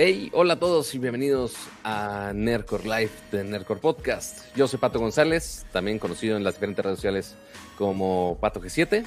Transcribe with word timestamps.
Hey, 0.00 0.30
hola 0.32 0.52
a 0.52 0.60
todos 0.60 0.94
y 0.94 0.98
bienvenidos 1.00 1.56
a 1.82 2.30
Nerdcore 2.32 2.84
Live 2.84 3.10
de 3.32 3.42
Nerdcore 3.42 3.80
Podcast. 3.80 4.46
Yo 4.54 4.68
soy 4.68 4.78
Pato 4.78 5.00
González, 5.00 5.66
también 5.72 5.98
conocido 5.98 6.36
en 6.36 6.44
las 6.44 6.54
diferentes 6.54 6.84
redes 6.84 6.98
sociales 6.98 7.34
como 7.76 8.38
Pato 8.40 8.60
G7. 8.60 9.04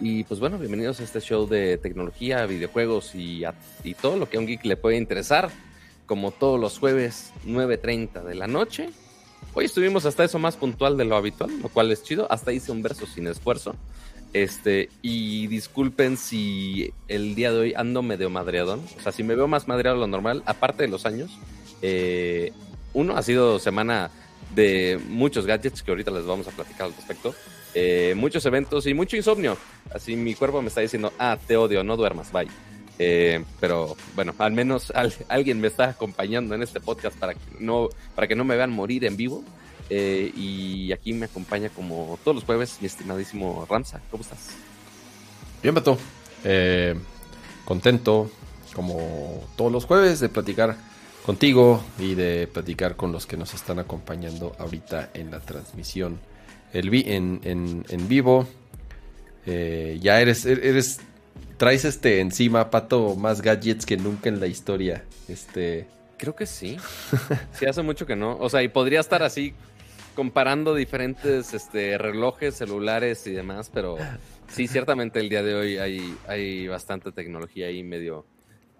Y 0.00 0.24
pues 0.24 0.40
bueno, 0.40 0.58
bienvenidos 0.58 0.98
a 0.98 1.04
este 1.04 1.20
show 1.20 1.46
de 1.46 1.78
tecnología, 1.78 2.44
videojuegos 2.46 3.14
y, 3.14 3.44
y 3.84 3.94
todo 3.94 4.16
lo 4.16 4.28
que 4.28 4.36
a 4.36 4.40
un 4.40 4.48
geek 4.48 4.64
le 4.64 4.76
puede 4.76 4.96
interesar, 4.96 5.48
como 6.06 6.32
todos 6.32 6.58
los 6.58 6.76
jueves 6.76 7.30
9.30 7.46 8.24
de 8.24 8.34
la 8.34 8.48
noche. 8.48 8.90
Hoy 9.54 9.66
estuvimos 9.66 10.06
hasta 10.06 10.24
eso 10.24 10.40
más 10.40 10.56
puntual 10.56 10.96
de 10.96 11.04
lo 11.04 11.14
habitual, 11.14 11.56
lo 11.62 11.68
cual 11.68 11.92
es 11.92 12.02
chido. 12.02 12.26
Hasta 12.28 12.52
hice 12.52 12.72
un 12.72 12.82
verso 12.82 13.06
sin 13.06 13.28
esfuerzo. 13.28 13.76
Este, 14.32 14.88
y 15.02 15.46
disculpen 15.48 16.16
si 16.16 16.92
el 17.08 17.34
día 17.34 17.52
de 17.52 17.58
hoy 17.58 17.74
ando 17.76 18.02
medio 18.02 18.30
madreadón. 18.30 18.80
O 18.98 19.00
sea, 19.02 19.12
si 19.12 19.22
me 19.22 19.34
veo 19.34 19.46
más 19.46 19.68
madreado 19.68 19.98
lo 19.98 20.06
normal, 20.06 20.42
aparte 20.46 20.84
de 20.84 20.88
los 20.88 21.04
años. 21.04 21.38
Eh, 21.82 22.52
uno, 22.94 23.16
ha 23.16 23.22
sido 23.22 23.58
semana 23.58 24.10
de 24.54 25.00
muchos 25.08 25.46
gadgets 25.46 25.82
que 25.82 25.90
ahorita 25.90 26.10
les 26.10 26.24
vamos 26.24 26.46
a 26.48 26.50
platicar 26.50 26.86
al 26.86 26.94
respecto. 26.94 27.34
Eh, 27.74 28.14
muchos 28.16 28.44
eventos 28.46 28.86
y 28.86 28.94
mucho 28.94 29.16
insomnio. 29.16 29.56
Así 29.94 30.16
mi 30.16 30.34
cuerpo 30.34 30.62
me 30.62 30.68
está 30.68 30.80
diciendo, 30.80 31.12
ah, 31.18 31.38
te 31.46 31.56
odio, 31.56 31.84
no 31.84 31.96
duermas, 31.96 32.32
bye. 32.32 32.48
Eh, 32.98 33.42
pero 33.60 33.96
bueno, 34.14 34.34
al 34.38 34.52
menos 34.52 34.92
alguien 35.28 35.60
me 35.60 35.68
está 35.68 35.90
acompañando 35.90 36.54
en 36.54 36.62
este 36.62 36.80
podcast 36.80 37.18
para 37.18 37.34
que 37.34 37.40
no, 37.58 37.88
para 38.14 38.28
que 38.28 38.36
no 38.36 38.44
me 38.44 38.56
vean 38.56 38.70
morir 38.70 39.04
en 39.04 39.16
vivo. 39.16 39.44
Eh, 39.94 40.32
y 40.34 40.90
aquí 40.90 41.12
me 41.12 41.26
acompaña 41.26 41.68
como 41.68 42.18
todos 42.24 42.34
los 42.34 42.44
jueves 42.44 42.78
mi 42.80 42.86
estimadísimo 42.86 43.66
Ramsa. 43.68 44.00
¿Cómo 44.10 44.22
estás? 44.22 44.38
Bien, 45.62 45.74
Pato. 45.74 45.98
Eh, 46.44 46.94
contento, 47.66 48.30
como 48.74 49.46
todos 49.54 49.70
los 49.70 49.84
jueves, 49.84 50.18
de 50.20 50.30
platicar 50.30 50.78
contigo 51.26 51.84
y 51.98 52.14
de 52.14 52.46
platicar 52.46 52.96
con 52.96 53.12
los 53.12 53.26
que 53.26 53.36
nos 53.36 53.52
están 53.52 53.80
acompañando 53.80 54.56
ahorita 54.58 55.10
en 55.12 55.30
la 55.30 55.40
transmisión 55.40 56.18
el 56.72 56.94
en, 56.94 57.84
en, 57.86 58.08
vivo. 58.08 58.48
Eh, 59.44 59.98
ya 60.00 60.22
eres, 60.22 60.46
eres, 60.46 61.00
traes 61.58 61.84
este 61.84 62.20
encima, 62.20 62.70
Pato, 62.70 63.14
más 63.14 63.42
gadgets 63.42 63.84
que 63.84 63.98
nunca 63.98 64.30
en 64.30 64.40
la 64.40 64.46
historia. 64.46 65.04
Este. 65.28 65.86
Creo 66.16 66.34
que 66.34 66.46
sí. 66.46 66.78
Sí, 67.52 67.66
hace 67.66 67.82
mucho 67.82 68.06
que 68.06 68.16
no. 68.16 68.38
O 68.38 68.48
sea, 68.48 68.62
y 68.62 68.68
podría 68.68 69.00
estar 69.00 69.22
así 69.22 69.52
comparando 70.14 70.74
diferentes 70.74 71.54
este, 71.54 71.98
relojes, 71.98 72.54
celulares 72.54 73.26
y 73.26 73.32
demás, 73.32 73.70
pero 73.72 73.96
sí, 74.48 74.68
ciertamente 74.68 75.20
el 75.20 75.28
día 75.28 75.42
de 75.42 75.54
hoy 75.54 75.78
hay, 75.78 76.16
hay 76.26 76.68
bastante 76.68 77.12
tecnología 77.12 77.66
ahí 77.66 77.82
medio... 77.82 78.24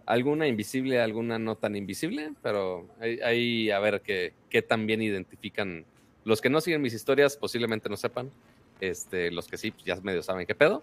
Alguna 0.05 0.48
invisible, 0.48 1.00
alguna 1.00 1.38
no 1.38 1.55
tan 1.55 1.77
invisible, 1.77 2.33
pero 2.42 2.88
hay, 3.00 3.70
a 3.70 3.78
ver 3.78 4.03
qué, 4.03 4.34
qué 4.50 4.60
tan 4.60 4.84
bien 4.86 5.00
identifican. 5.00 5.84
Los 6.25 6.41
que 6.41 6.50
no 6.50 6.60
siguen 6.60 6.83
mis 6.83 6.92
historias 6.92 7.36
posiblemente 7.36 7.88
no 7.88 7.97
sepan, 7.97 8.28
este, 8.80 9.30
los 9.30 9.47
que 9.47 9.56
sí, 9.56 9.70
pues 9.70 9.84
ya 9.84 9.97
medio 10.03 10.22
saben 10.25 10.44
qué 10.44 10.56
pedo. 10.56 10.83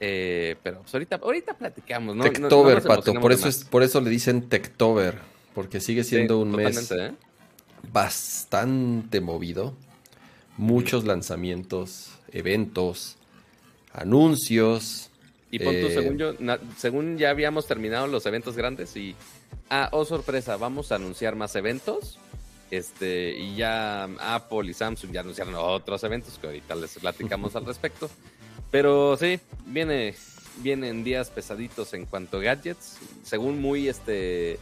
Eh, 0.00 0.56
pero 0.62 0.82
pues 0.82 0.94
ahorita, 0.94 1.16
ahorita 1.16 1.54
platicamos, 1.54 2.14
¿no? 2.14 2.24
Techtober, 2.24 2.82
Pato, 2.82 3.14
por 3.14 3.32
eso, 3.32 3.48
es, 3.48 3.64
por 3.64 3.82
eso 3.82 4.00
le 4.00 4.10
dicen 4.10 4.48
Techtober, 4.48 5.18
porque 5.54 5.80
sigue 5.80 6.04
siendo 6.04 6.38
un 6.38 6.52
mes 6.52 6.92
¿eh? 6.92 7.14
bastante 7.90 9.20
movido 9.20 9.74
muchos 10.58 11.04
lanzamientos, 11.04 12.10
eventos, 12.32 13.16
anuncios. 13.92 15.10
Y 15.50 15.60
punto, 15.60 15.86
eh, 15.86 15.94
según 15.94 16.18
yo, 16.18 16.34
según 16.76 17.16
ya 17.16 17.30
habíamos 17.30 17.66
terminado 17.66 18.06
los 18.06 18.26
eventos 18.26 18.54
grandes 18.54 18.94
y 18.96 19.14
ah, 19.70 19.88
oh 19.92 20.04
sorpresa, 20.04 20.58
vamos 20.58 20.92
a 20.92 20.96
anunciar 20.96 21.36
más 21.36 21.56
eventos. 21.56 22.18
Este, 22.70 23.30
y 23.30 23.56
ya 23.56 24.04
Apple 24.20 24.68
y 24.68 24.74
Samsung 24.74 25.10
ya 25.10 25.20
anunciaron 25.20 25.54
otros 25.54 26.04
eventos 26.04 26.38
que 26.38 26.48
ahorita 26.48 26.74
les 26.74 26.98
platicamos 26.98 27.56
al 27.56 27.64
respecto. 27.66 28.10
Pero 28.70 29.16
sí, 29.16 29.40
viene 29.64 30.14
vienen 30.62 31.04
días 31.04 31.30
pesaditos 31.30 31.94
en 31.94 32.04
cuanto 32.04 32.38
a 32.38 32.42
gadgets, 32.42 32.98
según 33.22 33.60
muy 33.60 33.88
este 33.88 34.58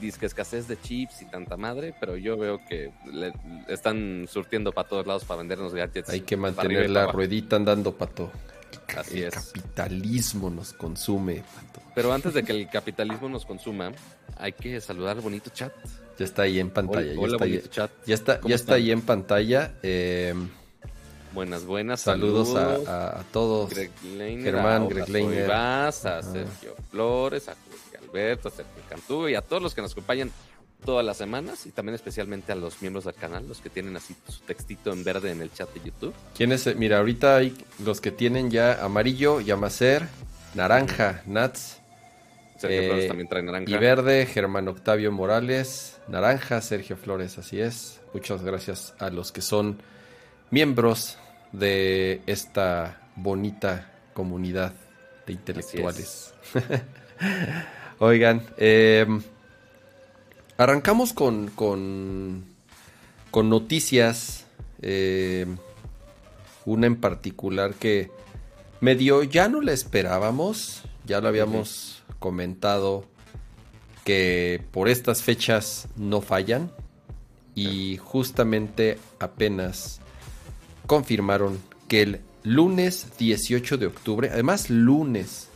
disque 0.00 0.26
escasez 0.26 0.68
de 0.68 0.80
chips 0.80 1.22
y 1.22 1.26
tanta 1.26 1.56
madre, 1.56 1.94
pero 1.98 2.16
yo 2.16 2.36
veo 2.36 2.60
que 2.68 2.92
le 3.12 3.32
están 3.68 4.26
surtiendo 4.30 4.72
para 4.72 4.88
todos 4.88 5.06
lados 5.06 5.24
para 5.24 5.38
vendernos 5.38 5.74
gadgets. 5.74 6.08
Hay 6.08 6.20
que 6.20 6.36
mantener 6.36 6.90
la 6.90 7.06
ruedita 7.06 7.56
andando, 7.56 7.94
pato. 7.94 8.30
Así 8.96 9.22
el 9.22 9.32
capitalismo 9.32 10.50
nos 10.50 10.72
consume, 10.72 11.42
pato. 11.54 11.80
Pero 11.94 12.12
antes 12.12 12.34
de 12.34 12.42
que 12.42 12.52
el 12.52 12.68
capitalismo 12.68 13.28
nos 13.28 13.44
consuma, 13.46 13.92
hay 14.36 14.52
que 14.52 14.80
saludar 14.80 15.16
al 15.16 15.22
bonito 15.22 15.50
chat. 15.50 15.72
Ya 16.18 16.24
está 16.24 16.42
ahí 16.42 16.58
en 16.58 16.70
pantalla. 16.70 17.12
Hola, 17.18 17.38
ya, 17.46 17.56
está 17.56 17.70
chat. 17.70 17.90
ya 18.06 18.14
está, 18.14 18.40
ya 18.44 18.54
está 18.54 18.74
ahí 18.74 18.90
en 18.90 19.02
pantalla. 19.02 19.74
Eh, 19.82 20.34
buenas, 21.32 21.64
buenas. 21.64 22.00
Saludos, 22.00 22.54
a, 22.56 23.24
todos. 23.32 23.70
Greg 23.70 23.90
Germán, 24.42 24.88
Greg 24.88 25.08
Leiner. 25.08 25.50
a 25.52 25.92
Sergio 25.92 26.74
Flores, 26.90 27.48
a 27.48 27.54
Alberto, 28.14 28.52
Cantú 28.88 29.28
y 29.28 29.34
a 29.34 29.42
todos 29.42 29.62
los 29.62 29.74
que 29.74 29.82
nos 29.82 29.92
acompañan 29.92 30.30
todas 30.84 31.04
las 31.04 31.16
semanas 31.16 31.66
y 31.66 31.70
también 31.70 31.94
especialmente 31.94 32.52
a 32.52 32.54
los 32.54 32.80
miembros 32.82 33.06
del 33.06 33.14
canal, 33.14 33.48
los 33.48 33.60
que 33.60 33.70
tienen 33.70 33.96
así 33.96 34.14
su 34.28 34.40
textito 34.40 34.92
en 34.92 35.02
verde 35.02 35.32
en 35.32 35.40
el 35.40 35.52
chat 35.52 35.72
de 35.72 35.80
YouTube. 35.80 36.14
¿Quiénes? 36.36 36.76
Mira, 36.76 36.98
ahorita 36.98 37.36
hay 37.36 37.56
los 37.84 38.00
que 38.00 38.10
tienen 38.10 38.50
ya 38.50 38.84
amarillo, 38.84 39.40
Yamacer, 39.40 40.06
naranja, 40.54 41.22
Nats. 41.26 41.80
Sergio 42.56 42.84
Flores 42.84 43.04
eh, 43.04 43.08
también 43.08 43.28
trae 43.28 43.42
naranja. 43.42 43.70
Y 43.70 43.76
verde, 43.76 44.26
Germán 44.26 44.68
Octavio 44.68 45.10
Morales, 45.10 45.98
naranja, 46.06 46.60
Sergio 46.60 46.96
Flores, 46.96 47.36
así 47.38 47.60
es. 47.60 48.00
Muchas 48.12 48.42
gracias 48.42 48.94
a 49.00 49.10
los 49.10 49.32
que 49.32 49.40
son 49.40 49.82
miembros 50.50 51.18
de 51.52 52.22
esta 52.26 53.08
bonita 53.16 53.90
comunidad 54.12 54.72
de 55.26 55.32
intelectuales. 55.32 56.32
Oigan, 57.98 58.42
em, 58.56 59.22
arrancamos 60.56 61.12
con, 61.12 61.48
con, 61.48 62.44
con 63.30 63.48
noticias. 63.48 64.46
Em, 64.82 65.56
una 66.66 66.86
en 66.86 66.96
particular 66.96 67.74
que 67.74 68.10
medio 68.80 69.22
ya 69.22 69.48
no 69.48 69.60
la 69.60 69.72
esperábamos. 69.72 70.82
Ya 71.06 71.20
lo 71.20 71.28
habíamos 71.28 72.02
comentado 72.18 73.04
que 74.04 74.62
por 74.70 74.88
estas 74.88 75.22
fechas 75.22 75.88
no 75.96 76.20
fallan. 76.20 76.70
Y 77.54 77.98
justamente 77.98 78.98
apenas 79.20 80.00
confirmaron 80.86 81.58
que 81.88 82.02
el 82.02 82.20
lunes 82.42 83.08
18 83.18 83.78
de 83.78 83.86
octubre, 83.86 84.30
además 84.30 84.70
lunes, 84.70 85.48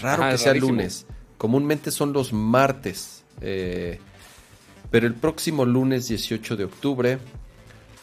raro 0.00 0.30
que 0.30 0.38
sea 0.38 0.54
lunes, 0.54 1.06
Comúnmente 1.44 1.90
son 1.90 2.14
los 2.14 2.32
martes. 2.32 3.22
Eh, 3.42 3.98
pero 4.90 5.06
el 5.06 5.12
próximo 5.12 5.66
lunes 5.66 6.08
18 6.08 6.56
de 6.56 6.64
octubre, 6.64 7.18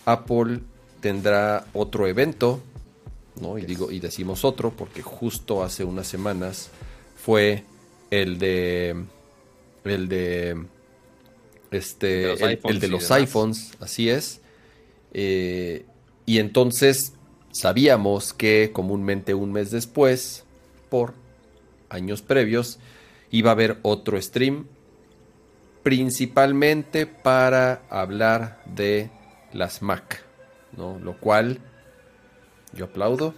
Apple 0.06 0.60
tendrá 1.00 1.66
otro 1.74 2.06
evento. 2.06 2.62
¿no? 3.42 3.58
Y, 3.58 3.64
digo, 3.64 3.92
y 3.92 4.00
decimos 4.00 4.46
otro 4.46 4.70
porque 4.70 5.02
justo 5.02 5.64
hace 5.64 5.84
unas 5.84 6.06
semanas 6.06 6.70
fue 7.16 7.64
el 8.12 8.38
de. 8.38 9.06
El 9.86 10.08
de. 10.08 10.64
Este. 11.72 12.34
el, 12.34 12.80
de 12.80 12.88
los 12.90 13.10
iPhones, 13.10 13.72
así 13.80 14.08
es. 14.08 14.40
Eh, 15.16 15.88
y 16.28 16.38
entonces 16.38 17.14
sabíamos 17.52 18.34
que 18.34 18.70
comúnmente 18.72 19.34
un 19.34 19.52
mes 19.52 19.72
después, 19.72 20.44
por 20.92 21.16
años 21.90 22.22
previos, 22.22 22.78
iba 23.32 23.50
a 23.50 23.54
haber 23.54 23.78
otro 23.82 24.22
stream 24.22 24.68
principalmente 25.84 27.08
para 27.08 27.84
hablar 27.90 28.62
de 28.66 29.10
las 29.52 29.82
Mac, 29.82 30.24
¿no? 30.78 31.00
Lo 31.00 31.18
cual 31.18 31.60
yo 32.74 32.86
aplaudo, 32.86 33.34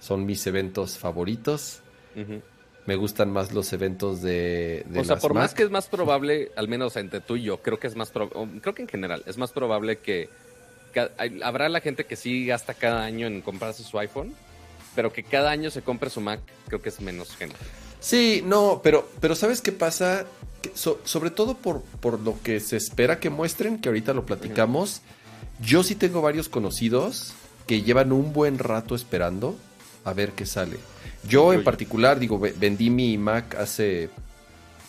son 0.00 0.24
mis 0.24 0.46
eventos 0.46 0.98
favoritos. 0.98 1.82
Me 2.86 2.96
gustan 2.96 3.30
más 3.30 3.52
los 3.52 3.72
eventos 3.72 4.22
de, 4.22 4.84
de 4.88 5.00
O 5.00 5.04
sea, 5.04 5.16
por 5.16 5.34
más 5.34 5.54
que 5.54 5.62
es 5.62 5.70
más 5.70 5.88
probable, 5.88 6.50
al 6.56 6.66
menos 6.66 6.96
entre 6.96 7.20
tú 7.20 7.36
y 7.36 7.44
yo, 7.44 7.62
creo 7.62 7.78
que 7.78 7.86
es 7.86 7.94
más 7.94 8.10
probable, 8.10 8.60
creo 8.60 8.74
que 8.74 8.82
en 8.82 8.88
general 8.88 9.22
es 9.26 9.38
más 9.38 9.52
probable 9.52 9.98
que, 9.98 10.28
habrá 11.42 11.68
la 11.68 11.80
gente 11.80 12.04
que 12.04 12.16
sí 12.16 12.46
gasta 12.46 12.74
cada 12.74 13.04
año 13.04 13.26
en 13.26 13.40
comprarse 13.40 13.84
su 13.84 13.98
iPhone, 13.98 14.34
pero 14.94 15.12
que 15.12 15.22
cada 15.22 15.50
año 15.50 15.70
se 15.70 15.82
compre 15.82 16.10
su 16.10 16.20
Mac, 16.20 16.40
creo 16.66 16.82
que 16.82 16.88
es 16.88 17.00
menos 17.00 17.36
gente. 17.36 17.56
Sí, 18.02 18.42
no, 18.44 18.80
pero, 18.82 19.08
pero 19.20 19.34
¿sabes 19.34 19.62
qué 19.62 19.72
pasa? 19.72 20.26
sobre 20.74 21.30
todo 21.30 21.56
por, 21.56 21.82
por 21.82 22.20
lo 22.20 22.40
que 22.42 22.60
se 22.60 22.76
espera 22.76 23.18
que 23.18 23.30
muestren, 23.30 23.80
que 23.80 23.88
ahorita 23.88 24.14
lo 24.14 24.24
platicamos, 24.24 25.02
yo 25.60 25.82
sí 25.82 25.94
tengo 25.94 26.22
varios 26.22 26.48
conocidos 26.48 27.34
que 27.66 27.82
llevan 27.82 28.12
un 28.12 28.32
buen 28.32 28.58
rato 28.58 28.94
esperando 28.94 29.56
a 30.04 30.12
ver 30.12 30.32
qué 30.32 30.46
sale. 30.46 30.78
Yo 31.28 31.52
en 31.52 31.62
particular, 31.64 32.18
digo, 32.18 32.38
vendí 32.38 32.90
mi 32.90 33.16
Mac 33.18 33.54
hace 33.54 34.10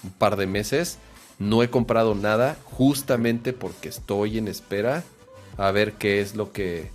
un 0.03 0.11
par 0.11 0.35
de 0.35 0.47
meses 0.47 0.97
No 1.39 1.63
he 1.63 1.69
comprado 1.69 2.15
nada 2.15 2.57
justamente 2.63 3.53
porque 3.53 3.89
estoy 3.89 4.37
en 4.37 4.47
espera 4.47 5.03
a 5.57 5.71
ver 5.71 5.93
qué 5.93 6.21
es 6.21 6.35
lo 6.35 6.51
que, 6.51 6.89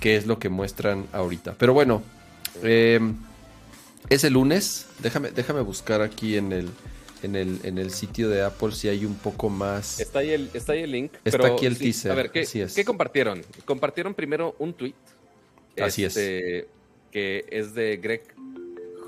qué 0.00 0.16
es 0.16 0.26
lo 0.26 0.38
que 0.38 0.48
muestran 0.48 1.06
ahorita. 1.12 1.54
Pero 1.58 1.74
bueno, 1.74 2.02
eh, 2.62 3.00
es 4.10 4.24
el 4.24 4.34
lunes. 4.34 4.86
Déjame, 4.98 5.30
déjame 5.30 5.62
buscar 5.62 6.02
aquí 6.02 6.36
en 6.36 6.52
el, 6.52 6.68
en 7.22 7.36
el, 7.36 7.60
en 7.64 7.78
el 7.78 7.90
sitio 7.90 8.28
de 8.28 8.42
Apple 8.42 8.72
si 8.72 8.88
hay 8.88 9.06
un 9.06 9.14
poco 9.14 9.48
más. 9.48 9.98
Está 10.00 10.18
ahí 10.18 10.30
el, 10.30 10.50
está 10.52 10.72
ahí 10.72 10.82
el 10.82 10.92
link. 10.92 11.12
Está 11.24 11.38
pero 11.38 11.54
aquí 11.54 11.64
el 11.64 11.76
sí, 11.76 11.84
teaser, 11.84 12.12
A 12.12 12.14
ver, 12.14 12.30
¿qué, 12.30 12.40
así 12.40 12.60
es. 12.60 12.74
¿qué 12.74 12.84
compartieron? 12.84 13.42
Compartieron 13.64 14.12
primero 14.14 14.54
un 14.58 14.74
tweet. 14.74 14.94
Así 15.80 16.04
es. 16.04 16.16
este, 16.16 16.68
Que 17.10 17.46
es 17.48 17.72
de 17.72 17.96
Greg 17.96 18.22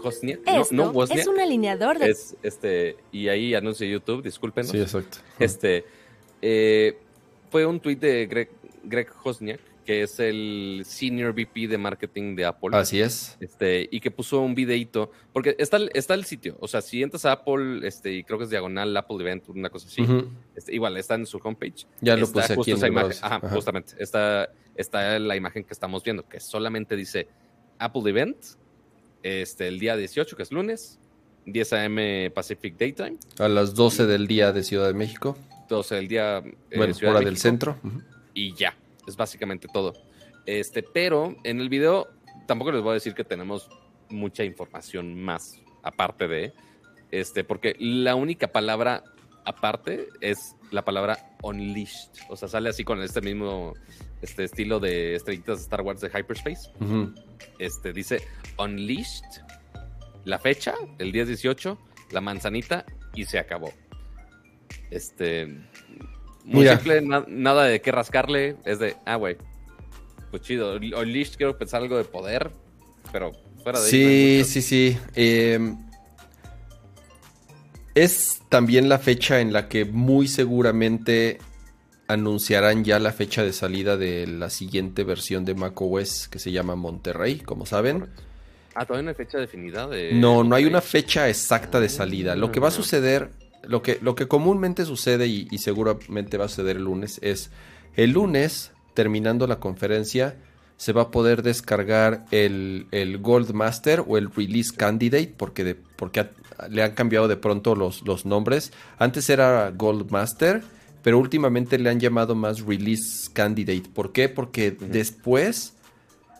Hosniak. 0.03 0.41
No, 0.47 0.63
Esto 0.63 0.75
no 0.75 0.91
Wozniak. 0.91 1.21
es 1.21 1.27
un 1.27 1.41
alineador 1.41 1.99
de... 1.99 2.11
Es, 2.11 2.37
este, 2.43 2.97
y 3.11 3.29
ahí 3.29 3.55
anuncio 3.55 3.87
YouTube, 3.87 4.23
discúlpenos. 4.23 4.71
Sí, 4.71 4.81
exacto. 4.81 5.19
Este 5.39 5.85
eh, 6.41 6.97
fue 7.51 7.67
un 7.67 7.81
tweet 7.81 7.97
de 7.97 8.27
Greg, 8.27 8.51
Greg 8.85 9.09
Hosniak, 9.23 9.61
que 9.85 10.03
es 10.03 10.21
el 10.21 10.83
Senior 10.85 11.33
VP 11.33 11.67
de 11.69 11.77
Marketing 11.79 12.37
de 12.37 12.45
Apple. 12.45 12.71
Así 12.73 13.01
es. 13.01 13.37
Este, 13.41 13.89
y 13.91 13.99
que 14.01 14.11
puso 14.11 14.41
un 14.41 14.55
videito, 14.55 15.11
porque 15.33 15.57
está, 15.59 15.77
el- 15.77 15.91
está 15.95 16.15
el 16.15 16.25
sitio, 16.25 16.57
o 16.61 16.69
sea, 16.69 16.81
si 16.83 17.03
entras 17.03 17.25
a 17.25 17.33
Apple, 17.33 17.87
este, 17.87 18.13
y 18.13 18.23
creo 18.25 18.39
que 18.39 18.45
es 18.45 18.51
diagonal 18.51 18.97
Apple 18.97 19.17
Event, 19.21 19.49
una 19.49 19.71
cosa 19.71 19.89
así, 19.89 20.03
Ujú. 20.03 20.29
este, 20.55 20.75
igual 20.75 20.97
está 20.97 21.17
en 21.17 21.27
su 21.27 21.39
homepage. 21.43 21.87
Ya 22.01 22.17
lo 22.17 22.25
Está 22.27 22.43
puse 22.43 22.55
justo 22.55 22.71
aquí 22.73 22.79
esa 22.79 22.87
imagen. 22.89 23.19
Ajá, 23.23 23.37
Ajá. 23.37 23.49
justamente. 23.51 23.95
Está, 23.99 24.53
está 24.77 25.19
la 25.19 25.35
imagen 25.37 25.65
que 25.65 25.73
estamos 25.73 26.05
viendo, 26.05 26.29
que 26.29 26.39
solamente 26.41 26.95
dice 26.97 27.29
Apple 27.79 28.03
Event, 28.09 28.37
este, 29.23 29.69
el 29.69 29.79
día 29.79 29.97
18, 29.97 30.37
que 30.37 30.43
es 30.43 30.53
lunes, 30.53 30.99
10 31.47 31.73
a.m. 31.73 32.31
Pacific 32.31 32.77
Daytime, 32.79 33.17
A 33.39 33.49
las 33.49 33.75
12 33.75 34.07
del 34.07 34.27
día 34.27 34.53
de 34.53 34.63
Ciudad 34.63 34.87
de 34.87 34.95
México. 34.95 35.37
12 35.69 35.95
del 35.97 36.09
día 36.09 36.39
eh, 36.39 36.55
bueno, 36.77 36.95
Ciudad 36.95 37.13
de 37.15 37.17
hora 37.17 37.25
del 37.25 37.33
México. 37.35 37.43
centro. 37.49 37.79
Ujú. 37.83 38.01
y 38.35 38.55
ya. 38.55 38.77
Es 39.07 39.17
básicamente 39.17 39.69
todo. 39.73 39.93
Este, 40.47 40.83
pero 40.83 41.37
en 41.45 41.61
el 41.61 41.69
video 41.69 42.09
tampoco 42.47 42.73
les 42.73 42.83
voy 42.83 42.91
a 42.93 42.95
decir 42.95 43.15
que 43.15 43.25
tenemos 43.25 43.69
mucha 44.09 44.45
información 44.45 45.23
más 45.23 45.61
aparte 45.83 46.29
de 46.29 46.53
este, 47.13 47.45
porque 47.45 47.77
la 47.79 48.15
única 48.15 48.49
palabra 48.49 49.05
aparte 49.45 50.09
es 50.21 50.57
la 50.71 50.85
palabra 50.85 51.37
unleashed. 51.43 52.11
O 52.29 52.37
sea, 52.37 52.49
sale 52.49 52.71
así 52.71 52.85
con 52.85 53.03
este 53.03 53.21
mismo 53.21 53.75
este 54.23 54.45
estilo 54.45 54.81
de 54.81 55.15
estrellitas 55.15 55.59
de 55.59 55.63
Star 55.65 55.83
Wars 55.83 56.01
de 56.01 56.09
Hyperspace. 56.09 56.71
Este 57.59 57.93
dice 57.93 58.23
unleashed, 58.59 59.43
la 60.25 60.39
fecha, 60.39 60.75
el 60.99 61.13
día 61.13 61.25
18, 61.25 61.79
la 62.13 62.21
manzanita 62.21 62.87
y 63.15 63.25
se 63.27 63.39
acabó. 63.39 63.73
Este 64.91 65.49
muy 66.45 66.61
Mira. 66.61 66.77
simple, 66.77 67.03
na- 67.03 67.25
nada 67.29 67.65
de 67.65 67.81
qué 67.81 67.93
rascarle, 67.93 68.57
es 68.65 68.79
de, 68.79 68.97
ah, 69.05 69.17
güey, 69.17 69.37
pues 70.31 70.43
chido. 70.43 70.77
Unleashed 70.77 71.37
quiero 71.37 71.57
pensar 71.59 71.83
algo 71.83 71.97
de 71.99 72.05
poder, 72.05 72.51
pero 73.13 73.33
fuera 73.63 73.81
de 73.81 73.87
ahí 73.87 73.93
no 73.93 74.09
hay 74.09 74.45
Sí, 74.45 74.45
sí, 74.45 74.63
sí. 74.63 74.99
Eh, 75.15 75.75
es 77.95 78.41
también 78.49 78.89
la 78.89 78.99
fecha 78.99 79.41
en 79.41 79.53
la 79.53 79.69
que 79.69 79.85
muy 79.85 80.27
seguramente 80.29 81.39
anunciarán 82.09 82.85
ya 82.85 82.99
la 82.99 83.13
fecha 83.13 83.43
de 83.43 83.53
salida 83.53 83.97
de 83.97 84.27
la 84.27 84.51
siguiente 84.51 85.05
versión 85.05 85.45
de 85.45 85.55
macOS 85.55 86.29
que 86.29 86.39
se 86.39 86.53
llama 86.53 86.75
Monterrey, 86.75 87.41
como 87.41 87.67
saben. 87.67 88.07
Ah, 88.75 88.87
todavía 88.87 89.05
no 89.05 89.09
hay 89.11 89.15
fecha 89.15 89.39
definida 89.39 89.87
de. 89.87 90.15
No, 90.15 90.43
no 90.45 90.55
hay 90.57 90.65
una 90.65 90.81
fecha 90.81 91.29
exacta 91.29 91.79
de 91.81 91.89
salida. 91.91 92.35
Lo 92.37 92.51
que 92.51 92.61
va 92.61 92.69
a 92.69 92.71
Ah. 92.71 92.75
suceder, 92.75 93.31
lo 93.65 93.83
que, 93.83 93.99
lo 94.03 94.15
que 94.15 94.29
comúnmente 94.29 94.85
sucede 94.85 95.27
y, 95.27 95.49
y 95.51 95.59
seguramente 95.59 96.37
va 96.39 96.47
a 96.47 96.49
suceder 96.49 96.77
el 96.77 96.85
lunes 96.85 97.19
es 97.23 97.51
el 97.97 98.11
lunes, 98.13 98.73
terminando 98.95 99.47
la 99.47 99.61
conferencia, 99.61 100.37
se 100.77 100.93
va 100.93 101.03
a 101.03 101.11
poder 101.11 101.43
descargar 101.43 102.25
el, 102.31 102.87
el 102.91 103.19
Gold 103.19 103.53
Master 103.53 104.03
o 104.07 104.19
el 104.19 104.31
Release 104.33 104.75
Candidate, 104.77 105.33
porque, 105.37 105.63
de- 105.65 105.75
porque 105.75 106.27
le 106.71 106.83
han 106.83 106.93
cambiado 106.93 107.29
de 107.29 107.37
pronto 107.37 107.75
los, 107.77 108.03
los 108.07 108.27
nombres. 108.27 108.73
Antes 108.99 109.29
era 109.31 109.71
Gold 109.71 110.11
Master, 110.11 110.63
pero 111.03 111.19
últimamente 111.19 111.79
le 111.79 111.91
han 111.91 112.01
llamado 112.01 112.35
más 112.35 112.61
Release 112.63 113.31
Candidate. 113.33 113.85
¿Por 113.95 114.13
qué? 114.13 114.29
Porque 114.29 114.71
después, 114.73 115.75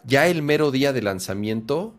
ya 0.05 0.27
el 0.27 0.43
mero 0.43 0.71
día 0.71 0.93
de 0.93 1.03
lanzamiento, 1.03 1.95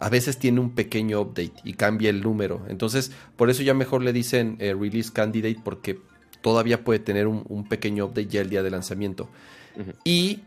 a 0.00 0.08
veces 0.08 0.38
tiene 0.38 0.60
un 0.60 0.70
pequeño 0.70 1.20
update 1.20 1.54
y 1.64 1.74
cambia 1.74 2.10
el 2.10 2.20
número. 2.22 2.64
Entonces, 2.68 3.12
por 3.36 3.50
eso 3.50 3.62
ya 3.62 3.74
mejor 3.74 4.02
le 4.02 4.12
dicen 4.12 4.56
eh, 4.58 4.74
Release 4.78 5.12
Candidate, 5.12 5.58
porque 5.64 5.98
todavía 6.40 6.84
puede 6.84 6.98
tener 6.98 7.26
un, 7.26 7.44
un 7.48 7.68
pequeño 7.68 8.06
update 8.06 8.26
ya 8.28 8.40
el 8.40 8.50
día 8.50 8.62
de 8.62 8.70
lanzamiento. 8.70 9.28
Y 10.04 10.40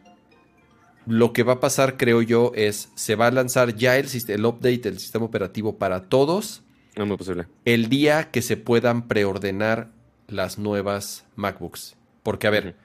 lo 1.06 1.32
que 1.34 1.44
va 1.44 1.54
a 1.54 1.60
pasar, 1.60 1.98
creo 1.98 2.22
yo, 2.22 2.52
es 2.56 2.90
se 2.96 3.16
va 3.16 3.28
a 3.28 3.32
lanzar 3.32 3.76
ya 3.76 3.98
el, 3.98 4.08
el 4.28 4.46
update 4.46 4.78
del 4.80 5.00
sistema 5.00 5.26
operativo 5.26 5.78
para 5.78 6.04
todos 6.10 6.64
No 6.96 7.04
es 7.04 7.08
muy 7.08 7.18
posible. 7.18 7.48
el 7.66 7.88
día 7.90 8.30
que 8.32 8.42
se 8.42 8.58
puedan 8.58 9.08
preordenar 9.08 9.90
las 10.28 10.58
nuevas 10.60 11.26
MacBooks. 11.38 11.96
Porque, 12.24 12.48
a 12.48 12.50
ver, 12.50 12.76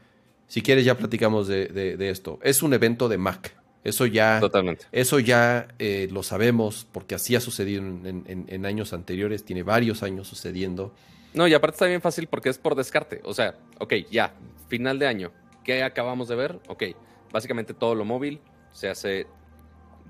si 0.46 0.62
quieres 0.62 0.84
ya 0.84 0.96
platicamos 0.96 1.48
de, 1.48 1.66
de- 1.66 1.96
de 1.96 2.10
esto. 2.10 2.38
Es 2.42 2.62
un 2.62 2.72
evento 2.74 3.08
de 3.08 3.18
Mac. 3.18 3.56
Eso 3.84 4.06
ya, 4.06 4.38
Totalmente. 4.40 4.86
eso 4.92 5.18
ya 5.18 5.66
eh, 5.78 6.08
lo 6.12 6.22
sabemos 6.22 6.86
porque 6.92 7.16
así 7.16 7.34
ha 7.34 7.40
sucedido 7.40 7.82
en, 7.82 8.24
en- 8.26 8.44
en 8.48 8.66
años 8.66 8.92
anteriores. 8.92 9.44
Tiene 9.44 9.62
varios 9.64 10.02
años 10.04 10.28
sucediendo. 10.28 10.94
No, 11.34 11.48
y 11.48 11.54
aparte 11.54 11.74
está 11.76 11.86
bien 11.86 12.00
fácil 12.00 12.26
porque 12.28 12.48
es 12.48 12.58
por 12.58 12.74
descarte. 12.76 13.20
O 13.24 13.34
sea, 13.34 13.54
ok, 13.80 13.94
ya, 14.10 14.34
final 14.68 14.98
de 14.98 15.06
año. 15.08 15.32
¿Qué 15.64 15.82
acabamos 15.82 16.28
de 16.28 16.36
ver? 16.36 16.60
Ok, 16.68 16.84
básicamente 17.32 17.74
todo 17.74 17.94
lo 17.94 18.04
móvil 18.04 18.40
se 18.72 18.88
hace, 18.88 19.26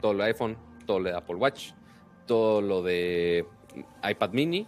todo 0.01 0.13
lo 0.15 0.25
iPhone, 0.25 0.57
todo 0.87 0.99
lo 1.01 1.09
de 1.11 1.17
Apple 1.17 1.37
Watch, 1.37 1.71
todo 2.27 2.61
lo 2.61 2.83
de 2.83 3.47
iPad 4.09 4.31
mini. 4.33 4.67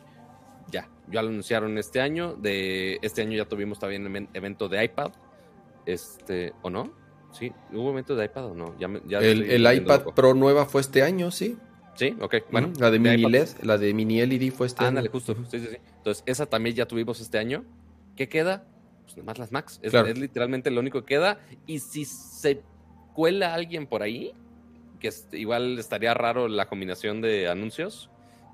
Ya, 0.71 0.88
ya 1.11 1.21
lo 1.23 1.29
anunciaron 1.29 1.76
este 1.76 2.00
año. 2.00 2.35
De 2.35 2.99
este 3.02 3.21
año 3.21 3.37
ya 3.37 3.45
tuvimos 3.45 3.79
también 3.79 4.07
even- 4.07 4.29
evento 4.33 4.69
de 4.69 4.83
iPad. 4.85 5.12
Este, 5.85 6.52
¿o 6.62 6.71
no? 6.71 6.90
Sí, 7.38 7.53
¿hubo 7.73 7.91
evento 7.91 8.14
de 8.17 8.25
iPad 8.26 8.47
o 8.47 8.55
no? 8.55 8.75
Ya 8.79 8.88
me- 8.88 9.03
ya 9.07 9.19
El, 9.19 9.43
el 9.43 9.61
iPad 9.76 9.99
loco. 9.99 10.14
Pro 10.14 10.35
nueva 10.35 10.67
fue 10.67 10.81
este 10.81 11.03
año, 11.03 11.31
sí. 11.31 11.57
Sí, 11.97 12.17
ok, 12.21 12.37
bueno. 12.50 12.73
La 12.79 12.91
de 12.91 12.99
mini 12.99 13.23
iPad- 13.23 13.31
LED, 13.31 13.49
la 13.62 13.79
de 13.79 13.93
mini 13.95 14.25
LED 14.25 14.53
fue 14.53 14.67
este 14.67 14.85
Ándale, 14.85 15.07
año. 15.09 15.12
justo. 15.12 15.35
Sí, 15.50 15.59
sí, 15.61 15.67
sí. 15.71 15.76
Entonces, 15.99 16.23
esa 16.26 16.47
también 16.47 16.75
ya 16.75 16.87
tuvimos 16.87 17.21
este 17.21 17.38
año. 17.38 17.64
¿Qué 18.17 18.29
queda? 18.29 18.64
Pues 19.05 19.17
nada 19.17 19.26
más 19.26 19.38
las 19.38 19.53
Macs. 19.53 19.79
Es, 19.83 19.91
Claro. 19.91 20.09
es 20.09 20.19
literalmente 20.19 20.71
lo 20.71 20.81
único 20.81 21.00
que 21.00 21.07
queda. 21.14 21.38
Y 21.67 21.81
si 21.81 22.05
se 22.05 22.62
cuela 23.14 23.55
alguien 23.55 23.87
por 23.87 24.03
ahí, 24.03 24.33
que 25.00 25.09
es- 25.09 25.29
igual 25.33 25.79
estaría 25.79 26.14
raro 26.14 26.49
la 26.49 26.67
combinación 26.69 27.21
de 27.21 27.49
anuncios, 27.49 28.11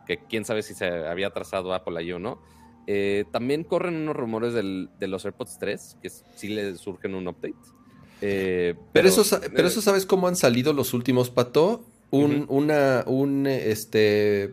que 0.06 0.18
quién 0.26 0.44
sabe 0.44 0.62
si 0.62 0.74
se 0.74 0.86
había 0.86 1.28
atrasado 1.28 1.72
Apple 1.72 1.98
ahí 1.98 2.12
o 2.12 2.18
no. 2.18 2.42
Eh, 2.86 3.24
también 3.30 3.62
corren 3.64 3.94
unos 3.96 4.16
rumores 4.16 4.52
del- 4.52 4.90
de 4.98 5.06
los 5.06 5.24
AirPods 5.24 5.58
3, 5.58 5.96
que 6.02 6.10
sí 6.10 6.48
le 6.48 6.74
surgen 6.76 7.14
un 7.14 7.28
update. 7.28 7.54
Eh, 8.20 8.74
Pero, 8.92 9.08
eso, 9.08 9.24
sa- 9.24 9.40
pero 9.40 9.64
eh, 9.66 9.70
eso, 9.70 9.80
¿sabes 9.82 10.06
cómo 10.06 10.28
han 10.28 10.36
salido 10.36 10.72
los 10.72 10.92
últimos, 10.94 11.30
Pato? 11.30 11.84
Un, 12.10 12.44
una, 12.48 13.04
un, 13.06 13.46
eh, 13.46 13.70
este, 13.70 14.52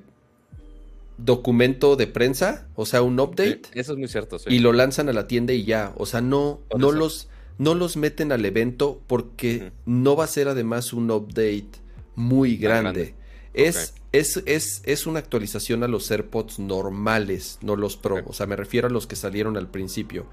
documento 1.17 1.95
de 1.95 2.07
prensa, 2.07 2.67
o 2.75 2.85
sea, 2.85 3.01
un 3.01 3.15
sí, 3.17 3.21
update, 3.23 3.61
eso 3.73 3.93
es 3.93 3.97
muy 3.97 4.07
cierto. 4.07 4.37
sí. 4.39 4.45
y 4.53 4.59
lo 4.59 4.71
lanzan 4.73 5.09
a 5.09 5.13
la 5.13 5.27
tienda 5.27 5.53
y 5.53 5.63
ya. 5.65 5.93
O 5.97 6.05
sea, 6.05 6.21
no, 6.21 6.59
Por 6.69 6.79
no 6.79 6.89
eso. 6.89 6.97
los, 6.97 7.29
no 7.57 7.73
los 7.73 7.97
meten 7.97 8.31
al 8.31 8.45
evento 8.45 9.01
porque 9.07 9.71
no 9.85 10.15
va 10.15 10.25
a 10.25 10.27
ser 10.27 10.47
además 10.47 10.93
un 10.93 11.09
update 11.09 11.67
muy 12.15 12.57
grande. 12.57 12.91
grande. 12.91 13.15
Es, 13.53 13.95
es, 14.11 14.43
es, 14.45 14.83
es 14.85 15.07
una 15.07 15.17
actualización 15.19 15.83
a 15.83 15.87
los 15.87 16.11
AirPods 16.11 16.59
normales, 16.59 17.57
no 17.61 17.75
los 17.75 17.97
Pro. 17.97 18.21
O 18.27 18.33
sea, 18.33 18.45
me 18.45 18.55
refiero 18.55 18.87
a 18.87 18.91
los 18.91 19.07
que 19.07 19.15
salieron 19.15 19.57
al 19.57 19.67
principio. 19.69 20.27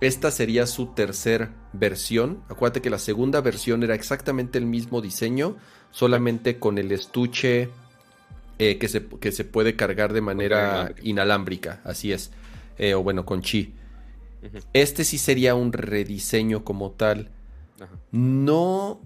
Esta 0.00 0.30
sería 0.30 0.66
su 0.66 0.88
tercer 0.88 1.50
versión. 1.72 2.42
Acuérdate 2.48 2.82
que 2.82 2.90
la 2.90 2.98
segunda 2.98 3.40
versión 3.40 3.82
era 3.82 3.94
exactamente 3.94 4.58
el 4.58 4.66
mismo 4.66 5.00
diseño, 5.00 5.56
solamente 5.90 6.58
con 6.58 6.78
el 6.78 6.92
estuche 6.92 7.70
eh, 8.58 8.78
que, 8.78 8.88
se, 8.88 9.06
que 9.06 9.32
se 9.32 9.44
puede 9.44 9.74
cargar 9.76 10.12
de 10.12 10.20
manera 10.20 10.94
inalámbrica. 11.02 11.80
Así 11.84 12.12
es. 12.12 12.30
Eh, 12.78 12.94
o 12.94 13.02
bueno, 13.02 13.24
con 13.24 13.40
chi. 13.40 13.74
Este 14.72 15.04
sí 15.04 15.18
sería 15.18 15.54
un 15.54 15.72
rediseño 15.72 16.62
como 16.64 16.90
tal. 16.90 17.30
No, 18.12 19.00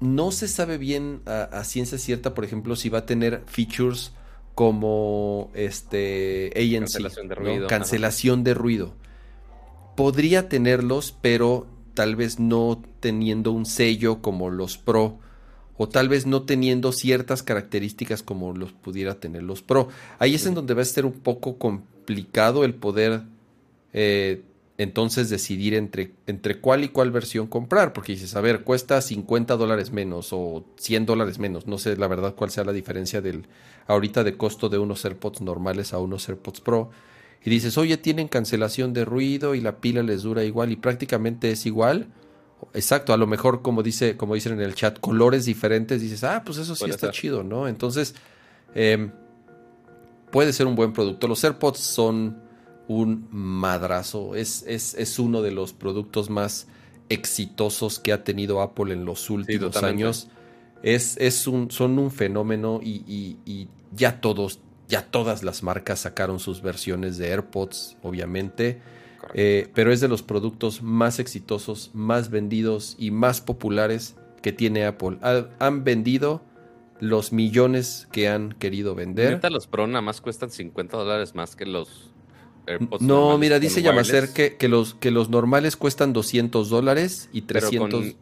no 0.00 0.30
se 0.30 0.48
sabe 0.48 0.78
bien 0.78 1.22
a, 1.26 1.42
a 1.44 1.64
ciencia 1.64 1.98
cierta, 1.98 2.32
por 2.32 2.44
ejemplo, 2.44 2.76
si 2.76 2.88
va 2.88 3.00
a 3.00 3.06
tener 3.06 3.42
features 3.46 4.12
como 4.54 5.50
este 5.54 6.50
ANC, 6.56 6.92
Cancelación 6.92 7.28
de 7.28 7.34
¿no? 7.34 7.40
ruido, 7.42 7.66
cancelación 7.66 8.44
de 8.44 8.54
ruido. 8.54 8.94
Podría 9.96 10.48
tenerlos, 10.48 11.16
pero 11.20 11.66
tal 11.94 12.16
vez 12.16 12.38
no 12.38 12.82
teniendo 13.00 13.52
un 13.52 13.66
sello 13.66 14.20
como 14.20 14.50
los 14.50 14.78
Pro 14.78 15.18
o 15.78 15.88
tal 15.88 16.08
vez 16.08 16.26
no 16.26 16.42
teniendo 16.42 16.92
ciertas 16.92 17.42
características 17.42 18.22
como 18.22 18.54
los 18.54 18.72
pudiera 18.72 19.20
tener 19.20 19.42
los 19.42 19.62
Pro. 19.62 19.88
Ahí 20.18 20.34
es 20.34 20.46
en 20.46 20.54
donde 20.54 20.74
va 20.74 20.82
a 20.82 20.84
ser 20.84 21.06
un 21.06 21.12
poco 21.12 21.58
complicado 21.58 22.64
el 22.64 22.74
poder 22.74 23.22
eh, 23.92 24.42
entonces 24.78 25.30
decidir 25.30 25.74
entre, 25.74 26.12
entre 26.26 26.60
cuál 26.60 26.84
y 26.84 26.88
cuál 26.88 27.10
versión 27.10 27.46
comprar, 27.46 27.92
porque 27.92 28.12
dices, 28.12 28.36
a 28.36 28.40
ver, 28.40 28.62
cuesta 28.62 29.00
50 29.00 29.56
dólares 29.56 29.90
menos 29.90 30.32
o 30.32 30.64
100 30.76 31.06
dólares 31.06 31.38
menos, 31.38 31.66
no 31.66 31.78
sé 31.78 31.96
la 31.96 32.08
verdad 32.08 32.34
cuál 32.34 32.50
sea 32.50 32.64
la 32.64 32.72
diferencia 32.72 33.22
del 33.22 33.46
ahorita 33.86 34.24
de 34.24 34.36
costo 34.36 34.68
de 34.68 34.78
unos 34.78 35.04
AirPods 35.04 35.40
normales 35.40 35.92
a 35.92 35.98
unos 35.98 36.28
AirPods 36.28 36.60
Pro, 36.60 36.90
y 37.44 37.50
dices, 37.50 37.78
oye, 37.78 37.96
tienen 37.96 38.28
cancelación 38.28 38.92
de 38.92 39.04
ruido 39.04 39.54
y 39.54 39.60
la 39.60 39.78
pila 39.78 40.02
les 40.02 40.22
dura 40.22 40.44
igual 40.44 40.72
y 40.72 40.76
prácticamente 40.76 41.50
es 41.50 41.66
igual. 41.66 42.08
Exacto, 42.74 43.12
a 43.12 43.16
lo 43.16 43.26
mejor 43.26 43.62
como 43.62 43.82
dice, 43.82 44.16
como 44.16 44.34
dicen 44.34 44.54
en 44.54 44.60
el 44.60 44.74
chat, 44.74 44.98
colores 44.98 45.44
diferentes, 45.44 46.00
dices, 46.00 46.24
ah, 46.24 46.42
pues 46.44 46.58
eso 46.58 46.74
sí 46.74 46.86
está 46.88 47.10
chido, 47.10 47.42
¿no? 47.44 47.68
Entonces, 47.68 48.14
eh, 48.74 49.10
puede 50.30 50.52
ser 50.52 50.66
un 50.66 50.74
buen 50.74 50.92
producto. 50.92 51.28
Los 51.28 51.44
AirPods 51.44 51.78
son 51.78 52.38
un 52.88 53.28
madrazo. 53.30 54.34
Es, 54.34 54.64
es, 54.66 54.94
es, 54.94 55.18
uno 55.18 55.42
de 55.42 55.50
los 55.50 55.72
productos 55.72 56.30
más 56.30 56.66
exitosos 57.08 57.98
que 57.98 58.12
ha 58.12 58.24
tenido 58.24 58.60
Apple 58.60 58.92
en 58.92 59.04
los 59.04 59.30
últimos 59.30 59.76
años. 59.82 60.28
Es, 60.82 61.16
es 61.18 61.46
un, 61.46 61.70
son 61.70 61.98
un 61.98 62.10
fenómeno 62.10 62.80
y, 62.82 63.38
y, 63.44 63.68
ya 63.94 64.20
todos, 64.20 64.60
ya 64.88 65.02
todas 65.02 65.42
las 65.42 65.62
marcas 65.62 66.00
sacaron 66.00 66.38
sus 66.40 66.62
versiones 66.62 67.18
de 67.18 67.30
AirPods, 67.30 67.96
obviamente. 68.02 68.80
Eh, 69.34 69.68
pero 69.74 69.92
es 69.92 70.00
de 70.00 70.08
los 70.08 70.22
productos 70.22 70.82
más 70.82 71.18
exitosos, 71.18 71.90
más 71.94 72.30
vendidos 72.30 72.94
y 72.98 73.10
más 73.10 73.40
populares 73.40 74.14
que 74.40 74.52
tiene 74.52 74.84
Apple. 74.86 75.18
han 75.58 75.82
vendido 75.82 76.42
los 77.00 77.32
millones 77.32 78.08
que 78.12 78.28
han 78.28 78.52
querido 78.52 78.94
vender. 78.94 79.40
los 79.50 79.66
Pro 79.66 79.86
nada 79.86 80.02
más 80.02 80.20
cuestan 80.20 80.50
50 80.50 80.96
dólares 80.96 81.34
más 81.34 81.56
que 81.56 81.66
los 81.66 82.12
no, 83.00 83.38
mira, 83.38 83.60
dice 83.60 83.80
Yamacer 83.80 84.32
que, 84.32 84.56
que, 84.56 84.68
los, 84.68 84.94
que 84.94 85.10
los 85.10 85.28
normales 85.28 85.76
cuestan 85.76 86.12
200 86.12 86.68
dólares 86.68 87.28
y 87.32 87.42
300. 87.42 88.16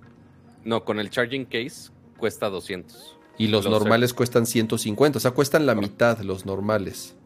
no, 0.65 0.85
con 0.85 1.01
el 1.01 1.11
charging 1.11 1.47
case 1.47 1.91
cuesta 2.19 2.51
200. 2.51 3.17
Y 3.39 3.49
los, 3.49 3.69
normales 3.69 4.15
cuestan 4.15 4.47
150, 4.47 5.19
o 5.19 5.21
sea, 5.21 5.33
cuestan 5.33 5.67
la 5.67 5.75
mitad 5.75 6.21
los 6.21 6.47
normales. 6.47 7.17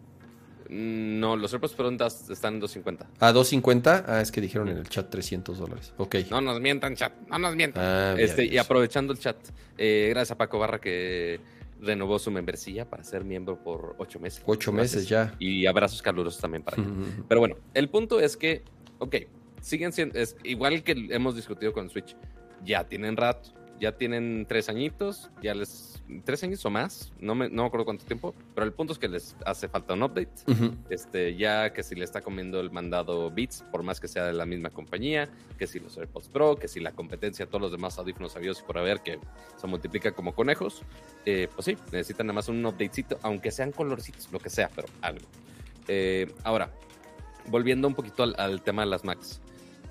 Mm, 0.69 1.19
no, 1.21 1.37
los 1.37 1.53
AirPods 1.53 1.75
Pro 1.75 1.91
están 1.91 2.55
en 2.55 2.61
250. 2.61 3.09
¿A 3.21 3.33
250? 3.33 4.05
Ah, 4.07 4.21
es 4.21 4.31
que 4.31 4.41
dijeron 4.41 4.69
en 4.69 4.79
el 4.79 4.89
chat 4.89 5.09
300 5.09 5.59
dólares. 5.59 5.93
Ok. 5.97 6.17
No 6.31 6.41
nos 6.41 6.61
mientan, 6.61 6.95
chat. 6.95 7.13
No 7.29 7.39
nos 7.39 7.57
mientan. 7.57 7.83
Ah, 7.85 8.15
este, 8.19 8.45
y 8.45 8.59
aprovechando 8.59 9.13
el 9.13 9.19
chat, 9.19 9.37
eh, 9.77 10.09
gracias 10.11 10.33
a 10.33 10.39
Paco 10.39 10.59
Barra 10.59 10.81
que 10.81 11.41
renovó 11.81 12.19
su 12.19 12.31
membresía 12.31 12.89
para 12.89 13.05
ser 13.05 13.25
miembro 13.25 13.63
por 13.63 13.95
ocho 13.99 14.19
meses. 14.21 14.43
Ocho 14.47 14.73
meses 14.73 15.09
ya. 15.09 15.35
Y 15.39 15.67
abrazos 15.67 16.03
calurosos 16.03 16.41
también 16.41 16.63
para 16.63 16.77
él. 16.83 16.89
Pero 17.29 17.41
bueno, 17.41 17.57
el 17.75 17.89
punto 17.89 18.21
es 18.21 18.37
que, 18.37 18.63
ok, 18.99 19.17
siguen 19.61 19.93
siendo, 19.93 20.19
es 20.19 20.37
igual 20.45 20.83
que 20.83 21.09
hemos 21.11 21.35
discutido 21.35 21.73
con 21.73 21.89
Switch, 21.89 22.17
ya 22.65 22.85
tienen 22.85 23.17
rato, 23.17 23.51
ya 23.81 23.93
tienen 23.93 24.47
tres 24.49 24.69
añitos, 24.69 25.31
ya 25.43 25.55
les. 25.55 26.03
tres 26.25 26.43
años 26.43 26.65
o 26.65 26.71
más, 26.71 27.13
no 27.21 27.35
me, 27.35 27.49
no 27.49 27.63
me 27.63 27.69
acuerdo 27.69 27.85
cuánto 27.85 28.05
tiempo, 28.05 28.35
pero 28.55 28.67
el 28.67 28.73
punto 28.73 28.93
es 28.93 28.99
que 28.99 29.09
les 29.09 29.37
hace 29.45 29.69
falta 29.69 29.95
un 29.95 30.03
update. 30.03 30.31
este, 30.91 31.37
ya 31.37 31.73
que 31.73 31.83
si 31.83 31.95
le 31.95 32.05
está 32.05 32.21
comiendo 32.21 32.61
el 32.61 32.71
mandado 32.71 33.31
Beats, 33.31 33.65
por 33.71 33.83
más 33.83 34.01
que 34.01 34.09
sea 34.09 34.25
de 34.25 34.33
la 34.33 34.47
misma 34.47 34.71
compañía, 34.71 35.29
que 35.59 35.67
si 35.67 35.81
los 35.81 35.97
AirPods 35.97 36.29
Pro, 36.29 36.57
que 36.57 36.69
si 36.69 36.81
la 36.81 36.93
competencia, 36.93 37.47
todos 37.47 37.63
los 37.63 37.73
demás 37.73 37.99
audífonos 37.99 38.33
sabios 38.33 38.61
y 38.61 38.63
por 38.65 38.79
haber 38.79 39.01
que 39.01 39.19
se 39.57 39.67
multiplica 39.67 40.13
como 40.13 40.35
conejos, 40.35 40.83
eh, 41.25 41.49
pues 41.55 41.67
sí, 41.67 41.77
necesitan 41.93 42.27
nada 42.27 42.35
más 42.35 42.49
un 42.49 42.65
updatecito, 42.65 43.19
aunque 43.23 43.51
sean 43.51 43.73
colorcitos, 43.73 44.31
lo 44.33 44.39
que 44.39 44.51
sea, 44.51 44.71
pero 44.75 44.89
algo. 45.03 45.27
Eh, 45.87 46.33
ahora, 46.45 46.71
volviendo 47.49 47.89
un 47.89 47.95
poquito 47.95 48.23
al, 48.23 48.35
al 48.39 48.63
tema 48.63 48.83
de 48.83 48.89
las 48.89 49.05
Macs 49.05 49.41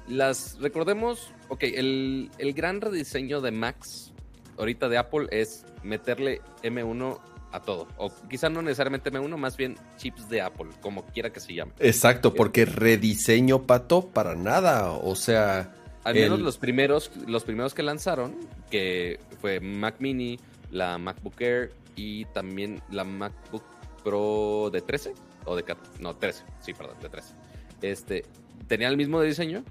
las 0.07 0.57
recordemos, 0.59 1.31
ok, 1.49 1.63
el, 1.63 2.29
gran 2.55 2.81
rediseño 2.81 3.41
de 3.41 3.51
Max 3.51 4.13
ahorita 4.57 4.89
de 4.89 4.97
Apple 4.97 5.27
es 5.31 5.65
meterle 5.83 6.41
M1 6.63 7.19
a 7.51 7.61
todo. 7.61 7.87
O 7.97 8.11
quizá 8.29 8.49
no 8.49 8.61
necesariamente 8.61 9.11
M1, 9.11 9.37
más 9.37 9.57
bien 9.57 9.75
chips 9.97 10.29
de 10.29 10.41
Apple, 10.41 10.69
como 10.81 11.05
quiera 11.05 11.31
que 11.31 11.39
se 11.39 11.53
llame. 11.53 11.73
Exacto, 11.79 12.33
porque 12.33 12.65
rediseño, 12.65 13.63
Pato, 13.63 14.07
para 14.09 14.35
nada. 14.35 14.91
O 14.91 15.15
sea... 15.15 15.73
Al 16.03 16.15
menos 16.15 16.39
los, 16.39 16.57
primeros, 16.57 17.11
los 17.27 17.43
primeros 17.43 17.73
que 17.73 17.83
lanzaron, 17.83 18.35
que 18.71 19.19
fue 19.41 19.59
Mac 19.59 19.95
Mini, 19.99 20.39
la 20.71 20.97
MacBook 20.97 21.41
Air 21.41 21.73
y 21.97 22.23
también 22.25 22.81
la 22.89 23.03
MacBook 23.03 23.63
Pro 24.05 24.69
de 24.71 24.79
13 24.79 25.13
o 25.43 25.55
de 25.57 25.65
no 25.99 26.15
13, 26.15 26.43
sí, 26.61 26.73
perdón, 26.73 26.95
de 27.01 27.09
13. 27.09 27.33
Este, 27.81 28.25
tenía 28.67 28.87
el 28.87 28.95
mismo 28.95 29.21
diseño, 29.21 29.65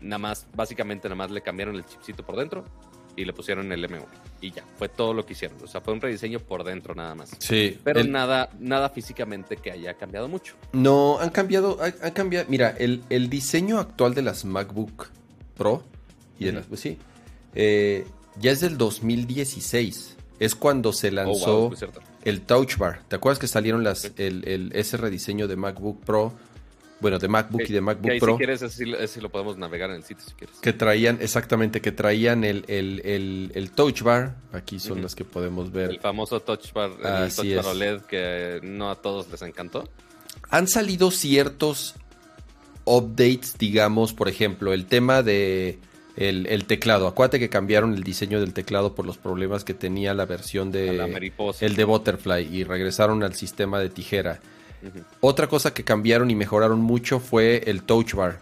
nada 0.00 0.18
más, 0.18 0.46
básicamente 0.54 1.08
nada 1.08 1.16
más 1.16 1.30
le 1.30 1.40
cambiaron 1.42 1.76
el 1.76 1.84
chipcito 1.84 2.24
por 2.24 2.36
dentro 2.36 2.64
y 3.16 3.24
le 3.24 3.32
pusieron 3.32 3.72
el 3.72 3.84
M1 3.84 4.04
y 4.40 4.52
ya, 4.52 4.64
fue 4.78 4.88
todo 4.88 5.12
lo 5.12 5.26
que 5.26 5.32
hicieron. 5.32 5.58
O 5.62 5.66
sea, 5.66 5.80
fue 5.80 5.92
un 5.92 6.00
rediseño 6.00 6.38
por 6.38 6.62
dentro 6.62 6.94
nada 6.94 7.14
más. 7.14 7.30
Sí. 7.38 7.78
Pero 7.82 8.04
nada, 8.04 8.50
nada 8.60 8.90
físicamente 8.90 9.56
que 9.56 9.72
haya 9.72 9.94
cambiado 9.94 10.28
mucho. 10.28 10.54
No, 10.72 11.18
han 11.18 11.30
cambiado, 11.30 11.78
han, 11.82 12.12
cambiado. 12.12 12.46
Mira, 12.48 12.74
el, 12.78 13.02
el, 13.10 13.28
diseño 13.28 13.78
actual 13.80 14.14
de 14.14 14.22
las 14.22 14.44
MacBook 14.44 15.08
Pro 15.56 15.82
y 16.38 16.44
de 16.44 16.52
las, 16.52 16.66
pues 16.66 16.80
sí, 16.80 16.98
eh, 17.54 18.06
ya 18.40 18.52
es 18.52 18.60
del 18.60 18.78
2016. 18.78 20.16
Es 20.38 20.54
cuando 20.54 20.92
se 20.92 21.08
oh, 21.08 21.12
lanzó 21.12 21.70
el 22.24 22.42
Touch 22.42 22.76
Bar. 22.76 23.02
¿Te 23.08 23.16
acuerdas 23.16 23.40
que 23.40 23.48
salieron 23.48 23.82
las, 23.82 24.12
el, 24.18 24.46
el, 24.46 24.70
ese 24.74 24.96
rediseño 24.96 25.48
de 25.48 25.56
MacBook 25.56 26.04
Pro? 26.04 26.32
Bueno, 27.00 27.18
de 27.18 27.28
MacBook 27.28 27.62
y 27.68 27.72
de 27.72 27.80
MacBook 27.80 28.18
Pro. 28.18 28.32
Si 28.32 28.38
quieres, 28.38 28.62
ese, 28.62 29.20
lo 29.20 29.30
podemos 29.30 29.56
navegar 29.56 29.90
en 29.90 29.96
el 29.96 30.04
sitio, 30.04 30.24
si 30.26 30.34
quieres. 30.34 30.56
Que 30.58 30.72
traían, 30.72 31.18
exactamente, 31.20 31.80
que 31.80 31.92
traían 31.92 32.44
el, 32.44 32.64
el, 32.68 33.52
el, 33.54 33.70
Touch 33.70 34.02
Bar. 34.02 34.36
Aquí 34.52 34.78
son 34.78 35.02
las 35.02 35.14
que 35.14 35.24
podemos 35.24 35.70
ver. 35.70 35.90
El 35.90 36.00
famoso 36.00 36.40
Touch 36.40 36.72
Bar, 36.72 36.90
el 36.92 37.34
Touch 37.34 37.54
Bar 37.54 37.66
OLED 37.66 38.00
que 38.02 38.60
no 38.62 38.90
a 38.90 38.96
todos 38.96 39.30
les 39.30 39.42
encantó. 39.42 39.88
Han 40.50 40.66
salido 40.66 41.10
ciertos 41.10 41.94
updates, 42.84 43.56
digamos, 43.58 44.12
por 44.12 44.28
ejemplo, 44.28 44.72
el 44.72 44.86
tema 44.86 45.22
de 45.22 45.78
el, 46.16 46.64
teclado. 46.64 47.06
Acuérdate 47.06 47.38
que 47.38 47.48
cambiaron 47.48 47.94
el 47.94 48.02
diseño 48.02 48.40
del 48.40 48.52
teclado 48.52 48.94
por 48.94 49.06
los 49.06 49.18
problemas 49.18 49.64
que 49.64 49.74
tenía 49.74 50.14
la 50.14 50.26
versión 50.26 50.72
de 50.72 50.92
la 50.92 51.06
el 51.06 51.76
de 51.76 51.84
Butterfly 51.84 52.48
y 52.52 52.64
regresaron 52.64 53.22
al 53.22 53.34
sistema 53.34 53.78
de 53.78 53.88
tijera. 53.88 54.40
Otra 55.20 55.48
cosa 55.48 55.74
que 55.74 55.84
cambiaron 55.84 56.30
y 56.30 56.34
mejoraron 56.34 56.80
mucho 56.80 57.20
fue 57.20 57.64
el 57.66 57.82
touch 57.82 58.14
bar. 58.14 58.38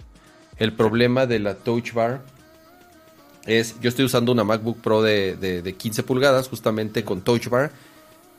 El 0.58 0.72
problema 0.72 1.26
de 1.26 1.38
la 1.38 1.54
touch 1.54 1.92
bar 1.92 2.22
es, 3.46 3.76
yo 3.80 3.88
estoy 3.88 4.04
usando 4.04 4.32
una 4.32 4.44
MacBook 4.44 4.80
Pro 4.80 5.02
de, 5.02 5.74
15 5.76 6.02
pulgadas 6.02 6.48
justamente 6.48 7.04
con 7.04 7.22
touch 7.22 7.48
bar 7.48 7.70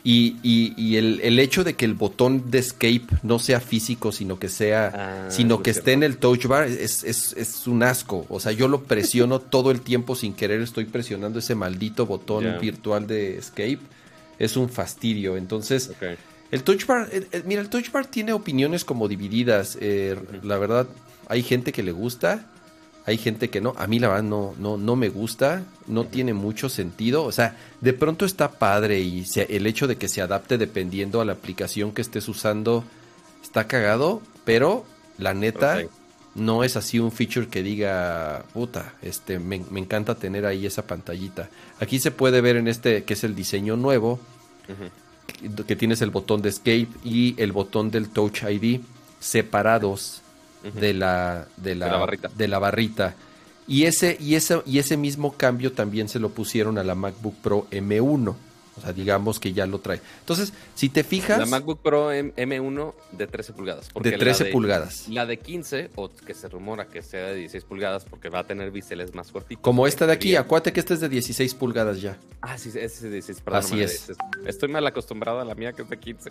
y, 0.03 0.95
el, 0.95 1.39
hecho 1.39 1.63
de 1.63 1.75
que 1.75 1.83
el 1.83 1.93
botón 1.93 2.49
de 2.49 2.59
escape 2.59 3.07
no 3.23 3.39
sea 3.39 3.59
físico, 3.59 4.11
sino 4.11 4.39
que 4.39 4.47
sea, 4.47 5.25
ah, 5.27 5.31
sino 5.31 5.61
que 5.61 5.71
esté 5.71 5.93
en 5.93 6.03
el 6.03 6.17
touch 6.17 6.45
bar, 6.45 6.67
es, 6.67 7.67
un 7.67 7.83
asco. 7.83 8.25
O 8.29 8.39
sea, 8.39 8.53
yo 8.53 8.67
lo 8.67 8.83
presiono 8.83 9.39
todo 9.41 9.69
el 9.71 9.81
tiempo 9.81 10.15
sin 10.15 10.33
querer, 10.33 10.61
estoy 10.61 10.85
presionando 10.85 11.39
ese 11.39 11.55
maldito 11.55 12.05
botón 12.05 12.57
virtual 12.61 13.05
de 13.05 13.37
escape. 13.37 13.79
Es 14.39 14.55
un 14.55 14.69
fastidio. 14.69 15.35
Entonces, 15.35 15.91
el 16.51 16.63
touch 16.63 16.85
bar, 16.85 17.09
mira, 17.45 17.61
el 17.61 17.69
touch 17.69 17.91
bar 17.91 18.05
tiene 18.05 18.33
opiniones 18.33 18.85
como 18.85 19.07
divididas. 19.07 19.77
Eh, 19.81 20.17
la 20.43 20.57
verdad, 20.57 20.87
hay 21.27 21.43
gente 21.43 21.71
que 21.71 21.83
le 21.83 21.91
gusta, 21.91 22.45
hay 23.05 23.17
gente 23.17 23.49
que 23.49 23.61
no. 23.61 23.73
A 23.77 23.87
mí 23.87 23.99
la 23.99 24.09
verdad 24.09 24.23
no, 24.23 24.53
no, 24.57 24.77
no 24.77 24.95
me 24.95 25.09
gusta, 25.09 25.63
no 25.87 26.05
tiene 26.05 26.33
mucho 26.33 26.69
sentido. 26.69 27.23
O 27.23 27.31
sea, 27.31 27.57
de 27.81 27.93
pronto 27.93 28.25
está 28.25 28.51
padre 28.51 28.99
y 29.01 29.25
el 29.35 29.67
hecho 29.67 29.87
de 29.87 29.97
que 29.97 30.07
se 30.07 30.21
adapte 30.21 30.57
dependiendo 30.57 31.19
a 31.19 31.25
la 31.25 31.33
aplicación 31.33 31.91
que 31.91 32.01
estés 32.01 32.27
usando 32.29 32.85
está 33.43 33.67
cagado, 33.67 34.21
pero 34.45 34.85
la 35.17 35.33
neta 35.33 35.81
no 36.35 36.63
es 36.63 36.77
así 36.77 36.99
un 36.99 37.11
feature 37.11 37.47
que 37.47 37.63
diga, 37.63 38.45
puta, 38.53 38.93
este, 39.01 39.39
me, 39.39 39.63
me, 39.71 39.79
encanta 39.79 40.15
tener 40.15 40.45
ahí 40.45 40.65
esa 40.65 40.85
pantallita. 40.85 41.49
Aquí 41.79 41.99
se 41.99 42.11
puede 42.11 42.41
ver 42.41 42.55
en 42.57 42.67
este, 42.67 43.03
que 43.03 43.13
es 43.13 43.23
el 43.23 43.35
diseño 43.35 43.75
nuevo 43.75 44.19
que 45.65 45.75
tienes 45.75 46.01
el 46.01 46.09
botón 46.09 46.41
de 46.41 46.49
escape 46.49 46.87
y 47.03 47.35
el 47.41 47.51
botón 47.51 47.91
del 47.91 48.09
Touch 48.09 48.43
ID 48.43 48.81
separados 49.19 50.21
de, 50.63 50.93
la, 50.93 51.47
de, 51.57 51.75
la, 51.75 51.97
barrita. 51.97 52.29
de 52.35 52.47
la 52.47 52.59
barrita. 52.59 53.15
Y 53.67 53.83
ese, 53.83 54.17
y, 54.19 54.35
ese, 54.35 54.61
y 54.65 54.79
ese 54.79 54.97
mismo 54.97 55.33
cambio 55.33 55.73
también 55.73 56.07
se 56.07 56.19
lo 56.19 56.29
pusieron 56.29 56.77
a 56.77 56.83
la 56.83 56.95
MacBook 56.95 57.35
Pro 57.35 57.67
M1. 57.71 58.35
O 58.77 58.81
sea, 58.81 58.93
digamos 58.93 59.39
que 59.39 59.53
ya 59.53 59.65
lo 59.65 59.79
trae. 59.79 59.99
Entonces, 60.19 60.53
si 60.75 60.89
te 60.89 61.03
fijas... 61.03 61.39
La 61.39 61.45
MacBook 61.45 61.81
Pro 61.81 62.13
M1 62.13 62.93
de 63.11 63.27
13 63.27 63.53
pulgadas. 63.53 63.89
de 63.99 64.11
13 64.11 64.45
pulgadas. 64.45 65.07
La 65.09 65.25
de 65.25 65.37
15, 65.37 65.91
o 65.95 66.09
que 66.09 66.33
se 66.33 66.47
rumora 66.47 66.87
que 66.87 67.01
sea 67.01 67.27
de 67.27 67.35
16 67.35 67.63
pulgadas, 67.63 68.05
porque 68.05 68.29
va 68.29 68.39
a 68.39 68.43
tener 68.43 68.71
biseles 68.71 69.15
más 69.15 69.31
cortitos. 69.31 69.63
Como 69.63 69.87
esta 69.87 70.05
de 70.05 70.13
aquí, 70.13 70.35
acuérdate 70.35 70.73
que 70.73 70.79
esta 70.79 70.93
es 70.93 70.99
de 70.99 71.09
16 71.09 71.53
pulgadas 71.55 72.01
ya. 72.01 72.17
Ah, 72.41 72.57
sí, 72.57 72.69
es 72.75 73.01
de 73.01 73.09
16, 73.09 73.41
perdón. 73.41 73.59
Así 73.59 73.81
es. 73.81 74.11
Estoy 74.45 74.69
mal 74.69 74.85
acostumbrado 74.85 75.39
a 75.39 75.45
la 75.45 75.55
mía, 75.55 75.73
que 75.73 75.81
es 75.81 75.89
de 75.89 75.97
15. 75.97 76.29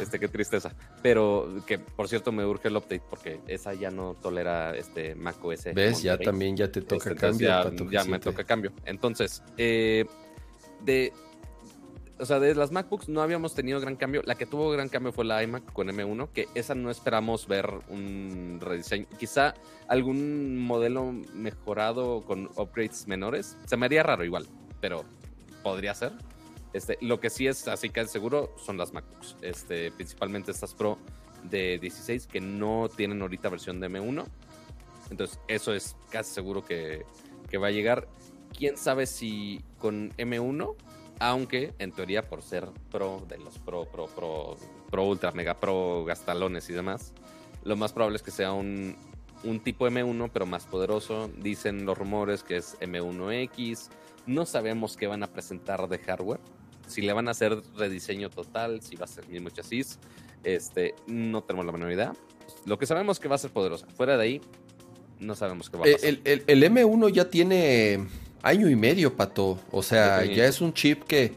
este, 0.00 0.18
qué 0.18 0.28
tristeza. 0.28 0.72
Pero 1.02 1.62
que, 1.66 1.78
por 1.78 2.08
cierto, 2.08 2.30
me 2.30 2.44
urge 2.44 2.68
el 2.68 2.76
update, 2.76 3.02
porque 3.08 3.40
esa 3.46 3.72
ya 3.72 3.90
no 3.90 4.14
tolera 4.20 4.76
este 4.76 5.14
Mac 5.14 5.42
OS. 5.42 5.64
¿Ves? 5.74 6.02
Ya 6.02 6.18
también 6.18 6.56
ya 6.56 6.70
te 6.70 6.82
toca 6.82 7.10
este, 7.10 7.20
cambio. 7.20 7.48
Ya, 7.48 7.72
ya 7.90 8.04
me 8.04 8.18
toca 8.18 8.44
cambio. 8.44 8.72
Entonces, 8.84 9.42
eh, 9.56 10.04
de 10.84 11.12
o 12.18 12.24
sea, 12.24 12.40
de 12.40 12.54
las 12.54 12.72
MacBooks 12.72 13.08
no 13.08 13.20
habíamos 13.20 13.54
tenido 13.54 13.80
gran 13.80 13.96
cambio. 13.96 14.22
La 14.24 14.36
que 14.36 14.46
tuvo 14.46 14.70
gran 14.70 14.88
cambio 14.88 15.12
fue 15.12 15.24
la 15.24 15.42
iMac 15.42 15.72
con 15.72 15.88
M1, 15.88 16.30
que 16.32 16.48
esa 16.54 16.74
no 16.74 16.90
esperamos 16.90 17.46
ver 17.46 17.68
un 17.88 18.58
rediseño. 18.60 19.06
Quizá 19.18 19.54
algún 19.88 20.58
modelo 20.58 21.12
mejorado 21.34 22.22
con 22.22 22.46
upgrades 22.56 23.06
menores. 23.06 23.56
Se 23.66 23.76
me 23.76 23.86
haría 23.86 24.02
raro 24.02 24.24
igual, 24.24 24.46
pero 24.80 25.04
podría 25.62 25.94
ser. 25.94 26.12
Este, 26.72 26.98
lo 27.00 27.20
que 27.20 27.30
sí 27.30 27.46
es 27.46 27.68
así 27.68 27.90
que 27.90 28.06
seguro 28.06 28.54
son 28.56 28.78
las 28.78 28.92
MacBooks. 28.92 29.36
Este, 29.42 29.90
principalmente 29.90 30.52
estas 30.52 30.74
Pro 30.74 30.98
de 31.44 31.78
16 31.78 32.26
que 32.26 32.40
no 32.40 32.88
tienen 32.94 33.20
ahorita 33.20 33.50
versión 33.50 33.78
de 33.78 33.90
M1. 33.90 34.24
Entonces, 35.10 35.38
eso 35.48 35.74
es 35.74 35.96
casi 36.10 36.32
seguro 36.32 36.64
que, 36.64 37.04
que 37.50 37.58
va 37.58 37.68
a 37.68 37.70
llegar. 37.72 38.08
Quién 38.56 38.78
sabe 38.78 39.06
si 39.06 39.62
con 39.78 40.12
M1 40.16 40.76
aunque 41.18 41.74
en 41.78 41.92
teoría 41.92 42.22
por 42.22 42.42
ser 42.42 42.68
pro 42.90 43.24
de 43.28 43.38
los 43.38 43.58
pro, 43.58 43.84
pro, 43.86 44.06
pro, 44.06 44.56
pro 44.90 45.04
ultra, 45.04 45.32
mega 45.32 45.58
pro, 45.58 46.04
gastalones 46.04 46.68
y 46.70 46.72
demás, 46.72 47.12
lo 47.64 47.76
más 47.76 47.92
probable 47.92 48.16
es 48.16 48.22
que 48.22 48.30
sea 48.30 48.52
un, 48.52 48.96
un 49.44 49.60
tipo 49.60 49.86
M1 49.86 50.30
pero 50.32 50.46
más 50.46 50.64
poderoso. 50.66 51.30
Dicen 51.38 51.84
los 51.84 51.96
rumores 51.96 52.42
que 52.42 52.56
es 52.56 52.78
M1X. 52.80 53.88
No 54.26 54.46
sabemos 54.46 54.96
qué 54.96 55.06
van 55.06 55.22
a 55.22 55.28
presentar 55.28 55.88
de 55.88 55.98
hardware. 55.98 56.40
Si 56.86 57.02
le 57.02 57.12
van 57.12 57.28
a 57.28 57.32
hacer 57.32 57.60
rediseño 57.76 58.30
total, 58.30 58.80
si 58.82 58.96
va 58.96 59.04
a 59.04 59.08
ser 59.08 59.24
el 59.24 59.30
mismo 59.30 59.50
chasis, 59.50 59.98
este, 60.44 60.94
no 61.06 61.42
tenemos 61.42 61.66
la 61.66 61.72
menor 61.72 61.92
idea. 61.92 62.12
Lo 62.64 62.78
que 62.78 62.86
sabemos 62.86 63.16
es 63.16 63.20
que 63.20 63.28
va 63.28 63.34
a 63.34 63.38
ser 63.38 63.50
poderosa. 63.50 63.86
Fuera 63.96 64.16
de 64.16 64.22
ahí, 64.22 64.40
no 65.18 65.34
sabemos 65.34 65.68
qué 65.68 65.76
va 65.76 65.82
a 65.84 65.92
pasar. 65.92 66.08
El, 66.08 66.20
el, 66.24 66.44
el 66.46 66.62
M1 66.62 67.10
ya 67.10 67.28
tiene 67.28 68.06
año 68.42 68.68
y 68.68 68.76
medio, 68.76 69.16
Pato. 69.16 69.58
O 69.70 69.82
sea, 69.82 70.24
ya 70.24 70.46
es 70.46 70.60
un 70.60 70.72
chip 70.72 71.04
que 71.04 71.34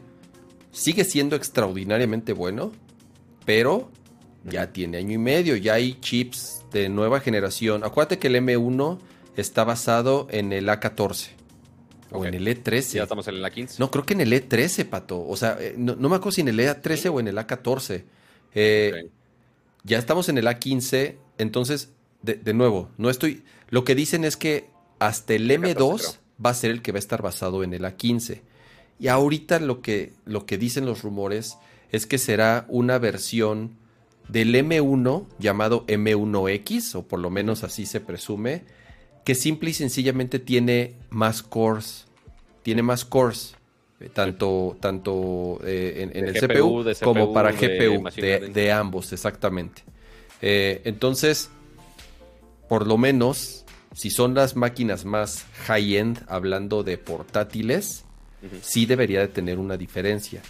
sigue 0.72 1.04
siendo 1.04 1.36
extraordinariamente 1.36 2.32
bueno, 2.32 2.72
pero 3.44 3.90
ya 4.44 4.72
tiene 4.72 4.98
año 4.98 5.14
y 5.14 5.18
medio. 5.18 5.56
Ya 5.56 5.74
hay 5.74 5.94
chips 6.00 6.64
de 6.72 6.88
nueva 6.88 7.20
generación. 7.20 7.84
Acuérdate 7.84 8.18
que 8.18 8.28
el 8.28 8.36
M1 8.36 8.98
está 9.36 9.64
basado 9.64 10.26
en 10.30 10.52
el 10.52 10.68
A14. 10.68 11.30
O 12.12 12.24
en 12.24 12.34
el 12.34 12.46
E13. 12.46 12.94
Ya 12.94 13.02
estamos 13.04 13.28
en 13.28 13.36
el 13.36 13.44
A15. 13.44 13.78
No, 13.78 13.90
creo 13.90 14.04
que 14.04 14.14
en 14.14 14.20
el 14.20 14.32
E13, 14.32 14.84
Pato. 14.88 15.24
O 15.26 15.36
sea, 15.36 15.56
eh, 15.60 15.74
no, 15.76 15.94
me 15.96 16.16
acuerdo 16.16 16.32
si 16.32 16.40
en 16.40 16.48
el 16.48 16.58
E13 16.58 17.12
o 17.12 17.20
en 17.20 17.28
el 17.28 17.36
A14. 17.36 18.04
Eh, 18.54 19.10
ya 19.84 19.98
estamos 19.98 20.28
en 20.28 20.38
el 20.38 20.46
A15. 20.46 21.16
Entonces, 21.38 21.92
de, 22.22 22.34
de, 22.34 22.52
nuevo, 22.52 22.90
no 22.98 23.10
estoy. 23.10 23.44
Lo 23.68 23.84
que 23.84 23.94
dicen 23.94 24.24
es 24.24 24.36
que 24.36 24.70
hasta 24.98 25.34
el 25.34 25.48
M2 25.50 26.18
va 26.44 26.50
a 26.50 26.54
ser 26.54 26.70
el 26.70 26.82
que 26.82 26.92
va 26.92 26.96
a 26.96 27.00
estar 27.00 27.22
basado 27.22 27.62
en 27.64 27.74
el 27.74 27.82
A15. 27.82 28.40
Y 28.98 29.08
ahorita 29.08 29.60
lo 29.60 29.80
que, 29.80 30.12
lo 30.24 30.46
que 30.46 30.58
dicen 30.58 30.86
los 30.86 31.02
rumores 31.02 31.56
es 31.90 32.06
que 32.06 32.18
será 32.18 32.66
una 32.68 32.98
versión 32.98 33.76
del 34.28 34.54
M1 34.54 35.26
llamado 35.38 35.86
M1X, 35.86 36.94
o 36.94 37.02
por 37.02 37.18
lo 37.18 37.30
menos 37.30 37.64
así 37.64 37.86
se 37.86 38.00
presume, 38.00 38.62
que 39.24 39.34
simple 39.34 39.70
y 39.70 39.74
sencillamente 39.74 40.38
tiene 40.38 40.94
más 41.10 41.42
cores, 41.42 42.06
tiene 42.62 42.82
más 42.82 43.04
cores, 43.04 43.56
eh, 44.00 44.08
tanto, 44.12 44.76
tanto 44.80 45.60
eh, 45.64 46.10
en, 46.14 46.24
el 46.24 46.34
CPU, 46.34 46.84
como 47.02 47.32
para 47.32 47.52
GPU, 47.52 48.08
de, 48.14 48.72
ambos, 48.72 49.12
exactamente. 49.12 49.82
Eh, 50.40 50.80
entonces, 50.84 51.50
por 52.68 52.86
lo 52.86 52.96
menos 52.96 53.64
si 53.92 54.10
son 54.10 54.34
las 54.34 54.56
máquinas 54.56 55.04
más 55.04 55.44
high-end, 55.66 56.24
hablando 56.28 56.82
de 56.82 56.98
portátiles, 56.98 58.04
sí 58.62 58.86
debería 58.86 59.20
de 59.20 59.28
tener 59.28 59.58
una 59.58 59.76
diferencia. 59.76 60.42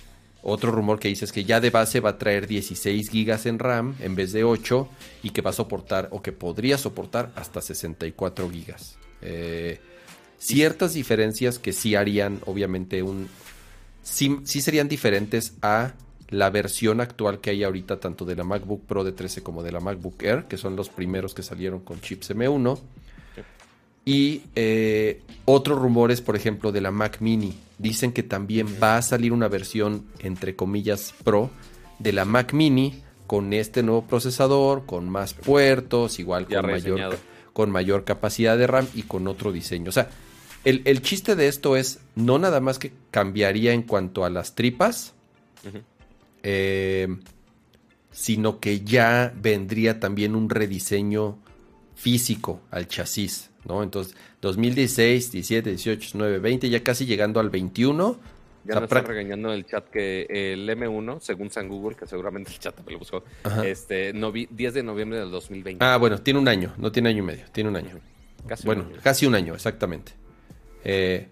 Otro 0.42 0.70
rumor 0.70 0.98
que 0.98 1.08
dice 1.08 1.26
es 1.26 1.32
que 1.32 1.44
ya 1.44 1.60
de 1.60 1.70
base 1.70 2.00
va 2.00 2.10
a 2.10 2.18
traer 2.18 2.46
16 2.46 3.10
gigas 3.10 3.44
en 3.46 3.58
RAM 3.58 3.94
en 4.00 4.14
vez 4.14 4.32
de 4.32 4.44
8 4.44 4.88
y 5.22 5.30
que 5.30 5.42
va 5.42 5.50
a 5.50 5.54
soportar 5.54 6.08
o 6.12 6.22
que 6.22 6.32
podría 6.32 6.78
soportar 6.78 7.30
hasta 7.34 7.60
64 7.60 8.50
gigas. 8.50 8.96
Eh, 9.20 9.80
ciertas 10.38 10.94
diferencias 10.94 11.58
que 11.58 11.72
sí 11.72 11.94
harían, 11.94 12.40
obviamente, 12.46 13.02
un. 13.02 13.28
Sí, 14.02 14.38
sí, 14.44 14.62
serían 14.62 14.88
diferentes 14.88 15.54
a 15.60 15.92
la 16.30 16.48
versión 16.48 17.00
actual 17.00 17.40
que 17.40 17.50
hay 17.50 17.64
ahorita, 17.64 18.00
tanto 18.00 18.24
de 18.24 18.36
la 18.36 18.44
MacBook 18.44 18.86
Pro 18.86 19.04
de 19.04 19.12
13 19.12 19.42
como 19.42 19.62
de 19.62 19.72
la 19.72 19.80
MacBook 19.80 20.22
Air, 20.22 20.44
que 20.44 20.56
son 20.56 20.74
los 20.74 20.88
primeros 20.88 21.34
que 21.34 21.42
salieron 21.42 21.80
con 21.80 22.00
chips 22.00 22.30
M1. 22.30 22.80
Y 24.04 24.42
eh, 24.54 25.22
otros 25.44 25.78
rumores, 25.78 26.20
por 26.20 26.36
ejemplo, 26.36 26.72
de 26.72 26.80
la 26.80 26.90
Mac 26.90 27.18
Mini. 27.20 27.54
Dicen 27.78 28.12
que 28.12 28.22
también 28.22 28.66
va 28.82 28.96
a 28.96 29.02
salir 29.02 29.32
una 29.32 29.48
versión, 29.48 30.04
entre 30.20 30.56
comillas, 30.56 31.14
Pro 31.24 31.50
de 31.98 32.12
la 32.12 32.24
Mac 32.24 32.52
Mini 32.52 33.02
con 33.26 33.52
este 33.52 33.82
nuevo 33.82 34.06
procesador, 34.06 34.86
con 34.86 35.08
más 35.08 35.34
puertos, 35.34 36.18
igual 36.18 36.48
con 36.48 36.66
mayor, 36.66 37.18
con 37.52 37.70
mayor, 37.70 38.04
capacidad 38.04 38.58
de 38.58 38.66
RAM 38.66 38.88
y 38.94 39.02
con 39.02 39.28
otro 39.28 39.52
diseño. 39.52 39.90
O 39.90 39.92
sea, 39.92 40.10
el, 40.64 41.02
chiste 41.02 41.36
de 41.36 41.46
esto 41.46 41.76
es 41.76 42.00
no 42.16 42.38
nada 42.38 42.60
más 42.60 42.78
que 42.78 42.92
cambiaría 43.10 43.72
en 43.72 43.82
cuanto 43.82 44.24
a 44.24 44.30
las 44.30 44.54
tripas, 44.54 45.14
eh, 46.42 47.08
sino 48.10 48.58
que 48.58 48.80
ya 48.80 49.32
vendría 49.36 50.00
también 50.00 50.34
un 50.34 50.50
rediseño 50.50 51.38
físico 51.94 52.60
al 52.70 52.88
chasis. 52.88 53.49
¿No? 53.64 53.82
Entonces, 53.82 54.16
2016, 54.40 55.32
17, 55.32 55.70
18, 55.70 55.98
19, 56.00 56.38
20, 56.38 56.70
ya 56.70 56.82
casi 56.82 57.06
llegando 57.06 57.40
al 57.40 57.50
21. 57.50 58.18
Ya 58.64 58.74
nos 58.74 58.84
está 58.84 59.00
regañando 59.00 59.48
en 59.48 59.54
el 59.54 59.66
chat 59.66 59.88
que 59.88 60.26
el 60.28 60.68
M1, 60.68 61.20
según 61.20 61.50
San 61.50 61.68
Google, 61.68 61.96
que 61.96 62.06
seguramente 62.06 62.50
el 62.52 62.58
chat 62.58 62.78
me 62.84 62.92
lo 62.92 62.98
buscó, 62.98 63.24
este, 63.64 64.12
10 64.12 64.74
de 64.74 64.82
noviembre 64.82 65.18
del 65.18 65.30
2020. 65.30 65.82
Ah, 65.84 65.96
bueno, 65.96 66.18
tiene 66.18 66.40
un 66.40 66.48
año, 66.48 66.74
no 66.76 66.92
tiene 66.92 67.08
año 67.08 67.22
y 67.22 67.26
medio, 67.26 67.44
tiene 67.52 67.70
un 67.70 67.76
año. 67.76 67.98
Casi 68.46 68.66
bueno, 68.66 68.82
un 68.82 68.92
año. 68.92 69.00
casi 69.02 69.26
un 69.26 69.34
año, 69.34 69.54
exactamente. 69.54 70.12
Eh, 70.84 71.28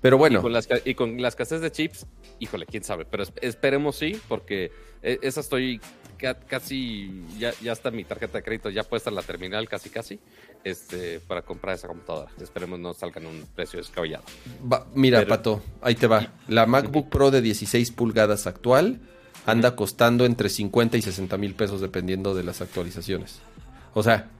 pero 0.00 0.18
bueno. 0.18 0.40
Y 0.40 0.42
con, 0.42 0.52
las, 0.52 0.68
y 0.84 0.94
con 0.94 1.22
las 1.22 1.36
casas 1.36 1.60
de 1.60 1.70
chips, 1.70 2.06
híjole, 2.40 2.66
quién 2.66 2.82
sabe, 2.82 3.04
pero 3.04 3.24
esperemos 3.40 3.96
sí, 3.96 4.20
porque 4.28 4.72
e, 5.02 5.18
esa 5.22 5.40
estoy 5.40 5.80
casi, 6.32 7.24
ya, 7.38 7.52
ya 7.60 7.72
está 7.72 7.90
mi 7.90 8.04
tarjeta 8.04 8.38
de 8.38 8.44
crédito 8.44 8.70
ya 8.70 8.82
puesta 8.84 9.10
en 9.10 9.16
la 9.16 9.22
terminal, 9.22 9.68
casi 9.68 9.90
casi, 9.90 10.18
este, 10.64 11.20
para 11.20 11.42
comprar 11.42 11.74
esa 11.74 11.86
computadora. 11.86 12.30
Esperemos 12.40 12.78
no 12.78 12.94
salgan 12.94 13.26
un 13.26 13.46
precio 13.54 13.78
descabellado. 13.78 14.24
mira, 14.94 15.26
Pato, 15.26 15.62
ahí 15.82 15.94
te 15.94 16.06
va. 16.06 16.32
La 16.48 16.64
MacBook 16.64 17.10
Pro 17.10 17.30
de 17.30 17.42
16 17.42 17.90
pulgadas 17.90 18.46
actual 18.46 19.00
anda 19.44 19.76
costando 19.76 20.24
entre 20.24 20.48
50 20.48 20.96
y 20.96 21.02
60 21.02 21.36
mil 21.36 21.54
pesos 21.54 21.82
dependiendo 21.82 22.34
de 22.34 22.44
las 22.44 22.62
actualizaciones. 22.62 23.40
O 23.92 24.02
sea, 24.02 24.30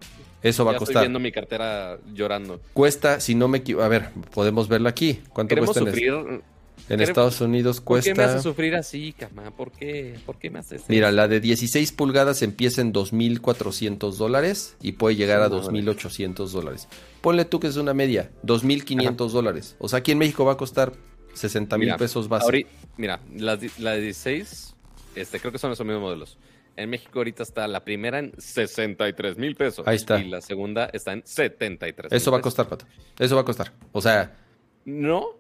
eso 0.42 0.64
va 0.64 0.72
a 0.72 0.76
costar. 0.76 0.96
Estoy 0.96 1.02
viendo 1.04 1.20
mi 1.20 1.32
cartera 1.32 1.98
llorando. 2.12 2.60
Cuesta, 2.72 3.20
si 3.20 3.34
no 3.34 3.48
me 3.48 3.58
equivoco, 3.58 3.84
a 3.84 3.88
ver, 3.88 4.10
podemos 4.32 4.68
verla 4.68 4.90
aquí. 4.90 5.20
¿Cuánto 5.30 5.56
cuesta? 5.56 5.80
Sufrir, 5.80 6.42
en 6.88 7.00
Estados 7.00 7.40
Unidos 7.40 7.80
cuesta. 7.80 8.10
¿Por 8.10 8.16
qué 8.16 8.22
me 8.22 8.30
haces 8.30 8.42
sufrir 8.42 8.74
así, 8.74 9.12
cama? 9.12 9.50
¿Por 9.50 9.72
qué, 9.72 10.18
¿Por 10.26 10.38
qué 10.38 10.50
me 10.50 10.58
haces 10.58 10.82
Mira, 10.88 11.10
la 11.12 11.28
de 11.28 11.40
16 11.40 11.92
pulgadas 11.92 12.42
empieza 12.42 12.80
en 12.80 12.92
2.400 12.92 14.16
dólares 14.16 14.76
y 14.82 14.92
puede 14.92 15.16
llegar 15.16 15.40
a 15.40 15.48
2.800 15.48 16.48
dólares. 16.50 16.88
Ponle 17.20 17.44
tú 17.44 17.60
que 17.60 17.68
es 17.68 17.76
una 17.76 17.94
media, 17.94 18.30
2.500 18.44 19.30
dólares. 19.30 19.76
O 19.78 19.88
sea, 19.88 20.00
aquí 20.00 20.12
en 20.12 20.18
México 20.18 20.44
va 20.44 20.52
a 20.52 20.56
costar 20.56 20.92
60 21.34 21.78
mil 21.78 21.94
pesos 21.96 22.28
base. 22.28 22.66
mira, 22.96 23.20
la, 23.34 23.56
de 23.56 24.00
16, 24.00 24.74
este, 25.16 25.40
creo 25.40 25.52
que 25.52 25.58
son 25.58 25.72
esos 25.72 25.86
mismos 25.86 26.02
modelos. 26.02 26.38
En 26.76 26.90
México 26.90 27.20
ahorita 27.20 27.44
está 27.44 27.68
la 27.68 27.84
primera 27.84 28.18
en 28.18 28.32
63 28.36 29.38
mil 29.38 29.54
pesos. 29.54 29.86
Ahí 29.86 29.96
está. 29.96 30.18
Y 30.18 30.28
la 30.28 30.40
segunda 30.40 30.90
está 30.92 31.12
en 31.12 31.22
73 31.24 32.12
Eso 32.12 32.32
va 32.32 32.38
a 32.38 32.40
costar, 32.40 32.68
Pato. 32.68 32.84
Eso 33.18 33.36
va 33.36 33.42
a 33.42 33.44
costar. 33.44 33.72
O 33.92 34.00
sea... 34.00 34.36
No, 34.84 35.36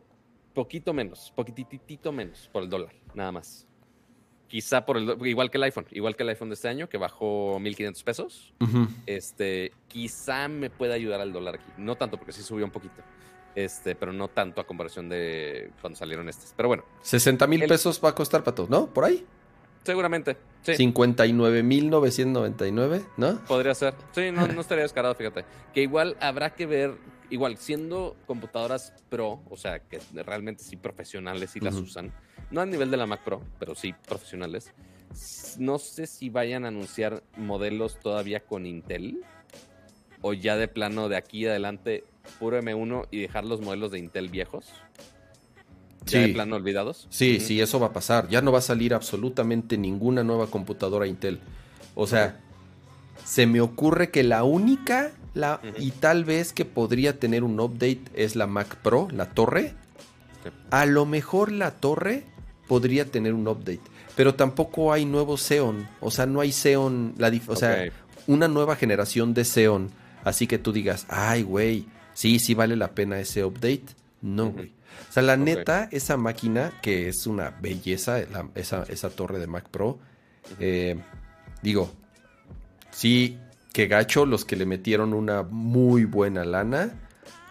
poquito 0.54 0.92
menos, 0.92 1.32
poquitito 1.34 2.12
menos 2.12 2.48
por 2.52 2.62
el 2.62 2.70
dólar, 2.70 2.94
nada 3.14 3.32
más. 3.32 3.66
Quizá 4.48 4.86
por 4.86 4.96
el 4.96 5.16
igual 5.26 5.50
que 5.50 5.58
el 5.58 5.64
iPhone, 5.64 5.86
igual 5.90 6.14
que 6.14 6.22
el 6.22 6.28
iPhone 6.28 6.48
de 6.48 6.54
este 6.54 6.68
año 6.68 6.88
que 6.88 6.96
bajó 6.96 7.58
1500 7.58 8.04
pesos. 8.04 8.54
Este, 9.06 9.72
quizá 9.88 10.48
me 10.48 10.70
pueda 10.70 10.94
ayudar 10.94 11.20
al 11.20 11.32
dólar 11.32 11.56
aquí, 11.56 11.66
no 11.76 11.96
tanto 11.96 12.18
porque 12.18 12.32
sí 12.32 12.42
subió 12.42 12.64
un 12.64 12.70
poquito. 12.70 13.02
Este, 13.54 13.94
pero 13.94 14.12
no 14.12 14.28
tanto 14.28 14.60
a 14.60 14.66
comparación 14.66 15.08
de 15.08 15.70
cuando 15.80 15.98
salieron 15.98 16.28
estos. 16.28 16.52
Pero 16.56 16.68
bueno. 16.68 16.84
60 17.02 17.46
mil 17.46 17.64
pesos 17.66 18.00
va 18.04 18.10
a 18.10 18.14
costar, 18.14 18.42
Pato, 18.42 18.66
¿no? 18.68 18.86
¿Por 18.86 19.04
ahí? 19.04 19.24
Seguramente. 19.84 20.36
Sí. 20.62 20.72
59.999, 20.72 23.06
¿no? 23.16 23.38
Podría 23.44 23.74
ser. 23.74 23.94
Sí, 24.12 24.32
no, 24.32 24.48
no 24.48 24.60
estaría 24.60 24.82
descarado, 24.82 25.14
fíjate. 25.14 25.44
Que 25.72 25.82
igual 25.82 26.16
habrá 26.20 26.54
que 26.54 26.66
ver, 26.66 26.96
igual 27.30 27.56
siendo 27.56 28.16
computadoras 28.26 28.92
pro, 29.08 29.42
o 29.50 29.56
sea, 29.56 29.80
que 29.80 30.00
realmente 30.14 30.62
sí 30.62 30.76
profesionales 30.76 31.56
y 31.56 31.60
las 31.60 31.74
usan, 31.74 32.12
no 32.50 32.60
a 32.60 32.66
nivel 32.66 32.90
de 32.90 32.96
la 32.96 33.06
Mac 33.06 33.22
Pro, 33.24 33.42
pero 33.58 33.74
sí 33.74 33.94
profesionales. 34.06 34.72
No 35.58 35.78
sé 35.78 36.06
si 36.06 36.28
vayan 36.30 36.64
a 36.64 36.68
anunciar 36.68 37.22
modelos 37.36 37.98
todavía 38.00 38.40
con 38.40 38.66
Intel 38.66 39.22
o 40.22 40.32
ya 40.32 40.56
de 40.56 40.68
plano 40.68 41.08
de 41.08 41.16
aquí 41.16 41.46
adelante 41.46 42.04
puro 42.38 42.60
M1 42.60 43.08
y 43.10 43.20
dejar 43.20 43.44
los 43.44 43.60
modelos 43.60 43.90
de 43.90 43.98
Intel 43.98 44.28
viejos. 44.28 44.72
¿Ya 46.06 46.20
de 46.20 46.28
plano 46.28 46.56
olvidados? 46.56 47.06
Sí, 47.10 47.40
sí, 47.40 47.60
eso 47.60 47.80
va 47.80 47.86
a 47.86 47.92
pasar. 47.92 48.28
Ya 48.28 48.42
no 48.42 48.52
va 48.52 48.58
a 48.58 48.62
salir 48.62 48.92
absolutamente 48.92 49.78
ninguna 49.78 50.22
nueva 50.22 50.48
computadora 50.48 51.06
Intel. 51.06 51.40
O 51.94 52.06
sea, 52.06 52.40
se 53.24 53.46
me 53.46 53.60
ocurre 53.60 54.10
que 54.10 54.22
la 54.22 54.44
única 54.44 55.12
la, 55.34 55.60
y 55.78 55.90
tal 55.90 56.24
vez 56.24 56.52
que 56.52 56.64
podría 56.64 57.18
tener 57.18 57.42
un 57.42 57.58
update 57.58 58.02
es 58.14 58.36
la 58.36 58.46
Mac 58.46 58.76
Pro, 58.76 59.08
la 59.10 59.30
torre. 59.30 59.74
A 60.70 60.86
lo 60.86 61.06
mejor 61.06 61.50
la 61.50 61.72
torre 61.72 62.24
podría 62.68 63.06
tener 63.06 63.34
un 63.34 63.48
update, 63.48 63.80
pero 64.16 64.34
tampoco 64.34 64.92
hay 64.92 65.04
nuevo 65.04 65.36
Xeon. 65.36 65.88
O 66.00 66.10
sea, 66.10 66.26
no 66.26 66.40
hay 66.40 66.52
Xeon, 66.52 67.14
la 67.18 67.32
o 67.48 67.56
sea, 67.56 67.90
una 68.26 68.48
nueva 68.48 68.76
generación 68.76 69.34
de 69.34 69.44
Xeon. 69.44 69.90
Así 70.22 70.46
que 70.46 70.58
tú 70.58 70.72
digas, 70.72 71.06
ay, 71.08 71.42
güey, 71.42 71.86
sí, 72.14 72.38
sí 72.38 72.54
vale 72.54 72.76
la 72.76 72.92
pena 72.92 73.18
ese 73.18 73.44
update. 73.44 73.84
No, 74.22 74.50
güey. 74.50 74.72
O 75.08 75.12
sea, 75.12 75.22
la 75.22 75.36
neta, 75.36 75.88
esa 75.90 76.16
máquina, 76.16 76.72
que 76.82 77.08
es 77.08 77.26
una 77.26 77.50
belleza, 77.50 78.20
esa, 78.54 79.10
torre 79.10 79.38
de 79.38 79.46
Mac 79.46 79.68
Pro, 79.68 79.98
eh, 80.58 80.96
digo, 81.62 81.90
sí, 82.90 83.38
que 83.74 83.88
gacho 83.88 84.24
los 84.24 84.44
que 84.44 84.54
le 84.54 84.66
metieron 84.66 85.12
una 85.12 85.42
muy 85.42 86.04
buena 86.04 86.44
lana, 86.44 86.94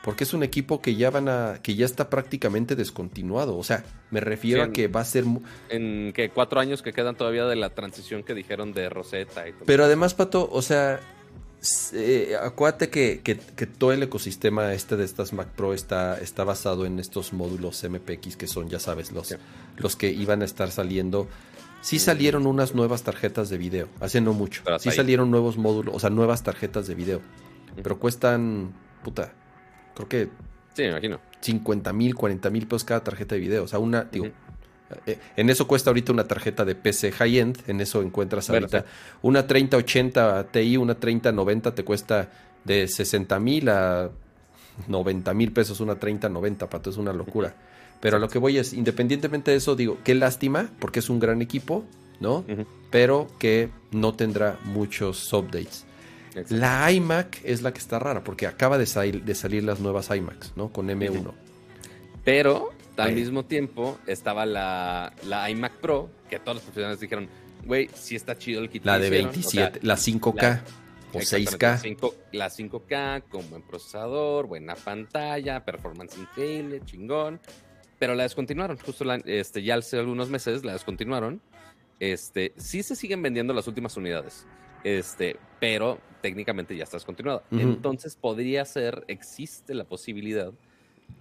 porque 0.02 0.24
es 0.24 0.34
un 0.34 0.42
equipo 0.42 0.82
que 0.82 0.96
ya 0.96 1.12
van 1.12 1.28
a, 1.28 1.60
que 1.62 1.76
ya 1.76 1.86
está 1.86 2.10
prácticamente 2.10 2.78
descontinuado. 2.78 3.58
O 3.58 3.64
sea, 3.64 3.84
me 4.10 4.22
refiero 4.22 4.64
a 4.64 4.72
que 4.72 4.88
va 4.88 5.02
a 5.02 5.06
ser... 5.06 5.26
En 5.68 6.14
que 6.14 6.30
cuatro 6.30 6.62
años 6.62 6.82
que 6.82 6.94
quedan 6.94 7.18
todavía 7.18 7.46
de 7.46 7.58
la 7.58 7.72
transición 7.72 8.24
que 8.24 8.34
dijeron 8.34 8.74
de 8.74 8.88
Rosetta 8.88 9.46
y 9.50 9.52
todo. 9.52 9.66
Pero 9.66 9.84
además, 9.84 10.14
Pato, 10.14 10.50
o 10.50 10.62
sea, 10.62 11.02
eh, 11.92 12.38
acuérdate 12.42 12.90
que, 12.90 13.36
todo 13.78 13.92
el 13.92 14.02
ecosistema 14.04 14.74
este 14.74 14.96
de 14.96 15.04
estas 15.04 15.34
Mac 15.34 15.50
Pro 15.50 15.74
está, 15.74 16.18
está 16.20 16.46
basado 16.46 16.86
en 16.86 17.00
estos 17.00 17.34
módulos 17.34 17.84
MPX 17.84 18.38
que 18.38 18.48
son, 18.48 18.70
ya 18.70 18.80
sabes, 18.80 19.12
los, 19.12 19.36
los 19.76 19.98
que 19.98 20.10
iban 20.10 20.42
a 20.42 20.46
estar 20.46 20.72
saliendo. 20.72 21.28
Sí 21.84 22.00
salieron 22.00 22.48
unas 22.48 22.74
nuevas 22.74 23.04
tarjetas 23.04 23.50
de 23.50 23.58
video, 23.58 23.90
hace 24.00 24.22
no 24.22 24.32
mucho. 24.34 24.64
sí 24.80 24.90
salieron 24.90 25.30
nuevos 25.30 25.58
módulos, 25.58 25.94
o 25.94 26.00
sea, 26.00 26.10
nuevas 26.10 26.42
tarjetas 26.42 26.88
de 26.88 26.96
video. 26.96 27.22
Pero 27.82 28.00
cuestan, 28.00 28.74
puta, 29.04 29.34
creo 29.94 30.08
que... 30.08 30.30
Sí, 30.74 30.84
me 30.84 30.90
imagino. 30.90 31.20
50 31.42 31.92
mil, 31.92 32.16
40 32.16 32.50
mil 32.50 32.68
pesos 32.68 32.86
cada 32.86 33.04
tarjeta 33.04 33.36
de 33.36 33.42
video. 33.42 33.64
O 33.64 33.68
sea, 33.68 33.80
una, 33.80 34.06
digo, 34.06 34.28
eh, 35.06 35.20
en 35.36 35.50
eso 35.50 35.68
cuesta 35.68 35.90
ahorita 35.90 36.14
una 36.14 36.24
tarjeta 36.24 36.64
de 36.64 36.76
PC 36.76 37.12
high-end, 37.12 37.64
en 37.68 37.82
eso 37.82 38.02
encuentras 38.02 38.50
ahorita 38.50 38.86
una 39.22 39.46
3080 39.46 40.52
Ti, 40.52 40.78
una 40.78 40.96
3090 40.96 41.76
te 41.76 41.84
cuesta 41.84 42.30
de 42.64 42.88
60 42.88 43.40
mil 43.40 43.68
a 43.68 44.10
90 44.88 45.34
mil 45.34 45.52
pesos 45.52 45.82
una 45.82 46.00
3090, 46.00 46.70
pato, 46.70 46.90
es 46.90 46.98
una 46.98 47.12
locura. 47.12 47.54
Pero 48.04 48.18
a 48.18 48.20
lo 48.20 48.28
que 48.28 48.38
voy 48.38 48.58
es, 48.58 48.74
independientemente 48.74 49.52
de 49.52 49.56
eso, 49.56 49.78
digo, 49.78 49.98
qué 50.04 50.14
lástima, 50.14 50.70
porque 50.80 51.00
es 51.00 51.10
un 51.10 51.22
gran 51.22 51.42
equipo, 51.42 51.86
¿no? 52.20 52.44
Pero 52.92 53.30
que 53.40 53.70
no 53.92 54.14
tendrá 54.14 54.60
muchos 54.66 55.32
updates. 55.32 55.86
La 56.50 56.92
iMac 56.92 57.40
es 57.46 57.62
la 57.62 57.72
que 57.72 57.80
está 57.80 58.00
rara, 58.00 58.22
porque 58.22 58.46
acaba 58.46 58.78
de, 58.78 58.84
de 59.24 59.36
salir 59.36 59.64
las 59.64 59.80
nuevas 59.80 60.10
iMacs, 60.14 60.52
¿no? 60.58 60.68
Con 60.74 60.90
M1. 60.90 61.32
Pero 62.26 62.74
al 62.98 63.14
mismo 63.14 63.46
tiempo 63.46 63.98
estaba 64.06 64.46
la, 64.46 65.14
la, 65.26 65.50
iMac 65.50 65.72
Pro, 65.78 66.10
que 66.30 66.40
todos 66.40 66.56
los 66.56 66.64
profesionales 66.64 67.00
dijeron, 67.00 67.30
güey, 67.64 67.90
sí 67.96 68.18
está 68.18 68.38
chido 68.38 68.62
el 68.62 68.70
kit. 68.70 68.84
La 68.84 69.00
de 69.00 69.10
27, 69.12 69.80
la 69.82 69.96
5K 69.96 70.60
o 71.14 71.20
6K. 71.20 71.62
La, 72.34 72.50
5, 72.50 72.84
k 72.86 73.22
con 73.30 73.50
buen 73.50 73.62
procesador, 73.62 74.48
buena 74.48 74.76
pantalla, 74.76 75.64
performance 75.64 76.18
increíble, 76.18 76.82
chingón. 76.84 77.40
Pero 78.04 78.16
la 78.16 78.24
descontinuaron, 78.24 78.78
justo 78.80 79.06
este, 79.24 79.64
ya 79.64 79.76
hace 79.76 79.98
algunos 79.98 80.30
meses 80.30 80.66
la 80.66 80.74
descontinuaron. 80.74 81.40
Este, 82.02 82.52
sí 82.58 82.84
se 82.84 82.98
siguen 82.98 83.22
vendiendo 83.22 83.54
las 83.54 83.66
últimas 83.66 83.96
unidades, 83.96 84.46
este, 84.84 85.38
pero 85.62 86.02
técnicamente 86.22 86.76
ya 86.76 86.84
está 86.84 86.98
descontinuada. 86.98 87.44
Entonces 87.52 88.18
podría 88.18 88.66
ser, 88.66 89.06
existe 89.08 89.74
la 89.74 89.86
posibilidad 89.86 90.52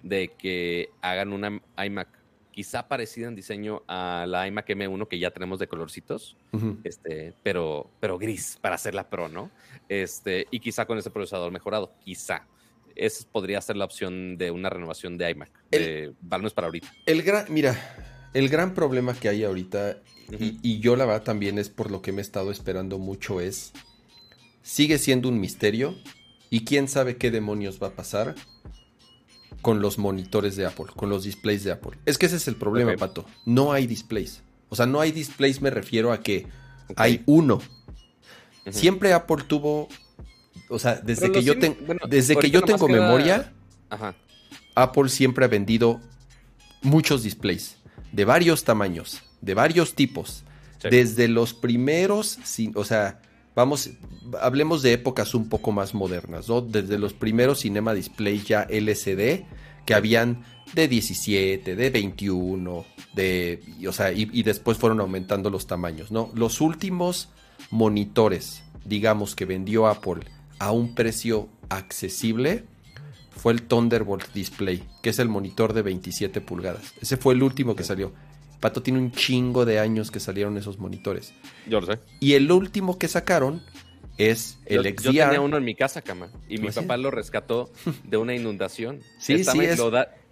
de 0.03 0.33
que 0.37 0.89
hagan 1.03 1.33
una 1.33 1.63
iMac 1.85 2.09
quizá 2.51 2.89
parecida 2.89 3.29
en 3.29 3.37
diseño 3.37 3.85
a 3.87 4.27
la 4.27 4.49
iMac 4.49 4.69
M1 4.69 5.07
que 5.07 5.21
ya 5.21 5.31
tenemos 5.31 5.61
de 5.61 5.69
colorcitos, 5.69 6.37
este, 6.83 7.33
pero, 7.45 7.93
pero 8.01 8.19
gris 8.19 8.59
para 8.61 8.75
hacerla 8.75 9.09
Pro, 9.09 9.29
¿no? 9.29 9.53
Este, 9.89 10.49
y 10.51 10.59
quizá 10.59 10.85
con 10.85 10.99
ese 10.99 11.11
procesador 11.11 11.53
mejorado, 11.53 11.93
quizá. 12.05 12.45
Esa 12.97 13.25
podría 13.31 13.61
ser 13.61 13.77
la 13.77 13.85
opción 13.85 14.37
de 14.39 14.51
una 14.51 14.71
renovación 14.71 15.19
de 15.19 15.31
iMac. 15.31 15.51
El, 15.71 16.15
para 16.29 16.67
ahorita. 16.67 16.93
El 17.07 17.23
gran, 17.23 17.47
mira, 17.49 18.31
el 18.35 18.49
gran 18.49 18.75
problema 18.75 19.15
que 19.15 19.29
hay 19.29 19.45
ahorita, 19.45 19.99
y, 20.39 20.59
y, 20.63 20.81
yo 20.81 20.97
la 20.97 21.05
verdad 21.05 21.23
también 21.23 21.59
es 21.59 21.69
por 21.69 21.91
lo 21.91 22.03
que 22.03 22.13
me 22.13 22.19
he 22.19 22.23
estado 22.23 22.51
esperando 22.51 22.99
mucho, 22.99 23.41
es, 23.41 23.73
sigue 24.63 24.99
siendo 24.99 25.29
un 25.29 25.41
misterio, 25.41 25.97
y 26.53 26.65
quién 26.65 26.87
sabe 26.87 27.17
qué 27.17 27.31
demonios 27.31 27.83
va 27.83 27.89
a 27.89 27.93
pasar 27.93 28.35
con 29.63 29.81
los 29.81 29.97
monitores 29.97 30.55
de 30.55 30.67
Apple, 30.67 30.87
con 30.95 31.09
los 31.09 31.25
displays 31.25 31.65
de 31.65 31.73
Apple. 31.73 31.93
Es 32.05 32.19
que 32.19 32.27
ese 32.27 32.37
es 32.37 32.47
el 32.47 32.57
problema, 32.57 32.95
Pato. 32.97 33.25
No 33.47 33.73
hay 33.73 33.87
displays. 33.87 34.43
O 34.69 34.77
sea, 34.77 34.85
no 34.85 35.01
hay 35.01 35.13
displays, 35.13 35.63
me 35.63 35.71
refiero 35.71 36.13
a 36.13 36.21
que 36.21 36.47
hay 36.97 37.23
uno. 37.25 37.63
Siempre 38.71 39.15
Apple 39.15 39.45
tuvo. 39.47 39.89
O 40.69 40.79
sea, 40.79 40.97
desde 40.97 41.31
que 41.31 41.43
yo, 41.43 41.55
desde 42.09 42.37
que 42.37 42.51
yo 42.51 42.63
tengo 42.63 42.89
memoria, 42.89 43.53
Apple 44.75 45.09
siempre 45.09 45.45
ha 45.45 45.49
vendido 45.49 46.01
muchos 46.83 47.23
displays 47.23 47.77
de 48.13 48.25
varios 48.25 48.65
tamaños, 48.65 49.23
de 49.41 49.55
varios 49.55 49.95
tipos. 49.95 50.45
Desde 50.83 51.29
los 51.29 51.55
primeros, 51.55 52.39
o 52.75 52.85
sea, 52.85 53.21
vamos, 53.55 53.91
hablemos 54.41 54.83
de 54.83 54.95
épocas 54.95 55.35
un 55.35 55.49
poco 55.49 55.71
más 55.71 55.95
modernas, 55.95 56.49
¿no? 56.49 56.61
Desde 56.61 56.99
los 56.99 57.13
primeros 57.13 57.61
cinema 57.61 57.95
displays 57.95 58.45
ya 58.45 58.63
LCD, 58.63 59.45
que 59.87 59.95
habían 59.95 60.43
de 60.75 60.89
17, 60.89 61.77
de 61.77 61.91
21, 61.91 62.85
de, 63.15 63.63
o 63.87 63.93
sea, 63.93 64.13
y, 64.13 64.43
después 64.43 64.79
fueron 64.79 65.01
aumentando 65.01 65.51
los 65.51 65.67
tamaños, 65.67 66.11
¿no? 66.11 66.31
Los 66.35 66.61
últimos 66.61 67.29
monitores, 67.71 68.65
digamos, 68.85 69.37
que 69.37 69.45
vendió 69.45 69.87
Apple 69.87 70.23
a 70.63 70.71
un 70.71 70.95
precio 70.95 71.49
accesible, 71.71 72.63
fue 73.31 73.53
el 73.53 73.63
Thunderbolt 73.63 74.33
Display, 74.33 74.85
que 75.03 75.11
es 75.11 75.19
el 75.19 75.29
monitor 75.29 75.73
de 75.73 75.83
27 75.83 76.41
pulgadas. 76.41 76.95
Ese 77.01 77.17
fue 77.17 77.35
el 77.35 77.43
último 77.43 77.75
que 77.75 77.83
salió. 77.83 78.13
Pato 78.61 78.81
tiene 78.81 79.01
un 79.01 79.11
chingo 79.11 79.65
de 79.65 79.81
años 79.81 80.13
que 80.13 80.21
salieron 80.21 80.57
esos 80.57 80.79
monitores. 80.79 81.35
Yo 81.69 81.81
lo 81.81 81.87
sé. 81.89 81.99
Y 82.21 82.35
el 82.35 82.53
último 82.53 82.97
que 82.97 83.09
sacaron 83.09 83.61
es 84.19 84.61
el 84.67 84.83
XDR. 84.85 85.03
Yo 85.03 85.25
tenía 85.25 85.41
uno 85.41 85.57
en 85.57 85.65
mi 85.65 85.75
casa, 85.75 86.01
cama, 86.01 86.31
y 86.49 86.59
mi 86.59 86.71
papá 86.71 86.97
lo 86.97 87.11
rescató 87.11 87.73
de 88.05 88.17
una 88.17 88.37
inundación. 88.37 89.01
Sí, 89.19 89.43
sí, 89.43 89.59
es, 89.59 89.81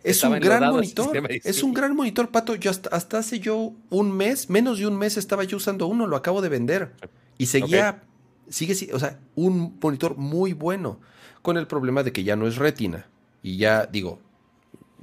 es 0.05 0.23
un 0.23 0.39
gran 0.39 0.71
monitor. 0.71 1.29
Es 1.29 1.65
un 1.65 1.75
gran 1.75 1.97
monitor, 1.97 2.31
Pato. 2.31 2.55
Yo 2.55 2.71
hasta, 2.71 3.19
hace 3.19 3.41
yo 3.41 3.73
un 3.89 4.17
mes, 4.17 4.49
menos 4.49 4.79
de 4.79 4.87
un 4.87 4.97
mes 4.97 5.17
estaba 5.17 5.43
yo 5.43 5.57
usando 5.57 5.89
uno, 5.89 6.07
lo 6.07 6.15
acabo 6.15 6.41
de 6.41 6.51
vender. 6.51 6.93
Y 7.37 7.47
seguía, 7.47 8.05
sigue, 8.51 8.93
o 8.93 8.99
sea, 8.99 9.19
un 9.35 9.79
monitor 9.81 10.17
muy 10.17 10.53
bueno, 10.53 11.01
con 11.43 11.57
el 11.57 11.67
problema 11.67 12.03
de 12.03 12.13
que 12.13 12.25
ya 12.25 12.37
no 12.37 12.47
es 12.47 12.57
retina. 12.57 13.09
Y 13.43 13.57
ya, 13.57 13.87
digo, 13.87 14.19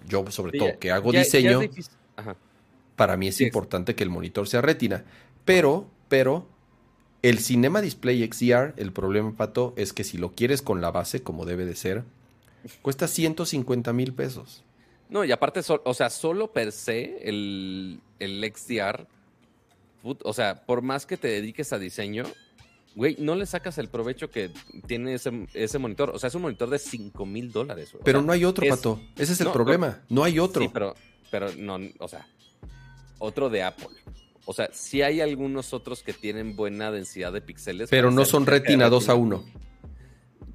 yo 0.07 0.29
sobre 0.29 0.57
todo 0.57 0.77
que 0.79 0.91
hago 0.91 1.12
diseño... 1.12 1.62
Ajá 2.15 2.36
para 2.97 3.15
mí 3.15 3.29
es 3.29 3.39
importante 3.39 3.95
que 3.95 4.03
el 4.03 4.10
monitor 4.10 4.49
sea 4.49 4.60
retina. 4.60 5.05
Pero, 5.45 5.88
pero, 6.10 6.47
el 7.21 7.39
Cinema 7.39 7.79
Display 7.79 8.27
XDR, 8.29 8.73
el 8.75 8.91
problema, 8.91 9.33
Pato, 9.38 9.73
es 9.77 9.93
que 9.93 10.03
si 10.03 10.17
lo 10.17 10.33
quieres 10.33 10.62
con 10.62 10.81
la 10.81 10.91
base, 10.91 11.21
como 11.21 11.45
debe 11.45 11.63
de 11.63 11.75
ser, 11.75 12.03
cuesta 12.81 13.07
150 13.07 13.93
mil 13.93 14.13
pesos. 14.13 14.63
No, 15.10 15.23
y 15.23 15.31
aparte, 15.31 15.62
o 15.83 15.93
sea, 15.93 16.10
solo 16.10 16.51
per 16.51 16.71
se 16.73 17.29
el, 17.29 18.01
el 18.19 18.51
XDR, 18.53 19.07
o 20.03 20.33
sea, 20.33 20.65
por 20.65 20.81
más 20.81 21.05
que 21.05 21.17
te 21.17 21.27
dediques 21.27 21.71
a 21.73 21.79
diseño, 21.79 22.25
güey, 22.97 23.15
no 23.19 23.36
le 23.36 23.45
sacas 23.45 23.77
el 23.77 23.89
provecho 23.89 24.31
que 24.31 24.49
tiene 24.88 25.13
ese, 25.13 25.79
monitor. 25.79 26.10
O 26.10 26.17
sea, 26.19 26.29
es 26.29 26.36
un 26.36 26.41
monitor 26.41 26.67
de 26.69 26.79
5 26.79 27.25
mil 27.27 27.51
dólares. 27.51 27.95
Pero 28.03 28.23
no 28.23 28.33
hay 28.33 28.43
otro, 28.43 28.67
Pato. 28.67 28.99
Ese 29.15 29.33
es 29.33 29.41
el 29.41 29.51
problema. 29.51 30.01
No, 30.10 30.23
hay 30.23 30.39
otro. 30.39 30.63
Sí, 30.63 30.69
pero, 30.73 30.95
pero 31.29 31.53
no, 31.55 31.77
o 31.99 32.07
sea, 32.07 32.27
otro 33.19 33.49
de 33.51 33.62
Apple. 33.62 33.95
O 34.45 34.53
sea, 34.53 34.69
sí 34.73 35.03
hay 35.03 35.21
algunos 35.21 35.73
otros 35.73 36.01
que 36.01 36.13
tienen 36.13 36.55
buena 36.55 36.89
densidad 36.89 37.31
de 37.31 37.41
píxeles. 37.41 37.89
Pero 37.91 38.10
no 38.10 38.25
son 38.25 38.47
Retina 38.47 38.89
2 38.89 39.10
a 39.10 39.15
1. 39.15 39.45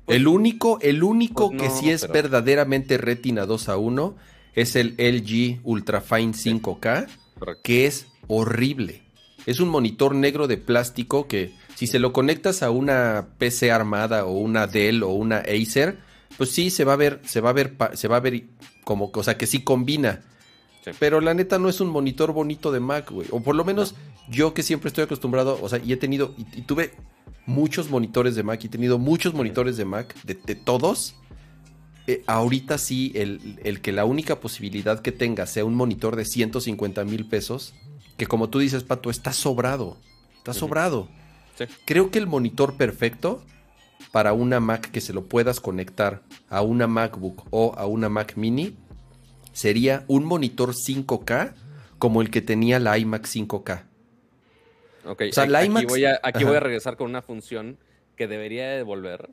Pues 0.04 0.16
el 0.16 0.26
único, 0.26 0.80
el 0.80 1.04
único 1.04 1.50
pues 1.50 1.62
que 1.62 1.70
sí 1.70 1.90
es 1.90 2.08
verdaderamente 2.08 2.98
Retina 2.98 3.46
2 3.46 3.68
a 3.68 3.76
1 3.76 4.16
es 4.54 4.74
el 4.74 4.96
LG 4.98 5.60
Ultrafine 5.62 6.32
5K, 6.32 7.06
que 7.62 7.86
es 7.86 8.08
horrible. 8.26 9.02
Es 9.46 9.60
un 9.60 9.68
monitor 9.68 10.14
negro 10.14 10.48
de 10.48 10.56
plástico 10.56 11.28
que 11.28 11.52
si 11.74 11.86
se 11.86 11.98
lo 11.98 12.12
conectas 12.12 12.62
a 12.62 12.70
una 12.70 13.28
PC 13.38 13.70
armada 13.70 14.24
o 14.24 14.32
una 14.32 14.66
Dell 14.66 15.02
o 15.02 15.10
una 15.10 15.38
Acer, 15.38 15.98
pues 16.36 16.50
sí 16.50 16.70
se 16.70 16.84
va 16.84 16.94
a 16.94 16.96
ver, 16.96 17.20
se 17.24 17.40
va 17.40 17.50
a 17.50 17.52
ver, 17.52 17.76
se 17.94 18.08
va 18.08 18.16
a 18.16 18.20
ver 18.20 18.44
como, 18.84 19.12
cosa 19.12 19.36
que 19.36 19.46
sí 19.46 19.62
combina. 19.62 20.22
Pero 20.98 21.20
la 21.20 21.34
neta 21.34 21.58
no 21.58 21.68
es 21.68 21.80
un 21.80 21.88
monitor 21.88 22.32
bonito 22.32 22.72
de 22.72 22.80
Mac, 22.80 23.10
güey. 23.10 23.28
O 23.30 23.40
por 23.40 23.54
lo 23.54 23.64
menos 23.64 23.94
yo 24.28 24.52
que 24.52 24.62
siempre 24.62 24.88
estoy 24.88 25.04
acostumbrado, 25.04 25.58
o 25.62 25.68
sea, 25.68 25.78
y 25.78 25.92
he 25.92 25.96
tenido, 25.96 26.34
y, 26.36 26.62
tuve 26.62 26.92
muchos 27.46 27.88
monitores 27.88 28.34
de 28.34 28.42
Mac, 28.42 28.60
y 28.62 28.66
he 28.66 28.70
tenido 28.70 28.98
muchos 28.98 29.34
monitores 29.34 29.76
de 29.76 29.84
Mac, 29.84 30.14
de, 30.24 30.54
todos. 30.56 31.14
Eh, 32.08 32.24
ahorita 32.26 32.78
sí, 32.78 33.12
el, 33.14 33.60
el, 33.62 33.80
que 33.80 33.92
la 33.92 34.04
única 34.04 34.40
posibilidad 34.40 35.00
que 35.00 35.12
tenga 35.12 35.46
sea 35.46 35.64
un 35.64 35.74
monitor 35.74 36.16
de 36.16 36.24
150 36.24 37.04
mil 37.04 37.28
pesos, 37.28 37.74
que 38.16 38.26
como 38.26 38.48
tú 38.48 38.58
dices, 38.58 38.82
Pato, 38.82 39.08
está 39.10 39.32
sobrado. 39.32 39.98
Está 40.38 40.52
sobrado. 40.52 41.08
Creo 41.84 42.10
que 42.10 42.18
el 42.18 42.26
monitor 42.26 42.76
perfecto 42.76 43.42
para 44.10 44.32
una 44.32 44.60
Mac 44.60 44.90
que 44.90 45.00
se 45.00 45.12
lo 45.12 45.24
puedas 45.24 45.60
conectar 45.60 46.22
a 46.48 46.62
una 46.62 46.86
MacBook 46.86 47.46
o 47.50 47.74
a 47.76 47.86
una 47.86 48.08
Mac 48.08 48.36
mini 48.36 48.76
sería 49.52 50.04
un 50.08 50.24
monitor 50.24 50.74
5K 50.74 51.54
como 51.98 52.20
el 52.20 52.30
que 52.30 52.40
tenía 52.40 52.78
la 52.78 52.98
iMac 52.98 53.26
5K. 53.26 53.84
Ok, 55.04 55.22
o 55.30 55.32
sea, 55.32 55.46
la 55.46 55.60
aquí, 55.60 55.86
voy 55.86 56.04
a, 56.04 56.20
aquí 56.22 56.44
voy 56.44 56.56
a 56.56 56.60
regresar 56.60 56.96
con 56.96 57.08
una 57.08 57.22
función 57.22 57.78
que 58.16 58.28
debería 58.28 58.70
devolver. 58.70 59.30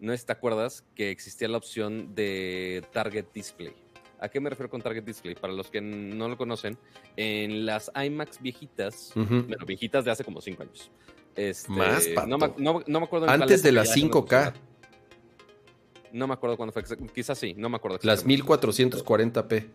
No 0.00 0.16
si 0.16 0.24
te 0.24 0.32
acuerdas 0.32 0.84
que 0.94 1.10
existía 1.10 1.48
la 1.48 1.58
opción 1.58 2.14
de 2.14 2.84
Target 2.92 3.26
Display. 3.34 3.74
¿A 4.18 4.28
qué 4.28 4.40
me 4.40 4.50
refiero 4.50 4.70
con 4.70 4.82
Target 4.82 5.04
Display? 5.04 5.34
Para 5.34 5.52
los 5.52 5.70
que 5.70 5.80
no 5.80 6.28
lo 6.28 6.36
conocen, 6.36 6.76
en 7.16 7.64
las 7.64 7.90
iMacs 7.94 8.40
viejitas, 8.40 9.12
bueno, 9.14 9.64
viejitas 9.66 10.04
de 10.04 10.10
hace 10.10 10.24
como 10.24 10.40
5 10.40 10.62
años. 10.62 10.90
Este, 11.36 11.70
Más, 11.70 12.06
no, 12.26 12.38
me, 12.38 13.04
acuerdo. 13.04 13.28
Antes 13.28 13.62
de 13.62 13.72
las 13.72 13.96
5K. 13.96 14.52
No 16.12 16.26
me 16.26 16.34
acuerdo 16.34 16.56
cuándo 16.56 16.72
fue. 16.72 16.82
Quizás 17.14 17.38
sí, 17.38 17.54
no 17.56 17.68
me 17.68 17.76
acuerdo. 17.76 17.98
Las 18.02 18.26
1440p. 18.26 19.68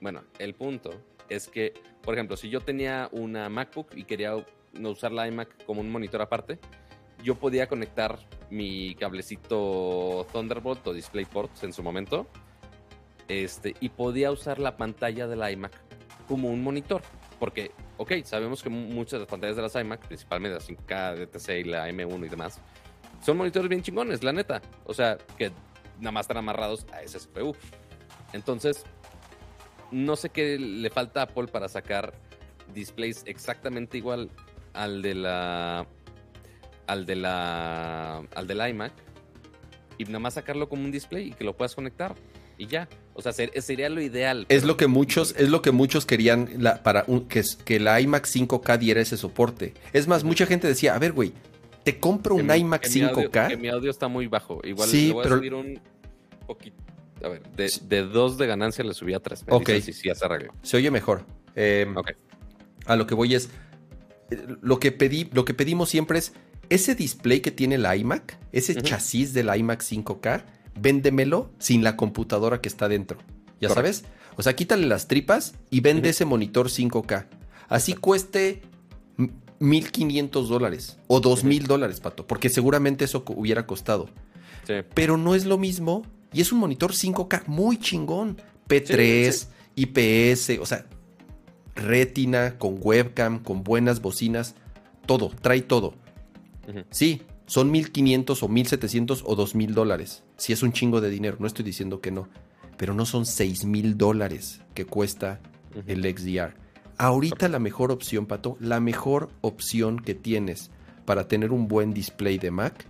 Bueno, 0.00 0.22
el 0.38 0.54
punto 0.54 0.92
es 1.28 1.48
que, 1.48 1.74
por 2.02 2.14
ejemplo, 2.14 2.36
si 2.36 2.48
yo 2.48 2.60
tenía 2.60 3.08
una 3.12 3.48
MacBook 3.48 3.88
y 3.94 4.04
quería 4.04 4.36
usar 4.82 5.12
la 5.12 5.26
iMac 5.26 5.64
como 5.64 5.80
un 5.80 5.90
monitor 5.90 6.22
aparte, 6.22 6.58
yo 7.22 7.34
podía 7.34 7.68
conectar 7.68 8.18
mi 8.50 8.94
cablecito 8.94 10.26
Thunderbolt 10.32 10.86
o 10.86 10.92
DisplayPort 10.92 11.64
en 11.64 11.72
su 11.72 11.82
momento 11.82 12.26
este, 13.28 13.74
y 13.80 13.90
podía 13.90 14.30
usar 14.30 14.58
la 14.58 14.76
pantalla 14.76 15.26
de 15.26 15.36
la 15.36 15.50
iMac 15.50 15.72
como 16.26 16.50
un 16.50 16.62
monitor. 16.62 17.02
Porque, 17.40 17.72
ok, 17.96 18.12
sabemos 18.24 18.62
que 18.62 18.68
muchas 18.68 19.12
de 19.12 19.18
las 19.20 19.28
pantallas 19.28 19.56
de 19.56 19.62
las 19.62 19.74
iMac, 19.74 20.06
principalmente 20.06 20.58
la 20.58 20.64
5K, 20.64 21.26
DTC 21.26 21.48
y 21.60 21.64
la 21.64 21.88
M1 21.88 22.26
y 22.26 22.28
demás, 22.28 22.60
son 23.22 23.38
monitores 23.38 23.68
bien 23.68 23.82
chingones, 23.82 24.22
la 24.22 24.32
neta. 24.32 24.62
O 24.84 24.94
sea, 24.94 25.18
que 25.38 25.50
nada 25.98 26.12
más 26.12 26.24
están 26.24 26.36
amarrados 26.36 26.86
a 26.92 27.02
ese 27.02 27.18
CPU. 27.18 27.56
Entonces, 28.34 28.84
no 29.90 30.16
sé 30.16 30.28
qué 30.28 30.58
le 30.58 30.90
falta 30.90 31.20
a 31.20 31.24
Apple 31.24 31.48
para 31.48 31.68
sacar 31.68 32.12
displays 32.74 33.22
exactamente 33.26 33.98
igual 33.98 34.30
al 34.74 35.02
de 35.02 35.14
la 35.14 35.86
al 36.86 37.06
de 37.06 37.16
la 37.16 38.18
al 38.34 38.46
del 38.46 38.68
iMac 38.68 38.92
y 39.98 40.04
nada 40.04 40.20
más 40.20 40.34
sacarlo 40.34 40.68
como 40.68 40.84
un 40.84 40.92
display 40.92 41.28
y 41.28 41.32
que 41.32 41.44
lo 41.44 41.56
puedas 41.56 41.74
conectar 41.74 42.14
y 42.58 42.66
ya. 42.66 42.88
O 43.26 43.32
sea, 43.32 43.48
sería 43.60 43.88
lo 43.88 44.00
ideal. 44.00 44.46
Es 44.48 44.64
lo 44.64 44.76
que 44.76 44.86
muchos, 44.86 45.34
es 45.36 45.48
lo 45.48 45.62
que 45.62 45.70
muchos 45.70 46.06
querían 46.06 46.48
para 46.82 47.04
que, 47.28 47.42
que 47.64 47.80
la 47.80 48.00
iMac 48.00 48.26
5K 48.26 48.78
diera 48.78 49.00
ese 49.00 49.16
soporte. 49.16 49.74
Es 49.92 50.08
más, 50.08 50.24
mucha 50.24 50.46
gente 50.46 50.66
decía, 50.66 50.94
a 50.94 50.98
ver, 50.98 51.12
güey, 51.12 51.32
te 51.84 51.98
compro 51.98 52.34
un 52.34 52.54
iMac 52.54 52.86
5K. 52.86 53.48
que 53.48 53.56
mi 53.56 53.68
audio 53.68 53.90
está 53.90 54.08
muy 54.08 54.26
bajo. 54.26 54.60
Igual 54.64 54.88
sí, 54.88 55.08
le 55.08 55.12
voy 55.12 55.26
a 55.26 55.28
subir 55.28 55.54
un 55.54 55.80
poquito. 56.46 56.76
A 57.22 57.28
ver, 57.28 57.42
de, 57.52 58.02
dos 58.02 58.38
de 58.38 58.46
ganancia 58.46 58.82
le 58.82 58.94
subí 58.94 59.12
a 59.12 59.20
tres. 59.20 59.44
ok. 59.48 59.70
Sí, 59.82 59.92
sí, 59.92 60.08
ya 60.08 60.14
se 60.14 60.24
arregló. 60.24 60.54
Se 60.62 60.76
oye 60.76 60.90
mejor. 60.90 61.24
Em, 61.54 61.96
ok. 61.96 62.12
A 62.86 62.96
lo 62.96 63.06
que 63.06 63.14
voy 63.14 63.34
es. 63.34 63.50
Eh, 64.30 64.46
lo 64.62 64.80
que, 64.80 64.92
pedí, 64.92 65.28
lo 65.32 65.44
que 65.44 65.52
pedimos 65.52 65.90
siempre 65.90 66.18
es 66.18 66.32
ese 66.70 66.94
display 66.94 67.40
que 67.40 67.50
tiene 67.50 67.76
la 67.76 67.96
iMac, 67.96 68.38
ese 68.52 68.80
chasis 68.80 69.34
del 69.34 69.54
iMac 69.54 69.82
5K, 69.82 70.44
véndemelo 70.78 71.50
sin 71.58 71.84
la 71.84 71.96
computadora 71.96 72.60
que 72.60 72.68
está 72.68 72.88
dentro. 72.88 73.18
¿Ya 73.60 73.68
sabes? 73.68 74.04
O 74.36 74.42
sea, 74.42 74.56
quítale 74.56 74.86
las 74.86 75.06
tripas 75.06 75.54
y 75.70 75.80
vende 75.80 76.10
ese 76.10 76.24
monitor 76.24 76.68
5K. 76.68 77.26
Así 77.68 77.94
cueste 77.94 78.62
1.500 79.60 80.46
dólares 80.46 80.98
o 81.06 81.20
2.000 81.20 81.66
dólares, 81.66 82.00
Pato, 82.00 82.26
porque 82.26 82.48
seguramente 82.48 83.04
eso 83.04 83.22
hubiera 83.36 83.66
costado. 83.66 84.08
Pero 84.94 85.16
no 85.16 85.34
es 85.34 85.44
lo 85.44 85.58
mismo 85.58 86.02
y 86.32 86.40
es 86.40 86.52
un 86.52 86.60
monitor 86.60 86.92
5K 86.92 87.46
muy 87.46 87.78
chingón. 87.78 88.40
P3, 88.68 89.48
IPS, 89.74 90.60
o 90.60 90.66
sea, 90.66 90.86
retina, 91.74 92.56
con 92.56 92.78
webcam, 92.80 93.42
con 93.42 93.64
buenas 93.64 94.00
bocinas, 94.00 94.54
todo, 95.06 95.30
trae 95.40 95.60
todo. 95.60 95.94
Sí, 96.90 97.22
son 97.50 97.72
1.500 97.74 98.44
o 98.44 98.48
1.700 98.48 99.22
o 99.24 99.36
2.000 99.36 99.70
dólares. 99.72 100.22
Si 100.36 100.52
es 100.52 100.62
un 100.62 100.72
chingo 100.72 101.00
de 101.00 101.10
dinero, 101.10 101.36
no 101.40 101.48
estoy 101.48 101.64
diciendo 101.64 102.00
que 102.00 102.12
no. 102.12 102.28
Pero 102.76 102.94
no 102.94 103.04
son 103.04 103.24
6.000 103.24 103.94
dólares 103.96 104.60
que 104.72 104.84
cuesta 104.84 105.40
el 105.88 106.04
XDR. 106.04 106.54
Ahorita 106.96 107.48
la 107.48 107.58
mejor 107.58 107.90
opción, 107.90 108.26
Pato, 108.26 108.56
la 108.60 108.78
mejor 108.78 109.30
opción 109.40 109.98
que 109.98 110.14
tienes 110.14 110.70
para 111.04 111.26
tener 111.26 111.50
un 111.50 111.66
buen 111.66 111.92
display 111.92 112.38
de 112.38 112.52
Mac 112.52 112.86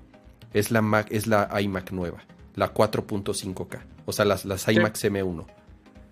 es 0.53 0.71
la, 0.71 0.83
Mac, 0.83 1.07
es 1.11 1.27
la 1.27 1.49
iMac 1.59 1.91
nueva, 1.93 2.23
la 2.55 2.75
4.5K. 2.75 3.81
O 4.05 4.13
sea, 4.13 4.27
las, 4.27 4.45
las 4.45 4.69
iMac 4.69 4.95
M1. 4.95 5.47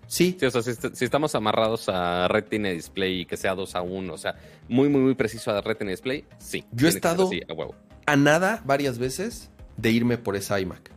Sí. 0.07 0.35
sí 0.39 0.45
o 0.47 0.49
sea, 0.49 0.63
si, 0.63 1.05
estamos 1.05 1.35
amarrados 1.35 1.87
a 1.87 2.27
Retina 2.27 2.69
Display 2.69 3.19
y 3.19 3.25
que 3.27 3.37
sea 3.37 3.53
2 3.53 3.75
a 3.75 3.83
1, 3.83 4.11
o 4.11 4.17
sea, 4.17 4.33
muy, 4.67 4.89
muy, 4.89 5.01
muy 5.01 5.13
preciso 5.13 5.51
a 5.51 5.61
Retina 5.61 5.91
Display, 5.91 6.25
sí. 6.39 6.65
Yo 6.71 6.87
he 6.87 6.89
estado 6.89 7.29
a, 7.29 7.88
nada 8.15 8.61
varias 8.65 8.97
veces 8.97 9.49
de 9.77 9.91
irme 9.91 10.17
por 10.17 10.35
esa 10.35 10.59
iMac. 10.59 10.91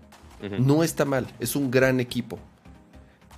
No 0.58 0.82
está 0.82 1.04
mal, 1.04 1.28
es 1.38 1.54
un 1.54 1.70
gran 1.70 2.00
equipo. 2.00 2.38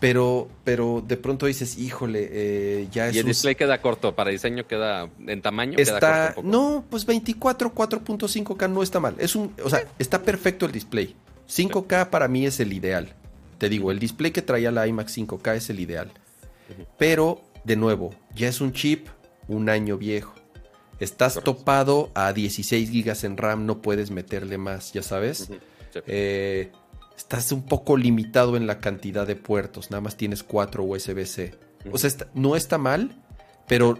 Pero, 0.00 0.48
pero 0.64 1.02
de 1.06 1.16
pronto 1.16 1.46
dices, 1.46 1.78
híjole, 1.78 2.28
eh, 2.30 2.88
ya 2.90 3.08
es. 3.08 3.16
Y 3.16 3.20
el 3.20 3.26
display 3.26 3.54
queda 3.54 3.80
corto, 3.80 4.14
para 4.14 4.30
diseño 4.30 4.66
queda 4.66 5.08
en 5.26 5.40
tamaño. 5.40 5.78
Está, 5.78 6.34
no, 6.42 6.84
pues 6.90 7.06
24, 7.06 7.74
4.5K 7.74 8.70
no 8.70 8.82
está 8.82 9.00
mal. 9.00 9.14
Es 9.18 9.36
un, 9.36 9.54
o 9.62 9.70
sea, 9.70 9.86
está 9.98 10.22
perfecto 10.22 10.66
el 10.66 10.72
display. 10.72 11.14
5K 11.48 12.10
para 12.10 12.28
mí 12.28 12.44
es 12.46 12.60
el 12.60 12.72
ideal. 12.72 13.14
Te 13.58 13.68
digo, 13.68 13.90
el 13.90 13.98
display 13.98 14.30
que 14.30 14.42
traía 14.42 14.70
la 14.70 14.86
iMac 14.86 15.08
5K 15.08 15.56
es 15.56 15.70
el 15.70 15.80
ideal. 15.80 16.10
Pero, 16.98 17.42
de 17.64 17.76
nuevo, 17.76 18.14
ya 18.34 18.48
es 18.48 18.60
un 18.60 18.72
chip 18.72 19.08
un 19.48 19.68
año 19.68 19.96
viejo. 19.96 20.34
Estás 21.00 21.40
topado 21.42 22.10
a 22.14 22.32
16 22.32 22.90
GB 22.90 23.24
en 23.24 23.36
RAM, 23.36 23.66
no 23.66 23.82
puedes 23.82 24.10
meterle 24.10 24.58
más, 24.58 24.92
ya 24.92 25.02
sabes. 25.02 25.50
Eh, 26.06 26.70
estás 27.16 27.52
un 27.52 27.64
poco 27.64 27.96
limitado 27.96 28.56
en 28.56 28.66
la 28.66 28.78
cantidad 28.80 29.26
de 29.26 29.36
puertos, 29.36 29.90
nada 29.90 30.00
más 30.00 30.16
tienes 30.16 30.42
4 30.42 30.82
USB-C. 30.82 31.54
O 31.90 31.98
sea, 31.98 32.10
no 32.34 32.56
está 32.56 32.78
mal, 32.78 33.22
pero, 33.66 33.98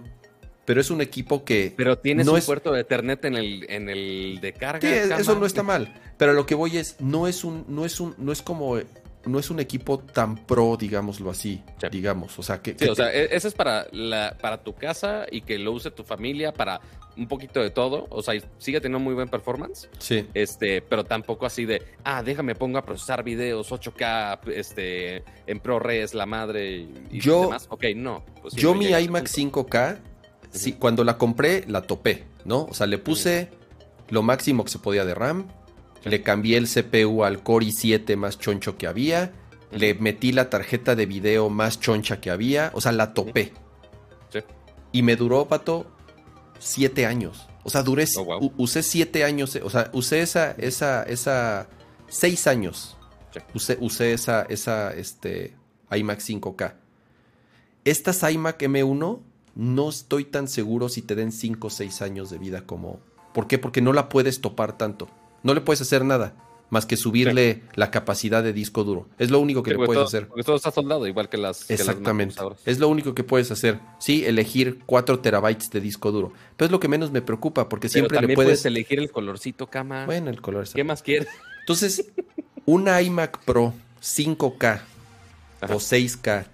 pero 0.64 0.80
es 0.80 0.90
un 0.90 1.00
equipo 1.00 1.44
que... 1.44 1.72
Pero 1.76 1.98
tienes 1.98 2.26
un 2.26 2.40
puerto 2.40 2.72
de 2.72 2.80
Ethernet 2.80 3.24
en 3.24 3.36
el, 3.36 3.66
en 3.68 3.88
el 3.88 4.38
de 4.40 4.52
carga. 4.52 4.80
Sí, 4.80 5.12
eso 5.20 5.38
no 5.38 5.46
está 5.46 5.62
mal. 5.62 5.92
Pero 6.16 6.32
lo 6.32 6.46
que 6.46 6.54
voy 6.54 6.78
es, 6.78 6.96
no 7.00 7.26
es 7.28 7.44
un, 7.44 7.64
no 7.68 7.84
es 7.84 8.00
un, 8.00 8.14
no 8.18 8.32
es 8.32 8.40
como 8.40 8.78
no 9.26 9.38
es 9.38 9.50
un 9.50 9.60
equipo 9.60 9.98
tan 9.98 10.36
pro, 10.36 10.76
digámoslo 10.76 11.30
así, 11.30 11.62
digamos, 11.90 12.38
o 12.38 12.42
sea 12.42 12.60
que... 12.60 12.76
Sí, 12.78 12.88
o 12.88 12.94
sea, 12.94 13.12
e-, 13.12 13.34
ese 13.34 13.48
es 13.48 13.54
para, 13.54 13.86
la, 13.92 14.36
para 14.40 14.62
tu 14.62 14.74
casa 14.74 15.26
y 15.30 15.42
que 15.42 15.58
lo 15.58 15.72
use 15.72 15.90
tu 15.90 16.04
familia, 16.04 16.52
para 16.52 16.80
un 17.16 17.28
poquito 17.28 17.60
de 17.60 17.70
todo, 17.70 18.06
o 18.10 18.22
sea, 18.22 18.34
sigue 18.58 18.80
teniendo 18.80 18.98
muy 18.98 19.14
buen 19.14 19.28
performance. 19.28 19.88
Sí. 19.98 20.26
Este, 20.34 20.82
pero 20.82 21.04
tampoco 21.04 21.46
así 21.46 21.64
de, 21.64 21.82
ah, 22.04 22.22
déjame 22.22 22.54
pongo 22.54 22.78
a 22.78 22.82
procesar 22.84 23.22
videos 23.22 23.70
8K, 23.70 24.40
este, 24.52 25.24
en 25.46 25.60
ProRes, 25.60 26.14
la 26.14 26.26
madre 26.26 26.86
y, 27.10 27.20
yo, 27.20 27.42
demás. 27.42 27.66
Ok, 27.70 27.84
no. 27.96 28.24
Pues 28.42 28.54
yo 28.54 28.74
mi 28.74 28.86
iMac 28.86 29.26
5K, 29.26 29.98
sí, 30.50 30.72
cuando 30.72 31.04
la 31.04 31.18
compré, 31.18 31.64
la 31.68 31.82
topé, 31.82 32.24
¿no? 32.44 32.64
O 32.64 32.74
sea, 32.74 32.86
le 32.86 32.98
puse 32.98 33.48
lo 34.10 34.22
máximo 34.22 34.64
que 34.64 34.70
se 34.70 34.78
podía 34.78 35.04
de 35.04 35.14
RAM, 35.14 35.46
le 36.04 36.22
cambié 36.22 36.56
el 36.56 36.68
CPU 36.68 37.24
al 37.24 37.42
Core 37.42 37.66
i7 37.66 38.16
más 38.16 38.38
choncho 38.38 38.76
que 38.76 38.86
había, 38.86 39.32
le 39.72 39.94
metí 39.94 40.32
la 40.32 40.50
tarjeta 40.50 40.94
de 40.94 41.06
video 41.06 41.50
más 41.50 41.80
choncha 41.80 42.20
que 42.20 42.30
había, 42.30 42.70
o 42.74 42.80
sea, 42.80 42.92
la 42.92 43.14
topé. 43.14 43.52
Sí. 44.30 44.40
Y 44.92 45.02
me 45.02 45.16
duró, 45.16 45.46
pato, 45.48 45.86
siete 46.58 47.06
años. 47.06 47.48
O 47.64 47.70
sea, 47.70 47.82
duré, 47.82 48.04
Oh, 48.16 48.24
wow. 48.24 48.52
usé 48.58 48.82
siete 48.82 49.24
años, 49.24 49.56
o 49.56 49.70
sea, 49.70 49.90
usé 49.92 50.20
esa, 50.20 50.52
esa, 50.52 51.02
esa, 51.04 51.68
seis 52.08 52.46
años. 52.46 52.96
Sí. 53.32 53.40
Usé, 53.54 53.78
usé 53.80 54.12
esa, 54.12 54.42
esa, 54.42 54.92
este, 54.92 55.54
iMac 55.90 56.20
5K. 56.20 56.74
Estas 57.84 58.30
iMac 58.30 58.62
M1 58.62 59.20
no 59.54 59.88
estoy 59.88 60.24
tan 60.24 60.48
seguro 60.48 60.88
si 60.88 61.02
te 61.02 61.14
den 61.14 61.32
5 61.32 61.66
o 61.66 61.70
6 61.70 62.02
años 62.02 62.30
de 62.30 62.38
vida 62.38 62.62
como... 62.66 63.00
¿Por 63.32 63.46
qué? 63.46 63.58
Porque 63.58 63.80
no 63.80 63.92
la 63.92 64.08
puedes 64.08 64.40
topar 64.40 64.78
tanto. 64.78 65.08
No 65.44 65.54
le 65.54 65.60
puedes 65.60 65.80
hacer 65.80 66.04
nada 66.04 66.34
más 66.70 66.86
que 66.86 66.96
subirle 66.96 67.62
la 67.74 67.92
capacidad 67.92 68.42
de 68.42 68.52
disco 68.52 68.82
duro. 68.82 69.06
Es 69.18 69.30
lo 69.30 69.38
único 69.38 69.62
que 69.62 69.70
Sí, 69.70 69.76
le 69.76 69.86
puedes 69.86 69.98
todo- 69.98 70.06
hacer. 70.08 70.26
Porque 70.26 70.42
todo 70.42 70.56
está 70.56 70.72
soldado, 70.72 71.06
igual 71.06 71.28
que 71.28 71.36
las. 71.36 71.64
que 71.66 71.74
las 71.74 71.80
Exactamente. 71.82 72.34
Es 72.64 72.80
lo 72.80 72.88
único 72.88 73.14
que 73.14 73.22
puedes 73.22 73.52
hacer. 73.52 73.78
Sí, 74.00 74.24
elegir 74.26 74.80
4 74.86 75.20
terabytes 75.20 75.70
de 75.70 75.80
disco 75.80 76.10
duro. 76.10 76.32
Pero 76.56 76.66
es 76.66 76.72
lo 76.72 76.80
que 76.80 76.88
menos 76.88 77.12
me 77.12 77.22
preocupa 77.22 77.68
porque 77.68 77.84
Pero 77.88 77.92
siempre 77.92 78.20
le 78.20 78.34
puedes... 78.34 78.48
puedes 78.48 78.64
elegir 78.66 78.98
el 78.98 79.12
colorcito, 79.12 79.68
cama. 79.68 80.06
Bueno, 80.06 80.30
el 80.30 80.40
color. 80.40 80.66
¿Qué 80.68 80.82
más 80.82 81.02
quieres? 81.02 81.28
Entonces, 81.60 82.06
una 82.64 83.00
iMac 83.02 83.38
Pro 83.44 83.72
5K 84.02 84.80
Ajá. 85.60 85.74
o 85.74 85.78
6K 85.78 86.46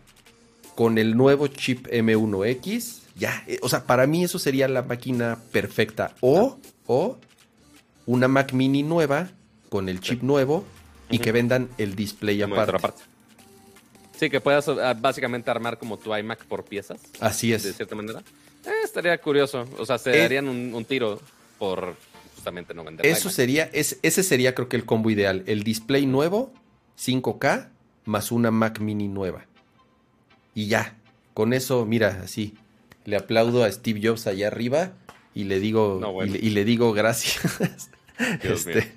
con 0.74 0.98
el 0.98 1.16
nuevo 1.16 1.46
chip 1.46 1.86
M1X, 1.88 3.00
ya, 3.16 3.42
eh, 3.46 3.58
o 3.62 3.68
sea, 3.68 3.84
para 3.86 4.06
mí 4.06 4.24
eso 4.24 4.38
sería 4.38 4.66
la 4.68 4.82
máquina 4.82 5.38
perfecta. 5.52 6.14
O, 6.20 6.58
o 6.86 7.18
una 8.06 8.28
Mac 8.28 8.52
mini 8.52 8.82
nueva 8.82 9.30
con 9.68 9.88
el 9.88 10.00
chip 10.00 10.22
nuevo 10.22 10.64
y 11.10 11.18
que 11.18 11.32
vendan 11.32 11.68
el 11.78 11.94
display 11.96 12.40
aparte. 12.42 12.78
parte. 12.78 13.02
Sí, 14.18 14.28
que 14.28 14.40
puedas 14.40 14.68
ah, 14.68 14.94
básicamente 14.98 15.50
armar 15.50 15.78
como 15.78 15.96
tu 15.96 16.14
iMac 16.14 16.44
por 16.44 16.64
piezas, 16.64 17.00
Así 17.20 17.50
de 17.50 17.56
es. 17.56 17.76
cierta 17.76 17.94
manera. 17.94 18.20
Eh, 18.66 18.70
estaría 18.84 19.16
curioso. 19.18 19.66
O 19.78 19.86
sea, 19.86 19.96
se 19.98 20.10
Eh, 20.14 20.18
darían 20.22 20.48
un, 20.48 20.74
un 20.74 20.84
tiro 20.84 21.20
por 21.58 21.96
justamente 22.34 22.74
no 22.74 22.84
vender 22.84 23.06
Eso 23.06 23.30
sería, 23.30 23.70
es- 23.72 23.98
ese 24.02 24.22
sería 24.22 24.54
creo 24.54 24.68
que 24.68 24.76
el 24.76 24.84
combo 24.84 25.10
ideal. 25.10 25.42
El 25.46 25.62
display 25.62 26.04
nuevo, 26.06 26.52
5K, 26.98 27.68
más 28.04 28.30
una 28.30 28.50
Mac 28.50 28.80
mini 28.80 29.08
nueva. 29.08 29.46
Y 30.54 30.66
ya, 30.66 30.96
con 31.32 31.52
eso, 31.54 31.86
mira, 31.86 32.20
así, 32.22 32.54
le 33.06 33.16
aplaudo 33.16 33.64
a 33.64 33.72
Steve 33.72 34.00
Jobs 34.02 34.26
allá 34.26 34.48
arriba 34.48 34.92
y 35.34 35.44
le 35.44 35.60
digo, 35.60 35.98
No, 36.00 36.12
bueno. 36.12 36.34
y, 36.34 36.38
le, 36.38 36.46
y 36.46 36.50
le 36.50 36.64
digo 36.64 36.92
gracias. 36.92 37.58
Este, 38.42 38.92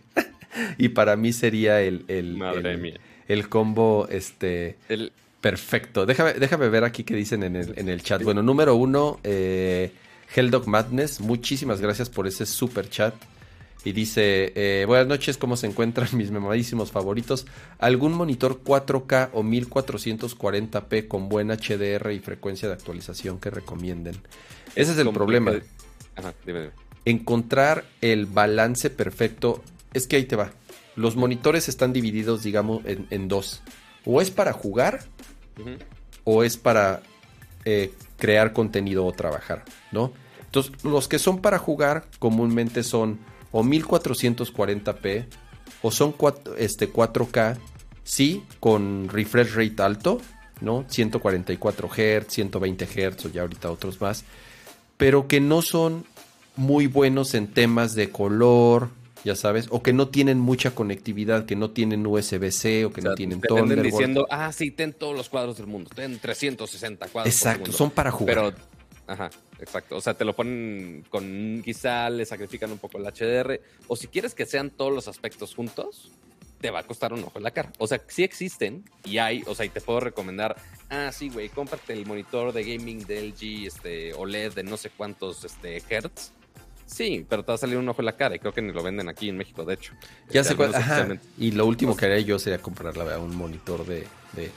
y 0.78 0.90
para 0.90 1.16
mí 1.16 1.32
sería 1.32 1.82
el, 1.82 2.04
el, 2.10 2.36
Madre 2.36 2.72
el- 2.74 2.78
mía. 2.82 3.00
el 3.28 3.48
combo 3.48 4.08
este, 4.12 4.76
El, 4.90 5.12
perfecto. 5.40 6.06
Déjame, 6.06 6.34
déjame 6.34 6.68
ver 6.70 6.84
aquí 6.84 7.04
qué 7.04 7.16
dicen 7.16 7.44
en 7.44 7.56
el, 7.56 7.74
en 7.78 7.88
el 7.90 8.04
chat. 8.04 8.22
Bueno, 8.24 8.42
número 8.44 8.76
uno, 8.76 9.20
eh, 9.24 9.92
Helldog 10.36 10.68
Madness, 10.68 11.22
muchísimas 11.22 11.80
gracias 11.80 12.10
por 12.10 12.28
ese 12.28 12.46
super 12.46 12.90
chat. 12.90 13.14
Y 13.86 13.92
dice, 13.92 14.54
eh, 14.56 14.86
buenas 14.88 15.08
noches, 15.08 15.38
¿cómo 15.38 15.58
se 15.58 15.68
encuentran 15.68 16.08
mis 16.14 16.32
memorísimos 16.32 16.92
favoritos? 16.92 17.46
¿Algún 17.80 18.14
monitor 18.14 18.62
4K 18.64 19.30
o 19.34 19.44
1440p 19.44 21.08
con 21.08 21.30
buen 21.30 21.50
HDR 21.50 22.12
y 22.14 22.20
frecuencia 22.20 22.68
de 22.68 22.74
actualización 22.76 23.40
que 23.40 23.50
recomienden? 23.50 24.16
Ese 24.76 24.94
es 24.94 24.98
el 24.98 25.10
problema. 25.12 25.54
Ajá, 26.16 26.34
dime, 26.46 26.60
dime. 26.62 26.72
Encontrar 27.06 27.86
el 28.02 28.26
balance 28.26 28.90
perfecto. 28.90 29.64
Es 29.94 30.08
que 30.08 30.16
ahí 30.18 30.26
te 30.26 30.36
va. 30.36 30.52
Los 30.96 31.16
monitores 31.16 31.70
están 31.70 31.92
divididos, 31.94 32.44
digamos, 32.44 32.86
en, 32.86 33.08
en 33.10 33.28
dos. 33.28 33.62
O 34.06 34.22
es 34.22 34.32
para 34.32 34.54
jugar 34.54 35.04
o 36.24 36.44
es 36.44 36.58
para 36.58 37.02
eh, 37.66 37.94
crear 38.18 38.54
contenido 38.54 39.06
o 39.06 39.12
trabajar, 39.12 39.64
¿no? 39.92 40.12
Entonces, 40.46 40.72
los 40.84 41.08
que 41.08 41.20
son 41.20 41.42
para 41.42 41.58
jugar 41.58 42.06
comúnmente 42.20 42.84
son 42.84 43.20
o 43.52 43.64
1440p 43.64 45.26
o 45.82 45.92
son 45.92 46.14
cuat- 46.18 46.54
este, 46.58 46.92
4K, 46.92 47.58
sí, 48.04 48.44
con 48.60 49.10
refresh 49.10 49.54
rate 49.54 49.82
alto, 49.82 50.22
¿no? 50.62 50.86
144 50.88 51.88
Hz, 51.90 52.28
120 52.28 52.86
Hz 52.86 53.26
o 53.26 53.30
ya 53.30 53.42
ahorita 53.42 53.72
otros 53.72 54.00
más, 54.02 54.24
pero 55.04 55.28
que 55.28 55.42
no 55.42 55.62
son 55.62 56.06
muy 56.56 56.88
buenos 56.88 57.34
en 57.34 57.48
temas 57.48 57.94
de 57.94 58.10
color, 58.10 58.88
ya 59.26 59.36
sabes, 59.36 59.68
o 59.70 59.84
que 59.84 59.92
no 59.92 60.08
tienen 60.08 60.40
mucha 60.40 60.72
conectividad, 60.72 61.46
que 61.46 61.58
no 61.58 61.72
tienen 61.72 62.08
USB-C 62.08 62.86
o 62.86 62.94
que 62.94 63.02
O 63.02 63.04
sea, 63.04 63.10
no 63.10 63.16
tienen 63.16 63.42
Thunderbolt. 63.42 63.84
diciendo, 63.84 64.26
ah, 64.30 64.54
sí, 64.54 64.72
ten 64.72 64.94
todos 64.94 65.14
los 65.14 65.28
cuadros 65.28 65.58
del 65.58 65.68
mundo, 65.68 65.90
ten 65.94 66.20
360 66.20 67.10
cuadros. 67.10 67.36
Exacto, 67.36 67.66
segundo". 67.66 67.78
son 67.78 67.92
para 67.92 68.12
jugar. 68.12 68.34
Pero, 68.34 68.54
ajá, 69.08 69.30
exacto. 69.60 69.98
O 69.98 70.00
sea, 70.00 70.14
te 70.14 70.24
lo 70.24 70.34
ponen 70.34 71.04
con, 71.10 71.62
quizá 71.66 72.10
le 72.10 72.26
sacrifican 72.26 72.72
un 72.72 72.78
poco 72.78 72.98
el 72.98 73.04
HDR. 73.04 73.60
O 73.90 73.98
si 73.98 74.08
quieres 74.08 74.34
que 74.34 74.46
sean 74.46 74.70
todos 74.70 74.94
los 74.94 75.10
aspectos 75.10 75.54
juntos, 75.54 76.14
te 76.64 76.72
va 76.72 76.80
a 76.80 76.84
costar 76.84 77.12
un 77.12 77.22
ojo 77.26 77.34
en 77.40 77.44
la 77.44 77.52
cara. 77.52 77.74
O 77.78 77.88
sea, 77.88 78.02
sí 78.08 78.24
existen 78.24 78.86
y 79.04 79.18
hay, 79.18 79.44
o 79.48 79.54
sea, 79.54 79.66
y 79.66 79.70
te 79.70 79.82
puedo 79.82 80.00
recomendar, 80.00 80.56
ah, 80.90 81.12
sí, 81.12 81.28
güey, 81.28 81.50
cómprate 81.50 81.92
el 81.92 82.06
monitor 82.06 82.54
de 82.54 82.64
gaming 82.64 83.06
de 83.06 83.22
LG, 83.28 83.68
este, 83.68 84.14
OLED 84.14 84.54
de 84.54 84.64
no 84.64 84.78
sé 84.78 84.90
cuántos, 84.90 85.44
este, 85.44 85.84
hertz. 85.90 86.32
Sí, 86.86 87.26
pero 87.28 87.44
te 87.44 87.48
va 87.52 87.56
a 87.56 87.58
salir 87.58 87.76
un 87.76 87.90
ojo 87.90 88.02
en 88.02 88.06
la 88.06 88.16
cara 88.16 88.36
y 88.36 88.40
creo 88.40 88.54
que 88.54 88.62
ni 88.62 88.72
lo 88.72 88.82
venden 88.82 89.10
aquí 89.10 89.28
en 89.28 89.36
México, 89.36 89.66
de 89.66 89.74
hecho. 89.74 89.92
Ya 90.30 90.40
Este, 90.40 90.54
sé 90.54 90.56
cuál. 90.56 90.74
Ajá. 90.74 91.06
Y 91.38 91.52
lo 91.52 91.66
último 91.66 91.98
que 91.98 92.06
haría 92.06 92.20
yo 92.22 92.40
sería 92.40 92.60
comprar 92.60 92.96
la 92.96 93.04
verdad, 93.04 93.20
un 93.22 93.36
monitor 93.36 93.86
de, 93.86 94.08
de, 94.32 94.50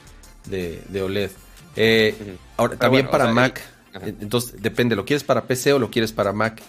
de- 0.45 0.81
de 0.87 1.01
OLED. 1.01 1.31
Eh. 1.75 2.15
Ahora, 2.55 2.69
Pero 2.71 2.79
también 2.79 3.05
bueno, 3.05 3.09
o 3.09 3.11
para 3.11 3.23
sea, 3.25 3.33
Mac. 3.33 3.61
Ajá. 3.97 4.07
Entonces, 4.07 4.61
depende, 4.61 4.95
¿lo 4.95 5.05
quieres 5.05 5.23
para 5.23 5.45
PC 5.45 5.73
o 5.73 5.79
lo 5.79 5.91
quieres 5.91 6.11
para 6.11 6.33
Mac? 6.33 6.61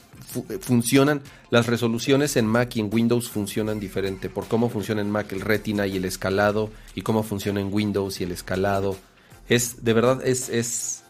Eh, 0.49 0.59
funcionan, 0.61 1.23
las 1.51 1.67
resoluciones 1.67 2.37
en 2.37 2.47
Mac 2.47 2.77
y 2.77 2.81
en 2.81 2.91
Windows 2.93 3.29
funcionan 3.29 3.81
diferente 3.81 4.29
por 4.29 4.47
cómo 4.47 4.69
funciona 4.69 5.01
en 5.01 5.11
Mac 5.11 5.33
el 5.33 5.41
retina 5.41 5.87
y 5.87 5.97
el 5.97 6.05
escalado 6.05 6.71
y 6.95 7.03
cómo 7.03 7.23
funciona 7.23 7.61
en 7.61 7.73
Windows 7.73 8.21
y 8.21 8.25
el 8.25 8.33
escalado. 8.33 8.97
Es, 9.49 9.85
de 9.85 9.93
verdad, 9.93 10.27
es, 10.27 10.49
es, 10.49 11.03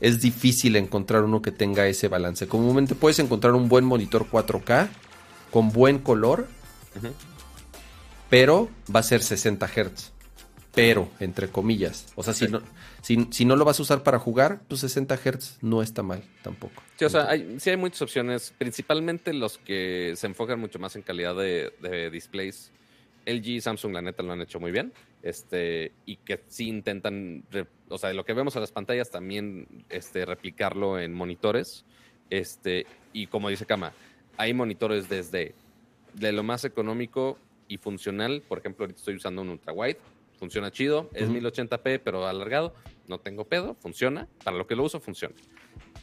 es 0.00 0.20
difícil 0.20 0.76
encontrar 0.76 1.24
uno 1.24 1.40
que 1.40 1.52
tenga 1.52 1.86
ese 1.86 2.08
balance. 2.08 2.46
Comúnmente 2.46 2.94
puedes 2.94 3.18
encontrar 3.18 3.54
un 3.54 3.68
buen 3.68 3.84
monitor 3.84 4.26
4K 4.30 4.88
con 5.50 5.70
buen 5.70 5.98
color, 5.98 6.46
pero 8.28 8.68
va 8.94 9.00
a 9.00 9.04
ser 9.04 9.22
60 9.22 9.66
Hz. 9.66 10.12
Pero, 10.74 11.08
entre 11.18 11.48
comillas. 11.48 12.06
O 12.14 12.22
sea, 12.22 12.32
si, 12.32 12.46
no, 12.46 12.62
si, 13.02 13.28
si 13.30 13.44
no 13.44 13.56
lo 13.56 13.64
vas 13.64 13.78
a 13.78 13.82
usar 13.82 14.02
para 14.02 14.18
jugar, 14.18 14.60
pues 14.68 14.80
60 14.82 15.16
Hz 15.16 15.58
no 15.62 15.82
está 15.82 16.02
mal 16.02 16.22
tampoco. 16.42 16.82
Sí, 16.96 17.04
o 17.04 17.10
sea, 17.10 17.28
hay, 17.28 17.58
sí 17.58 17.70
hay 17.70 17.76
muchas 17.76 18.02
opciones, 18.02 18.54
principalmente 18.56 19.32
los 19.32 19.58
que 19.58 20.14
se 20.16 20.26
enfocan 20.26 20.60
mucho 20.60 20.78
más 20.78 20.96
en 20.96 21.02
calidad 21.02 21.34
de, 21.36 21.72
de 21.80 22.10
displays. 22.10 22.72
LG 23.26 23.46
y 23.48 23.60
Samsung, 23.60 23.92
la 23.92 24.02
neta, 24.02 24.22
lo 24.22 24.32
han 24.32 24.40
hecho 24.40 24.60
muy 24.60 24.72
bien. 24.72 24.92
Este, 25.22 25.92
y 26.06 26.16
que 26.16 26.40
sí 26.48 26.68
intentan, 26.68 27.44
o 27.88 27.98
sea, 27.98 28.12
lo 28.12 28.24
que 28.24 28.32
vemos 28.32 28.54
en 28.56 28.62
las 28.62 28.72
pantallas 28.72 29.10
también 29.10 29.66
este, 29.90 30.24
replicarlo 30.24 30.98
en 30.98 31.12
monitores. 31.12 31.84
Este, 32.30 32.86
y 33.12 33.26
como 33.26 33.48
dice 33.48 33.66
Kama, 33.66 33.92
hay 34.36 34.54
monitores 34.54 35.08
desde 35.08 35.54
de 36.14 36.32
lo 36.32 36.42
más 36.42 36.64
económico 36.64 37.38
y 37.68 37.76
funcional. 37.76 38.42
Por 38.46 38.58
ejemplo, 38.58 38.84
ahorita 38.84 38.98
estoy 38.98 39.16
usando 39.16 39.42
un 39.42 39.50
ultra 39.50 39.72
wide. 39.72 39.98
Funciona 40.40 40.72
chido, 40.72 41.10
es 41.12 41.28
Ujú. 41.28 41.38
1080p, 41.38 42.00
pero 42.02 42.26
alargado. 42.26 42.74
No 43.06 43.20
tengo 43.20 43.44
pedo, 43.44 43.74
funciona. 43.74 44.26
Para 44.42 44.56
lo 44.56 44.66
que 44.66 44.74
lo 44.74 44.82
uso, 44.84 44.98
funciona. 44.98 45.34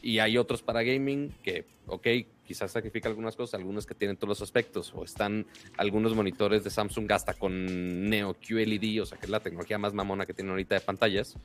Y 0.00 0.20
hay 0.20 0.38
otros 0.38 0.62
para 0.62 0.84
gaming 0.84 1.34
que, 1.42 1.66
ok, 1.86 2.06
quizás 2.44 2.70
sacrifica 2.70 3.08
algunas 3.08 3.34
cosas, 3.34 3.58
algunos 3.58 3.84
que 3.84 3.94
tienen 3.94 4.16
todos 4.16 4.28
los 4.28 4.42
aspectos, 4.42 4.92
o 4.94 5.04
están 5.04 5.44
algunos 5.76 6.14
monitores 6.14 6.62
de 6.62 6.70
Samsung 6.70 7.10
hasta 7.10 7.34
con 7.34 8.08
Neo 8.08 8.34
QLED, 8.34 9.02
o 9.02 9.06
sea, 9.06 9.18
que 9.18 9.26
es 9.26 9.30
la 9.30 9.40
tecnología 9.40 9.76
más 9.76 9.92
mamona 9.92 10.24
que 10.24 10.34
tienen 10.34 10.52
ahorita 10.52 10.76
de 10.76 10.80
pantallas, 10.82 11.36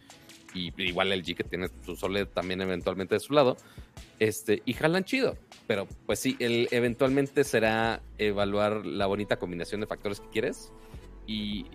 y 0.53 0.71
igual 0.83 1.11
LG 1.11 1.35
que 1.35 1.43
tiene 1.43 1.69
su 1.83 1.97
OLED 2.05 2.27
también 2.27 2.61
eventualmente 2.61 3.15
de 3.15 3.19
su 3.19 3.33
lado, 3.33 3.57
este, 4.19 4.61
y 4.65 4.73
jalan 4.73 5.03
chido. 5.03 5.35
Pero 5.65 5.87
pues 6.05 6.19
sí, 6.19 6.35
el, 6.39 6.67
eventualmente 6.69 7.43
será 7.43 8.03
evaluar 8.19 8.85
la 8.85 9.07
bonita 9.07 9.37
combinación 9.37 9.81
de 9.81 9.87
factores 9.87 10.19
que 10.19 10.29
quieres 10.29 10.71
y 11.25 11.65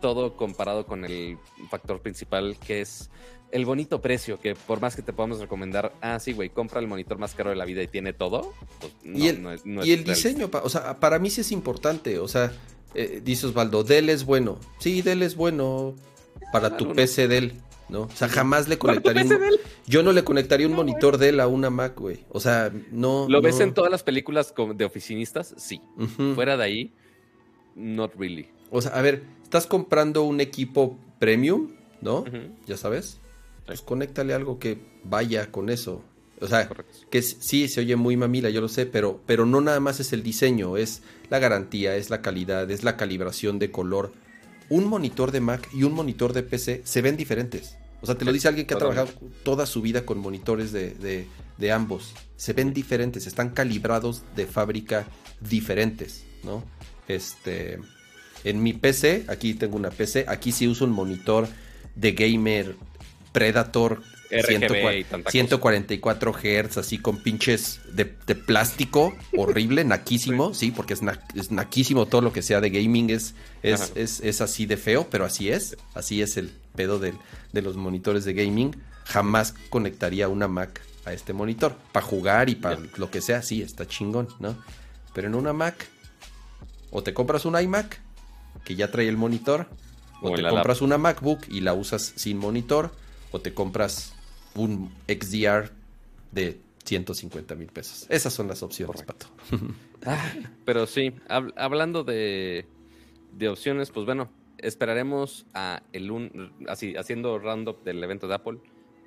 todo 0.00 0.36
comparado 0.36 0.86
con 0.86 1.04
el 1.04 1.38
factor 1.70 2.00
principal 2.00 2.56
que 2.58 2.80
es 2.80 3.10
el 3.50 3.64
bonito 3.66 4.00
precio, 4.00 4.40
que 4.40 4.54
por 4.56 4.80
más 4.80 4.96
que 4.96 5.02
te 5.02 5.12
podamos 5.12 5.38
recomendar, 5.38 5.94
ah, 6.00 6.18
sí, 6.18 6.32
güey, 6.32 6.50
compra 6.50 6.80
el 6.80 6.88
monitor 6.88 7.18
más 7.18 7.34
caro 7.34 7.50
de 7.50 7.56
la 7.56 7.64
vida 7.64 7.82
y 7.82 7.86
tiene 7.86 8.12
todo, 8.12 8.52
pues 8.80 8.92
no, 9.04 9.16
y 9.18 9.28
el, 9.28 9.42
no 9.42 9.52
es- 9.52 9.64
no 9.64 9.84
y 9.84 9.92
el 9.92 10.02
diseño, 10.02 10.50
o 10.62 10.68
sea, 10.68 10.98
para 10.98 11.18
mí 11.20 11.30
sí 11.30 11.40
es 11.42 11.52
importante. 11.52 12.18
O 12.18 12.26
sea, 12.26 12.52
eh, 12.94 13.20
dice 13.24 13.46
Osvaldo, 13.46 13.84
Dell 13.84 14.08
es 14.08 14.24
bueno. 14.24 14.58
Sí, 14.78 15.02
Dell 15.02 15.22
es 15.22 15.36
bueno 15.36 15.94
para 16.52 16.70
tu 16.70 16.84
Algunos. 16.84 16.96
PC 16.96 17.28
Dell. 17.28 17.52
¿no? 17.90 18.02
O 18.04 18.10
sea, 18.10 18.28
jamás 18.28 18.66
le 18.66 18.78
conectaría. 18.78 19.22
Un, 19.24 19.38
yo 19.86 20.02
no 20.02 20.12
le 20.12 20.24
conectaría 20.24 20.66
un 20.66 20.72
monitor 20.72 21.18
de 21.18 21.28
él 21.28 21.38
a 21.38 21.46
una 21.46 21.68
Mac, 21.70 22.00
güey. 22.00 22.24
O 22.30 22.40
sea, 22.40 22.72
no. 22.90 23.26
¿Lo 23.28 23.42
ves 23.42 23.60
en 23.60 23.74
todas 23.74 23.90
las 23.90 24.02
películas 24.02 24.52
de 24.74 24.84
oficinistas? 24.86 25.54
Sí. 25.58 25.80
Fuera 26.34 26.56
de 26.56 26.64
ahí, 26.64 26.92
not 27.76 28.14
really. 28.16 28.48
O 28.76 28.82
sea, 28.82 28.90
a 28.90 29.02
ver, 29.02 29.22
estás 29.44 29.68
comprando 29.68 30.24
un 30.24 30.40
equipo 30.40 30.98
premium, 31.20 31.70
¿no? 32.00 32.24
Ya 32.66 32.76
sabes. 32.76 33.18
Pues 33.66 33.82
conéctale 33.82 34.34
algo 34.34 34.58
que 34.58 34.80
vaya 35.04 35.52
con 35.52 35.70
eso. 35.70 36.02
O 36.40 36.48
sea, 36.48 36.68
que 37.08 37.22
sí, 37.22 37.68
se 37.68 37.82
oye 37.82 37.94
muy 37.94 38.16
mamila, 38.16 38.50
yo 38.50 38.60
lo 38.60 38.68
sé, 38.68 38.84
pero, 38.84 39.20
pero 39.26 39.46
no 39.46 39.60
nada 39.60 39.78
más 39.78 40.00
es 40.00 40.12
el 40.12 40.24
diseño, 40.24 40.76
es 40.76 41.02
la 41.30 41.38
garantía, 41.38 41.94
es 41.94 42.10
la 42.10 42.20
calidad, 42.20 42.68
es 42.68 42.82
la 42.82 42.96
calibración 42.96 43.60
de 43.60 43.70
color. 43.70 44.10
Un 44.68 44.86
monitor 44.86 45.30
de 45.30 45.40
Mac 45.40 45.68
y 45.72 45.84
un 45.84 45.92
monitor 45.92 46.32
de 46.32 46.42
PC 46.42 46.82
se 46.84 47.00
ven 47.00 47.16
diferentes. 47.16 47.76
O 48.00 48.06
sea, 48.06 48.16
te 48.16 48.24
lo 48.24 48.32
dice 48.32 48.48
alguien 48.48 48.66
que 48.66 48.74
ha 48.74 48.78
trabajado 48.78 49.10
toda 49.44 49.66
su 49.66 49.82
vida 49.82 50.04
con 50.04 50.18
monitores 50.18 50.72
de, 50.72 51.28
de, 51.58 51.72
ambos. 51.72 52.12
Se 52.34 52.54
ven 52.54 52.74
diferentes, 52.74 53.28
están 53.28 53.50
calibrados 53.50 54.24
de 54.34 54.46
fábrica 54.46 55.06
diferentes, 55.40 56.24
¿no? 56.42 56.64
Este, 57.06 57.78
en 58.44 58.62
mi 58.62 58.72
PC, 58.72 59.24
aquí 59.28 59.54
tengo 59.54 59.76
una 59.76 59.90
PC, 59.90 60.26
aquí 60.28 60.52
sí 60.52 60.68
uso 60.68 60.84
un 60.84 60.92
monitor 60.92 61.48
de 61.94 62.12
gamer 62.12 62.76
Predator 63.32 64.02
144 65.28 66.32
Hz, 66.32 66.78
así 66.78 66.98
con 66.98 67.22
pinches 67.22 67.80
de, 67.92 68.04
plástico, 68.04 69.14
horrible, 69.36 69.84
naquísimo, 69.84 70.54
sí, 70.54 70.70
porque 70.70 70.94
es, 70.94 71.02
naquísimo 71.50 72.06
todo 72.06 72.20
lo 72.20 72.32
que 72.32 72.42
sea 72.42 72.60
de 72.60 72.70
gaming, 72.70 73.10
es, 73.10 73.34
es, 73.62 74.40
así 74.40 74.66
de 74.66 74.76
feo, 74.76 75.08
pero 75.10 75.24
así 75.24 75.50
es, 75.50 75.76
así 75.94 76.22
es 76.22 76.36
el 76.36 76.50
pedo 76.74 76.98
de, 76.98 77.14
los 77.52 77.76
monitores 77.76 78.24
de 78.24 78.34
gaming. 78.34 78.76
Jamás 79.04 79.54
conectaría 79.68 80.28
una 80.28 80.48
Mac 80.48 80.80
a 81.04 81.12
este 81.12 81.32
monitor, 81.32 81.76
para 81.92 82.06
jugar 82.06 82.48
y 82.48 82.54
para 82.54 82.78
lo 82.96 83.10
que 83.10 83.20
sea, 83.20 83.42
sí, 83.42 83.60
está 83.62 83.86
chingón, 83.86 84.28
¿no? 84.40 84.56
Pero 85.12 85.28
en 85.28 85.34
una 85.34 85.52
Mac, 85.52 85.86
o 86.90 87.02
te 87.02 87.12
compras 87.12 87.44
un 87.44 87.60
iMac, 87.60 88.00
que 88.64 88.74
ya 88.76 88.90
trae 88.90 89.08
el 89.08 89.16
monitor, 89.16 89.68
o, 90.22 90.34
te 90.34 90.42
compras 90.42 90.80
una 90.80 90.98
MacBook 90.98 91.46
y 91.48 91.60
la 91.60 91.74
usas 91.74 92.14
sin 92.16 92.38
monitor, 92.38 92.92
o 93.30 93.40
te 93.40 93.52
compras 93.52 94.14
un 94.54 94.92
XDR 95.06 95.70
de 96.32 96.60
150 96.84 97.54
mil 97.54 97.68
pesos. 97.68 98.06
Esas 98.08 98.32
son 98.32 98.48
las 98.48 98.62
opciones, 98.62 99.02
Pato. 99.02 99.26
Ah, 100.06 100.34
pero 100.66 100.86
sí, 100.86 101.14
hablando 101.28 102.04
de, 102.04 102.66
de, 103.32 103.48
opciones, 103.48 103.90
pues 103.90 104.04
bueno, 104.04 104.28
esperaremos 104.58 105.46
a 105.54 105.82
el 105.94 106.08
lunes, 106.08 106.30
así, 106.68 106.94
haciendo 106.94 107.38
roundup 107.38 107.82
del 107.84 108.04
evento 108.04 108.28
de 108.28 108.34
Apple, 108.34 108.58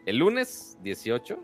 el 0.07 0.17
lunes 0.17 0.75
18, 0.81 1.39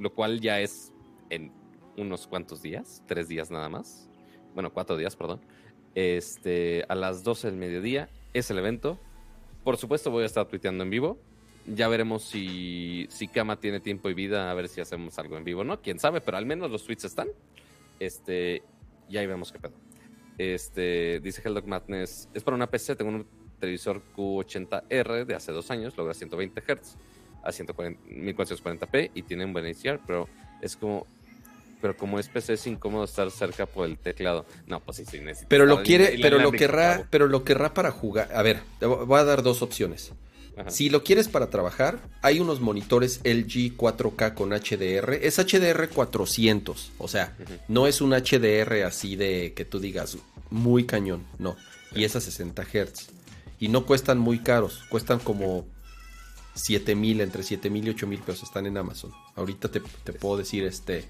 lo 0.00 0.14
cual 0.14 0.40
ya 0.40 0.58
es 0.58 0.92
en 1.28 1.52
unos 1.96 2.26
cuantos 2.26 2.60
días, 2.60 3.04
tres 3.06 3.28
días 3.28 3.52
nada 3.52 3.68
más, 3.68 4.10
bueno, 4.54 4.72
cuatro 4.72 4.96
días, 4.96 5.14
perdón, 5.14 5.40
este, 5.94 6.84
a 6.88 6.94
las 6.94 7.24
12 7.24 7.48
del 7.48 7.56
mediodía 7.56 8.08
es 8.34 8.50
el 8.50 8.58
evento. 8.58 8.98
Por 9.64 9.76
supuesto 9.76 10.10
voy 10.10 10.22
a 10.22 10.26
estar 10.26 10.46
tuiteando 10.46 10.84
en 10.84 10.90
vivo, 10.90 11.18
ya 11.66 11.88
veremos 11.88 12.22
si, 12.22 13.06
si 13.10 13.28
Kama 13.28 13.60
tiene 13.60 13.80
tiempo 13.80 14.08
y 14.08 14.14
vida, 14.14 14.50
a 14.50 14.54
ver 14.54 14.68
si 14.68 14.80
hacemos 14.80 15.18
algo 15.18 15.36
en 15.36 15.44
vivo, 15.44 15.64
¿no? 15.64 15.80
Quién 15.80 15.98
sabe, 15.98 16.20
pero 16.20 16.36
al 16.36 16.46
menos 16.46 16.70
los 16.70 16.84
tweets 16.84 17.04
están. 17.04 17.28
Este, 17.98 18.62
y 19.08 19.16
ahí 19.16 19.26
vemos 19.26 19.52
qué 19.52 19.58
pedo. 19.58 19.74
Este, 20.38 21.20
dice 21.20 21.42
Helldog 21.44 21.66
Madness, 21.66 22.28
es 22.32 22.42
para 22.42 22.54
una 22.54 22.66
PC, 22.66 22.96
tengo 22.96 23.10
un 23.10 23.26
televisor 23.58 24.00
Q80R 24.16 25.26
de 25.26 25.34
hace 25.34 25.52
dos 25.52 25.70
años, 25.70 25.96
logra 25.98 26.14
120 26.14 26.60
Hz 26.62 26.96
a 27.42 27.50
1440p 27.50 29.10
y 29.14 29.22
tiene 29.22 29.44
un 29.44 29.52
buen 29.52 29.66
HDR, 29.66 30.00
pero 30.06 30.28
es 30.62 30.76
como, 30.76 31.06
pero 31.80 31.96
como 31.96 32.18
es 32.18 32.28
PC 32.28 32.54
es 32.54 32.66
incómodo 32.66 33.04
estar 33.04 33.30
cerca 33.30 33.66
por 33.66 33.86
el 33.86 33.98
teclado. 33.98 34.46
No, 34.66 34.80
pues 34.80 34.98
sí, 34.98 35.04
sí 35.04 35.18
necesito. 35.20 35.48
Pero 35.48 35.66
lo 35.66 35.82
quiere, 35.82 36.18
pero 36.20 36.38
lo 36.38 36.52
querrá, 36.52 37.06
pero 37.10 37.26
lo 37.26 37.44
querrá 37.44 37.74
para 37.74 37.90
jugar. 37.90 38.30
A 38.34 38.42
ver, 38.42 38.62
te 38.78 38.86
voy 38.86 39.18
a 39.18 39.24
dar 39.24 39.42
dos 39.42 39.62
opciones. 39.62 40.12
Si 40.68 40.90
lo 40.90 41.02
quieres 41.02 41.28
para 41.28 41.48
trabajar, 41.48 42.00
hay 42.22 42.40
unos 42.40 42.60
monitores 42.60 43.20
LG 43.24 43.76
4K 43.76 44.34
con 44.34 44.50
HDR. 44.50 45.14
Es 45.14 45.38
HDR 45.38 45.88
400. 45.88 46.92
O 46.98 47.08
sea, 47.08 47.34
no 47.68 47.86
es 47.86 48.00
un 48.00 48.10
HDR 48.10 48.84
así 48.84 49.16
de 49.16 49.54
que 49.54 49.64
tú 49.64 49.80
digas 49.80 50.18
muy 50.50 50.84
cañón. 50.84 51.24
No. 51.38 51.56
Y 51.94 52.04
es 52.04 52.16
a 52.16 52.20
60 52.20 52.62
Hz. 52.64 53.08
Y 53.58 53.68
no 53.68 53.86
cuestan 53.86 54.18
muy 54.18 54.40
caros. 54.40 54.84
Cuestan 54.90 55.18
como 55.18 55.66
7 56.54 56.94
mil, 56.94 57.20
entre 57.20 57.42
7 57.42 57.70
mil 57.70 57.86
y 57.86 57.90
8 57.90 58.06
mil 58.06 58.20
pesos. 58.20 58.44
Están 58.44 58.66
en 58.66 58.76
Amazon. 58.76 59.12
Ahorita 59.36 59.70
te, 59.70 59.80
puedo 59.80 60.36
decir 60.36 60.64
este. 60.64 61.04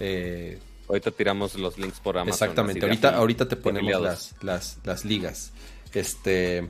Eh, 0.00 0.58
ahorita 0.88 1.10
tiramos 1.10 1.54
los 1.54 1.78
links 1.78 2.00
por 2.00 2.18
Amazon. 2.18 2.32
Exactamente. 2.32 2.84
Ahorita, 2.84 3.16
ahorita 3.16 3.48
te 3.48 3.56
ponemos 3.56 4.00
las, 4.00 4.34
las, 4.42 4.78
las 4.84 5.04
ligas. 5.04 5.52
Este. 5.92 6.68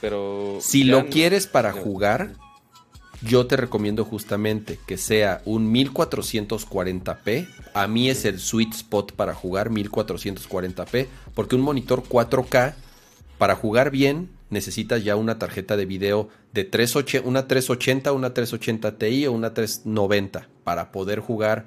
Pero. 0.00 0.58
Si 0.60 0.84
lo 0.84 1.06
quieres 1.08 1.46
para 1.46 1.72
jugar, 1.72 2.34
yo 3.22 3.46
te 3.46 3.56
recomiendo 3.56 4.04
justamente 4.04 4.78
que 4.86 4.96
sea 4.96 5.42
un 5.44 5.72
1440p. 5.72 7.48
A 7.74 7.86
mí 7.86 8.08
es 8.08 8.24
el 8.24 8.40
sweet 8.40 8.74
spot 8.74 9.12
para 9.12 9.34
jugar 9.34 9.70
1440p, 9.70 11.06
porque 11.34 11.56
un 11.56 11.62
monitor 11.62 12.02
4K 12.02 12.74
para 13.38 13.56
jugar 13.56 13.90
bien 13.90 14.30
necesitas 14.48 15.04
ya 15.04 15.16
una 15.16 15.38
tarjeta 15.38 15.76
de 15.76 15.86
video 15.86 16.28
de 16.52 16.64
380, 16.64 17.28
una 17.28 17.46
380, 17.46 18.12
una 18.12 18.34
380 18.34 18.98
Ti 18.98 19.26
o 19.26 19.32
una 19.32 19.54
390 19.54 20.48
para 20.64 20.90
poder 20.90 21.20
jugar 21.20 21.66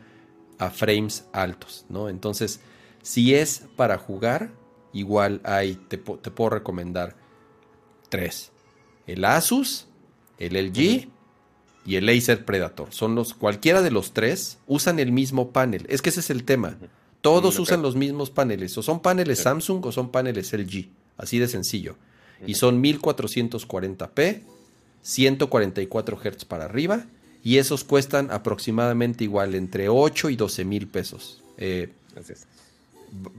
a 0.66 0.72
frames 0.72 1.26
altos, 1.34 1.86
¿no? 1.90 2.10
Entonces, 2.10 2.60
si 3.02 3.36
es 3.36 3.64
para 3.76 3.98
jugar, 3.98 4.52
igual 4.94 5.42
hay, 5.44 5.76
te 5.76 5.98
puedo 5.98 6.50
recomendar 6.50 7.16
tres. 8.10 8.52
El 9.08 9.26
Asus, 9.26 9.88
el 10.38 10.54
LG 10.54 11.10
y 11.86 11.96
el 11.96 12.10
Acer 12.10 12.46
Predator. 12.46 12.94
Son 12.94 13.16
los, 13.16 13.34
cualquiera 13.34 13.82
de 13.82 13.92
los 13.92 14.14
tres 14.14 14.60
usan 14.68 15.00
el 15.00 15.12
mismo 15.12 15.52
panel. 15.52 15.86
Es 15.90 16.02
que 16.02 16.10
ese 16.10 16.22
es 16.22 16.30
el 16.30 16.44
tema. 16.44 16.78
Todos 17.22 17.58
usan 17.60 17.82
los 17.82 17.96
mismos 17.96 18.30
paneles. 18.30 18.78
O 18.78 18.84
son 18.84 19.02
paneles 19.02 19.40
Samsung 19.40 19.86
o 19.86 19.92
son 19.92 20.12
paneles 20.12 20.54
LG. 20.54 20.90
Así 21.18 21.40
de 21.40 21.48
sencillo. 21.48 21.96
Y 22.46 22.56
son 22.56 22.84
1440p, 22.84 24.44
144 25.02 26.18
Hz 26.18 26.46
para 26.46 26.66
arriba. 26.66 27.06
Y 27.44 27.58
esos 27.58 27.84
cuestan 27.84 28.32
aproximadamente 28.32 29.24
igual 29.24 29.56
entre 29.56 29.90
8 29.90 30.30
y 30.30 30.36
12 30.36 30.66
mil 30.66 30.88
pesos. 30.88 31.42
Eh, 31.58 31.90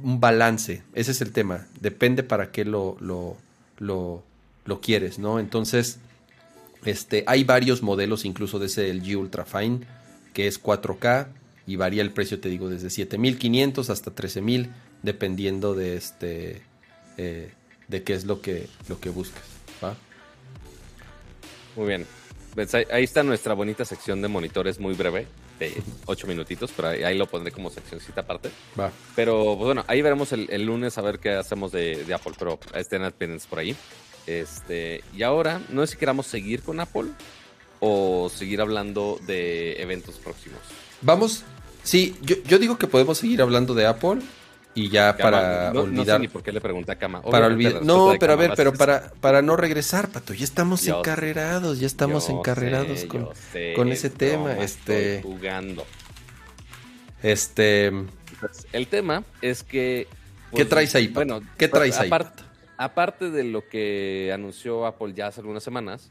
un 0.02 0.20
balance. 0.20 0.82
Ese 0.94 1.12
es 1.12 1.20
el 1.20 1.32
tema. 1.32 1.66
Depende 1.80 2.22
para 2.22 2.52
qué 2.52 2.64
lo, 2.64 2.96
lo, 3.00 3.36
lo 3.78 4.22
lo 4.64 4.80
quieres, 4.80 5.18
¿no? 5.18 5.38
Entonces, 5.38 5.98
este, 6.84 7.24
hay 7.26 7.44
varios 7.44 7.82
modelos 7.82 8.24
incluso 8.24 8.59
de 8.59 8.66
ese 8.66 8.92
LG 8.92 9.18
Ultrafine 9.18 9.80
que 10.32 10.46
es 10.46 10.62
4K 10.62 11.28
y 11.66 11.76
varía 11.76 12.02
el 12.02 12.11
precio, 12.11 12.40
te 12.40 12.48
digo, 12.48 12.68
desde 12.68 12.90
7500 12.90 13.90
hasta 13.90 14.11
13000 14.11 14.70
dependiendo 15.02 15.74
de 15.74 15.96
este 15.96 16.62
eh, 17.16 17.52
de 17.88 18.02
qué 18.02 18.14
es 18.14 18.24
lo 18.24 18.40
que 18.40 18.68
lo 18.88 19.00
que 19.00 19.11
buscas, 19.11 19.42
Muy 21.76 21.86
bien. 21.86 22.07
Pues 22.55 22.74
ahí 22.74 23.05
está 23.05 23.22
nuestra 23.22 23.55
bonita 23.55 23.84
sección 23.84 24.22
de 24.22 24.28
monitores 24.28 24.78
muy 24.78 24.94
breve, 24.94 25.26
de 25.59 25.72
8 26.07 26.26
minutitos, 26.26 26.70
pero 26.74 26.88
ahí, 26.88 27.18
lo 27.18 27.26
pondré 27.26 27.52
como 27.52 27.70
seccióncita 27.70 28.20
aparte. 28.20 28.50
Va. 28.78 28.92
Pero 29.16 29.55
pues 29.57 29.66
bueno, 29.66 29.84
ahí 29.88 30.02
veremos 30.02 30.32
el, 30.32 30.64
lunes 30.64 30.96
a 30.98 31.02
ver 31.02 31.18
qué 31.18 31.30
hacemos 31.30 31.72
de, 31.72 32.05
de 32.05 32.14
Apple, 32.14 32.32
pero 32.38 32.59
estén 32.74 33.02
pendientes 33.12 33.46
por 33.46 33.59
ahí. 33.59 33.76
Este, 34.26 35.02
y 35.14 35.22
ahora, 35.22 35.61
no 35.68 35.86
sé 35.86 35.92
si 35.92 35.98
queramos 35.98 36.26
seguir 36.26 36.62
con 36.62 36.80
Apple 36.80 37.11
o 37.80 38.30
seguir 38.34 38.61
hablando 38.61 39.18
de 39.26 39.82
eventos 39.82 40.16
próximos. 40.16 40.61
Vamos, 41.02 41.44
sí, 41.82 42.16
yo, 42.22 42.59
digo 42.59 42.78
que 42.78 42.86
podemos 42.86 43.18
seguir 43.18 43.42
hablando 43.42 43.74
de 43.74 43.86
Apple 43.86 44.20
y 44.75 44.89
ya 44.89 45.16
para 45.16 45.70
olvidar. 45.72 45.93
No 45.93 46.05
sé 46.05 46.18
ni 46.18 46.29
por 46.29 46.43
qué 46.43 46.53
le 46.53 46.61
pregunté 46.61 46.93
a 46.93 46.97
Kama. 46.97 47.22
Para 47.22 47.47
olvidar. 47.47 47.83
No, 47.83 48.14
pero 48.18 48.33
a 48.33 48.37
ver, 48.37 48.53
pero 48.57 48.72
para, 48.72 49.12
para 49.20 49.43
no 49.43 49.57
regresar, 49.57 50.09
Pato, 50.09 50.35
ya 50.35 50.45
estamos 50.45 50.87
encarrerados, 50.87 51.81
ya 51.81 51.87
estamos 51.87 52.29
encarrerados 52.29 53.05
con, 53.05 53.29
con 53.77 53.93
ese 53.93 54.11
tema. 54.11 54.55
Este. 54.55 55.22
Jugando. 55.22 55.87
Este. 57.22 57.93
Pues, 58.41 58.66
el 58.72 58.89
tema 58.89 59.25
es 59.41 59.62
que. 59.62 60.09
¿Qué 60.51 60.59
pues, 60.59 60.68
traes 60.68 60.95
ahí? 60.95 61.09
Pato? 61.09 61.27
Bueno, 61.27 61.41
¿qué 61.57 61.68
traes 61.68 61.99
ahí? 61.99 62.11
aparte 62.77 63.31
de 63.31 63.45
lo 63.45 63.68
que 63.68 64.33
anunció 64.35 64.87
Apple 64.87 65.14
ya 65.14 65.29
hace 65.29 65.41
algunas 65.41 65.62
semanas, 65.62 66.11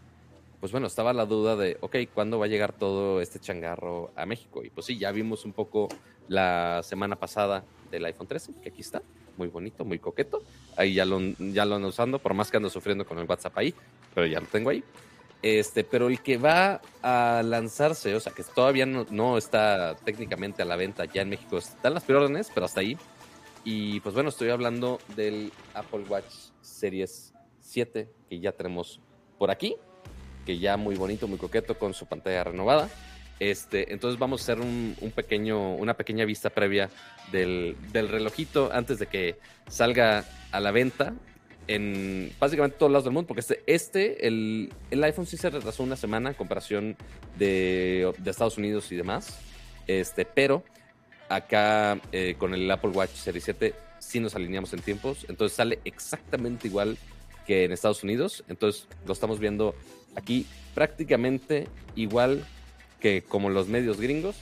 pues 0.60 0.72
bueno, 0.72 0.88
estaba 0.88 1.12
la 1.12 1.26
duda 1.26 1.56
de, 1.56 1.78
ok, 1.82 1.98
¿cuándo 2.14 2.40
va 2.40 2.46
a 2.46 2.48
llegar 2.48 2.72
todo 2.74 3.22
este 3.22 3.40
changarro 3.40 4.12
a 4.16 4.26
México? 4.26 4.64
Y 4.64 4.70
pues 4.70 4.86
sí, 4.86 4.98
ya 4.98 5.12
vimos 5.12 5.44
un 5.46 5.54
poco 5.54 5.90
la 6.28 6.82
semana 6.84 7.18
pasada 7.18 7.66
del 7.94 8.06
iPhone 8.06 8.28
13, 8.28 8.54
que 8.62 8.70
aquí 8.70 8.82
está, 8.82 9.02
muy 9.38 9.48
bonito, 9.48 9.86
muy 9.86 10.00
coqueto. 10.00 10.42
Ahí 10.76 10.94
ya 10.96 11.06
lo, 11.06 11.20
ya 11.40 11.66
lo 11.66 11.76
ando 11.76 11.90
usando, 11.90 12.20
por 12.20 12.34
más 12.34 12.50
que 12.50 12.58
ando 12.58 12.70
sufriendo 12.70 13.06
con 13.06 13.20
el 13.20 13.26
WhatsApp 13.26 13.58
ahí, 13.58 13.74
pero 14.14 14.26
ya 14.26 14.40
lo 14.40 14.48
tengo 14.48 14.70
ahí. 14.70 14.84
Este, 15.42 15.84
pero 15.84 16.08
el 16.08 16.22
que 16.22 16.38
va 16.38 16.82
a 17.02 17.44
lanzarse, 17.44 18.16
o 18.16 18.20
sea, 18.20 18.34
que 18.34 18.44
todavía 18.44 18.86
no, 18.86 19.06
no 19.10 19.38
está 19.38 19.96
técnicamente 20.04 20.62
a 20.62 20.66
la 20.66 20.78
venta 20.78 21.06
ya 21.06 21.22
en 21.22 21.30
México, 21.30 21.58
están 21.58 21.94
las 21.94 22.04
preórdenes, 22.04 22.50
pero 22.54 22.66
hasta 22.66 22.80
ahí. 22.80 22.98
Y 23.66 24.00
pues 24.00 24.16
bueno, 24.16 24.30
estoy 24.30 24.50
hablando 24.50 25.00
del 25.16 25.52
Apple 25.74 26.06
Watch 26.10 26.34
Series 26.62 27.34
7, 27.60 28.10
que 28.30 28.40
ya 28.40 28.54
tenemos 28.54 29.00
por 29.38 29.52
aquí, 29.52 29.76
que 30.46 30.60
ya 30.60 30.78
muy 30.78 30.96
bonito, 30.96 31.28
muy 31.28 31.38
coqueto, 31.38 31.78
con 31.78 31.94
su 31.94 32.06
pantalla 32.06 32.46
renovada. 32.46 32.90
Este, 33.44 33.92
entonces 33.92 34.18
vamos 34.18 34.40
a 34.40 34.44
hacer 34.44 34.62
un, 34.62 34.96
pequeño, 35.14 35.76
una 35.76 35.96
pequeña 35.96 36.24
vista 36.24 36.50
previa 36.50 36.90
del, 37.30 37.76
relojito 37.92 38.70
antes 38.72 39.00
de 39.00 39.08
que 39.08 39.36
salga 39.68 40.24
a 40.54 40.62
la 40.62 40.72
venta 40.72 41.14
en 41.68 42.32
básicamente 42.40 42.78
todos 42.78 42.90
lados 42.90 43.04
del 43.04 43.12
mundo, 43.12 43.28
porque 43.28 43.42
este, 43.42 43.62
este 43.68 44.28
el, 44.28 44.72
el, 44.92 45.04
iPhone 45.04 45.26
sí 45.26 45.36
se 45.36 45.50
retrasó 45.50 45.84
una 45.84 45.98
semana 45.98 46.30
en 46.30 46.36
comparación 46.36 46.96
de, 47.38 48.14
de 48.18 48.32
Estados 48.32 48.58
Unidos 48.58 48.90
y 48.94 48.96
demás, 48.96 49.38
este, 49.88 50.24
pero 50.24 50.64
acá 51.28 52.00
eh, 52.14 52.36
con 52.38 52.54
el 52.54 52.72
Apple 52.72 52.92
Watch 52.92 53.12
Series 53.12 53.44
7 53.44 53.74
sí 54.00 54.22
nos 54.22 54.36
alineamos 54.36 54.72
en 54.72 54.80
tiempos, 54.80 55.26
entonces 55.28 55.54
sale 55.54 55.80
exactamente 55.84 56.70
igual 56.70 56.98
que 57.46 57.66
en 57.66 57.74
Estados 57.74 58.04
Unidos, 58.06 58.46
entonces 58.48 58.88
lo 59.06 59.12
estamos 59.12 59.40
viendo 59.40 59.76
aquí 60.16 60.46
prácticamente 60.74 61.68
igual 61.98 62.46
que 63.04 63.22
como 63.22 63.50
los 63.50 63.68
medios 63.68 64.00
gringos, 64.00 64.38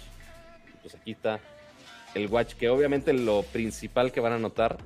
pues 0.83 0.93
aquí 0.93 1.13
está 1.13 1.39
el 2.13 2.27
watch, 2.27 2.53
que 2.53 2.69
obviamente 2.69 3.11
lo 3.11 3.41
principal 3.41 4.11
que 4.11 4.19
van 4.19 4.33
a 4.33 4.37
notar 4.37 4.77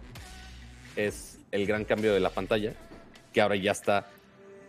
es 0.95 1.39
el 1.51 1.67
gran 1.67 1.83
cambio 1.83 2.13
de 2.13 2.21
la 2.21 2.29
pantalla, 2.29 2.71
que 3.33 3.41
ahora 3.41 3.57
ya 3.57 3.73
está 3.73 4.07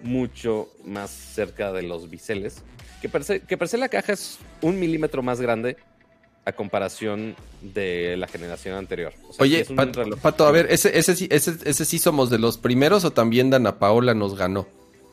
mucho 0.02 0.72
más 0.84 1.10
cerca 1.10 1.72
de 1.72 1.82
los 1.82 2.10
biseles, 2.10 2.64
que 3.00 3.08
per 3.08 3.22
se, 3.22 3.42
que 3.42 3.56
la 3.78 3.88
caja 3.88 4.12
es 4.12 4.38
un 4.60 4.80
milímetro 4.80 5.22
más 5.22 5.40
grande 5.40 5.76
a 6.44 6.50
comparación 6.50 7.36
de 7.62 8.16
la 8.16 8.26
generación 8.26 8.74
anterior. 8.74 9.12
Oye, 9.38 9.64
Pato, 10.20 10.48
a 10.48 10.50
ver, 10.50 10.66
¿ese, 10.68 10.98
ese, 10.98 11.28
ese, 11.30 11.56
ese 11.64 11.84
sí 11.84 12.00
somos 12.00 12.28
de 12.28 12.40
los 12.40 12.58
primeros 12.58 13.04
o 13.04 13.12
también 13.12 13.50
Dana 13.50 13.78
Paola 13.78 14.14
nos 14.14 14.36
ganó? 14.36 14.66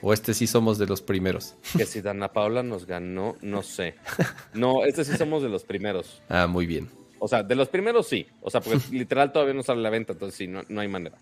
¿O 0.05 0.11
este 0.11 0.33
sí 0.33 0.47
somos 0.47 0.77
de 0.77 0.85
los 0.85 1.01
primeros? 1.01 1.55
Que 1.77 1.85
si 1.85 2.01
Dana 2.01 2.33
Paola 2.33 2.61
nos 2.61 2.85
ganó, 2.85 3.37
no 3.41 3.63
sé. 3.63 3.95
No, 4.53 4.83
este 4.83 5.05
sí 5.05 5.15
somos 5.15 5.41
de 5.41 5.47
los 5.47 5.63
primeros. 5.63 6.21
Ah, 6.27 6.45
muy 6.45 6.65
bien. 6.65 6.89
O 7.19 7.27
sea, 7.29 7.41
de 7.41 7.55
los 7.55 7.69
primeros 7.69 8.05
sí. 8.05 8.27
O 8.41 8.49
sea, 8.49 8.59
porque 8.59 8.81
literal 8.91 9.31
todavía 9.31 9.53
no 9.53 9.63
sale 9.63 9.79
a 9.79 9.83
la 9.83 9.89
venta, 9.89 10.11
entonces 10.11 10.37
sí, 10.37 10.45
no, 10.45 10.61
no 10.67 10.81
hay 10.81 10.89
manera. 10.89 11.17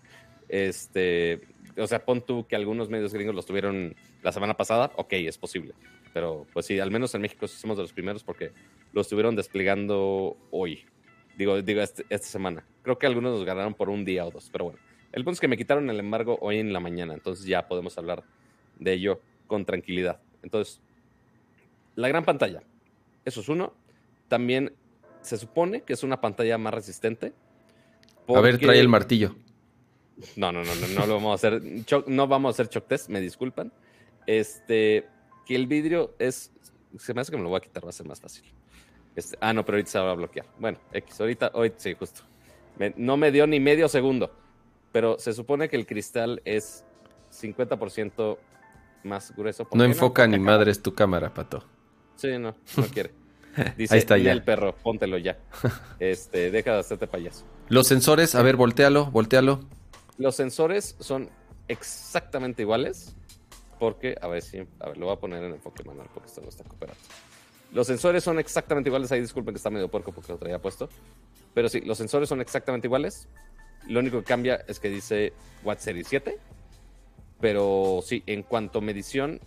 Este, 0.48 1.42
o 1.76 1.86
sea, 1.86 2.04
pon 2.04 2.22
tú 2.22 2.44
que 2.48 2.56
algunos 2.56 2.88
medios 2.88 3.14
gringos 3.14 3.36
los 3.36 3.46
tuvieron 3.46 3.94
la 4.20 4.32
semana 4.32 4.54
pasada, 4.54 4.90
ok, 4.96 5.12
es 5.12 5.38
posible. 5.38 5.74
Pero 6.12 6.44
pues 6.52 6.66
sí, 6.66 6.80
al 6.80 6.90
menos 6.90 7.14
en 7.14 7.22
México 7.22 7.46
somos 7.46 7.76
de 7.76 7.84
los 7.84 7.92
primeros 7.92 8.24
porque 8.24 8.50
los 8.92 9.06
estuvieron 9.06 9.36
desplegando 9.36 10.36
hoy. 10.50 10.84
Digo, 11.38 11.62
digo 11.62 11.82
este, 11.82 12.04
esta 12.10 12.26
semana. 12.26 12.66
Creo 12.82 12.98
que 12.98 13.06
algunos 13.06 13.32
nos 13.32 13.44
ganaron 13.44 13.74
por 13.74 13.90
un 13.90 14.04
día 14.04 14.26
o 14.26 14.32
dos, 14.32 14.48
pero 14.50 14.64
bueno. 14.64 14.80
El 15.12 15.22
punto 15.22 15.34
es 15.34 15.40
que 15.40 15.48
me 15.48 15.56
quitaron 15.56 15.88
el 15.88 16.00
embargo 16.00 16.36
hoy 16.40 16.58
en 16.58 16.72
la 16.72 16.80
mañana, 16.80 17.14
entonces 17.14 17.46
ya 17.46 17.68
podemos 17.68 17.96
hablar 17.96 18.24
de 18.78 18.92
ello 18.92 19.20
con 19.46 19.64
tranquilidad. 19.64 20.20
Entonces, 20.42 20.80
la 21.94 22.08
gran 22.08 22.24
pantalla, 22.24 22.62
eso 23.24 23.40
es 23.40 23.48
uno. 23.48 23.72
También 24.28 24.72
se 25.20 25.38
supone 25.38 25.82
que 25.82 25.92
es 25.92 26.02
una 26.02 26.20
pantalla 26.20 26.58
más 26.58 26.74
resistente. 26.74 27.32
A 28.28 28.40
ver, 28.40 28.58
trae 28.58 28.80
el 28.80 28.88
martillo. 28.88 29.34
No, 30.36 30.52
no, 30.52 30.62
no, 30.62 30.74
no, 30.74 30.86
no 30.88 31.06
lo 31.06 31.14
vamos 31.14 31.32
a 31.32 31.34
hacer. 31.34 31.62
no 32.06 32.26
vamos 32.26 32.48
a 32.48 32.52
hacer 32.62 32.72
shock 32.72 32.86
test, 32.86 33.08
me 33.08 33.20
disculpan. 33.20 33.72
Este, 34.26 35.06
que 35.46 35.56
el 35.56 35.66
vidrio 35.66 36.14
es. 36.18 36.52
Se 36.98 37.14
me 37.14 37.20
hace 37.20 37.30
que 37.30 37.36
me 37.36 37.42
lo 37.42 37.48
voy 37.48 37.58
a 37.58 37.60
quitar, 37.60 37.84
va 37.84 37.90
a 37.90 37.92
ser 37.92 38.06
más 38.06 38.20
fácil. 38.20 38.44
Este, 39.16 39.36
ah, 39.40 39.52
no, 39.52 39.64
pero 39.64 39.76
ahorita 39.76 39.90
se 39.90 39.98
va 39.98 40.10
a 40.10 40.14
bloquear. 40.14 40.46
Bueno, 40.58 40.78
X, 40.92 41.20
ahorita, 41.20 41.50
hoy 41.54 41.72
sí, 41.76 41.94
justo. 41.94 42.22
no 42.96 43.16
me 43.16 43.30
dio 43.30 43.46
ni 43.46 43.60
medio 43.60 43.88
segundo. 43.88 44.30
Pero 44.92 45.18
se 45.18 45.32
supone 45.32 45.68
que 45.68 45.76
el 45.76 45.86
cristal 45.86 46.42
es 46.44 46.84
50% 47.32 48.38
más 49.04 49.34
grueso. 49.36 49.66
No 49.72 49.84
enfoca 49.84 50.26
ni 50.26 50.38
madres 50.38 50.82
tu 50.82 50.94
cámara, 50.94 51.32
pato. 51.32 51.64
Sí, 52.16 52.38
no, 52.38 52.54
no 52.76 52.84
quiere. 52.92 53.12
Dice, 53.76 53.94
Ahí 53.94 53.98
está 53.98 54.16
ya. 54.16 54.32
el 54.32 54.42
perro, 54.42 54.74
póntelo 54.74 55.18
ya. 55.18 55.38
Este, 55.98 56.50
deja 56.50 56.72
de 56.72 56.78
hacerte 56.80 57.06
payaso. 57.06 57.44
Los 57.68 57.86
sensores, 57.86 58.34
a 58.34 58.42
ver, 58.42 58.56
voltealo, 58.56 59.06
voltealo. 59.06 59.60
Los 60.18 60.36
sensores 60.36 60.96
son 61.00 61.30
exactamente 61.68 62.62
iguales. 62.62 63.14
Porque, 63.78 64.16
a 64.22 64.28
ver 64.28 64.42
si, 64.42 64.58
a 64.78 64.88
ver, 64.90 64.96
lo 64.96 65.06
voy 65.06 65.16
a 65.16 65.18
poner 65.18 65.42
en 65.42 65.54
enfoque 65.54 65.82
manual 65.82 66.08
porque 66.14 66.28
esto 66.28 66.40
no 66.40 66.48
está 66.48 66.62
cooperando. 66.62 67.00
Los 67.72 67.88
sensores 67.88 68.22
son 68.22 68.38
exactamente 68.38 68.88
iguales. 68.88 69.10
Ahí 69.10 69.20
disculpen 69.20 69.54
que 69.54 69.56
está 69.56 69.70
medio 69.70 69.88
puerco 69.88 70.12
porque 70.12 70.30
lo 70.32 70.38
traía 70.38 70.60
puesto. 70.60 70.88
Pero 71.52 71.68
sí, 71.68 71.80
los 71.80 71.98
sensores 71.98 72.28
son 72.28 72.40
exactamente 72.40 72.86
iguales. 72.86 73.26
Lo 73.88 73.98
único 73.98 74.18
que 74.18 74.24
cambia 74.24 74.64
es 74.68 74.78
que 74.78 74.88
dice 74.88 75.32
Watt 75.64 75.80
Series 75.80 76.06
7. 76.08 76.38
Pero 77.42 78.00
sí, 78.02 78.22
en 78.24 78.42
cuanto 78.42 78.78
a 78.78 78.82
medición, 78.82 79.38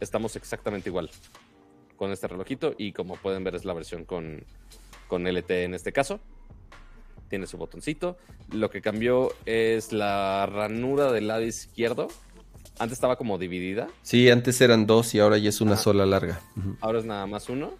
estamos 0.00 0.36
exactamente 0.36 0.88
igual 0.88 1.10
con 1.96 2.10
este 2.12 2.26
relojito. 2.28 2.74
Y 2.78 2.92
como 2.92 3.16
pueden 3.16 3.44
ver, 3.44 3.56
es 3.56 3.66
la 3.66 3.74
versión 3.74 4.06
con, 4.06 4.42
con 5.06 5.24
LT 5.28 5.50
en 5.50 5.74
este 5.74 5.92
caso 5.92 6.20
tiene 7.34 7.48
su 7.48 7.56
botoncito. 7.56 8.16
Lo 8.52 8.70
que 8.70 8.80
cambió 8.80 9.32
es 9.44 9.92
la 9.92 10.46
ranura 10.46 11.10
del 11.10 11.26
lado 11.26 11.42
izquierdo. 11.42 12.06
Antes 12.78 12.96
estaba 12.96 13.16
como 13.16 13.38
dividida. 13.38 13.88
Sí, 14.02 14.30
antes 14.30 14.60
eran 14.60 14.86
dos 14.86 15.14
y 15.16 15.18
ahora 15.18 15.36
ya 15.38 15.48
es 15.48 15.60
una 15.60 15.76
sola 15.76 16.06
larga. 16.06 16.40
Ahora 16.80 17.00
es 17.00 17.04
nada 17.04 17.26
más 17.26 17.48
uno. 17.48 17.74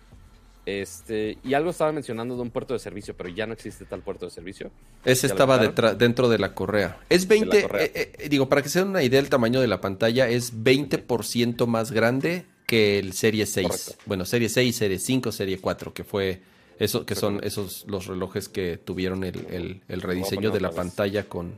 Este, 0.67 1.37
y 1.45 1.53
algo 1.53 1.71
estaba 1.71 1.93
mencionando 1.93 2.37
de 2.37 2.43
un 2.43 2.51
puerto 2.51 2.73
de 2.73 2.81
servicio, 2.81 3.15
pero 3.15 3.29
ya 3.29 3.47
no 3.47 3.53
existe 3.53 3.85
tal 3.85 4.01
puerto 4.01 4.25
de 4.25 4.31
servicio. 4.31 4.71
Ese 5.05 5.27
estaba 5.27 5.59
dentro 5.59 6.29
de 6.29 6.39
la 6.39 6.55
correa. 6.55 6.99
Es 7.11 7.29
20, 7.29 7.59
eh, 7.59 7.69
eh, 7.95 8.29
digo, 8.31 8.49
para 8.49 8.63
que 8.63 8.71
se 8.71 8.79
den 8.79 8.89
una 8.89 9.03
idea 9.03 9.21
del 9.21 9.29
tamaño 9.29 9.61
de 9.61 9.69
la 9.69 9.81
pantalla, 9.81 10.29
es 10.29 10.55
20% 10.55 11.67
más 11.67 11.93
grande 11.93 12.47
que 12.67 12.99
el 12.99 13.13
Serie 13.13 13.45
6. 13.45 13.99
Bueno, 14.07 14.25
Serie 14.25 14.49
6, 14.49 14.75
Serie 14.75 14.99
5, 14.99 15.33
Serie 15.33 15.59
4, 15.59 15.93
que 15.93 16.05
fue 16.05 16.41
eso, 16.79 17.05
que 17.05 17.15
son 17.15 17.41
esos 17.45 17.85
los 17.87 18.07
relojes 18.07 18.49
que 18.49 18.79
tuvieron 18.79 19.23
el, 19.23 19.83
rediseño 19.89 20.51
de 20.51 20.61
la 20.61 20.71
pantalla 20.71 21.29
con, 21.29 21.55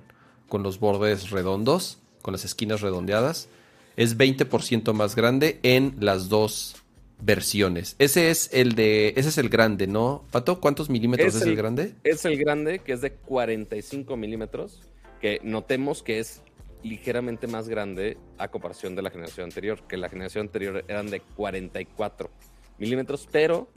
con 0.48 0.64
los 0.64 0.80
bordes 0.80 1.30
redondos, 1.30 1.98
con 2.22 2.32
las 2.32 2.44
esquinas 2.44 2.80
redondeadas. 2.80 3.48
Es 3.96 4.18
20% 4.18 4.92
más 4.92 5.14
grande 5.14 5.60
en 5.62 5.94
las 6.00 6.28
dos 6.28 6.74
versiones. 7.20 7.96
Ese 7.98 8.30
es 8.30 8.50
el 8.52 8.74
de, 8.74 9.14
ese 9.16 9.28
es 9.28 9.38
el 9.38 9.48
grande, 9.48 9.86
¿no? 9.86 10.24
Pato, 10.30 10.60
¿cuántos 10.60 10.90
milímetros 10.90 11.34
es, 11.34 11.42
el, 11.42 11.56
grande? 11.56 11.94
Es 12.04 12.24
el 12.24 12.38
grande, 12.38 12.80
que 12.80 12.92
es 12.92 13.00
de 13.00 13.12
45 13.12 14.16
milímetros, 14.16 14.80
que 15.20 15.40
notemos 15.42 16.02
que 16.02 16.18
es 16.18 16.42
ligeramente 16.82 17.46
más 17.46 17.68
grande 17.68 18.16
a 18.38 18.48
comparación 18.48 18.94
de 18.94 19.02
la 19.02 19.10
generación 19.10 19.44
anterior, 19.44 19.82
que 19.88 19.96
la 19.96 20.08
generación 20.08 20.46
anterior 20.46 20.84
eran 20.88 21.10
de 21.10 21.20
44 21.20 22.30
milímetros, 22.78 23.28
pero 23.30 23.68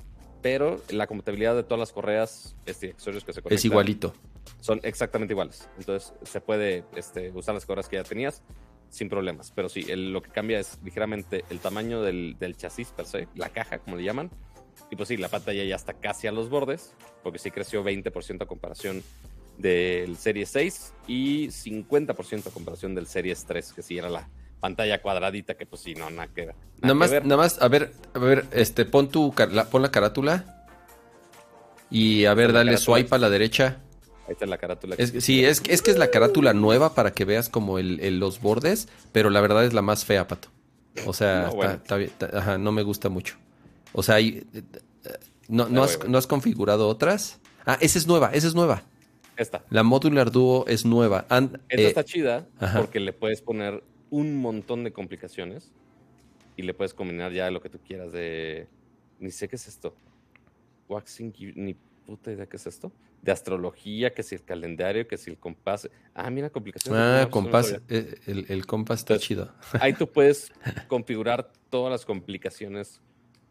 pero 0.42 0.82
la 0.90 1.08
compatibilidad 1.08 1.56
de 1.56 1.64
todas 1.64 1.80
las 1.80 1.92
correas 1.92 2.56
este, 2.66 2.92
accesorios 2.92 3.24
que 3.24 3.34
se 3.34 3.42
conectan 3.42 3.58
es 3.58 3.66
igualito. 3.66 4.14
Son 4.62 4.80
exactamente 4.84 5.34
iguales. 5.34 5.68
Entonces 5.78 6.14
se 6.24 6.42
puede 6.42 6.86
este, 6.96 7.32
usar 7.32 7.56
las 7.56 7.66
correas 7.66 7.88
que 7.88 7.98
ya 7.98 8.04
tenías 8.04 8.42
sin 8.90 9.10
problemas. 9.10 9.52
Pero 9.56 9.70
sí, 9.70 9.84
lo 9.96 10.22
que 10.22 10.32
cambia 10.32 10.60
es 10.60 10.80
ligeramente 10.84 11.44
el 11.50 11.60
tamaño 11.60 12.02
del, 12.02 12.36
chasis 12.58 12.90
per 12.90 13.06
se, 13.06 13.28
la 13.36 13.50
caja, 13.50 13.80
como 13.80 13.98
le 13.98 14.04
llaman. 14.04 14.30
Y 14.92 14.96
pues 14.96 15.10
sí, 15.10 15.18
la 15.18 15.30
pantalla 15.30 15.64
ya 15.64 15.76
está 15.76 15.94
casi 15.94 16.28
a 16.28 16.32
los 16.32 16.50
bordes, 16.50 16.94
porque 17.24 17.40
sí 17.40 17.52
creció 17.52 17.84
20% 17.84 18.42
a 18.42 18.46
comparación 18.46 19.04
del 19.58 20.18
Series 20.18 20.50
6 20.50 20.94
y 21.08 21.48
50% 21.48 22.48
a 22.48 22.52
comparación 22.52 22.96
del 22.96 23.08
Series 23.08 23.46
3, 23.46 23.74
que 23.74 23.82
sí 23.82 23.98
era 23.98 24.10
la, 24.10 24.30
pantalla 24.60 25.02
cuadradita 25.02 25.56
que 25.56 25.66
pues 25.66 25.82
sí, 25.82 25.96
no, 25.96 26.10
nada 26.10 26.28
que, 26.34 26.54
nada, 26.82 26.94
más, 26.94 27.12
Nada 27.12 27.38
más, 27.38 27.62
a 27.62 27.68
ver, 27.68 27.94
a 28.14 28.20
ver, 28.20 28.46
este, 28.52 28.86
pon 28.86 29.10
tu, 29.10 29.34
pon 29.34 29.82
la 29.82 29.92
carátula 29.92 30.68
y 31.90 32.26
a 32.26 32.34
ver, 32.34 32.54
dale 32.54 32.78
swipe 32.78 33.16
a 33.16 33.18
la 33.18 33.30
derecha. 33.30 33.78
Ahí 34.30 34.34
está 34.34 34.46
la 34.46 34.60
carátula. 34.60 34.96
sí, 34.96 35.44
es, 35.44 35.64
es 35.68 35.82
que 35.82 35.90
es 35.90 35.98
la 35.98 36.12
carátula 36.12 36.54
nueva 36.54 36.94
para 36.94 37.14
que 37.14 37.26
veas 37.26 37.50
como 37.50 37.80
el, 37.80 38.20
los 38.20 38.42
bordes, 38.42 38.88
pero 39.12 39.32
la 39.32 39.42
verdad 39.42 39.66
es 39.66 39.74
la 39.74 39.82
más 39.82 40.06
fea, 40.06 40.28
Pato. 40.28 40.50
O 41.08 41.14
sea, 41.14 41.50
no, 42.60 42.72
me 42.72 42.84
gusta 42.84 43.10
mucho. 43.10 43.38
O 43.92 44.04
sea, 44.04 44.20
eh, 44.20 44.46
no, 45.48 45.68
no, 45.68 45.82
has, 45.82 46.08
no 46.08 46.20
has 46.20 46.28
configurado 46.28 46.88
otras. 46.88 47.40
Ah, 47.66 47.80
esa 47.82 47.98
es 47.98 48.06
nueva, 48.06 48.30
esa 48.34 48.48
es 48.48 48.54
nueva. 48.54 48.84
Esta. 49.36 49.64
La 49.72 49.82
Modular 49.82 50.30
Duo 50.30 50.66
es 50.68 50.86
nueva. 50.86 51.26
Esta 51.30 51.60
está 51.70 52.02
eh, 52.02 52.04
chida 52.04 52.48
porque 52.78 53.00
le 53.00 53.14
puedes 53.14 53.42
poner 53.42 53.84
un 54.12 54.38
montón 54.38 54.84
de 54.84 54.92
complicaciones 54.92 55.72
y 56.56 56.62
le 56.62 56.76
puedes 56.76 56.94
combinar 56.94 57.32
ya 57.32 57.50
lo 57.50 57.62
que 57.62 57.70
tú 57.70 57.80
quieras 57.80 58.12
de... 58.12 58.68
Ni 59.20 59.32
sé 59.32 59.48
qué 59.48 59.56
es 59.56 59.68
esto. 59.68 59.96
Waxing, 60.88 61.34
ni 61.56 61.74
puta 62.06 62.32
idea 62.32 62.46
qué 62.46 62.58
es 62.58 62.68
esto. 62.68 62.92
De 63.22 63.32
astrología, 63.32 64.14
que 64.14 64.24
si 64.24 64.36
el 64.36 64.44
calendario, 64.44 65.08
que 65.08 65.18
si 65.18 65.30
el 65.30 65.38
compás. 65.38 65.90
Ah, 66.14 66.30
mira, 66.30 66.50
complicaciones. 66.50 67.00
Ah, 67.02 67.24
No, 67.24 67.30
compás. 67.30 67.72
no 67.74 67.80
eh, 67.90 68.16
El, 68.26 68.46
el 68.50 68.66
compás 68.66 69.00
está 69.00 69.16
Entonces, 69.16 69.28
chido. 69.28 69.54
Ahí 69.82 69.94
tú 69.94 70.08
puedes 70.10 70.52
configurar 70.88 71.52
todas 71.70 71.92
las 71.92 72.06
complicaciones 72.06 73.02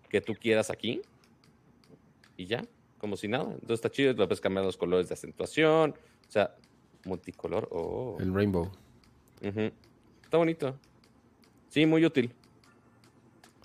que 0.08 0.20
tú 0.20 0.34
quieras 0.34 0.70
aquí. 0.70 1.02
Y 2.36 2.46
ya, 2.46 2.64
como 2.98 3.16
si 3.16 3.28
nada. 3.28 3.44
Entonces 3.52 3.74
está 3.74 3.90
chido, 3.90 4.10
le 4.12 4.26
puedes 4.26 4.40
cambiar 4.40 4.64
los 4.64 4.76
colores 4.76 5.08
de 5.08 5.14
acentuación. 5.14 5.94
O 6.28 6.30
sea, 6.30 6.54
multicolor. 7.04 7.68
Oh. 7.70 8.16
El 8.20 8.32
rainbow. 8.32 8.70
Está 10.22 10.36
bonito. 10.38 10.78
Sí, 11.68 11.84
muy 11.84 12.04
útil. 12.04 12.32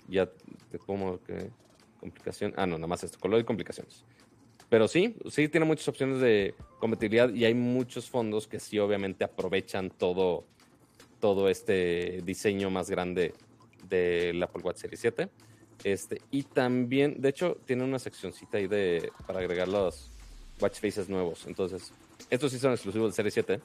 Ya 0.08 0.28
te 0.70 0.78
como 0.78 1.22
que 1.22 1.50
complicación. 1.98 2.52
Ah, 2.56 2.66
no, 2.66 2.76
nada 2.76 2.88
más 2.88 3.02
esto, 3.04 3.18
color 3.18 3.40
y 3.40 3.44
complicaciones. 3.44 4.04
Pero 4.74 4.88
sí, 4.88 5.14
sí 5.30 5.46
tiene 5.46 5.66
muchas 5.66 5.86
opciones 5.86 6.18
de 6.18 6.56
compatibilidad 6.80 7.32
y 7.32 7.44
hay 7.44 7.54
muchos 7.54 8.10
fondos 8.10 8.48
que 8.48 8.58
sí 8.58 8.76
obviamente 8.80 9.22
aprovechan 9.22 9.88
todo, 9.88 10.46
todo 11.20 11.48
este 11.48 12.22
diseño 12.24 12.70
más 12.70 12.90
grande 12.90 13.34
del 13.88 14.42
Apple 14.42 14.62
Watch 14.64 14.78
Series 14.78 14.98
7. 14.98 15.28
Este, 15.84 16.20
y 16.32 16.42
también, 16.42 17.20
de 17.20 17.28
hecho, 17.28 17.56
tiene 17.64 17.84
una 17.84 18.00
seccioncita 18.00 18.58
ahí 18.58 18.66
de, 18.66 19.12
para 19.28 19.38
agregar 19.38 19.68
los 19.68 20.10
watch 20.60 20.80
faces 20.80 21.08
nuevos. 21.08 21.46
Entonces, 21.46 21.92
estos 22.28 22.50
sí 22.50 22.58
son 22.58 22.72
exclusivos 22.72 23.10
del 23.10 23.14
Series 23.14 23.34
7. 23.34 23.60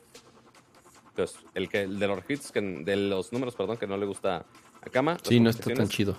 Entonces, 1.10 1.40
el, 1.56 1.70
que, 1.70 1.82
el 1.82 1.98
de 1.98 2.08
los 2.08 2.20
hits, 2.30 2.52
que, 2.52 2.62
de 2.62 2.96
los 2.96 3.34
números, 3.34 3.56
perdón, 3.56 3.78
que 3.78 3.88
no 3.88 3.98
le 3.98 4.06
gusta 4.06 4.46
a 4.80 4.90
Cama. 4.92 5.18
Sí, 5.24 5.40
no 5.40 5.50
está 5.50 5.74
tan 5.74 5.90
chido. 5.90 6.16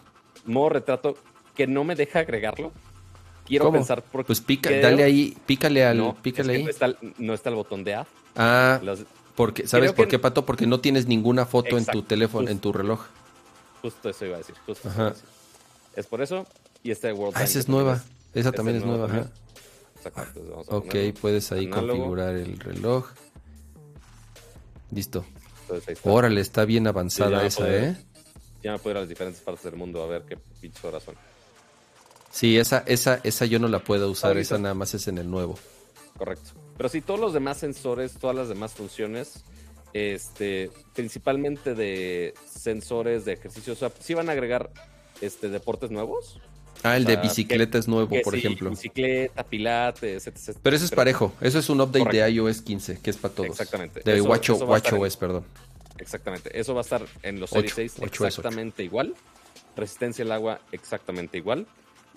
Modo 0.47 0.71
retrato 0.71 1.17
que 1.55 1.69
no 1.69 1.85
me 1.85 1.95
deja 1.95 2.19
agregarlo. 2.19 2.73
Quiero 3.51 3.65
¿Cómo? 3.67 3.79
pensar 3.79 4.01
por 4.03 4.25
Pues 4.25 4.41
pica, 4.41 4.71
creo- 4.71 4.81
dale 4.83 5.03
ahí, 5.03 5.37
pícale 5.45 5.85
al, 5.85 5.99
No, 5.99 6.15
pícale 6.23 6.53
es 6.53 6.57
que 6.57 6.57
ahí. 6.59 6.65
No 6.65 6.71
está, 6.71 6.87
el- 6.87 7.15
no 7.19 7.35
está 7.35 7.49
el 7.51 7.57
botón 7.57 7.83
de 7.83 7.95
add. 7.95 8.07
Ah, 8.37 8.81
Los- 8.83 9.05
porque, 9.35 9.67
¿sabes 9.67 9.91
creo 9.91 9.97
por 9.97 10.09
qué, 10.09 10.19
Pato? 10.21 10.47
Porque 10.47 10.67
no 10.69 10.79
tienes 10.81 11.07
ninguna 11.07 11.45
foto 11.47 11.77
en 11.77 11.85
tu 11.85 12.03
teléfono, 12.03 12.43
justo. 12.43 12.53
en 12.53 12.59
tu 12.61 12.73
reloj. 12.73 13.01
justo 13.83 14.09
eso 14.09 14.25
iba 14.27 14.37
a 14.37 14.39
decir. 14.39 14.55
Justo 14.67 14.89
eso 14.89 14.91
Ajá. 14.91 15.01
iba 15.01 15.09
a 15.11 15.13
decir. 15.15 15.29
Es 15.97 16.07
por 16.07 16.23
eso. 16.23 16.47
Y 16.85 16.93
este 16.93 17.13
World 17.13 17.37
Ah, 17.37 17.43
esa 17.45 17.59
es 17.59 17.69
nueva. 17.69 18.03
Esa 18.35 18.53
también 18.53 18.77
es 18.77 18.85
nueva. 18.85 19.07
también. 19.09 19.25
ajá. 19.25 19.33
Exacto, 19.97 20.21
entonces 20.41 20.51
vamos 20.51 20.69
a 20.69 20.77
Ok, 20.77 20.87
ponerlo. 20.87 21.15
puedes 21.21 21.53
ahí 21.53 21.67
Análogo. 21.67 21.89
configurar 21.89 22.35
el 22.37 22.59
reloj. 22.61 23.09
Listo. 24.93 25.25
Entonces 25.63 25.89
ahí 25.89 25.95
está. 25.95 26.11
Órale, 26.11 26.41
está 26.41 26.65
bien 26.65 26.87
avanzada 26.87 27.41
ya 27.41 27.47
esa, 27.47 27.69
¿eh? 27.69 27.97
Ya 28.63 28.73
me 28.73 28.79
puedo 28.79 28.93
ir 28.93 28.97
a 28.99 29.01
las 29.01 29.09
diferentes 29.09 29.41
partes 29.43 29.65
del 29.65 29.77
mundo 29.77 30.03
a 30.03 30.07
ver 30.07 30.23
qué 30.29 30.37
pinches 30.61 30.85
horas 30.85 31.03
son. 31.03 31.15
Sí, 32.31 32.59
esa, 32.59 32.85
esa, 32.87 33.21
esa 33.25 33.45
yo 33.45 33.59
no 33.59 33.69
la 33.69 33.81
puedo 33.81 34.11
usar, 34.11 34.29
Ahorita. 34.31 34.43
esa 34.43 34.59
nada 34.59 34.75
más 34.75 34.95
es 34.95 35.09
en 35.09 35.19
el 35.19 35.31
nuevo. 35.31 35.59
Correcto. 36.17 36.51
Pero 36.77 36.89
sí, 36.89 37.01
todos 37.01 37.21
los 37.21 37.33
demás 37.35 37.59
sensores, 37.59 38.15
todas 38.15 38.37
las 38.37 38.49
demás 38.49 38.73
funciones, 38.73 39.45
este, 39.93 40.71
principalmente 40.95 41.75
de 41.75 42.35
sensores 42.47 43.25
de 43.25 43.33
ejercicio, 43.33 43.73
o 43.73 43.77
sea, 43.77 43.91
sí 44.01 44.15
van 44.15 44.29
a 44.29 44.33
agregar 44.33 44.71
este, 45.21 45.49
deportes 45.49 45.91
nuevos. 45.91 46.41
Ah, 46.83 46.97
el 46.97 47.05
O 47.05 47.09
de 47.09 47.17
bicicleta 47.17 47.77
es 47.77 47.89
nuevo, 47.89 48.17
por 48.23 48.33
sí, 48.33 48.39
ejemplo. 48.39 48.71
Bicicleta, 48.71 49.45
pilates, 49.45 50.27
etc. 50.27 50.57
Pero 50.63 50.77
eso 50.77 50.85
es 50.85 50.91
parejo, 50.93 51.33
eso 51.41 51.59
es 51.59 51.69
un 51.69 51.81
update 51.81 52.05
Correcto. 52.05 52.25
de 52.25 52.33
iOS 52.33 52.63
15, 52.63 52.99
que 53.01 53.11
es 53.11 53.17
para 53.17 53.35
todos. 53.35 53.51
Exactamente. 53.51 54.01
De 54.03 54.21
Watch, 54.23 54.51
WatchOS, 54.51 55.17
perdón. 55.17 55.45
Exactamente. 55.99 56.59
Eso 56.59 56.73
va 56.75 56.81
a 56.81 56.83
estar 56.83 57.05
en 57.23 57.41
los 57.41 57.53
Ocho, 57.53 57.75
Series 57.75 57.93
6 57.93 58.07
ocho 58.07 58.27
es 58.27 58.29
exactamente 58.39 58.83
igual. 58.83 59.15
Resistencia 59.77 60.25
al 60.25 60.33
agua 60.33 60.61
exactamente 60.73 61.37
igual. 61.37 61.67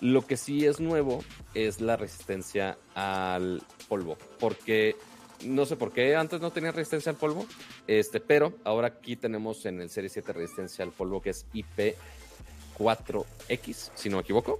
Lo 0.00 0.26
que 0.26 0.36
sí 0.36 0.66
es 0.66 0.80
nuevo 0.80 1.24
es 1.54 1.80
la 1.80 1.96
resistencia 1.96 2.76
al 2.94 3.62
polvo. 3.88 4.18
Porque 4.38 4.96
no 5.44 5.66
sé 5.66 5.76
por 5.76 5.92
qué 5.92 6.14
antes 6.16 6.40
no 6.40 6.50
tenía 6.50 6.72
resistencia 6.72 7.10
al 7.12 7.16
polvo. 7.18 7.46
Este, 7.86 8.20
pero 8.20 8.54
ahora 8.64 8.88
aquí 8.88 9.16
tenemos 9.16 9.64
en 9.66 9.80
el 9.80 9.90
Serie 9.90 10.10
7 10.10 10.32
resistencia 10.32 10.84
al 10.84 10.90
polvo 10.92 11.20
que 11.22 11.30
es 11.30 11.46
IP4X, 12.78 13.90
si 13.94 14.08
no 14.08 14.16
me 14.16 14.22
equivoco. 14.22 14.58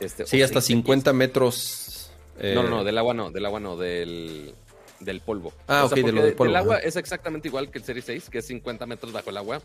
Este, 0.00 0.26
Sí, 0.26 0.40
o 0.42 0.44
hasta 0.44 0.60
6X. 0.60 0.62
50 0.64 1.12
metros. 1.12 2.10
eh, 2.38 2.52
No, 2.54 2.62
no, 2.62 2.70
no, 2.70 2.84
del 2.84 2.98
agua 2.98 3.14
no, 3.14 3.30
del 3.30 3.46
agua 3.46 3.60
no, 3.60 3.76
del, 3.76 4.54
del 5.00 5.20
polvo. 5.20 5.52
Ah, 5.68 5.84
ok, 5.84 5.92
de 5.94 6.12
lo 6.12 6.22
del 6.22 6.34
polvo, 6.34 6.52
Del 6.52 6.56
agua 6.56 6.78
es 6.78 6.96
exactamente 6.96 7.48
igual 7.48 7.70
que 7.70 7.78
el 7.78 7.84
Series 7.84 8.04
6, 8.06 8.28
que 8.30 8.38
es 8.38 8.46
50 8.46 8.86
metros 8.86 9.12
bajo 9.12 9.30
el 9.30 9.36
agua, 9.36 9.62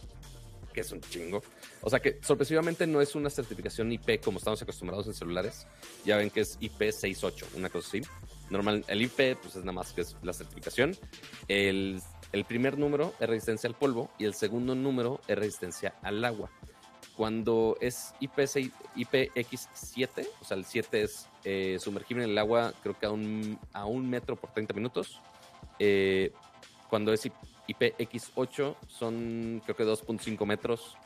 es 0.81 0.91
un 0.91 1.01
chingo. 1.01 1.43
O 1.81 1.89
sea 1.89 1.99
que 1.99 2.19
sorpresivamente 2.21 2.87
no 2.87 3.01
es 3.01 3.15
una 3.15 3.29
certificación 3.29 3.91
IP 3.91 4.21
como 4.23 4.39
estamos 4.39 4.61
acostumbrados 4.61 5.07
en 5.07 5.13
celulares. 5.13 5.67
Ya 6.05 6.17
ven 6.17 6.29
que 6.29 6.41
es 6.41 6.59
IP68, 6.59 7.55
una 7.55 7.69
cosa 7.69 7.87
así. 7.87 8.01
Normal, 8.49 8.85
el 8.87 9.01
IP 9.01 9.37
pues 9.41 9.55
es 9.55 9.61
nada 9.63 9.73
más 9.73 9.91
que 9.93 10.01
es 10.01 10.15
la 10.23 10.33
certificación. 10.33 10.95
El, 11.47 12.01
el 12.31 12.45
primer 12.45 12.77
número 12.77 13.13
es 13.19 13.27
resistencia 13.27 13.67
al 13.67 13.75
polvo 13.75 14.11
y 14.17 14.25
el 14.25 14.33
segundo 14.33 14.75
número 14.75 15.21
es 15.27 15.37
resistencia 15.37 15.95
al 16.01 16.23
agua. 16.23 16.49
Cuando 17.15 17.77
es 17.81 18.13
IP6, 18.21 18.71
IPX7, 18.95 20.27
o 20.39 20.45
sea, 20.45 20.55
el 20.55 20.65
7 20.65 21.01
es 21.01 21.27
eh, 21.43 21.77
sumergible 21.79 22.23
en 22.23 22.29
el 22.29 22.37
agua, 22.37 22.73
creo 22.83 22.97
que 22.97 23.07
a 23.07 23.09
un, 23.09 23.57
a 23.73 23.85
un 23.85 24.07
metro 24.07 24.35
por 24.35 24.51
30 24.53 24.75
minutos. 24.75 25.19
Eh, 25.79 26.31
cuando 26.89 27.13
es 27.13 27.27
IPX8, 27.67 28.75
son 28.87 29.61
creo 29.65 29.75
que 29.75 29.85
2.5 29.85 30.45
metros 30.45 30.97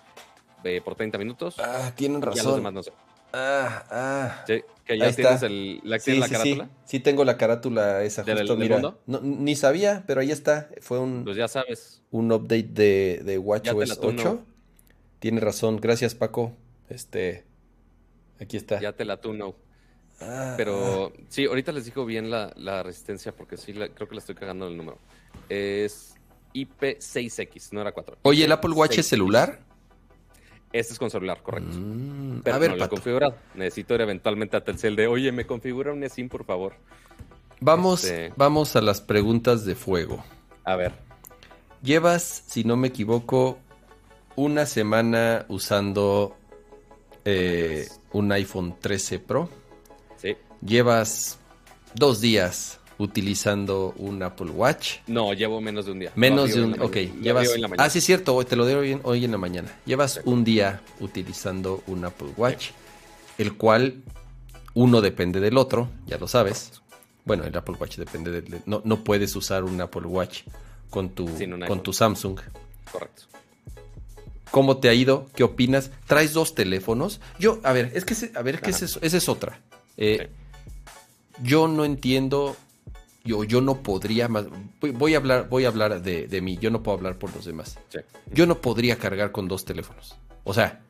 eh, 0.63 0.81
por 0.83 0.95
30 0.95 1.17
minutos. 1.17 1.55
Ah, 1.59 1.91
tienen 1.95 2.19
y 2.21 2.23
a 2.23 2.27
los 2.27 2.35
razón. 2.37 2.55
demás 2.55 2.73
no 2.73 2.83
sé. 2.83 2.91
Ah, 3.33 3.85
ah. 3.89 4.43
Sí, 4.45 4.61
que 4.85 4.97
ya 4.97 5.05
Ahí 5.05 5.13
tienes 5.13 5.33
está. 5.35 5.45
el, 5.47 5.79
la, 5.83 5.99
Sí, 5.99 6.05
tienes 6.11 6.19
la 6.21 6.27
sí, 6.27 6.33
carátula. 6.33 6.65
sí. 6.65 6.71
Sí, 6.85 6.99
tengo 6.99 7.23
la 7.25 7.37
carátula 7.37 8.03
esa, 8.03 8.23
¿Del- 8.23 8.39
justo, 8.39 8.53
del 8.55 8.63
mira. 8.63 8.75
mundo? 8.75 8.99
No, 9.07 9.21
ni 9.21 9.55
sabía, 9.55 10.03
pero 10.05 10.19
ahí 10.21 10.31
está. 10.31 10.69
Fue 10.81 10.99
un, 10.99 11.23
Pues 11.23 11.37
ya 11.37 11.47
sabes. 11.47 12.01
un 12.11 12.31
update 12.31 12.63
de, 12.63 13.21
de 13.23 13.37
WatchOS 13.37 13.87
la 13.89 13.95
tuno. 13.95 14.21
8. 14.21 14.43
Tiene 15.19 15.39
razón. 15.39 15.77
Gracias, 15.77 16.13
Paco. 16.13 16.51
Este. 16.89 17.45
Aquí 18.39 18.57
está. 18.57 18.81
Ya 18.81 18.91
te 18.93 19.05
la 19.05 19.17
tuno. 19.21 19.55
Ah, 20.19 20.53
Pero 20.57 21.13
sí, 21.29 21.45
ahorita 21.45 21.71
les 21.71 21.85
digo 21.85 22.05
bien 22.05 22.29
la, 22.29 22.51
la 22.57 22.83
resistencia 22.83 23.31
porque 23.31 23.55
sí, 23.57 23.71
la- 23.73 23.87
creo 23.89 24.07
que 24.09 24.15
la 24.15 24.19
estoy 24.19 24.35
cagando 24.35 24.67
el 24.67 24.75
número. 24.77 24.97
Es 25.47 26.15
IP6X, 26.53 27.69
no 27.71 27.81
era 27.81 27.91
4. 27.91 28.17
Oye, 28.23 28.45
¿el 28.45 28.51
Apple 28.51 28.71
Watch 28.71 28.97
es 28.99 29.07
celular? 29.07 29.59
Este 30.73 30.93
es 30.93 30.99
con 30.99 31.09
celular, 31.09 31.41
correcto. 31.43 31.77
Mm, 31.77 32.41
Pero 32.43 32.55
a 32.55 32.59
ver, 32.59 32.71
no 32.71 32.77
lo 32.77 32.85
he 32.85 32.89
configurado. 32.89 33.35
Necesito 33.55 33.93
ir 33.95 34.01
eventualmente 34.01 34.55
a 34.55 34.63
Telcel 34.63 34.95
de, 34.95 35.07
oye, 35.07 35.31
me 35.31 35.45
configura 35.45 35.91
un 35.91 36.03
eSIM, 36.03 36.29
por 36.29 36.45
favor. 36.45 36.73
Vamos, 37.59 38.05
este- 38.05 38.33
vamos 38.37 38.75
a 38.75 38.81
las 38.81 39.01
preguntas 39.01 39.65
de 39.65 39.75
fuego. 39.75 40.23
A 40.63 40.75
ver. 40.75 40.93
Llevas, 41.83 42.43
si 42.47 42.63
no 42.63 42.77
me 42.77 42.87
equivoco, 42.87 43.59
una 44.35 44.65
semana 44.65 45.45
usando 45.49 46.37
eh, 47.25 47.87
un 48.13 48.31
iPhone 48.31 48.75
13 48.79 49.19
Pro. 49.19 49.49
Sí. 50.17 50.35
Llevas 50.65 51.37
dos 51.95 52.21
días 52.21 52.79
utilizando 53.01 53.93
un 53.97 54.21
Apple 54.21 54.51
Watch. 54.51 54.97
No, 55.07 55.33
llevo 55.33 55.59
menos 55.59 55.85
de 55.85 55.91
un 55.91 55.99
día. 55.99 56.11
Menos 56.15 56.53
de 56.53 56.63
un... 56.63 56.73
Ok. 56.81 56.95
Lo 56.95 57.21
llevas... 57.21 57.47
abrí 57.47 57.47
hoy 57.47 57.55
en 57.55 57.61
la 57.61 57.67
mañana. 57.67 57.83
Ah, 57.83 57.89
sí 57.89 57.97
es 57.99 58.05
cierto, 58.05 58.43
te 58.45 58.55
lo 58.55 58.65
bien 58.81 59.01
hoy 59.03 59.25
en 59.25 59.31
la 59.31 59.37
mañana. 59.37 59.75
Llevas 59.85 60.21
un 60.25 60.43
día 60.43 60.81
utilizando 60.99 61.83
un 61.87 62.05
Apple 62.05 62.29
Watch, 62.37 62.69
el 63.37 63.57
cual 63.57 63.95
uno 64.73 65.01
depende 65.01 65.39
del 65.39 65.57
otro, 65.57 65.89
ya 66.05 66.17
lo 66.17 66.27
sabes. 66.27 66.81
Bueno, 67.25 67.43
el 67.43 67.55
Apple 67.57 67.75
Watch 67.79 67.97
depende 67.97 68.31
del... 68.31 68.61
No, 68.65 68.81
no 68.85 69.03
puedes 69.03 69.35
usar 69.35 69.63
un 69.63 69.81
Apple 69.81 70.07
Watch 70.07 70.43
con 70.89 71.09
tu, 71.09 71.27
con 71.67 71.81
tu 71.81 71.93
Samsung. 71.93 72.39
Correcto. 72.91 73.23
¿Cómo 74.51 74.77
te 74.77 74.89
ha 74.89 74.93
ido? 74.93 75.27
¿Qué 75.33 75.43
opinas? 75.43 75.91
¿Traes 76.05 76.33
dos 76.33 76.53
teléfonos? 76.53 77.21
Yo, 77.39 77.59
a 77.63 77.71
ver, 77.71 77.91
es 77.95 78.05
que, 78.05 78.15
a 78.37 78.41
ver, 78.41 78.59
¿qué 78.61 78.71
es 78.71 78.77
Ajá. 78.77 78.85
eso? 78.85 78.99
Esa 79.01 79.17
es 79.17 79.29
otra. 79.29 79.59
Eh, 79.97 80.29
Yo 81.41 81.67
no 81.67 81.85
entiendo, 81.85 82.55
yo, 83.23 83.43
yo 83.43 83.61
no 83.61 83.83
podría 83.83 84.27
más, 84.27 84.45
voy, 84.79 84.91
voy 84.91 85.13
a 85.13 85.17
hablar, 85.17 85.49
voy 85.49 85.65
a 85.65 85.67
hablar 85.67 86.01
de, 86.01 86.27
de 86.27 86.41
mí, 86.41 86.57
yo 86.57 86.69
no 86.69 86.81
puedo 86.83 86.97
hablar 86.97 87.17
por 87.17 87.33
los 87.35 87.45
demás. 87.45 87.77
Sí. 87.89 87.99
Yo 88.33 88.45
no 88.45 88.61
podría 88.61 88.97
cargar 88.97 89.31
con 89.31 89.47
dos 89.47 89.65
teléfonos. 89.65 90.15
O 90.43 90.53
sea, 90.53 90.81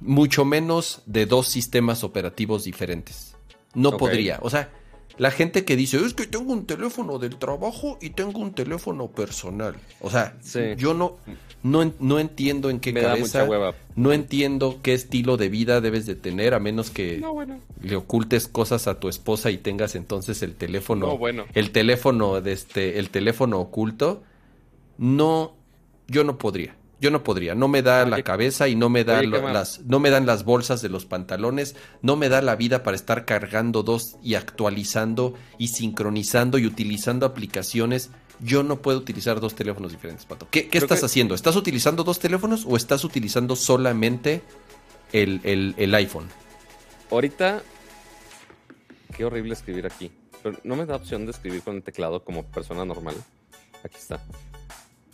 mucho 0.00 0.44
menos 0.44 1.02
de 1.06 1.26
dos 1.26 1.48
sistemas 1.48 2.04
operativos 2.04 2.64
diferentes. 2.64 3.36
No 3.74 3.96
podría. 3.96 4.38
O 4.42 4.50
sea, 4.50 4.70
la 5.18 5.30
gente 5.30 5.64
que 5.64 5.76
dice, 5.76 5.98
es 6.04 6.14
que 6.14 6.26
tengo 6.26 6.52
un 6.52 6.66
teléfono 6.66 7.18
del 7.18 7.36
trabajo 7.36 7.98
y 8.00 8.10
tengo 8.10 8.40
un 8.40 8.52
teléfono 8.52 9.08
personal. 9.08 9.76
O 10.00 10.10
sea, 10.10 10.36
Sí. 10.40 10.60
yo 10.76 10.92
no, 10.94 11.16
no, 11.62 11.92
no 12.00 12.18
entiendo 12.18 12.68
en 12.70 12.80
qué 12.80 12.92
Me 12.92 13.00
da 13.00 13.10
cabeza, 13.14 13.40
mucha 13.40 13.50
hueva. 13.50 13.74
no 13.96 14.12
entiendo 14.12 14.80
qué 14.82 14.92
estilo 14.92 15.36
de 15.36 15.48
vida 15.48 15.80
debes 15.80 16.04
de 16.06 16.14
tener 16.16 16.52
a 16.54 16.60
menos 16.60 16.90
que 16.90 17.18
No, 17.18 17.32
bueno. 17.32 17.58
le 17.80 17.96
ocultes 17.96 18.48
cosas 18.48 18.86
a 18.88 18.98
tu 19.00 19.08
esposa 19.08 19.50
y 19.50 19.58
tengas 19.58 19.94
entonces 19.94 20.42
el 20.42 20.54
teléfono, 20.56 21.06
No, 21.06 21.18
bueno. 21.18 21.44
el 21.54 21.70
teléfono 21.70 22.40
de 22.40 22.52
este, 22.52 22.98
el 22.98 23.10
teléfono 23.10 23.60
oculto. 23.60 24.22
No, 24.98 25.54
yo 26.08 26.24
no 26.24 26.38
podría. 26.38 26.76
Yo 27.00 27.10
no 27.10 27.22
podría, 27.22 27.54
no 27.54 27.68
me 27.68 27.82
da 27.82 28.06
la 28.06 28.22
cabeza 28.22 28.68
y 28.68 28.76
no 28.76 28.88
me 28.88 29.04
da 29.04 29.18
Oye, 29.18 29.26
lo- 29.26 29.52
las 29.52 29.80
no 29.80 29.98
me 30.00 30.10
dan 30.10 30.26
las 30.26 30.44
bolsas 30.44 30.80
de 30.80 30.88
los 30.88 31.04
pantalones, 31.06 31.74
no 32.02 32.16
me 32.16 32.28
da 32.28 32.40
la 32.40 32.56
vida 32.56 32.82
para 32.82 32.94
estar 32.96 33.24
cargando 33.26 33.82
dos 33.82 34.16
y 34.22 34.36
actualizando 34.36 35.34
y 35.58 35.68
sincronizando 35.68 36.56
y 36.58 36.66
utilizando 36.66 37.26
aplicaciones. 37.26 38.10
Yo 38.40 38.62
no 38.62 38.80
puedo 38.80 38.98
utilizar 38.98 39.38
dos 39.40 39.54
teléfonos 39.54 39.92
diferentes, 39.92 40.24
Pato. 40.24 40.48
¿Qué, 40.50 40.68
estás 40.72 41.00
que- 41.00 41.06
haciendo? 41.06 41.34
¿Estás 41.34 41.56
utilizando 41.56 42.04
dos 42.04 42.18
teléfonos 42.18 42.64
o 42.66 42.76
estás 42.76 43.04
utilizando 43.04 43.54
solamente 43.56 44.42
el, 45.12 45.40
el- 45.44 45.74
el 45.76 45.94
iPhone? 45.94 46.28
Ahorita, 47.10 47.62
qué 49.16 49.24
horrible 49.24 49.52
escribir 49.54 49.86
aquí. 49.86 50.10
Pero 50.42 50.58
no 50.64 50.76
me 50.76 50.84
da 50.86 50.96
opción 50.96 51.24
de 51.26 51.32
escribir 51.32 51.62
con 51.62 51.76
el 51.76 51.82
teclado 51.82 52.24
como 52.24 52.44
persona 52.44 52.84
normal. 52.84 53.14
Aquí 53.82 53.96
está. 53.96 54.20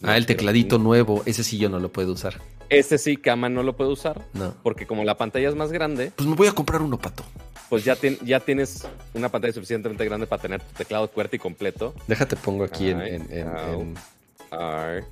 Ah, 0.02 0.16
el 0.16 0.24
pero- 0.24 0.38
tecladito 0.38 0.78
nuevo, 0.78 1.22
ese 1.26 1.44
sí 1.44 1.58
yo 1.58 1.68
no 1.68 1.78
lo 1.78 1.90
puedo 1.90 2.12
usar. 2.12 2.40
Ese 2.68 2.98
sí, 2.98 3.16
Cama 3.16 3.48
no 3.48 3.62
lo 3.62 3.76
puede 3.76 3.90
usar. 3.90 4.24
No. 4.32 4.54
Porque 4.62 4.86
como 4.86 5.02
la 5.04 5.16
pantalla 5.16 5.48
es 5.48 5.54
más 5.56 5.72
grande, 5.72 6.12
Pues 6.14 6.28
me 6.28 6.36
voy 6.36 6.46
a 6.48 6.52
comprar 6.52 6.80
uno, 6.82 6.96
Pato. 6.98 7.24
pues 7.68 7.84
ya, 7.84 7.96
tien- 7.96 8.18
ya 8.24 8.38
tienes 8.40 8.86
una 9.14 9.28
pantalla 9.28 9.52
suficientemente 9.52 10.04
grande 10.04 10.26
para 10.26 10.40
tener 10.42 10.62
tu 10.62 10.72
teclado 10.74 11.08
QWERTY 11.10 11.38
completo. 11.38 11.94
Déjate 12.06 12.36
pongo 12.36 12.64
aquí 12.64 12.90
en, 12.90 13.00
en- 13.00 13.32
en- 13.32 13.94
Are 14.52 15.04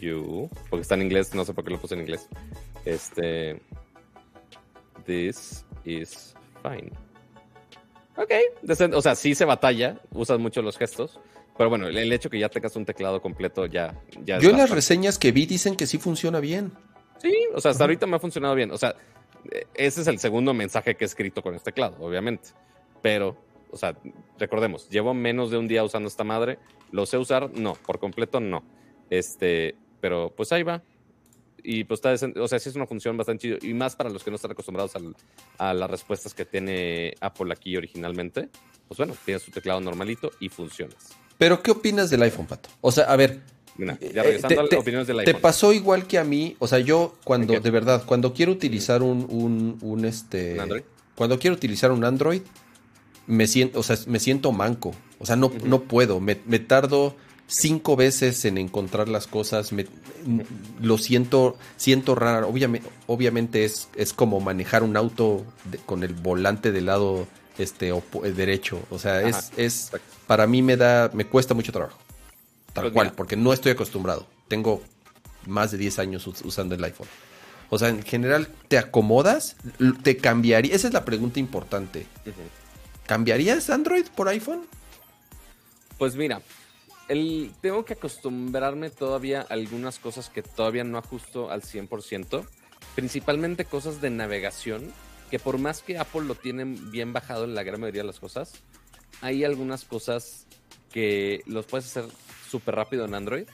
you? 0.00 0.48
Porque 0.70 0.82
está 0.82 0.94
en 0.94 1.02
inglés, 1.02 1.34
no 1.34 1.44
sé 1.44 1.52
por 1.54 1.64
qué 1.64 1.70
lo 1.70 1.80
puse 1.80 1.94
en 1.94 2.00
inglés. 2.00 2.28
Este. 2.84 3.60
This 5.06 5.64
is 5.84 6.34
fine. 6.62 6.90
Ok, 8.16 8.32
o 8.94 9.02
sea, 9.02 9.14
sí 9.14 9.34
se 9.34 9.44
batalla, 9.44 9.98
usas 10.12 10.38
mucho 10.38 10.62
los 10.62 10.78
gestos, 10.78 11.20
pero 11.56 11.70
bueno, 11.70 11.88
el, 11.88 12.12
hecho 12.12 12.28
que 12.30 12.38
ya 12.38 12.48
tengas 12.48 12.76
un 12.76 12.84
teclado 12.84 13.20
completo 13.22 13.66
ya. 13.66 14.00
ya 14.24 14.38
Yo 14.38 14.50
en 14.50 14.58
las 14.58 14.70
reseñas 14.70 15.18
que 15.18 15.32
vi 15.32 15.46
dicen 15.46 15.76
que 15.76 15.86
sí 15.86 15.98
funciona 15.98 16.40
bien. 16.40 16.72
Sí, 17.22 17.34
o 17.54 17.60
sea, 17.60 17.70
hasta 17.70 17.84
ahorita 17.84 18.06
me 18.06 18.16
ha 18.16 18.18
funcionado 18.20 18.54
bien. 18.54 18.70
O 18.70 18.78
sea, 18.78 18.94
ese 19.74 20.00
es 20.02 20.06
el 20.06 20.18
segundo 20.18 20.52
mensaje 20.54 20.96
que 20.96 21.04
he 21.04 21.06
escrito 21.06 21.42
con 21.42 21.54
este 21.54 21.70
teclado, 21.72 21.96
obviamente. 22.00 22.50
Pero, 23.02 23.36
o 23.70 23.76
sea, 23.76 23.96
recordemos, 24.38 24.88
llevo 24.90 25.14
menos 25.14 25.50
de 25.50 25.56
un 25.58 25.66
día 25.68 25.82
usando 25.84 26.08
esta 26.08 26.24
madre. 26.24 26.58
¿Lo 26.92 27.06
sé 27.06 27.16
usar? 27.16 27.50
No, 27.52 27.74
por 27.74 27.98
completo 27.98 28.38
no. 28.40 28.62
Este, 29.10 29.74
pero 30.00 30.32
pues 30.36 30.52
ahí 30.52 30.62
va. 30.62 30.82
Y 31.62 31.84
pues 31.84 31.98
está, 32.04 32.12
o 32.40 32.48
sea, 32.48 32.58
sí 32.58 32.68
es 32.68 32.76
una 32.76 32.86
función 32.86 33.16
bastante 33.16 33.42
chido. 33.42 33.58
Y 33.62 33.72
más 33.74 33.96
para 33.96 34.10
los 34.10 34.22
que 34.22 34.30
no 34.30 34.36
están 34.36 34.52
acostumbrados 34.52 34.94
al- 34.94 35.16
a 35.58 35.74
las 35.74 35.90
respuestas 35.90 36.32
que 36.34 36.44
tiene 36.44 37.14
Apple 37.20 37.52
aquí 37.52 37.76
originalmente. 37.76 38.50
Pues 38.86 38.98
bueno, 38.98 39.14
tienes 39.24 39.42
tu 39.42 39.50
teclado 39.50 39.80
normalito 39.80 40.30
y 40.38 40.48
funcionas. 40.48 41.16
Pero, 41.38 41.62
¿qué 41.62 41.70
opinas 41.70 42.10
del 42.10 42.22
iPhone, 42.22 42.46
Pato? 42.46 42.68
O 42.80 42.90
sea, 42.92 43.04
a 43.04 43.16
ver, 43.16 43.40
Mira, 43.78 43.98
Eh, 44.00 44.10
ya 44.14 44.22
regresando 44.22 44.48
te- 44.54 44.58
a 44.58 44.62
las 44.62 44.70
te- 44.70 44.76
opiniones 44.78 45.06
del 45.06 45.16
¿te 45.18 45.22
iPhone. 45.30 45.42
pasó 45.42 45.72
igual 45.74 46.06
que 46.06 46.16
a 46.18 46.24
mí? 46.24 46.56
O 46.60 46.66
sea, 46.66 46.78
yo 46.78 47.14
cuando, 47.24 47.60
¿De 47.60 47.70
verdad, 47.70 48.04
cuando 48.06 48.32
quiero 48.32 48.52
utilizar 48.52 49.02
un, 49.02 49.26
un, 49.28 49.76
un, 49.82 50.04
este... 50.06 50.54
¿Un 50.54 50.60
Android? 50.60 50.82
Cuando 51.14 51.38
quiero 51.38 51.56
utilizar 51.56 51.92
un 51.92 52.02
Android, 52.04 52.40
me 53.26 53.46
siento, 53.46 53.80
o 53.80 53.82
sea, 53.82 53.98
me 54.06 54.18
siento 54.18 54.50
manco. 54.52 54.94
O 55.18 55.26
sea, 55.26 55.36
no, 55.36 55.52
no 55.64 55.82
puedo. 55.82 56.20
Me, 56.20 56.38
me 56.46 56.58
tardo 56.58 57.16
cinco 57.48 57.96
veces 57.96 58.44
en 58.46 58.56
encontrar 58.56 59.08
las 59.08 59.26
cosas. 59.26 59.72
Me, 59.72 59.86
lo 60.80 60.96
siento, 60.96 61.56
siento 61.76 62.14
raro. 62.14 62.48
Obviamente, 62.48 62.88
obviamente 63.06 63.64
es, 63.66 63.88
es 63.94 64.12
como 64.14 64.40
manejar 64.40 64.82
un 64.84 64.96
auto 64.96 65.44
de- 65.70 65.76
con 65.78 66.02
el 66.02 66.14
volante 66.14 66.72
del 66.72 66.86
lado 66.86 67.26
este 67.58 67.88
eh, 67.88 68.02
derecho. 68.34 68.80
O 68.90 68.98
sea, 68.98 69.22
es, 69.22 69.36
Ajá, 69.36 69.48
es 69.56 69.90
para 70.26 70.46
mí 70.46 70.62
me 70.62 70.76
da, 70.76 71.10
me 71.12 71.26
cuesta 71.26 71.54
mucho 71.54 71.72
trabajo. 71.72 71.98
Tal 72.72 72.84
Pues 72.84 72.92
cual, 72.94 73.06
mira. 73.06 73.16
porque 73.16 73.36
no 73.36 73.52
estoy 73.52 73.72
acostumbrado. 73.72 74.26
Tengo 74.48 74.82
más 75.46 75.70
de 75.70 75.78
10 75.78 75.98
años 75.98 76.26
us- 76.26 76.42
usando 76.42 76.74
el 76.74 76.84
iPhone. 76.84 77.08
O 77.70 77.78
sea, 77.78 77.88
en 77.88 78.02
general, 78.02 78.48
¿te 78.68 78.78
acomodas? 78.78 79.56
¿Te 80.02 80.16
cambiaría? 80.16 80.74
Esa 80.74 80.86
es 80.88 80.92
la 80.94 81.04
pregunta 81.04 81.40
importante. 81.40 82.06
¿Cambiarías 83.06 83.70
Android 83.70 84.06
por 84.14 84.28
iPhone? 84.28 84.66
Pues 85.98 86.14
mira, 86.16 86.42
el, 87.08 87.52
tengo 87.60 87.84
que 87.84 87.94
acostumbrarme 87.94 88.90
todavía 88.90 89.40
a 89.40 89.54
algunas 89.54 89.98
cosas 89.98 90.28
que 90.28 90.42
todavía 90.42 90.84
no 90.84 90.98
ajusto 90.98 91.50
al 91.50 91.62
100%, 91.62 92.44
principalmente 92.94 93.64
cosas 93.64 94.00
de 94.00 94.10
navegación, 94.10 94.92
que 95.30 95.38
por 95.38 95.58
más 95.58 95.82
que 95.82 95.98
Apple 95.98 96.22
lo 96.22 96.34
tiene 96.34 96.64
bien 96.64 97.12
bajado 97.12 97.44
en 97.44 97.54
la 97.54 97.62
gran 97.62 97.80
mayoría 97.80 98.02
de 98.02 98.06
las 98.06 98.20
cosas, 98.20 98.52
hay 99.20 99.44
algunas 99.44 99.84
cosas 99.84 100.46
que 100.92 101.42
los 101.46 101.66
puedes 101.66 101.86
hacer 101.86 102.04
súper 102.48 102.74
rápido 102.74 103.04
en 103.04 103.14
Android 103.14 103.46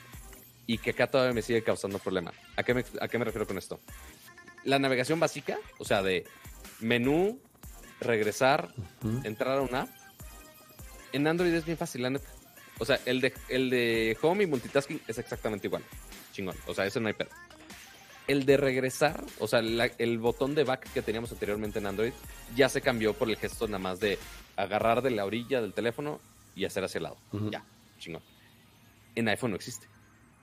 y 0.66 0.78
que 0.78 0.90
acá 0.90 1.08
todavía 1.08 1.34
me 1.34 1.42
sigue 1.42 1.62
causando 1.62 1.98
problema. 1.98 2.32
¿A 2.56 2.62
qué, 2.62 2.74
me, 2.74 2.84
¿A 3.00 3.08
qué 3.08 3.18
me 3.18 3.24
refiero 3.24 3.46
con 3.46 3.58
esto? 3.58 3.80
La 4.64 4.78
navegación 4.78 5.18
básica, 5.18 5.58
o 5.78 5.84
sea, 5.84 6.02
de 6.02 6.24
menú, 6.80 7.40
regresar, 8.00 8.72
entrar 9.24 9.58
a 9.58 9.62
una 9.62 9.82
app, 9.82 9.90
en 11.12 11.26
Android 11.26 11.52
es 11.52 11.64
bien 11.64 11.78
fácil, 11.78 12.02
la 12.02 12.10
neta. 12.10 12.28
O 12.78 12.84
sea, 12.84 12.98
el 13.04 13.20
de, 13.20 13.32
el 13.48 13.70
de 13.70 14.16
Home 14.22 14.44
y 14.44 14.46
Multitasking 14.46 15.00
es 15.06 15.18
exactamente 15.18 15.66
igual. 15.66 15.84
Chingón. 16.32 16.56
O 16.66 16.74
sea, 16.74 16.86
eso 16.86 17.00
no 17.00 17.08
hay 17.08 17.14
pedo. 17.14 17.30
El 18.28 18.46
de 18.46 18.56
regresar, 18.56 19.22
o 19.40 19.48
sea, 19.48 19.62
la- 19.62 19.86
el 19.98 20.18
botón 20.18 20.54
de 20.54 20.64
back 20.64 20.92
que 20.92 21.02
teníamos 21.02 21.32
anteriormente 21.32 21.78
en 21.80 21.86
Android, 21.86 22.12
ya 22.56 22.68
se 22.68 22.80
cambió 22.80 23.14
por 23.14 23.28
el 23.28 23.36
gesto 23.36 23.66
nada 23.66 23.78
más 23.78 24.00
de 24.00 24.18
agarrar 24.56 25.02
de 25.02 25.10
la 25.10 25.24
orilla 25.24 25.60
del 25.60 25.72
teléfono 25.72 26.20
y 26.54 26.64
hacer 26.64 26.84
hacia 26.84 26.98
el 26.98 27.02
lado. 27.04 27.16
Ya, 27.50 27.64
chingón. 27.98 28.22
En 29.14 29.28
iPhone 29.28 29.50
no 29.50 29.56
existe. 29.56 29.86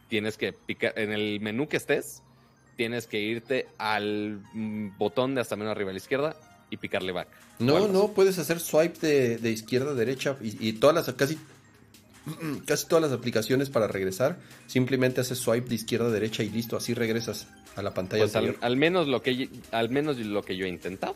Tienes 0.09 0.37
que 0.37 0.53
picar, 0.53 0.93
en 0.97 1.11
el 1.11 1.39
menú 1.39 1.67
que 1.67 1.77
estés, 1.77 2.21
tienes 2.75 3.07
que 3.07 3.19
irte 3.19 3.67
al 3.77 4.41
mm, 4.53 4.97
botón 4.97 5.35
de 5.35 5.41
hasta 5.41 5.55
menos 5.55 5.71
arriba 5.71 5.91
a 5.91 5.93
la 5.93 5.97
izquierda 5.99 6.35
y 6.69 6.77
picarle 6.77 7.11
back. 7.11 7.27
No, 7.59 7.87
no, 7.87 8.03
así. 8.05 8.11
puedes 8.15 8.39
hacer 8.39 8.59
swipe 8.59 9.05
de, 9.05 9.37
de 9.37 9.51
izquierda 9.51 9.91
a 9.91 9.95
derecha 9.95 10.35
y, 10.41 10.67
y 10.67 10.73
todas 10.73 10.95
las, 10.95 11.13
casi, 11.15 11.37
casi 12.65 12.87
todas 12.87 13.01
las 13.03 13.11
aplicaciones 13.11 13.69
para 13.69 13.87
regresar, 13.87 14.37
simplemente 14.67 15.21
haces 15.21 15.37
swipe 15.39 15.69
de 15.69 15.75
izquierda 15.75 16.07
a 16.07 16.11
derecha 16.11 16.43
y 16.43 16.49
listo, 16.49 16.77
así 16.77 16.93
regresas 16.93 17.47
a 17.79 17.83
la 17.83 17.93
pantalla 17.93 18.23
Pues 18.23 18.35
al, 18.35 18.77
menos 18.77 19.07
lo 19.07 19.21
que 19.21 19.49
al 19.71 19.89
menos 19.89 20.17
lo 20.17 20.43
que 20.43 20.55
yo 20.55 20.65
he 20.65 20.69
intentado. 20.69 21.15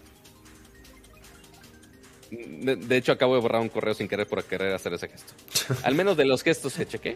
De, 2.32 2.76
de 2.76 2.98
hecho, 2.98 3.12
acabo 3.12 3.36
de 3.36 3.42
borrar 3.42 3.62
un 3.62 3.70
correo 3.70 3.94
sin 3.94 4.08
querer 4.08 4.28
por 4.28 4.44
querer 4.44 4.74
hacer 4.74 4.94
ese 4.94 5.08
gesto. 5.08 5.34
Al 5.84 5.94
menos 5.94 6.18
de 6.18 6.26
los 6.26 6.42
gestos 6.42 6.74
que 6.74 6.88
chequé, 6.88 7.16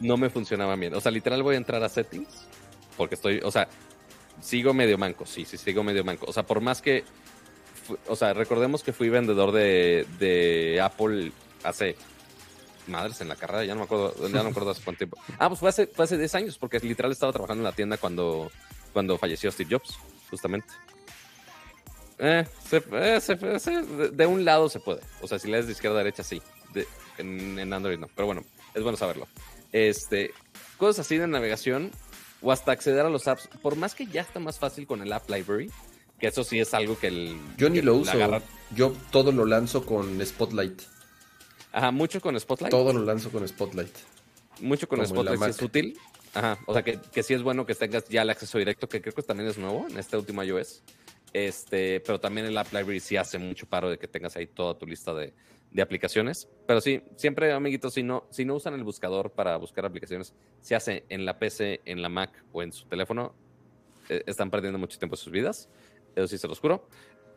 no 0.00 0.16
me 0.16 0.30
funcionaban 0.30 0.78
bien. 0.78 0.94
O 0.94 1.00
sea, 1.00 1.10
literal 1.10 1.42
voy 1.42 1.56
a 1.56 1.58
entrar 1.58 1.82
a 1.82 1.88
settings 1.88 2.46
porque 2.96 3.16
estoy, 3.16 3.40
o 3.42 3.50
sea, 3.50 3.68
sigo 4.40 4.72
medio 4.72 4.98
manco, 4.98 5.26
sí, 5.26 5.44
sí, 5.44 5.56
sigo 5.56 5.82
medio 5.82 6.04
manco. 6.04 6.26
O 6.28 6.32
sea, 6.32 6.44
por 6.44 6.60
más 6.60 6.80
que, 6.80 7.04
o 8.06 8.16
sea, 8.16 8.34
recordemos 8.34 8.82
que 8.82 8.92
fui 8.92 9.08
vendedor 9.08 9.52
de, 9.52 10.06
de 10.18 10.80
Apple 10.80 11.32
hace 11.62 11.96
madres 12.86 13.20
en 13.20 13.28
la 13.28 13.36
carrera, 13.36 13.64
ya 13.64 13.74
no 13.74 13.80
me 13.80 13.84
acuerdo, 13.84 14.14
ya 14.28 14.28
no 14.38 14.44
me 14.44 14.50
acuerdo 14.50 14.70
hace 14.70 14.82
cuánto 14.82 14.98
tiempo. 14.98 15.18
Ah, 15.38 15.48
pues 15.48 15.60
fue 15.60 15.68
hace, 15.68 15.86
fue 15.86 16.04
hace 16.04 16.16
10 16.18 16.34
años, 16.34 16.58
porque 16.58 16.78
literal 16.80 17.12
estaba 17.12 17.32
trabajando 17.32 17.60
en 17.62 17.64
la 17.64 17.72
tienda 17.72 17.96
cuando, 17.96 18.50
cuando 18.92 19.18
falleció 19.18 19.50
Steve 19.50 19.70
Jobs, 19.76 19.96
justamente. 20.30 20.68
Eh, 22.18 22.46
se- 22.68 22.82
eh, 22.92 23.20
se- 23.20 23.58
se- 23.58 23.82
de, 23.82 24.08
de 24.10 24.26
un 24.26 24.44
lado 24.44 24.68
se 24.68 24.80
puede. 24.80 25.00
O 25.20 25.26
sea, 25.26 25.38
si 25.38 25.48
le 25.48 25.56
das 25.56 25.66
de 25.66 25.72
izquierda 25.72 25.96
a 25.96 26.04
derecha, 26.04 26.22
sí. 26.22 26.40
De- 26.72 26.86
en, 27.18 27.58
en 27.58 27.72
Android 27.72 27.98
no. 27.98 28.08
Pero 28.14 28.26
bueno, 28.26 28.42
es 28.74 28.82
bueno 28.82 28.96
saberlo. 28.96 29.26
Este, 29.72 30.32
cosas 30.78 31.06
así 31.06 31.18
de 31.18 31.26
navegación 31.26 31.90
o 32.40 32.52
hasta 32.52 32.72
acceder 32.72 33.04
a 33.04 33.10
los 33.10 33.26
apps. 33.26 33.48
Por 33.62 33.76
más 33.76 33.94
que 33.94 34.06
ya 34.06 34.20
está 34.20 34.38
más 34.38 34.58
fácil 34.58 34.86
con 34.86 35.02
el 35.02 35.12
App 35.12 35.28
Library, 35.28 35.70
que 36.20 36.28
eso 36.28 36.44
sí 36.44 36.60
es 36.60 36.72
algo 36.72 36.96
que 36.98 37.08
el. 37.08 37.36
Yo 37.56 37.68
ni 37.68 37.82
lo 37.82 37.96
uso, 37.96 38.12
agarra- 38.12 38.42
yo 38.74 38.94
todo 39.10 39.32
lo 39.32 39.44
lanzo 39.44 39.84
con 39.84 40.24
Spotlight, 40.24 40.82
Ajá, 41.74 41.90
mucho 41.90 42.20
con 42.20 42.38
Spotlight. 42.38 42.70
todo 42.70 42.92
lo 42.92 43.04
lanzo 43.04 43.30
con 43.30 43.46
Spotlight. 43.46 43.94
Mucho 44.60 44.86
con 44.86 45.00
Como 45.00 45.02
en 45.02 45.08
Spotlight 45.08 45.50
es 45.50 45.60
útil. 45.60 45.98
Ajá, 46.32 46.58
o 46.66 46.72
sea 46.72 46.84
que, 46.84 47.00
que 47.12 47.22
sí 47.24 47.34
es 47.34 47.42
bueno 47.42 47.66
que 47.66 47.74
tengas 47.74 48.08
ya 48.08 48.22
el 48.22 48.30
acceso 48.30 48.58
directo, 48.58 48.88
que 48.88 49.02
creo 49.02 49.12
que 49.12 49.22
también 49.22 49.48
es 49.48 49.58
nuevo 49.58 49.86
en 49.90 49.98
este 49.98 50.16
último 50.16 50.42
iOS. 50.44 50.82
Este, 51.32 51.98
pero 52.00 52.20
también 52.20 52.46
el 52.46 52.56
App 52.56 52.72
Library 52.72 53.00
sí 53.00 53.16
hace 53.16 53.38
mucho 53.38 53.66
paro 53.66 53.90
de 53.90 53.98
que 53.98 54.06
tengas 54.06 54.36
ahí 54.36 54.46
toda 54.46 54.78
tu 54.78 54.86
lista 54.86 55.12
de, 55.12 55.34
de 55.72 55.82
aplicaciones. 55.82 56.48
Pero 56.64 56.80
sí, 56.80 57.02
siempre, 57.16 57.52
amiguitos, 57.52 57.94
si 57.94 58.04
no, 58.04 58.28
si 58.30 58.44
no 58.44 58.54
usan 58.54 58.74
el 58.74 58.84
buscador 58.84 59.32
para 59.32 59.56
buscar 59.56 59.84
aplicaciones, 59.84 60.32
se 60.60 60.76
hace 60.76 61.04
en 61.08 61.24
la 61.24 61.40
PC, 61.40 61.80
en 61.84 62.02
la 62.02 62.08
Mac 62.08 62.44
o 62.52 62.62
en 62.62 62.70
su 62.70 62.86
teléfono, 62.86 63.34
eh, 64.08 64.22
están 64.26 64.48
perdiendo 64.48 64.78
mucho 64.78 64.96
tiempo 64.96 65.16
de 65.16 65.22
sus 65.22 65.32
vidas. 65.32 65.68
Eso 66.14 66.28
sí 66.28 66.38
se 66.38 66.46
los 66.46 66.60
juro. 66.60 66.86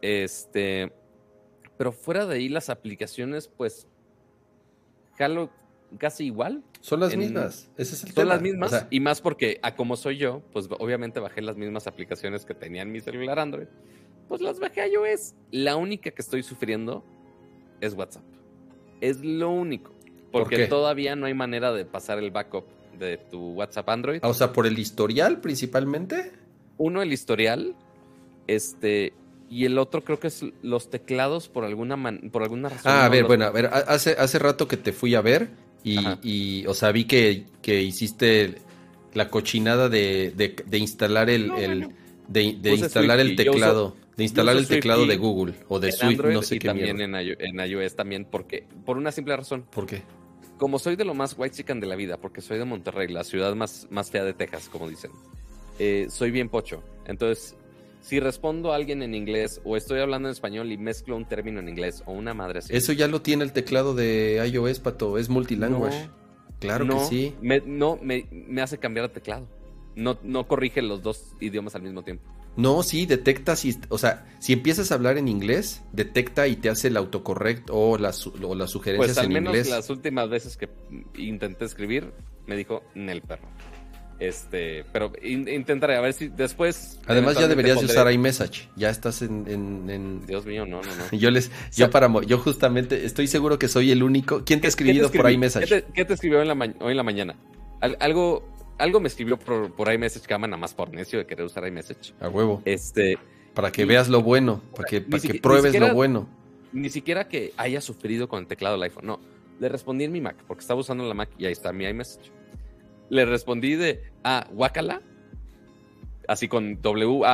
Este, 0.01 0.93
pero 1.75 1.91
fuera 1.91 2.27
de 2.27 2.35
ahí, 2.35 2.49
las 2.49 2.69
aplicaciones, 2.69 3.47
pues, 3.47 3.87
jalo 5.17 5.49
casi 5.97 6.25
igual. 6.25 6.63
Son 6.81 6.99
las 6.99 7.13
En- 7.13 7.19
mismas, 7.19 7.69
ese 7.77 7.95
es 7.95 8.03
el 8.03 8.09
Son 8.09 8.15
tema. 8.23 8.33
las 8.33 8.41
mismas. 8.41 8.73
O 8.73 8.77
sea, 8.77 8.87
y 8.89 8.99
más 8.99 9.21
porque, 9.21 9.59
a 9.63 9.75
como 9.75 9.95
soy 9.95 10.17
yo, 10.17 10.41
pues 10.51 10.67
obviamente 10.79 11.19
bajé 11.19 11.41
las 11.41 11.57
mismas 11.57 11.87
aplicaciones 11.87 12.45
que 12.45 12.53
tenía 12.53 12.81
en 12.81 12.91
mi 12.91 12.99
celular 12.99 13.39
Android. 13.39 13.67
Pues 14.27 14.41
las 14.41 14.59
bajé 14.59 14.81
a 14.81 14.87
iOS. 14.87 15.33
La 15.51 15.75
única 15.77 16.11
que 16.11 16.21
estoy 16.21 16.43
sufriendo 16.43 17.03
es 17.79 17.93
WhatsApp. 17.93 18.23
Es 18.99 19.23
lo 19.23 19.49
único. 19.49 19.93
Porque 20.31 20.67
todavía 20.67 21.15
no 21.15 21.25
hay 21.27 21.33
manera 21.33 21.71
de 21.71 21.85
pasar 21.85 22.19
el 22.19 22.31
backup 22.31 22.65
de 22.99 23.17
tu 23.17 23.53
WhatsApp 23.53 23.87
Android. 23.89 24.19
Ah, 24.23 24.27
o 24.27 24.33
sea, 24.33 24.51
por 24.51 24.67
el 24.67 24.77
historial 24.77 25.39
principalmente. 25.39 26.33
Uno, 26.77 27.01
el 27.01 27.13
historial. 27.13 27.75
Este. 28.47 29.13
Y 29.49 29.65
el 29.65 29.77
otro 29.77 30.03
creo 30.03 30.19
que 30.19 30.27
es 30.27 30.43
los 30.61 30.89
teclados 30.89 31.47
por 31.47 31.63
alguna 31.63 31.97
por 32.31 32.43
alguna 32.43 32.69
razón. 32.69 32.91
Ah, 32.91 33.05
a 33.05 33.09
ver, 33.09 33.25
bueno, 33.25 33.45
a 33.45 33.49
ver, 33.49 33.67
hace, 33.67 34.11
hace 34.11 34.39
rato 34.39 34.67
que 34.67 34.77
te 34.77 34.91
fui 34.91 35.15
a 35.15 35.21
ver 35.21 35.49
y, 35.83 35.97
y 36.21 36.65
o 36.67 36.73
sea, 36.73 36.91
vi 36.91 37.05
que, 37.05 37.45
que 37.61 37.81
hiciste 37.81 38.55
la 39.13 39.29
cochinada 39.29 39.89
de, 39.89 40.33
de, 40.35 40.77
instalar 40.77 41.29
el, 41.29 41.51
el 41.51 41.89
de, 42.27 42.57
de 42.59 42.75
instalar 42.75 43.19
el 43.19 43.35
teclado. 43.35 43.95
de 44.15 44.23
instalar 44.23 44.57
el 44.57 44.67
teclado 44.67 45.05
de 45.05 45.17
Google 45.17 45.53
o 45.69 45.79
de 45.79 45.91
Swift, 45.91 46.23
no 46.25 46.41
sé 46.41 46.55
y 46.55 46.59
qué 46.59 46.67
también 46.67 47.01
en, 47.01 47.15
en 47.15 47.59
iOS 47.59 47.95
también, 47.95 48.25
porque, 48.25 48.65
por 48.85 48.97
una 48.97 49.11
simple 49.11 49.35
razón. 49.35 49.65
¿Por 49.71 49.85
qué? 49.85 50.03
Como 50.57 50.79
soy 50.79 50.95
de 50.95 51.05
lo 51.05 51.13
más 51.13 51.35
white 51.37 51.55
chicken 51.55 51.79
de 51.79 51.87
la 51.87 51.95
vida, 51.95 52.17
porque 52.17 52.41
soy 52.41 52.57
de 52.57 52.65
Monterrey, 52.65 53.07
la 53.07 53.23
ciudad 53.23 53.55
más, 53.55 53.87
más 53.89 54.11
fea 54.11 54.23
de 54.23 54.33
Texas, 54.33 54.69
como 54.71 54.89
dicen, 54.89 55.11
eh, 55.79 56.07
soy 56.09 56.31
bien 56.31 56.49
pocho. 56.49 56.83
Entonces, 57.05 57.55
si 58.01 58.19
respondo 58.19 58.71
a 58.71 58.75
alguien 58.75 59.03
en 59.03 59.15
inglés 59.15 59.61
o 59.63 59.75
estoy 59.77 59.99
hablando 59.99 60.27
en 60.29 60.33
español 60.33 60.71
y 60.71 60.77
mezclo 60.77 61.15
un 61.15 61.25
término 61.25 61.59
en 61.59 61.69
inglés 61.69 62.03
o 62.05 62.13
una 62.13 62.33
madre 62.33 62.59
así. 62.59 62.75
Eso 62.75 62.93
ya 62.93 63.07
lo 63.07 63.21
tiene 63.21 63.43
el 63.43 63.51
teclado 63.53 63.93
de 63.95 64.47
iOS, 64.51 64.79
Pato, 64.79 65.17
es 65.17 65.29
multilingüe. 65.29 65.91
claro 66.59 66.87
que 66.87 67.05
sí. 67.05 67.35
Me, 67.41 67.61
no, 67.61 67.97
me, 68.01 68.27
me 68.31 68.61
hace 68.61 68.77
cambiar 68.77 69.07
de 69.07 69.13
teclado. 69.15 69.47
No, 69.95 70.19
no 70.23 70.47
corrige 70.47 70.81
los 70.81 71.01
dos 71.01 71.33
idiomas 71.39 71.75
al 71.75 71.81
mismo 71.81 72.03
tiempo. 72.03 72.23
No, 72.55 72.81
sí, 72.81 73.05
detecta 73.05 73.55
si, 73.55 73.77
o 73.89 73.99
sea, 73.99 74.25
si 74.39 74.51
empiezas 74.53 74.91
a 74.91 74.95
hablar 74.95 75.19
en 75.19 75.27
inglés, 75.27 75.83
detecta 75.93 76.47
y 76.47 76.55
te 76.55 76.69
hace 76.69 76.87
el 76.87 76.97
autocorrect 76.97 77.69
o 77.71 77.99
las, 77.99 78.25
o 78.25 78.55
las 78.55 78.71
sugerencias 78.71 79.09
pues 79.09 79.17
al 79.19 79.25
en 79.27 79.33
menos 79.33 79.53
inglés. 79.53 79.69
las 79.69 79.91
últimas 79.91 80.27
veces 80.29 80.57
que 80.57 80.67
intenté 81.17 81.65
escribir, 81.65 82.13
me 82.47 82.55
dijo 82.55 82.81
Nel 82.95 83.21
perro. 83.21 83.47
Este, 84.19 84.83
pero 84.91 85.11
intentaré 85.21 85.95
a 85.95 86.01
ver 86.01 86.13
si 86.13 86.29
después. 86.29 86.99
Además 87.05 87.37
ya 87.37 87.47
deberías 87.47 87.81
usar 87.83 88.11
iMessage. 88.11 88.69
Ya 88.75 88.89
estás 88.89 89.21
en, 89.21 90.25
Dios 90.25 90.45
mío, 90.45 90.65
no, 90.65 90.81
no, 90.81 90.95
no. 90.95 91.11
yo 91.17 91.29
les, 91.29 91.51
yo 91.75 91.89
para, 91.91 92.09
yo 92.25 92.39
justamente 92.39 93.05
estoy 93.05 93.27
seguro 93.27 93.59
que 93.59 93.67
soy 93.67 93.91
el 93.91 94.01
único. 94.01 94.43
¿Quién 94.43 94.59
te 94.59 94.67
ha 94.67 94.69
escribido 94.69 95.11
por 95.11 95.29
iMessage? 95.29 95.85
¿Qué 95.93 96.05
te, 96.05 96.13
escribió 96.13 96.41
en 96.41 96.47
la 96.47 96.53
hoy 96.79 96.91
en 96.91 96.97
la 96.97 97.03
mañana? 97.03 97.35
algo, 97.99 98.43
algo 98.79 98.99
me 98.99 99.07
escribió 99.07 99.37
por, 99.37 99.71
por 99.73 99.93
iMessage 99.93 100.25
que 100.25 100.33
ama 100.33 100.47
nada 100.47 100.57
más 100.57 100.73
por 100.73 100.91
necio 100.91 101.19
de 101.19 101.27
querer 101.27 101.45
usar 101.45 101.67
iMessage. 101.67 102.15
A 102.19 102.29
huevo. 102.29 102.63
Este. 102.65 103.19
Para 103.53 103.71
que 103.71 103.85
veas 103.85 104.07
lo 104.07 104.21
bueno, 104.21 104.61
para 104.75 104.87
que, 104.87 105.01
para 105.01 105.21
que 105.21 105.35
pruebes 105.35 105.79
lo 105.79 105.93
bueno. 105.93 106.27
Ni 106.73 106.89
siquiera 106.89 107.27
que 107.27 107.53
haya 107.57 107.81
sufrido 107.81 108.27
con 108.27 108.39
el 108.39 108.47
teclado 108.47 108.75
del 108.75 108.83
iPhone. 108.83 109.05
No. 109.05 109.19
Le 109.59 109.69
respondí 109.69 110.03
en 110.03 110.11
mi 110.11 110.21
Mac, 110.21 110.37
porque 110.47 110.61
estaba 110.61 110.79
usando 110.79 111.03
la 111.07 111.15
Mac 111.15 111.29
y 111.39 111.45
ahí 111.45 111.51
está 111.51 111.73
mi 111.73 111.85
iMessage 111.85 112.31
le 113.09 113.25
respondí 113.25 113.75
de 113.75 114.03
ah, 114.23 114.47
Wakala, 114.51 115.01
así 116.27 116.47
con 116.47 116.81
W-A-K-A-L-A, 116.81 117.33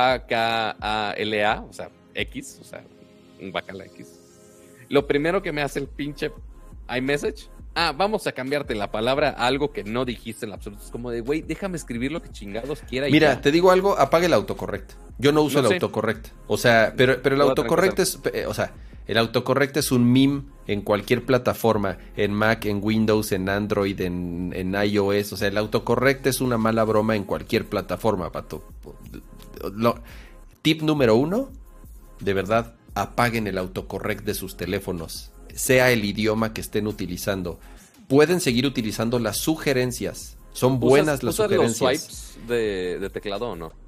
o 1.62 1.72
sea, 1.72 1.90
X, 2.14 2.58
o 2.60 2.64
sea, 2.64 2.84
un 3.40 3.54
Wakala 3.54 3.84
X. 3.86 4.20
Lo 4.88 5.06
primero 5.06 5.42
que 5.42 5.52
me 5.52 5.62
hace 5.62 5.78
el 5.80 5.88
pinche 5.88 6.30
iMessage, 6.94 7.48
ah, 7.74 7.92
vamos 7.96 8.26
a 8.26 8.32
cambiarte 8.32 8.74
la 8.74 8.90
palabra 8.90 9.30
a 9.30 9.46
algo 9.46 9.72
que 9.72 9.84
no 9.84 10.04
dijiste 10.04 10.46
en 10.46 10.52
absoluto. 10.52 10.84
Es 10.84 10.90
como 10.90 11.10
de, 11.10 11.20
güey, 11.20 11.42
déjame 11.42 11.76
escribir 11.76 12.12
lo 12.12 12.22
que 12.22 12.30
chingados 12.30 12.80
quiera. 12.82 13.08
Mira, 13.08 13.40
te 13.40 13.50
digo 13.50 13.70
algo, 13.70 13.98
apague 13.98 14.26
el 14.26 14.32
autocorrect. 14.32 14.92
Yo 15.18 15.32
no 15.32 15.42
uso 15.42 15.60
el 15.60 15.66
autocorrect. 15.66 16.28
O 16.46 16.56
sea, 16.56 16.92
pero, 16.96 17.20
pero 17.22 17.36
el 17.36 17.40
autocorrect 17.42 17.98
es, 17.98 18.20
eh, 18.32 18.46
o 18.46 18.54
sea, 18.54 18.72
el 19.06 19.18
autocorrecto 19.18 19.80
es 19.80 19.92
un 19.92 20.10
meme 20.10 20.42
en 20.66 20.80
cualquier 20.80 21.26
plataforma, 21.26 21.98
en 22.16 22.32
Mac, 22.32 22.64
en 22.64 22.80
Windows, 22.82 23.32
en 23.32 23.48
Android, 23.48 24.00
en, 24.00 24.74
iOS. 24.74 25.34
O 25.34 25.36
sea, 25.36 25.48
el 25.48 25.58
autocorrecto 25.58 26.28
es 26.28 26.40
una 26.40 26.56
mala 26.56 26.84
broma 26.84 27.16
en 27.16 27.24
cualquier 27.24 27.68
plataforma, 27.68 28.32
pato. 28.32 28.64
tip 30.62 30.82
número 30.82 31.16
uno, 31.16 31.50
de 32.20 32.32
verdad, 32.32 32.74
apaguen 32.94 33.46
el 33.46 33.58
autocorrect 33.58 34.24
de 34.24 34.34
sus 34.34 34.56
teléfonos, 34.56 35.32
sea 35.54 35.90
el 35.90 36.04
idioma 36.04 36.54
que 36.54 36.62
estén 36.62 36.86
utilizando. 36.86 37.60
Pueden 38.08 38.40
seguir 38.40 38.66
utilizando 38.66 39.18
las 39.18 39.36
sugerencias. 39.36 40.36
Son 40.52 40.78
buenas 40.80 41.22
las 41.22 41.34
sugerencias. 41.34 41.80
los 41.80 42.00
swipes 42.00 42.38
de, 42.48 42.98
de 43.00 43.10
teclado 43.10 43.50
o 43.50 43.56
no? 43.56 43.83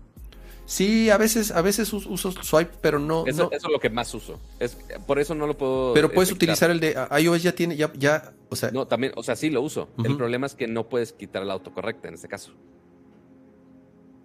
Sí, 0.66 1.10
a 1.10 1.16
veces, 1.16 1.52
a 1.52 1.62
veces 1.62 1.92
uso 1.92 2.32
swipe, 2.32 2.72
pero 2.80 2.98
no 2.98 3.24
eso, 3.24 3.50
es 3.52 3.62
lo 3.62 3.78
que 3.78 3.88
más 3.88 4.12
uso. 4.12 4.40
Es, 4.58 4.76
por 5.06 5.20
eso 5.20 5.34
no 5.36 5.46
lo 5.46 5.56
puedo. 5.56 5.94
Pero 5.94 6.10
puedes 6.10 6.32
utilizar 6.32 6.70
el 6.70 6.80
de 6.80 6.96
iOS 7.20 7.44
ya 7.44 7.52
tiene, 7.52 7.76
ya, 7.76 7.92
ya, 7.94 8.34
o 8.50 8.56
sea. 8.56 8.72
No, 8.72 8.86
también, 8.86 9.12
o 9.14 9.22
sea, 9.22 9.36
sí 9.36 9.48
lo 9.48 9.62
uso. 9.62 9.88
El 10.04 10.16
problema 10.16 10.46
es 10.46 10.54
que 10.54 10.66
no 10.66 10.88
puedes 10.88 11.12
quitar 11.12 11.42
el 11.42 11.50
autocorrecto 11.52 12.08
en 12.08 12.14
este 12.14 12.26
caso. 12.26 12.52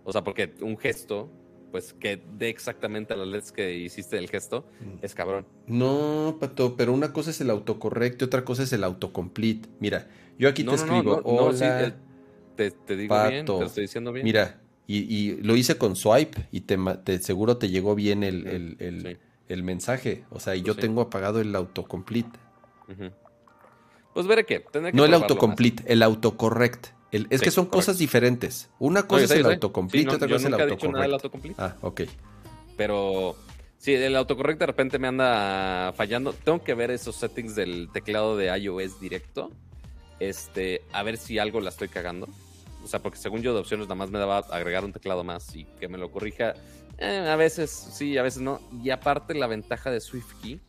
O 0.04 0.12
sea, 0.12 0.24
porque 0.24 0.56
un 0.62 0.80
gesto, 0.80 1.30
pues 1.72 1.94
que 1.94 2.22
dé 2.38 2.50
exactamente 2.50 3.14
a 3.14 3.18
las 3.18 3.28
letras 3.28 3.52
que 3.52 3.76
hiciste 3.76 4.18
el 4.18 4.28
gesto, 4.28 4.66
mm. 4.80 5.06
es 5.06 5.14
cabrón. 5.14 5.46
No, 5.68 6.38
Pato, 6.39 6.76
pero 6.76 6.92
una 6.92 7.14
cosa 7.14 7.30
es 7.30 7.39
el 7.42 7.52
autocorrecto 7.52 8.26
y 8.26 8.28
otra 8.28 8.44
cosa 8.44 8.64
es 8.64 8.74
el 8.74 8.84
autocomplete. 8.84 9.70
Mira, 9.80 10.08
yo 10.39 10.50
aquí 10.50 10.64
te 10.64 10.74
escribo. 10.74 11.22
Hola, 11.24 11.94
te, 12.56 12.96
digo 12.96 13.28
bien, 13.28 13.46
te 13.46 13.64
estoy 13.64 13.84
diciendo 13.84 14.12
bien. 14.12 14.24
Mira, 14.24 14.61
y, 14.98 15.36
lo 15.42 15.56
hice 15.56 15.78
con 15.78 15.96
swipe 15.96 16.48
y 16.52 16.62
te, 16.62 16.78
seguro 17.20 17.58
te 17.58 17.70
llegó 17.70 17.96
bien 17.96 18.24
el, 18.24 19.64
mensaje. 19.64 20.24
O 20.30 20.39
sea, 20.39 20.56
y 20.56 20.62
yo 20.62 20.76
tengo 20.76 21.02
apagado 21.02 21.42
el 21.42 21.56
autocomplete. 21.56 22.39
Pues 24.14 24.28
veré 24.28 24.46
que. 24.46 24.66
no 24.94 25.06
el 25.06 25.14
autocomplete, 25.14 25.84
el 25.92 26.04
autocorrect. 26.04 26.88
es 27.12 27.42
que 27.42 27.52
son 27.52 27.66
cosas 27.66 27.98
diferentes. 27.98 28.70
Una 28.80 29.08
cosa 29.08 29.26
es 29.26 29.32
el 29.32 29.46
autocomplete, 29.46 30.16
otra 30.16 30.28
cosa 30.28 30.48
es 30.48 30.54
el 30.54 30.54
autocorrect. 30.54 31.60
Ah, 31.60 31.76
ok. 31.82 32.02
Pero 32.78 33.36
sí, 33.78 33.94
el 33.94 34.16
autocorrect 34.16 34.60
de 34.60 34.66
repente 34.66 35.00
me 35.00 35.08
anda 35.08 35.94
fallando. 35.96 36.34
Tengo 36.34 36.64
que 36.64 36.74
ver 36.74 36.92
esos 36.92 37.16
settings 37.16 37.56
del 37.56 37.89
teclado 37.92 38.36
de 38.38 38.58
iOS 38.58 39.00
directo. 39.00 39.52
Este, 40.20 40.84
a 40.92 41.02
ver 41.04 41.18
si 41.18 41.39
algo 41.39 41.62
la 41.62 41.70
estoy 41.70 41.88
cagando. 41.88 42.28
O 42.84 42.88
sea, 42.88 43.02
porque 43.02 43.18
según 43.18 43.42
yo 43.42 43.54
de 43.54 43.60
opciones 43.60 43.88
nada 43.88 43.96
más 43.96 44.10
me 44.10 44.20
daba 44.20 44.40
agregar 44.40 44.84
un 44.84 44.94
teclado 44.94 45.24
más 45.24 45.56
y 45.56 45.66
que 45.80 45.88
me 45.88 45.98
lo 45.98 46.12
corrija. 46.12 46.54
Eh, 46.98 47.28
a 47.28 47.36
veces 47.36 47.70
sí, 47.72 48.18
a 48.18 48.24
veces 48.24 48.42
no. 48.42 48.60
Y 48.84 48.90
aparte 48.90 49.34
la 49.34 49.48
ventaja 49.48 49.92
de 49.92 50.00
SwiftKey 50.00 50.60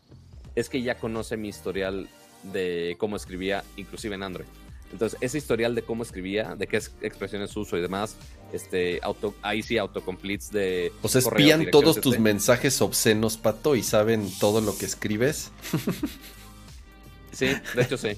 es 0.54 0.68
que 0.68 0.82
ya 0.82 0.96
conoce 0.96 1.36
mi 1.36 1.48
historial 1.48 2.08
de 2.52 2.96
cómo 2.98 3.16
escribía, 3.16 3.64
inclusive 3.76 4.14
en 4.14 4.22
Android. 4.22 4.46
Entonces, 4.92 5.18
ese 5.22 5.38
historial 5.38 5.74
de 5.74 5.82
cómo 5.82 6.02
escribía, 6.02 6.54
de 6.54 6.66
qué 6.66 6.76
expresiones 6.76 7.56
uso 7.56 7.78
y 7.78 7.80
demás, 7.80 8.14
este, 8.52 9.00
auto, 9.02 9.34
ahí 9.40 9.62
sí 9.62 9.78
autocompletes 9.78 10.50
de... 10.50 10.92
O 11.00 11.08
sea, 11.08 11.20
espían 11.20 11.70
todos 11.70 11.98
tus 11.98 12.18
mensajes 12.18 12.82
obscenos, 12.82 13.38
Pato, 13.38 13.74
y 13.74 13.82
saben 13.82 14.30
todo 14.38 14.60
lo 14.60 14.76
que 14.76 14.84
escribes. 14.84 15.50
Sí, 17.32 17.46
de 17.74 17.82
hecho 17.82 17.96
sí. 17.96 18.10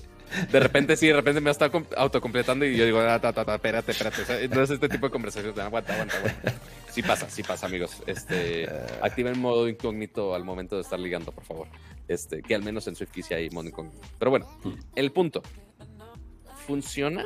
De 0.51 0.61
repente 0.61 0.97
sí, 0.97 1.09
de 1.09 1.14
repente 1.14 1.41
me 1.41 1.51
está 1.51 1.70
autocompletando 1.97 2.64
y 2.64 2.76
yo 2.76 2.85
digo, 2.85 3.01
ah, 3.01 3.20
ta, 3.20 3.32
ta, 3.32 3.45
ta, 3.45 3.55
espérate, 3.55 3.93
espérate. 3.93 4.49
no 4.49 4.62
es 4.62 4.70
este 4.70 4.89
tipo 4.89 5.07
de 5.07 5.12
conversaciones. 5.12 5.59
Aguanta, 5.59 5.93
aguanta, 5.95 6.16
aguanta. 6.16 6.55
Sí 6.91 7.03
pasa, 7.03 7.28
sí 7.28 7.43
pasa, 7.43 7.66
amigos. 7.66 8.03
Este, 8.07 8.68
activen 9.03 9.39
modo 9.41 9.68
incógnito 9.68 10.35
al 10.35 10.45
momento 10.45 10.76
de 10.76 10.82
estar 10.82 10.99
ligando, 10.99 11.32
por 11.32 11.45
favor. 11.45 11.68
Este, 12.09 12.43
que 12.43 12.55
al 12.55 12.62
menos 12.62 12.87
en 12.87 12.97
Swift 12.97 13.32
hay 13.32 13.51
modo 13.51 13.68
incógnito. 13.68 13.99
Pero 14.18 14.30
bueno, 14.30 14.47
el 14.95 15.11
punto. 15.12 15.43
¿Funciona? 16.66 17.24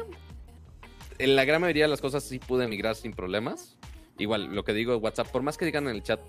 En 1.18 1.36
la 1.36 1.44
gran 1.44 1.60
mayoría 1.60 1.84
de 1.84 1.88
las 1.88 2.00
cosas 2.00 2.24
sí 2.24 2.38
pude 2.38 2.66
migrar 2.68 2.94
sin 2.94 3.12
problemas. 3.12 3.76
Igual, 4.18 4.54
lo 4.54 4.64
que 4.64 4.72
digo 4.72 4.92
de 4.92 4.98
WhatsApp, 4.98 5.28
por 5.28 5.42
más 5.42 5.56
que 5.56 5.64
digan 5.64 5.86
en 5.88 5.96
el 5.96 6.02
chat, 6.02 6.20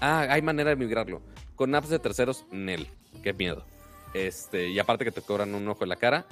ah, 0.00 0.26
hay 0.28 0.42
manera 0.42 0.70
de 0.70 0.76
migrarlo. 0.76 1.22
Con 1.56 1.74
apps 1.74 1.88
de 1.88 1.98
terceros, 1.98 2.46
Nel. 2.50 2.88
Qué 3.22 3.32
miedo. 3.32 3.64
Este, 4.14 4.68
y 4.68 4.78
aparte 4.78 5.04
que 5.04 5.12
te 5.12 5.22
cobran 5.22 5.54
un 5.54 5.66
ojo 5.68 5.84
en 5.84 5.90
la 5.90 5.96
cara. 5.96 6.26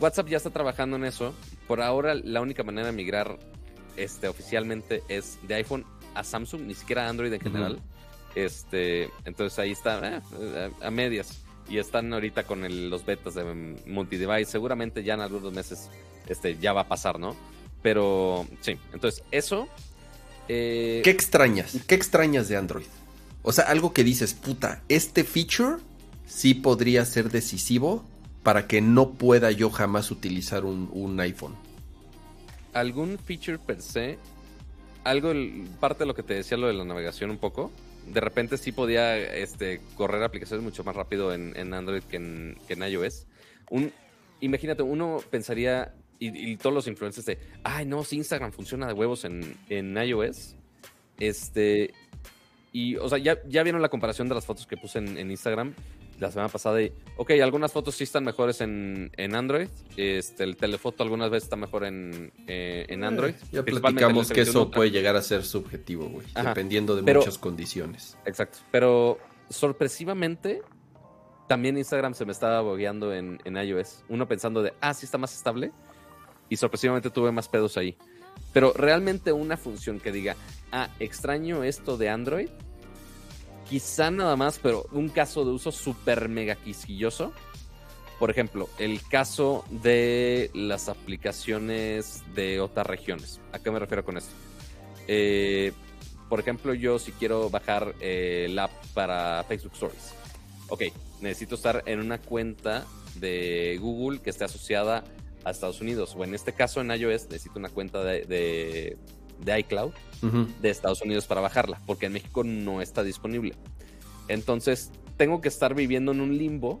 WhatsApp 0.00 0.28
ya 0.28 0.36
está 0.36 0.50
trabajando 0.50 0.96
en 0.96 1.04
eso. 1.04 1.34
Por 1.66 1.80
ahora, 1.80 2.14
la 2.14 2.40
única 2.40 2.62
manera 2.62 2.86
de 2.86 2.92
migrar 2.92 3.38
este, 3.96 4.28
oficialmente 4.28 5.02
es 5.08 5.38
de 5.42 5.54
iPhone 5.56 5.84
a 6.14 6.24
Samsung, 6.24 6.62
ni 6.62 6.74
siquiera 6.74 7.08
Android 7.08 7.32
en 7.32 7.40
general. 7.40 7.80
Este, 8.34 9.10
entonces 9.24 9.58
ahí 9.58 9.72
está, 9.72 10.22
eh, 10.40 10.70
a 10.80 10.90
medias. 10.90 11.42
Y 11.68 11.78
están 11.78 12.12
ahorita 12.12 12.44
con 12.44 12.90
los 12.90 13.04
betas 13.04 13.34
de 13.34 13.44
multi-device. 13.86 14.50
Seguramente 14.50 15.02
ya 15.02 15.14
en 15.14 15.20
algunos 15.20 15.52
meses 15.52 15.90
este, 16.28 16.56
ya 16.56 16.72
va 16.72 16.82
a 16.82 16.88
pasar, 16.88 17.18
¿no? 17.18 17.36
Pero 17.82 18.46
sí, 18.60 18.78
entonces 18.92 19.22
eso. 19.30 19.68
Eh, 20.48 21.02
¿Qué 21.04 21.10
extrañas? 21.10 21.76
¿Qué 21.86 21.94
extrañas 21.94 22.48
de 22.48 22.56
Android? 22.56 22.86
O 23.42 23.52
sea, 23.52 23.64
algo 23.64 23.92
que 23.92 24.02
dices, 24.02 24.34
puta, 24.34 24.82
este 24.88 25.24
feature 25.24 25.76
sí 26.28 26.54
podría 26.54 27.04
ser 27.04 27.30
decisivo 27.30 28.04
para 28.44 28.68
que 28.68 28.80
no 28.80 29.14
pueda 29.14 29.50
yo 29.50 29.70
jamás 29.70 30.10
utilizar 30.10 30.64
un, 30.64 31.18
iPhone. 31.20 31.56
¿Algún 32.72 33.18
feature 33.18 33.58
per 33.58 33.82
se? 33.82 34.18
Algo, 35.04 35.32
parte 35.80 36.00
de 36.00 36.06
lo 36.06 36.14
que 36.14 36.22
te 36.22 36.34
decía 36.34 36.56
lo 36.56 36.68
de 36.68 36.74
la 36.74 36.84
navegación 36.84 37.30
un 37.30 37.38
poco. 37.38 37.72
De 38.06 38.20
repente 38.20 38.56
sí 38.56 38.72
podía 38.72 39.18
este, 39.18 39.80
correr 39.96 40.22
aplicaciones 40.22 40.62
mucho 40.62 40.84
más 40.84 40.94
rápido 40.94 41.32
en, 41.34 41.74
Android 41.74 42.02
que 42.02 42.16
en, 42.16 42.56
que 42.66 42.74
en 42.74 42.82
iOS. 42.82 43.26
Un, 43.70 43.92
imagínate, 44.40 44.82
uno 44.82 45.18
pensaría 45.30 45.94
y, 46.20 46.56
todos 46.56 46.74
los 46.74 46.86
influencers 46.86 47.26
de, 47.26 47.38
ay, 47.64 47.86
no, 47.86 48.04
si 48.04 48.16
Instagram 48.16 48.52
funciona 48.52 48.86
de 48.86 48.92
huevos 48.92 49.24
en, 49.24 49.56
en 49.68 49.96
iOS. 49.96 50.54
Este, 51.18 51.92
y, 52.72 52.96
o 52.96 53.08
sea, 53.08 53.18
ya, 53.18 53.38
ya 53.48 53.62
vieron 53.62 53.82
la 53.82 53.88
comparación 53.88 54.28
de 54.28 54.34
las 54.34 54.46
fotos 54.46 54.66
que 54.66 54.76
puse 54.76 54.98
en, 54.98 55.30
Instagram 55.30 55.74
la 56.18 56.30
semana 56.30 56.48
pasada. 56.48 56.80
Y, 56.82 56.92
ok, 57.16 57.32
algunas 57.42 57.72
fotos 57.72 57.94
sí 57.94 58.04
están 58.04 58.24
mejores 58.24 58.60
en, 58.60 59.10
en 59.16 59.34
Android. 59.34 59.68
Este, 59.96 60.44
el 60.44 60.56
telefoto 60.56 61.02
algunas 61.02 61.30
veces 61.30 61.44
está 61.44 61.56
mejor 61.56 61.84
en, 61.84 62.32
eh, 62.46 62.86
en 62.88 63.04
Android. 63.04 63.34
ya 63.52 63.62
platicamos 63.62 64.30
que 64.30 64.42
eso 64.42 64.70
puede 64.70 64.90
llegar 64.90 65.16
a 65.16 65.22
ser 65.22 65.44
subjetivo, 65.44 66.08
güey. 66.08 66.26
Dependiendo 66.34 66.96
de 66.96 67.02
muchas 67.02 67.38
condiciones. 67.38 68.16
Exacto. 68.24 68.58
Pero 68.70 69.18
sorpresivamente, 69.48 70.62
también 71.46 71.78
Instagram 71.78 72.14
se 72.14 72.24
me 72.24 72.32
estaba 72.32 72.60
bogueando 72.60 73.12
en, 73.14 73.38
en 73.44 73.56
iOS. 73.56 74.04
Uno 74.08 74.26
pensando 74.28 74.62
de, 74.62 74.74
ah, 74.80 74.94
sí 74.94 75.06
está 75.06 75.18
más 75.18 75.34
estable. 75.34 75.72
Y 76.48 76.56
sorpresivamente 76.56 77.10
tuve 77.10 77.30
más 77.30 77.48
pedos 77.48 77.76
ahí. 77.76 77.96
Pero 78.52 78.72
realmente 78.72 79.32
una 79.32 79.56
función 79.56 80.00
que 80.00 80.12
diga, 80.12 80.36
ah, 80.72 80.88
extraño 80.98 81.64
esto 81.64 81.96
de 81.96 82.08
Android, 82.08 82.48
quizá 83.68 84.10
nada 84.10 84.36
más, 84.36 84.58
pero 84.62 84.86
un 84.92 85.08
caso 85.08 85.44
de 85.44 85.50
uso 85.50 85.72
súper 85.72 86.28
mega 86.28 86.56
quisquilloso. 86.56 87.32
Por 88.18 88.30
ejemplo, 88.30 88.68
el 88.78 89.00
caso 89.06 89.64
de 89.70 90.50
las 90.52 90.88
aplicaciones 90.88 92.22
de 92.34 92.60
otras 92.60 92.86
regiones. 92.86 93.40
¿A 93.52 93.60
qué 93.60 93.70
me 93.70 93.78
refiero 93.78 94.04
con 94.04 94.16
esto? 94.16 94.34
Eh, 95.06 95.72
por 96.28 96.40
ejemplo, 96.40 96.74
yo 96.74 96.98
si 96.98 97.12
quiero 97.12 97.48
bajar 97.48 97.94
eh, 98.00 98.46
el 98.46 98.58
app 98.58 98.72
para 98.92 99.44
Facebook 99.44 99.74
Stories. 99.74 100.12
Ok, 100.68 100.82
necesito 101.20 101.54
estar 101.54 101.82
en 101.86 102.00
una 102.00 102.18
cuenta 102.18 102.86
de 103.14 103.78
Google 103.80 104.20
que 104.20 104.30
esté 104.30 104.44
asociada 104.44 105.04
a 105.44 105.50
Estados 105.50 105.80
Unidos. 105.80 106.14
O 106.16 106.24
en 106.24 106.34
este 106.34 106.52
caso 106.52 106.80
en 106.80 106.90
iOS 106.90 107.28
necesito 107.30 107.58
una 107.58 107.70
cuenta 107.70 108.02
de, 108.04 108.96
iCloud 109.46 109.92
de 110.60 110.70
Estados 110.70 111.02
Unidos 111.02 111.26
para 111.26 111.40
bajarla, 111.40 111.80
porque 111.86 112.06
en 112.06 112.12
México 112.12 112.44
no 112.44 112.82
está 112.82 113.02
disponible. 113.02 113.54
Entonces 114.28 114.90
tengo 115.16 115.40
que 115.40 115.48
estar 115.48 115.74
viviendo 115.74 116.12
en 116.12 116.20
un 116.20 116.36
limbo 116.36 116.80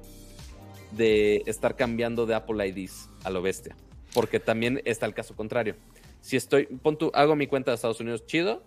de 0.92 1.42
estar 1.46 1.76
cambiando 1.76 2.26
de 2.26 2.34
Apple 2.34 2.66
IDs 2.66 3.10
a 3.24 3.30
lo 3.30 3.42
bestia. 3.42 3.76
Porque 4.14 4.40
también 4.40 4.80
está 4.84 5.06
el 5.06 5.14
caso 5.14 5.36
contrario. 5.36 5.76
Si 6.20 6.36
estoy, 6.36 6.66
pon 6.66 6.98
hago 7.14 7.36
mi 7.36 7.46
cuenta 7.46 7.70
de 7.70 7.76
Estados 7.76 8.00
Unidos, 8.00 8.26
chido. 8.26 8.64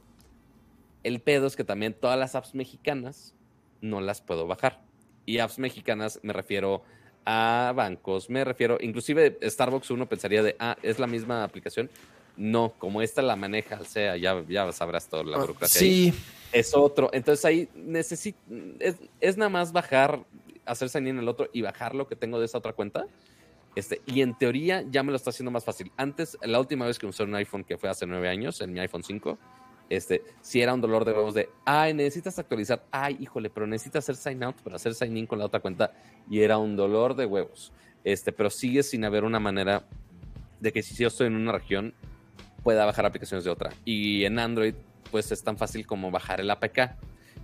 El 1.04 1.20
pedo 1.20 1.48
es 1.48 1.56
que 1.56 1.64
también 1.64 1.94
todas 1.94 2.18
las 2.18 2.36
apps 2.36 2.54
mexicanas 2.54 3.34
no 3.82 4.02
las 4.02 4.22
puedo 4.22 4.48
bajar. 4.48 4.82
Y 5.26 5.40
apps 5.40 5.58
mexicanas 5.60 6.20
me 6.22 6.34
refiero 6.34 6.84
a 7.26 7.74
bancos, 7.76 8.30
me 8.30 8.44
refiero, 8.44 8.78
inclusive 8.82 9.38
Starbucks 9.44 9.92
uno 9.92 10.08
pensaría 10.08 10.42
de, 10.42 10.56
ah, 10.60 10.78
es 10.82 11.00
la 11.00 11.08
misma 11.08 11.44
aplicación. 11.44 11.90
No, 12.38 12.74
como 12.78 13.02
esta 13.02 13.22
la 13.22 13.36
maneja 13.36 13.80
o 13.80 13.86
sea, 13.86 14.18
ya, 14.18 14.44
ya 14.48 14.72
sabrás 14.72 15.08
toda 15.08 15.24
la 15.24 15.38
ah, 15.38 15.42
burocracia. 15.42 15.80
Sí. 15.80 16.14
Es 16.52 16.76
otro. 16.76 17.10
Entonces 17.14 17.46
ahí 17.46 17.70
necesito, 17.76 18.38
es, 19.20 19.38
nada 19.38 19.50
más 19.50 19.72
bajar, 19.72 20.24
hacer 20.66 20.90
sign 20.90 21.08
en 21.08 21.20
el 21.20 21.28
otro 21.28 21.50
y 21.54 21.62
bajar 21.62 21.96
lo 21.96 22.08
que 22.08 22.16
tengo 22.16 22.40
de 22.40 22.46
esa 22.46 22.58
otra 22.58 22.74
cuenta. 22.74 23.06
Este, 23.76 24.02
y 24.06 24.22
en 24.22 24.38
teoría 24.38 24.84
ya 24.90 25.02
me 25.02 25.12
lo 25.12 25.16
está 25.16 25.30
haciendo 25.30 25.52
más 25.52 25.64
fácil. 25.64 25.92
Antes, 25.96 26.38
la 26.42 26.60
última 26.60 26.86
vez 26.86 27.00
que 27.00 27.06
usé 27.06 27.24
un 27.24 27.36
iPhone, 27.36 27.64
que 27.64 27.78
fue 27.78 27.90
hace 27.90 28.06
nueve 28.06 28.28
años, 28.28 28.60
en 28.60 28.74
mi 28.74 28.82
iPhone 28.82 29.04
5, 29.04 29.38
este, 29.90 30.24
si 30.42 30.62
era 30.62 30.74
un 30.74 30.82
dolor 30.82 31.06
de 31.06 31.14
huevos 31.14 31.34
de, 31.34 31.50
ay, 31.66 31.94
necesitas 31.94 32.38
actualizar, 32.38 32.86
ay, 32.92 33.18
híjole, 33.20 33.50
pero 33.50 33.68
necesitas 33.68 34.04
hacer 34.04 34.16
sign 34.16 34.44
out 34.44 34.56
para 34.62 34.76
hacer 34.76 34.94
sign 34.94 35.16
in 35.16 35.28
con 35.28 35.40
la 35.40 35.46
otra 35.46 35.62
cuenta, 35.62 35.94
y 36.30 36.42
era 36.42 36.58
un 36.58 36.76
dolor 36.76 37.16
de 37.16 37.26
huevos. 37.26 37.72
Este, 38.04 38.32
pero 38.32 38.50
sigue 38.50 38.84
sin 38.84 39.06
haber 39.06 39.24
una 39.24 39.40
manera 39.40 39.86
de 40.60 40.72
que 40.72 40.82
si 40.82 40.96
yo 40.96 41.08
estoy 41.08 41.28
en 41.28 41.36
una 41.36 41.52
región, 41.52 41.94
pueda 42.64 42.86
bajar 42.86 43.06
aplicaciones 43.06 43.44
de 43.44 43.52
otra. 43.52 43.72
Y 43.86 44.26
en 44.26 44.40
Android, 44.40 44.76
pues 45.10 45.32
es 45.32 45.44
tan 45.44 45.58
fácil 45.58 45.86
como 45.86 46.12
bajar 46.12 46.40
el 46.42 46.50
APK. 46.50 46.96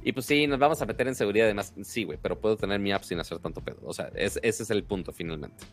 Y 0.03 0.13
pues 0.13 0.25
sí, 0.25 0.47
nos 0.47 0.59
vamos 0.59 0.81
a 0.81 0.85
meter 0.85 1.07
en 1.07 1.15
seguridad 1.15 1.47
además. 1.47 1.73
Sí, 1.83 2.03
güey, 2.03 2.17
pero 2.21 2.39
puedo 2.39 2.55
tener 2.55 2.79
mi 2.79 2.91
app 2.91 3.03
sin 3.03 3.19
hacer 3.19 3.39
tanto 3.39 3.61
pedo. 3.61 3.79
O 3.83 3.93
sea, 3.93 4.09
ese 4.15 4.39
es 4.43 4.69
el 4.69 4.83
punto 4.83 5.11
finalmente. 5.11 5.65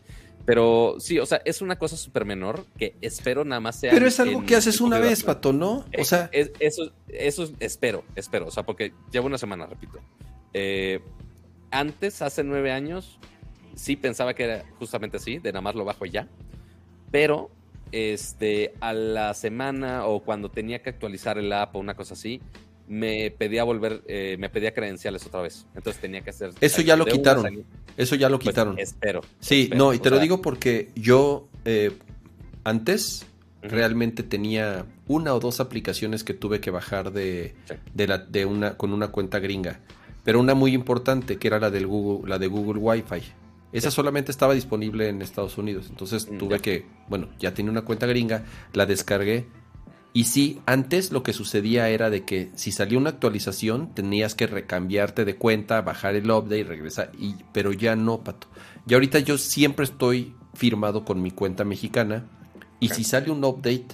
Pero 0.45 0.97
sí, 0.99 1.17
o 1.19 1.25
sea, 1.25 1.41
es 1.43 1.61
una 1.61 1.77
cosa 1.77 1.97
súper 1.97 2.25
menor 2.25 2.65
que 2.77 2.95
espero 3.01 3.43
nada 3.45 3.59
más 3.59 3.79
sea. 3.79 3.91
Pero 3.91 4.05
es 4.05 4.19
algo 4.19 4.45
que 4.45 4.55
haces 4.55 4.79
una 4.79 4.99
vez, 4.99 5.23
Pato, 5.23 5.53
¿no? 5.53 5.77
O 5.77 5.85
eh, 5.91 6.05
sea. 6.05 6.29
eso, 6.31 6.91
eso 7.07 7.51
espero, 7.59 8.03
espero. 8.15 8.47
O 8.47 8.51
sea, 8.51 8.63
porque 8.63 8.93
llevo 9.11 9.27
una 9.27 9.39
semana, 9.39 9.65
repito. 9.65 9.99
Eh, 10.53 11.01
antes, 11.71 12.21
hace 12.21 12.43
nueve 12.43 12.71
años, 12.71 13.19
sí 13.75 13.95
pensaba 13.95 14.33
que 14.33 14.43
era 14.43 14.65
justamente 14.77 15.17
así, 15.17 15.39
de 15.39 15.51
nada 15.51 15.61
más 15.61 15.75
lo 15.75 15.83
bajo 15.83 16.05
ya. 16.05 16.27
Pero 17.09 17.49
este, 17.95 18.73
a 18.81 18.91
la 18.91 19.33
semana 19.33 20.05
o 20.05 20.19
cuando 20.19 20.51
tenía 20.51 20.81
que 20.81 20.89
actualizar 20.89 21.37
el 21.37 21.53
app 21.53 21.77
o 21.77 21.79
una 21.79 21.95
cosa 21.95 22.13
así, 22.13 22.41
me 22.89 23.31
pedía 23.31 23.63
volver, 23.63 24.03
eh, 24.07 24.35
me 24.37 24.49
pedía 24.49 24.73
credenciales 24.73 25.25
otra 25.25 25.41
vez. 25.41 25.65
Entonces 25.75 26.01
tenía 26.01 26.19
que 26.19 26.31
hacer. 26.31 26.51
Eso 26.59 26.81
ya 26.81 26.97
lo 26.97 27.05
quitaron. 27.05 27.63
Eso 27.95 28.15
ya 28.15 28.27
lo 28.27 28.37
pues, 28.37 28.49
quitaron. 28.49 28.77
espero. 28.77 29.21
Sí, 29.39 29.69
no, 29.73 29.93
y 29.93 29.99
te 29.99 30.09
lo 30.09 30.19
digo 30.19 30.41
porque 30.41 30.89
yo 30.95 31.47
eh, 31.63 31.91
antes 32.65 33.25
realmente 33.61 34.23
tenía 34.23 34.85
una 35.07 35.33
o 35.33 35.39
dos 35.39 35.61
aplicaciones 35.61 36.25
que 36.25 36.33
tuve 36.33 36.59
que 36.59 36.71
bajar 36.71 37.13
de, 37.13 37.55
de, 37.93 38.07
la, 38.07 38.17
de 38.17 38.45
una, 38.45 38.75
con 38.75 38.91
una 38.91 39.07
cuenta 39.07 39.39
gringa. 39.39 39.79
Pero 40.25 40.41
una 40.41 40.53
muy 40.53 40.73
importante, 40.73 41.37
que 41.37 41.47
era 41.47 41.59
la 41.59 41.69
del 41.69 41.87
Google, 41.87 42.29
la 42.29 42.39
de 42.39 42.47
Google 42.47 42.79
Wi-Fi. 42.81 43.21
Esa 43.77 43.91
solamente 43.91 44.31
estaba 44.31 44.53
disponible 44.53 45.09
en 45.09 45.21
Estados 45.21 45.57
Unidos. 45.57 45.87
Entonces 45.89 46.29
mm, 46.29 46.37
tuve 46.37 46.59
que, 46.59 46.85
bueno, 47.07 47.27
ya 47.39 47.53
tenía 47.53 47.71
una 47.71 47.83
cuenta 47.83 48.05
gringa, 48.07 48.45
la 48.73 48.85
descargué 48.85 49.47
y 50.15 50.23
sí, 50.23 50.61
antes 50.65 51.11
lo 51.11 51.23
que 51.23 51.33
sucedía 51.33 51.89
era 51.89 52.09
de 52.09 52.23
que 52.23 52.49
si 52.55 52.71
salía 52.71 52.97
una 52.97 53.09
actualización 53.09 53.93
tenías 53.93 54.33
que 54.33 54.47
recambiarte 54.47 55.25
de 55.25 55.35
cuenta, 55.35 55.81
bajar 55.81 56.15
el 56.15 56.31
update 56.31 56.59
y 56.59 56.63
regresar. 56.63 57.11
Y, 57.19 57.35
pero 57.51 57.73
ya 57.73 57.97
no, 57.97 58.23
Pato. 58.23 58.47
Y 58.87 58.93
ahorita 58.93 59.19
yo 59.19 59.37
siempre 59.37 59.83
estoy 59.83 60.33
firmado 60.53 61.03
con 61.03 61.21
mi 61.21 61.31
cuenta 61.31 61.65
mexicana. 61.65 62.29
Y 62.79 62.87
si 62.89 63.03
sale 63.03 63.29
un 63.29 63.43
update 63.43 63.87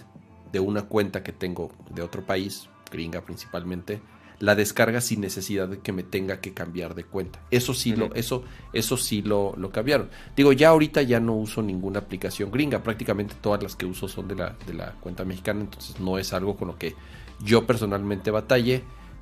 de 0.52 0.60
una 0.60 0.84
cuenta 0.84 1.24
que 1.24 1.32
tengo 1.32 1.72
de 1.90 2.04
otro 2.04 2.24
país, 2.24 2.70
gringa 2.92 3.22
principalmente, 3.22 4.00
la 4.42 4.56
descarga 4.56 5.02
sin 5.02 5.22
necesidad 5.22 5.68
de 5.68 5.80
que 5.80 5.92
me 5.92 6.02
tenga 6.02 6.42
que 6.42 6.52
cambiar 6.52 6.96
de 6.96 7.04
cuenta. 7.04 7.40
Eso 7.52 7.76
sí, 7.76 7.96
lo, 7.96 8.14
eso, 8.16 8.44
eso 8.74 8.98
sí 8.98 9.22
lo, 9.22 9.54
lo, 9.56 9.70
cambiaron. 9.70 10.10
Digo, 10.36 10.52
ya 10.52 10.70
ahorita 10.70 11.04
ya 11.04 11.20
no 11.20 11.36
uso 11.36 11.62
ninguna 11.62 12.00
aplicación 12.00 12.50
gringa, 12.50 12.82
prácticamente 12.82 13.36
todas 13.40 13.62
las 13.62 13.76
que 13.76 13.86
uso 13.86 14.08
son 14.08 14.28
de 14.28 14.36
la, 14.36 14.56
de 14.66 14.74
la 14.74 14.94
cuenta 14.94 15.24
mexicana, 15.26 15.62
entonces 15.62 16.00
no 16.00 16.18
es 16.18 16.34
algo 16.34 16.56
con 16.56 16.70
lo 16.70 16.78
que 16.78 16.96
yo 17.44 17.68
personalmente 17.68 18.32
batalle, 18.32 18.82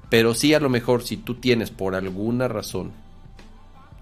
pero 0.09 0.33
sí 0.33 0.53
a 0.53 0.59
lo 0.61 0.69
mejor 0.69 1.03
si 1.03 1.17
tú 1.17 1.35
tienes 1.35 1.69
por 1.69 1.95
alguna 1.95 2.47
razón 2.47 2.93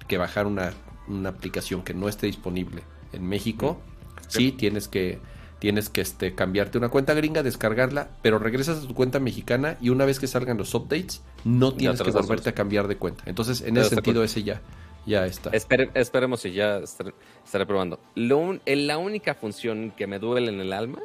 que 0.08 0.18
bajar 0.18 0.46
una, 0.46 0.72
una 1.08 1.30
aplicación 1.30 1.82
que 1.82 1.96
no 1.96 2.10
esté 2.10 2.28
disponible 2.28 2.84
en 3.12 3.28
México, 3.28 3.82
sí 4.28 4.52
tienes 4.52 4.88
que 4.88 5.18
tienes 5.60 5.90
que 5.90 6.02
este, 6.02 6.36
cambiarte 6.36 6.78
una 6.78 6.90
cuenta 6.90 7.14
gringa, 7.14 7.44
descargarla, 7.44 8.10
pero 8.22 8.40
regresas 8.40 8.84
a 8.84 8.88
tu 8.88 8.94
cuenta 8.94 9.20
mexicana 9.20 9.78
y 9.82 9.90
una 9.90 10.06
vez 10.06 10.20
que 10.20 10.28
salgan 10.28 10.58
los 10.58 10.74
updates, 10.74 11.22
no 11.44 11.74
tienes 11.74 12.02
que 12.02 12.12
volverte 12.12 12.50
a 12.50 12.54
cambiar 12.54 12.88
de 12.88 12.98
cuenta. 12.98 13.24
Entonces, 13.26 13.62
en 13.62 13.78
ese 13.78 13.90
sentido, 13.90 14.24
ese 14.24 14.44
ya, 14.44 14.62
ya 15.06 15.26
está. 15.26 15.52
esperemos 15.54 16.42
si 16.42 16.52
ya 16.52 16.78
estaré, 16.78 17.66
probando. 17.66 18.00
Lo 18.16 18.60
la 18.66 18.98
única 18.98 19.34
función 19.34 19.92
que 19.96 20.08
me 20.08 20.20
duele 20.20 20.50
en 20.50 20.60
el 20.60 20.74
alma 20.74 21.00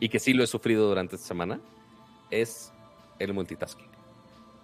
y 0.00 0.08
que 0.08 0.18
sí 0.18 0.32
lo 0.32 0.44
he 0.44 0.46
sufrido 0.46 0.88
durante 0.88 1.16
esta 1.16 1.28
semana 1.28 1.60
es 2.30 2.72
el 3.18 3.32
multitasking. 3.32 3.86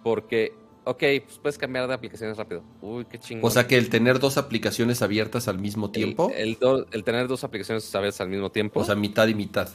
Porque 0.03 0.53
Ok, 0.85 0.99
pues 1.25 1.39
puedes 1.41 1.57
cambiar 1.57 1.87
de 1.87 1.93
aplicaciones 1.93 2.37
rápido. 2.37 2.63
Uy, 2.81 3.05
qué 3.05 3.17
chingón. 3.17 3.45
O 3.45 3.49
sea 3.49 3.67
que 3.67 3.77
el 3.77 3.89
tener 3.89 4.19
dos 4.19 4.37
aplicaciones 4.37 5.01
abiertas 5.01 5.47
al 5.47 5.59
mismo 5.59 5.91
tiempo. 5.91 6.31
El, 6.35 6.57
tener 7.03 7.27
dos 7.27 7.43
aplicaciones 7.43 7.93
abiertas 7.95 8.21
al 8.21 8.29
mismo 8.29 8.51
tiempo. 8.51 8.81
O 8.81 8.83
sea, 8.83 8.95
mitad 8.95 9.27
y 9.27 9.35
mitad. 9.35 9.69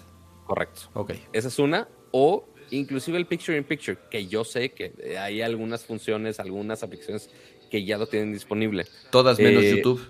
Correcto. 0.46 0.82
Ok. 0.94 1.12
Esa 1.32 1.48
es 1.48 1.58
una. 1.58 1.88
O 2.10 2.46
inclusive 2.70 3.16
el 3.16 3.26
Picture 3.26 3.56
in 3.56 3.64
Picture, 3.64 3.98
que 4.10 4.26
yo 4.26 4.44
sé 4.44 4.72
que 4.72 5.16
hay 5.18 5.40
algunas 5.40 5.84
funciones, 5.84 6.40
algunas 6.40 6.82
aplicaciones 6.82 7.30
que 7.70 7.84
ya 7.84 7.96
lo 7.96 8.06
tienen 8.06 8.32
disponible. 8.32 8.86
Todas 9.10 9.38
menos 9.38 9.62
eh, 9.62 9.76
YouTube. 9.76 10.06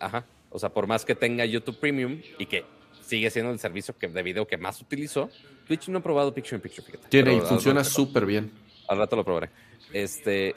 Ajá. 0.00 0.26
O 0.50 0.58
sea, 0.58 0.70
por 0.70 0.88
más 0.88 1.04
que 1.04 1.14
tenga 1.14 1.44
YouTube 1.44 1.78
Premium 1.78 2.20
y 2.38 2.46
que 2.46 2.64
sigue 3.02 3.30
siendo 3.30 3.52
el 3.52 3.60
servicio 3.60 3.96
que, 3.96 4.08
de 4.08 4.22
video 4.22 4.46
que 4.48 4.56
más 4.56 4.80
utilizo, 4.80 5.30
Twitch 5.68 5.88
no 5.88 5.98
ha 5.98 6.02
probado 6.02 6.34
Picture 6.34 6.56
in 6.56 6.62
Picture, 6.62 6.84
fíjate. 6.84 7.08
Tiene 7.08 7.36
y 7.36 7.40
funciona 7.40 7.84
súper 7.84 8.26
bien. 8.26 8.50
Al 8.90 8.98
rato 8.98 9.14
lo 9.14 9.24
probaré. 9.24 9.50
Este, 9.92 10.56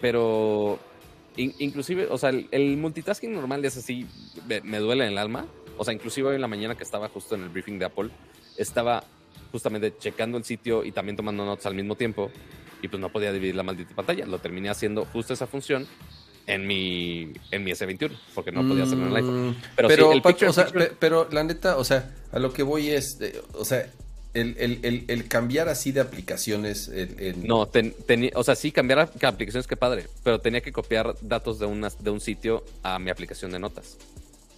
pero 0.00 0.78
inclusive, 1.36 2.06
o 2.10 2.16
sea, 2.16 2.30
el, 2.30 2.76
multitasking 2.78 3.30
normal 3.32 3.62
es 3.62 3.76
así, 3.76 4.06
me, 4.64 4.78
duele 4.78 5.04
en 5.04 5.12
el 5.12 5.18
alma. 5.18 5.46
O 5.76 5.84
sea, 5.84 5.92
inclusive 5.92 6.30
hoy 6.30 6.36
en 6.36 6.40
la 6.40 6.48
mañana 6.48 6.74
que 6.76 6.82
estaba 6.82 7.10
justo 7.10 7.34
en 7.34 7.42
el 7.42 7.50
briefing 7.50 7.78
de 7.78 7.84
Apple, 7.84 8.08
estaba 8.56 9.04
justamente 9.52 9.94
checando 9.98 10.38
el 10.38 10.44
sitio 10.44 10.82
y 10.82 10.92
también 10.92 11.16
tomando 11.16 11.44
notas 11.44 11.66
al 11.66 11.74
mismo 11.74 11.94
tiempo 11.94 12.30
y 12.80 12.88
pues 12.88 13.00
no 13.00 13.10
podía 13.10 13.32
dividir 13.32 13.54
la 13.54 13.62
maldita 13.64 13.94
pantalla. 13.94 14.24
Lo 14.24 14.38
terminé 14.38 14.70
haciendo 14.70 15.04
justo 15.04 15.34
esa 15.34 15.46
función 15.46 15.86
en 16.46 16.66
mi, 16.66 17.34
en 17.50 17.64
mi 17.64 17.70
S21, 17.72 18.18
porque 18.34 18.50
no 18.50 18.66
podía 18.66 18.84
hacerlo 18.84 19.04
en 19.04 19.10
el 19.10 19.16
iPhone. 19.16 19.48
Mm, 19.50 19.56
Pero, 19.76 19.88
Pero, 19.88 20.10
sí, 20.10 20.16
el 20.16 20.22
picture 20.22 20.48
o 20.48 20.52
sea, 20.54 20.64
picture- 20.68 20.92
pero 20.98 21.28
la 21.30 21.44
neta, 21.44 21.76
o 21.76 21.84
sea, 21.84 22.14
a 22.32 22.38
lo 22.38 22.50
que 22.54 22.62
voy 22.62 22.88
es, 22.88 23.20
eh, 23.20 23.42
o 23.52 23.66
sea, 23.66 23.92
el, 24.38 24.56
el- 24.58 24.78
el- 24.82 25.04
el 25.08 25.28
cambiar 25.28 25.68
así 25.68 25.92
de 25.92 26.00
aplicaciones, 26.00 26.88
el- 26.88 27.18
el- 27.20 27.46
No, 27.46 27.66
ten- 27.66 27.94
tenía- 28.06 28.30
o 28.34 28.42
sea, 28.44 28.54
sí, 28.54 28.72
cambiar 28.72 28.98
aplicaciones, 29.22 29.66
que 29.66 29.76
padre, 29.76 30.06
pero 30.22 30.40
tenía 30.40 30.60
que 30.60 30.72
copiar 30.72 31.14
datos 31.20 31.58
de, 31.58 31.66
una, 31.66 31.88
de 31.98 32.10
un 32.10 32.20
sitio 32.20 32.64
a 32.82 32.98
mi 32.98 33.10
aplicación 33.10 33.50
de 33.52 33.58
notas. 33.58 33.96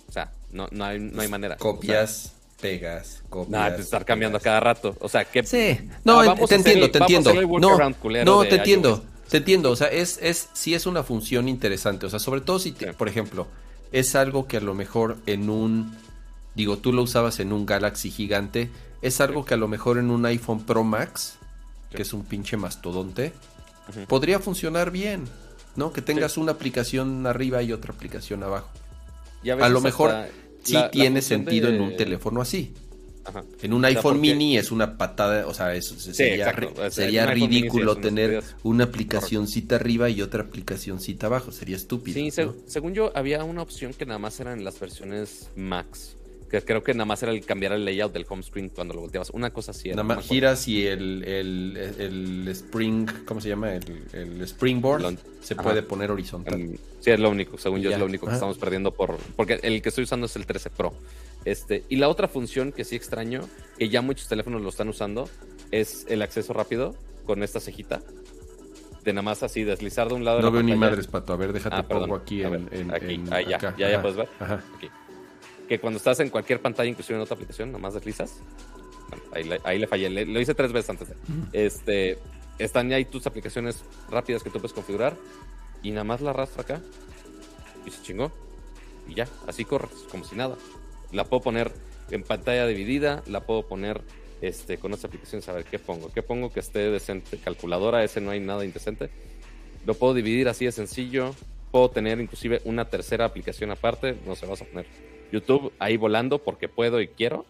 O 0.08 0.12
sea, 0.12 0.32
no, 0.52 0.68
no, 0.70 0.84
hay, 0.84 0.98
no 0.98 1.22
hay 1.22 1.28
manera. 1.28 1.56
copias, 1.56 2.32
pegas, 2.60 3.22
copias. 3.28 3.50
nada, 3.50 3.70
de 3.76 3.82
estar 3.82 4.04
cambiando 4.04 4.38
a 4.38 4.40
pegas. 4.40 4.50
cada 4.54 4.60
rato. 4.60 4.96
O 5.00 5.08
sea, 5.08 5.24
que... 5.24 5.42
Sí, 5.44 5.78
no, 6.04 6.20
Ah, 6.20 6.26
vamos 6.26 6.48
te 6.48 6.56
hacer 6.56 6.58
entiendo, 6.58 6.90
te 6.90 6.98
entiendo. 6.98 7.32
No, 7.60 7.78
no, 8.24 8.44
te 8.44 8.54
entiendo, 8.56 8.88
iOS. 8.90 9.02
te 9.30 9.36
entiendo. 9.38 9.70
O 9.70 9.76
sea, 9.76 9.86
es, 9.88 10.18
es, 10.22 10.48
sí 10.52 10.74
es 10.74 10.86
una 10.86 11.02
función 11.02 11.48
interesante. 11.48 12.06
O 12.06 12.10
sea, 12.10 12.18
sobre 12.18 12.40
todo 12.40 12.58
si, 12.58 12.72
te- 12.72 12.86
Sí. 12.88 12.92
por 12.98 13.08
ejemplo, 13.08 13.46
es 13.92 14.14
algo 14.14 14.46
que 14.46 14.56
a 14.58 14.60
lo 14.60 14.74
mejor 14.74 15.16
en 15.26 15.48
un, 15.48 15.96
digo, 16.54 16.78
tú 16.78 16.92
lo 16.92 17.02
usabas 17.02 17.38
en 17.40 17.52
un 17.52 17.64
Galaxy 17.66 18.10
gigante, 18.10 18.68
es 19.02 19.20
algo 19.20 19.44
que 19.44 19.54
a 19.54 19.56
lo 19.56 19.68
mejor 19.68 19.98
en 19.98 20.10
un 20.10 20.24
iPhone 20.26 20.64
Pro 20.64 20.84
Max, 20.84 21.36
Sí. 21.90 21.96
que 21.96 22.02
es 22.02 22.12
un 22.12 22.24
pinche 22.24 22.56
mastodonte, 22.56 23.32
podría 24.06 24.38
funcionar 24.38 24.90
bien, 24.92 25.24
¿no? 25.76 25.92
Que 25.92 26.02
tengas 26.02 26.36
una 26.36 26.52
aplicación 26.52 27.26
arriba 27.26 27.62
y 27.62 27.72
otra 27.72 27.92
aplicación 27.92 28.42
abajo. 28.42 28.68
Y 29.42 29.50
A 29.50 29.68
lo 29.68 29.80
mejor 29.80 30.12
sí 30.62 30.74
la- 30.74 30.90
tiene 30.90 31.22
sentido 31.22 31.68
de- 31.68 31.76
en 31.76 31.82
un 31.82 31.96
teléfono 31.96 32.40
así. 32.40 32.74
Ajá. 33.24 33.44
En 33.60 33.72
un 33.74 33.84
iPhone 33.84 34.02
porque- 34.16 34.20
mini 34.20 34.56
es 34.56 34.70
una 34.72 34.96
patada, 34.96 35.46
o 35.46 35.52
sea, 35.54 35.74
eso 35.74 35.94
sería, 35.98 36.48
O 36.50 36.76
sea, 36.76 36.90
sería 36.90 37.26
sí 37.26 37.32
ridículo 37.34 37.96
tener 37.96 38.42
una 38.62 38.84
aplicacioncita 38.84 39.76
arriba 39.76 40.08
y 40.08 40.22
otra 40.22 40.44
aplicacioncita 40.44 41.26
abajo, 41.26 41.52
sería 41.52 41.76
estúpido. 41.76 42.14
Sí, 42.14 42.30
según 42.66 42.94
yo, 42.94 43.12
había 43.14 43.44
una 43.44 43.62
opción 43.62 43.92
que 43.92 44.06
nada 44.06 44.18
más 44.18 44.38
era 44.40 44.52
en 44.52 44.64
las 44.64 44.78
versiones 44.80 45.48
Max. 45.54 46.16
Que 46.50 46.60
creo 46.62 46.82
que 46.82 46.92
nada 46.94 47.04
más 47.04 47.22
era 47.22 47.30
el 47.30 47.44
cambiar 47.46 47.72
el 47.72 47.84
layout 47.84 48.12
del 48.12 48.26
home 48.28 48.42
screen 48.42 48.70
cuando 48.70 48.92
lo 48.94 49.02
volteabas. 49.02 49.30
Una 49.30 49.50
cosa 49.50 49.70
así 49.70 49.88
era. 49.90 50.02
Nada 50.02 50.16
más 50.16 50.26
giras 50.26 50.66
y 50.66 50.84
el, 50.86 51.22
el, 51.24 51.76
el 51.98 52.48
Spring, 52.48 53.06
¿cómo 53.24 53.40
se 53.40 53.48
llama? 53.50 53.72
El, 53.74 54.02
el 54.12 54.42
Springboard 54.42 55.02
Lo- 55.02 55.12
se 55.40 55.54
Ajá. 55.54 55.62
puede 55.62 55.82
poner 55.82 56.10
horizontal. 56.10 56.58
Mm, 56.58 56.74
Sí, 57.00 57.10
es 57.12 57.20
lo 57.20 57.30
único. 57.30 57.56
Según 57.56 57.78
Y 57.80 57.84
yo, 57.84 57.90
ya. 57.90 57.96
es 57.96 58.00
lo 58.00 58.06
único 58.06 58.26
que 58.26 58.30
Ajá. 58.32 58.36
estamos 58.36 58.58
perdiendo 58.58 58.90
por. 58.92 59.16
Porque 59.36 59.60
el 59.62 59.80
que 59.80 59.88
estoy 59.90 60.04
usando 60.04 60.26
es 60.26 60.34
el 60.36 60.44
13 60.44 60.70
Pro. 60.70 60.92
Este, 61.44 61.84
y 61.88 61.96
la 61.96 62.08
otra 62.08 62.26
función 62.28 62.72
que 62.72 62.84
sí 62.84 62.96
extraño, 62.96 63.48
que 63.78 63.88
ya 63.88 64.02
muchos 64.02 64.26
teléfonos 64.28 64.60
lo 64.60 64.68
están 64.68 64.88
usando, 64.88 65.28
es 65.70 66.04
el 66.10 66.20
acceso 66.20 66.52
rápido 66.52 66.94
con 67.24 67.42
esta 67.44 67.60
cejita. 67.60 68.02
De 69.04 69.12
nada 69.14 69.22
más 69.22 69.42
así 69.42 69.62
deslizar 69.64 70.08
de 70.08 70.14
un 70.14 70.24
lado 70.26 70.38
de 70.38 70.42
No 70.42 70.48
la 70.50 70.52
veo 70.54 70.62
ni 70.62 70.74
madres, 70.74 71.06
Pato. 71.06 71.32
A 71.32 71.36
ver, 71.36 71.52
déjate 71.54 71.76
Ah, 71.76 71.88
pongo 71.88 72.16
aquí 72.16 72.42
en, 72.42 72.68
en- 72.72 72.90
aquí. 72.92 73.14
en- 73.14 73.32
Ah, 73.32 73.40
ya, 73.40 73.56
acá. 73.56 73.74
ya, 73.78 73.88
ya 73.90 74.02
puedes 74.02 74.18
ver. 74.18 74.28
Ajá. 74.40 74.62
Aquí. 74.76 74.88
Que 75.70 75.78
cuando 75.78 75.98
estás 75.98 76.18
en 76.18 76.30
cualquier 76.30 76.60
pantalla, 76.60 76.90
inclusive 76.90 77.14
en 77.16 77.22
otra 77.22 77.34
aplicación, 77.34 77.70
nomás 77.70 77.94
deslizas. 77.94 78.40
Bueno, 79.08 79.24
ahí, 79.32 79.44
le, 79.44 79.60
ahí 79.62 79.78
le 79.78 79.86
fallé, 79.86 80.10
le- 80.10 80.26
lo 80.26 80.40
hice 80.40 80.52
tres 80.52 80.72
veces 80.72 80.90
antes 80.90 81.08
de. 81.08 81.14
Este, 81.52 82.18
están 82.58 82.88
ya 82.90 82.96
ahí 82.96 83.04
tus 83.04 83.24
aplicaciones 83.28 83.82
rápidas 84.10 84.42
que 84.42 84.50
tú 84.50 84.58
puedes 84.58 84.72
configurar 84.72 85.14
y 85.82 85.92
nada 85.92 86.02
más 86.02 86.20
la 86.20 86.30
arrastra 86.30 86.62
acá 86.62 86.80
y 87.86 87.90
se 87.92 88.02
chingó. 88.02 88.32
Y 89.08 89.14
ya, 89.14 89.28
así 89.46 89.64
corres, 89.64 89.92
como 90.10 90.24
si 90.24 90.34
nada. 90.34 90.56
La 91.12 91.24
puedo 91.24 91.40
poner 91.42 91.70
en 92.10 92.24
pantalla 92.24 92.66
dividida, 92.66 93.22
la 93.28 93.40
puedo 93.46 93.62
poner 93.66 94.00
este, 94.42 94.76
con 94.78 94.92
otras 94.92 95.04
aplicaciones, 95.04 95.48
a 95.48 95.52
ver 95.52 95.64
qué 95.64 95.78
pongo. 95.78 96.12
¿Qué 96.12 96.22
pongo 96.24 96.52
que 96.52 96.58
esté 96.60 96.90
decente? 96.90 97.38
Calculadora, 97.38 98.02
ese 98.02 98.20
no 98.20 98.32
hay 98.32 98.40
nada 98.40 98.64
indecente. 98.64 99.08
Lo 99.86 99.94
puedo 99.94 100.14
dividir 100.14 100.48
así 100.48 100.64
de 100.64 100.72
sencillo. 100.72 101.32
Puedo 101.70 101.90
tener 101.90 102.20
inclusive 102.20 102.60
una 102.64 102.86
tercera 102.88 103.24
aplicación 103.24 103.70
aparte. 103.70 104.16
No 104.26 104.34
se 104.34 104.46
vas 104.46 104.60
a 104.62 104.64
poner 104.64 104.86
YouTube 105.32 105.72
ahí 105.78 105.96
volando 105.96 106.38
porque 106.38 106.68
puedo 106.68 107.00
y 107.00 107.08
quiero. 107.08 107.44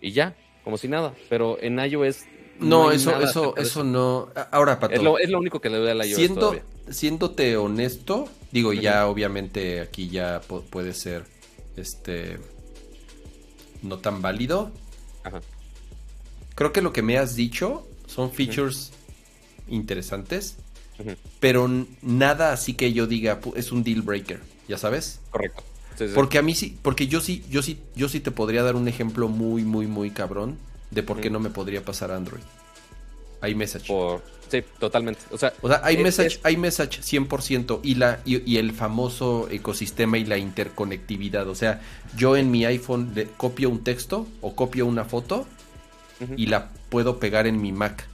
Y 0.00 0.12
ya, 0.12 0.36
como 0.64 0.78
si 0.78 0.88
nada. 0.88 1.14
Pero 1.28 1.58
en 1.60 1.78
iOS. 1.78 2.24
No, 2.58 2.88
hay 2.90 2.96
eso, 2.96 3.18
eso, 3.20 3.56
eso 3.56 3.84
no. 3.84 4.28
Ahora, 4.50 4.78
Pato. 4.78 4.94
Es 4.94 5.02
lo, 5.02 5.18
es 5.18 5.30
lo 5.30 5.38
único 5.38 5.60
que 5.60 5.70
le 5.70 5.78
doy 5.78 5.90
a 5.90 5.94
la 5.94 6.06
iOS 6.06 6.16
siendo, 6.16 6.40
todavía. 6.40 6.62
siéndote 6.90 7.56
honesto, 7.56 8.28
digo, 8.52 8.72
ya 8.74 9.06
obviamente 9.06 9.80
aquí 9.80 10.08
ya 10.08 10.42
pu- 10.42 10.62
puede 10.64 10.92
ser 10.92 11.24
este 11.76 12.38
no 13.82 13.98
tan 13.98 14.20
válido. 14.20 14.70
Ajá. 15.24 15.40
Creo 16.54 16.72
que 16.72 16.82
lo 16.82 16.92
que 16.92 17.00
me 17.02 17.16
has 17.16 17.34
dicho 17.34 17.86
son 18.06 18.30
features 18.30 18.92
interesantes, 19.68 20.56
pero 21.38 21.66
nada 22.02 22.52
así 22.52 22.74
que 22.74 22.92
yo 22.92 23.06
diga 23.06 23.40
"Pu- 23.40 23.54
es 23.56 23.72
un 23.72 23.82
deal 23.82 24.02
breaker, 24.02 24.40
¿ya 24.68 24.76
sabes? 24.76 25.20
Correcto. 25.30 25.62
Sí, 26.00 26.08
sí. 26.08 26.14
Porque 26.14 26.38
a 26.38 26.42
mí 26.42 26.54
sí, 26.54 26.78
porque 26.80 27.06
yo 27.08 27.20
sí, 27.20 27.44
yo 27.50 27.62
sí, 27.62 27.78
yo 27.94 28.08
sí 28.08 28.20
te 28.20 28.30
podría 28.30 28.62
dar 28.62 28.74
un 28.74 28.88
ejemplo 28.88 29.28
muy, 29.28 29.64
muy, 29.64 29.86
muy 29.86 30.10
cabrón 30.10 30.56
de 30.90 31.02
por 31.02 31.20
qué 31.20 31.28
no 31.28 31.40
me 31.40 31.50
podría 31.50 31.84
pasar 31.84 32.10
Android. 32.10 32.40
iMessage. 33.46 33.86
Por- 33.86 34.22
sí, 34.50 34.62
totalmente. 34.78 35.20
O 35.30 35.38
sea, 35.38 35.52
O 35.62 35.68
sea, 35.68 35.76
es- 35.88 35.98
iMessage, 35.98 36.40
es- 36.44 36.52
iMessage 36.52 37.00
100% 37.02 37.80
y, 37.82 37.94
la, 37.96 38.20
y, 38.24 38.50
y 38.50 38.56
el 38.58 38.72
famoso 38.72 39.48
ecosistema 39.50 40.18
y 40.18 40.24
la 40.24 40.36
interconectividad. 40.38 41.48
O 41.48 41.54
sea, 41.54 41.80
yo 42.16 42.36
en 42.36 42.50
mi 42.50 42.64
iPhone 42.64 43.12
le 43.14 43.26
copio 43.26 43.68
un 43.70 43.82
texto 43.84 44.26
o 44.40 44.54
copio 44.54 44.86
una 44.86 45.04
foto 45.04 45.46
y 46.36 46.46
la 46.46 46.70
puedo 46.90 47.18
pegar 47.18 47.46
en 47.46 47.60
mi 47.60 47.72
Mac. 47.72 48.06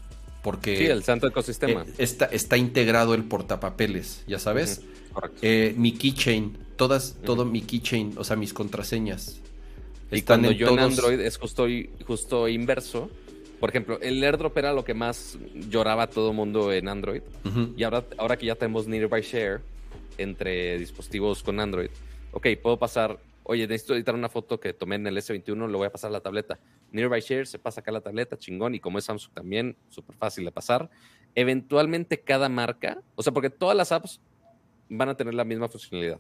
Porque 0.43 0.77
Sí, 0.79 0.85
el 0.87 1.03
santo 1.03 1.27
ecosistema. 1.27 1.83
eh, 1.83 1.93
está, 1.99 2.27
está 2.27 2.57
integrado 2.57 3.15
el 3.15 3.25
portapapeles, 3.25 4.23
ya 4.29 4.39
sabes. 4.39 4.81
Correcto. 5.13 5.39
Eh, 5.43 5.75
mi 5.77 5.93
keychain, 5.93 6.57
todas, 6.77 7.17
todo 7.25 7.45
mi 7.45 7.63
keychain, 7.63 8.15
o 8.17 8.25
sea, 8.25 8.37
mis 8.37 8.53
contraseñas. 8.53 9.41
Y 10.11 10.17
están 10.19 10.41
cuando 10.41 10.53
en 10.53 10.59
yo 10.59 10.69
en 10.69 10.77
todos- 10.77 10.91
Android 10.91 11.21
es 11.21 11.37
justo, 11.39 11.67
justo 12.07 12.49
inverso. 12.49 13.11
Por 13.59 13.71
ejemplo, 13.71 13.99
el 14.01 14.23
AirDrop 14.23 14.57
era 14.59 14.73
lo 14.73 14.85
que 14.85 14.93
más 14.95 15.39
lloraba 15.71 16.07
todo 16.09 16.31
el 16.31 16.37
mundo 16.37 16.73
en 16.73 16.89
Android. 16.89 17.23
Ujú. 17.45 17.73
Y 17.77 17.83
ahora, 17.85 18.05
ahora 18.19 18.37
que 18.37 18.47
ya 18.47 18.55
tenemos 18.55 18.87
Nearby 18.87 19.23
Share 19.23 19.61
entre 20.19 20.79
dispositivos 20.79 21.43
con 21.43 21.59
Android, 21.59 21.89
ok, 22.33 22.47
puedo 22.63 22.79
pasar, 22.79 23.19
oye, 23.45 23.67
necesito 23.67 23.95
editar 23.95 24.15
una 24.15 24.29
foto 24.29 24.61
que 24.61 24.73
tomé 24.75 24.97
en 24.97 25.07
el 25.07 25.17
S21, 25.17 25.67
lo 25.69 25.79
voy 25.79 25.87
a 25.87 25.91
pasar 25.91 26.11
a 26.11 26.13
la 26.13 26.21
tableta. 26.21 26.59
Nearby 26.93 27.21
Share 27.21 27.47
se 27.47 27.59
pasa 27.59 27.81
acá 27.81 27.91
a 27.91 27.95
la 27.95 28.01
tableta, 28.03 28.37
chingón, 28.39 28.75
y 28.75 28.81
como 28.81 28.99
es 28.99 29.05
Samsung 29.07 29.33
también, 29.33 29.77
súper 29.89 30.15
fácil 30.17 30.45
de 30.45 30.53
pasar. 30.53 30.91
Eventualmente 31.35 32.21
cada 32.21 32.49
marca, 32.49 33.03
o 33.15 33.23
sea, 33.23 33.33
porque 33.33 33.51
todas 33.51 33.77
las 33.77 33.91
apps 33.93 34.21
van 34.89 35.09
a 35.09 35.17
tener 35.17 35.35
la 35.35 35.45
misma 35.45 35.69
funcionalidad. 35.69 36.19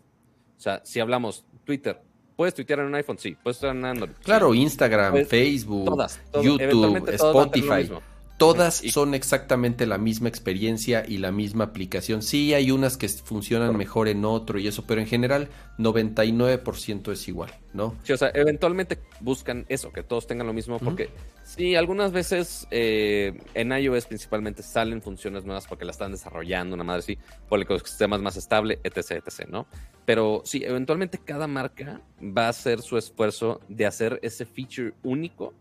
O 0.56 0.60
sea, 0.60 0.80
si 0.84 1.00
hablamos 1.00 1.44
Twitter, 1.64 2.00
¿puedes 2.36 2.54
tuitear 2.54 2.80
en 2.80 2.86
un 2.86 2.94
iPhone? 2.94 3.18
Sí. 3.18 3.36
¿Puedes 3.42 3.58
tuitear 3.58 3.76
en 3.76 3.84
Android? 3.84 4.12
Claro, 4.22 4.54
Instagram, 4.54 5.24
Facebook, 5.26 5.84
Todas, 5.84 6.20
todas. 6.30 6.46
YouTube, 6.46 7.08
Spotify. 7.10 7.90
Todas 8.38 8.84
Y- 8.84 8.90
son 8.90 9.14
exactamente 9.14 9.86
la 9.86 9.96
misma 9.96 10.28
experiencia 10.28 11.04
y 11.06 11.18
la 11.18 11.32
misma 11.32 11.64
aplicación. 11.64 12.22
Sí, 12.22 12.52
hay 12.52 12.70
unas 12.70 12.98
que 12.98 13.08
funcionan 13.08 13.76
mejor 13.76 14.08
en 14.08 14.24
otro 14.26 14.58
y 14.58 14.66
eso, 14.66 14.84
pero 14.86 15.00
en 15.00 15.06
general 15.06 15.48
99% 15.78 17.12
es 17.12 17.28
igual, 17.28 17.50
¿no? 17.72 17.94
Sí, 18.02 18.12
o 18.12 18.16
sea, 18.16 18.30
eventualmente 18.34 18.98
buscan 19.20 19.64
eso, 19.68 19.92
que 19.92 20.02
todos 20.02 20.26
tengan 20.26 20.46
lo 20.46 20.52
mismo, 20.52 20.78
porque 20.78 21.08
sí, 21.44 21.74
algunas 21.76 22.12
veces 22.12 22.66
eh, 22.70 23.40
en 23.54 23.72
iOS 23.72 24.04
principalmente 24.06 24.62
salen 24.62 25.00
funciones 25.00 25.44
nuevas 25.44 25.66
porque 25.66 25.84
la 25.86 25.92
están 25.92 26.12
desarrollando, 26.12 26.74
una 26.74 26.84
madre 26.84 26.98
así, 27.00 27.18
por 27.48 27.58
el 27.58 27.62
ecosistema 27.62 28.16
es 28.16 28.22
más 28.22 28.36
estable, 28.36 28.80
etc, 28.84 29.22
etc, 29.24 29.48
¿no? 29.48 29.66
Pero 30.04 30.42
sí, 30.44 30.62
eventualmente 30.64 31.18
cada 31.18 31.46
marca 31.46 32.00
va 32.20 32.46
a 32.46 32.48
hacer 32.50 32.82
su 32.82 32.98
esfuerzo 32.98 33.60
de 33.68 33.86
hacer 33.86 34.18
ese 34.22 34.44
feature 34.44 34.92
único 35.02 35.54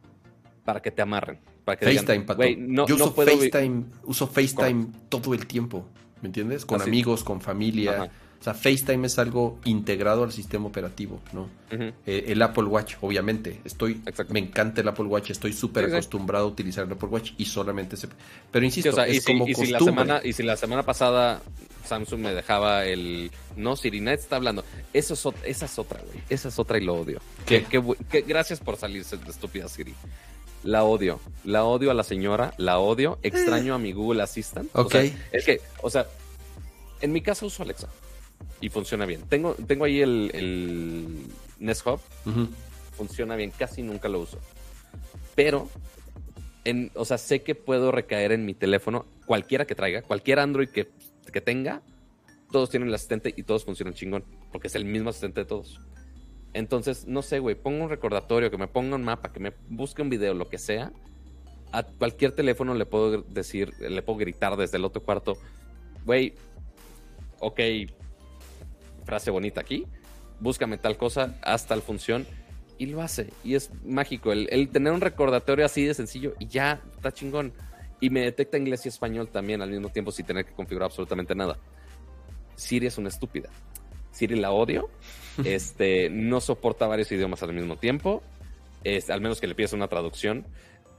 para 0.65 0.81
que 0.81 0.91
te 0.91 1.01
amarren. 1.01 1.39
Para 1.65 1.77
que 1.77 1.87
digan, 1.87 2.05
FaceTime, 2.05 2.25
pato. 2.25 2.37
"Güey, 2.37 2.55
no, 2.55 2.87
Yo 2.87 2.95
no 2.97 3.05
uso 3.05 3.15
puedo 3.15 3.31
FaceTime, 3.37 3.83
uso 4.03 4.27
FaceTime 4.27 4.87
todo 5.09 5.33
el 5.33 5.45
tiempo, 5.47 5.85
¿me 6.21 6.27
entiendes? 6.27 6.65
Con 6.65 6.79
Así. 6.79 6.89
amigos, 6.89 7.23
con 7.23 7.41
familia. 7.41 7.91
Ajá. 8.03 8.11
O 8.39 8.43
sea, 8.45 8.53
FaceTime 8.53 9.07
es 9.07 9.17
algo 9.17 9.57
integrado 9.65 10.23
al 10.23 10.31
sistema 10.31 10.67
operativo, 10.67 11.19
¿no? 11.33 11.49
Eh, 12.05 12.25
el 12.27 12.39
Apple 12.43 12.65
Watch, 12.65 12.95
obviamente. 13.01 13.59
Estoy, 13.65 13.99
Exacto. 14.05 14.31
me 14.33 14.39
encanta 14.39 14.81
el 14.81 14.87
Apple 14.87 15.05
Watch, 15.05 15.31
estoy 15.31 15.51
súper 15.51 15.85
acostumbrado 15.85 16.45
a 16.45 16.47
utilizar 16.49 16.85
el 16.85 16.91
Apple 16.91 17.09
Watch 17.09 17.31
y 17.37 17.45
solamente 17.45 17.97
se... 17.97 18.07
Pero 18.51 18.61
Sí, 18.61 18.65
insisto, 18.67 18.91
o 18.91 18.93
sea, 18.93 19.07
y, 19.09 19.17
es 19.17 19.23
si, 19.23 19.31
como 19.33 19.47
y 19.47 19.55
si 19.55 19.65
la 19.67 19.79
semana, 19.79 20.21
y 20.23 20.33
si 20.33 20.43
la 20.43 20.57
semana 20.57 20.83
pasada 20.83 21.41
Samsung 21.87 22.19
me 22.19 22.33
dejaba 22.35 22.85
el... 22.85 23.31
No, 23.57 23.75
Siri, 23.75 23.99
Net 24.01 24.19
está 24.19 24.35
hablando. 24.35 24.63
Eso 24.93 25.15
es, 25.15 25.25
ot- 25.25 25.33
esa 25.43 25.65
es 25.65 25.79
otra, 25.79 26.01
güey. 26.05 26.19
Esa 26.29 26.49
es 26.49 26.59
otra 26.59 26.77
y 26.77 26.81
lo 26.83 26.95
odio. 26.95 27.19
¿Qué? 27.47 27.63
Que- 27.63 27.81
que- 28.11 28.21
gracias 28.21 28.59
por 28.59 28.75
salirse 28.77 29.17
de 29.17 29.31
estúpida 29.31 29.67
Siri. 29.69 29.95
La 30.65 30.83
odio. 30.83 31.19
La 31.43 31.63
odio 31.63 31.91
a 31.91 31.93
la 31.93 32.03
señora. 32.03 32.53
La 32.57 32.79
odio. 32.79 33.19
Extraño 33.21 33.75
a 33.75 33.77
mi 33.79 33.93
Google 33.93 34.21
Assistant. 34.23 34.69
O 34.75 34.81
Ok. 34.81 34.91
sea, 34.91 35.03
es 35.31 35.45
que, 35.45 35.61
o 35.81 35.89
sea, 35.89 36.07
en 37.01 37.11
mi 37.13 37.21
casa 37.21 37.45
uso 37.45 37.61
Alexa. 37.63 37.87
Y 38.61 38.69
funciona 38.69 39.05
bien. 39.05 39.21
Tengo, 39.29 39.53
tengo 39.67 39.85
ahí 39.85 40.01
el, 40.01 40.31
el 40.33 41.27
Nest 41.59 41.85
Hub. 41.85 41.99
Funciona 42.97 43.35
bien. 43.35 43.51
Casi 43.57 43.83
nunca 43.83 44.09
lo 44.09 44.19
uso. 44.21 44.39
Pero, 45.35 45.69
en, 46.63 46.91
o 46.95 47.05
sea, 47.05 47.17
sé 47.19 47.43
que 47.43 47.53
puedo 47.53 47.91
recaer 47.91 48.31
en 48.31 48.45
mi 48.45 48.53
teléfono, 48.55 49.05
cualquiera 49.25 49.65
que 49.65 49.75
traiga, 49.75 50.01
cualquier 50.01 50.39
Android 50.39 50.69
que, 50.69 50.89
que 51.31 51.41
tenga, 51.41 51.81
todos 52.51 52.69
tienen 52.69 52.89
el 52.89 52.95
asistente 52.95 53.33
y 53.35 53.43
todos 53.43 53.65
funcionan 53.65 53.93
chingón, 53.93 54.23
porque 54.51 54.67
es 54.67 54.75
el 54.75 54.85
mismo 54.85 55.09
asistente 55.11 55.41
de 55.41 55.45
todos. 55.45 55.79
Entonces, 56.55 57.05
no 57.05 57.21
sé, 57.21 57.39
güey, 57.39 57.53
pongo 57.53 57.83
un 57.83 57.89
recordatorio, 57.89 58.49
que 58.49 58.57
me 58.57 58.69
ponga 58.69 58.95
un 58.95 59.03
mapa, 59.03 59.33
que 59.33 59.41
me 59.41 59.51
busque 59.67 60.01
un 60.01 60.09
video, 60.09 60.33
lo 60.33 60.47
que 60.47 60.57
sea. 60.57 60.93
A 61.73 61.83
cualquier 61.83 62.31
teléfono 62.31 62.73
le 62.73 62.85
puedo 62.85 63.23
decir, 63.23 63.73
le 63.77 64.01
puedo 64.01 64.19
gritar 64.19 64.55
desde 64.55 64.77
el 64.77 64.85
otro 64.85 65.03
cuarto, 65.03 65.33
güey, 66.05 66.33
ok, 67.39 67.59
frase 69.03 69.31
bonita 69.31 69.59
aquí, 69.59 69.85
búscame 70.39 70.77
tal 70.77 70.95
cosa, 70.95 71.37
haz 71.41 71.67
tal 71.67 71.81
función, 71.81 72.25
y 72.77 72.85
lo 72.85 73.01
hace. 73.01 73.33
Y 73.43 73.55
es 73.55 73.69
mágico. 73.83 74.31
El, 74.31 74.47
el, 74.49 74.69
tener 74.69 74.93
un 74.93 75.01
recordatorio 75.01 75.65
así 75.65 75.83
de 75.83 75.93
sencillo 75.93 76.35
y 76.39 76.47
ya 76.47 76.81
está 76.95 77.11
chingón. 77.11 77.51
Y 77.99 78.09
me 78.09 78.21
detecta 78.21 78.57
inglés 78.57 78.85
y 78.85 78.89
español 78.89 79.27
también 79.27 79.61
al 79.61 79.71
mismo 79.71 79.89
tiempo 79.89 80.09
sin 80.13 80.25
tener 80.25 80.45
que 80.45 80.53
configurar 80.53 80.85
absolutamente 80.85 81.35
nada. 81.35 81.57
Siri 82.55 82.87
es 82.87 82.97
una 82.97 83.09
estúpida. 83.09 83.49
Siri 84.15 84.35
la 84.35 84.51
odio. 84.51 84.89
Este, 85.43 86.09
no 86.09 86.39
soporta 86.39 86.87
varios 86.87 87.11
idiomas 87.11 87.43
al 87.43 87.51
mismo 87.51 87.75
tiempo. 87.75 88.23
Es, 88.85 89.09
al 89.09 89.19
menos 89.19 89.41
que 89.41 89.47
le 89.47 89.55
pidas 89.55 89.73
una 89.73 89.89
traducción. 89.89 90.45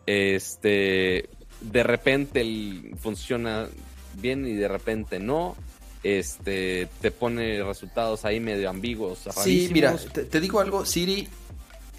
Este, 0.04 1.30
de 1.62 1.82
repente 1.82 2.44
funciona 2.98 3.66
bien 4.20 4.46
y 4.46 4.52
de 4.52 4.68
repente 4.68 5.18
no. 5.18 5.56
Este, 6.02 6.86
te 7.00 7.10
pone 7.10 7.64
resultados 7.64 8.26
ahí 8.26 8.38
medio 8.40 8.68
ambiguos. 8.68 9.20
Sí, 9.42 9.70
mira, 9.72 9.96
te, 9.96 10.24
te, 10.24 10.38
digo 10.38 10.60
algo, 10.60 10.84
Siri 10.84 11.28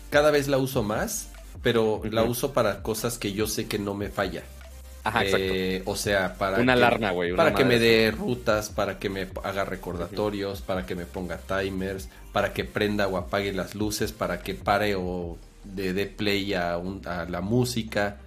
cada 0.10 0.32
vez 0.32 0.48
la 0.48 0.58
uso 0.58 0.84
más, 0.84 1.30
pero 1.62 2.02
la 2.10 2.24
uso 2.24 2.54
para 2.54 2.82
cosas 2.82 3.18
que 3.18 3.34
yo 3.34 3.48
sé 3.48 3.68
que 3.68 3.80
no 3.80 3.94
me 3.94 4.10
falla. 4.10 4.44
Ajá. 5.08 5.22
Eh, 5.26 5.84
o 5.86 5.96
sea, 5.96 6.36
para 6.36 6.60
una 6.60 6.74
alarma, 6.74 7.12
güey. 7.12 7.34
Para 7.34 7.54
que 7.54 7.64
me 7.64 7.80
dé 7.80 8.12
rutas, 8.12 8.70
para 8.70 9.00
que 9.00 9.10
me 9.10 9.28
haga 9.44 9.64
recordatorios, 9.64 10.62
para 10.62 10.86
que 10.86 10.96
me 10.96 11.06
ponga 11.06 11.38
timers, 11.38 12.10
para 12.34 12.52
que 12.52 12.66
prenda 12.66 13.08
o 13.08 13.16
apague 13.16 13.54
las 13.54 13.74
luces, 13.74 14.12
para 14.12 14.42
que 14.42 14.54
pare 14.54 14.96
o 14.96 15.38
de 15.64 15.94
dé 15.94 16.08
play 16.08 16.54
a, 16.54 16.74
a 16.76 17.26
la 17.26 17.42
música. 17.42 18.18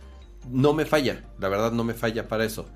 No 0.49 0.73
me 0.73 0.87
falla, 0.87 1.23
la 1.39 1.51
verdad 1.51 1.71
no 1.73 1.85
me 1.85 1.93
falla 1.93 2.29
para 2.29 2.45
eso. 2.45 2.67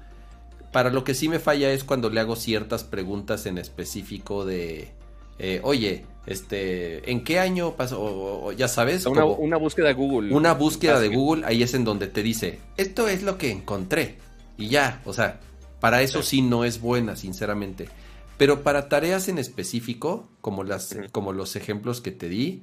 Para 0.70 0.90
lo 0.90 1.02
que 1.02 1.14
sí 1.14 1.30
me 1.30 1.38
falla 1.38 1.70
es 1.70 1.82
cuando 1.82 2.10
le 2.10 2.20
hago 2.20 2.36
ciertas 2.36 2.84
preguntas 2.84 3.46
en 3.46 3.56
específico 3.56 4.44
de, 4.44 4.92
eh, 5.38 5.60
oye, 5.62 6.04
este, 6.26 7.10
¿en 7.10 7.24
qué 7.24 7.38
año 7.38 7.74
pasó? 7.74 8.00
O, 8.00 8.46
o, 8.46 8.52
ya 8.52 8.68
sabes. 8.68 9.06
Una, 9.06 9.22
como, 9.22 9.34
una, 9.34 9.56
búsqueda 9.56 9.88
de 9.88 9.94
Google. 9.94 10.34
Una 10.34 10.54
búsqueda 10.54 11.00
de 11.00 11.08
Google, 11.08 11.44
ahí 11.46 11.62
es 11.62 11.74
en 11.74 11.84
donde 11.84 12.06
te 12.06 12.22
dice, 12.22 12.60
esto 12.76 13.08
es 13.08 13.22
lo 13.22 13.38
que 13.38 13.50
encontré. 13.50 14.16
Y 14.56 14.68
ya, 14.68 15.02
o 15.04 15.12
sea, 15.12 15.40
para 15.80 16.02
eso 16.02 16.22
sí, 16.22 16.36
sí 16.36 16.42
no 16.42 16.64
es 16.64 16.80
buena, 16.80 17.16
sinceramente. 17.16 17.88
Pero 18.36 18.62
para 18.62 18.88
tareas 18.88 19.28
en 19.28 19.38
específico, 19.38 20.28
como, 20.40 20.64
las, 20.64 20.88
sí. 20.88 20.98
como 21.12 21.32
los 21.32 21.56
ejemplos 21.56 22.00
que 22.00 22.10
te 22.10 22.28
di, 22.28 22.62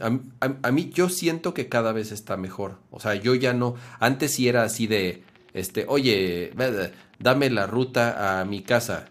a, 0.00 0.46
a, 0.46 0.54
a, 0.62 0.70
mí 0.70 0.90
yo 0.94 1.08
siento 1.08 1.52
que 1.52 1.68
cada 1.68 1.92
vez 1.92 2.12
está 2.12 2.36
mejor. 2.36 2.78
O 2.90 3.00
sea, 3.00 3.14
yo 3.14 3.34
ya 3.34 3.52
no, 3.52 3.74
antes 3.98 4.34
sí 4.34 4.48
era 4.48 4.62
así 4.62 4.86
de, 4.86 5.24
este, 5.52 5.84
oye, 5.88 6.52
dame 7.18 7.50
la 7.50 7.66
ruta 7.66 8.40
a 8.40 8.44
mi 8.44 8.62
casa. 8.62 9.06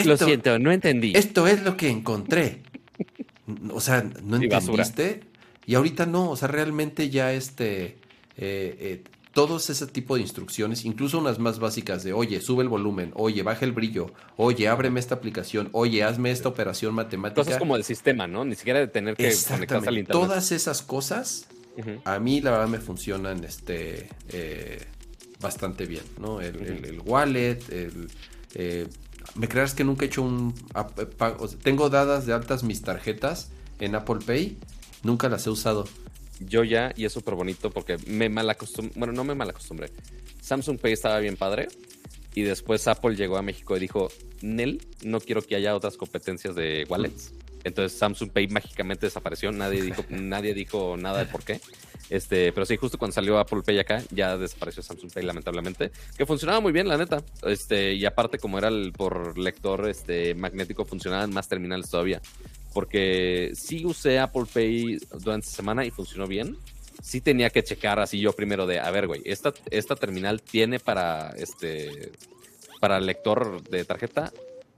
Esto, 0.00 0.10
lo 0.10 0.16
siento, 0.16 0.58
no 0.58 0.72
entendí. 0.72 1.12
Esto 1.14 1.46
es 1.46 1.62
lo 1.62 1.76
que 1.76 1.88
encontré. 1.88 2.62
O 3.72 3.80
sea, 3.80 4.02
¿no 4.22 4.36
entendiste? 4.36 5.06
Basura. 5.06 5.26
Y 5.66 5.74
ahorita 5.74 6.06
no, 6.06 6.30
o 6.30 6.36
sea, 6.36 6.48
realmente 6.48 7.10
ya 7.10 7.32
este... 7.32 7.98
Eh, 8.36 8.76
eh, 8.80 9.02
todos 9.32 9.70
ese 9.70 9.86
tipo 9.86 10.16
de 10.16 10.22
instrucciones, 10.22 10.84
incluso 10.84 11.18
unas 11.18 11.38
más 11.38 11.60
básicas 11.60 12.02
de, 12.02 12.12
oye, 12.12 12.40
sube 12.40 12.64
el 12.64 12.68
volumen, 12.68 13.12
oye, 13.14 13.42
baja 13.44 13.64
el 13.64 13.72
brillo, 13.72 14.12
oye, 14.36 14.66
ábreme 14.66 14.98
esta 14.98 15.14
aplicación, 15.14 15.68
oye, 15.72 16.02
hazme 16.02 16.32
esta 16.32 16.48
operación 16.48 16.94
matemática. 16.94 17.44
Cosas 17.44 17.58
como 17.58 17.74
del 17.74 17.84
sistema, 17.84 18.26
¿no? 18.26 18.44
Ni 18.44 18.56
siquiera 18.56 18.80
de 18.80 18.88
tener 18.88 19.14
que 19.14 19.32
conectarse 19.48 19.88
al 19.88 19.98
internet. 19.98 20.26
Todas 20.26 20.50
esas 20.50 20.82
cosas, 20.82 21.46
uh 21.76 21.80
-huh. 21.80 22.00
a 22.04 22.18
mí 22.18 22.40
la 22.40 22.50
verdad 22.50 22.68
me 22.68 22.78
funcionan 22.78 23.44
este, 23.44 24.08
eh, 24.30 24.84
bastante 25.40 25.86
bien, 25.86 26.04
¿no? 26.18 26.40
El, 26.40 26.56
uh 26.56 26.60
-huh. 26.60 26.78
el, 26.78 26.84
el 26.86 27.00
wallet, 27.00 27.58
el... 27.70 28.08
Eh, 28.54 28.88
me 29.34 29.48
creas 29.48 29.74
que 29.74 29.84
nunca 29.84 30.04
he 30.04 30.08
hecho 30.08 30.22
un. 30.22 30.54
Tengo 31.62 31.90
dadas 31.90 32.26
de 32.26 32.32
altas 32.32 32.62
mis 32.62 32.82
tarjetas 32.82 33.50
en 33.78 33.94
Apple 33.94 34.18
Pay. 34.24 34.56
Nunca 35.02 35.28
las 35.28 35.46
he 35.46 35.50
usado. 35.50 35.86
Yo 36.40 36.64
ya, 36.64 36.92
y 36.96 37.04
es 37.04 37.12
súper 37.12 37.34
bonito 37.34 37.70
porque 37.70 37.98
me 38.06 38.28
mal 38.28 38.48
acostumbré. 38.48 38.94
Bueno, 38.98 39.12
no 39.12 39.24
me 39.24 39.34
mal 39.34 39.50
acostumbré. 39.50 39.90
Samsung 40.40 40.78
Pay 40.78 40.92
estaba 40.92 41.18
bien 41.18 41.36
padre. 41.36 41.68
Y 42.34 42.42
después 42.42 42.86
Apple 42.86 43.16
llegó 43.16 43.36
a 43.36 43.42
México 43.42 43.76
y 43.76 43.80
dijo: 43.80 44.08
Nel, 44.40 44.86
no 45.02 45.20
quiero 45.20 45.42
que 45.42 45.56
haya 45.56 45.74
otras 45.74 45.96
competencias 45.96 46.54
de 46.54 46.86
wallets. 46.88 47.32
Entonces 47.64 47.98
Samsung 47.98 48.30
Pay 48.30 48.48
mágicamente 48.48 49.06
desapareció. 49.06 49.52
Nadie 49.52 49.82
dijo, 49.82 50.04
nadie 50.10 50.54
dijo 50.54 50.96
nada 50.96 51.18
de 51.20 51.26
por 51.26 51.42
qué. 51.44 51.60
Este, 52.10 52.52
pero 52.52 52.66
sí, 52.66 52.76
justo 52.76 52.98
cuando 52.98 53.14
salió 53.14 53.38
Apple 53.38 53.62
Pay 53.64 53.78
acá, 53.78 54.02
ya 54.10 54.36
desapareció 54.36 54.82
Samsung 54.82 55.12
Pay, 55.12 55.24
lamentablemente. 55.24 55.92
Que 56.16 56.26
funcionaba 56.26 56.60
muy 56.60 56.72
bien, 56.72 56.88
la 56.88 56.98
neta. 56.98 57.22
Este, 57.44 57.94
y 57.94 58.04
aparte, 58.04 58.38
como 58.38 58.58
era 58.58 58.68
el 58.68 58.92
por 58.92 59.38
lector 59.38 59.88
este, 59.88 60.34
magnético, 60.34 60.84
funcionaban 60.84 61.32
más 61.32 61.48
terminales 61.48 61.88
todavía. 61.88 62.20
Porque 62.74 63.52
sí 63.54 63.86
usé 63.86 64.18
Apple 64.18 64.46
Pay 64.52 64.98
durante 65.20 65.46
esta 65.46 65.56
semana 65.56 65.84
y 65.84 65.90
funcionó 65.90 66.26
bien. 66.26 66.58
Sí 67.00 67.20
tenía 67.20 67.48
que 67.48 67.62
checar 67.62 68.00
así 68.00 68.18
yo 68.18 68.32
primero 68.32 68.66
de, 68.66 68.80
a 68.80 68.90
ver, 68.90 69.06
güey, 69.06 69.22
esta, 69.24 69.54
esta 69.70 69.94
terminal 69.94 70.42
tiene 70.42 70.80
para 70.80 71.30
este 71.30 72.12
para 72.80 72.98
lector 72.98 73.62
de 73.68 73.84
tarjeta 73.84 74.32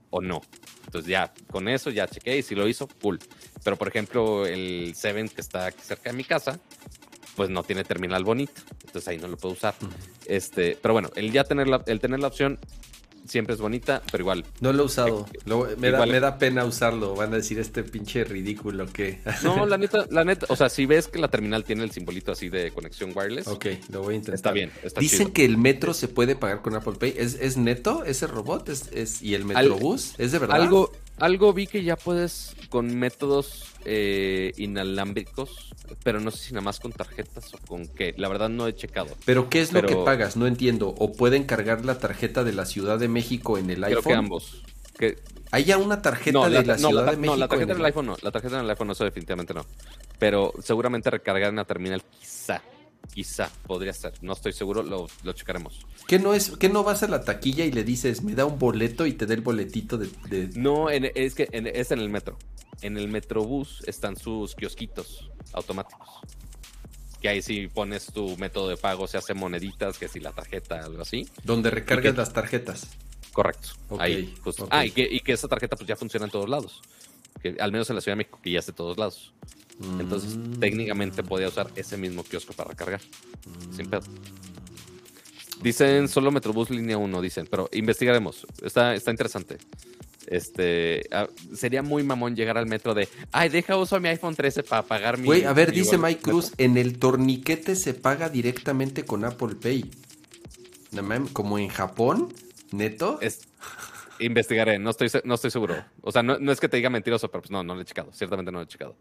o 0.09 0.21
no. 0.21 0.41
Entonces 0.85 1.09
ya, 1.09 1.33
con 1.49 1.67
eso 1.67 1.89
ya 1.89 2.07
chequé 2.07 2.37
y 2.37 2.43
si 2.43 2.53
lo 2.53 2.67
hizo, 2.67 2.87
cool. 3.01 3.19
Pero 3.63 3.77
por 3.77 3.87
ejemplo, 3.87 4.45
el 4.45 4.93
7 4.95 5.29
que 5.33 5.41
está 5.41 5.71
cerca 5.71 6.11
de 6.11 6.17
mi 6.17 6.23
casa, 6.23 6.59
pues 7.35 7.49
no 7.49 7.63
tiene 7.63 7.83
terminal 7.83 8.23
bonito. 8.23 8.61
Entonces 8.85 9.07
ahí 9.07 9.17
no 9.17 9.27
lo 9.27 9.37
puedo 9.37 9.53
usar. 9.53 9.75
Este, 10.25 10.77
pero 10.81 10.93
bueno, 10.93 11.09
el 11.15 11.31
ya 11.31 11.43
tener 11.43 11.67
la, 11.67 11.83
el 11.85 11.99
tener 11.99 12.19
la 12.19 12.27
opción 12.27 12.59
siempre 13.27 13.53
es 13.53 13.61
bonita, 13.61 14.01
pero 14.11 14.23
igual. 14.23 14.45
No 14.59 14.73
lo 14.73 14.83
he 14.83 14.85
usado. 14.85 15.25
Lo, 15.45 15.67
me, 15.77 15.89
igual, 15.89 16.09
da, 16.09 16.13
me, 16.13 16.19
da, 16.19 16.37
pena 16.37 16.65
usarlo. 16.65 17.15
Van 17.15 17.33
a 17.33 17.37
decir 17.37 17.59
este 17.59 17.83
pinche 17.83 18.23
ridículo 18.23 18.87
que. 18.87 19.19
No, 19.43 19.65
la 19.67 19.77
neta, 19.77 20.05
la 20.09 20.23
neta, 20.23 20.45
o 20.49 20.55
sea, 20.55 20.69
si 20.69 20.85
ves 20.85 21.07
que 21.07 21.19
la 21.19 21.29
terminal 21.29 21.63
tiene 21.63 21.83
el 21.83 21.91
simbolito 21.91 22.31
así 22.31 22.49
de 22.49 22.71
conexión 22.71 23.11
wireless. 23.15 23.47
Ok, 23.47 23.65
lo 23.89 24.03
voy 24.03 24.15
a 24.15 24.17
intentar. 24.17 24.35
Está 24.35 24.51
bien. 24.51 24.71
Está 24.83 24.99
Dicen 24.99 25.19
chido. 25.19 25.33
que 25.33 25.45
el 25.45 25.57
metro 25.57 25.93
se 25.93 26.07
puede 26.07 26.35
pagar 26.35 26.61
con 26.61 26.75
Apple 26.75 26.93
Pay. 26.99 27.15
¿Es, 27.17 27.35
es 27.35 27.57
neto 27.57 28.03
ese 28.05 28.27
robot? 28.27 28.69
¿Es, 28.69 28.89
es 28.91 29.21
y 29.21 29.35
el 29.35 29.45
Metrobús? 29.45 30.13
¿Es 30.17 30.31
de 30.31 30.39
verdad? 30.39 30.61
Algo, 30.61 30.91
algo 31.17 31.53
vi 31.53 31.67
que 31.67 31.83
ya 31.83 31.95
puedes 31.95 32.55
con 32.69 32.97
métodos 32.97 33.71
eh, 33.85 34.51
inalámbricos, 34.57 35.73
pero 36.03 36.19
no 36.19 36.31
sé 36.31 36.37
si 36.37 36.53
nada 36.53 36.63
más 36.63 36.79
con 36.79 36.91
tarjetas 36.91 37.53
o 37.53 37.57
con 37.67 37.87
qué. 37.87 38.13
La 38.17 38.27
verdad 38.29 38.49
no 38.49 38.67
he 38.67 38.75
checado. 38.75 39.15
¿Pero 39.25 39.49
qué 39.49 39.61
es 39.61 39.69
pero... 39.71 39.87
lo 39.87 39.87
que 39.87 40.03
pagas? 40.03 40.35
No 40.37 40.47
entiendo. 40.47 40.93
¿O 40.97 41.11
pueden 41.13 41.43
cargar 41.43 41.85
la 41.85 41.99
tarjeta 41.99 42.43
de 42.43 42.53
la 42.53 42.65
Ciudad 42.65 42.99
de 42.99 43.07
México 43.07 43.57
en 43.57 43.69
el 43.69 43.81
Creo 43.81 43.99
iPhone? 43.99 44.03
que 44.03 44.13
ambos. 44.13 44.63
Que... 44.97 45.17
¿Hay 45.51 45.65
ya 45.65 45.77
una 45.77 46.01
tarjeta 46.01 46.39
no, 46.39 46.45
de 46.45 46.49
la, 46.49 46.61
la 46.63 46.77
no, 46.77 46.89
Ciudad 46.89 47.05
la, 47.05 47.11
de 47.11 47.17
México? 47.17 47.35
No, 47.35 47.39
la 47.39 47.47
tarjeta 47.47 47.73
del 47.73 47.85
iPhone 47.85 48.05
no. 48.07 48.17
La 48.21 48.31
tarjeta 48.31 48.57
del 48.57 48.69
iPhone 48.69 48.87
no, 48.87 48.93
eso 48.93 49.03
definitivamente 49.03 49.53
no. 49.53 49.65
Pero 50.17 50.53
seguramente 50.63 51.11
recargar 51.11 51.49
en 51.49 51.57
la 51.57 51.65
terminal 51.65 52.01
quizá. 52.19 52.61
Quizá 53.11 53.51
podría 53.67 53.93
ser. 53.93 54.13
No 54.21 54.33
estoy 54.33 54.53
seguro, 54.53 54.81
lo, 54.81 55.07
lo 55.23 55.33
checaremos. 55.33 55.85
¿Qué 56.07 56.19
no 56.19 56.33
es? 56.33 56.51
¿Qué 56.57 56.69
no 56.69 56.83
vas 56.83 57.03
a 57.03 57.07
la 57.07 57.23
taquilla 57.23 57.65
y 57.65 57.71
le 57.71 57.83
dices, 57.83 58.23
me 58.23 58.33
da 58.33 58.45
un 58.45 58.57
boleto 58.57 59.05
y 59.05 59.13
te 59.13 59.25
da 59.25 59.33
el 59.33 59.41
boletito 59.41 59.97
de. 59.97 60.09
de... 60.29 60.49
No, 60.59 60.89
en, 60.89 61.11
es 61.13 61.35
que 61.35 61.47
en, 61.51 61.67
es 61.67 61.91
en 61.91 61.99
el 61.99 62.09
metro. 62.09 62.37
En 62.81 62.97
el 62.97 63.07
metrobús 63.07 63.83
están 63.87 64.17
sus 64.17 64.55
kiosquitos 64.55 65.29
automáticos. 65.53 66.21
Que 67.21 67.29
ahí 67.29 67.41
si 67.41 67.67
pones 67.67 68.07
tu 68.07 68.35
método 68.37 68.67
de 68.67 68.77
pago, 68.77 69.07
se 69.07 69.17
hace 69.17 69.33
moneditas, 69.33 69.97
que 69.97 70.07
si 70.07 70.19
la 70.19 70.31
tarjeta, 70.31 70.79
algo 70.79 71.03
así. 71.03 71.27
Donde 71.43 71.69
recargas 71.69 72.13
que, 72.13 72.17
las 72.17 72.33
tarjetas. 72.33 72.89
Correcto. 73.31 73.69
Okay, 73.89 74.15
ahí, 74.15 74.35
justo. 74.43 74.65
Okay. 74.65 74.79
Ah, 74.79 74.85
y 74.85 74.91
que, 74.91 75.07
y 75.09 75.19
que 75.21 75.33
esa 75.33 75.47
tarjeta 75.47 75.75
pues 75.75 75.87
ya 75.87 75.95
funciona 75.95 76.25
en 76.25 76.31
todos 76.31 76.49
lados. 76.49 76.81
Que, 77.41 77.55
al 77.59 77.71
menos 77.71 77.89
en 77.89 77.95
la 77.95 78.01
Ciudad 78.01 78.13
de 78.13 78.23
México, 78.23 78.39
que 78.41 78.51
ya 78.51 78.59
es 78.59 78.65
de 78.65 78.73
todos 78.73 78.97
lados. 78.97 79.33
Entonces, 79.99 80.35
mm. 80.35 80.59
técnicamente 80.59 81.23
podía 81.23 81.47
usar 81.47 81.71
ese 81.75 81.97
mismo 81.97 82.23
kiosco 82.23 82.53
para 82.53 82.69
recargar. 82.69 83.01
Mm. 83.01 83.75
Sin 83.75 83.89
pedo. 83.89 84.03
Dicen 85.61 86.07
solo 86.07 86.31
Metrobús 86.31 86.69
línea 86.69 86.97
1, 86.97 87.21
dicen, 87.21 87.47
pero 87.49 87.69
investigaremos. 87.71 88.45
Está, 88.61 88.93
está 88.93 89.11
interesante. 89.11 89.57
Este 90.27 91.03
uh, 91.11 91.55
sería 91.55 91.81
muy 91.83 92.01
mamón 92.03 92.35
llegar 92.35 92.57
al 92.57 92.65
metro 92.65 92.93
de 92.93 93.09
ay, 93.33 93.49
deja 93.49 93.75
uso 93.75 93.99
mi 93.99 94.07
iPhone 94.07 94.35
13 94.35 94.63
para 94.63 94.81
pagar 94.83 95.17
mi. 95.17 95.25
Güey, 95.25 95.43
a 95.43 95.53
ver, 95.53 95.71
mi 95.71 95.79
dice 95.79 95.97
Mike 95.97 96.21
Cruz, 96.21 96.53
en 96.57 96.77
el 96.77 96.97
torniquete 96.97 97.75
se 97.75 97.93
paga 97.93 98.29
directamente 98.29 99.05
con 99.05 99.25
Apple 99.25 99.55
Pay. 99.55 99.91
Como 101.33 101.57
en 101.57 101.69
Japón, 101.69 102.31
neto. 102.71 103.17
Es, 103.21 103.47
investigaré, 104.19 104.77
no 104.77 104.91
estoy, 104.91 105.09
no 105.23 105.33
estoy 105.33 105.49
seguro. 105.49 105.75
O 106.01 106.11
sea, 106.11 106.21
no, 106.21 106.37
no, 106.37 106.51
es 106.51 106.59
que 106.59 106.69
te 106.69 106.77
diga 106.77 106.89
mentiroso, 106.89 107.29
pero 107.29 107.41
pues 107.41 107.51
no, 107.51 107.63
no 107.63 107.75
lo 107.75 107.81
he 107.81 107.85
checado. 107.85 108.11
Ciertamente 108.13 108.51
no 108.51 108.59
lo 108.59 108.65
he 108.65 108.67
checado. 108.67 108.95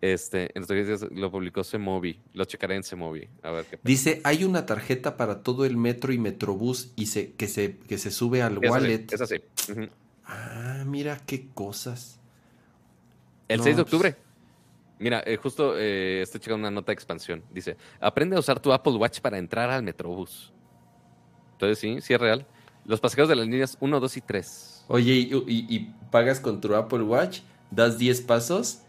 Este, 0.00 0.50
en 0.56 0.62
estos 0.62 0.76
días 0.86 1.06
lo 1.12 1.30
publicó 1.30 1.62
Semovi. 1.62 2.18
Lo 2.32 2.44
checaré 2.46 2.76
en 2.76 2.82
Semovi. 2.82 3.28
A 3.42 3.50
ver 3.50 3.64
qué 3.66 3.76
pasa. 3.76 3.82
Dice, 3.86 4.20
hay 4.24 4.44
una 4.44 4.64
tarjeta 4.64 5.16
para 5.16 5.42
todo 5.42 5.64
el 5.66 5.76
metro 5.76 6.12
y 6.12 6.18
metrobús 6.18 6.92
y 6.96 7.06
se, 7.06 7.32
que, 7.32 7.46
se, 7.48 7.76
que 7.78 7.98
se 7.98 8.10
sube 8.10 8.40
al 8.42 8.58
es 8.64 8.70
wallet. 8.70 9.04
Así, 9.12 9.14
es 9.14 9.20
así. 9.20 9.34
Uh 9.72 9.74
-huh. 9.74 9.90
Ah, 10.24 10.84
mira 10.86 11.20
qué 11.26 11.48
cosas. 11.52 12.18
El 13.48 13.58
No, 13.58 13.64
6 13.64 13.76
de 13.76 13.82
pues- 13.82 13.92
octubre. 13.94 14.16
Mira, 14.98 15.22
eh, 15.26 15.36
justo 15.36 15.74
eh, 15.78 16.20
estoy 16.22 16.40
checando 16.40 16.60
una 16.68 16.70
nota 16.70 16.92
de 16.92 16.94
expansión. 16.94 17.42
Dice, 17.50 17.76
aprende 18.00 18.36
a 18.36 18.38
usar 18.38 18.60
tu 18.60 18.70
Apple 18.72 18.92
Watch 18.92 19.20
para 19.20 19.38
entrar 19.38 19.70
al 19.70 19.82
Metrobús. 19.82 20.52
Entonces 21.52 21.78
sí, 21.78 22.00
sí 22.02 22.12
es 22.14 22.20
real. 22.20 22.46
Los 22.84 23.00
pasajeros 23.00 23.28
de 23.28 23.36
las 23.36 23.46
líneas 23.46 23.76
1, 23.80 23.98
2 24.00 24.16
y 24.16 24.20
3. 24.20 24.84
Oye, 24.88 25.12
y, 25.14 25.32
y- 25.46 25.66
y 25.74 25.94
pagas 26.10 26.38
con 26.40 26.60
tu 26.60 26.74
Apple 26.74 27.02
Watch, 27.02 27.40
das 27.70 27.96
10 27.98 28.20
pasos 28.22 28.82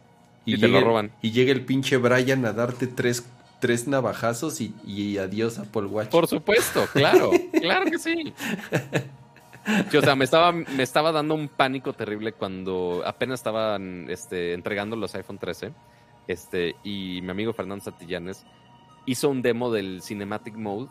Y 0.46 0.60
te 0.60 0.68
lo 0.68 0.82
roban. 0.82 1.12
Y 1.22 1.32
llega 1.32 1.52
el 1.52 1.66
pinche 1.66 1.98
Brian 1.98 2.46
a 2.46 2.54
darte 2.54 2.88
tres, 2.88 3.26
tres 3.60 3.88
navajazos 3.88 4.60
y, 4.62 4.74
y 4.86 5.18
adiós 5.18 5.60
Apple 5.60 5.84
Watch. 5.84 6.10
Por 6.10 6.28
supuesto, 6.28 6.88
claro, 6.94 7.32
claro 7.52 7.90
que 7.90 8.00
sí. 8.00 8.34
Sí, 9.92 9.98
o 9.98 10.02
sea, 10.02 10.16
me 10.16 10.26
estaba, 10.26 10.52
me 10.52 10.82
estaba 10.82 11.12
dando 11.12 11.36
un 11.36 11.48
pánico 11.48 11.94
terrible 11.94 12.34
cuando 12.34 13.04
apenas 13.06 13.40
estaban 13.40 14.10
este, 14.10 14.54
entregando 14.54 14.96
los 14.96 15.14
iPhone 15.14 15.38
13. 15.38 15.72
Este, 16.28 16.76
y 16.84 17.20
mi 17.22 17.30
amigo 17.30 17.54
Fernando 17.54 17.84
Santillanes 17.84 18.46
hizo 19.06 19.30
un 19.30 19.42
demo 19.42 19.72
del 19.72 20.02
Cinematic 20.02 20.56
Mode 20.56 20.88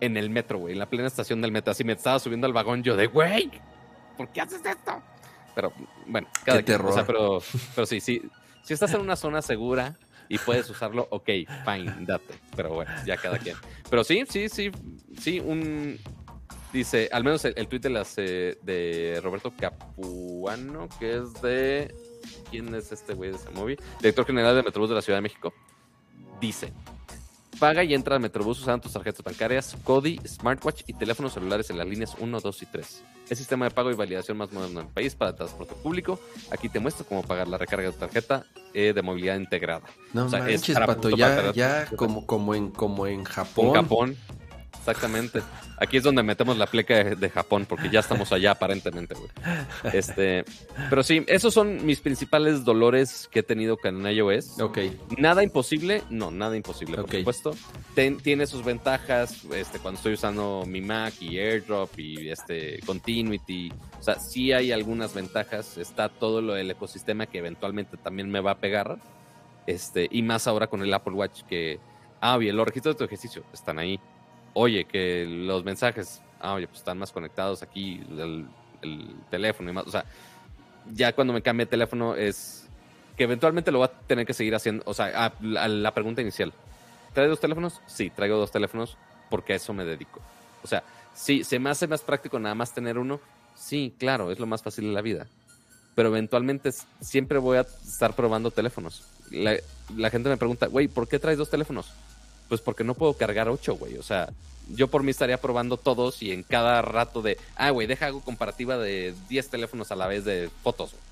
en 0.00 0.16
el 0.16 0.28
metro, 0.28 0.58
güey, 0.58 0.72
en 0.74 0.80
la 0.80 0.90
plena 0.90 1.06
estación 1.06 1.40
del 1.40 1.52
metro. 1.52 1.70
Así 1.70 1.84
me 1.84 1.92
estaba 1.94 2.18
subiendo 2.18 2.46
al 2.46 2.52
vagón 2.52 2.82
yo 2.82 2.96
de, 2.96 3.06
güey, 3.06 3.50
¿por 4.16 4.28
qué 4.28 4.42
haces 4.42 4.64
esto? 4.64 5.02
Pero 5.54 5.72
bueno, 6.06 6.28
cada 6.44 6.58
Qué 6.58 6.64
quien, 6.64 6.80
o 6.80 6.92
sea, 6.92 7.04
terror. 7.04 7.06
pero, 7.06 7.42
pero 7.74 7.86
sí, 7.86 8.00
sí, 8.00 8.20
si 8.64 8.74
estás 8.74 8.92
en 8.94 9.00
una 9.00 9.14
zona 9.14 9.42
segura 9.42 9.96
y 10.28 10.38
puedes 10.38 10.68
usarlo, 10.70 11.06
ok, 11.10 11.26
fine, 11.64 11.94
date. 12.00 12.34
Pero 12.56 12.70
bueno, 12.70 12.90
ya 13.06 13.16
cada 13.16 13.38
quien. 13.38 13.56
Pero 13.90 14.02
sí, 14.02 14.24
sí, 14.28 14.48
sí, 14.48 14.70
sí, 15.20 15.38
un... 15.38 15.98
Dice, 16.72 17.08
al 17.12 17.22
menos 17.22 17.44
el, 17.44 17.54
el 17.56 17.68
tweet 17.68 17.80
de, 17.80 17.90
las, 17.90 18.14
eh, 18.16 18.58
de 18.62 19.20
Roberto 19.22 19.52
Capuano, 19.56 20.88
que 20.98 21.18
es 21.18 21.40
de... 21.40 21.94
¿Quién 22.50 22.74
es 22.74 22.90
este 22.90 23.14
güey 23.14 23.30
de 23.30 23.36
ese 23.36 23.50
movie? 23.50 23.76
Director 24.00 24.26
general 24.26 24.56
de 24.56 24.62
Metrobús 24.62 24.88
de 24.88 24.96
la 24.96 25.02
Ciudad 25.02 25.18
de 25.18 25.22
México. 25.22 25.52
Dice, 26.40 26.72
paga 27.54 27.84
y 27.84 27.94
entra 27.94 28.16
al 28.16 28.20
Metrobús 28.20 28.60
usando 28.60 28.82
tus 28.82 28.92
tarjetas 28.92 29.22
bancarias, 29.22 29.76
CODI, 29.84 30.20
smartwatch 30.26 30.82
y 30.86 30.92
teléfonos 30.94 31.32
celulares 31.32 31.70
en 31.70 31.78
las 31.78 31.86
líneas 31.86 32.16
1, 32.18 32.40
2 32.40 32.62
y 32.62 32.66
3. 32.66 33.04
El 33.30 33.36
sistema 33.36 33.64
de 33.66 33.70
pago 33.70 33.90
y 33.90 33.94
validación 33.94 34.36
más 34.36 34.52
moderno 34.52 34.80
del 34.80 34.88
país 34.88 35.14
para 35.14 35.30
el 35.30 35.36
transporte 35.36 35.74
público. 35.74 36.20
Aquí 36.50 36.68
te 36.68 36.78
muestro 36.80 37.06
cómo 37.06 37.22
pagar 37.22 37.48
la 37.48 37.58
recarga 37.58 37.86
de 37.86 37.92
tu 37.92 37.98
tarjeta 38.00 38.44
eh, 38.74 38.92
de 38.92 39.02
movilidad 39.02 39.36
integrada. 39.36 39.82
No 40.12 40.26
o 40.26 40.28
sea, 40.28 40.40
es 40.48 40.68
manches, 40.68 40.78
Pato, 40.78 41.10
ya, 41.10 41.52
ya 41.52 41.86
como, 41.96 42.26
como, 42.26 42.54
en, 42.54 42.70
como 42.70 43.06
en 43.06 43.24
Japón. 43.24 43.66
Con 43.66 43.74
Japón. 43.74 44.16
Exactamente. 44.86 45.40
Aquí 45.78 45.96
es 45.96 46.02
donde 46.02 46.22
metemos 46.22 46.58
la 46.58 46.66
pleca 46.66 47.02
de, 47.02 47.16
de 47.16 47.30
Japón, 47.30 47.64
porque 47.66 47.88
ya 47.88 48.00
estamos 48.00 48.30
allá 48.32 48.50
aparentemente, 48.50 49.14
güey. 49.14 49.30
Este, 49.94 50.44
pero 50.90 51.02
sí, 51.02 51.24
esos 51.26 51.54
son 51.54 51.84
mis 51.86 52.00
principales 52.00 52.64
dolores 52.64 53.28
que 53.32 53.40
he 53.40 53.42
tenido 53.42 53.78
con 53.78 54.06
iOS. 54.06 54.60
Ok, 54.60 54.78
Nada 55.16 55.42
imposible, 55.42 56.02
no, 56.10 56.30
nada 56.30 56.54
imposible, 56.56 56.96
por 56.98 57.10
supuesto. 57.10 57.54
Ten- 57.94 58.18
tiene 58.18 58.46
sus 58.46 58.62
ventajas, 58.62 59.42
este, 59.54 59.78
cuando 59.78 59.96
estoy 59.98 60.14
usando 60.14 60.64
mi 60.66 60.82
Mac 60.82 61.14
y 61.20 61.38
AirDrop 61.38 61.98
y 61.98 62.28
este 62.28 62.80
Continuity. 62.84 63.72
O 63.98 64.02
sea, 64.02 64.18
sí 64.20 64.52
hay 64.52 64.70
algunas 64.70 65.14
ventajas. 65.14 65.78
Está 65.78 66.08
todo 66.10 66.42
lo 66.42 66.52
del 66.54 66.70
ecosistema 66.70 67.26
que 67.26 67.38
eventualmente 67.38 67.96
también 67.96 68.30
me 68.30 68.40
va 68.40 68.52
a 68.52 68.58
pegar. 68.58 68.98
Este, 69.66 70.08
y 70.10 70.20
más 70.22 70.46
ahora 70.46 70.66
con 70.66 70.82
el 70.82 70.92
Apple 70.92 71.14
Watch 71.14 71.42
que, 71.48 71.78
ah, 72.20 72.36
bien, 72.36 72.54
los 72.56 72.66
registros 72.66 72.94
de 72.94 72.98
tu 72.98 73.04
ejercicio 73.04 73.44
están 73.52 73.78
ahí. 73.78 73.98
Oye, 74.54 74.84
que 74.84 75.26
los 75.26 75.64
mensajes, 75.64 76.22
ah, 76.40 76.54
oye, 76.54 76.66
pues 76.66 76.78
están 76.78 76.98
más 76.98 77.12
conectados 77.12 77.62
aquí, 77.62 78.00
el, 78.10 78.46
el 78.82 79.14
teléfono 79.30 79.70
y 79.70 79.72
más. 79.72 79.86
O 79.86 79.90
sea, 79.90 80.04
ya 80.92 81.12
cuando 81.12 81.32
me 81.32 81.42
cambie 81.42 81.66
de 81.66 81.70
teléfono 81.70 82.14
es 82.14 82.68
que 83.16 83.24
eventualmente 83.24 83.70
lo 83.70 83.78
voy 83.78 83.88
a 83.88 84.06
tener 84.06 84.26
que 84.26 84.34
seguir 84.34 84.54
haciendo. 84.54 84.82
O 84.86 84.94
sea, 84.94 85.06
a, 85.26 85.32
a 85.60 85.68
la 85.68 85.92
pregunta 85.92 86.22
inicial. 86.22 86.52
¿Traes 87.12 87.30
dos 87.30 87.40
teléfonos? 87.40 87.80
Sí, 87.86 88.10
traigo 88.10 88.36
dos 88.36 88.50
teléfonos 88.50 88.96
porque 89.30 89.52
a 89.52 89.56
eso 89.56 89.72
me 89.72 89.84
dedico. 89.84 90.20
O 90.62 90.66
sea, 90.66 90.82
sí, 91.14 91.44
se 91.44 91.58
me 91.58 91.70
hace 91.70 91.86
más 91.86 92.02
práctico 92.02 92.38
nada 92.38 92.54
más 92.54 92.74
tener 92.74 92.98
uno. 92.98 93.20
Sí, 93.56 93.94
claro, 93.98 94.30
es 94.30 94.40
lo 94.40 94.46
más 94.46 94.62
fácil 94.62 94.86
de 94.86 94.92
la 94.92 95.02
vida. 95.02 95.26
Pero 95.94 96.08
eventualmente 96.08 96.70
siempre 97.00 97.38
voy 97.38 97.58
a 97.58 97.60
estar 97.60 98.16
probando 98.16 98.50
teléfonos. 98.50 99.04
La, 99.30 99.54
la 99.96 100.10
gente 100.10 100.28
me 100.28 100.36
pregunta, 100.36 100.66
güey, 100.66 100.88
¿por 100.88 101.06
qué 101.06 101.18
traes 101.20 101.38
dos 101.38 101.50
teléfonos? 101.50 101.92
Pues 102.54 102.62
porque 102.62 102.84
no 102.84 102.94
puedo 102.94 103.14
cargar 103.14 103.48
ocho, 103.48 103.74
güey. 103.74 103.98
O 103.98 104.02
sea, 104.04 104.28
yo 104.68 104.86
por 104.86 105.02
mí 105.02 105.10
estaría 105.10 105.40
probando 105.40 105.76
todos 105.76 106.22
y 106.22 106.30
en 106.30 106.44
cada 106.44 106.82
rato 106.82 107.20
de, 107.20 107.36
ah, 107.56 107.70
güey, 107.70 107.88
deja 107.88 108.06
hago 108.06 108.20
comparativa 108.20 108.78
de 108.78 109.12
10 109.28 109.48
teléfonos 109.50 109.90
a 109.90 109.96
la 109.96 110.06
vez 110.06 110.24
de 110.24 110.48
fotos. 110.62 110.92
güey. 110.92 111.02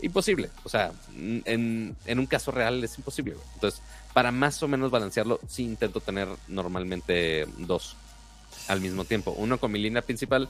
Imposible. 0.00 0.48
O 0.64 0.70
sea, 0.70 0.92
en, 1.14 1.94
en 2.06 2.18
un 2.18 2.24
caso 2.24 2.52
real 2.52 2.82
es 2.82 2.96
imposible. 2.96 3.34
güey. 3.34 3.46
Entonces, 3.52 3.82
para 4.14 4.32
más 4.32 4.62
o 4.62 4.68
menos 4.68 4.90
balancearlo, 4.90 5.40
sí 5.46 5.62
intento 5.62 6.00
tener 6.00 6.26
normalmente 6.46 7.46
dos 7.58 7.94
al 8.68 8.80
mismo 8.80 9.04
tiempo. 9.04 9.32
Uno 9.36 9.58
con 9.58 9.70
mi 9.70 9.78
línea 9.78 10.00
principal. 10.00 10.48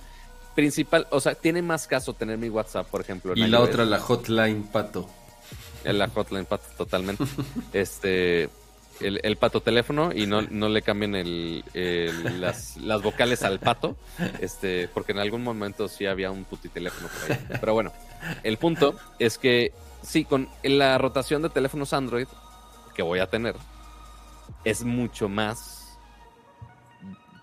Principal, 0.54 1.08
o 1.10 1.18
sea, 1.18 1.34
tiene 1.34 1.62
más 1.62 1.88
caso 1.88 2.14
tener 2.14 2.38
mi 2.38 2.48
WhatsApp, 2.48 2.86
por 2.86 3.00
ejemplo. 3.00 3.32
y 3.34 3.44
la 3.48 3.60
otra, 3.60 3.84
la 3.84 3.98
hotline, 3.98 4.68
Pato. 4.68 5.10
En 5.82 5.98
la 5.98 6.08
hotline 6.08 6.46
pato, 6.46 6.66
totalmente. 6.76 7.24
este, 7.72 8.48
el, 9.00 9.20
el 9.22 9.36
pato 9.36 9.60
teléfono 9.60 10.10
y 10.14 10.26
no, 10.26 10.42
no 10.42 10.68
le 10.68 10.82
cambien 10.82 11.14
el, 11.14 11.64
el- 11.74 12.40
las, 12.40 12.76
las 12.78 13.02
vocales 13.02 13.42
al 13.42 13.58
pato, 13.60 13.96
este, 14.40 14.88
porque 14.88 15.12
en 15.12 15.18
algún 15.18 15.42
momento 15.42 15.88
sí 15.88 16.06
había 16.06 16.30
un 16.30 16.44
puti 16.44 16.68
teléfono 16.68 17.08
por 17.08 17.32
ahí. 17.32 17.46
Pero 17.60 17.74
bueno, 17.74 17.92
el 18.42 18.56
punto 18.58 18.96
es 19.18 19.38
que 19.38 19.72
sí, 20.02 20.24
con 20.24 20.48
la 20.62 20.98
rotación 20.98 21.42
de 21.42 21.48
teléfonos 21.50 21.92
Android 21.92 22.26
que 22.94 23.02
voy 23.02 23.20
a 23.20 23.26
tener, 23.28 23.54
es 24.64 24.82
mucho 24.84 25.28
más 25.28 25.77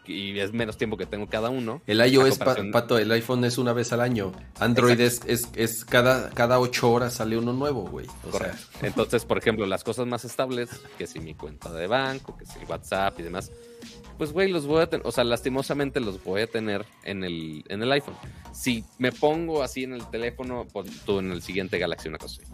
y 0.08 0.40
es 0.40 0.54
menos 0.54 0.78
tiempo 0.78 0.98
que 0.98 1.06
tengo 1.06 1.28
cada 1.28 1.50
uno. 1.50 1.82
El 1.88 2.00
iOS, 2.06 2.38
pa- 2.38 2.56
Pato, 2.72 2.98
el 2.98 3.12
iPhone 3.12 3.44
es 3.46 3.58
una 3.58 3.74
vez 3.74 3.92
al 3.94 4.02
año. 4.02 4.32
Android 4.60 5.00
es, 5.00 5.22
es, 5.28 5.48
es 5.56 5.86
cada, 5.86 6.30
cada 6.32 6.60
ocho 6.60 6.92
horas 6.92 7.14
sale 7.16 7.38
uno 7.38 7.54
nuevo, 7.54 7.82
güey. 7.84 8.06
O 8.08 8.12
sea, 8.24 8.32
Correcto. 8.32 8.58
Entonces, 8.82 9.26
por 9.26 9.38
ejemplo, 9.38 9.66
las 9.66 9.84
cosas 9.84 10.08
más 10.08 10.26
estables, 10.26 10.70
que 10.98 11.08
si 11.08 11.20
mi 11.20 11.34
cuenta 11.34 11.72
de 11.74 11.88
banco, 11.88 12.38
que 12.38 12.46
si 12.46 12.60
WhatsApp 12.68 13.20
y 13.20 13.24
demás, 13.24 13.52
pues, 14.18 14.32
güey, 14.32 14.50
los 14.50 14.66
voy 14.66 14.82
a 14.82 14.88
tener, 14.90 15.06
o 15.06 15.12
sea, 15.12 15.24
lastimosamente 15.24 16.00
los 16.00 16.24
voy 16.24 16.42
a 16.42 16.48
tener 16.48 16.86
en 17.04 17.24
el, 17.24 17.64
en 17.68 17.84
el 17.84 17.92
iPhone. 17.92 18.16
Si 18.54 18.84
me 18.98 19.12
pongo 19.12 19.62
así 19.62 19.84
en 19.84 19.94
el 19.94 20.06
teléfono, 20.10 20.66
pon 20.72 20.86
tú 21.06 21.20
en 21.20 21.32
el 21.32 21.42
siguiente 21.42 21.78
Galaxy, 21.78 22.08
una 22.08 22.18
cosa 22.18 22.42
así, 22.42 22.52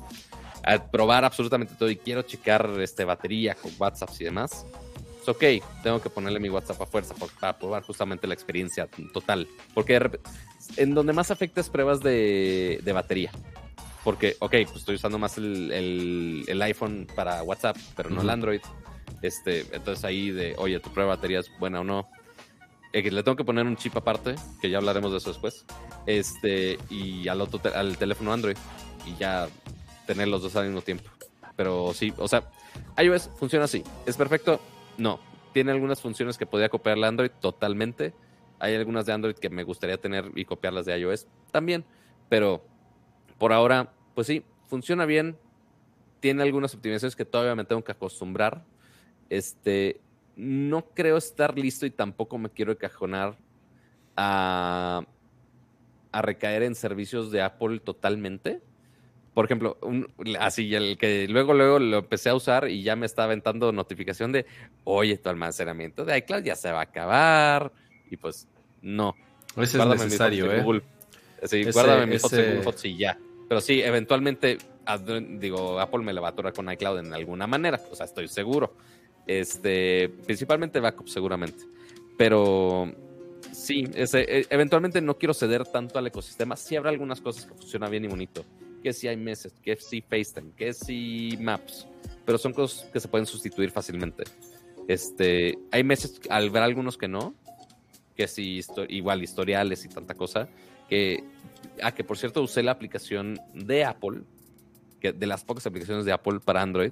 a 0.64 0.91
probar 0.91 1.23
absolutamente 1.26 1.73
todo 1.78 1.90
y 1.90 1.98
quiero 1.98 2.22
checar 2.23 2.69
este, 2.80 3.03
batería 3.06 3.56
con 3.56 3.72
WhatsApp 3.78 4.10
y 4.19 4.23
demás, 4.23 4.65
es 5.22 5.30
ok, 5.30 5.43
tengo 5.84 6.02
que 6.02 6.10
ponerle 6.10 6.39
mi 6.39 6.49
WhatsApp 6.49 6.81
a 6.81 6.85
fuerza 6.85 7.14
por- 7.15 7.31
para 7.39 7.57
probar 7.57 7.84
justamente 7.84 8.27
la 8.27 8.34
experiencia 8.34 8.88
total. 9.14 9.48
Porque 9.73 9.99
en 10.77 10.93
donde 10.93 11.14
más 11.14 11.31
afecta 11.31 11.61
es 11.61 11.69
pruebas 11.69 12.02
de, 12.02 12.80
de 12.84 12.93
batería. 12.93 13.31
Porque, 14.03 14.35
ok, 14.39 14.52
pues 14.65 14.77
estoy 14.77 14.95
usando 14.95 15.19
más 15.19 15.38
el, 15.38 15.72
el- 15.72 16.45
el 16.48 16.61
iPhone 16.64 17.07
para 17.15 17.43
WhatsApp, 17.43 17.77
pero 17.95 18.10
no 18.10 18.22
el. 18.22 18.30
Android. 18.30 18.61
Este, 19.22 19.61
entonces 19.76 20.03
ahí 20.03 20.31
de, 20.31 20.56
oye, 20.57 20.80
tu 20.80 20.89
prueba 20.91 21.11
de 21.11 21.18
batería 21.18 21.39
es 21.39 21.52
buena 21.60 21.81
o 21.81 21.84
no. 21.84 22.07
Eh, 22.93 23.10
le 23.11 23.22
tengo 23.23 23.35
que 23.38 23.43
poner 23.43 23.65
un 23.65 23.77
chip 23.77 23.95
aparte, 23.95 24.35
que 24.60 24.69
ya 24.69 24.77
hablaremos 24.80 25.11
de 25.11 25.19
eso 25.19 25.30
después. 25.30 25.65
Este, 26.07 26.80
y 26.89 27.27
al 27.27 27.39
otro 27.41 27.60
te- 27.60 27.69
al 27.69 27.98
teléfono 27.98 28.34
Android. 28.34 28.57
Y 29.06 29.15
ya 29.19 29.48
tener 30.07 30.27
los 30.27 30.41
dos 30.41 30.56
al 30.56 30.65
mismo 30.65 30.81
tiempo. 30.81 31.10
Pero 31.56 31.93
sí, 31.93 32.11
o 32.18 32.27
sea, 32.27 32.43
iOS 32.98 33.30
funciona 33.38 33.65
así. 33.65 33.84
¿Es 34.07 34.18
perfecto? 34.18 34.60
No. 34.97 35.19
Tiene 35.53 35.72
algunas 35.72 36.01
funciones 36.01 36.38
que 36.38 36.45
podría 36.45 36.69
copiarle 36.69 37.05
a 37.05 37.09
Android 37.09 37.31
totalmente. 37.39 38.13
Hay 38.59 38.76
algunas 38.76 39.05
de 39.05 39.13
Android 39.13 39.35
que 39.35 39.49
me 39.49 39.63
gustaría 39.63 39.97
tener 39.97 40.31
y 40.35 40.45
copiarlas 40.45 40.85
de 40.85 40.97
iOS 40.97 41.27
también. 41.51 41.84
Pero 42.30 42.63
por 43.38 43.51
ahora, 43.51 43.91
pues 44.15 44.27
sí, 44.27 44.45
funciona 44.68 45.05
bien. 45.05 45.38
Tiene 46.19 46.43
algunas 46.43 46.73
optimizaciones 46.73 47.15
que 47.15 47.26
todavía 47.26 47.55
me 47.55 47.65
tengo 47.65 47.84
que 47.84 47.91
acostumbrar. 47.91 48.63
Este, 49.30 49.99
no 50.35 50.85
creo 50.93 51.18
estar 51.18 51.57
listo 51.57 51.85
y 51.85 51.91
tampoco 51.91 52.38
me 52.38 52.49
quiero 52.49 52.72
encajonar 52.72 53.38
a, 54.15 55.03
a 56.11 56.22
recaer 56.22 56.63
en 56.63 56.76
servicios 56.76 57.31
de 57.31 57.41
Apple 57.41 57.80
totalmente. 57.80 58.61
Por 59.34 59.45
ejemplo, 59.45 59.78
un- 59.82 60.08
así 60.40 60.74
el 60.76 60.98
que 60.98 61.28
luego 61.30 61.53
luego 61.53 61.80
lo 61.80 61.99
empecé 61.99 62.30
a 62.30 62.36
usar 62.36 62.70
y 62.70 62.84
ya 62.84 62.95
me 62.95 63.06
está 63.06 63.24
aventando 63.24 63.72
notificación 63.72 64.32
de, 64.32 64.45
oye, 64.84 65.18
tu 65.18 65.30
almacenamiento 65.30 66.03
de 66.03 66.18
iCloud 66.18 66.44
ya 66.44 66.56
se 66.56 66.72
va 66.72 66.80
a 66.80 66.84
acabar. 66.84 67.72
Y 68.10 68.18
pues 68.18 68.48
no, 68.82 69.16
es 69.58 69.74
Guárdame 69.76 69.95
mis 69.95 70.03
necesario, 70.06 70.52
¿eh? 70.52 70.62
Google. 70.62 70.82
Sí, 71.44 71.62
Ese- 71.62 71.72
guárdame 71.72 72.06
mis 72.08 72.24
ese- 72.24 72.44
Google 72.44 72.62
Fotos 72.64 72.86
y 72.86 72.98
ya. 72.98 73.18
Pero 73.48 73.62
sí, 73.62 73.82
eventualmente, 73.82 74.58
digo, 75.40 75.80
Apple 75.80 76.03
me 76.03 76.14
la 76.14 76.22
va 76.22 76.28
a 76.28 76.32
atorar 76.32 76.53
con 76.53 76.70
iCloud 76.72 76.99
en 76.99 77.14
alguna 77.14 77.48
manera. 77.48 77.80
O 77.90 77.95
sea, 77.95 78.06
estoy 78.06 78.28
seguro. 78.28 78.74
Este, 79.28 80.10
principalmente 80.26 80.80
backup, 80.80 81.08
seguramente. 81.08 81.64
Pero 82.18 82.91
Sí, 83.52 83.86
ese, 83.95 84.22
e, 84.22 84.45
eventualmente 84.49 85.02
no 85.02 85.18
quiero 85.18 85.34
ceder 85.34 85.66
tanto 85.66 85.99
al 85.99 86.08
ecosistema. 86.08 86.56
Sí 86.56 86.76
habrá 86.76 86.90
algunas 86.90 87.20
cosas 87.22 87.45
que 87.45 87.53
funcionan 87.53 87.91
bien 87.91 88.06
y 88.06 88.08
bonito. 88.08 88.45
Que 88.82 88.94
si 88.94 89.08
hay 89.08 89.18
meses, 89.18 89.53
que 89.62 89.76
si 89.76 90.02
FaceTime, 90.02 90.52
que 90.56 90.74
si 90.74 91.38
Maps. 91.40 91.88
Pero 92.26 92.38
son 92.38 92.53
cosas 92.53 92.90
que 92.91 92.99
se 92.99 93.08
pueden 93.08 93.26
sustituir 93.26 93.72
fácilmente. 93.72 94.24
Este, 94.88 95.58
hay 95.72 95.84
meses, 95.84 96.20
al 96.30 96.49
ver 96.49 96.64
algunos 96.64 96.98
que 96.98 97.08
no, 97.08 97.36
que 98.16 98.28
si 98.28 98.62
igual 98.90 99.24
historiales 99.24 99.86
y 99.86 99.90
tanta 99.90 100.16
cosa, 100.16 100.49
que, 100.90 101.24
ah, 101.82 101.94
que 101.94 102.03
por 102.03 102.18
cierto 102.18 102.41
usé 102.41 102.64
la 102.64 102.72
aplicación 102.72 103.40
de 103.53 103.86
Apple, 103.86 104.22
que 104.99 105.14
de 105.14 105.28
las 105.28 105.44
pocas 105.44 105.66
aplicaciones 105.66 106.06
de 106.06 106.12
Apple 106.12 106.40
para 106.44 106.62
Android, 106.62 106.91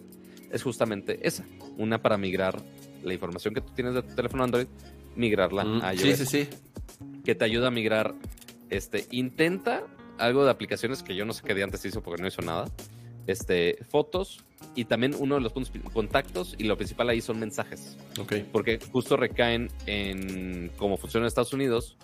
es 0.51 0.63
justamente 0.63 1.19
esa, 1.27 1.45
una 1.77 2.01
para 2.01 2.17
migrar 2.17 2.61
la 3.03 3.13
información 3.13 3.53
que 3.53 3.61
tú 3.61 3.71
tienes 3.73 3.93
de 3.93 4.03
tu 4.03 4.15
teléfono 4.15 4.43
Android, 4.43 4.67
migrarla 5.15 5.63
mm, 5.63 5.81
a 5.83 5.93
iOS. 5.93 6.01
Sí, 6.01 6.15
sí, 6.15 6.25
sí. 6.25 6.49
Que 7.23 7.35
te 7.35 7.45
ayuda 7.45 7.67
a 7.67 7.71
migrar, 7.71 8.15
este, 8.69 9.05
intenta 9.11 9.83
algo 10.19 10.43
de 10.45 10.51
aplicaciones 10.51 11.03
que 11.03 11.15
yo 11.15 11.25
no 11.25 11.33
sé 11.33 11.43
qué 11.45 11.53
de 11.53 11.63
antes 11.63 11.83
hizo 11.85 12.01
porque 12.01 12.21
no 12.21 12.27
hizo 12.27 12.41
nada, 12.41 12.65
este, 13.27 13.77
fotos 13.89 14.43
y 14.75 14.85
también 14.85 15.15
uno 15.17 15.35
de 15.35 15.41
los 15.41 15.53
puntos 15.53 15.71
contactos 15.93 16.55
y 16.57 16.63
lo 16.63 16.77
principal 16.77 17.09
ahí 17.09 17.21
son 17.21 17.39
mensajes. 17.39 17.97
Ok. 18.19 18.33
Porque 18.51 18.79
justo 18.91 19.17
recaen 19.17 19.69
en 19.85 20.71
cómo 20.77 20.97
funciona 20.97 21.25
en 21.25 21.27
Estados 21.27 21.53
Unidos, 21.53 21.97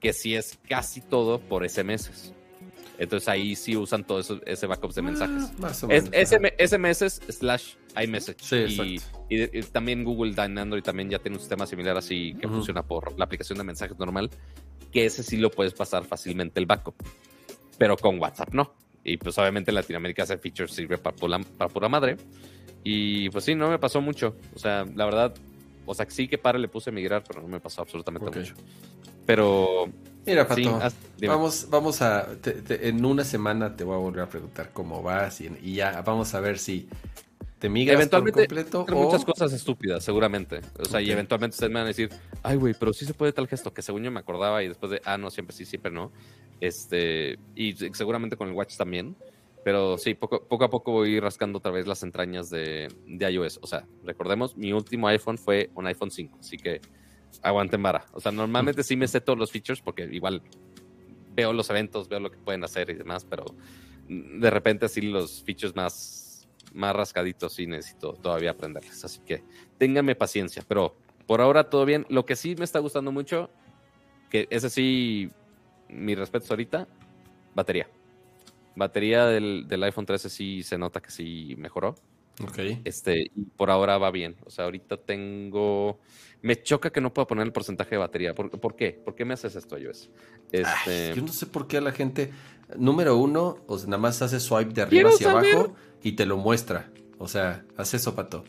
que 0.00 0.12
sí 0.12 0.34
es 0.34 0.58
casi 0.68 1.00
todo 1.00 1.40
por 1.40 1.68
SMS. 1.68 2.32
Entonces 2.98 3.28
ahí 3.28 3.56
sí 3.56 3.76
usan 3.76 4.04
todo 4.04 4.20
eso, 4.20 4.40
ese 4.46 4.66
backup 4.66 4.92
de 4.92 5.00
ah, 5.00 5.04
mensajes. 5.04 5.58
más 5.58 5.82
o 5.82 5.88
menos. 5.88 6.08
Es, 6.12 6.30
SMS 6.30 7.20
slash 7.28 7.74
iMessage. 8.00 8.40
Sí, 8.40 9.00
y, 9.28 9.58
y, 9.58 9.62
también 9.62 10.04
Google 10.04 10.32
y 10.32 10.82
también 10.82 11.10
ya 11.10 11.18
tiene 11.18 11.36
un 11.36 11.40
sistema 11.40 11.66
similar 11.66 11.96
así 11.96 12.34
que 12.40 12.48
funciona 12.48 12.82
por 12.82 13.18
la 13.18 13.24
aplicación 13.24 13.58
de 13.58 13.64
mensajes 13.64 13.98
normal, 13.98 14.30
que 14.92 15.06
ese 15.06 15.22
sí 15.22 15.36
lo 15.36 15.50
puedes 15.50 15.74
pasar 15.74 16.04
fácilmente 16.04 16.60
el 16.60 16.66
backup. 16.66 16.94
Pero 17.82 17.96
con 17.96 18.20
WhatsApp 18.20 18.54
no. 18.54 18.74
Y 19.02 19.16
pues 19.16 19.36
obviamente 19.38 19.72
en 19.72 19.74
Latinoamérica 19.74 20.22
ese 20.22 20.38
feature 20.38 20.68
sirve 20.68 20.98
para 20.98 21.16
pura, 21.16 21.40
para 21.58 21.68
pura 21.68 21.88
madre. 21.88 22.16
Y 22.84 23.28
pues 23.30 23.44
sí, 23.44 23.56
no 23.56 23.68
me 23.68 23.80
pasó 23.80 24.00
mucho. 24.00 24.36
O 24.54 24.58
sea, 24.60 24.84
la 24.94 25.04
verdad, 25.04 25.34
o 25.84 25.92
sea, 25.92 26.06
sí 26.08 26.28
que 26.28 26.38
para 26.38 26.60
le 26.60 26.68
puse 26.68 26.92
migrar, 26.92 27.24
pero 27.26 27.42
no 27.42 27.48
me 27.48 27.58
pasó 27.58 27.82
absolutamente 27.82 28.38
mucho. 28.38 28.54
Pero. 29.26 29.86
Mira, 30.24 30.46
Pato, 30.46 30.80
vamos, 31.26 31.66
vamos 31.70 32.02
a. 32.02 32.28
en 32.44 33.04
una 33.04 33.24
semana 33.24 33.74
te 33.74 33.82
voy 33.82 33.96
a 33.96 33.98
volver 33.98 34.22
a 34.22 34.28
preguntar 34.28 34.70
cómo 34.72 35.02
vas 35.02 35.40
y, 35.40 35.74
ya 35.74 36.02
vamos 36.02 36.34
a 36.34 36.40
ver 36.40 36.60
si 36.60 36.88
te 37.62 37.68
migras 37.68 37.94
eventualmente, 37.94 38.48
por 38.48 38.56
completo. 38.56 38.86
O... 38.88 39.04
muchas 39.04 39.24
cosas 39.24 39.52
estúpidas, 39.52 40.02
seguramente. 40.02 40.62
O 40.80 40.84
sea, 40.84 41.00
y 41.00 41.12
eventualmente 41.12 41.54
ustedes 41.54 41.70
me 41.70 41.78
van 41.78 41.84
a 41.84 41.88
decir, 41.88 42.10
ay, 42.42 42.56
güey, 42.56 42.74
pero 42.76 42.92
sí 42.92 43.06
se 43.06 43.14
puede 43.14 43.32
tal 43.32 43.46
gesto, 43.46 43.72
que 43.72 43.82
según 43.82 44.02
yo 44.02 44.10
me 44.10 44.18
acordaba 44.18 44.64
y 44.64 44.68
después 44.68 44.90
de, 44.90 45.00
ah, 45.04 45.16
no, 45.16 45.30
siempre 45.30 45.54
sí, 45.54 45.64
siempre 45.64 45.92
no. 45.92 46.10
Este, 46.60 47.38
y 47.54 47.74
seguramente 47.92 48.36
con 48.36 48.48
el 48.48 48.54
Watch 48.54 48.76
también. 48.76 49.14
Pero 49.62 49.96
sí, 49.96 50.14
poco, 50.14 50.42
poco 50.42 50.64
a 50.64 50.70
poco 50.70 50.90
voy 50.90 51.20
rascando 51.20 51.58
otra 51.58 51.70
vez 51.70 51.86
las 51.86 52.02
entrañas 52.02 52.50
de, 52.50 52.88
de 53.06 53.30
iOS. 53.30 53.60
O 53.62 53.68
sea, 53.68 53.86
recordemos, 54.02 54.56
mi 54.56 54.72
último 54.72 55.06
iPhone 55.06 55.38
fue 55.38 55.70
un 55.76 55.86
iPhone 55.86 56.10
5, 56.10 56.38
así 56.40 56.56
que 56.56 56.80
aguanten 57.42 57.80
vara. 57.80 58.06
O 58.12 58.18
sea, 58.18 58.32
normalmente 58.32 58.82
sí 58.82 58.96
me 58.96 59.06
sé 59.06 59.20
todos 59.20 59.38
los 59.38 59.52
features 59.52 59.80
porque 59.80 60.02
igual 60.10 60.42
veo 61.36 61.52
los 61.52 61.70
eventos, 61.70 62.08
veo 62.08 62.18
lo 62.18 62.32
que 62.32 62.38
pueden 62.38 62.64
hacer 62.64 62.90
y 62.90 62.94
demás, 62.94 63.24
pero 63.24 63.44
de 64.08 64.50
repente 64.50 64.86
así 64.86 65.00
los 65.00 65.44
features 65.44 65.76
más, 65.76 66.21
más 66.74 66.94
rascaditos 66.94 67.54
sí 67.54 67.66
necesito 67.66 68.14
todavía 68.14 68.50
aprenderles. 68.50 69.04
Así 69.04 69.20
que 69.20 69.42
ténganme 69.78 70.14
paciencia, 70.14 70.64
pero 70.66 70.96
por 71.26 71.40
ahora 71.40 71.70
todo 71.70 71.84
bien. 71.84 72.06
Lo 72.08 72.26
que 72.26 72.36
sí 72.36 72.54
me 72.56 72.64
está 72.64 72.78
gustando 72.78 73.12
mucho, 73.12 73.50
que 74.30 74.46
ese 74.50 74.70
sí, 74.70 75.30
mi 75.88 76.14
respeto 76.14 76.46
ahorita, 76.50 76.88
batería. 77.54 77.88
Batería 78.74 79.26
del, 79.26 79.66
del 79.68 79.82
iPhone 79.84 80.06
13 80.06 80.30
sí 80.30 80.62
se 80.62 80.78
nota 80.78 81.00
que 81.00 81.10
sí 81.10 81.54
mejoró. 81.58 81.94
Ok. 82.42 82.58
Este, 82.84 83.30
y 83.34 83.44
por 83.56 83.70
ahora 83.70 83.98
va 83.98 84.10
bien. 84.10 84.36
O 84.44 84.50
sea, 84.50 84.64
ahorita 84.64 84.96
tengo. 84.96 85.98
Me 86.40 86.60
choca 86.62 86.90
que 86.90 87.00
no 87.00 87.12
pueda 87.12 87.26
poner 87.26 87.46
el 87.46 87.52
porcentaje 87.52 87.90
de 87.90 87.98
batería. 87.98 88.34
¿Por, 88.34 88.50
¿por 88.50 88.74
qué? 88.74 88.92
¿Por 88.92 89.14
qué 89.14 89.24
me 89.24 89.34
haces 89.34 89.54
esto, 89.54 89.78
yo 89.78 89.90
Este... 89.90 91.14
yo 91.14 91.22
no 91.22 91.28
sé 91.28 91.46
por 91.46 91.68
qué 91.68 91.76
a 91.76 91.80
la 91.80 91.92
gente. 91.92 92.32
Número 92.76 93.16
uno, 93.16 93.58
o 93.66 93.78
sea, 93.78 93.86
nada 93.86 94.00
más 94.00 94.22
hace 94.22 94.40
swipe 94.40 94.72
de 94.72 94.82
arriba 94.82 95.10
hacia 95.10 95.30
abajo 95.30 95.74
y 96.02 96.12
te 96.12 96.26
lo 96.26 96.36
muestra. 96.36 96.90
O 97.18 97.28
sea, 97.28 97.64
hace 97.76 97.96
eso, 97.96 98.14
pato. 98.14 98.44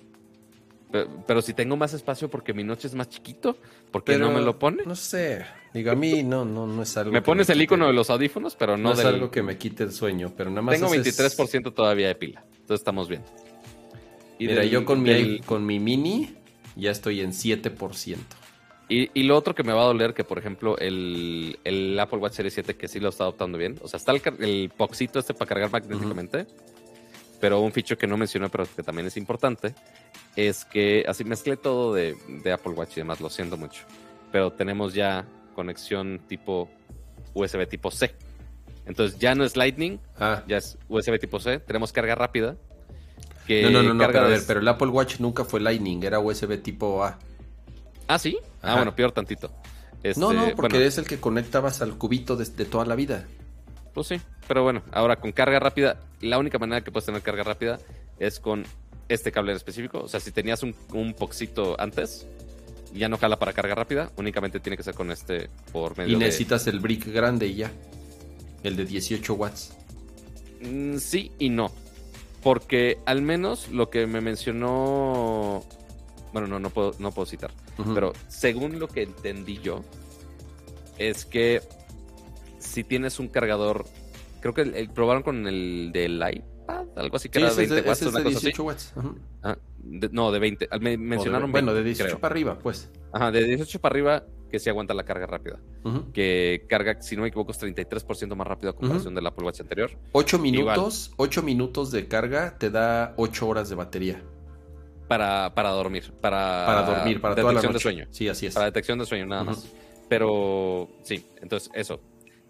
Pero, 1.25 1.41
si 1.41 1.53
tengo 1.53 1.75
más 1.75 1.93
espacio 1.93 2.29
porque 2.29 2.53
mi 2.53 2.63
noche 2.63 2.87
es 2.87 2.93
más 2.93 3.09
chiquito, 3.09 3.57
¿por 3.89 4.03
qué 4.03 4.17
no 4.19 4.31
me 4.31 4.41
lo 4.41 4.59
pone? 4.59 4.83
No 4.85 4.95
sé. 4.95 5.43
Digo, 5.73 5.89
a 5.89 5.95
mí 5.95 6.21
no, 6.21 6.45
no, 6.45 6.67
no 6.67 6.83
es 6.83 6.95
algo. 6.97 7.11
Me 7.11 7.23
pones 7.23 7.49
el 7.49 7.59
icono 7.59 7.87
de 7.87 7.93
los 7.93 8.11
audífonos, 8.11 8.55
pero 8.55 8.77
no, 8.77 8.89
no 8.89 8.93
es 8.93 9.03
algo 9.03 9.31
que 9.31 9.41
me 9.41 9.57
quite 9.57 9.83
el 9.83 9.91
sueño, 9.91 10.31
pero 10.37 10.51
nada 10.51 10.61
más. 10.61 10.75
Tengo 10.79 10.93
23% 10.93 11.73
todavía 11.73 12.07
de 12.09 12.15
pila, 12.15 12.43
entonces 12.51 12.81
estamos 12.81 13.09
bien. 13.09 13.23
Y 14.37 14.47
Mira, 14.47 14.65
yo 14.65 14.85
con, 14.85 15.01
mi, 15.01 15.39
con 15.39 15.65
mi 15.65 15.79
mini 15.79 16.35
ya 16.75 16.91
estoy 16.91 17.21
en 17.21 17.31
7%. 17.31 18.17
Y, 18.89 19.09
y, 19.19 19.23
lo 19.23 19.35
otro 19.37 19.55
que 19.55 19.63
me 19.63 19.73
va 19.73 19.81
a 19.81 19.85
doler, 19.85 20.13
que 20.13 20.23
por 20.23 20.37
ejemplo 20.37 20.77
el, 20.77 21.57
el 21.63 21.99
Apple 21.99 22.19
Watch 22.19 22.33
Series 22.33 22.53
7, 22.53 22.75
que 22.75 22.87
sí 22.87 22.99
lo 22.99 23.09
está 23.09 23.23
adoptando 23.23 23.57
bien, 23.57 23.79
o 23.81 23.87
sea, 23.87 23.97
está 23.97 24.11
el, 24.11 24.21
el 24.39 24.69
poxito 24.75 25.19
este 25.19 25.33
para 25.33 25.47
cargar 25.47 25.71
magnéticamente, 25.71 26.45
pero 27.43 27.59
un 27.59 27.73
feature 27.73 27.97
que 27.97 28.07
no 28.07 28.15
mencioné, 28.15 28.47
pero 28.47 28.65
que 28.73 28.83
también 28.83 29.05
es 29.05 29.17
importante, 29.17 29.75
es 30.33 30.63
que 30.63 31.03
así 31.05 31.25
mezclé 31.25 31.57
todo 31.57 31.93
de, 31.93 32.15
de 32.41 32.53
Apple 32.53 32.71
Watch 32.71 32.93
y 32.93 33.01
demás, 33.01 33.19
lo 33.19 33.29
siento 33.29 33.57
mucho, 33.57 33.83
pero 34.31 34.53
tenemos 34.53 34.93
ya 34.93 35.25
conexión 35.53 36.21
tipo 36.29 36.69
USB 37.33 37.67
tipo 37.67 37.91
C. 37.91 38.15
Entonces 38.85 39.19
ya 39.19 39.35
no 39.35 39.43
es 39.43 39.57
Lightning, 39.57 39.99
ah. 40.21 40.41
ya 40.47 40.55
es 40.55 40.77
USB 40.87 41.19
tipo 41.19 41.37
C, 41.37 41.59
tenemos 41.59 41.91
carga 41.91 42.15
rápida 42.15 42.55
no, 43.49 43.69
no, 43.69 43.83
no, 43.83 43.93
no 43.93 44.07
pero, 44.07 44.21
a 44.21 44.27
ver, 44.27 44.41
pero 44.47 44.61
el 44.61 44.67
Apple 44.69 44.87
Watch 44.87 45.19
nunca 45.19 45.43
fue 45.43 45.59
Lightning, 45.59 46.01
era 46.01 46.21
USB 46.21 46.61
tipo 46.61 47.03
A. 47.03 47.19
¿Ah, 48.07 48.17
sí? 48.17 48.37
Ah, 48.61 48.75
bueno, 48.75 48.95
peor 48.95 49.11
tantito. 49.11 49.51
no, 50.15 50.31
no, 50.31 50.43
este, 50.43 50.55
porque 50.55 50.85
es 50.85 50.97
el 50.97 51.05
que 51.05 51.19
conectabas 51.19 51.81
al 51.81 51.97
cubito 51.97 52.37
de, 52.37 52.45
toda 52.45 52.85
la 52.85 52.95
vida. 52.95 53.27
Pues 53.93 54.07
sí, 54.07 54.19
pero 54.47 54.63
bueno, 54.63 54.81
ahora 54.91 55.17
con 55.17 55.31
carga 55.31 55.59
rápida, 55.59 55.99
la 56.21 56.39
única 56.39 56.57
manera 56.57 56.83
que 56.83 56.91
puedes 56.91 57.05
tener 57.05 57.21
carga 57.21 57.43
rápida 57.43 57.79
es 58.19 58.39
con 58.39 58.65
este 59.07 59.31
cable 59.31 59.51
en 59.51 59.57
específico. 59.57 59.99
O 59.99 60.07
sea, 60.07 60.19
si 60.19 60.31
tenías 60.31 60.63
un, 60.63 60.75
un 60.93 61.13
poxito 61.13 61.79
antes, 61.79 62.25
ya 62.93 63.09
no 63.09 63.17
jala 63.17 63.37
para 63.37 63.53
carga 63.53 63.75
rápida, 63.75 64.11
únicamente 64.17 64.59
tiene 64.59 64.77
que 64.77 64.83
ser 64.83 64.93
con 64.93 65.11
este 65.11 65.49
por 65.71 65.97
medio 65.97 66.15
Y 66.15 66.19
necesitas 66.19 66.67
el 66.67 66.79
brick 66.79 67.07
grande 67.07 67.47
y 67.47 67.55
ya. 67.55 67.71
El 68.63 68.75
de 68.75 68.85
18 68.85 69.33
watts. 69.33 69.73
Mm, 70.61 70.97
sí 70.97 71.31
y 71.37 71.49
no. 71.49 71.71
Porque 72.41 72.99
al 73.05 73.21
menos 73.21 73.69
lo 73.69 73.89
que 73.89 74.07
me 74.07 74.21
mencionó. 74.21 75.63
Bueno, 76.31 76.47
no, 76.47 76.59
no 76.59 76.69
puedo, 76.69 76.93
no 76.99 77.11
puedo 77.11 77.25
citar. 77.25 77.51
Pero 77.93 78.13
según 78.27 78.79
lo 78.79 78.87
que 78.87 79.03
entendí 79.03 79.59
yo, 79.59 79.83
es 80.97 81.25
que 81.25 81.61
si 82.73 82.83
tienes 82.83 83.19
un 83.19 83.27
cargador. 83.27 83.85
Creo 84.41 84.53
que 84.53 84.89
probaron 84.93 85.23
con 85.23 85.47
el 85.47 85.91
del 85.93 86.15
iPad, 86.15 86.87
algo 86.97 87.15
así 87.15 87.29
que 87.29 87.39
era 87.39 87.53
20 87.53 87.81
watts, 87.81 88.01
una 88.01 88.19
de 88.19 88.29
18 88.29 88.63
watts. 88.63 88.93
Ah, 89.41 89.57
no, 90.11 90.31
de 90.31 90.39
20. 90.39 90.69
Me 90.81 90.97
mencionaron 90.97 91.51
Bueno, 91.51 91.73
de 91.73 91.83
18 91.83 92.19
para 92.19 92.33
arriba, 92.33 92.57
pues. 92.59 92.91
Ajá, 93.13 93.31
de 93.31 93.43
18 93.43 93.79
para 93.79 93.93
arriba 93.93 94.25
que 94.49 94.59
sí 94.59 94.69
aguanta 94.69 94.93
la 94.93 95.03
carga 95.03 95.27
rápida. 95.27 95.59
Que 96.13 96.65
carga, 96.67 97.01
si 97.01 97.15
no 97.15 97.21
me 97.21 97.29
equivoco, 97.29 97.51
es 97.51 97.61
33% 97.61 98.35
más 98.35 98.47
rápido 98.47 98.71
a 98.71 98.75
comparación 98.75 99.15
del 99.15 99.25
Apple 99.27 99.45
Watch 99.45 99.61
anterior. 99.61 99.91
8 100.11 100.39
minutos, 100.39 101.13
8 101.17 101.43
minutos 101.43 101.91
de 101.91 102.07
carga 102.07 102.57
te 102.57 102.69
da 102.69 103.13
8 103.17 103.47
horas 103.47 103.69
de 103.69 103.75
batería. 103.75 104.23
Para, 105.07 105.53
para 105.53 105.69
dormir. 105.69 106.11
Para, 106.21 106.65
para 106.65 106.81
dormir, 106.83 107.21
para 107.21 107.35
detección 107.35 107.61
toda 107.61 107.71
la 107.71 107.73
de 107.73 107.79
sueño. 107.79 108.07
Sí, 108.09 108.27
así 108.27 108.47
es. 108.47 108.53
Para 108.53 108.65
detección 108.65 108.99
de 108.99 109.05
sueño, 109.05 109.25
nada 109.25 109.43
más. 109.43 109.67
Pero 110.09 110.89
sí, 111.03 111.25
entonces 111.41 111.71
eso. 111.73 111.99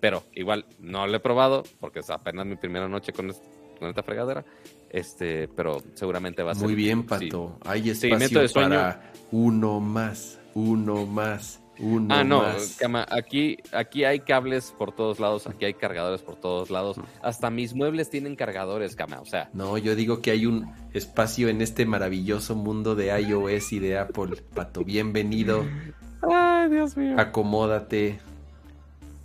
Pero 0.04 0.22
igual 0.34 0.66
no 0.80 1.08
lo 1.08 1.16
he 1.16 1.20
probado 1.22 1.64
porque 1.80 2.00
es 2.00 2.10
apenas 2.10 2.46
mi 2.46 2.58
primera 2.58 2.90
noche 2.90 3.14
con, 3.14 3.30
esta 3.30 4.04
fregadera. 4.04 4.44
Este, 4.90 5.48
pero 5.48 5.82
seguramente 5.94 6.44
va 6.44 6.52
a 6.52 6.56
ser. 6.56 6.66
Muy 6.66 6.76
bien, 6.76 7.06
Pato. 7.06 7.58
Hay 7.64 7.90
espacio 7.90 8.42
de 8.42 8.50
para 8.50 9.14
uno 9.32 9.80
más, 9.80 10.42
uno 10.56 11.06
más 11.06 11.62
ah, 12.10 12.26
no, 12.26 12.44
aquí, 13.12 13.60
aquí 13.72 14.04
hay 14.04 14.20
cables 14.20 14.76
por 14.78 14.94
todos 14.94 15.22
lados, 15.22 15.48
aquí 15.48 15.64
hay 15.64 15.74
cargadores 15.74 16.22
por 16.22 16.36
todos 16.36 16.70
lados. 16.70 16.98
Hasta 17.22 17.50
mis 17.50 17.74
muebles 17.74 18.10
tienen 18.10 18.36
cargadores, 18.36 18.98
Cama, 18.98 19.22
o 19.22 19.26
sea. 19.26 19.50
No, 19.54 19.78
yo 19.78 19.96
digo 19.96 20.22
que 20.22 20.32
hay 20.32 20.46
un 20.48 20.70
espacio 20.92 21.48
en 21.48 21.62
este 21.62 21.86
maravilloso 21.86 22.56
mundo 22.56 22.96
de 22.96 23.18
iOS 23.22 23.72
y 23.72 23.80
de 23.80 24.00
Apple. 24.00 24.36
Pato, 24.54 24.84
bienvenido. 24.84 25.66
Ay, 26.30 26.70
Dios 26.72 26.98
mío. 26.98 27.16
Acomódate. 27.18 28.20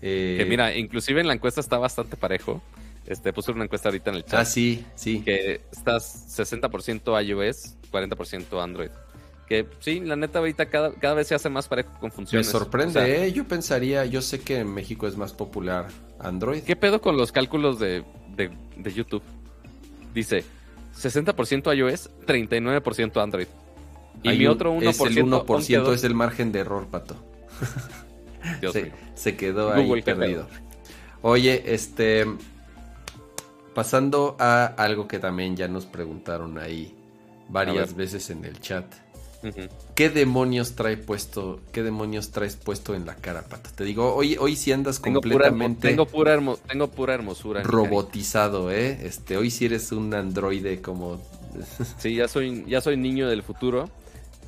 Eh, 0.00 0.36
que 0.38 0.44
mira, 0.46 0.74
inclusive 0.76 1.20
en 1.20 1.26
la 1.26 1.34
encuesta 1.34 1.60
está 1.60 1.78
bastante 1.78 2.16
parejo. 2.16 2.62
Este, 3.06 3.32
puse 3.32 3.50
una 3.52 3.64
encuesta 3.64 3.88
ahorita 3.88 4.10
en 4.10 4.16
el 4.16 4.24
chat. 4.24 4.40
Ah, 4.40 4.44
sí, 4.44 4.84
sí. 4.94 5.22
Que 5.22 5.62
estás 5.72 6.26
60% 6.38 7.24
iOS, 7.24 7.76
40% 7.90 8.62
Android. 8.62 8.90
Que 9.48 9.66
sí, 9.80 10.00
la 10.00 10.14
neta 10.14 10.40
ahorita 10.40 10.66
cada, 10.66 10.92
cada 10.92 11.14
vez 11.14 11.26
se 11.28 11.34
hace 11.34 11.48
más 11.48 11.68
parejo 11.68 11.90
con 12.00 12.10
Me 12.10 12.14
funciones. 12.14 12.46
sorprende, 12.48 13.00
O 13.00 13.02
sea, 13.04 13.08
¿eh? 13.24 13.32
Yo 13.32 13.44
pensaría, 13.44 14.04
yo 14.04 14.20
sé 14.20 14.40
que 14.40 14.58
en 14.58 14.74
México 14.74 15.06
es 15.06 15.16
más 15.16 15.32
popular 15.32 15.88
Android. 16.20 16.62
¿Qué 16.62 16.76
pedo 16.76 17.00
con 17.00 17.16
los 17.16 17.32
cálculos 17.32 17.78
de, 17.78 18.04
de, 18.36 18.50
de 18.76 18.92
YouTube? 18.92 19.22
Dice 20.12 20.44
60% 21.00 21.74
iOS, 21.76 22.10
39% 22.26 23.22
Android. 23.22 23.46
Y 24.22 24.28
Hay 24.28 24.38
mi 24.38 24.46
otro 24.48 24.74
1%, 24.74 24.86
Es 24.90 25.00
el 25.00 25.24
1% 25.24 25.66
quedó- 25.66 25.92
es 25.94 26.04
el 26.04 26.14
margen 26.14 26.52
de 26.52 26.58
error, 26.58 26.86
pato. 26.88 27.16
Dios 28.60 28.72
se, 28.72 28.82
mío. 28.84 28.92
se 29.14 29.36
quedó 29.36 29.68
Google, 29.74 29.94
ahí 29.96 30.02
perdido. 30.02 30.46
Oye, 31.22 31.62
este. 31.74 32.26
Pasando 33.74 34.36
a 34.40 34.66
algo 34.66 35.06
que 35.06 35.18
también 35.18 35.56
ya 35.56 35.68
nos 35.68 35.86
preguntaron 35.86 36.58
ahí 36.58 36.94
varias 37.48 37.94
veces 37.94 38.28
en 38.30 38.44
el 38.44 38.60
chat. 38.60 38.84
¿Qué 39.94 40.10
demonios 40.10 40.74
trae 40.74 40.96
puesto? 40.96 41.60
¿Qué 41.70 41.84
demonios 41.84 42.32
traes 42.32 42.56
puesto 42.56 42.96
en 42.96 43.06
la 43.06 43.14
cara, 43.14 43.42
pato? 43.42 43.70
Te 43.72 43.84
digo, 43.84 44.12
hoy, 44.16 44.36
hoy 44.40 44.56
sí 44.56 44.72
andas 44.72 45.00
Tengo 45.00 45.20
pura, 45.20 45.46
hermo- 45.46 45.58
completamente 45.64 45.88
tengo, 45.90 46.06
pura 46.06 46.34
hermo- 46.34 46.58
tengo 46.68 46.88
pura 46.88 47.14
hermosura. 47.14 47.62
robotizado, 47.62 48.72
¿eh? 48.72 48.98
Este, 49.06 49.36
hoy 49.36 49.50
sí 49.52 49.66
eres 49.66 49.92
un 49.92 50.12
androide 50.12 50.82
como. 50.82 51.22
Sí, 51.98 52.16
ya 52.16 52.26
soy, 52.26 52.64
ya 52.66 52.80
soy 52.80 52.96
niño 52.96 53.28
del 53.28 53.44
futuro. 53.44 53.88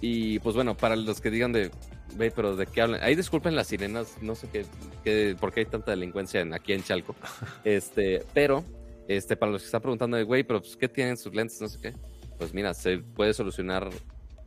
Y 0.00 0.38
pues 0.38 0.54
bueno, 0.56 0.76
para 0.76 0.96
los 0.96 1.20
que 1.20 1.30
digan 1.30 1.52
de, 1.52 1.70
ve, 2.16 2.30
pero 2.30 2.56
de 2.56 2.66
qué 2.66 2.80
hablan. 2.80 3.02
Ahí 3.02 3.14
disculpen 3.14 3.54
las 3.54 3.66
sirenas, 3.66 4.16
no 4.22 4.34
sé 4.34 4.48
qué, 4.50 4.64
qué 5.04 5.36
por 5.38 5.52
qué 5.52 5.60
hay 5.60 5.66
tanta 5.66 5.90
delincuencia 5.90 6.40
en, 6.40 6.54
aquí 6.54 6.72
en 6.72 6.82
Chalco. 6.82 7.14
Este, 7.64 8.24
pero, 8.32 8.64
este, 9.08 9.36
para 9.36 9.52
los 9.52 9.62
que 9.62 9.66
están 9.66 9.82
preguntando 9.82 10.16
de, 10.16 10.24
güey, 10.24 10.42
pero 10.42 10.60
pues, 10.60 10.76
¿qué 10.76 10.88
tienen 10.88 11.16
sus 11.16 11.34
lentes? 11.34 11.60
No 11.60 11.68
sé 11.68 11.78
qué. 11.80 11.94
Pues 12.38 12.54
mira, 12.54 12.72
se 12.72 12.98
puede 12.98 13.34
solucionar 13.34 13.90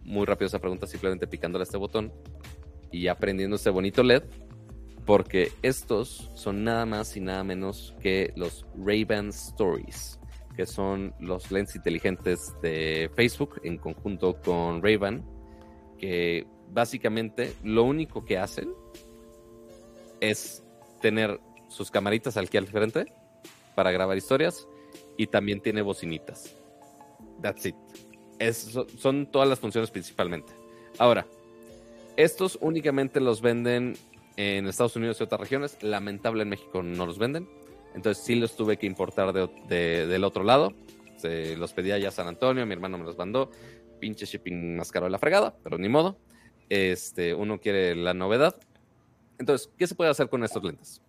muy 0.02 0.26
rápido 0.26 0.48
esa 0.48 0.60
pregunta 0.60 0.88
simplemente 0.88 1.28
picándole 1.28 1.62
a 1.62 1.66
este 1.66 1.78
botón 1.78 2.12
y 2.92 3.08
aprendiendo 3.08 3.56
este 3.56 3.70
bonito 3.70 4.02
LED. 4.02 4.24
Porque 5.06 5.52
estos 5.62 6.32
son 6.34 6.64
nada 6.64 6.86
más 6.86 7.16
y 7.18 7.20
nada 7.20 7.44
menos 7.44 7.94
que 8.02 8.32
los 8.38 8.66
Ray-Ban 8.78 9.30
Stories 9.30 10.18
que 10.56 10.66
son 10.66 11.14
los 11.20 11.52
lentes 11.52 11.76
inteligentes 11.76 12.54
de 12.62 13.10
Facebook 13.16 13.60
en 13.64 13.78
conjunto 13.78 14.40
con 14.42 14.82
Ray-Ban, 14.82 15.24
que 16.04 16.46
básicamente 16.68 17.54
lo 17.64 17.86
único 17.86 18.26
que 18.26 18.38
hacen 18.38 18.74
es 20.20 20.62
tener 21.02 21.40
sus 21.70 21.90
camaritas 21.92 22.36
aquí 22.36 22.58
al 22.58 22.68
frente 22.68 23.06
para 23.74 23.90
grabar 23.92 24.18
historias 24.18 24.68
y 25.18 25.28
también 25.28 25.62
tiene 25.62 25.82
bocinitas. 25.82 26.54
That's 27.42 27.66
it. 27.68 27.76
Es- 28.38 28.78
son 28.98 29.32
todas 29.32 29.48
las 29.48 29.62
funciones 29.62 29.92
principalmente. 29.92 30.52
Ahora, 30.98 31.26
estos 32.18 32.58
únicamente 32.60 33.22
los 33.22 33.40
venden 33.42 33.96
en 34.36 34.68
Estados 34.68 34.98
Unidos 34.98 35.22
y 35.22 35.24
otras 35.24 35.40
regiones. 35.40 35.82
Lamentable 35.82 36.44
en 36.44 36.50
México 36.50 36.84
no 36.84 37.06
los 37.06 37.18
venden. 37.18 37.48
Entonces 37.96 38.24
sí 38.26 38.36
los 38.36 38.58
tuve 38.58 38.76
que 38.76 38.88
importar 38.88 39.32
de, 39.32 39.48
de- 39.70 40.06
del 40.08 40.26
otro 40.26 40.44
lado. 40.44 40.74
Se 41.16 41.56
los 41.56 41.72
pedía 41.72 41.98
ya 41.98 42.12
San 42.12 42.28
Antonio, 42.28 42.66
mi 42.66 42.74
hermano 42.74 42.98
me 42.98 43.06
los 43.06 43.18
mandó. 43.18 43.52
Pinche 44.04 44.26
shipping 44.26 44.76
más 44.76 44.92
caro 44.92 45.06
de 45.06 45.12
la 45.12 45.18
fregada, 45.18 45.56
pero 45.64 45.78
ni 45.78 45.88
modo. 45.88 46.18
Este, 46.68 47.34
uno 47.34 47.62
quiere 47.62 47.96
la 47.96 48.14
novedad. 48.14 48.54
Entonces, 49.40 49.70
¿qué 49.78 49.88
se 49.88 49.96
puede 49.96 50.12
hacer 50.12 50.28
con 50.28 50.44
estos 50.44 50.62
lentes? 50.62 51.02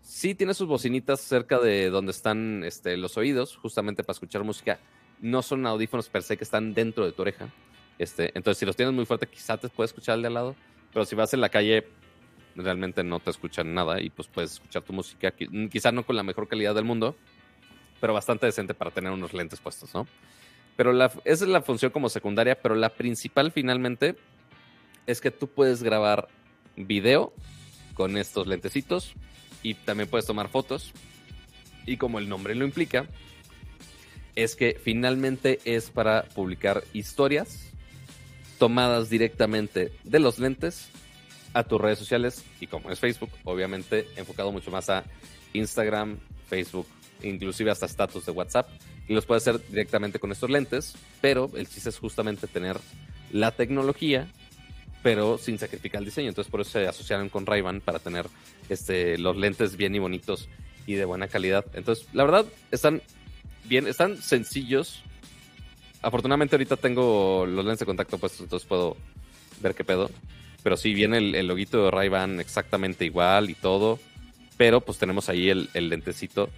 Sí 0.00 0.36
tiene 0.36 0.54
sus 0.54 0.68
bocinitas 0.68 1.20
cerca 1.20 1.58
de 1.58 1.90
donde 1.90 2.12
están 2.12 2.62
este, 2.62 2.96
los 2.96 3.16
oídos, 3.16 3.56
justamente 3.56 4.04
para 4.04 4.12
escuchar 4.12 4.44
música. 4.44 4.78
No 5.18 5.42
son 5.42 5.66
audífonos 5.66 6.08
per 6.08 6.22
se 6.22 6.36
que 6.36 6.44
están 6.44 6.72
dentro 6.72 7.04
de 7.04 7.10
tu 7.10 7.22
oreja. 7.22 7.52
Este, 7.98 8.30
entonces, 8.36 8.58
si 8.58 8.64
los 8.64 8.76
tienes 8.76 8.94
muy 8.94 9.06
fuerte, 9.06 9.26
quizá 9.26 9.56
te 9.58 9.68
puedes 9.68 9.90
escuchar 9.90 10.14
el 10.14 10.22
de 10.22 10.28
al 10.28 10.34
lado. 10.34 10.56
Pero 10.92 11.04
si 11.06 11.16
vas 11.16 11.34
en 11.34 11.40
la 11.40 11.48
calle, 11.48 11.84
realmente 12.54 13.02
no 13.02 13.18
te 13.18 13.30
escuchan 13.30 13.74
nada 13.74 14.00
y 14.00 14.08
pues 14.10 14.28
puedes 14.28 14.52
escuchar 14.52 14.84
tu 14.84 14.92
música, 14.92 15.34
qui- 15.36 15.68
quizá 15.68 15.90
no 15.90 16.06
con 16.06 16.14
la 16.14 16.22
mejor 16.22 16.46
calidad 16.46 16.76
del 16.76 16.84
mundo, 16.84 17.16
pero 18.00 18.14
bastante 18.14 18.46
decente 18.46 18.72
para 18.72 18.92
tener 18.92 19.10
unos 19.10 19.34
lentes 19.34 19.58
puestos, 19.58 19.92
¿no? 19.92 20.06
Pero 20.80 20.94
la, 20.94 21.12
esa 21.26 21.44
es 21.44 21.50
la 21.50 21.60
función 21.60 21.92
como 21.92 22.08
secundaria, 22.08 22.54
pero 22.54 22.74
la 22.74 22.88
principal 22.88 23.52
finalmente 23.52 24.16
es 25.06 25.20
que 25.20 25.30
tú 25.30 25.46
puedes 25.46 25.82
grabar 25.82 26.28
video 26.74 27.34
con 27.92 28.16
estos 28.16 28.46
lentecitos 28.46 29.12
y 29.62 29.74
también 29.74 30.08
puedes 30.08 30.24
tomar 30.24 30.48
fotos. 30.48 30.92
Y 31.84 31.98
como 31.98 32.18
el 32.18 32.30
nombre 32.30 32.54
lo 32.54 32.64
implica, 32.64 33.06
es 34.34 34.56
que 34.56 34.80
finalmente 34.82 35.58
es 35.66 35.90
para 35.90 36.22
publicar 36.34 36.82
historias 36.94 37.74
tomadas 38.58 39.10
directamente 39.10 39.92
de 40.04 40.18
los 40.18 40.38
lentes 40.38 40.88
a 41.52 41.62
tus 41.62 41.78
redes 41.78 41.98
sociales 41.98 42.42
y 42.58 42.68
como 42.68 42.90
es 42.90 42.98
Facebook, 42.98 43.28
obviamente 43.44 44.06
enfocado 44.16 44.50
mucho 44.50 44.70
más 44.70 44.88
a 44.88 45.04
Instagram, 45.52 46.16
Facebook, 46.48 46.86
inclusive 47.22 47.70
hasta 47.70 47.84
status 47.84 48.24
de 48.24 48.32
WhatsApp 48.32 48.70
y 49.08 49.14
los 49.14 49.26
puedes 49.26 49.46
hacer 49.46 49.60
directamente 49.68 50.18
con 50.18 50.32
estos 50.32 50.50
lentes, 50.50 50.94
pero 51.20 51.50
el 51.54 51.68
chiste 51.68 51.88
es 51.88 51.98
justamente 51.98 52.46
tener 52.46 52.78
la 53.32 53.52
tecnología 53.52 54.28
pero 55.02 55.38
sin 55.38 55.58
sacrificar 55.58 56.00
el 56.00 56.04
diseño, 56.06 56.28
entonces 56.28 56.50
por 56.50 56.60
eso 56.60 56.72
se 56.72 56.86
asociaron 56.86 57.28
con 57.28 57.46
Ray-Ban 57.46 57.80
para 57.80 57.98
tener 57.98 58.26
este 58.68 59.18
los 59.18 59.36
lentes 59.36 59.76
bien 59.76 59.94
y 59.94 59.98
bonitos 59.98 60.48
y 60.86 60.94
de 60.94 61.04
buena 61.04 61.28
calidad. 61.28 61.64
Entonces, 61.74 62.06
la 62.12 62.24
verdad 62.24 62.46
están 62.70 63.02
bien, 63.64 63.86
están 63.86 64.20
sencillos. 64.20 65.02
Afortunadamente 66.02 66.56
ahorita 66.56 66.76
tengo 66.76 67.46
los 67.46 67.64
lentes 67.64 67.80
de 67.80 67.86
contacto 67.86 68.18
puestos, 68.18 68.42
entonces 68.42 68.68
puedo 68.68 68.96
ver 69.60 69.74
qué 69.74 69.84
pedo. 69.84 70.10
Pero 70.62 70.76
sí, 70.76 70.92
viene 70.92 71.18
el, 71.18 71.34
el 71.34 71.46
loguito 71.46 71.84
de 71.84 71.90
Ray-Ban 71.90 72.40
exactamente 72.40 73.04
igual 73.06 73.48
y 73.48 73.54
todo. 73.54 73.98
Pero 74.58 74.82
pues 74.82 74.98
tenemos 74.98 75.30
ahí 75.30 75.48
el, 75.48 75.70
el 75.72 75.88
lentecito 75.88 76.50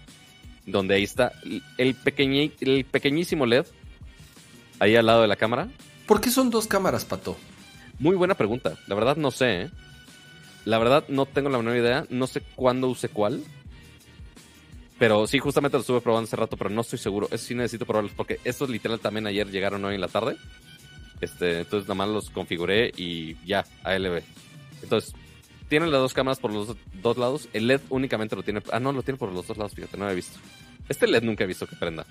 donde 0.67 0.95
ahí 0.95 1.03
está 1.05 1.33
el, 1.79 1.97
pequeñi- 1.97 2.53
el 2.61 2.85
pequeñísimo 2.85 3.47
LED 3.47 3.67
ahí 4.79 4.97
al 4.97 5.07
lado 5.07 5.23
de 5.23 5.29
la 5.29 5.37
cámara. 5.37 5.69
¿Por 6.07 6.21
qué 6.21 6.31
son 6.31 6.51
dos 6.51 6.67
cámaras, 6.67 7.05
pato? 7.05 7.37
Muy 7.99 8.17
buena 8.17 8.35
pregunta. 8.35 8.77
La 8.87 8.95
verdad 8.95 9.17
no 9.17 9.31
sé. 9.31 9.63
¿eh? 9.63 9.71
La 10.65 10.79
verdad 10.79 11.05
no 11.09 11.27
tengo 11.27 11.49
la 11.51 11.59
menor 11.59 11.77
idea. 11.77 12.05
No 12.11 12.27
sé 12.27 12.41
cuándo 12.55 12.89
use 12.89 13.09
cuál. 13.09 13.43
Pero 14.99 15.27
sí, 15.27 15.39
justamente 15.39 15.77
lo 15.77 15.81
estuve 15.81 16.01
probando 16.01 16.27
hace 16.29 16.37
rato, 16.37 16.57
pero 16.57 16.71
no 16.71 16.81
estoy 16.83 16.99
seguro. 16.99 17.27
Eso 17.33 17.45
sí 17.47 17.55
necesito 17.55 17.87
probarlos 17.87 18.13
porque 18.17 18.39
estos 18.45 18.69
literal 18.71 19.01
también 19.01 19.27
ayer 19.27 19.49
llegaron 19.51 19.85
hoy 19.85 19.97
en 19.97 20.01
la 20.01 20.09
tarde. 20.09 20.37
Este, 21.21 21.61
entonces 21.61 21.89
nada 21.89 21.95
más 21.97 22.09
los 22.09 22.31
configuré 22.31 22.93
y 22.97 23.37
ya, 23.45 23.65
ALB. 23.85 24.23
Entonces, 24.83 25.15
tienen 25.73 25.91
las 25.91 26.03
dos 26.03 26.13
cámaras 26.13 26.39
por 26.39 26.53
los 26.53 26.77
dos 27.01 27.17
lados. 27.17 27.49
El 27.55 27.67
LED 27.67 27.81
únicamente 27.89 28.37
lo 28.37 28.43
tiene. 28.43 28.63
Ah, 28.71 28.79
no, 28.79 28.93
lo 28.93 29.03
tiene 29.03 29.17
por 29.17 29.33
los 29.33 29.47
dos 29.47 29.57
lados, 29.57 29.73
fíjate, 29.73 29.97
no 29.97 30.05
lo 30.05 30.11
he 30.11 30.15
visto. 30.15 30.39
Este 30.87 31.07
LED 31.07 31.23
nunca 31.23 31.45
he 31.45 31.47
visto 31.47 31.67
que 31.67 31.77
prenda. 31.77 32.05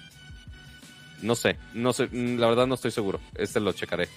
No 1.22 1.36
sé, 1.36 1.58
no 1.76 1.94
sé, 1.94 2.08
mm, 2.08 2.40
la 2.40 2.48
verdad 2.48 2.66
no 2.66 2.74
estoy 2.74 2.90
seguro. 2.90 3.20
Este 3.36 3.60
lo 3.60 3.72
checaré. 3.72 4.08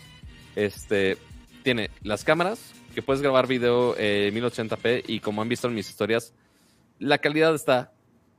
Este 0.57 1.19
tiene 1.63 1.91
las 2.01 2.25
cámaras 2.25 2.73
que 2.95 3.03
puedes 3.03 3.21
grabar 3.21 3.47
video 3.47 3.95
eh, 3.99 4.31
1080p 4.33 5.05
y 5.09 5.21
como 5.21 5.43
han 5.43 5.51
visto 5.51 5.69
en 5.69 5.75
mis 5.75 5.91
historias, 5.91 6.33
la 6.99 7.19
calidad 7.19 7.55
está 7.55 7.93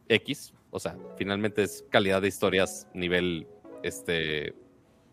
X, 0.10 0.56
o 0.72 0.80
sea, 0.80 0.98
finalmente 1.19 1.61
es 1.61 1.86
calidad 1.91 2.23
de 2.23 2.30
historias 2.30 2.88
nivel 2.95 3.48
este 3.84 4.56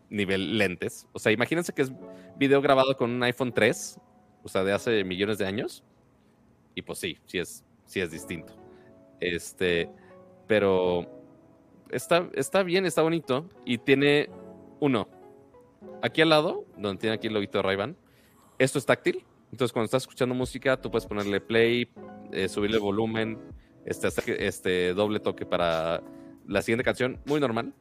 nivel 0.09 0.57
lentes. 0.57 1.05
O 1.11 1.19
sea, 1.19 1.31
imagínense 1.31 1.71
que 1.71 1.83
es 1.83 1.91
video 2.35 2.63
grabado 2.63 2.97
con 2.97 3.11
un 3.11 3.21
iPhone 3.21 3.53
3, 3.53 3.99
o 4.43 4.49
sea, 4.49 4.63
de 4.63 4.73
hace 4.73 5.03
millones 5.03 5.37
de 5.37 5.45
años. 5.45 5.83
Y 6.75 6.81
pues 6.81 6.99
sí, 6.99 7.17
sí 7.25 7.39
es, 7.39 7.63
sí 7.85 7.99
es 8.01 8.11
distinto. 8.11 8.53
Este, 9.19 9.89
pero 10.47 11.07
está, 11.89 12.29
está 12.33 12.63
bien, 12.63 12.85
está 12.85 13.01
bonito. 13.01 13.49
Y 13.65 13.77
tiene 13.77 14.29
uno. 14.79 15.07
Aquí 16.01 16.21
al 16.21 16.29
lado, 16.29 16.65
donde 16.77 16.99
tiene 16.99 17.15
aquí 17.15 17.27
el 17.27 17.33
loguito 17.33 17.59
de 17.59 17.61
Ray-Ban, 17.63 17.97
esto 18.59 18.79
es 18.79 18.85
táctil. 18.85 19.23
Entonces, 19.51 19.71
cuando 19.71 19.85
estás 19.85 20.03
escuchando 20.03 20.33
música, 20.35 20.79
tú 20.81 20.89
puedes 20.89 21.05
ponerle 21.05 21.39
play, 21.39 21.87
eh, 22.31 22.49
subirle 22.49 22.79
volumen, 22.79 23.39
este, 23.85 24.07
este 24.47 24.93
doble 24.93 25.19
toque 25.19 25.45
para 25.45 26.01
la 26.47 26.61
siguiente 26.61 26.83
canción, 26.83 27.19
muy 27.25 27.39
normal. 27.39 27.73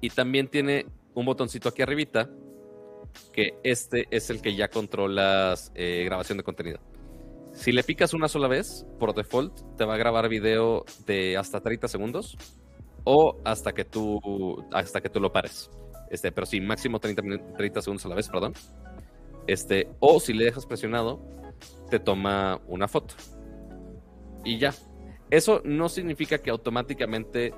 Y 0.00 0.10
también 0.10 0.48
tiene 0.48 0.86
un 1.14 1.24
botoncito 1.24 1.68
aquí 1.68 1.82
arribita, 1.82 2.28
que 3.32 3.54
este 3.64 4.06
es 4.10 4.30
el 4.30 4.40
que 4.40 4.54
ya 4.54 4.68
controlas 4.68 5.72
eh, 5.74 6.02
grabación 6.04 6.38
de 6.38 6.44
contenido. 6.44 6.78
Si 7.52 7.70
le 7.72 7.82
picas 7.84 8.14
una 8.14 8.28
sola 8.28 8.48
vez, 8.48 8.86
por 8.98 9.14
default, 9.14 9.76
te 9.76 9.84
va 9.84 9.94
a 9.94 9.98
grabar 9.98 10.28
video 10.28 10.84
de 11.06 11.36
hasta 11.36 11.60
30 11.60 11.86
segundos 11.88 12.36
o 13.04 13.36
hasta 13.44 13.72
que 13.72 13.84
tú, 13.84 14.64
hasta 14.72 15.00
que 15.00 15.10
tú 15.10 15.20
lo 15.20 15.32
pares. 15.32 15.70
Este, 16.10 16.32
pero 16.32 16.46
sí, 16.46 16.60
máximo 16.60 16.98
30, 17.00 17.22
minu- 17.22 17.56
30 17.56 17.82
segundos 17.82 18.04
a 18.06 18.08
la 18.08 18.14
vez, 18.14 18.28
perdón. 18.28 18.54
Este, 19.46 19.88
o 20.00 20.20
si 20.20 20.32
le 20.32 20.44
dejas 20.44 20.66
presionado, 20.66 21.20
te 21.90 21.98
toma 21.98 22.60
una 22.68 22.88
foto. 22.88 23.14
Y 24.44 24.58
ya. 24.58 24.74
Eso 25.30 25.62
no 25.64 25.88
significa 25.88 26.38
que 26.38 26.50
automáticamente 26.50 27.54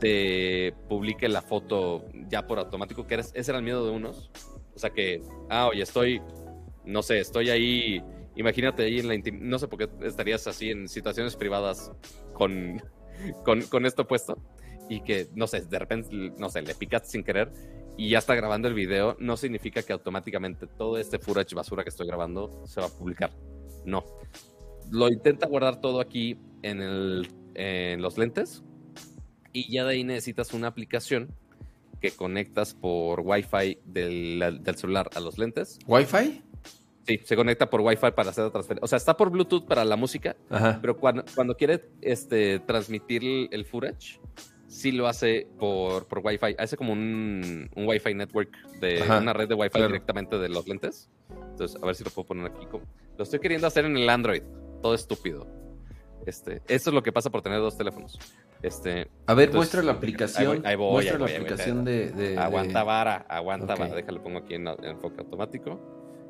te 0.00 0.72
publique 0.88 1.28
la 1.28 1.42
foto 1.42 2.04
ya 2.30 2.46
por 2.46 2.58
automático, 2.58 3.06
que 3.06 3.14
eres- 3.14 3.32
ese 3.34 3.50
era 3.50 3.58
el 3.58 3.64
miedo 3.64 3.84
de 3.84 3.90
unos. 3.92 4.30
O 4.78 4.80
sea 4.80 4.90
que, 4.90 5.20
ah, 5.50 5.66
oye, 5.66 5.82
estoy, 5.82 6.22
no 6.84 7.02
sé, 7.02 7.18
estoy 7.18 7.50
ahí, 7.50 8.00
imagínate 8.36 8.84
ahí 8.84 9.00
en 9.00 9.08
la 9.08 9.16
intimidad, 9.16 9.44
no 9.44 9.58
sé 9.58 9.66
por 9.66 9.76
qué 9.80 9.88
estarías 10.06 10.46
así 10.46 10.70
en 10.70 10.86
situaciones 10.86 11.34
privadas 11.34 11.90
con, 12.32 12.80
con, 13.44 13.62
con 13.62 13.86
esto 13.86 14.06
puesto 14.06 14.38
y 14.88 15.00
que, 15.00 15.26
no 15.34 15.48
sé, 15.48 15.62
de 15.62 15.78
repente, 15.80 16.14
no 16.38 16.48
sé, 16.48 16.62
le 16.62 16.76
picaste 16.76 17.08
sin 17.08 17.24
querer 17.24 17.52
y 17.96 18.10
ya 18.10 18.18
está 18.18 18.36
grabando 18.36 18.68
el 18.68 18.74
video, 18.74 19.16
no 19.18 19.36
significa 19.36 19.82
que 19.82 19.92
automáticamente 19.92 20.68
todo 20.68 20.96
este 20.96 21.18
footage 21.18 21.56
basura 21.56 21.82
que 21.82 21.90
estoy 21.90 22.06
grabando 22.06 22.64
se 22.64 22.80
va 22.80 22.86
a 22.86 22.90
publicar. 22.90 23.32
No. 23.84 24.04
Lo 24.92 25.08
intenta 25.08 25.48
guardar 25.48 25.80
todo 25.80 26.00
aquí 26.00 26.38
en, 26.62 26.80
el, 26.80 27.28
en 27.56 28.00
los 28.00 28.16
lentes 28.16 28.62
y 29.52 29.72
ya 29.72 29.84
de 29.84 29.94
ahí 29.94 30.04
necesitas 30.04 30.54
una 30.54 30.68
aplicación 30.68 31.34
que 32.00 32.10
conectas 32.12 32.74
por 32.74 33.20
Wi-Fi 33.20 33.78
del, 33.84 34.60
del 34.62 34.76
celular 34.76 35.10
a 35.14 35.20
los 35.20 35.38
lentes. 35.38 35.78
¿Wi-Fi? 35.86 36.42
Sí, 37.06 37.20
se 37.24 37.36
conecta 37.36 37.70
por 37.70 37.80
Wi-Fi 37.80 38.10
para 38.14 38.30
hacer 38.30 38.44
la 38.44 38.50
transferencia. 38.50 38.84
O 38.84 38.88
sea, 38.88 38.98
está 38.98 39.16
por 39.16 39.30
Bluetooth 39.30 39.66
para 39.66 39.84
la 39.84 39.96
música, 39.96 40.36
Ajá. 40.50 40.78
pero 40.80 40.98
cuando, 40.98 41.24
cuando 41.34 41.56
quiere 41.56 41.88
este, 42.02 42.58
transmitir 42.60 43.24
el, 43.24 43.48
el 43.50 43.64
footage, 43.64 44.20
sí 44.66 44.92
lo 44.92 45.06
hace 45.06 45.48
por, 45.58 46.06
por 46.06 46.18
Wi-Fi. 46.18 46.56
Hace 46.58 46.76
como 46.76 46.92
un, 46.92 47.70
un 47.74 47.88
Wi-Fi 47.88 48.14
network 48.14 48.54
de 48.80 49.02
Ajá, 49.02 49.18
una 49.18 49.32
red 49.32 49.48
de 49.48 49.54
Wi-Fi 49.54 49.70
claro. 49.70 49.86
directamente 49.88 50.38
de 50.38 50.48
los 50.50 50.68
lentes. 50.68 51.08
Entonces, 51.50 51.82
a 51.82 51.86
ver 51.86 51.94
si 51.94 52.04
lo 52.04 52.10
puedo 52.10 52.26
poner 52.26 52.46
aquí. 52.46 52.66
Lo 53.16 53.24
estoy 53.24 53.40
queriendo 53.40 53.66
hacer 53.66 53.86
en 53.86 53.96
el 53.96 54.08
Android. 54.08 54.42
Todo 54.82 54.94
estúpido. 54.94 55.46
Este, 56.26 56.60
eso 56.68 56.90
es 56.90 56.94
lo 56.94 57.02
que 57.02 57.10
pasa 57.10 57.30
por 57.30 57.40
tener 57.40 57.58
dos 57.58 57.78
teléfonos. 57.78 58.18
Este, 58.62 59.08
A 59.26 59.34
ver, 59.34 59.48
Entonces, 59.48 59.54
muestra 59.54 59.82
la 59.82 59.92
aplicación. 59.92 60.66
ahí 60.66 60.76
voy, 60.76 60.92
muestra 60.92 61.14
ahí 61.14 61.20
la 61.20 61.26
voy, 61.26 61.34
aplicación 61.34 61.84
de, 61.84 62.36
aguanta 62.38 62.82
vara, 62.82 63.26
aguanta 63.28 63.74
vara. 63.74 63.94
Déjale, 63.94 64.20
pongo 64.20 64.38
aquí 64.38 64.54
en, 64.54 64.66
en 64.66 64.84
enfoque 64.84 65.20
automático. 65.20 65.80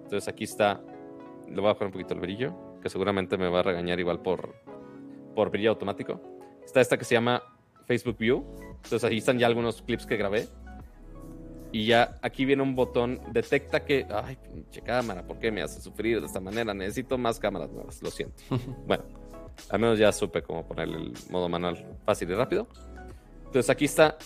Entonces 0.05 0.29
aquí 0.29 0.45
está. 0.45 0.81
Le 1.47 1.55
voy 1.55 1.71
a 1.71 1.73
bajar 1.73 1.87
un 1.87 1.93
poquito 1.93 2.15
el 2.15 2.21
brillo, 2.21 2.55
que 2.83 2.91
seguramente 2.91 3.39
me 3.39 3.49
va 3.49 3.61
a 3.61 3.63
regañar 3.63 3.99
igual 3.99 4.21
por, 4.21 4.55
por 5.35 5.51
brillo 5.51 5.71
automático. 5.71 6.21
Está 6.65 6.81
esta 6.81 6.99
que 6.99 7.05
se 7.05 7.15
llama 7.15 7.43
Facebook 7.87 8.19
View. 8.19 8.45
Entonces 8.85 9.05
ahí 9.05 9.19
están 9.19 9.39
ya 9.39 9.47
algunos 9.47 9.81
clips 9.83 10.05
que 10.05 10.17
grabé. 10.17 10.47
Y 11.73 11.87
ya 11.87 12.19
aquí 12.23 12.45
viene 12.45 12.63
un 12.63 12.75
botón, 12.75 13.21
detecta 13.31 13.85
que, 13.85 14.07
ay, 14.11 14.39
pinche 14.43 14.81
cámara, 14.81 15.27
¿por 15.27 15.39
qué 15.39 15.51
me 15.53 15.61
hace 15.61 15.83
sufrir 15.83 16.19
de 16.21 16.27
esta 16.27 16.41
manera? 16.41 16.73
Necesito 16.73 17.19
más 17.19 17.39
cámaras 17.39 17.71
nuevas, 17.71 18.03
lo 18.03 18.11
siento. 18.11 18.43
bueno, 18.87 19.05
al 19.71 19.81
menos 19.81 19.99
ya 19.99 20.13
supe 20.13 20.43
cómo 20.43 20.67
ponerle 20.67 20.97
el 20.97 21.13
modo 21.31 21.49
manual 21.49 21.97
fácil 22.05 22.31
y 22.31 22.35
rápido. 22.35 22.69
Entonces 23.47 23.71
aquí 23.71 23.87
está 23.87 24.19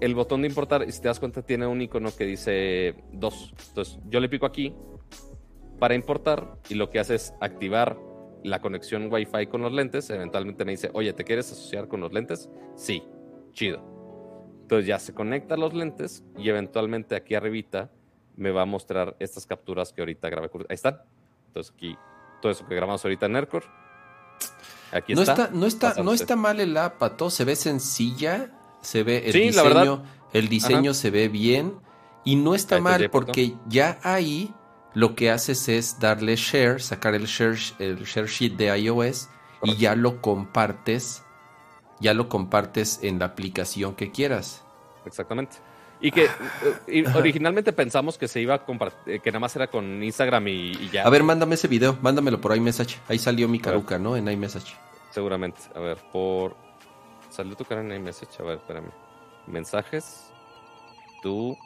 el 0.00 0.14
botón 0.14 0.42
de 0.42 0.48
importar 0.48 0.84
y 0.86 0.92
si 0.92 1.00
te 1.00 1.08
das 1.08 1.20
cuenta 1.20 1.42
tiene 1.42 1.66
un 1.66 1.80
icono 1.80 2.10
que 2.14 2.24
dice 2.24 2.94
2. 3.12 3.54
Entonces 3.68 3.98
yo 4.08 4.20
le 4.20 4.28
pico 4.28 4.46
aquí 4.46 4.74
para 5.78 5.94
importar 5.94 6.56
y 6.68 6.74
lo 6.74 6.90
que 6.90 6.98
hace 6.98 7.14
es 7.16 7.34
activar 7.40 7.98
la 8.42 8.60
conexión 8.60 9.12
Wi-Fi 9.12 9.46
con 9.46 9.62
los 9.62 9.72
lentes. 9.72 10.10
Eventualmente 10.10 10.64
me 10.64 10.72
dice, 10.72 10.90
oye, 10.92 11.12
¿te 11.12 11.24
quieres 11.24 11.50
asociar 11.50 11.88
con 11.88 12.00
los 12.00 12.12
lentes? 12.12 12.48
Sí, 12.76 13.02
chido. 13.52 13.82
Entonces 14.62 14.86
ya 14.86 14.98
se 14.98 15.14
conecta 15.14 15.54
a 15.54 15.58
los 15.58 15.74
lentes 15.74 16.24
y 16.38 16.48
eventualmente 16.48 17.16
aquí 17.16 17.34
arribita 17.34 17.90
me 18.36 18.50
va 18.50 18.62
a 18.62 18.66
mostrar 18.66 19.16
estas 19.18 19.46
capturas 19.46 19.92
que 19.92 20.00
ahorita 20.00 20.28
grabé. 20.28 20.50
Ahí 20.68 20.74
están. 20.74 21.00
Entonces 21.48 21.72
aquí 21.74 21.96
todo 22.40 22.52
eso 22.52 22.66
que 22.66 22.74
grabamos 22.74 23.04
ahorita 23.04 23.26
en 23.26 23.32
Nercor. 23.32 23.64
Aquí 24.92 25.14
No 25.14 25.22
está. 25.22 25.32
está, 25.32 25.50
no 25.52 25.66
está, 25.66 25.94
no 26.02 26.12
está 26.12 26.36
mal 26.36 26.60
el 26.60 26.76
app, 26.76 26.98
Pato. 26.98 27.30
Se 27.30 27.44
ve 27.44 27.56
sencilla, 27.56 28.50
se 28.80 29.02
ve 29.02 29.24
el 29.26 29.32
Sí, 29.32 29.38
la 29.50 29.62
diseño, 29.62 29.64
verdad. 29.96 30.04
el 30.32 30.48
diseño 30.48 30.94
se 30.94 31.10
ve 31.10 31.28
bien 31.28 31.74
y 32.24 32.36
no 32.36 32.54
está 32.54 32.76
Ahí 32.76 32.82
mal 32.82 33.10
porque 33.10 33.54
ya 33.66 33.98
ahí 34.02 34.54
lo 34.94 35.14
que 35.16 35.30
haces 35.30 35.68
es 35.68 35.98
darle 35.98 36.36
share, 36.36 36.80
sacar 36.80 37.14
el 37.14 37.26
share, 37.26 37.58
el 37.78 38.04
share 38.04 38.28
sheet 38.28 38.52
de 38.56 38.78
iOS 38.78 39.28
y 39.64 39.76
ya 39.76 39.96
lo 39.96 40.20
compartes, 40.22 41.22
ya 42.00 42.14
lo 42.14 42.28
compartes 42.28 43.00
en 43.02 43.18
la 43.18 43.26
aplicación 43.26 43.94
que 43.96 44.10
quieras. 44.12 44.62
Exactamente. 45.06 45.56
Y 46.04 46.10
que 46.10 46.24
eh, 46.24 46.28
y 46.86 47.06
originalmente 47.16 47.72
pensamos 47.72 48.18
que 48.18 48.28
se 48.28 48.38
iba 48.38 48.54
a 48.56 48.66
compartir, 48.66 49.22
que 49.22 49.30
nada 49.30 49.40
más 49.40 49.56
era 49.56 49.68
con 49.68 50.02
Instagram 50.02 50.48
y, 50.48 50.72
y 50.72 50.90
ya. 50.92 51.02
A 51.02 51.08
ver, 51.08 51.22
mándame 51.22 51.54
ese 51.54 51.66
video, 51.66 51.96
mándamelo 52.02 52.42
por 52.42 52.54
iMessage. 52.54 52.98
Ahí 53.08 53.18
salió 53.18 53.48
mi 53.48 53.58
caruca, 53.58 53.98
¿no? 53.98 54.14
En 54.14 54.28
iMessage. 54.28 54.76
Seguramente. 55.12 55.62
A 55.74 55.80
ver, 55.80 55.96
por. 56.12 56.58
Salió 57.30 57.56
tu 57.56 57.64
cara 57.64 57.80
en 57.80 57.90
iMessage. 57.90 58.38
A 58.38 58.42
ver, 58.42 58.58
espérame. 58.58 58.90
Mensajes. 59.46 60.30
Tu. 61.22 61.56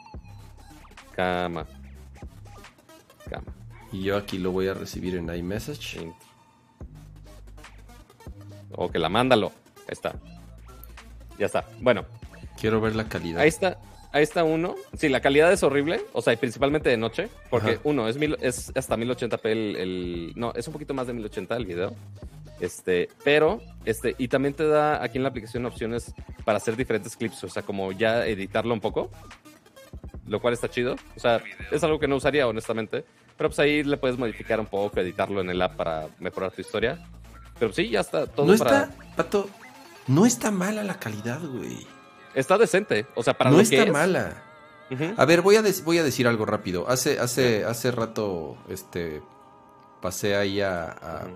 Cama. 1.13 1.65
Cama. 3.29 3.53
Y 3.91 4.03
yo 4.03 4.15
aquí 4.15 4.37
lo 4.37 4.53
voy 4.53 4.69
a 4.69 4.73
recibir 4.73 5.17
en 5.17 5.35
iMessage. 5.35 5.99
Sí. 5.99 6.13
O 8.71 8.89
que 8.89 8.99
la 8.99 9.09
mándalo. 9.09 9.51
Ahí 9.79 9.89
está. 9.89 10.15
Ya 11.37 11.47
está. 11.47 11.65
Bueno, 11.81 12.05
Quiero 12.59 12.81
ver 12.81 12.95
la 12.95 13.07
calidad. 13.07 13.41
Ahí 13.41 13.47
está, 13.47 13.77
ahí 14.11 14.23
está 14.23 14.43
uno. 14.43 14.75
Sí, 14.97 15.09
la 15.09 15.19
calidad 15.21 15.51
es 15.51 15.63
horrible, 15.63 16.01
o 16.13 16.21
sea, 16.21 16.33
y 16.33 16.37
principalmente 16.37 16.89
de 16.89 16.97
noche, 16.97 17.29
porque 17.49 17.71
Ajá. 17.71 17.81
uno, 17.83 18.07
es, 18.07 18.17
mil, 18.17 18.37
es 18.41 18.71
hasta 18.75 18.95
1080p 18.97 19.45
el, 19.45 19.75
el- 19.75 20.33
No, 20.35 20.53
es 20.55 20.67
un 20.67 20.73
poquito 20.73 20.93
más 20.93 21.07
de 21.07 21.13
1080 21.13 21.55
el 21.55 21.65
video. 21.65 21.93
Este, 22.59 23.07
pero, 23.23 23.61
este, 23.85 24.15
y 24.17 24.27
también 24.27 24.53
te 24.53 24.67
da 24.67 25.01
aquí 25.01 25.17
en 25.17 25.23
la 25.23 25.29
aplicación 25.29 25.65
opciones 25.65 26.13
para 26.43 26.57
hacer 26.57 26.75
diferentes 26.75 27.15
clips, 27.15 27.43
o 27.45 27.49
sea, 27.49 27.63
como 27.63 27.91
ya 27.93 28.25
editarlo 28.27 28.73
un 28.73 28.81
poco, 28.81 29.09
lo 30.27 30.41
cual 30.41 30.53
está 30.53 30.69
chido. 30.69 30.95
O 31.15 31.19
sea, 31.19 31.41
es 31.71 31.83
algo 31.83 31.99
que 31.99 32.07
no 32.09 32.17
usaría, 32.17 32.47
honestamente, 32.47 33.05
pero 33.37 33.49
pues 33.49 33.59
ahí 33.59 33.83
le 33.83 33.95
puedes 33.95 34.17
modificar 34.17 34.59
un 34.59 34.65
poco, 34.65 34.99
editarlo 34.99 35.39
en 35.39 35.49
el 35.49 35.61
app 35.61 35.75
para 35.77 36.07
mejorar 36.19 36.51
tu 36.51 36.59
historia. 36.61 36.99
Pero 37.57 37.71
sí, 37.71 37.89
ya 37.89 38.01
está 38.01 38.27
todo 38.27 38.45
no 38.45 38.57
para... 38.57 38.83
está, 38.83 39.15
Pato, 39.15 39.49
no 40.07 40.25
está 40.25 40.51
mala 40.51 40.83
la 40.83 40.99
calidad, 40.99 41.39
güey. 41.41 41.87
Está 42.35 42.57
decente, 42.57 43.07
o 43.15 43.23
sea, 43.23 43.37
para 43.37 43.49
no 43.51 43.57
lo 43.57 43.63
que 43.63 43.75
está 43.75 43.83
es. 43.87 43.91
mala. 43.91 44.43
A 45.17 45.25
ver, 45.25 45.41
voy 45.41 45.55
a, 45.55 45.63
voy 45.83 45.97
a 45.99 46.03
decir 46.03 46.27
algo 46.27 46.45
rápido. 46.45 46.89
Hace, 46.89 47.19
hace, 47.19 47.63
hace 47.63 47.91
rato, 47.91 48.57
este, 48.69 49.21
pasé 50.01 50.35
ahí 50.35 50.61
a, 50.61 51.27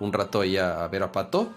un 0.00 0.12
rato 0.12 0.40
ahí 0.40 0.56
a, 0.56 0.82
a 0.84 0.88
ver 0.88 1.02
a 1.02 1.12
Pato 1.12 1.50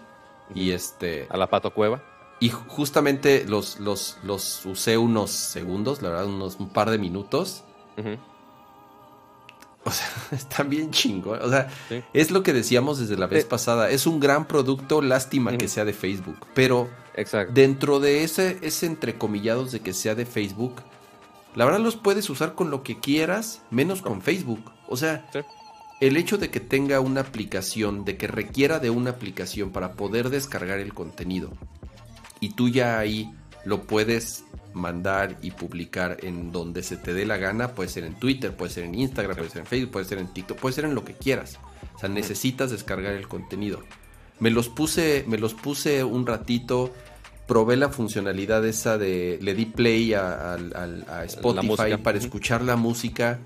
y 0.54 0.72
este, 0.72 1.26
A 1.30 1.36
la 1.38 1.48
Pato 1.48 1.72
Cueva. 1.72 2.02
y 2.38 2.50
ju- 2.50 2.66
justamente 2.68 3.44
los, 3.48 3.80
los, 3.80 4.18
los 4.24 4.64
usé 4.66 4.98
unos 4.98 5.30
segundos, 5.30 6.02
la 6.02 6.10
verdad, 6.10 6.26
unos 6.26 6.56
un 6.60 6.68
par 6.68 6.90
de 6.90 6.98
minutos. 6.98 7.64
O 9.84 9.90
sea, 9.90 10.06
están 10.32 10.68
bien 10.68 10.90
chingón. 10.90 11.40
O 11.42 11.48
sea, 11.48 11.68
Sí. 11.88 12.02
es 12.12 12.30
lo 12.30 12.42
que 12.42 12.52
decíamos 12.52 12.98
desde 12.98 13.16
la 13.16 13.26
vez 13.26 13.44
Sí. 13.44 13.48
pasada. 13.48 13.88
Es 13.90 14.06
un 14.06 14.20
gran 14.20 14.46
producto, 14.46 15.00
lástima 15.00 15.56
que 15.56 15.68
sea 15.68 15.84
de 15.84 15.92
Facebook. 15.92 16.38
Pero 16.54 16.88
Exacto. 17.16 17.52
dentro 17.54 18.00
de 18.00 18.24
ese, 18.24 18.58
ese 18.62 18.86
entrecomillados 18.86 19.72
de 19.72 19.80
que 19.80 19.92
sea 19.92 20.14
de 20.14 20.26
Facebook, 20.26 20.82
la 21.54 21.64
verdad 21.64 21.80
los 21.80 21.96
puedes 21.96 22.28
usar 22.30 22.54
con 22.54 22.70
lo 22.70 22.82
que 22.82 22.98
quieras, 23.00 23.62
menos 23.70 24.02
con 24.02 24.20
Facebook. 24.22 24.72
O 24.88 24.96
sea, 24.96 25.26
Sí. 25.32 25.40
el 26.00 26.16
hecho 26.16 26.36
de 26.38 26.50
que 26.50 26.60
tenga 26.60 27.00
una 27.00 27.22
aplicación, 27.22 28.04
de 28.04 28.16
que 28.16 28.26
requiera 28.26 28.78
de 28.78 28.90
una 28.90 29.10
aplicación 29.10 29.70
para 29.70 29.94
poder 29.94 30.28
descargar 30.30 30.78
el 30.78 30.92
contenido, 30.92 31.50
y 32.40 32.50
tú 32.50 32.68
ya 32.68 32.98
ahí 32.98 33.32
lo 33.64 33.82
puedes 33.84 34.44
mandar 34.74 35.38
y 35.40 35.52
publicar 35.52 36.18
en 36.22 36.52
donde 36.52 36.82
se 36.82 36.98
te 36.98 37.14
dé 37.14 37.24
la 37.24 37.38
gana, 37.38 37.74
puede 37.74 37.88
ser 37.88 38.04
en 38.04 38.14
Twitter, 38.14 38.54
puede 38.54 38.70
ser 38.70 38.84
en 38.84 38.94
Instagram, 38.94 39.34
puede 39.36 39.48
ser 39.48 39.60
en 39.62 39.66
Facebook, 39.66 39.90
puede 39.90 40.04
ser 40.04 40.18
en 40.18 40.28
TikTok, 40.28 40.58
puede 40.58 40.74
ser 40.74 40.84
en 40.84 40.94
lo 40.94 41.02
que 41.02 41.14
quieras. 41.14 41.58
O 41.94 41.98
sea, 41.98 42.10
necesitas 42.10 42.70
descargar 42.70 43.14
el 43.14 43.26
contenido. 43.26 43.80
Me 44.38 44.50
los 44.50 44.68
puse, 44.68 45.24
me 45.26 45.38
los 45.38 45.54
puse 45.54 46.04
un 46.04 46.26
ratito, 46.26 46.92
probé 47.46 47.76
la 47.76 47.88
funcionalidad 47.90 48.64
esa 48.66 48.98
de, 48.98 49.38
le 49.40 49.54
di 49.54 49.66
play 49.66 50.14
a, 50.14 50.56
Spotify 51.24 51.96
para 52.02 52.18
escuchar 52.18 52.62
la 52.62 52.76
música. 52.76 53.38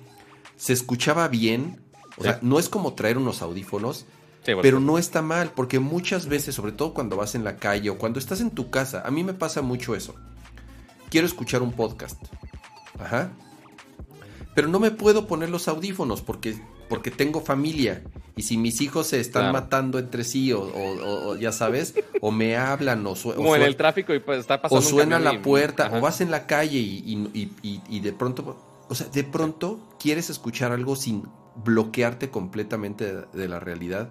Se 0.57 0.73
escuchaba 0.73 1.29
bien, 1.29 1.81
o 2.17 2.23
Sí. 2.23 2.29
sea, 2.29 2.39
no 2.43 2.59
es 2.59 2.69
como 2.69 2.95
traer 2.95 3.19
unos 3.19 3.43
audífonos, 3.43 4.07
Sí, 4.45 4.53
bueno, 4.55 4.63
pero 4.63 4.81
no 4.81 4.97
está 4.97 5.21
mal, 5.21 5.53
porque 5.55 5.81
muchas 5.81 6.27
veces, 6.27 6.55
sobre 6.55 6.73
todo 6.73 6.95
cuando 6.95 7.17
vas 7.17 7.35
en 7.35 7.45
la 7.45 7.57
calle 7.57 7.91
o 7.91 7.99
cuando 7.99 8.19
estás 8.19 8.41
en 8.41 8.51
tu 8.51 8.71
casa, 8.71 9.03
a 9.05 9.11
mí 9.11 9.23
me 9.23 9.35
pasa 9.35 9.61
mucho 9.61 9.95
eso. 9.95 10.15
Quiero 11.11 11.27
escuchar 11.27 11.61
un 11.63 11.73
podcast. 11.73 12.19
Ajá. 12.99 13.33
Pero 14.55 14.69
no 14.69 14.81
me 14.81 14.91
puedo 14.91 15.27
poner 15.27 15.51
los 15.51 15.69
audífonos 15.69 16.23
porque, 16.23 16.57
porque 16.91 17.11
tengo 17.11 17.41
familia. 17.41 18.03
Y 18.37 18.43
si 18.43 18.59
mis 18.59 18.81
hijos 18.83 19.07
se 19.07 19.21
están 19.21 19.45
Claro. 19.45 19.53
matando 19.55 19.99
entre 19.99 20.25
sí, 20.25 20.53
o, 20.53 20.61
o- 20.61 21.29
o 21.31 21.37
ya 21.37 21.53
sabes, 21.53 21.95
o 22.21 22.31
me 22.31 22.57
hablan, 22.57 23.07
o, 23.07 23.15
su- 23.17 23.31
o 23.31 23.35
como 23.37 23.57
en 23.57 23.62
el 23.62 23.77
tráfico 23.77 24.12
y 24.15 24.19
pues 24.19 24.41
está 24.41 24.57
o 24.57 24.62
pasando. 24.62 24.81
un 24.85 24.91
suena 24.91 25.19
la 25.19 25.35
y- 25.35 25.39
puerta, 25.39 25.87
Ajá. 25.87 25.97
o 25.99 26.01
vas 26.03 26.21
en 26.21 26.31
la 26.31 26.47
calle 26.47 26.79
y, 26.79 26.99
y- 27.07 27.31
y- 27.41 27.53
y- 27.62 27.81
y 27.89 28.01
de 28.01 28.12
pronto, 28.12 28.85
o 28.89 28.95
sea, 28.95 29.07
de 29.09 29.25
pronto 29.25 29.89
quieres 29.99 30.29
escuchar 30.29 30.73
algo 30.73 30.97
sin 30.97 31.23
bloquearte 31.65 32.31
completamente 32.31 33.15
de, 33.15 33.25
de 33.33 33.49
la 33.49 33.61
realidad. 33.61 34.11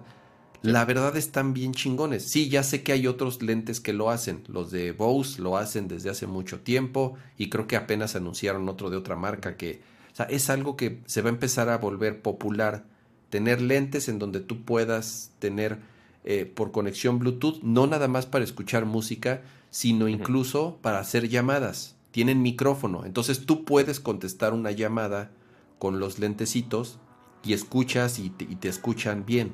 La 0.62 0.84
verdad 0.84 1.16
están 1.16 1.54
bien 1.54 1.72
chingones. 1.72 2.28
Sí, 2.30 2.50
ya 2.50 2.62
sé 2.62 2.82
que 2.82 2.92
hay 2.92 3.06
otros 3.06 3.42
lentes 3.42 3.80
que 3.80 3.94
lo 3.94 4.10
hacen. 4.10 4.44
Los 4.46 4.70
de 4.70 4.92
Bose 4.92 5.40
lo 5.40 5.56
hacen 5.56 5.88
desde 5.88 6.10
hace 6.10 6.26
mucho 6.26 6.60
tiempo 6.60 7.14
y 7.38 7.48
creo 7.48 7.66
que 7.66 7.76
apenas 7.76 8.14
anunciaron 8.14 8.68
otro 8.68 8.90
de 8.90 8.98
otra 8.98 9.16
marca 9.16 9.56
que, 9.56 9.80
o 10.12 10.16
sea, 10.16 10.26
es 10.26 10.50
algo 10.50 10.76
que 10.76 11.00
se 11.06 11.22
va 11.22 11.28
a 11.28 11.32
empezar 11.32 11.68
a 11.68 11.78
volver 11.78 12.22
popular. 12.22 12.84
Tener 13.28 13.60
lentes 13.60 14.08
en 14.08 14.18
donde 14.18 14.40
tú 14.40 14.64
puedas 14.64 15.32
tener 15.38 15.78
eh, 16.24 16.44
por 16.44 16.72
conexión 16.72 17.18
Bluetooth, 17.18 17.62
no 17.62 17.86
nada 17.86 18.08
más 18.08 18.26
para 18.26 18.44
escuchar 18.44 18.84
música, 18.84 19.42
sino 19.70 20.08
incluso 20.08 20.78
para 20.82 20.98
hacer 20.98 21.28
llamadas. 21.28 21.96
Tienen 22.10 22.42
micrófono, 22.42 23.04
entonces 23.04 23.46
tú 23.46 23.64
puedes 23.64 24.00
contestar 24.00 24.52
una 24.52 24.72
llamada 24.72 25.30
con 25.78 26.00
los 26.00 26.18
lentecitos 26.18 26.98
y 27.44 27.52
escuchas 27.52 28.18
y 28.18 28.30
te, 28.30 28.68
escuchan 28.68 29.24
bien. 29.24 29.52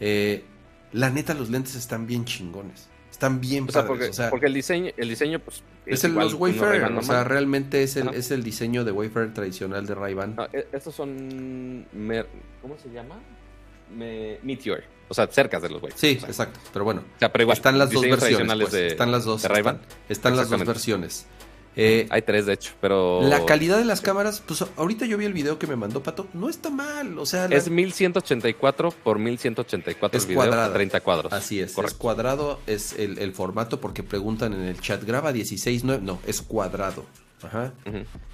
Eh, 0.00 0.44
la 0.92 1.10
neta, 1.10 1.34
los 1.34 1.50
lentes 1.50 1.76
están 1.76 2.06
bien 2.06 2.24
chingones. 2.24 2.88
Están 3.14 3.40
bien 3.40 3.68
padres. 3.68 4.20
porque, 4.28 4.46
el 4.46 4.54
diseño, 4.54 4.90
el 4.96 5.08
diseño 5.08 5.38
pues, 5.38 5.62
es, 5.86 6.02
el, 6.02 6.14
los 6.14 6.34
Wayfarer. 6.34 6.82
O 6.82 7.02
sea, 7.02 7.22
realmente 7.22 7.84
es 7.84 7.94
el, 7.94 8.08
es 8.08 8.32
el 8.32 8.42
diseño 8.42 8.82
de 8.82 8.90
Wayfarer 8.90 9.32
tradicional 9.32 9.86
de 9.86 9.94
Ray-Ban. 9.94 10.34
E, 10.52 10.66
estos 10.72 10.96
son. 10.96 11.86
¿Cómo 12.60 12.76
se 12.76 12.90
llama? 12.90 13.20
Meteor. 13.96 14.82
O 15.06 15.14
sea, 15.14 15.28
cerca 15.28 15.60
de 15.60 15.68
los 15.68 15.80
Wayfarer. 15.80 15.96
Sí, 15.96 16.26
exacto. 16.26 16.58
Pero 16.72 16.84
bueno. 16.84 17.04
están 17.52 17.78
las 17.78 17.92
dos 17.92 18.02
versiones. 18.02 18.68
Pues. 18.68 18.74
están 18.74 19.12
las 19.12 19.24
dos. 19.24 19.44
están 20.08 20.36
las 20.36 20.50
dos 20.50 20.66
versiones. 20.66 21.28
Eh, 21.76 22.06
Hay 22.10 22.22
tres, 22.22 22.46
de 22.46 22.54
hecho, 22.54 22.72
pero... 22.80 23.20
La 23.22 23.44
calidad 23.44 23.78
de 23.78 23.84
las 23.84 24.00
cámaras, 24.00 24.42
pues 24.46 24.64
ahorita 24.76 25.06
yo 25.06 25.18
vi 25.18 25.24
el 25.24 25.32
video 25.32 25.58
que 25.58 25.66
me 25.66 25.76
mandó 25.76 26.02
Pato, 26.02 26.28
no 26.32 26.48
está 26.48 26.70
mal, 26.70 27.18
o 27.18 27.26
sea... 27.26 27.46
Es 27.46 27.68
1184 27.68 28.92
por 29.02 29.18
1184 29.18 30.18
es 30.18 30.24
el 30.24 30.36
video, 30.36 30.72
30 30.72 31.00
cuadros. 31.00 31.32
Así 31.32 31.60
es, 31.60 31.76
es 31.76 31.94
cuadrado, 31.94 32.60
es 32.66 32.94
el, 32.98 33.18
el, 33.18 33.32
formato 33.32 33.80
porque 33.80 34.02
preguntan 34.02 34.52
en 34.52 34.62
el 34.62 34.80
chat, 34.80 35.02
¿graba 35.04 35.32
16.9? 35.32 36.00
No, 36.00 36.20
es 36.26 36.42
cuadrado. 36.42 37.04
Ajá. 37.42 37.72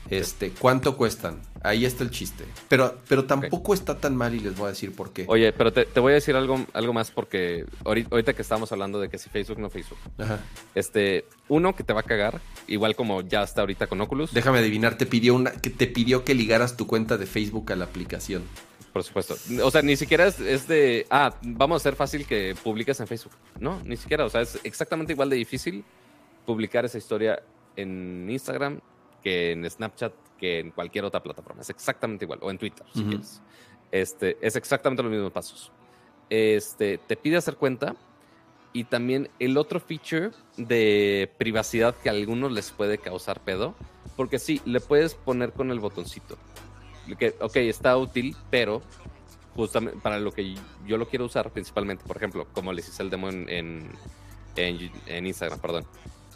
Este, 0.08 0.50
¿cuánto 0.50 0.96
cuestan? 0.96 1.40
Ahí 1.62 1.84
está 1.84 2.04
el 2.04 2.10
chiste. 2.10 2.44
Pero, 2.68 2.98
pero 3.08 3.24
tampoco 3.24 3.74
está 3.74 3.98
tan 3.98 4.16
mal 4.16 4.34
y 4.34 4.40
les 4.40 4.56
voy 4.56 4.66
a 4.66 4.68
decir 4.70 4.94
por 4.94 5.12
qué. 5.12 5.24
Oye, 5.28 5.52
pero 5.52 5.72
te, 5.72 5.84
voy 6.00 6.12
a 6.12 6.14
decir 6.14 6.36
algo, 6.36 6.64
algo 6.72 6.92
más 6.92 7.10
porque 7.10 7.66
ahorita, 7.84 8.32
que 8.32 8.42
estamos 8.42 8.72
hablando 8.72 9.00
de 9.00 9.08
que 9.08 9.18
si 9.18 9.28
Facebook 9.28 9.58
no 9.58 9.68
Facebook. 9.68 9.98
Ajá. 10.18 10.40
Este, 10.74 11.24
uno 11.48 11.74
que 11.74 11.84
te 11.84 11.92
va 11.92 12.00
a 12.00 12.04
cagar, 12.04 12.40
igual 12.66 12.96
como 12.96 13.22
ya 13.22 13.42
está 13.42 13.62
ahorita 13.62 13.86
con 13.86 14.00
Oculus. 14.00 14.32
Déjame 14.32 14.58
adivinar, 14.58 14.96
te 14.96 15.06
pidió 15.06 15.34
una, 15.34 15.52
que 15.52 15.70
te 15.70 15.86
pidió 15.86 16.24
que 16.24 16.34
ligaras 16.34 16.76
tu 16.76 16.86
cuenta 16.86 17.16
de 17.16 17.26
Facebook 17.26 17.72
a 17.72 17.76
la 17.76 17.86
aplicación. 17.86 18.42
Por 18.92 19.04
supuesto. 19.04 19.36
O 19.62 19.70
sea, 19.70 19.82
ni 19.82 19.96
siquiera 19.96 20.26
es, 20.26 20.40
es, 20.40 20.66
de, 20.66 21.06
ah, 21.10 21.34
vamos 21.42 21.76
a 21.76 21.78
hacer 21.78 21.94
fácil 21.94 22.26
que 22.26 22.56
publiques 22.60 22.98
en 22.98 23.06
Facebook. 23.06 23.32
No, 23.58 23.80
ni 23.84 23.96
siquiera. 23.96 24.24
O 24.24 24.30
sea, 24.30 24.40
es 24.40 24.58
exactamente 24.64 25.12
igual 25.12 25.30
de 25.30 25.36
difícil 25.36 25.84
publicar 26.44 26.84
esa 26.84 26.98
historia 26.98 27.40
en 27.76 28.28
Instagram 28.28 28.80
que 29.22 29.52
en 29.52 29.68
Snapchat 29.68 30.12
que 30.40 30.58
en 30.58 30.70
cualquier 30.70 31.04
otra 31.04 31.22
plataforma. 31.22 31.60
Es 31.60 31.70
exactamente 31.70 32.24
igual. 32.24 32.38
O 32.42 32.50
en 32.50 32.58
Twitter, 32.58 32.86
si 32.94 33.04
quieres. 33.04 33.42
Este, 33.92 34.38
es 34.40 34.56
exactamente 34.56 35.02
los 35.02 35.12
mismos 35.12 35.32
pasos. 35.32 35.70
Este, 36.30 36.98
te 36.98 37.16
pide 37.16 37.36
hacer 37.36 37.56
cuenta. 37.56 37.94
Y 38.72 38.84
también 38.84 39.28
el 39.40 39.58
otro 39.58 39.80
feature 39.80 40.30
de 40.56 41.28
privacidad 41.38 41.94
que 41.96 42.08
a 42.08 42.12
algunos 42.12 42.52
les 42.52 42.70
puede 42.70 42.98
causar 42.98 43.40
pedo. 43.40 43.74
Porque 44.16 44.38
sí, 44.38 44.62
le 44.64 44.80
puedes 44.80 45.14
poner 45.14 45.52
con 45.52 45.70
el 45.70 45.80
botoncito. 45.80 46.38
Que, 47.18 47.34
ok, 47.40 47.56
está 47.56 47.96
útil, 47.96 48.36
pero 48.48 48.80
justamente 49.56 49.98
para 50.00 50.20
lo 50.20 50.30
que 50.32 50.54
yo 50.86 50.96
lo 50.96 51.08
quiero 51.08 51.24
usar 51.24 51.50
principalmente, 51.50 52.04
por 52.06 52.16
ejemplo, 52.16 52.46
como 52.52 52.72
les 52.72 52.88
hice 52.88 53.02
el 53.02 53.10
demo 53.10 53.28
en, 53.28 53.48
en, 53.48 53.90
en 54.54 55.26
Instagram, 55.26 55.58
perdón 55.58 55.84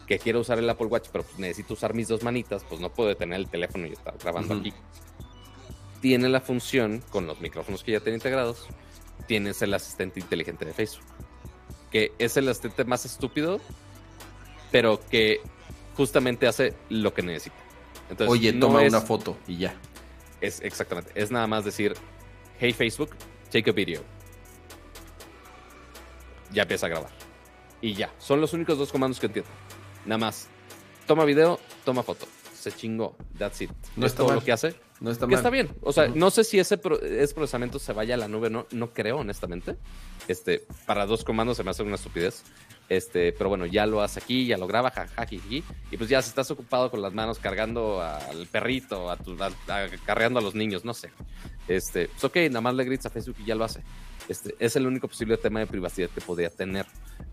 que 0.07 0.19
quiero 0.19 0.41
usar 0.41 0.59
el 0.59 0.69
Apple 0.69 0.87
Watch, 0.87 1.09
pero 1.13 1.25
pues 1.25 1.39
necesito 1.39 1.75
usar 1.75 1.95
mis 1.95 2.09
dos 2.09 2.23
manitas, 2.23 2.65
pues 2.69 2.81
no 2.81 2.93
puedo 2.93 3.15
tener 3.17 3.41
el 3.41 3.49
teléfono 3.49 3.87
y 3.87 3.93
estar 3.93 4.17
grabando 4.19 4.55
aquí. 4.55 4.73
Tiene 6.01 6.29
la 6.29 6.41
función, 6.41 7.03
con 7.11 7.27
los 7.27 7.41
micrófonos 7.41 7.83
que 7.83 7.93
ya 7.93 8.01
tiene 8.01 8.17
integrados, 8.17 8.69
tienes 9.27 9.63
el 9.63 9.73
asistente 9.73 10.21
inteligente 10.21 10.65
de 10.65 10.75
Facebook, 10.75 11.05
que 11.91 12.13
es 12.19 12.37
el 12.37 12.49
asistente 12.49 12.85
más 12.85 13.07
estúpido, 13.07 13.61
pero 14.71 15.01
que 15.09 15.41
justamente 15.97 16.47
hace 16.47 16.75
lo 16.91 17.15
que 17.15 17.23
necesita. 17.23 17.57
Entonces, 18.11 18.29
Oye, 18.29 18.53
toma 18.53 18.81
una 18.81 19.01
foto 19.01 19.39
y 19.47 19.57
ya. 19.59 19.75
Es 20.41 20.61
exactamente, 20.61 21.11
es 21.15 21.31
nada 21.31 21.47
más 21.47 21.65
decir, 21.65 21.95
hey 22.59 22.73
Facebook, 22.73 23.11
take 23.51 23.71
a 23.71 23.73
video. 23.73 24.03
Ya 26.53 26.63
empieza 26.63 26.87
a 26.87 26.89
grabar. 26.91 27.11
Y 27.81 27.95
ya, 27.95 28.13
son 28.19 28.41
los 28.41 28.53
únicos 28.53 28.79
dos 28.79 28.93
comandos 28.93 29.19
que 29.19 29.27
entiendo. 29.27 29.51
Nada 30.05 30.19
más. 30.19 30.49
Toma 31.07 31.25
video, 31.25 31.61
toma 31.85 32.03
foto. 32.03 32.27
Se 32.55 32.73
chingó. 32.73 33.17
That's 33.39 33.61
it. 33.61 33.71
No 33.97 34.07
es 34.07 34.15
todo 34.15 34.33
lo 34.33 34.43
que 34.43 34.53
hace. 34.53 34.75
No 35.01 35.11
está 35.11 35.27
que 35.27 35.35
está 35.35 35.51
bien. 35.51 35.69
O 35.83 35.93
sea, 35.93 36.09
no 36.09 36.31
sé 36.31 36.45
si 36.45 36.59
ese, 36.59 36.79
procesamiento 36.79 37.79
se 37.79 37.93
vaya 37.93 38.15
a 38.15 38.19
la 38.19 38.29
nube, 38.29 38.49
no, 38.49 38.67
no 38.71 38.91
creo, 38.93 39.19
honestamente. 39.19 39.77
Este, 40.29 40.65
para 40.87 41.05
dos 41.05 41.25
comandos 41.25 41.57
se 41.57 41.65
me 41.65 41.71
hace 41.71 41.83
una 41.83 41.97
estupidez. 41.97 42.43
Este, 42.89 43.33
pero 43.33 43.49
bueno, 43.49 43.67
ya 43.67 43.87
lo 43.87 44.03
hace 44.03 44.21
aquí, 44.21 44.47
ya 44.47 44.57
lo 44.57 44.67
graba, 44.67 44.91
jajajiji. 44.91 45.65
Y 45.91 45.97
pues 45.97 46.09
ya 46.09 46.23
si 46.23 46.29
estás 46.29 46.51
ocupado 46.51 46.91
con 46.91 47.03
las 47.03 47.13
manos 47.13 47.39
cargando 47.39 48.01
al 48.01 48.47
perrito, 48.47 49.11
a 49.11 49.17
tu, 49.17 49.37
carreando 50.07 50.39
a 50.39 50.43
los 50.43 50.55
niños, 50.55 50.85
no 50.85 50.95
sé. 50.95 51.11
Este, 51.67 52.09
pues 52.09 52.25
ok, 52.25 52.37
nada 52.49 52.61
más 52.61 52.75
le 52.75 52.85
gritas 52.85 53.07
a 53.07 53.11
Facebook 53.11 53.37
y 53.41 53.47
ya 53.47 53.55
lo 53.55 53.65
hace. 53.65 53.83
Este, 54.29 54.55
es 54.59 54.77
el 54.77 54.87
único 54.87 55.09
posible 55.09 55.37
tema 55.37 55.61
de 55.61 55.67
privacidad 55.67 56.09
que 56.11 56.21
podría 56.21 56.51
tener. 56.51 56.87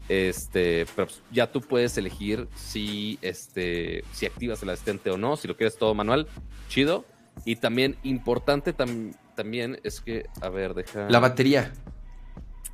Este, 0.09 0.85
pero 0.95 1.07
pues, 1.07 1.21
ya 1.31 1.51
tú 1.51 1.61
puedes 1.61 1.97
elegir 1.97 2.47
si, 2.55 3.17
este, 3.21 4.03
si 4.11 4.25
activas 4.25 4.61
el 4.63 4.69
asistente 4.69 5.09
o 5.09 5.17
no, 5.17 5.37
si 5.37 5.47
lo 5.47 5.55
quieres 5.55 5.77
todo 5.77 5.93
manual, 5.93 6.27
chido. 6.67 7.05
Y 7.45 7.55
también 7.55 7.95
importante 8.03 8.73
también 8.73 9.79
es 9.83 10.01
que, 10.01 10.25
a 10.41 10.49
ver, 10.49 10.73
deja. 10.73 11.09
La 11.09 11.19
batería. 11.19 11.73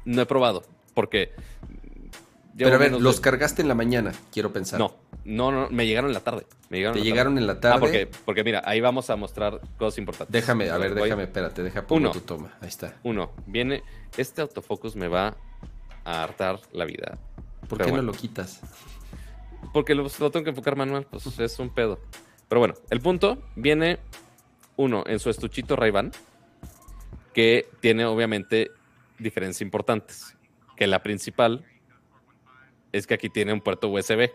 No 0.06 0.22
he 0.22 0.26
probado, 0.26 0.64
porque. 0.94 1.32
Pero 2.58 2.76
a 2.76 2.78
ver, 2.80 2.92
los 2.94 3.20
cargaste 3.20 3.62
en 3.62 3.68
la 3.68 3.76
mañana, 3.76 4.14
quiero 4.32 4.52
pensar. 4.52 4.80
No, 4.80 4.96
no, 5.26 5.52
no, 5.52 5.70
me 5.70 5.86
llegaron 5.86 6.10
en 6.10 6.14
la 6.16 6.22
tarde. 6.22 6.46
Me 6.70 6.78
llegaron 6.78 6.98
Te 6.98 7.04
llegaron 7.04 7.38
en 7.38 7.46
la 7.46 7.60
tarde. 7.60 7.76
Ah, 7.78 7.80
porque, 7.80 8.10
porque 8.26 8.44
mira, 8.44 8.62
ahí 8.66 8.82
vamos 8.82 9.10
a 9.10 9.16
mostrar 9.16 9.62
cosas 9.78 10.00
importantes. 10.00 10.34
Déjame, 10.34 10.70
a 10.70 10.78
ver, 10.78 10.96
déjame, 10.96 11.24
espérate, 11.24 11.62
deja 11.64 11.86
poner 11.86 12.12
tu 12.12 12.22
toma. 12.22 12.58
Ahí 12.62 12.70
está. 12.70 12.96
Uno, 13.04 13.32
viene, 13.46 13.84
este 14.18 14.42
autofocus 14.42 14.96
me 14.96 15.08
va 15.08 15.38
a 16.04 16.24
hartar 16.24 16.60
la 16.72 16.86
vida. 16.86 17.18
¿Por 17.68 17.84
qué 17.84 17.92
no 17.92 18.02
lo 18.02 18.14
quitas? 18.14 18.62
Porque 19.74 19.94
lo, 19.94 20.10
tengo 20.10 20.44
que 20.44 20.50
enfocar 20.50 20.76
manual, 20.76 21.06
pues 21.10 21.40
es 21.40 21.60
un 21.60 21.70
pedo. 21.70 22.00
Pero 22.48 22.60
bueno, 22.60 22.76
el 22.90 23.02
punto 23.02 23.44
viene 23.56 24.00
uno 24.78 25.04
en 25.06 25.20
su 25.20 25.30
estuchito 25.30 25.76
ray 25.76 25.92
que 27.34 27.70
tiene 27.82 28.06
obviamente 28.06 28.72
diferencias 29.20 29.62
importantes. 29.62 30.36
Que 30.76 30.88
la 30.88 31.04
principal 31.04 31.66
es 32.92 33.08
que 33.08 33.14
aquí 33.14 33.30
tiene 33.30 33.54
un 33.54 33.62
puerto 33.62 33.90
USB, 33.90 34.32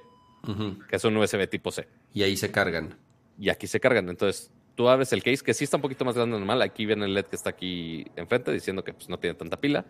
que 0.88 0.96
es 0.96 1.04
un 1.04 1.16
USB 1.16 1.48
tipo 1.48 1.70
C. 1.70 1.88
Y 2.12 2.22
ahí 2.22 2.36
se 2.36 2.50
cargan. 2.50 2.96
Y 3.38 3.48
aquí 3.48 3.66
se 3.66 3.80
cargan. 3.80 4.08
Entonces, 4.08 4.50
tú 4.74 4.88
abres 4.88 5.12
el 5.12 5.22
case, 5.22 5.42
que 5.42 5.54
sí 5.54 5.64
está 5.64 5.76
un 5.76 5.82
poquito 5.82 6.04
más 6.04 6.14
grande 6.14 6.36
normal. 6.36 6.62
Aquí 6.62 6.86
viene 6.86 7.04
el 7.04 7.14
LED 7.14 7.26
que 7.26 7.36
está 7.36 7.50
aquí 7.50 8.06
enfrente 8.16 8.52
diciendo 8.52 8.84
que 8.84 8.92
pues, 8.92 9.08
no 9.08 9.18
tiene 9.18 9.34
tanta 9.34 9.58
pila. 9.58 9.84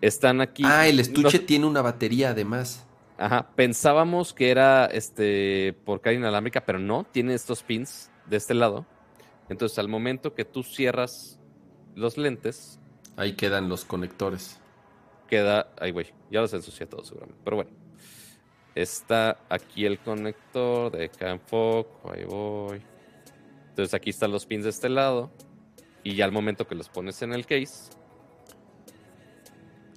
Están 0.00 0.40
aquí. 0.40 0.62
Ah, 0.64 0.86
el 0.86 1.00
estuche 1.00 1.38
tiene 1.40 1.66
una 1.66 1.82
batería 1.82 2.30
además. 2.30 2.86
Ajá, 3.18 3.50
pensábamos 3.54 4.32
que 4.32 4.50
era 4.50 4.86
este 4.86 5.74
por 5.84 6.00
carga 6.00 6.18
inalámbrica, 6.18 6.64
pero 6.64 6.78
no, 6.78 7.04
tiene 7.04 7.34
estos 7.34 7.62
pins 7.62 8.10
de 8.26 8.38
este 8.38 8.54
lado. 8.54 8.86
Entonces, 9.50 9.78
al 9.78 9.88
momento 9.88 10.32
que 10.34 10.46
tú 10.46 10.62
cierras 10.62 11.38
los 11.94 12.16
lentes, 12.16 12.78
ahí 13.16 13.34
quedan 13.34 13.68
los 13.68 13.84
conectores. 13.84 14.58
Queda, 15.28 15.70
ay 15.78 15.90
güey, 15.90 16.06
ya 16.30 16.40
los 16.40 16.54
ensucié 16.54 16.86
todos 16.86 17.08
seguramente, 17.08 17.40
pero 17.44 17.56
bueno. 17.56 17.70
Está 18.80 19.36
aquí 19.50 19.84
el 19.84 19.98
conector 19.98 20.90
de 20.90 21.10
enfoco, 21.20 22.10
ahí 22.10 22.24
voy. 22.24 22.80
Entonces 23.68 23.92
aquí 23.92 24.08
están 24.08 24.32
los 24.32 24.46
pins 24.46 24.64
de 24.64 24.70
este 24.70 24.88
lado 24.88 25.30
y 26.02 26.14
ya 26.14 26.24
al 26.24 26.32
momento 26.32 26.66
que 26.66 26.74
los 26.74 26.88
pones 26.88 27.20
en 27.20 27.34
el 27.34 27.44
case, 27.44 27.90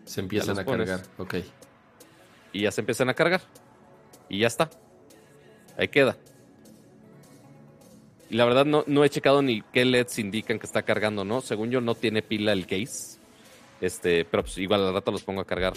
se 0.04 0.20
empiezan 0.20 0.60
a 0.60 0.66
cargar, 0.66 1.02
ok. 1.18 1.36
Y 2.52 2.64
ya 2.64 2.72
se 2.72 2.82
empiezan 2.82 3.08
a 3.08 3.14
cargar. 3.14 3.40
Y 4.28 4.40
ya 4.40 4.48
está. 4.48 4.70
Ahí 5.78 5.88
queda. 5.88 6.18
Y 8.30 8.36
la 8.36 8.44
verdad 8.44 8.66
no, 8.66 8.84
no 8.86 9.06
he 9.06 9.10
checado 9.10 9.42
ni 9.42 9.62
qué 9.62 9.86
LEDs 9.86 10.20
indican 10.20 10.60
que 10.60 10.66
está 10.66 10.84
cargando, 10.84 11.24
¿no? 11.24 11.40
Según 11.40 11.72
yo 11.72 11.80
no 11.80 11.96
tiene 11.96 12.22
pila 12.22 12.52
el 12.52 12.68
case. 12.68 13.18
Este, 13.80 14.26
pero 14.26 14.44
pues 14.44 14.58
igual 14.58 14.86
al 14.86 14.94
rato 14.94 15.10
los 15.10 15.24
pongo 15.24 15.40
a 15.40 15.46
cargar 15.46 15.74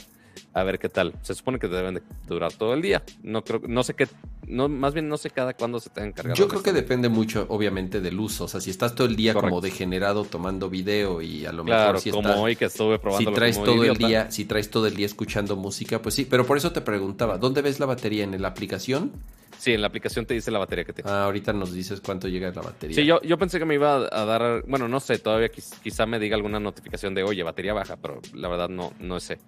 a 0.53 0.63
ver 0.63 0.79
qué 0.79 0.89
tal. 0.89 1.15
Se 1.23 1.35
supone 1.35 1.59
que 1.59 1.69
deben 1.69 1.95
de 1.95 2.03
durar 2.27 2.53
todo 2.53 2.75
el 2.75 2.83
día. 2.83 3.03
No 3.23 3.43
creo, 3.45 3.61
no 3.67 3.83
sé 3.83 3.95
qué, 3.95 4.09
no, 4.47 4.69
más 4.69 4.95
bien 4.95 5.09
no 5.09 5.17
sé 5.17 5.31
cada 5.31 5.55
cuándo 5.55 5.81
se 5.81 5.91
tengan 5.91 6.13
cargar. 6.13 6.37
Yo 6.37 6.49
creo 6.49 6.63
que 6.63 6.73
depende 6.73 7.09
mucho, 7.09 7.47
obviamente, 7.49 8.01
del 8.01 8.19
uso. 8.19 8.45
O 8.45 8.49
sea, 8.49 8.61
si 8.61 8.71
estás 8.71 8.95
todo 8.95 9.07
el 9.07 9.17
día 9.17 9.35
como 9.35 9.61
degenerado 9.61 10.25
tomando 10.25 10.71
video 10.71 11.21
y 11.23 11.47
a 11.47 11.53
lo 11.53 11.65
mejor 11.65 12.01
si 12.01 12.11
como 12.11 12.43
hoy 12.43 12.57
que 12.57 12.67
estuve 12.67 12.99
probando. 12.99 13.31
Si 13.31 13.35
traes 13.35 13.63
todo 13.63 13.85
el 13.85 13.97
día, 13.97 14.31
si 14.31 14.45
traes 14.45 14.71
todo 14.71 14.87
el 14.87 14.97
día 14.97 15.07
escuchando 15.07 15.57
música, 15.57 16.01
pues 16.01 16.15
sí. 16.15 16.25
Pero 16.25 16.47
por 16.47 16.57
eso 16.57 16.73
te 16.73 16.81
preguntaba, 16.81 17.39
¿dónde 17.39 17.63
ves 17.63 17.81
la 17.81 17.87
batería 17.87 18.25
en 18.25 18.41
la 18.41 18.49
aplicación? 18.49 19.13
Sí, 19.59 19.73
en 19.73 19.81
la 19.81 19.87
aplicación 19.89 20.27
te 20.27 20.35
dice 20.35 20.51
la 20.51 20.59
batería 20.59 20.85
que 20.85 20.93
tiene. 20.93 21.11
Ah, 21.11 21.25
ahorita 21.25 21.53
nos 21.53 21.73
dices 21.73 22.01
cuánto 22.01 22.29
llega 22.29 22.51
la 22.51 22.63
batería. 22.63 22.95
Sí, 22.95 23.07
yo, 23.07 23.21
yo 23.23 23.39
pensé 23.39 23.59
que 23.59 23.65
me 23.65 23.75
iba 23.75 23.97
a 23.97 24.25
dar, 24.25 24.63
bueno, 24.67 24.87
no 24.87 25.01
sé, 25.01 25.19
todavía 25.19 25.49
quizá 25.49 26.07
me 26.07 26.19
diga 26.19 26.37
alguna 26.37 26.61
notificación 26.61 27.15
de, 27.15 27.23
oye, 27.23 27.43
batería 27.43 27.73
baja, 27.73 27.97
pero 27.97 28.21
la 28.35 28.49
verdad 28.49 28.69
no, 28.69 28.93
no 29.01 29.19
sé. 29.19 29.39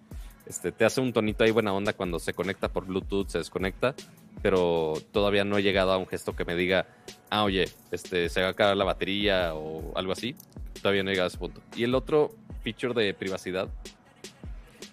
Este, 0.48 0.72
te 0.72 0.86
hace 0.86 1.02
un 1.02 1.12
tonito 1.12 1.44
ahí 1.44 1.50
buena 1.50 1.74
onda 1.74 1.92
cuando 1.92 2.18
se 2.18 2.32
conecta 2.32 2.72
por 2.72 2.86
Bluetooth, 2.86 3.28
se 3.28 3.38
desconecta, 3.38 3.94
pero 4.40 4.94
todavía 5.12 5.44
no 5.44 5.58
he 5.58 5.62
llegado 5.62 5.92
a 5.92 5.98
un 5.98 6.06
gesto 6.06 6.34
que 6.34 6.46
me 6.46 6.56
diga, 6.56 6.86
ah, 7.28 7.44
oye, 7.44 7.68
este, 7.90 8.30
se 8.30 8.40
va 8.40 8.48
a 8.48 8.50
acabar 8.50 8.76
la 8.76 8.84
batería 8.84 9.54
o 9.54 9.92
algo 9.96 10.12
así. 10.12 10.34
Todavía 10.80 11.02
no 11.02 11.10
he 11.10 11.12
llegado 11.12 11.26
a 11.26 11.28
ese 11.28 11.38
punto. 11.38 11.60
Y 11.76 11.84
el 11.84 11.94
otro 11.94 12.30
feature 12.62 12.94
de 12.94 13.12
privacidad 13.12 13.68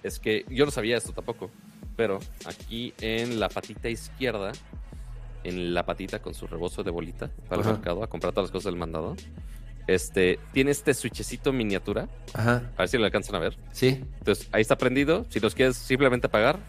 es 0.03 0.19
que 0.19 0.45
yo 0.49 0.65
no 0.65 0.71
sabía 0.71 0.97
esto 0.97 1.13
tampoco, 1.13 1.49
pero 1.95 2.19
aquí 2.45 2.93
en 2.99 3.39
la 3.39 3.47
patita 3.47 3.87
izquierda, 3.87 4.51
en 5.45 5.73
la 5.73 5.85
patita 5.85 6.21
con 6.21 6.33
su 6.33 6.47
rebozo 6.47 6.83
de 6.83 6.91
bolita 6.91 7.29
para 7.47 7.61
el 7.61 7.67
mercado 7.67 8.03
a 8.03 8.07
comprar 8.07 8.33
todas 8.33 8.49
las 8.49 8.51
cosas 8.51 8.65
del 8.65 8.79
mandado, 8.79 9.15
este, 9.87 10.39
tiene 10.53 10.71
este 10.71 10.93
switchecito 10.93 11.53
miniatura. 11.53 12.07
Ajá. 12.33 12.63
A 12.75 12.81
ver 12.83 12.89
si 12.89 12.97
lo 12.97 13.05
alcanzan 13.05 13.35
a 13.35 13.39
ver. 13.39 13.57
Sí. 13.71 14.03
Entonces, 14.19 14.47
ahí 14.51 14.61
está 14.61 14.77
prendido. 14.77 15.25
Si 15.29 15.39
los 15.39 15.55
quieres 15.55 15.77
simplemente 15.77 16.27
apagar. 16.27 16.59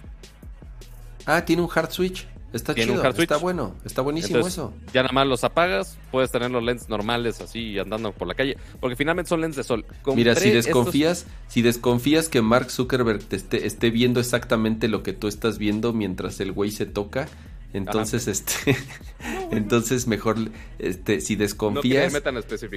Ah, 1.25 1.45
tiene 1.45 1.63
un 1.63 1.69
hard 1.73 1.91
switch. 1.91 2.27
Está 2.53 2.75
chido, 2.75 3.03
está 3.05 3.37
bueno, 3.37 3.75
está 3.85 4.03
buenísimo 4.03 4.47
eso. 4.47 4.73
Ya 4.93 5.03
nada 5.03 5.13
más 5.13 5.27
los 5.27 5.45
apagas, 5.45 5.99
puedes 6.11 6.31
tener 6.31 6.51
los 6.51 6.63
lentes 6.63 6.89
normales 6.89 7.41
así 7.41 7.79
andando 7.79 8.13
por 8.13 8.27
la 8.27 8.35
calle, 8.35 8.57
porque 8.81 8.97
finalmente 8.97 9.29
son 9.29 9.41
lentes 9.43 9.57
de 9.57 9.65
sol. 9.65 9.85
Mira, 10.15 10.35
si 10.37 10.51
desconfías, 10.51 11.27
si 11.49 11.61
desconfías 11.61 12.29
que 12.29 12.41
Mark 12.43 12.71
Zuckerberg 12.71 13.25
te 13.25 13.37
esté, 13.37 13.67
esté, 13.67 13.91
viendo 13.91 14.21
exactamente 14.21 14.89
lo 14.89 15.03
que 15.03 15.13
tú 15.13 15.29
estás 15.29 15.59
viendo 15.59 15.93
mientras 15.93 16.41
el 16.41 16.53
güey 16.53 16.71
se 16.71 16.87
toca, 16.87 17.29
entonces 17.73 18.29
este 18.29 18.77
entonces 19.51 20.07
mejor 20.07 20.37
este 20.79 21.21
si 21.21 21.37
desconfías 21.37 22.13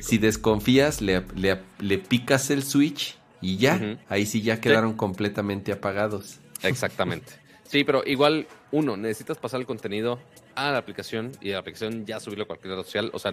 si 0.02 0.18
desconfías 0.18 1.02
le, 1.02 1.24
le, 1.36 1.98
picas 1.98 2.50
el 2.50 2.64
switch 2.64 3.20
y 3.42 3.58
ya, 3.58 3.98
ahí 4.10 4.26
sí 4.26 4.42
ya 4.42 4.60
quedaron 4.60 4.94
completamente 4.94 5.72
apagados. 5.72 6.40
Exactamente. 6.64 7.34
Sí, 7.70 7.84
pero 7.84 8.02
igual, 8.04 8.48
uno, 8.72 8.98
necesitas 8.98 9.38
pasar 9.38 9.60
el 9.60 9.68
contenido 9.68 10.20
a 10.56 10.72
la 10.72 10.80
aplicación 10.80 11.32
y 11.40 11.50
la 11.52 11.60
aplicación 11.60 12.04
ya 12.04 12.20
subirlo 12.20 12.46
a 12.46 12.48
cualquier 12.48 12.74
red 12.74 12.84
social. 12.84 13.12
O 13.14 13.20
sea, 13.20 13.32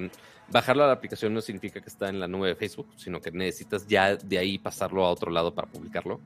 bajarlo 0.51 0.85
a 0.85 0.89
la 0.89 0.93
aplicación 0.93 1.33
no 1.33 1.41
significa 1.41 1.81
que 1.81 1.89
está 1.89 2.11
en 2.11 2.20
la 2.20 2.28
nube 2.28 2.49
de 2.49 2.55
Facebook, 2.55 2.87
sino 2.97 3.19
que 3.19 3.31
necesitas 3.31 3.87
ya 3.87 4.15
de 4.15 4.37
ahí 4.37 4.59
pasarlo 4.59 5.07
a 5.07 5.11
otro 5.11 5.31
lado 5.31 5.55
para 5.55 5.66
publicarlo. 5.69 6.20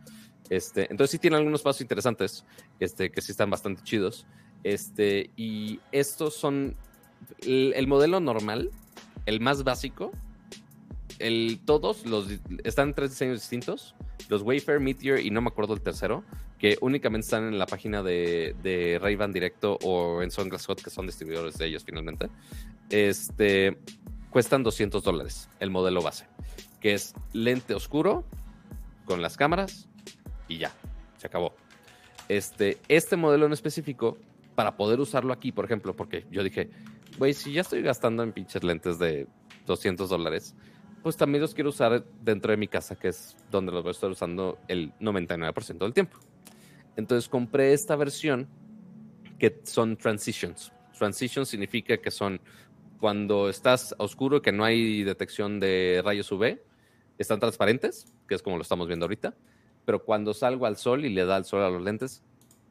Este, 0.48 0.90
entonces 0.90 1.12
sí 1.12 1.18
tiene 1.20 1.36
algunos 1.36 1.62
pasos 1.62 1.82
interesantes, 1.82 2.44
este, 2.80 3.12
que 3.12 3.22
sí 3.22 3.30
están 3.30 3.48
bastante 3.48 3.84
chidos. 3.84 4.26
Este, 4.64 5.30
y 5.36 5.80
estos 5.92 6.34
son 6.34 6.76
el, 7.42 7.72
el 7.74 7.86
modelo 7.86 8.20
normal, 8.20 8.70
el 9.26 9.40
más 9.40 9.64
básico, 9.64 10.12
el, 11.20 11.60
todos 11.64 12.06
los 12.06 12.28
están 12.64 12.94
tres 12.94 13.10
diseños 13.10 13.40
distintos. 13.40 13.94
Los 14.28 14.42
Wayfair, 14.42 14.80
Meteor 14.80 15.20
y 15.20 15.30
no 15.30 15.40
me 15.40 15.48
acuerdo 15.48 15.74
el 15.74 15.80
tercero, 15.80 16.24
que 16.58 16.78
únicamente 16.80 17.24
están 17.24 17.44
en 17.48 17.58
la 17.58 17.66
página 17.66 18.02
de, 18.02 18.54
de 18.62 18.98
Ray-Ban 19.00 19.32
Directo 19.32 19.78
o 19.82 20.22
en 20.22 20.30
Sunglass 20.30 20.66
Hot, 20.66 20.82
que 20.82 20.90
son 20.90 21.06
distribuidores 21.06 21.54
de 21.58 21.66
ellos 21.66 21.84
finalmente. 21.84 22.28
Este, 22.90 23.78
cuestan 24.30 24.62
200 24.62 25.02
dólares 25.02 25.48
el 25.58 25.70
modelo 25.70 26.02
base, 26.02 26.26
que 26.80 26.94
es 26.94 27.14
lente 27.32 27.74
oscuro 27.74 28.24
con 29.04 29.20
las 29.20 29.36
cámaras 29.36 29.88
y 30.48 30.58
ya, 30.58 30.72
se 31.16 31.26
acabó. 31.26 31.54
Este, 32.28 32.78
este 32.88 33.16
modelo 33.16 33.46
en 33.46 33.52
específico, 33.52 34.16
para 34.60 34.76
poder 34.76 35.00
usarlo 35.00 35.32
aquí, 35.32 35.52
por 35.52 35.64
ejemplo, 35.64 35.96
porque 35.96 36.26
yo 36.30 36.42
dije, 36.42 36.68
güey, 37.16 37.32
si 37.32 37.50
ya 37.50 37.62
estoy 37.62 37.80
gastando 37.80 38.22
en 38.22 38.30
pinches 38.30 38.62
lentes 38.62 38.98
de 38.98 39.26
200 39.64 40.10
dólares, 40.10 40.54
pues 41.02 41.16
también 41.16 41.40
los 41.40 41.54
quiero 41.54 41.70
usar 41.70 42.04
dentro 42.20 42.50
de 42.50 42.58
mi 42.58 42.68
casa, 42.68 42.94
que 42.94 43.08
es 43.08 43.38
donde 43.50 43.72
los 43.72 43.82
voy 43.82 43.88
a 43.88 43.92
estar 43.92 44.10
usando 44.10 44.58
el 44.68 44.92
99% 44.98 45.78
del 45.78 45.94
tiempo. 45.94 46.18
Entonces 46.94 47.26
compré 47.30 47.72
esta 47.72 47.96
versión 47.96 48.48
que 49.38 49.62
son 49.62 49.96
transitions. 49.96 50.70
Transitions 50.92 51.48
significa 51.48 51.96
que 51.96 52.10
son 52.10 52.38
cuando 52.98 53.48
estás 53.48 53.94
oscuro 53.96 54.42
que 54.42 54.52
no 54.52 54.62
hay 54.62 55.04
detección 55.04 55.58
de 55.58 56.02
rayos 56.04 56.30
UV, 56.32 56.60
están 57.16 57.40
transparentes, 57.40 58.12
que 58.28 58.34
es 58.34 58.42
como 58.42 58.56
lo 58.56 58.62
estamos 58.62 58.88
viendo 58.88 59.06
ahorita, 59.06 59.34
pero 59.86 60.04
cuando 60.04 60.34
salgo 60.34 60.66
al 60.66 60.76
sol 60.76 61.06
y 61.06 61.08
le 61.08 61.24
da 61.24 61.38
el 61.38 61.46
sol 61.46 61.62
a 61.62 61.70
los 61.70 61.80
lentes, 61.80 62.22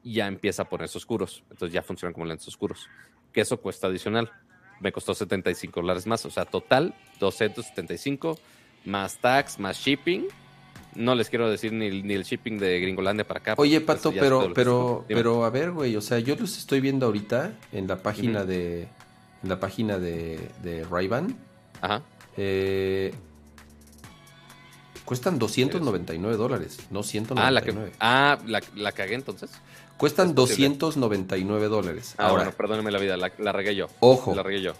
ya 0.03 0.27
empieza 0.27 0.63
a 0.63 0.69
ponerse 0.69 0.97
oscuros. 0.97 1.43
Entonces 1.49 1.73
ya 1.73 1.81
funcionan 1.81 2.13
como 2.13 2.25
lentes 2.25 2.47
oscuros, 2.47 2.87
que 3.31 3.41
eso 3.41 3.57
cuesta 3.57 3.87
adicional 3.87 4.31
me 4.79 4.91
costó 4.91 5.13
75 5.13 5.81
dólares 5.81 6.07
más. 6.07 6.25
O 6.25 6.29
sea, 6.29 6.45
total 6.45 6.95
275 7.19 8.37
más 8.85 9.17
tax, 9.17 9.59
más 9.59 9.77
shipping. 9.77 10.27
No 10.95 11.13
les 11.15 11.29
quiero 11.29 11.49
decir 11.49 11.71
ni, 11.71 11.87
el 11.87 12.23
shipping 12.23 12.57
de 12.57 12.79
Gringolandia 12.79 13.27
para 13.27 13.39
acá. 13.39 13.53
Oye, 13.57 13.79
Pato, 13.79 14.11
pero, 14.11 14.51
pero, 14.53 15.05
pero 15.07 15.45
a 15.45 15.49
ver, 15.49 15.71
güey, 15.71 15.95
o 15.95 16.01
sea, 16.01 16.19
yo 16.19 16.35
los 16.35 16.57
estoy 16.57 16.79
viendo 16.79 17.05
ahorita 17.05 17.53
en 17.71 17.87
la 17.87 18.01
página 18.01 18.43
de 18.43 18.87
en 19.43 19.49
la 19.49 19.59
página 19.59 19.99
de, 19.99 20.49
de 20.63 20.83
ray 20.85 21.09
Ajá. 21.79 22.01
Eh, 22.35 23.13
cuestan 25.05 25.39
299 25.39 26.35
dólares, 26.35 26.79
no 26.89 27.03
199. 27.03 27.93
Ah, 27.99 28.37
la, 28.45 28.57
ah, 28.57 28.61
la, 28.75 28.81
la 28.81 28.91
cagué 28.91 29.13
entonces. 29.13 29.51
Cuestan 29.99 30.33
299 30.33 31.67
dólares. 31.67 32.15
Ah, 32.17 32.27
Ahora, 32.27 32.43
bueno, 32.43 32.57
perdóneme 32.57 32.89
la 32.89 32.99
vida, 32.99 33.17
la, 33.17 33.51
regué 33.51 33.75
yo. 33.75 33.87
Ojo. 33.99 34.33
La 34.33 34.43
regué 34.43 34.61
yo. 34.61 34.71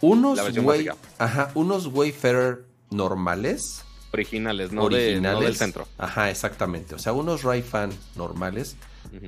Unos, 0.00 0.38
way, 0.56 0.88
ajá, 1.18 1.50
unos 1.54 1.88
Wayfarer 1.88 2.64
normales. 2.88 3.82
Originales, 4.12 4.70
no, 4.70 4.84
originales, 4.84 5.42
del 5.42 5.56
centro. 5.56 5.88
Ajá, 5.98 6.30
exactamente. 6.30 6.94
O 6.94 7.00
sea, 7.00 7.12
unos 7.12 7.42
Ray-Fan 7.42 7.90
normales, 8.14 8.76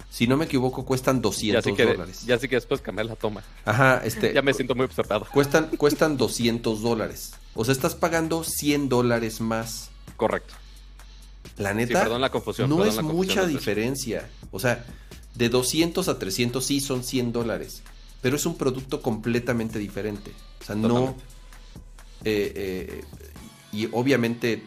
si 0.08 0.28
no 0.28 0.36
me 0.36 0.44
equivoco, 0.44 0.84
cuestan 0.84 1.20
200 1.20 1.64
dólares. 1.76 2.24
Ya 2.24 2.38
sí 2.38 2.48
que 2.48 2.54
después 2.54 2.80
cambiar 2.80 3.06
la 3.06 3.16
toma. 3.16 3.42
Ajá, 3.64 4.02
este. 4.04 4.32
ya 4.34 4.42
me 4.42 4.54
siento 4.54 4.76
muy 4.76 4.84
observado. 4.84 5.26
Cuestan, 5.32 5.66
cuestan 5.76 6.16
200 6.16 6.80
dólares. 6.80 7.34
O 7.54 7.64
sea, 7.64 7.72
estás 7.72 7.96
pagando 7.96 8.44
100 8.44 8.88
dólares 8.88 9.40
más. 9.40 9.90
Correcto. 10.16 10.54
La 11.56 11.74
neta, 11.74 12.02
perdón 12.02 12.20
la 12.20 12.30
confusión, 12.30 12.70
no 12.70 12.84
es 12.84 13.02
mucha 13.02 13.46
diferencia. 13.46 14.28
O 14.50 14.60
sea, 14.60 14.84
de 15.34 15.48
200 15.48 16.08
a 16.08 16.18
300 16.18 16.64
sí 16.64 16.80
son 16.80 17.02
100 17.02 17.32
dólares, 17.32 17.82
pero 18.22 18.36
es 18.36 18.46
un 18.46 18.56
producto 18.56 19.02
completamente 19.02 19.78
diferente. 19.78 20.32
O 20.60 20.64
sea, 20.64 20.74
no... 20.74 21.14
Eh, 22.26 22.52
eh, 22.56 23.04
y 23.70 23.88
obviamente, 23.92 24.62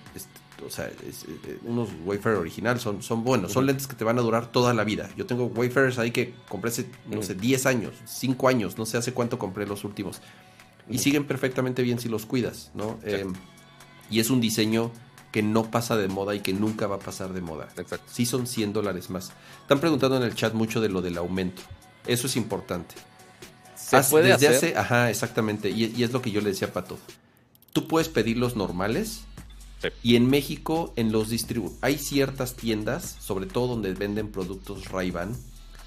o 0.65 0.69
sea, 0.69 0.85
eh, 0.87 1.59
unos 1.63 1.89
Wayfair 2.05 2.35
original 2.35 2.79
son, 2.79 3.01
son 3.01 3.23
buenos, 3.23 3.53
son 3.53 3.65
lentes 3.65 3.87
que 3.87 3.95
te 3.95 4.03
van 4.03 4.19
a 4.19 4.21
durar 4.21 4.51
toda 4.51 4.73
la 4.73 4.83
vida. 4.83 5.09
Yo 5.17 5.25
tengo 5.25 5.45
Wayfarers 5.45 5.97
ahí 5.97 6.11
que 6.11 6.33
compré 6.49 6.69
hace, 6.69 6.89
no 7.09 7.23
sé, 7.23 7.33
10 7.33 7.65
años, 7.65 7.93
5 8.05 8.47
años, 8.47 8.77
no 8.77 8.85
sé 8.85 8.97
hace 8.97 9.13
cuánto 9.13 9.39
compré 9.39 9.65
los 9.65 9.85
últimos. 9.85 10.21
Y 10.89 10.99
siguen 10.99 11.25
perfectamente 11.25 11.81
bien 11.81 11.99
si 11.99 12.09
los 12.09 12.25
cuidas, 12.25 12.71
¿no? 12.73 12.99
y 14.09 14.19
es 14.19 14.29
un 14.29 14.39
diseño 14.39 14.91
que 15.31 15.43
no 15.43 15.69
pasa 15.69 15.97
de 15.97 16.07
moda 16.07 16.35
y 16.35 16.39
que 16.39 16.53
nunca 16.53 16.87
va 16.87 16.95
a 16.95 16.99
pasar 16.99 17.33
de 17.33 17.41
moda. 17.41 17.67
Exacto. 17.77 18.05
Sí 18.11 18.25
son 18.25 18.47
100 18.47 18.73
dólares 18.73 19.09
más. 19.09 19.31
Están 19.61 19.79
preguntando 19.79 20.17
en 20.17 20.23
el 20.23 20.35
chat 20.35 20.53
mucho 20.53 20.81
de 20.81 20.89
lo 20.89 21.01
del 21.01 21.17
aumento. 21.17 21.61
Eso 22.05 22.27
es 22.27 22.35
importante. 22.35 22.95
¿Se 23.75 24.01
puede 24.03 24.29
desde 24.29 24.47
hacer? 24.47 24.69
Hace, 24.69 24.77
ajá, 24.77 25.09
exactamente. 25.09 25.69
Y, 25.69 26.03
es 26.03 26.11
lo 26.11 26.21
que 26.21 26.31
yo 26.31 26.41
le 26.41 26.49
decía 26.49 26.67
a 26.67 26.73
Pato. 26.73 26.97
Tú 27.73 27.87
puedes 27.87 28.09
pedir 28.09 28.37
los 28.37 28.55
normales. 28.55 29.21
Y 30.01 30.15
en 30.15 30.27
México, 30.27 30.91
en 30.95 31.11
los 31.11 31.29
distribu 31.29 31.71
hay 31.81 31.99
ciertas 31.99 32.55
tiendas, 32.55 33.15
sobre 33.19 33.45
todo 33.45 33.67
donde 33.67 33.93
venden 33.93 34.31
productos 34.31 34.89
Ray-Ban, 34.89 35.37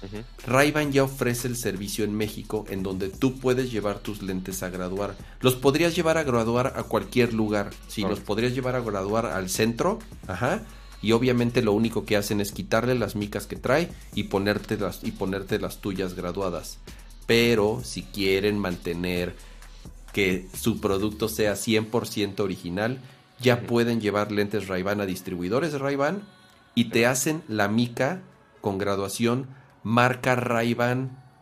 uh 0.03 0.91
ya 0.91 1.03
ofrece 1.03 1.47
el 1.47 1.55
servicio 1.55 2.03
en 2.05 2.15
México 2.15 2.65
en 2.69 2.83
donde 2.83 3.09
tú 3.09 3.39
puedes 3.39 3.71
llevar 3.71 3.99
tus 3.99 4.21
lentes 4.21 4.63
a 4.63 4.69
graduar. 4.69 5.15
Los 5.41 5.55
podrías 5.55 5.95
llevar 5.95 6.17
a 6.17 6.23
graduar 6.23 6.73
a 6.75 6.83
cualquier 6.83 7.33
lugar. 7.33 7.71
Sí, 7.87 8.01
los 8.01 8.19
podrías 8.19 8.53
llevar 8.53 8.75
a 8.75 8.81
graduar 8.81 9.25
al 9.25 9.49
centro. 9.49 9.99
Ajá. 10.27 10.63
Y 11.01 11.13
obviamente 11.13 11.61
lo 11.61 11.73
único 11.73 12.05
que 12.05 12.17
hacen 12.17 12.41
es 12.41 12.51
quitarle 12.51 12.95
las 12.95 13.15
micas 13.15 13.47
que 13.47 13.55
trae 13.55 13.89
y 14.13 14.23
ponerte 14.23 14.77
las, 14.77 15.03
y 15.03 15.11
ponerte 15.11 15.59
las 15.59 15.81
tuyas 15.81 16.13
graduadas. 16.13 16.77
Pero 17.25 17.81
si 17.83 18.03
quieren 18.03 18.59
mantener 18.59 19.35
que 20.13 20.47
su 20.53 20.79
producto 20.79 21.27
sea 21.27 21.53
100% 21.53 22.39
original, 22.41 22.99
ya 23.39 23.61
pueden 23.61 24.01
llevar 24.01 24.31
lentes 24.31 24.67
ray 24.67 24.83
a 24.85 25.05
distribuidores 25.05 25.71
de 25.71 26.15
y 26.75 26.85
te 26.85 27.05
hacen 27.05 27.41
la 27.47 27.67
mica 27.67 28.21
con 28.61 28.77
graduación 28.77 29.47
marca 29.83 30.35
ray 30.35 30.75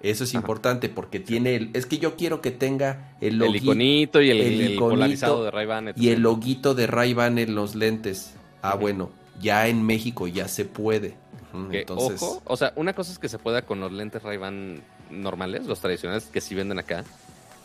Eso 0.01 0.23
es 0.23 0.33
importante 0.33 0.89
porque 0.89 1.19
tiene 1.19 1.55
el. 1.55 1.69
Es 1.73 1.85
que 1.85 1.97
yo 1.97 2.15
quiero 2.15 2.41
que 2.41 2.51
tenga 2.51 3.15
el, 3.21 3.41
el 3.41 3.55
iconito 3.55 4.21
y 4.21 4.31
el, 4.31 4.77
polarizado 4.77 5.43
de 5.43 5.51
ray 5.51 5.67
Y 5.95 6.09
el 6.09 6.21
loguito 6.21 6.75
de 6.75 6.87
ray 6.87 7.15
en 7.17 7.55
los 7.55 7.75
lentes. 7.75 8.33
Ah, 8.61 8.75
bueno, 8.75 9.11
ya 9.41 9.67
en 9.67 9.85
México 9.85 10.27
ya 10.27 10.47
se 10.47 10.65
puede. 10.65 11.15
Entonces... 11.71 12.21
Ojo, 12.21 12.41
o 12.45 12.57
sea, 12.57 12.73
una 12.75 12.93
cosa 12.93 13.11
es 13.11 13.19
que 13.19 13.29
se 13.29 13.39
pueda 13.39 13.63
con 13.63 13.79
los 13.79 13.91
lentes 13.91 14.21
ray 14.21 14.39
normales, 15.09 15.65
los 15.65 15.79
tradicionales 15.79 16.25
que 16.25 16.41
sí 16.41 16.55
venden 16.55 16.79
acá. 16.79 17.03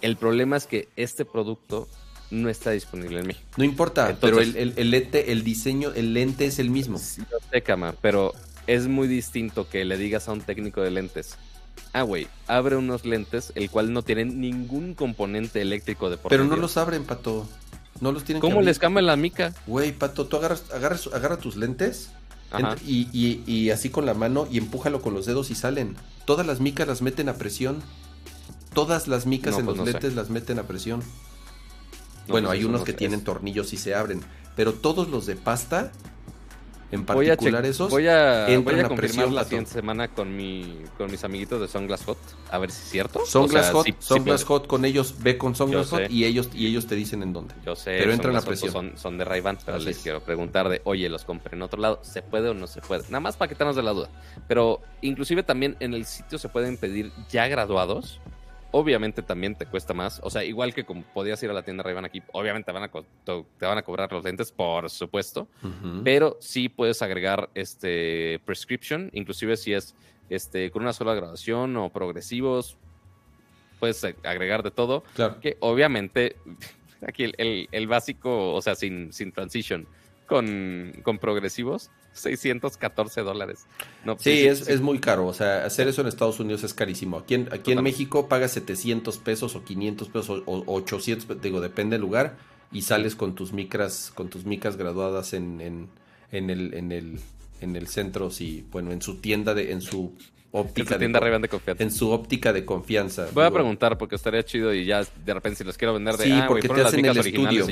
El 0.01 0.17
problema 0.17 0.57
es 0.57 0.67
que 0.67 0.89
este 0.97 1.25
producto 1.25 1.89
no 2.31 2.49
está 2.49 2.71
disponible 2.71 3.21
en 3.21 3.27
México. 3.27 3.47
No 3.57 3.65
importa, 3.65 4.17
pero 4.21 4.41
el, 4.41 4.75
el, 4.77 4.91
lente, 4.91 5.33
el 5.33 5.45
diseño, 5.45 5.93
el 5.95 6.15
lente 6.15 6.47
es 6.47 6.59
el 6.59 6.71
mismo. 6.71 6.99
Sí, 6.99 7.23
no 7.23 7.39
sé, 7.51 7.63
cama, 7.63 7.95
pero 8.01 8.33
es 8.67 8.87
muy 8.87 9.09
distinto 9.09 9.69
que 9.69 9.85
le 9.85 9.97
digas 9.97 10.29
a 10.29 10.33
un 10.33 10.41
técnico 10.41 10.81
de 10.81 10.91
lentes. 10.91 11.37
Ah, 11.93 12.03
güey, 12.03 12.27
abre 12.47 12.77
unos 12.77 13.05
lentes, 13.05 13.53
el 13.55 13.71
cual 13.71 13.93
no 13.93 14.03
tienen 14.03 14.41
ningún 14.41 14.95
componente 14.95 15.61
eléctrico 15.61 16.11
de 16.11 16.17
por 16.17 16.31
Pero 16.31 16.45
no 16.45 16.57
los 16.57 16.77
abren, 16.77 17.05
Pato. 17.05 17.47
No 18.01 18.11
los 18.11 18.25
tienen 18.25 18.41
¿Cómo 18.41 18.61
les 18.61 18.79
cambia 18.79 19.03
la 19.03 19.17
mica? 19.17 19.55
Güey, 19.67 19.93
Pato, 19.93 20.27
tú 20.27 20.37
agarras, 20.37 20.65
agarras, 20.73 21.09
agarra 21.13 21.39
tus 21.39 21.57
lentes 21.57 22.11
y, 22.85 23.09
y, 23.13 23.43
y, 23.47 23.71
así 23.71 23.91
con 23.91 24.07
la 24.07 24.15
mano 24.15 24.47
y 24.51 24.59
empújalo 24.59 25.03
con 25.03 25.15
los 25.15 25.27
dedos 25.27 25.51
y 25.51 25.55
salen. 25.55 25.97
Todas 26.25 26.47
las 26.47 26.61
micas 26.61 26.87
las 26.87 27.03
meten 27.03 27.29
a 27.29 27.35
presión. 27.35 27.83
Todas 28.73 29.07
las 29.07 29.27
micas 29.27 29.57
en 29.59 29.65
pues 29.65 29.77
los 29.77 29.87
lentes 29.87 30.15
las 30.15 30.31
meten 30.31 30.59
a 30.59 30.65
presión. 30.65 31.03
bueno, 32.27 32.49
pues 32.49 32.59
hay 32.59 32.65
unos 32.65 32.83
que 32.83 32.93
tienen 32.93 33.23
tornillos 33.23 33.73
y 33.73 33.77
se 33.77 33.95
abren. 33.95 34.23
Pero 34.57 34.73
todos 34.73 35.09
los 35.09 35.27
de 35.27 35.37
pasta 35.37 35.93
en 36.95 37.05
particular 37.05 37.65
esos. 37.67 37.91
Voy 37.91 38.09
a, 38.09 38.47
voy 38.63 38.81
a 38.81 38.89
confirmar 38.89 39.31
la 39.31 39.45
siguiente 39.45 39.71
semana 39.73 40.09
con, 40.09 40.37
mi, 40.37 40.83
con 40.97 41.11
mis 41.11 41.25
amiguitos 41.25 41.61
de 41.61 41.69
Sunglass 41.69 42.05
Hot, 42.05 42.19
a 42.51 42.59
ver 42.59 42.71
si 42.71 42.83
es 42.83 42.89
cierto. 42.91 43.27
Sunglass 43.27 43.71
Hot, 43.71 43.87
Sunglass 43.99 44.45
Hot 44.45 44.67
con 44.67 44.85
ellos, 44.85 45.17
ve 45.21 45.37
con 45.37 45.55
Sunglass 45.55 45.91
Hot 45.91 46.11
y 46.11 46.25
ellos, 46.25 46.51
y 46.55 46.67
ellos 46.67 46.87
te 46.87 46.95
dicen 46.95 47.23
en 47.23 47.33
dónde. 47.33 47.55
Yo 47.65 47.75
sé, 47.77 47.97
pero 47.99 48.13
entran 48.13 48.37
a 48.37 48.43
presión. 48.43 48.73
Son, 48.73 48.93
son 48.97 49.19
de 49.19 49.25
ray 49.25 49.43
pero 49.65 49.79
les 49.79 49.99
quiero 49.99 50.21
preguntar 50.21 50.69
de, 50.69 50.81
oye, 50.85 51.09
los 51.09 51.25
compré 51.25 51.57
en 51.57 51.63
otro 51.63 51.81
lado, 51.81 52.01
¿se 52.03 52.23
puede 52.23 52.49
o 52.49 52.55
no 52.55 52.67
se 52.67 52.81
puede? 52.81 53.03
Nada 53.05 53.21
más 53.21 53.37
para 53.37 53.49
quitarnos 53.49 53.77
de 53.77 53.83
la 53.83 53.93
duda. 53.93 54.11
Pero 54.49 54.81
inclusive 55.03 55.43
también 55.43 55.77
en 55.81 55.95
el 55.95 56.07
sitio 56.07 56.39
se 56.39 56.49
pueden 56.49 56.77
pedir 56.77 57.13
ya 57.31 57.47
graduados 57.49 58.21
obviamente 58.77 59.23
también 59.23 59.55
te 59.55 59.67
cuesta 59.67 59.95
más. 59.95 60.21
O 60.25 60.31
sea, 60.31 60.43
igual 60.43 60.75
que 60.75 60.85
como 60.85 61.03
podías 61.03 61.41
ir 61.45 61.51
a 61.51 61.53
la 61.53 61.63
tienda 61.63 61.85
ray 61.85 61.97
aquí, 62.03 62.21
obviamente 62.33 62.67
te 62.67 62.73
van 62.73 62.83
a, 62.83 62.91
te 62.91 63.67
van 63.67 63.79
a 63.79 63.83
cobrar 63.83 64.13
los 64.13 64.25
lentes, 64.25 64.51
por 64.51 64.91
supuesto. 64.91 65.47
Pero 66.03 66.37
sí 66.41 66.69
puedes 66.69 67.01
agregar 67.01 67.51
este 67.55 68.41
prescription, 68.45 69.11
inclusive 69.13 69.57
si 69.57 69.73
es 69.73 69.95
este 70.29 70.73
con 70.73 70.83
una 70.83 70.93
sola 70.93 71.15
graduación 71.15 71.77
o 71.77 71.89
progresivos, 71.91 72.77
puedes 73.79 74.03
agregar 74.25 74.65
de 74.65 74.73
todo. 74.73 75.05
Claro. 75.15 75.39
Que 75.41 75.57
obviamente 75.61 76.35
aquí 77.07 77.23
el, 77.23 77.69
el, 77.71 77.87
básico, 77.87 78.55
o 78.55 78.61
sea, 78.61 78.75
sin, 78.75 79.13
sin 79.13 79.31
transition, 79.31 79.87
con, 80.27 80.95
con 81.05 81.19
progresivos, 81.19 81.93
614 82.15 83.21
dólares. 83.21 83.67
No, 84.05 84.15
pues 84.15 84.25
sí, 84.25 84.47
es, 84.47 84.69
es, 84.69 84.81
muy 84.81 84.99
caro. 85.01 85.27
O 85.27 85.35
sea, 85.35 85.65
hacer 85.65 85.89
eso 85.89 86.01
en 86.01 86.09
Estados 86.09 86.41
Unidos 86.41 86.65
es 86.65 86.73
carísimo. 86.73 87.19
Aquí 87.19 87.35
en, 87.35 87.49
aquí 87.53 87.73
en 87.73 87.83
México 87.83 88.29
pagas 88.29 88.53
700 88.53 89.19
pesos 89.19 89.55
o 89.57 89.65
500 89.65 90.09
pesos 90.09 90.43
o, 90.47 90.65
800, 90.67 91.41
digo, 91.43 91.61
depende 91.61 91.95
del 91.95 92.03
lugar. 92.03 92.37
Y 92.73 92.83
sales 92.83 93.15
con 93.15 93.35
tus 93.35 93.53
micras, 93.53 94.11
con 94.15 94.31
tus 94.31 94.47
micas 94.47 94.77
graduadas 94.77 95.35
en, 95.35 95.61
en, 95.61 95.89
en 96.33 96.51
el, 96.51 96.75
en 96.75 96.93
el, 96.93 97.21
en 97.61 97.77
el 97.77 97.87
centro, 97.87 98.31
sí, 98.31 98.67
bueno, 98.71 98.93
en 98.93 99.03
su 99.03 99.17
tienda 99.17 99.55
de, 99.55 99.73
en 99.73 99.81
su 99.81 100.17
óptica 100.51 100.99
tienda 100.99 101.21
de, 101.21 101.49
confianza. 101.49 101.83
En 101.83 101.91
su 101.91 102.11
óptica 102.11 102.53
de 102.53 102.65
confianza. 102.65 103.29
Voy 103.33 103.45
a 103.45 103.51
preguntar 103.51 103.99
porque 103.99 104.15
estaría 104.15 104.45
chido 104.45 104.73
y 104.73 104.85
ya 104.85 105.05
de 105.25 105.35
repente 105.35 105.59
si 105.59 105.65
los 105.65 105.77
quiero 105.77 105.95
vender 105.95 106.17
de 106.17 106.25
Sí, 106.25 106.33
ah, 106.33 106.47
porque 106.47 106.69
te 106.69 106.81
hacen 106.81 107.05
el 107.05 107.17
estudio. 107.17 107.67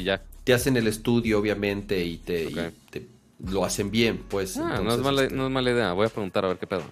Te 0.44 0.52
hacen 0.52 0.76
el 0.76 0.88
estudio, 0.88 1.38
obviamente, 1.38 2.04
y 2.04 2.18
te, 2.18 2.48
te 2.90 3.06
lo 3.46 3.64
hacen 3.64 3.90
bien, 3.90 4.22
pues. 4.28 4.56
Ah, 4.56 4.80
no, 4.82 4.94
es 4.94 5.00
mala, 5.00 5.22
este 5.22 5.34
no, 5.34 5.46
es 5.46 5.52
mala, 5.52 5.70
idea. 5.70 5.92
Voy 5.92 6.06
a 6.06 6.08
preguntar 6.08 6.44
a 6.44 6.48
ver 6.48 6.58
qué 6.58 6.66
pedo. 6.66 6.82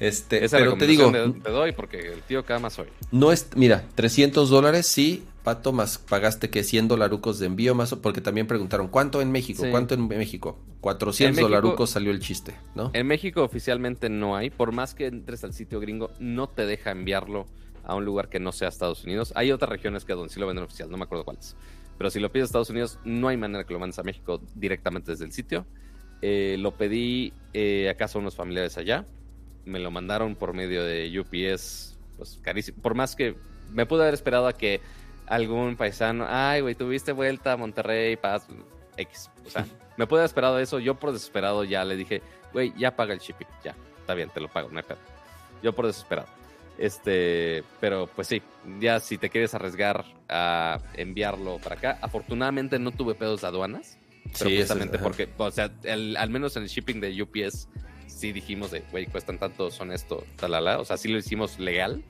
Este, 0.00 0.44
Esa 0.44 0.58
pero 0.58 0.76
te 0.76 0.86
digo, 0.86 1.10
te 1.10 1.50
doy 1.50 1.72
porque 1.72 2.12
el 2.12 2.22
tío 2.22 2.44
Kama 2.44 2.70
soy. 2.70 2.86
No 3.10 3.32
es, 3.32 3.48
mira, 3.56 3.84
300 3.96 4.48
dólares, 4.48 4.86
sí, 4.86 5.24
Pato, 5.42 5.72
más 5.72 5.98
pagaste 5.98 6.50
que 6.50 6.62
100 6.62 6.88
dolarucos 6.88 7.38
de 7.38 7.46
envío, 7.46 7.74
más, 7.74 7.94
porque 7.94 8.20
también 8.20 8.46
preguntaron, 8.46 8.88
¿cuánto 8.88 9.20
en 9.20 9.32
México? 9.32 9.64
¿Cuánto 9.70 9.94
en 9.94 10.06
México? 10.06 10.58
400 10.82 11.40
dolarucos 11.40 11.90
salió 11.90 12.10
el 12.12 12.20
chiste, 12.20 12.54
¿no? 12.74 12.90
En 12.92 13.06
México 13.06 13.42
oficialmente 13.42 14.08
no 14.08 14.36
hay, 14.36 14.50
por 14.50 14.72
más 14.72 14.94
que 14.94 15.06
entres 15.06 15.42
al 15.42 15.52
sitio 15.52 15.80
gringo, 15.80 16.10
no 16.20 16.48
te 16.48 16.66
deja 16.66 16.90
enviarlo 16.90 17.46
a 17.82 17.94
un 17.94 18.04
lugar 18.04 18.28
que 18.28 18.38
no 18.38 18.52
sea 18.52 18.68
Estados 18.68 19.04
Unidos. 19.04 19.32
Hay 19.34 19.50
otras 19.50 19.70
regiones 19.70 20.04
que 20.04 20.12
donde 20.12 20.32
sí 20.32 20.38
lo 20.38 20.46
venden 20.46 20.64
oficial, 20.64 20.90
no 20.90 20.98
me 20.98 21.04
acuerdo 21.04 21.24
cuáles. 21.24 21.56
Pero 21.98 22.10
si 22.10 22.20
lo 22.20 22.30
pides 22.30 22.44
a 22.44 22.46
Estados 22.46 22.70
Unidos, 22.70 22.98
no 23.04 23.28
hay 23.28 23.36
manera 23.36 23.64
que 23.64 23.72
lo 23.72 23.80
mandes 23.80 23.98
a 23.98 24.04
México 24.04 24.40
directamente 24.54 25.10
desde 25.10 25.24
el 25.24 25.32
sitio. 25.32 25.66
Eh, 26.22 26.56
lo 26.58 26.76
pedí 26.76 27.32
eh, 27.52 27.94
a 27.98 28.18
unos 28.18 28.36
familiares 28.36 28.78
allá. 28.78 29.04
Me 29.64 29.80
lo 29.80 29.90
mandaron 29.90 30.36
por 30.36 30.54
medio 30.54 30.84
de 30.84 31.12
UPS, 31.18 31.98
pues 32.16 32.38
carísimo. 32.40 32.80
Por 32.80 32.94
más 32.94 33.16
que 33.16 33.36
me 33.72 33.84
pude 33.84 34.02
haber 34.02 34.14
esperado 34.14 34.46
a 34.46 34.52
que 34.52 34.80
algún 35.26 35.76
paisano, 35.76 36.24
ay, 36.28 36.60
güey, 36.60 36.76
tuviste 36.76 37.12
vuelta 37.12 37.52
a 37.52 37.56
Monterrey, 37.56 38.16
paz, 38.16 38.46
X. 38.96 39.30
O 39.44 39.50
sea, 39.50 39.66
me 39.96 40.06
pude 40.06 40.20
haber 40.20 40.28
esperado 40.28 40.58
eso. 40.60 40.78
Yo 40.78 40.94
por 40.94 41.12
desesperado 41.12 41.64
ya 41.64 41.84
le 41.84 41.96
dije, 41.96 42.22
güey, 42.52 42.72
ya 42.78 42.94
paga 42.94 43.12
el 43.12 43.20
shipping, 43.20 43.48
ya, 43.64 43.74
está 44.00 44.14
bien, 44.14 44.30
te 44.30 44.40
lo 44.40 44.48
pago, 44.48 44.68
no 44.70 44.78
hay 44.78 44.84
pedo. 44.84 44.98
Yo 45.62 45.74
por 45.74 45.86
desesperado. 45.86 46.37
Este, 46.78 47.64
pero 47.80 48.08
pues 48.14 48.28
sí, 48.28 48.40
ya 48.80 49.00
si 49.00 49.18
te 49.18 49.30
quieres 49.30 49.52
arriesgar 49.54 50.04
a 50.28 50.80
enviarlo 50.94 51.58
para 51.58 51.74
acá, 51.74 51.98
afortunadamente 52.00 52.78
no 52.78 52.92
tuve 52.92 53.14
pedos 53.14 53.40
de 53.40 53.48
aduanas. 53.48 53.98
Pero 54.38 54.50
sí, 54.50 54.88
porque, 55.02 55.28
o 55.36 55.50
sea, 55.50 55.72
al 55.86 56.30
menos 56.30 56.56
en 56.56 56.62
el 56.62 56.68
shipping 56.68 57.00
de 57.00 57.22
UPS 57.22 57.68
sí 58.06 58.32
dijimos 58.32 58.70
de, 58.70 58.80
güey, 58.90 59.06
cuestan 59.06 59.38
tanto, 59.38 59.70
son 59.70 59.92
esto, 59.92 60.24
talala. 60.36 60.78
O 60.80 60.84
sea, 60.84 60.96
sí 60.96 61.08
lo 61.08 61.18
hicimos 61.18 61.58
legal 61.58 62.04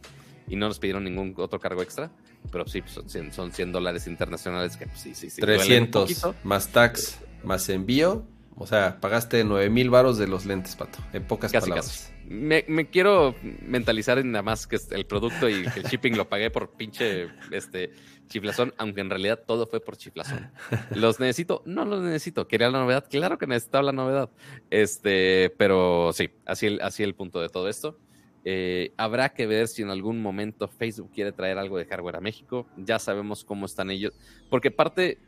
y 0.48 0.56
no 0.56 0.66
nos 0.68 0.78
pidieron 0.78 1.04
ningún 1.04 1.34
otro 1.36 1.60
cargo 1.60 1.82
extra. 1.82 2.10
Pero 2.50 2.66
sí, 2.66 2.82
pues, 2.82 3.00
son, 3.34 3.52
100, 3.52 3.72
dólares 3.72 4.06
internacionales 4.06 4.76
que 4.76 4.86
pues, 4.86 5.00
sí, 5.00 5.14
sí, 5.14 5.30
sí. 5.30 5.40
300 5.40 6.34
más 6.44 6.68
tax, 6.68 7.18
más 7.44 7.68
envío. 7.68 8.26
O 8.58 8.66
sea, 8.66 9.00
pagaste 9.00 9.44
9 9.44 9.70
mil 9.70 9.90
varos 9.90 10.18
de 10.18 10.26
los 10.26 10.44
lentes, 10.44 10.76
Pato. 10.76 10.98
En 11.12 11.24
pocas 11.24 11.52
palabras 11.52 12.12
me, 12.28 12.90
quiero 12.90 13.34
mentalizar 13.62 14.18
en 14.18 14.32
nada 14.32 14.42
más 14.42 14.66
que 14.66 14.78
el 14.90 15.06
producto 15.06 15.48
y 15.48 15.64
que 15.68 15.80
el 15.80 15.86
shipping 15.86 16.16
lo 16.16 16.28
pagué 16.28 16.50
por 16.50 16.70
pinche 16.70 17.28
este 17.50 17.90
chiflazón, 18.28 18.74
aunque 18.76 19.00
en 19.00 19.08
realidad 19.08 19.42
todo 19.46 19.66
fue 19.66 19.80
por 19.80 19.96
chiflazón. 19.96 20.50
¿Los 20.94 21.20
necesito? 21.20 21.62
No 21.64 21.84
los 21.84 22.02
necesito. 22.02 22.46
¿Quería 22.46 22.70
la 22.70 22.80
novedad? 22.80 23.06
Claro 23.08 23.38
que 23.38 23.46
necesitaba 23.46 23.84
la 23.84 23.92
novedad. 23.92 24.30
Este, 24.70 25.54
pero 25.56 26.12
sí, 26.12 26.30
así 26.44 26.66
el, 26.66 26.80
así 26.82 27.02
el 27.02 27.14
punto 27.14 27.40
de 27.40 27.48
todo 27.48 27.68
esto. 27.68 27.98
Eh, 28.44 28.92
habrá 28.96 29.30
que 29.30 29.46
ver 29.46 29.68
si 29.68 29.82
en 29.82 29.90
algún 29.90 30.20
momento 30.20 30.68
Facebook 30.68 31.10
quiere 31.12 31.32
traer 31.32 31.58
algo 31.58 31.78
de 31.78 31.86
hardware 31.86 32.16
a 32.16 32.20
México. 32.20 32.66
Ya 32.76 32.98
sabemos 32.98 33.44
cómo 33.44 33.64
están 33.64 33.90
ellos. 33.90 34.12
Porque 34.50 34.70
parte, 34.70 35.18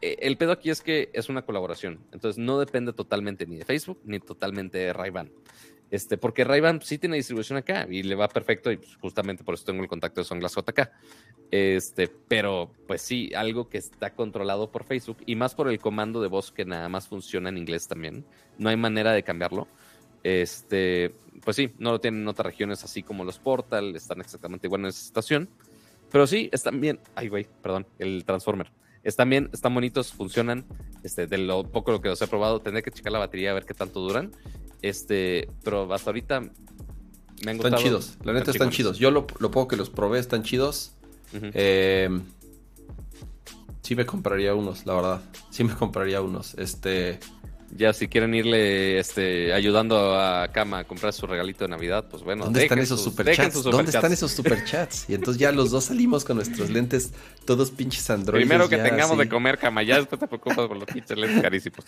el 0.00 0.36
pedo 0.36 0.52
aquí 0.52 0.70
es 0.70 0.80
que 0.80 1.10
es 1.12 1.28
una 1.28 1.42
colaboración. 1.42 2.00
Entonces 2.12 2.38
no 2.38 2.58
depende 2.58 2.92
totalmente 2.92 3.46
ni 3.46 3.56
de 3.56 3.64
Facebook 3.64 4.00
ni 4.04 4.20
totalmente 4.20 4.78
de 4.78 4.92
ray 4.92 5.10
este, 5.90 6.18
porque 6.18 6.44
ray 6.44 6.60
sí 6.82 6.98
tiene 6.98 7.16
distribución 7.16 7.58
acá 7.58 7.86
y 7.88 8.02
le 8.02 8.14
va 8.14 8.28
perfecto 8.28 8.70
y 8.70 8.76
pues, 8.76 8.96
justamente 8.96 9.42
por 9.42 9.54
eso 9.54 9.64
tengo 9.64 9.82
el 9.82 9.88
contacto 9.88 10.20
de 10.20 10.26
Songlass 10.26 10.54
JK. 10.54 10.90
Este, 11.50 12.08
pero 12.08 12.70
pues 12.86 13.00
sí, 13.00 13.32
algo 13.34 13.68
que 13.68 13.78
está 13.78 14.14
controlado 14.14 14.70
por 14.70 14.84
Facebook 14.84 15.18
y 15.24 15.34
más 15.34 15.54
por 15.54 15.68
el 15.68 15.78
comando 15.78 16.20
de 16.20 16.28
voz 16.28 16.52
que 16.52 16.66
nada 16.66 16.88
más 16.88 17.08
funciona 17.08 17.48
en 17.48 17.56
inglés 17.56 17.88
también. 17.88 18.26
No 18.58 18.68
hay 18.68 18.76
manera 18.76 19.12
de 19.12 19.22
cambiarlo. 19.22 19.66
Este, 20.22 21.14
pues 21.42 21.56
sí, 21.56 21.72
no 21.78 21.92
lo 21.92 22.00
tienen 22.00 22.22
en 22.22 22.28
otras 22.28 22.46
regiones 22.46 22.84
así 22.84 23.02
como 23.02 23.24
los 23.24 23.38
Portal, 23.38 23.96
están 23.96 24.20
exactamente 24.20 24.66
igual 24.66 24.82
en 24.82 24.88
esa 24.88 25.00
situación. 25.00 25.48
Pero 26.10 26.26
sí, 26.26 26.50
están 26.52 26.80
bien. 26.80 27.00
Ay, 27.14 27.28
güey, 27.28 27.46
perdón, 27.62 27.86
el 27.98 28.24
Transformer. 28.24 28.70
Están 29.02 29.30
bien, 29.30 29.50
están 29.52 29.74
bonitos, 29.74 30.12
funcionan. 30.12 30.66
Este, 31.02 31.26
de 31.26 31.38
lo 31.38 31.64
poco 31.64 31.92
lo 31.92 32.00
que 32.00 32.08
os 32.08 32.20
he 32.20 32.26
probado, 32.26 32.60
tendré 32.60 32.82
que 32.82 32.90
checar 32.90 33.12
la 33.12 33.18
batería 33.18 33.52
a 33.52 33.54
ver 33.54 33.64
qué 33.64 33.74
tanto 33.74 34.00
duran. 34.00 34.32
Este, 34.82 35.48
pero 35.64 35.92
hasta 35.92 36.10
ahorita 36.10 36.40
me 36.40 37.50
han 37.50 37.56
gustado. 37.56 37.76
Están 37.76 37.78
chidos, 37.78 38.18
la 38.24 38.32
neta 38.32 38.50
están 38.50 38.70
chidos. 38.70 38.98
Yo 38.98 39.10
lo, 39.10 39.26
lo 39.38 39.50
poco 39.50 39.68
que 39.68 39.76
los 39.76 39.90
probé 39.90 40.18
están 40.18 40.42
chidos. 40.42 40.92
Eh, 41.32 42.08
sí 43.82 43.94
me 43.94 44.06
compraría 44.06 44.54
unos, 44.54 44.86
la 44.86 44.94
verdad. 44.94 45.22
Sí 45.50 45.64
me 45.64 45.74
compraría 45.74 46.20
unos. 46.20 46.54
Este. 46.54 47.18
Ya 47.70 47.92
si 47.92 48.08
quieren 48.08 48.34
irle 48.34 48.98
este, 48.98 49.52
ayudando 49.52 50.18
a 50.18 50.48
Kama 50.48 50.80
a 50.80 50.84
comprar 50.84 51.12
su 51.12 51.26
regalito 51.26 51.64
de 51.64 51.68
Navidad, 51.68 52.06
pues 52.10 52.22
bueno. 52.22 52.44
¿Dónde 52.44 52.62
están 52.62 52.78
esos 52.78 53.02
superchats? 53.02 53.62
¿Dónde 53.62 53.90
están 53.90 54.12
esos 54.12 54.32
superchats? 54.32 55.08
Y 55.08 55.14
entonces 55.14 55.38
ya 55.38 55.52
los 55.52 55.70
dos 55.70 55.84
salimos 55.84 56.24
con 56.24 56.36
nuestros 56.36 56.70
lentes 56.70 57.12
todos 57.44 57.70
pinches 57.70 58.08
androides. 58.10 58.46
Primero 58.46 58.68
que 58.68 58.78
tengamos 58.78 59.18
de 59.18 59.28
comer 59.28 59.58
Kama, 59.58 59.82
ya 59.82 59.96
después 59.96 60.18
te 60.18 60.26
preocupas 60.26 60.66
por 60.66 60.76
los 60.76 60.86
pinches 60.86 61.16
lentes 61.16 61.42
carísimos. 61.42 61.80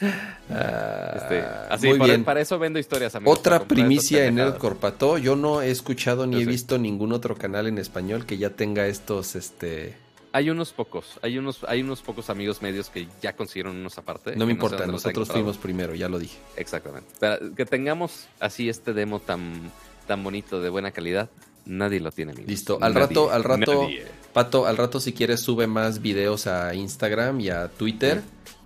Ah, 0.50 1.12
este, 1.16 1.44
así, 1.70 1.88
muy 1.88 2.06
bien. 2.06 2.24
para 2.24 2.40
eso 2.40 2.58
vendo 2.58 2.78
historias, 2.78 3.14
amigos. 3.14 3.38
Otra 3.38 3.64
primicia 3.64 4.26
en 4.26 4.38
el 4.38 4.54
Corpato. 4.56 5.16
Yo 5.16 5.36
no 5.36 5.62
he 5.62 5.70
escuchado 5.70 6.26
ni 6.26 6.42
he 6.42 6.44
visto 6.44 6.78
ningún 6.78 7.12
otro 7.12 7.36
canal 7.36 7.66
en 7.66 7.78
español 7.78 8.26
que 8.26 8.36
ya 8.36 8.50
tenga 8.50 8.86
estos, 8.86 9.34
este 9.34 9.96
hay 10.32 10.50
unos 10.50 10.72
pocos, 10.72 11.18
hay 11.22 11.38
unos, 11.38 11.64
hay 11.64 11.82
unos 11.82 12.02
pocos 12.02 12.30
amigos 12.30 12.62
medios 12.62 12.90
que 12.90 13.08
ya 13.20 13.34
consiguieron 13.34 13.76
unos 13.76 13.98
aparte. 13.98 14.36
No 14.36 14.46
me 14.46 14.52
importa, 14.52 14.86
nosotros 14.86 15.28
fuimos 15.28 15.56
primero, 15.56 15.94
ya 15.94 16.08
lo 16.08 16.18
dije. 16.18 16.38
Exactamente. 16.56 17.08
Pero 17.18 17.54
que 17.54 17.66
tengamos 17.66 18.28
así 18.38 18.68
este 18.68 18.92
demo 18.92 19.20
tan, 19.20 19.70
tan 20.06 20.22
bonito, 20.22 20.60
de 20.60 20.68
buena 20.68 20.92
calidad, 20.92 21.28
nadie 21.66 22.00
lo 22.00 22.12
tiene. 22.12 22.34
Listo. 22.34 22.78
Al 22.80 22.94
rato, 22.94 23.30
al 23.30 23.44
rato, 23.44 23.88
Pato, 24.32 24.66
al 24.66 24.76
rato 24.76 25.00
si 25.00 25.12
quieres 25.12 25.40
sube 25.40 25.66
más 25.66 26.00
videos 26.00 26.46
a 26.46 26.74
Instagram 26.74 27.40
y 27.40 27.50
a 27.50 27.68
Twitter. 27.68 28.22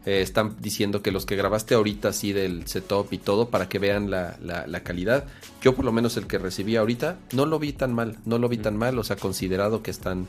Eh, 0.07 0.21
están 0.21 0.57
diciendo 0.61 1.01
que 1.01 1.11
los 1.11 1.25
que 1.25 1.35
grabaste 1.35 1.75
ahorita 1.75 2.09
así 2.09 2.35
del 2.35 2.67
setup 2.67 3.11
y 3.13 3.19
todo 3.19 3.49
para 3.49 3.71
que 3.71 3.79
vean 3.79 4.11
la, 4.11 4.37
la, 4.43 4.83
calidad. 4.83 5.25
Yo 5.63 5.75
por 5.75 5.87
lo 5.87 5.93
menos 5.93 6.19
el 6.19 6.27
que 6.27 6.37
recibí 6.37 6.77
ahorita 6.77 7.17
no 7.33 7.47
lo 7.47 7.59
vi 7.59 7.73
tan 7.73 7.95
mal, 7.95 8.19
no 8.27 8.37
lo 8.37 8.51
vi 8.51 8.59
tan 8.59 8.77
mal, 8.77 8.99
o 8.99 9.05
sea, 9.05 9.17
considerado 9.17 9.83
que 9.83 9.91
están... 9.91 10.27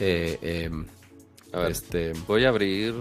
Eh, 0.00 0.38
em, 0.42 0.86
a 1.52 1.60
ver, 1.60 1.70
este... 1.70 2.12
voy 2.26 2.44
a 2.44 2.50
abrir 2.50 2.94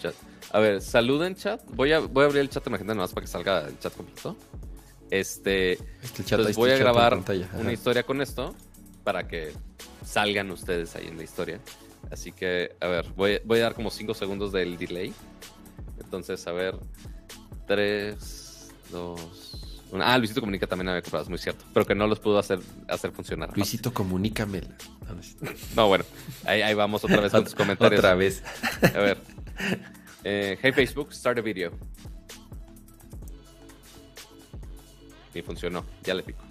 chat. 0.00 0.14
A 0.52 0.60
ver, 0.60 0.80
saluden 0.80 1.34
chat. 1.34 1.60
Voy 1.68 1.92
a, 1.92 2.00
voy 2.00 2.24
a 2.24 2.26
abrir 2.26 2.42
el 2.42 2.50
chat 2.50 2.66
emergente 2.66 2.94
nomás 2.94 3.12
para 3.12 3.24
que 3.24 3.30
salga 3.30 3.66
el 3.66 3.78
chat 3.78 3.94
completo. 3.94 4.36
Este, 5.10 5.74
este 6.02 6.24
chat, 6.24 6.40
entonces 6.40 6.56
voy 6.56 6.70
a 6.70 6.78
grabar 6.78 7.22
una 7.54 7.72
historia 7.72 8.02
con 8.02 8.20
esto 8.20 8.54
para 9.04 9.28
que 9.28 9.52
salgan 10.04 10.50
ustedes 10.50 10.96
ahí 10.96 11.06
en 11.06 11.16
la 11.16 11.24
historia. 11.24 11.60
Así 12.10 12.32
que, 12.32 12.76
a 12.80 12.86
ver, 12.86 13.06
voy, 13.16 13.40
voy 13.44 13.60
a 13.60 13.64
dar 13.64 13.74
como 13.74 13.90
5 13.90 14.14
segundos 14.14 14.52
del 14.52 14.76
delay. 14.78 15.12
Entonces, 16.00 16.46
a 16.46 16.52
ver. 16.52 16.76
3, 17.66 18.68
2, 18.90 19.20
1. 19.20 19.65
Ah, 20.00 20.18
Luisito 20.18 20.40
Comunica 20.40 20.66
también 20.66 20.88
había 20.88 21.02
comprado, 21.02 21.24
es 21.24 21.30
muy 21.30 21.38
cierto. 21.38 21.64
Pero 21.72 21.86
que 21.86 21.94
no 21.94 22.06
los 22.06 22.18
pudo 22.18 22.38
hacer, 22.38 22.58
hacer 22.88 23.12
funcionar. 23.12 23.56
Luisito, 23.56 23.92
comunícame. 23.94 24.62
No, 25.76 25.88
bueno. 25.88 26.04
Ahí, 26.44 26.62
ahí 26.62 26.74
vamos 26.74 27.04
otra 27.04 27.20
vez 27.20 27.30
con 27.32 27.44
tus 27.44 27.54
comentarios. 27.54 28.00
Otra 28.00 28.14
vez. 28.14 28.42
A 28.82 28.98
ver. 28.98 29.18
Eh, 30.24 30.58
hey 30.60 30.72
Facebook, 30.72 31.12
start 31.12 31.38
a 31.38 31.40
video. 31.40 31.70
Y 35.32 35.42
funcionó. 35.42 35.84
Ya 36.02 36.14
le 36.14 36.24
pico. 36.24 36.42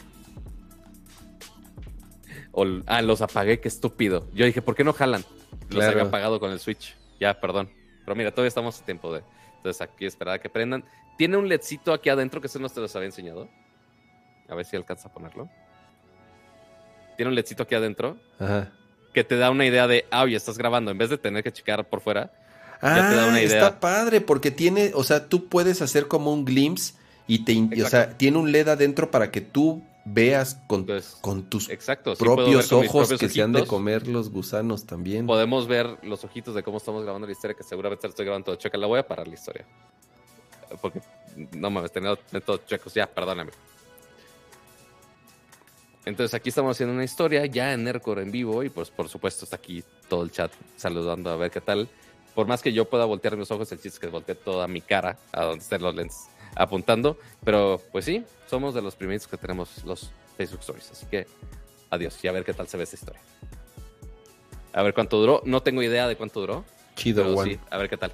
ah, 2.87 3.01
los 3.01 3.21
apagué, 3.21 3.59
qué 3.59 3.67
estúpido. 3.67 4.29
Yo 4.33 4.45
dije, 4.45 4.61
¿por 4.61 4.75
qué 4.75 4.85
no 4.85 4.93
jalan? 4.93 5.25
Los 5.69 5.83
había 5.83 6.03
apagado 6.03 6.39
con 6.39 6.51
el 6.51 6.59
Switch. 6.59 6.95
Ya, 7.19 7.39
perdón. 7.39 7.69
Pero 8.05 8.15
mira, 8.15 8.31
todavía 8.31 8.49
estamos 8.49 8.79
a 8.79 8.85
tiempo 8.85 9.13
de. 9.13 9.23
Entonces 9.65 9.81
aquí 9.81 10.05
esperar 10.05 10.35
a 10.35 10.39
que 10.39 10.47
prendan. 10.47 10.83
Tiene 11.17 11.37
un 11.37 11.47
ledcito 11.47 11.91
aquí 11.91 12.09
adentro 12.09 12.39
que 12.39 12.45
eso 12.45 12.59
no 12.59 12.69
te 12.69 12.79
los 12.79 12.95
había 12.95 13.07
enseñado. 13.07 13.49
A 14.47 14.53
ver 14.53 14.63
si 14.63 14.75
alcanza 14.75 15.07
a 15.07 15.11
ponerlo. 15.11 15.49
Tiene 17.17 17.29
un 17.29 17.35
ledcito 17.35 17.63
aquí 17.63 17.73
adentro. 17.73 18.17
Ajá. 18.39 18.71
Que 19.11 19.23
te 19.23 19.37
da 19.37 19.49
una 19.49 19.65
idea 19.65 19.87
de, 19.87 20.05
ah, 20.11 20.21
oye, 20.21 20.35
estás 20.35 20.57
grabando. 20.59 20.91
En 20.91 20.99
vez 20.99 21.09
de 21.09 21.17
tener 21.17 21.43
que 21.43 21.51
checar 21.51 21.83
por 21.89 22.01
fuera. 22.01 22.31
Ah, 22.79 23.07
te 23.09 23.15
da 23.15 23.27
una 23.27 23.41
idea. 23.41 23.57
está 23.57 23.79
padre 23.79 24.21
porque 24.21 24.51
tiene, 24.51 24.91
o 24.93 25.03
sea, 25.03 25.29
tú 25.29 25.47
puedes 25.47 25.81
hacer 25.81 26.07
como 26.07 26.31
un 26.31 26.45
glimpse 26.45 26.93
y 27.25 27.43
te, 27.43 27.83
o 27.83 27.89
sea, 27.89 28.15
tiene 28.17 28.37
un 28.37 28.51
LED 28.51 28.67
adentro 28.67 29.09
para 29.09 29.31
que 29.31 29.41
tú 29.41 29.81
veas 30.05 30.61
con, 30.67 30.87
con 31.21 31.49
tus 31.49 31.67
propios 32.17 32.71
ojos 32.71 33.13
que 33.19 33.27
se 33.27 33.41
han 33.41 33.51
de 33.51 33.65
comer 33.65 34.07
los 34.07 34.29
gusanos 34.29 34.85
también. 34.85 35.25
Podemos 35.25 35.67
ver 35.67 35.97
los 36.03 36.23
ojitos 36.23 36.55
de 36.55 36.63
cómo 36.63 36.77
estamos 36.77 37.03
grabando 37.03 37.27
la 37.27 37.33
historia, 37.33 37.57
que 37.57 37.63
seguramente 37.63 38.07
estoy 38.07 38.25
grabando 38.25 38.45
todo 38.45 38.55
checa. 38.55 38.77
La 38.77 38.87
voy 38.87 38.99
a 38.99 39.07
parar 39.07 39.27
la 39.27 39.33
historia. 39.33 39.65
Porque 40.81 41.01
no 41.51 41.69
mames, 41.69 41.91
tenía 41.91 42.15
todo 42.45 42.57
checos. 42.65 42.93
Ya, 42.93 43.07
perdóname. 43.07 43.51
Entonces 46.05 46.35
aquí 46.35 46.49
estamos 46.49 46.77
haciendo 46.77 46.93
una 46.93 47.03
historia 47.03 47.43
ya 47.47 47.73
en 47.73 47.83
Nercor 47.83 48.19
en 48.19 48.31
vivo 48.31 48.63
y 48.63 48.69
pues 48.69 48.91
por 48.91 49.09
supuesto 49.09 49.45
está 49.45 49.55
aquí 49.55 49.83
todo 50.07 50.21
el 50.23 50.29
chat 50.29 50.51
saludando 50.77 51.31
a 51.31 51.35
ver 51.35 51.49
qué 51.49 51.61
tal. 51.61 51.89
Por 52.35 52.45
más 52.45 52.61
que 52.61 52.71
yo 52.71 52.85
pueda 52.85 53.05
voltear 53.05 53.35
mis 53.37 53.49
ojos, 53.49 53.71
el 53.71 53.79
chiste 53.79 53.95
es 53.95 53.99
que 53.99 54.07
volteé 54.07 54.35
toda 54.35 54.67
mi 54.67 54.81
cara 54.81 55.17
a 55.31 55.45
donde 55.45 55.63
estén 55.63 55.81
los 55.81 55.95
lentes 55.95 56.27
apuntando. 56.55 57.17
Pero 57.43 57.81
pues 57.91 58.05
sí, 58.05 58.23
somos 58.47 58.73
de 58.73 58.81
los 58.81 58.95
primeros 58.95 59.27
que 59.27 59.37
tenemos 59.37 59.83
los 59.83 60.11
Facebook 60.37 60.61
Stories. 60.61 60.91
Así 60.91 61.05
que 61.05 61.27
adiós 61.89 62.17
y 62.23 62.27
a 62.27 62.31
ver 62.31 62.43
qué 62.43 62.53
tal 62.53 62.67
se 62.67 62.77
ve 62.77 62.83
esta 62.83 62.95
historia. 62.95 63.21
A 64.73 64.83
ver 64.83 64.93
cuánto 64.93 65.17
duró. 65.17 65.41
No 65.45 65.61
tengo 65.61 65.81
idea 65.81 66.07
de 66.07 66.15
cuánto 66.17 66.41
duró. 66.41 66.65
Chido, 66.95 67.43
sí, 67.43 67.59
a 67.69 67.77
ver 67.77 67.89
qué 67.89 67.97
tal. 67.97 68.11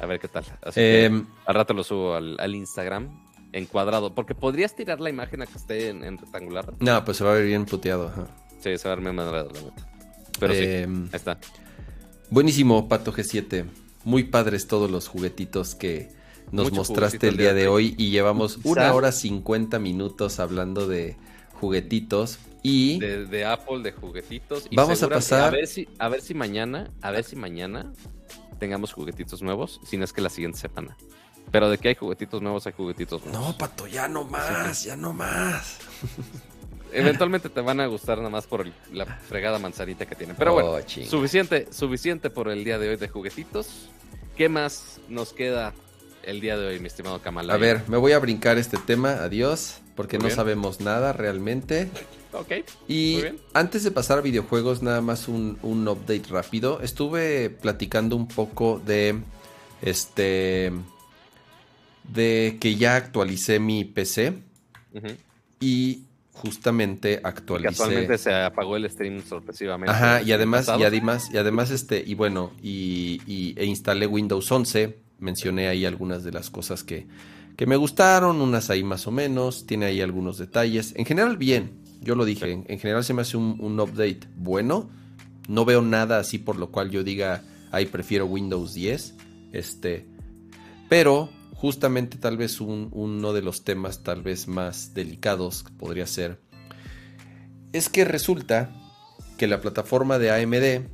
A 0.00 0.06
ver 0.06 0.18
qué 0.18 0.28
tal. 0.28 0.44
Así 0.62 0.80
que 0.80 1.04
em, 1.04 1.26
al 1.44 1.54
rato 1.54 1.74
lo 1.74 1.84
subo 1.84 2.14
al, 2.14 2.54
Instagram 2.54 3.08
en 3.52 3.66
cuadrado. 3.66 4.14
Porque 4.14 4.34
podrías 4.34 4.74
tirar 4.74 5.00
la 5.00 5.10
imagen 5.10 5.42
a 5.42 5.46
que 5.46 5.56
esté 5.56 5.88
en, 5.90 6.18
rectangular. 6.18 6.72
No, 6.80 7.04
pues 7.04 7.18
se 7.18 7.24
va 7.24 7.32
a 7.32 7.34
ver 7.34 7.46
bien 7.46 7.66
puteado. 7.66 8.12
Sí, 8.60 8.76
se 8.78 8.88
va 8.88 8.94
a 8.94 8.96
ver 8.96 9.04
bien 9.04 9.16
la 9.16 9.46
Pero 10.38 10.54
sí, 10.54 10.64
em, 10.64 11.04
ahí 11.04 11.10
está. 11.16 11.38
Buenísimo, 12.30 12.88
Pato 12.88 13.12
G7. 13.12 13.66
Muy 14.04 14.24
padres 14.24 14.66
todos 14.66 14.90
los 14.90 15.08
juguetitos 15.08 15.74
que, 15.74 16.10
nos 16.52 16.72
mostraste 16.72 17.28
el 17.28 17.36
día 17.36 17.54
de 17.54 17.68
hoy 17.68 17.94
y 17.96 18.10
llevamos 18.10 18.58
una 18.64 18.92
hora 18.94 19.12
cincuenta 19.12 19.78
minutos 19.78 20.40
hablando 20.40 20.86
de 20.86 21.16
juguetitos 21.60 22.38
y 22.62 22.98
de, 22.98 23.44
Apple 23.44 23.80
de 23.82 23.92
juguetitos 23.92 24.66
y 24.70 24.76
vamos 24.76 25.02
a 25.02 25.08
pasar 25.08 25.44
a 25.44 25.50
ver 25.50 25.66
si 25.66 25.88
a 25.98 26.08
ver 26.08 26.20
si 26.20 26.34
mañana 26.34 26.90
a 27.00 27.10
ver 27.10 27.24
si 27.24 27.36
mañana 27.36 27.92
tengamos 28.58 28.92
juguetitos 28.92 29.42
nuevos 29.42 29.80
si 29.84 29.96
no 29.96 30.04
es 30.04 30.12
que 30.12 30.20
la 30.20 30.30
siguiente 30.30 30.58
semana. 30.58 30.96
Pero 31.50 31.68
de 31.68 31.78
que 31.78 31.88
hay 31.88 31.94
juguetitos 31.94 32.40
nuevos 32.42 32.66
hay 32.66 32.72
juguetitos 32.72 33.24
nuevos. 33.24 33.48
No 33.48 33.58
pato 33.58 33.86
ya 33.86 34.08
no 34.08 34.24
más 34.24 34.84
ya 34.84 34.96
no 34.96 35.12
más. 35.12 35.78
Eventualmente 36.92 37.48
te 37.48 37.60
van 37.60 37.80
a 37.80 37.86
gustar 37.86 38.18
nada 38.18 38.30
más 38.30 38.46
por 38.46 38.66
la 38.92 39.06
fregada 39.06 39.58
manzanita 39.58 40.06
que 40.06 40.14
tienen. 40.14 40.36
Pero 40.36 40.52
bueno 40.52 40.70
oh, 40.70 40.80
suficiente 41.06 41.72
suficiente 41.72 42.30
por 42.30 42.48
el 42.48 42.64
día 42.64 42.78
de 42.78 42.90
hoy 42.90 42.96
de 42.96 43.08
juguetitos. 43.08 43.88
Qué 44.36 44.48
más 44.48 45.00
nos 45.08 45.32
queda 45.32 45.74
el 46.24 46.40
día 46.40 46.56
de 46.56 46.66
hoy, 46.66 46.80
mi 46.80 46.86
estimado 46.86 47.20
Kamal. 47.20 47.50
A 47.50 47.56
ver, 47.56 47.82
me 47.88 47.96
voy 47.96 48.12
a 48.12 48.18
brincar 48.18 48.58
este 48.58 48.76
tema, 48.78 49.12
adiós, 49.22 49.80
porque 49.94 50.18
no 50.18 50.30
sabemos 50.30 50.80
nada 50.80 51.12
realmente. 51.12 51.88
Ok. 52.32 52.52
Y 52.88 53.22
antes 53.54 53.84
de 53.84 53.90
pasar 53.90 54.18
a 54.18 54.20
videojuegos, 54.20 54.82
nada 54.82 55.00
más 55.00 55.28
un, 55.28 55.58
update 55.62 56.24
rápido. 56.28 56.80
Estuve 56.82 57.50
platicando 57.50 58.16
un 58.16 58.28
poco 58.28 58.80
de 58.84 59.18
este. 59.82 60.72
de 62.04 62.58
que 62.60 62.76
ya 62.76 62.96
actualicé 62.96 63.58
mi 63.58 63.84
PC. 63.84 64.34
Y 65.60 66.04
justamente 66.32 67.20
actualicé. 67.22 67.68
Casualmente 67.68 68.18
se 68.18 68.32
apagó 68.32 68.76
el 68.76 68.88
stream 68.90 69.22
sorpresivamente. 69.22 69.92
Ajá, 69.92 70.22
y 70.22 70.32
además, 70.32 70.70
y 70.78 70.84
además, 70.84 71.28
y 71.32 71.36
además, 71.36 71.70
este, 71.70 72.02
y 72.04 72.14
bueno, 72.14 72.52
y, 72.62 73.20
y, 73.26 73.54
e 73.58 73.66
instalé 73.66 74.06
Windows 74.06 74.50
11 74.50 75.09
mencioné 75.20 75.68
ahí 75.68 75.84
algunas 75.84 76.24
de 76.24 76.32
las 76.32 76.50
cosas 76.50 76.82
que, 76.82 77.06
que 77.56 77.66
me 77.66 77.76
gustaron, 77.76 78.40
unas 78.40 78.70
ahí 78.70 78.82
más 78.82 79.06
o 79.06 79.10
menos, 79.10 79.66
tiene 79.66 79.86
ahí 79.86 80.00
algunos 80.00 80.38
detalles. 80.38 80.94
En 80.96 81.04
general, 81.04 81.36
bien, 81.36 81.80
yo 82.00 82.14
lo 82.14 82.24
dije, 82.24 82.50
en, 82.52 82.78
general 82.78 83.04
se 83.04 83.14
me 83.14 83.22
hace 83.22 83.36
un, 83.36 83.78
update 83.78 84.20
bueno. 84.36 84.90
No 85.48 85.64
veo 85.64 85.82
nada 85.82 86.18
así 86.18 86.38
por 86.38 86.56
lo 86.56 86.70
cual 86.70 86.90
yo 86.90 87.04
diga, 87.04 87.42
ay, 87.70 87.86
prefiero 87.86 88.26
Windows 88.26 88.74
10. 88.74 89.14
Este, 89.52 90.06
pero 90.88 91.28
justamente 91.54 92.16
tal 92.16 92.36
vez 92.36 92.60
uno 92.60 93.32
de 93.32 93.42
los 93.42 93.64
temas 93.64 94.02
tal 94.02 94.22
vez 94.22 94.48
más 94.48 94.94
delicados 94.94 95.64
podría 95.78 96.06
ser, 96.06 96.40
es 97.72 97.88
que 97.88 98.04
resulta 98.04 98.72
que 99.36 99.46
la 99.46 99.60
plataforma 99.60 100.18
de 100.18 100.30
AMD, 100.30 100.88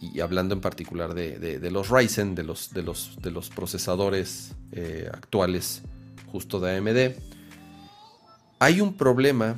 y, 0.00 0.20
hablando 0.20 0.54
en 0.54 0.60
particular 0.60 1.14
de, 1.14 1.70
los 1.70 1.90
Ryzen, 1.90 2.34
de 2.34 2.42
los, 2.42 2.72
de 2.72 2.82
los, 2.82 3.16
de 3.20 3.30
los 3.30 3.50
procesadores 3.50 4.54
eh, 4.72 5.08
actuales 5.12 5.82
justo 6.30 6.60
de 6.60 6.76
AMD, 6.76 7.16
hay 8.58 8.80
un 8.80 8.94
problema 8.94 9.56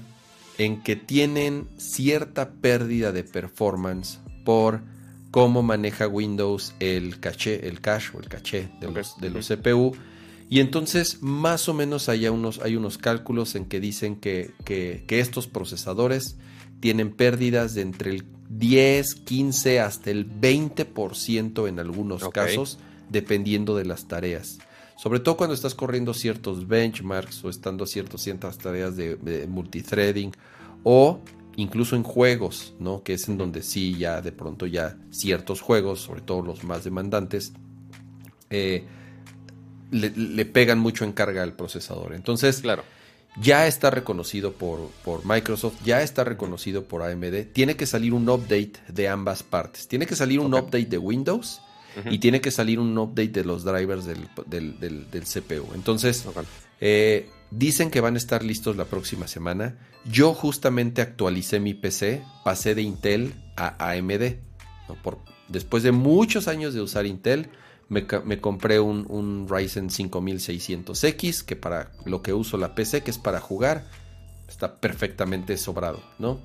en 0.59 0.83
que 0.83 0.97
tienen 0.97 1.69
cierta 1.77 2.51
pérdida 2.51 3.13
de 3.13 3.25
performance 3.25 4.21
por 4.45 4.81
cómo 5.31 5.63
maneja 5.63 6.07
Windows 6.07 6.75
el 6.79 7.19
caché, 7.21 7.69
el 7.69 7.81
cache 7.81 8.13
o 8.15 8.21
el 8.21 8.29
caché 8.29 8.69
de 8.81 8.91
los, 8.91 9.21
de 9.21 9.31
los 9.31 9.49
CPU. 9.49 9.97
Y 10.49 10.61
entonces 10.61 11.23
más 11.23 11.69
o 11.69 11.75
menos 11.75 12.09
hay 12.09 12.29
unos, 12.29 12.61
hay 12.61 12.77
unos 12.77 12.99
cálculos 12.99 13.57
en 13.57 13.65
que 13.65 13.81
dicen 13.81 14.17
que, 14.17 14.53
que, 14.65 15.05
que 15.09 15.21
estos 15.21 15.49
procesadores 15.49 16.37
tienen 16.85 17.12
pérdidas 17.12 17.73
de 17.73 17.81
entre 17.81 18.11
el 18.11 18.24
10, 18.51 19.15
15 19.15 19.81
hasta 19.81 20.11
el 20.11 20.31
20% 20.31 21.66
en 21.66 21.81
algunos 21.81 22.28
casos, 22.28 22.78
dependiendo 23.09 23.74
de 23.74 23.86
las 23.86 24.06
tareas. 24.06 24.59
Sobre 24.98 25.20
todo 25.20 25.39
cuando 25.39 25.55
estás 25.55 25.74
corriendo 25.74 26.12
ciertos 26.12 26.69
benchmarks 26.69 27.43
o 27.43 27.48
estando 27.48 27.86
ciertos, 27.86 28.20
ciertas 28.20 28.59
tareas 28.59 28.97
de, 28.97 29.47
multithreading 29.48 30.32
o 30.82 31.20
incluso 31.56 31.97
en 31.97 32.02
juegos, 32.02 32.74
¿no? 32.78 33.02
Que 33.02 33.15
es 33.15 33.31
en 33.31 33.39
donde 33.39 33.62
sí 33.62 33.97
ya 33.97 34.20
de 34.20 34.32
pronto 34.32 34.66
ya 34.66 34.98
ciertos 35.09 35.62
juegos, 35.62 36.02
sobre 36.02 36.20
todo 36.20 36.43
los 36.43 36.65
más 36.65 36.85
demandantes, 36.85 37.55
eh, 38.51 38.85
le, 39.90 40.11
le, 40.11 40.44
pegan 40.44 40.81
mucho 40.81 41.06
en 41.06 41.12
carga 41.12 41.43
al 41.44 41.56
procesador. 41.56 42.12
Entonces, 42.12 42.61
claro 42.61 42.85
ya 43.40 43.66
está 43.66 43.90
reconocido 43.90 44.52
por, 44.52 44.90
por, 45.05 45.24
Microsoft, 45.27 45.77
ya 45.85 46.02
está 46.02 46.24
reconocido 46.24 46.85
por 46.85 47.02
AMD. 47.02 47.52
Tiene 47.52 47.77
que 47.77 47.86
salir 47.86 48.12
un 48.12 48.28
update 48.28 48.73
de 48.89 49.09
ambas 49.09 49.43
partes. 49.43 49.89
Tiene 49.89 50.06
que 50.06 50.16
salir 50.16 50.40
un 50.40 50.55
update 50.55 50.86
de 50.86 50.98
Windows 50.98 51.61
y 52.11 52.19
tiene 52.19 52.40
que 52.40 52.51
salir 52.51 52.81
un 52.81 52.97
update 52.98 53.28
de 53.28 53.44
los 53.44 53.65
drivers 53.65 54.05
del, 54.05 55.23
CPU. 55.23 55.74
Entonces, 55.74 56.24
eh, 56.81 57.28
dicen 57.51 57.90
que 57.90 58.01
van 58.01 58.15
a 58.15 58.19
estar 58.19 58.43
listos 58.43 58.77
la 58.77 58.85
próxima 58.85 59.28
semana. 59.28 59.78
Yo 60.05 60.35
justamente 60.35 61.02
actualicé 61.02 61.61
mi 61.61 61.74
PC, 61.74 62.23
pasé 62.44 62.74
de 62.74 62.82
Intel 62.82 63.35
a 63.56 63.90
AMD. 63.90 64.36
Por, 65.02 65.19
después 65.48 65.82
de 65.82 65.93
muchos 65.93 66.48
años 66.48 66.74
de 66.74 66.82
usar 66.82 67.06
Intel, 67.06 67.48
me, 67.89 68.06
compré 68.40 68.81
un, 68.81 69.47
Ryzen 69.48 69.89
5600X, 69.89 71.44
que 71.44 71.56
para 71.56 71.93
lo 72.05 72.23
que 72.23 72.32
uso 72.32 72.56
la 72.56 72.74
PC, 72.74 73.02
que 73.02 73.11
es 73.11 73.19
para 73.19 73.40
jugar, 73.40 73.86
está 74.48 74.77
perfectamente 74.77 75.56
sobrado, 75.56 76.02
¿no? 76.19 76.40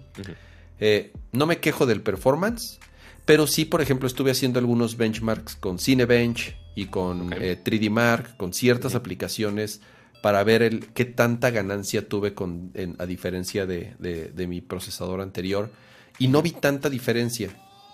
Eh, 0.79 1.13
no 1.31 1.45
me 1.45 1.59
quejo 1.59 1.85
del 1.85 2.01
performance, 2.01 2.79
pero 3.25 3.47
sí, 3.47 3.65
por 3.65 3.81
ejemplo, 3.81 4.07
estuve 4.07 4.31
haciendo 4.31 4.59
algunos 4.59 4.97
benchmarks 4.97 5.55
con 5.55 5.77
Cinebench 5.77 6.55
y 6.75 6.85
con 6.87 7.29
3D 7.29 7.85
eh, 7.85 7.89
Mark, 7.89 8.37
con 8.37 8.53
ciertas 8.53 8.95
aplicaciones 8.95 9.81
para 10.21 10.43
ver 10.43 10.63
el, 10.63 10.87
qué 10.87 11.05
tanta 11.05 11.49
ganancia 11.49 12.07
tuve 12.07 12.33
con, 12.33 12.71
a 12.97 13.05
diferencia 13.05 13.65
de, 13.65 13.95
de, 13.99 14.47
mi 14.47 14.61
procesador 14.61 15.21
anterior. 15.21 15.71
Y 16.17 16.27
no 16.27 16.41
vi 16.41 16.51
tanta 16.51 16.89
diferencia. 16.89 17.49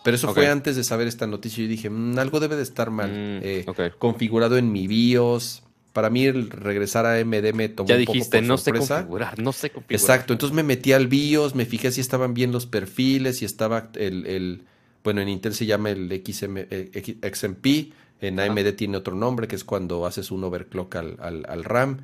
Pero 0.06 0.18
eso 0.18 0.32
fue 0.36 0.48
antes 0.48 0.76
de 0.76 0.84
saber 0.84 1.08
esta 1.08 1.26
noticia. 1.26 1.64
Yo 1.64 1.68
dije, 1.68 1.90
mm, 1.90 2.20
algo 2.20 2.40
debe 2.40 2.56
de 2.56 2.62
estar 2.62 2.92
mal. 2.92 3.10
Mm, 3.10 3.40
eh, 3.42 3.66
configurado 3.98 4.56
en 4.56 4.72
mi 4.72 4.86
BIOS. 4.86 5.64
Para 5.94 6.12
mí 6.12 6.26
el 6.26 6.52
regresar 6.52 7.08
a 7.08 7.16
AMD 7.16 7.54
me 7.54 7.70
tomó 7.70 7.90
ya 7.90 7.96
un 7.96 8.02
dijiste, 8.02 8.38
poco 8.38 8.48
no 8.48 8.58
sé 8.60 8.72
configurar, 8.72 9.40
no 9.40 9.52
sé 9.52 9.72
configurar. 9.72 10.00
Exacto, 10.00 10.34
entonces 10.34 10.56
me 10.56 10.62
metí 10.62 10.94
al 10.94 11.08
BIOS, 11.08 11.56
me 11.56 11.66
fijé 11.66 11.92
si 11.92 12.02
estaban 12.02 12.36
bien 12.36 12.52
los 12.52 12.68
perfiles, 12.68 13.40
si 13.40 13.46
estaba 13.46 13.90
el, 13.96 14.66
bueno, 15.04 15.22
en 15.22 15.30
Intel 15.30 15.56
se 15.56 15.66
llama 15.66 15.90
el 15.90 16.22
XM, 16.24 16.68
eh, 16.70 17.18
XMP, 17.34 17.94
en 18.22 18.40
AMD 18.40 18.74
tiene 18.74 18.98
otro 18.98 19.16
nombre, 19.16 19.48
que 19.48 19.56
es 19.56 19.64
cuando 19.64 20.06
haces 20.06 20.30
un 20.30 20.44
overclock 20.44 20.98
al, 20.98 21.18
al, 21.20 21.64
RAM. 21.64 22.02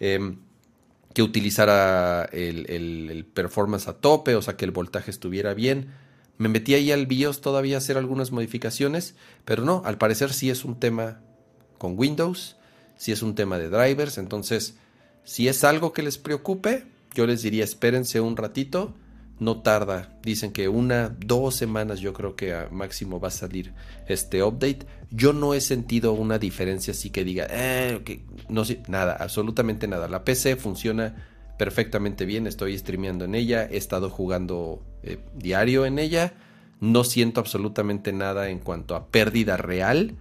Em, 0.00 0.36
que 1.14 1.22
utilizara 1.22 2.28
el, 2.30 2.66
el, 2.68 3.24
performance 3.24 3.88
a 3.88 3.94
tope, 3.94 4.34
o 4.34 4.42
sea, 4.42 4.56
que 4.56 4.66
el 4.66 4.70
voltaje 4.70 5.10
estuviera 5.10 5.54
bien. 5.54 5.88
Me 6.38 6.48
metí 6.48 6.74
ahí 6.74 6.92
al 6.92 7.06
BIOS 7.06 7.40
todavía 7.40 7.76
a 7.76 7.78
hacer 7.78 7.98
algunas 7.98 8.30
modificaciones, 8.30 9.16
pero 9.44 9.64
no, 9.64 9.82
al 9.84 9.98
parecer 9.98 10.32
sí 10.32 10.50
es 10.50 10.64
un 10.64 10.78
tema 10.78 11.20
con 11.78 11.98
Windows, 11.98 12.56
sí 12.96 13.12
es 13.12 13.22
un 13.22 13.34
tema 13.34 13.58
de 13.58 13.68
drivers, 13.68 14.18
entonces 14.18 14.76
si 15.24 15.48
es 15.48 15.64
algo 15.64 15.92
que 15.92 16.02
les 16.02 16.16
preocupe, 16.16 16.84
yo 17.12 17.26
les 17.26 17.42
diría 17.42 17.64
espérense 17.64 18.20
un 18.20 18.36
ratito, 18.36 18.94
no 19.40 19.60
tarda, 19.62 20.18
dicen 20.22 20.52
que 20.52 20.68
una, 20.68 21.16
dos 21.18 21.54
semanas 21.54 22.00
yo 22.00 22.12
creo 22.12 22.34
que 22.34 22.54
a 22.54 22.68
máximo 22.70 23.20
va 23.20 23.28
a 23.28 23.32
salir 23.32 23.72
este 24.08 24.42
update. 24.42 24.80
Yo 25.10 25.32
no 25.32 25.54
he 25.54 25.60
sentido 25.60 26.12
una 26.12 26.38
diferencia 26.38 26.92
así 26.92 27.10
que 27.10 27.24
diga, 27.24 27.46
eh, 27.50 28.22
no 28.48 28.64
sé, 28.64 28.82
nada, 28.88 29.16
absolutamente 29.18 29.86
nada. 29.86 30.08
La 30.08 30.24
PC 30.24 30.56
funciona 30.56 31.14
perfectamente 31.58 32.24
bien, 32.24 32.46
estoy 32.46 32.78
streameando 32.78 33.26
en 33.26 33.34
ella, 33.34 33.68
he 33.70 33.76
estado 33.76 34.08
jugando 34.08 34.82
eh, 35.02 35.18
diario 35.34 35.84
en 35.84 35.98
ella, 35.98 36.32
no 36.80 37.04
siento 37.04 37.40
absolutamente 37.40 38.12
nada 38.12 38.48
en 38.48 38.60
cuanto 38.60 38.94
a 38.94 39.08
pérdida 39.08 39.56
real, 39.56 40.14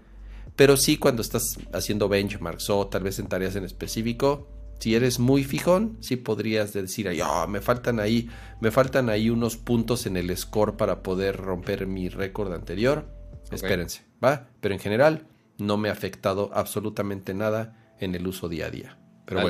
pero 0.55 0.75
sí 0.75 0.97
cuando 0.97 1.21
estás 1.21 1.57
haciendo 1.71 2.09
benchmarks 2.09 2.69
o 2.71 2.87
tal 2.87 3.03
vez 3.03 3.19
en 3.19 3.27
tareas 3.27 3.55
en 3.55 3.63
específico, 3.63 4.47
si 4.79 4.95
eres 4.95 5.19
muy 5.19 5.43
fijón, 5.43 5.97
sí 6.01 6.17
podrías 6.17 6.73
decir, 6.73 7.09
oh, 7.23 7.47
me 7.47 7.61
faltan 7.61 7.99
ahí, 7.99 8.29
me 8.59 8.71
faltan 8.71 9.09
ahí 9.09 9.29
unos 9.29 9.57
puntos 9.57 10.05
en 10.05 10.17
el 10.17 10.35
score 10.35 10.77
para 10.77 11.01
poder 11.01 11.37
romper 11.37 11.87
mi 11.87 12.09
récord 12.09 12.53
anterior. 12.53 13.05
Espérense, 13.51 14.03
¿va? 14.23 14.49
Pero 14.59 14.75
en 14.75 14.79
general 14.79 15.27
no 15.57 15.77
me 15.77 15.89
ha 15.89 15.93
afectado 15.93 16.51
absolutamente 16.53 17.33
nada 17.33 17.95
en 17.99 18.13
el 18.13 18.27
uso 18.27 18.49
día 18.49 18.67
a 18.67 18.69
día. 18.69 18.97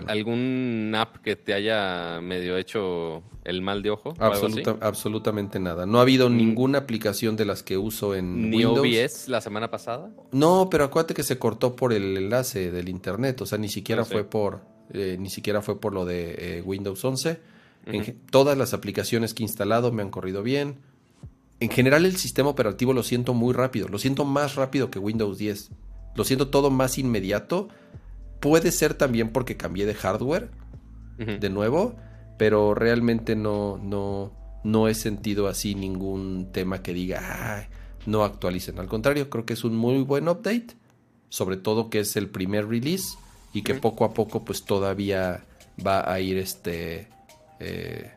¿Algún 0.07 0.93
app 0.95 1.17
que 1.17 1.35
te 1.35 1.53
haya 1.53 2.19
medio 2.21 2.57
hecho 2.57 3.23
el 3.43 3.61
mal 3.61 3.83
de 3.83 3.91
ojo? 3.91 4.13
absolutamente 4.19 5.59
nada. 5.59 5.85
No 5.85 5.99
ha 5.99 6.01
habido 6.01 6.29
mm. 6.29 6.37
ninguna 6.37 6.79
aplicación 6.79 7.35
de 7.35 7.45
las 7.45 7.63
que 7.63 7.77
uso 7.77 8.15
en 8.15 8.49
¿Ni 8.49 8.65
Windows. 8.65 8.79
OBS 8.79 9.27
la 9.27 9.41
semana 9.41 9.69
pasada? 9.69 10.09
No, 10.31 10.69
pero 10.69 10.85
acuérdate 10.85 11.13
que 11.13 11.23
se 11.23 11.37
cortó 11.37 11.75
por 11.75 11.93
el 11.93 12.17
enlace 12.17 12.71
del 12.71 12.89
internet. 12.89 13.41
O 13.41 13.45
sea, 13.45 13.57
ni 13.57 13.69
siquiera 13.69 14.03
fue 14.05 14.23
por 14.23 14.61
eh, 14.93 15.17
ni 15.19 15.29
siquiera 15.29 15.61
fue 15.61 15.79
por 15.79 15.93
lo 15.93 16.05
de 16.05 16.35
eh, 16.59 16.61
Windows 16.61 17.03
11. 17.03 17.39
todas 18.31 18.57
las 18.57 18.73
aplicaciones 18.73 19.33
que 19.33 19.43
he 19.43 19.45
instalado 19.45 19.91
me 19.91 20.01
han 20.01 20.09
corrido 20.09 20.43
bien. 20.43 20.77
En 21.59 21.69
general 21.69 22.05
el 22.05 22.17
sistema 22.17 22.49
operativo 22.49 22.93
lo 22.93 23.03
siento 23.03 23.33
muy 23.33 23.53
rápido. 23.53 23.87
Lo 23.87 23.99
siento 23.99 24.25
más 24.25 24.55
rápido 24.55 24.91
que 24.91 24.99
Windows 24.99 25.37
10. 25.37 25.71
Lo 26.15 26.23
siento 26.23 26.49
todo 26.49 26.69
más 26.69 26.97
inmediato 26.97 27.69
Puede 28.39 28.71
ser 28.71 28.93
también 28.93 29.31
porque 29.31 29.57
cambié 29.57 29.85
de 29.85 29.93
hardware 29.93 30.49
de 31.17 31.49
nuevo, 31.49 31.95
pero 32.37 32.75
realmente 32.75 33.35
no, 33.35 33.77
no, 33.77 34.31
no 34.63 34.87
he 34.87 34.93
sentido 34.93 35.47
así 35.47 35.73
ningún 35.73 36.51
tema 36.51 36.83
que 36.83 36.93
diga, 36.93 37.67
no 38.05 38.23
actualicen. 38.23 38.79
Al 38.79 38.87
contrario, 38.87 39.29
creo 39.29 39.45
que 39.45 39.53
es 39.53 39.63
un 39.63 39.75
muy 39.75 40.03
buen 40.03 40.29
update, 40.29 40.67
sobre 41.29 41.57
todo 41.57 41.89
que 41.89 41.99
es 42.01 42.15
el 42.15 42.29
primer 42.29 42.67
release 42.67 43.17
y 43.53 43.63
que 43.63 43.73
poco 43.73 44.05
a 44.05 44.13
poco 44.13 44.45
pues 44.45 44.63
todavía 44.63 45.43
va 45.85 46.11
a 46.11 46.19
ir 46.19 46.37
este 46.37 47.07
eh, 47.59 48.11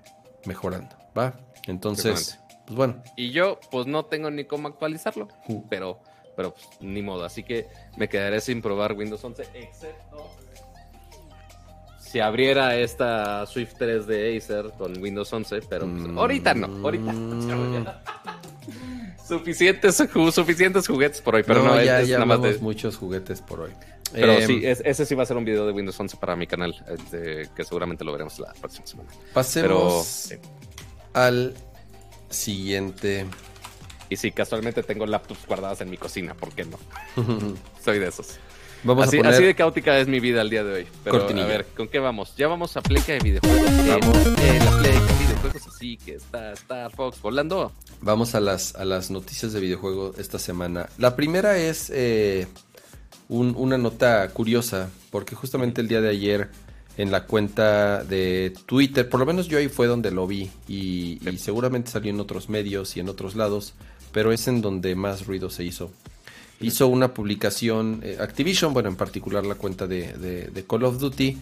mejorando, 0.44 0.94
¿va? 1.16 1.40
Entonces, 1.66 2.38
pues 2.66 2.76
bueno. 2.76 3.02
Y 3.16 3.30
yo 3.30 3.58
pues 3.70 3.86
no 3.86 4.04
tengo 4.04 4.30
ni 4.30 4.44
cómo 4.44 4.68
actualizarlo, 4.68 5.28
pero 5.68 6.00
pero 6.40 6.54
pues, 6.54 6.68
ni 6.80 7.02
modo. 7.02 7.24
Así 7.24 7.42
que 7.42 7.68
me 7.98 8.08
quedaré 8.08 8.40
sin 8.40 8.62
probar 8.62 8.94
Windows 8.94 9.22
11, 9.22 9.42
excepto 9.52 10.30
si 11.98 12.18
abriera 12.18 12.76
esta 12.76 13.44
Swift 13.44 13.74
3 13.78 14.06
de 14.06 14.36
Acer 14.36 14.72
con 14.78 15.00
Windows 15.00 15.30
11, 15.30 15.60
pero 15.68 15.86
pues, 15.86 16.08
mm. 16.08 16.18
ahorita 16.18 16.54
no, 16.54 16.82
ahorita. 16.82 17.12
suficientes, 19.28 20.02
suficientes 20.32 20.88
juguetes 20.88 21.20
por 21.20 21.34
hoy, 21.34 21.42
pero 21.46 21.62
no, 21.62 21.80
ya, 21.82 22.00
ya 22.00 22.24
muchos 22.60 22.96
juguetes 22.96 23.42
por 23.42 23.60
hoy. 23.60 23.72
Pero 24.12 24.32
em, 24.32 24.46
sí, 24.46 24.62
ese 24.64 25.04
sí 25.04 25.14
va 25.14 25.24
a 25.24 25.26
ser 25.26 25.36
un 25.36 25.44
video 25.44 25.66
de 25.66 25.72
Windows 25.72 26.00
11 26.00 26.16
para 26.16 26.36
mi 26.36 26.46
canal, 26.46 26.74
este, 26.88 27.50
que 27.54 27.64
seguramente 27.64 28.02
lo 28.02 28.12
veremos 28.12 28.38
la 28.38 28.54
próxima 28.54 28.86
semana. 28.86 29.10
Pasemos 29.34 30.32
al 31.12 31.54
siguiente 32.30 33.26
y 34.10 34.16
si 34.16 34.32
casualmente 34.32 34.82
tengo 34.82 35.06
laptops 35.06 35.46
guardadas 35.46 35.80
en 35.80 35.88
mi 35.88 35.96
cocina, 35.96 36.34
¿por 36.34 36.52
qué 36.52 36.64
no? 36.64 36.78
Soy 37.82 37.98
de 37.98 38.08
esos. 38.08 38.38
Vamos 38.82 39.08
así, 39.08 39.16
a 39.16 39.20
poner... 39.20 39.34
así 39.34 39.44
de 39.44 39.54
caótica 39.54 39.98
es 39.98 40.08
mi 40.08 40.20
vida 40.20 40.40
al 40.40 40.50
día 40.50 40.64
de 40.64 40.72
hoy. 40.72 40.86
Pero 41.04 41.28
a 41.28 41.46
ver, 41.46 41.66
¿con 41.76 41.86
qué 41.88 41.98
vamos? 41.98 42.34
Ya 42.36 42.48
vamos 42.48 42.76
a 42.76 42.82
Pleca 42.82 43.12
de 43.12 43.20
videojuegos. 43.20 43.70
Vamos. 43.86 44.16
Eh, 44.26 44.58
la 44.64 44.78
Pleca 44.78 45.06
de 45.06 45.18
videojuegos 45.24 45.66
así 45.66 45.96
que 45.96 46.14
está 46.14 46.52
Star 46.52 46.90
Fox 46.90 47.20
volando. 47.20 47.72
Vamos 48.00 48.34
a 48.34 48.40
las, 48.40 48.74
a 48.74 48.84
las 48.84 49.10
noticias 49.10 49.52
de 49.52 49.60
videojuegos 49.60 50.18
esta 50.18 50.38
semana. 50.38 50.88
La 50.98 51.14
primera 51.14 51.58
es 51.58 51.90
eh, 51.94 52.46
una 53.28 53.78
nota 53.78 54.28
curiosa, 54.30 54.90
porque 55.10 55.36
justamente 55.36 55.80
el 55.82 55.88
día 55.88 56.00
de 56.00 56.08
ayer 56.08 56.48
en 56.96 57.10
la 57.10 57.24
cuenta 57.26 58.02
de 58.02 58.52
Twitter, 58.66 59.08
por 59.08 59.20
lo 59.20 59.26
menos 59.26 59.46
yo 59.46 59.58
ahí 59.58 59.68
fue 59.68 59.86
donde 59.86 60.10
lo 60.10 60.26
vi 60.26 60.50
y, 60.68 61.20
y 61.26 61.38
seguramente 61.38 61.90
salió 61.90 62.10
en 62.10 62.20
otros 62.20 62.48
medios 62.48 62.96
y 62.96 63.00
en 63.00 63.08
otros 63.08 63.36
lados 63.36 63.74
pero 64.12 64.32
es 64.32 64.48
en 64.48 64.60
donde 64.60 64.94
más 64.94 65.26
ruido 65.26 65.50
se 65.50 65.64
hizo. 65.64 65.90
Hizo 66.60 66.88
una 66.88 67.14
publicación, 67.14 68.00
eh, 68.02 68.18
Activision, 68.20 68.74
bueno, 68.74 68.88
en 68.88 68.96
particular 68.96 69.46
la 69.46 69.54
cuenta 69.54 69.86
de, 69.86 70.64
Call 70.68 70.84
of 70.84 70.98
Duty, 70.98 71.38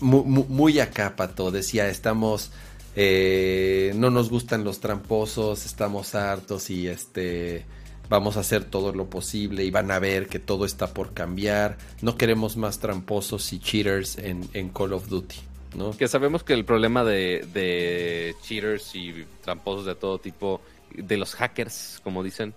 muy, 0.00 0.22
muy, 0.24 0.80
acá, 0.80 1.16
Pato, 1.16 1.50
decía, 1.50 1.88
estamos, 1.88 2.50
eh, 2.94 3.92
no 3.96 4.10
nos 4.10 4.28
gustan 4.28 4.64
los 4.64 4.80
tramposos, 4.80 5.64
estamos 5.64 6.14
hartos 6.14 6.68
y 6.68 6.88
este, 6.88 7.64
vamos 8.10 8.36
a 8.36 8.40
hacer 8.40 8.64
todo 8.64 8.92
lo 8.92 9.08
posible 9.08 9.64
y 9.64 9.70
van 9.70 9.90
a 9.90 9.98
ver 9.98 10.26
que 10.28 10.38
todo 10.38 10.66
está 10.66 10.92
por 10.92 11.14
cambiar, 11.14 11.78
no 12.02 12.18
queremos 12.18 12.58
más 12.58 12.78
tramposos 12.78 13.52
y 13.54 13.58
cheaters 13.58 14.18
en, 14.18 14.46
en 14.52 14.68
Call 14.68 14.92
of 14.92 15.08
Duty. 15.08 15.36
¿no? 15.74 15.96
Que 15.96 16.08
sabemos 16.08 16.42
que 16.42 16.54
el 16.54 16.64
problema 16.64 17.04
de, 17.04 17.46
de 17.52 18.34
cheaters 18.42 18.94
y 18.94 19.24
tramposos 19.42 19.86
de 19.86 19.94
todo 19.94 20.18
tipo 20.18 20.60
de 20.94 21.16
los 21.16 21.34
hackers, 21.34 22.00
como 22.02 22.22
dicen, 22.22 22.54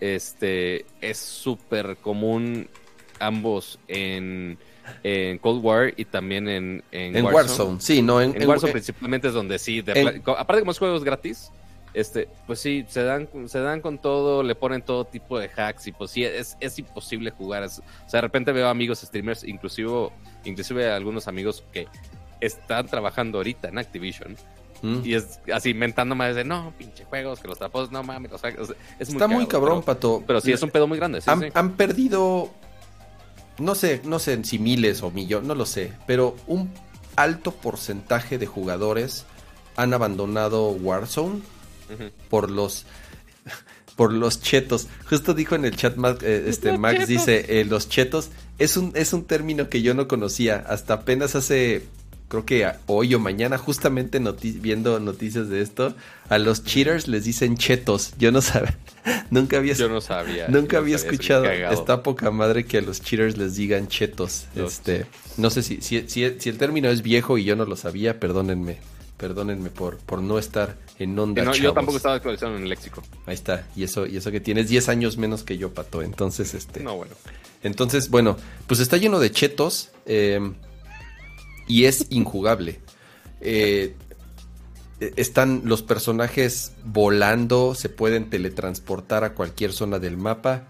este 0.00 0.84
es 1.00 1.18
súper 1.18 1.96
común 1.96 2.68
ambos 3.20 3.78
en, 3.86 4.58
en, 5.04 5.38
Cold 5.38 5.64
War 5.64 5.94
y 5.96 6.04
también 6.04 6.48
en, 6.48 6.82
en, 6.90 7.24
Warzone. 7.24 7.80
Sí, 7.80 8.02
no, 8.02 8.20
en, 8.20 8.46
Warzone 8.46 8.72
principalmente 8.72 9.28
es 9.28 9.34
donde 9.34 9.58
sí, 9.58 9.80
aparte 9.80 10.56
de 10.56 10.60
como 10.60 10.72
es 10.72 10.78
juegos 10.78 11.04
gratis, 11.04 11.52
este, 11.94 12.28
pues 12.46 12.58
sí, 12.58 12.84
se 12.88 13.02
dan, 13.02 13.28
se 13.46 13.60
dan 13.60 13.80
con 13.80 13.98
todo, 13.98 14.42
le 14.42 14.54
ponen 14.54 14.82
todo 14.82 15.04
tipo 15.04 15.38
de 15.38 15.50
hacks 15.54 15.86
y 15.86 15.92
pues 15.92 16.10
sí, 16.10 16.24
es, 16.24 16.56
es 16.58 16.78
imposible 16.78 17.30
jugar. 17.30 17.62
o 17.62 17.68
sea, 17.68 17.82
de 18.10 18.20
repente 18.22 18.50
veo 18.52 18.68
amigos 18.68 19.00
streamers, 19.00 19.44
inclusive, 19.44 20.08
inclusive 20.44 20.90
algunos 20.90 21.28
amigos 21.28 21.62
que 21.72 21.86
están 22.40 22.86
trabajando 22.86 23.38
ahorita 23.38 23.68
en 23.68 23.78
Activision 23.78 24.36
Mm. 24.82 25.00
Y 25.04 25.14
es 25.14 25.40
así 25.52 25.70
inventando 25.70 26.14
más 26.14 26.34
de 26.34 26.44
no, 26.44 26.72
pinche 26.76 27.04
juegos, 27.04 27.38
que 27.40 27.48
los 27.48 27.58
trapos, 27.58 27.90
no 27.90 28.02
mames. 28.02 28.32
O 28.32 28.38
sea, 28.38 28.50
es 28.50 29.08
Está 29.08 29.28
muy, 29.28 29.46
cabrón, 29.46 29.82
Pato. 29.82 30.22
Pero 30.26 30.40
sí 30.40 30.52
es 30.52 30.62
un 30.62 30.70
pedo 30.70 30.86
muy 30.86 30.98
grande. 30.98 31.20
han, 31.26 31.72
perdido, 31.72 32.50
no 33.58 33.74
sé, 33.74 34.02
no 34.04 34.18
sé 34.18 34.42
si 34.44 34.58
miles 34.58 35.02
o 35.02 35.10
millones, 35.10 35.46
no 35.46 35.54
lo 35.54 35.66
sé, 35.66 35.92
pero 36.06 36.36
un 36.46 36.70
alto 37.16 37.52
porcentaje 37.52 38.38
de 38.38 38.46
jugadores 38.46 39.24
han 39.76 39.94
abandonado 39.94 40.70
Warzone 40.70 41.40
por 42.28 42.50
los 42.50 42.84
por 43.96 44.12
los 44.12 44.40
chetos. 44.40 44.88
Justo 45.08 45.34
dijo 45.34 45.54
en 45.54 45.64
el 45.64 45.76
chat 45.76 45.96
eh, 46.22 46.44
este 46.48 46.76
Max 46.76 47.06
dice 47.06 47.60
eh, 47.60 47.64
los 47.64 47.88
chetos 47.88 48.30
es 48.58 48.76
un 48.76 48.92
es 48.94 49.12
un 49.12 49.24
término 49.24 49.68
que 49.68 49.82
yo 49.82 49.94
no 49.94 50.08
conocía 50.08 50.64
hasta 50.66 50.94
apenas 50.94 51.34
hace 51.34 51.86
creo 52.32 52.46
que 52.46 52.66
hoy 52.86 53.14
o 53.14 53.20
mañana, 53.20 53.58
justamente 53.58 54.18
viendo 54.42 54.98
noticias 55.00 55.50
de 55.50 55.60
esto, 55.60 55.94
a 56.30 56.38
los 56.38 56.64
cheaters 56.64 57.06
les 57.06 57.24
dicen 57.24 57.58
chetos. 57.58 58.14
Yo 58.18 58.32
no 58.32 58.40
sabía, 58.40 58.78
nunca 59.30 59.58
había, 59.58 59.74
Yo 59.74 59.90
no 59.90 60.00
sabía, 60.00 60.48
nunca 60.48 60.78
había 60.78 60.96
escuchado. 60.96 61.44
Está 61.44 62.02
poca 62.02 62.30
madre 62.30 62.64
que 62.64 62.78
a 62.78 62.80
los 62.80 63.02
cheaters 63.02 63.36
les 63.36 63.56
digan 63.56 63.86
chetos. 63.86 64.46
este, 64.54 65.04
no 65.36 65.50
sé 65.50 65.62
si, 65.62 65.82
si, 65.82 66.08
si, 66.08 66.24
el 66.24 66.56
término 66.56 66.88
es 66.88 67.02
viejo 67.02 67.36
y 67.36 67.44
yo 67.44 67.54
no 67.54 67.66
lo 67.66 67.76
sabía, 67.76 68.18
perdónenme. 68.18 68.78
Perdónenme 69.18 69.68
por, 69.68 69.98
por 69.98 70.22
no 70.22 70.38
estar 70.38 70.78
en 70.98 71.16
onda. 71.18 71.44
No, 71.44 71.54
yo 71.54 71.74
tampoco 71.74 71.98
estaba 71.98 72.14
actualizado 72.14 72.56
en 72.56 72.62
el 72.62 72.68
léxico. 72.70 73.02
Ahí 73.26 73.34
está. 73.34 73.68
Y 73.76 73.84
eso, 73.84 74.06
y 74.06 74.16
eso 74.16 74.32
que 74.32 74.40
tienes 74.40 74.68
10 74.68 74.88
años 74.88 75.18
menos 75.18 75.44
que 75.44 75.58
yo, 75.58 75.72
Pato. 75.74 76.00
Entonces, 76.00 76.54
este. 76.54 76.80
No, 76.80 76.96
bueno. 76.96 77.12
Entonces, 77.62 78.08
bueno, 78.08 78.36
pues 78.66 78.80
está 78.80 78.96
lleno 78.96 79.20
de 79.20 79.30
chetos. 79.30 79.90
Eh, 80.06 80.40
y 81.66 81.84
es 81.84 82.06
injugable. 82.10 82.80
Eh, 83.40 83.94
están 85.16 85.62
los 85.64 85.82
personajes 85.82 86.72
volando, 86.84 87.74
se 87.74 87.88
pueden 87.88 88.30
teletransportar 88.30 89.24
a 89.24 89.34
cualquier 89.34 89.72
zona 89.72 89.98
del 89.98 90.16
mapa. 90.16 90.68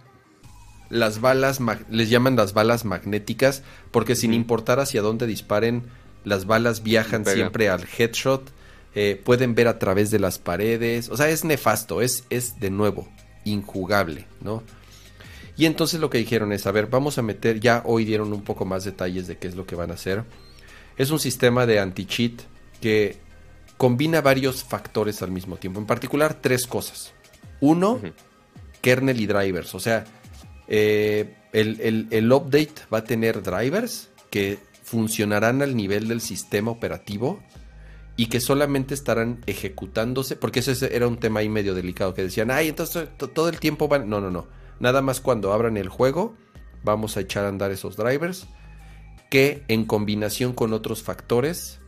Las 0.89 1.21
balas, 1.21 1.59
les 1.91 2.11
llaman 2.11 2.37
las 2.37 2.53
balas 2.53 2.85
magnéticas, 2.85 3.63
porque 3.91 4.15
sin 4.15 4.35
importar 4.35 4.81
hacia 4.81 5.03
dónde 5.03 5.27
disparen, 5.27 5.85
las 6.25 6.47
balas 6.47 6.83
viajan 6.83 7.25
siempre 7.25 7.69
al 7.69 7.87
headshot. 7.99 8.51
Eh, 8.95 9.21
pueden 9.23 9.55
ver 9.55 9.69
a 9.69 9.79
través 9.79 10.11
de 10.11 10.19
las 10.19 10.39
paredes. 10.39 11.09
O 11.09 11.17
sea, 11.17 11.31
es 11.31 11.45
nefasto, 11.45 12.03
es, 12.03 12.25
es 12.29 12.61
de 12.61 12.71
nuevo 12.71 13.09
injugable, 13.45 14.27
¿no? 14.43 14.63
Y 15.57 15.67
entonces 15.67 16.01
lo 16.01 16.11
que 16.11 16.19
dijeron 16.19 16.53
es, 16.53 16.67
a 16.67 16.73
ver, 16.73 16.87
vamos 16.87 17.19
a 17.19 17.23
meter, 17.23 17.61
ya 17.61 17.83
hoy 17.85 18.05
dieron 18.05 18.33
un 18.33 18.43
poco 18.43 18.65
más 18.65 18.85
detalles 18.85 19.27
de 19.27 19.37
qué 19.37 19.49
es 19.49 19.55
lo 19.55 19.67
que 19.67 19.77
van 19.77 19.91
a 19.91 19.95
hacer. 19.95 20.25
Es 20.97 21.11
un 21.11 21.19
sistema 21.19 21.67
de 21.67 21.81
anti-cheat 21.81 22.43
que 22.81 23.17
combina 23.77 24.21
varios 24.21 24.65
factores 24.65 25.23
al 25.23 25.31
mismo 25.31 25.57
tiempo. 25.57 25.81
En 25.81 25.87
particular, 25.87 26.35
tres 26.35 26.67
cosas. 26.67 27.15
Uno, 27.61 28.01
kernel 28.81 29.21
y 29.21 29.27
drivers. 29.27 29.75
O 29.75 29.81
sea, 29.81 30.05
eh, 30.69 31.35
el, 31.53 32.33
update 32.33 32.75
va 32.93 32.99
a 32.99 33.05
tener 33.05 33.43
drivers 33.43 34.09
que 34.31 34.59
funcionarán 34.83 35.63
al 35.63 35.77
nivel 35.77 36.09
del 36.09 36.21
sistema 36.21 36.71
operativo 36.71 37.43
y 38.17 38.27
que 38.27 38.41
solamente 38.41 38.95
estarán 38.95 39.41
ejecutándose, 39.47 40.37
porque 40.37 40.61
ese 40.61 40.95
era 40.95 41.09
un 41.09 41.19
tema 41.19 41.41
ahí 41.41 41.49
medio 41.49 41.75
delicado, 41.75 42.15
que 42.15 42.23
decían, 42.23 42.51
ay, 42.51 42.69
entonces 42.69 43.09
todo 43.17 43.49
el 43.49 43.59
tiempo 43.59 43.89
van... 43.89 44.09
No, 44.09 44.21
no, 44.21 44.31
no. 44.31 44.47
Nada 44.81 45.01
más 45.01 45.21
cuando 45.21 45.53
abran 45.53 45.77
el 45.77 45.89
juego, 45.89 46.37
vamos 46.85 47.17
a 47.17 47.21
echar 47.21 47.45
a 47.45 47.49
andar 47.49 47.71
esos 47.71 47.97
drivers 47.97 48.47
que 49.33 49.65
en 49.69 49.87
combinación 49.87 50.53
con 50.53 50.75
otros 50.75 51.03
factores 51.03 51.79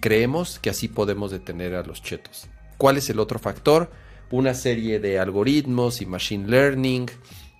creemos 0.00 0.58
que 0.58 0.68
así 0.68 0.86
podemos 0.86 1.30
detener 1.30 1.74
a 1.74 1.82
los 1.82 2.02
chetos. 2.02 2.46
¿Cuál 2.76 2.98
es 2.98 3.08
el 3.08 3.20
otro 3.20 3.38
factor? 3.38 3.90
Una 4.30 4.52
serie 4.52 5.00
de 5.00 5.18
algoritmos 5.18 6.02
y 6.02 6.06
machine 6.06 6.46
learning 6.46 7.06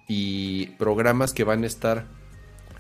y 0.08 0.66
programas 0.76 1.32
que 1.32 1.44
van 1.44 1.64
a 1.64 1.68
estar 1.68 2.04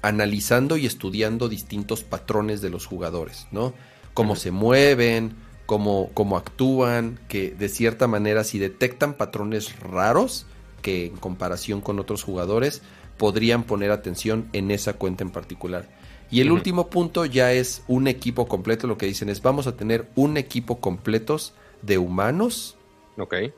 analizando 0.02 0.76
y 0.76 0.84
estudiando 0.84 1.48
distintos 1.48 2.04
patrones 2.04 2.60
de 2.60 2.68
los 2.68 2.84
jugadores, 2.84 3.46
¿no? 3.50 3.72
Cómo 4.12 4.36
se 4.36 4.50
mueven, 4.50 5.32
cómo, 5.64 6.10
cómo 6.12 6.36
actúan, 6.36 7.18
que 7.26 7.52
de 7.52 7.70
cierta 7.70 8.06
manera 8.06 8.44
si 8.44 8.58
detectan 8.58 9.14
patrones 9.14 9.80
raros 9.80 10.44
que 10.82 11.06
en 11.06 11.16
comparación 11.16 11.80
con 11.80 11.98
otros 11.98 12.22
jugadores, 12.22 12.82
podrían 13.20 13.64
poner 13.64 13.90
atención 13.90 14.48
en 14.54 14.70
esa 14.70 14.94
cuenta 14.94 15.22
en 15.22 15.30
particular. 15.30 15.86
Y 16.30 16.40
el 16.40 16.50
último 16.50 16.88
punto 16.88 17.26
ya 17.26 17.52
es 17.52 17.82
un 17.86 18.08
equipo 18.08 18.48
completo. 18.48 18.86
Lo 18.86 18.96
que 18.96 19.04
dicen 19.04 19.28
es 19.28 19.42
vamos 19.42 19.66
a 19.66 19.76
tener 19.76 20.08
un 20.14 20.38
equipo 20.38 20.80
completos 20.80 21.52
de 21.82 21.98
humanos 21.98 22.78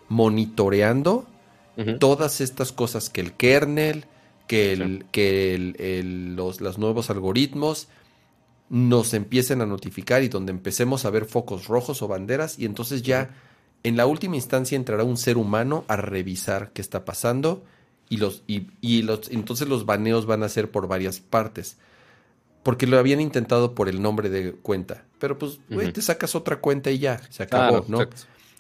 monitoreando 0.09 1.29
todas 2.01 2.41
estas 2.41 2.73
cosas 2.73 3.09
que 3.09 3.21
el 3.21 3.35
kernel, 3.35 4.07
que, 4.49 4.73
el, 4.73 5.07
que 5.13 5.73
los, 6.35 6.61
los, 6.61 6.79
nuevos 6.79 7.09
algoritmos 7.09 7.87
nos 8.69 9.15
empiecen 9.15 9.61
a 9.61 9.67
notificar 9.67 10.25
y 10.25 10.29
donde 10.29 10.51
empecemos 10.51 11.05
a 11.05 11.11
ver 11.11 11.27
focos 11.27 11.69
rojos 11.69 12.03
o 12.03 12.09
banderas 12.09 12.59
y 12.59 12.65
entonces 12.65 13.03
ya 13.03 13.31
en 13.85 13.97
la 13.97 14.07
última 14.07 14.35
instancia 14.35 14.75
entrará 14.75 15.05
un 15.05 15.17
ser 15.17 15.37
humano 15.37 15.85
a 15.87 15.97
revisar 15.97 16.73
qué 16.73 16.83
está 16.83 17.05
pasando 17.05 17.63
y 18.13 18.19
los 18.19 18.43
y, 18.47 19.01
los 19.01 19.31
entonces 19.31 19.69
los 19.69 19.87
baneos 19.87 20.27
van 20.27 20.43
a 20.43 20.49
ser 20.51 20.71
por 20.71 20.87
varias 20.87 21.21
partes. 21.21 21.79
Porque 22.63 22.87
lo 22.87 22.99
habían 22.99 23.23
intentado 23.23 23.75
por 23.75 23.89
el 23.89 24.03
nombre 24.03 24.29
de 24.29 24.53
cuenta. 24.53 25.07
Pero 25.19 25.39
pues, 25.39 25.61
güey, 25.71 25.93
te 25.93 26.03
sacas 26.03 26.35
otra 26.35 26.61
cuenta 26.61 26.91
y 26.91 26.99
ya, 26.99 27.23
se 27.31 27.43
acabó, 27.43 27.87
¿no? 27.89 28.07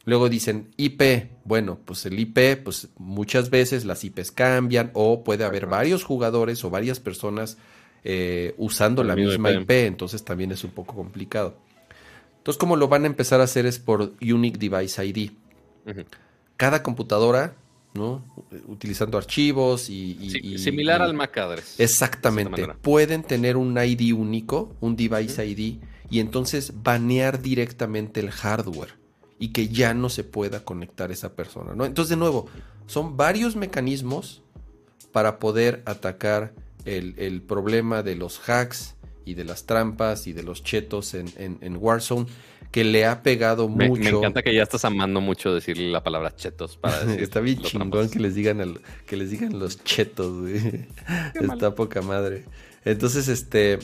Luego 0.07 0.31
dicen 0.31 0.71
IP. 0.79 1.29
Bueno, 1.45 1.79
pues 1.85 2.07
el 2.07 2.19
IP, 2.19 2.65
pues 2.65 2.89
muchas 2.97 3.51
veces 3.51 3.85
las 3.85 4.03
IPs 4.03 4.33
cambian 4.33 4.91
o 4.95 5.23
puede 5.23 5.45
haber 5.45 5.67
varios 5.67 6.03
jugadores 6.03 6.65
o 6.65 6.71
varias 6.71 6.99
personas 6.99 7.59
eh, 8.05 8.55
usando 8.57 9.05
la 9.05 9.15
misma 9.15 9.51
IP. 9.51 9.71
Entonces 9.71 10.25
también 10.25 10.51
es 10.51 10.65
un 10.65 10.71
poco 10.71 10.95
complicado. 10.95 11.59
Entonces, 12.39 12.59
como 12.59 12.77
lo 12.77 12.89
van 12.89 13.05
a 13.05 13.07
empezar 13.07 13.43
a 13.43 13.45
hacer 13.45 13.67
es 13.67 13.79
por 13.79 14.15
Unique 14.23 14.59
Device 14.59 15.05
ID. 15.05 15.31
Cada 16.57 16.83
computadora 16.83 17.55
¿no? 17.95 18.25
Utilizando 18.67 19.19
archivos 19.19 19.91
y... 19.91 20.59
similar 20.59 21.03
al 21.03 21.15
MAC 21.15 21.39
address. 21.39 21.81
Exactamente. 21.81 22.67
Pueden 22.81 23.23
tener 23.23 23.57
un 23.57 23.77
ID 23.77 24.15
único, 24.15 24.75
un 24.81 24.97
device 24.97 25.45
ID, 25.45 25.79
y 26.11 26.21
entonces 26.21 26.73
banear 26.83 27.41
directamente 27.41 28.21
el 28.21 28.31
hardware 28.31 28.95
y 29.39 29.49
que 29.49 29.69
ya 29.69 29.95
no 29.95 30.09
se 30.09 30.25
pueda 30.25 30.65
conectar 30.65 31.11
esa 31.11 31.35
persona, 31.35 31.75
¿no? 31.75 31.85
Entonces, 31.85 32.11
de 32.11 32.17
nuevo, 32.17 32.47
son 32.87 33.17
varios 33.17 33.57
mecanismos 33.57 34.43
para 35.11 35.39
poder 35.39 35.83
atacar 35.87 36.55
el, 36.85 37.43
problema 37.43 38.03
de 38.03 38.15
los 38.15 38.39
hacks 38.49 38.95
y 39.25 39.35
de 39.35 39.45
las 39.45 39.67
trampas 39.67 40.27
y 40.27 40.33
de 40.33 40.43
los 40.43 40.63
chetos 40.63 41.15
en, 41.15 41.33
en 41.37 41.77
Warzone 41.81 42.27
que 42.73 42.85
le 42.85 43.05
ha 43.05 43.23
pegado 43.23 43.69
mucho. 43.69 44.03
Me 44.03 44.09
encanta 44.09 44.43
que 44.43 44.55
ya 44.55 44.63
estás 44.63 44.85
amando 44.87 45.21
mucho 45.21 45.55
decirle 45.55 45.91
la 45.91 46.03
palabra 46.03 46.35
chetos 46.35 46.79
para 46.79 46.99
decir 47.05 47.23
Está 47.23 47.41
bien 47.41 47.61
chingón 47.61 48.09
que 48.09 48.19
les 48.19 48.35
digan 48.35 48.81
que 49.07 49.17
les 49.17 49.31
digan 49.31 49.59
los 49.59 49.85
chetos, 49.85 50.41
güey. 50.41 50.87
Está 51.35 51.75
poca 51.75 52.01
madre. 52.01 52.45
Entonces, 52.85 53.29
este 53.29 53.79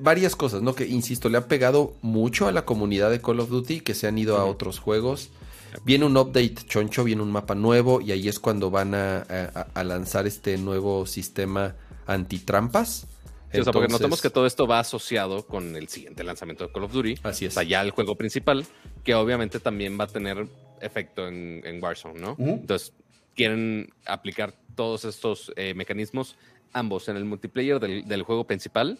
varias 0.00 0.36
cosas, 0.36 0.62
¿no? 0.62 0.74
Que 0.74 0.86
insisto, 0.86 1.28
le 1.28 1.36
ha 1.36 1.48
pegado 1.48 1.94
mucho 2.00 2.46
a 2.46 2.52
la 2.52 2.64
comunidad 2.64 3.10
de 3.10 3.20
Call 3.20 3.40
of 3.40 3.50
Duty 3.50 3.80
que 3.80 3.92
se 3.92 4.06
han 4.06 4.16
ido 4.16 4.38
a 4.38 4.44
otros 4.44 4.78
juegos. 4.78 5.30
Viene 5.84 6.06
un 6.06 6.16
update 6.16 6.54
choncho, 6.68 7.02
viene 7.02 7.22
un 7.22 7.32
mapa 7.32 7.56
nuevo 7.56 8.00
y 8.00 8.12
ahí 8.12 8.28
es 8.28 8.38
cuando 8.38 8.70
van 8.70 8.94
a, 8.94 9.22
a 9.74 9.84
lanzar 9.84 10.28
este 10.28 10.56
nuevo 10.56 11.04
sistema 11.06 11.74
antitrampas 12.06 13.08
o 13.60 13.64
sea, 13.64 13.72
porque 13.72 13.92
notamos 13.92 14.20
que 14.20 14.30
todo 14.30 14.46
esto 14.46 14.66
va 14.66 14.80
asociado 14.80 15.46
con 15.46 15.76
el 15.76 15.88
siguiente 15.88 16.24
lanzamiento 16.24 16.66
de 16.66 16.72
Call 16.72 16.84
of 16.84 16.92
Duty. 16.92 17.18
Así 17.22 17.46
es. 17.46 17.52
O 17.52 17.54
sea, 17.54 17.62
ya 17.62 17.82
el 17.82 17.90
juego 17.90 18.16
principal, 18.16 18.66
que 19.02 19.14
obviamente 19.14 19.60
también 19.60 19.98
va 19.98 20.04
a 20.04 20.08
tener 20.08 20.46
efecto 20.80 21.26
en, 21.28 21.78
Warzone, 21.82 22.20
¿no? 22.20 22.36
Entonces, 22.38 22.92
quieren 23.34 23.92
aplicar 24.06 24.54
todos 24.74 25.04
estos 25.04 25.52
eh, 25.56 25.74
mecanismos, 25.74 26.36
ambos 26.72 27.08
en 27.08 27.16
el 27.16 27.24
multiplayer 27.24 27.80
del, 27.80 28.22
juego 28.22 28.44
principal, 28.46 28.98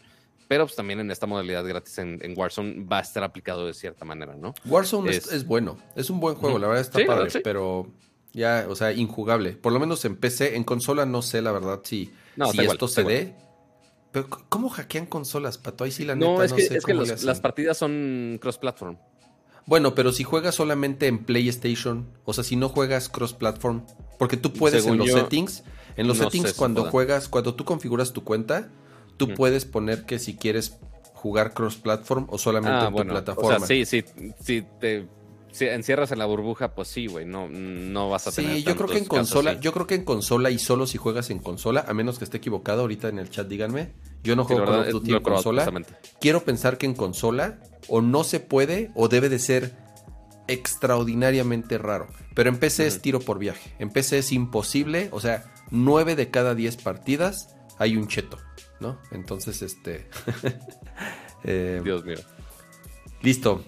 pero 0.48 0.66
pues 0.66 0.76
también 0.76 1.00
en 1.00 1.10
esta 1.10 1.26
modalidad 1.26 1.66
gratis 1.66 1.98
en, 1.98 2.34
Warzone 2.36 2.84
va 2.84 2.98
a 2.98 3.02
estar 3.02 3.24
aplicado 3.24 3.66
de 3.66 3.74
cierta 3.74 4.04
manera, 4.04 4.34
¿no? 4.34 4.54
Warzone 4.66 5.10
es, 5.10 5.46
bueno, 5.46 5.78
es 5.96 6.10
un 6.10 6.20
buen 6.20 6.34
juego, 6.36 6.58
la 6.58 6.68
verdad 6.68 6.82
está 6.82 7.04
padre, 7.06 7.40
pero 7.42 7.88
ya, 8.32 8.66
o 8.68 8.74
sea, 8.74 8.92
injugable. 8.92 9.52
Por 9.52 9.72
lo 9.72 9.80
menos 9.80 10.04
en 10.04 10.16
PC, 10.16 10.56
en 10.56 10.64
consola 10.64 11.06
no 11.06 11.22
sé 11.22 11.40
la 11.40 11.52
verdad 11.52 11.80
si, 11.84 12.12
si 12.52 12.60
esto 12.60 12.88
se 12.88 13.04
dé. 13.04 13.34
Pero 14.14 14.28
¿cómo 14.48 14.68
hackean 14.68 15.06
consolas, 15.06 15.58
Pato? 15.58 15.82
Ahí 15.82 15.90
sí 15.90 16.04
la 16.04 16.14
neta 16.14 16.30
no, 16.30 16.40
es 16.40 16.52
que, 16.52 16.62
es 16.62 16.84
que 16.84 16.94
las 16.94 17.40
partidas 17.40 17.76
son 17.76 18.38
cross-platform. 18.40 18.96
Bueno, 19.66 19.96
pero 19.96 20.12
si 20.12 20.22
juegas 20.22 20.54
solamente 20.54 21.08
en 21.08 21.24
PlayStation, 21.24 22.06
o 22.24 22.32
sea, 22.32 22.44
si 22.44 22.54
no 22.54 22.68
juegas 22.68 23.08
cross-platform, 23.08 23.82
porque 24.16 24.36
tú 24.36 24.52
puedes 24.52 24.86
en 24.86 24.98
los 24.98 25.10
settings, 25.10 25.64
en 25.96 26.06
los 26.06 26.18
settings 26.18 26.52
cuando 26.52 26.84
juegas, 26.84 27.28
cuando 27.28 27.56
tú 27.56 27.64
configuras 27.64 28.12
tu 28.12 28.22
cuenta, 28.22 28.68
tú 29.16 29.34
puedes 29.34 29.64
poner 29.64 30.06
que 30.06 30.20
si 30.20 30.36
quieres 30.36 30.76
jugar 31.14 31.52
cross-platform 31.52 32.28
o 32.30 32.38
solamente 32.38 32.84
Ah, 32.84 32.86
en 32.86 32.92
bueno, 32.92 33.08
tu 33.08 33.14
plataforma. 33.14 33.56
O 33.56 33.58
sea, 33.58 33.66
sí, 33.66 33.84
sí, 33.84 34.04
sí 34.40 34.64
te 34.78 35.08
si 35.54 35.66
encierras 35.66 36.10
en 36.10 36.18
la 36.18 36.26
burbuja, 36.26 36.74
pues 36.74 36.88
sí, 36.88 37.06
güey, 37.06 37.24
no, 37.24 37.48
no 37.48 38.10
vas 38.10 38.26
a 38.26 38.32
tener 38.32 38.56
Sí, 38.56 38.64
yo 38.64 38.74
creo 38.74 38.88
que 38.88 38.98
en 38.98 39.04
casos 39.04 39.18
consola, 39.18 39.60
yo 39.60 39.72
creo 39.72 39.86
que 39.86 39.94
en 39.94 40.04
consola 40.04 40.50
y 40.50 40.58
solo 40.58 40.84
si 40.88 40.98
juegas 40.98 41.30
en 41.30 41.38
consola, 41.38 41.84
a 41.86 41.94
menos 41.94 42.18
que 42.18 42.24
esté 42.24 42.38
equivocado 42.38 42.80
ahorita 42.80 43.08
en 43.08 43.20
el 43.20 43.30
chat, 43.30 43.46
díganme. 43.46 43.92
Yo 44.24 44.34
no 44.34 44.42
Sí, 44.42 44.54
juego 44.54 44.64
Call 44.64 44.82
verdad, 44.82 45.02
he 45.06 45.12
en 45.12 45.22
consola. 45.22 45.72
Quiero 46.20 46.42
pensar 46.44 46.76
que 46.76 46.86
en 46.86 46.94
consola 46.94 47.60
o 47.86 48.00
no 48.00 48.24
se 48.24 48.40
puede 48.40 48.90
o 48.96 49.06
debe 49.06 49.28
de 49.28 49.38
ser 49.38 49.76
extraordinariamente 50.48 51.78
raro. 51.78 52.08
Pero 52.34 52.50
en 52.50 52.58
PC 52.58 52.88
es 52.88 53.00
tiro 53.00 53.20
por 53.20 53.38
viaje. 53.38 53.76
En 53.78 53.90
PC 53.90 54.18
es 54.18 54.32
imposible, 54.32 55.08
o 55.12 55.20
sea, 55.20 55.54
9 55.70 56.16
de 56.16 56.30
cada 56.30 56.56
10 56.56 56.78
partidas 56.78 57.54
hay 57.78 57.96
un 57.96 58.08
cheto, 58.08 58.38
¿no? 58.80 58.98
Entonces, 59.12 59.62
este... 59.62 60.08
eh, 61.44 61.80
Dios 61.84 62.04
mío. 62.04 62.18
listo. 63.22 63.64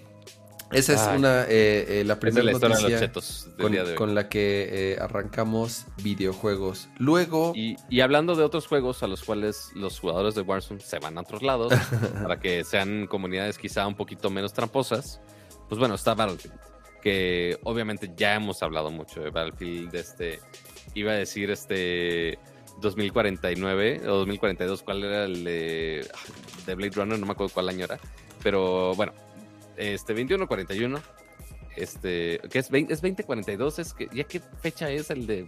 Esa 0.73 0.95
es 0.95 1.01
Ay. 1.03 1.19
una 1.19 1.43
eh, 1.45 2.01
eh, 2.01 2.05
la 2.05 2.15
Esa 2.15 2.29
es 2.29 2.35
primera 2.35 2.45
la 2.45 2.53
historia 2.53 2.77
de 2.77 2.83
los 2.83 2.91
noticia 2.91 3.63
con, 3.63 3.73
día 3.73 3.85
de 3.85 3.95
con 3.95 4.15
la 4.15 4.29
que 4.29 4.69
eh, 4.71 4.99
arrancamos 5.01 5.87
videojuegos. 6.03 6.89
Luego, 6.99 7.53
Y, 7.55 7.77
y 7.89 8.01
hablando 8.01 8.35
de 8.35 8.43
otros 8.43 8.67
juegos 8.67 9.03
a 9.03 9.07
los 9.07 9.23
cuales 9.23 9.71
los 9.75 10.01
jugadores 10.01 10.35
de 10.35 10.43
Warzone 10.43 10.81
se 10.81 10.99
van 10.99 11.19
a 11.19 11.21
otros 11.21 11.43
lados 11.43 11.73
para 12.23 12.41
que 12.41 12.65
sean 12.65 13.07
comunidades 13.07 13.59
quizá 13.59 13.87
un 13.87 13.95
poquito 13.95 14.29
menos 14.29 14.53
tramposas, 14.53 15.21
pues 15.69 15.79
bueno, 15.79 15.95
está 15.95 16.15
Battlefield, 16.15 16.59
que 17.01 17.59
obviamente 17.63 18.13
ya 18.17 18.35
hemos 18.35 18.63
hablado 18.63 18.91
mucho 18.91 19.21
de 19.21 19.31
Battlefield, 19.31 19.93
de 19.93 20.01
este, 20.01 20.41
iba 20.95 21.13
a 21.13 21.17
decir 21.17 21.51
este 21.51 22.39
2049 22.81 24.03
o 24.05 24.17
2042, 24.17 24.83
¿cuál 24.83 25.05
era 25.05 25.25
el 25.25 25.45
de, 25.45 26.07
de 26.67 26.75
Blade 26.75 26.93
Runner? 26.95 27.19
No 27.19 27.27
me 27.27 27.33
acuerdo 27.33 27.55
cuál 27.55 27.69
año 27.69 27.85
era, 27.85 27.99
pero 28.43 28.95
bueno, 28.95 29.13
este 29.77 30.13
2141, 30.15 31.01
este, 31.77 32.41
¿qué 32.51 32.59
es? 32.61 32.71
20, 32.71 32.93
¿Es 32.93 33.01
2042? 33.03 33.79
¿Es 33.79 33.93
que, 33.95 34.09
¿Ya 34.15 34.25
qué 34.25 34.41
fecha 34.61 34.91
es 34.91 35.11
el 35.11 35.27
de, 35.27 35.47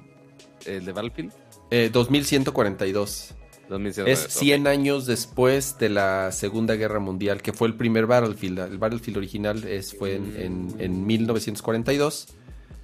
el 0.67 0.85
de 0.85 0.93
Battlefield? 0.93 1.33
eh, 1.71 1.91
2142. 1.93 3.35
2019, 3.69 4.11
Es 4.13 4.25
ok. 4.25 4.31
100 4.31 4.67
años 4.67 5.05
después 5.05 5.77
de 5.79 5.91
la 5.91 6.33
Segunda 6.33 6.75
Guerra 6.75 7.01
Mundial, 7.01 7.43
que 7.43 7.53
fue 7.53 7.69
el 7.69 7.75
primer 7.75 8.07
Battlefield. 8.07 8.59
El 8.61 8.79
Battlefield 8.79 9.19
original 9.19 9.63
es, 9.65 9.95
fue 9.95 10.15
en, 10.17 10.35
en- 10.41 10.75
en 10.79 11.07
1942. 11.07 12.29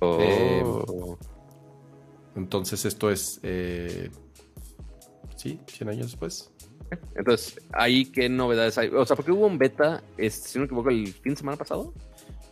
Oh. 0.01 0.19
Eh, 0.21 0.63
Entonces 2.37 2.85
esto 2.85 3.11
es... 3.11 3.41
eh, 3.43 4.11
sí, 5.37 5.59
100 5.69 5.89
años 5.89 6.07
después. 6.09 6.51
Entonces, 7.15 7.61
ahí 7.73 8.07
qué 8.07 8.29
novedades 8.29 8.79
hay. 8.79 8.89
O 8.89 9.05
sea, 9.07 9.17
porque 9.17 9.33
hubo 9.33 9.47
un 9.47 9.59
beta, 9.59 10.03
este, 10.17 10.49
si 10.49 10.59
no 10.59 10.63
me 10.63 10.67
equivoco, 10.67 10.91
el 10.91 11.09
fin 11.09 11.33
de 11.33 11.39
semana 11.39 11.57
pasado. 11.57 11.93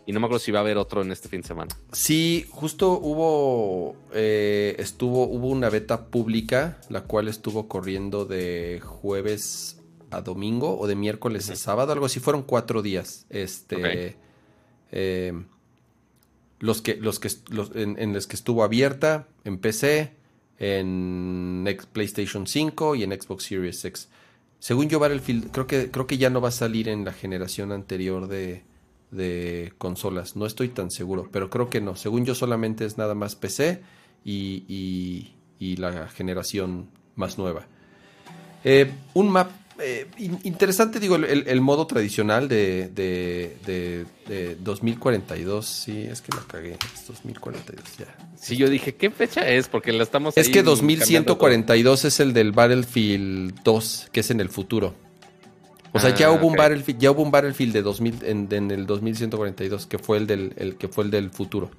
Y 0.05 0.13
no 0.13 0.19
me 0.19 0.27
acuerdo 0.27 0.41
si 0.41 0.51
va 0.51 0.59
a 0.59 0.63
haber 0.63 0.79
otro 0.79 1.03
en 1.03 1.13
este 1.13 1.29
fin 1.29 1.43
de 1.43 1.47
semana. 1.47 1.77
Sí, 1.93 2.45
justo 2.51 2.99
hubo, 2.99 3.97
eh, 4.13 4.75
estuvo, 4.79 5.25
hubo 5.25 5.49
una 5.49 5.71
beta 5.71 6.07
pública, 6.07 6.79
la 6.89 7.03
cual 7.03 7.29
estuvo 7.29 7.69
corriendo 7.69 8.25
de 8.25 8.81
jueves 8.85 9.81
a 10.11 10.21
domingo 10.21 10.79
o 10.79 10.87
de 10.87 10.97
miércoles 10.97 11.49
a 11.51 11.57
sábado, 11.57 11.93
algo 11.93 12.07
así, 12.07 12.19
fueron 12.19 12.43
cuatro 12.43 12.83
días. 12.83 13.27
Este, 13.31 14.17
eh, 14.91 15.33
los 16.59 16.83
que, 16.83 16.97
los 16.97 17.21
que, 17.21 17.31
los, 17.51 17.75
en, 17.77 17.97
en 17.99 18.13
los 18.13 18.27
que 18.27 18.37
estuvo 18.37 18.65
abierta 18.65 19.29
en 19.45 19.59
PC, 19.59 20.13
en 20.59 21.67
PlayStation 21.93 22.47
5 22.47 22.95
y 22.95 23.03
en 23.03 23.13
Xbox 23.21 23.45
Series 23.45 23.85
X. 23.85 24.09
Según 24.63 24.89
yo, 24.89 25.01
Battlefield, 25.01 25.51
creo 25.51 25.67
que, 25.67 25.91
creo 25.91 26.07
que 26.07 26.19
ya 26.19 26.31
no 26.31 26.41
va 26.41 26.51
a 26.51 26.53
salir 26.53 26.89
en 26.89 27.05
la 27.05 27.13
generación 27.13 27.73
anterior 27.73 28.29
de, 28.29 28.63
de 29.11 29.73
consolas. 29.77 30.37
No 30.37 30.47
estoy 30.47 30.69
tan 30.69 30.93
seguro, 30.93 31.29
pero 31.33 31.51
creo 31.51 31.69
que 31.69 31.81
no. 31.81 31.97
Según 31.97 32.25
yo, 32.25 32.37
solamente 32.37 32.85
es 32.85 32.97
nada 32.97 33.17
más 33.17 33.35
PC 33.35 33.83
y, 34.25 34.63
y- 35.59 35.77
la 35.79 36.07
generación 36.07 36.87
más 37.17 37.39
nueva. 37.39 37.67
Eh, 38.63 38.89
un 39.15 39.31
map 39.31 39.51
eh, 39.81 40.07
in- 40.19 40.39
interesante, 40.45 41.01
digo, 41.01 41.17
el, 41.17 41.47
el- 41.47 41.61
modo 41.61 41.87
tradicional 41.87 42.49
de, 42.49 42.89
de, 42.95 43.57
de- 43.67 44.05
de 44.29 44.55
2042. 44.57 45.67
Sí, 45.67 46.03
es 46.03 46.21
que 46.21 46.35
la 46.37 46.43
cagué. 46.47 46.77
Es 46.95 47.07
2042, 47.07 47.85
ya. 47.99 48.07
Sí, 48.41 48.57
yo 48.57 48.69
dije, 48.69 48.95
¿qué 48.95 49.11
fecha 49.11 49.49
es? 49.49 49.69
Porque 49.69 49.93
la 49.93 50.03
estamos. 50.03 50.37
Es 50.37 50.47
ahí 50.47 50.53
que 50.53 50.59
cambiando 50.61 50.71
2142 50.73 52.05
es 52.05 52.21
el 52.21 52.33
del 52.33 52.53
Battlefield 52.53 53.63
2, 53.63 54.09
que 54.13 54.21
es 54.21 54.31
en 54.31 54.41
el 54.41 54.49
futuro. 54.49 54.95
O 55.95 56.01
sea, 56.01 56.15
ya 56.15 56.29
Ah, 56.29 56.33
hubo 56.33 56.47
un 56.47 56.55
ok. 56.55 56.59
Battlefield, 56.59 56.99
ya 57.01 57.11
hubo 57.11 57.23
un 57.23 57.31
Battlefield 57.31 57.73
de 57.75 57.83
2000 57.83 58.19
en, 58.25 58.49
en 58.51 58.71
el 58.71 58.87
2142, 58.87 59.87
que 59.87 59.99
fue 59.99 60.17
el 60.19 60.27
del 60.27 60.55
el 60.57 60.77
que 60.77 60.89
fue 60.89 61.05
el 61.05 61.11
del 61.11 61.31
futuro. 61.31 61.71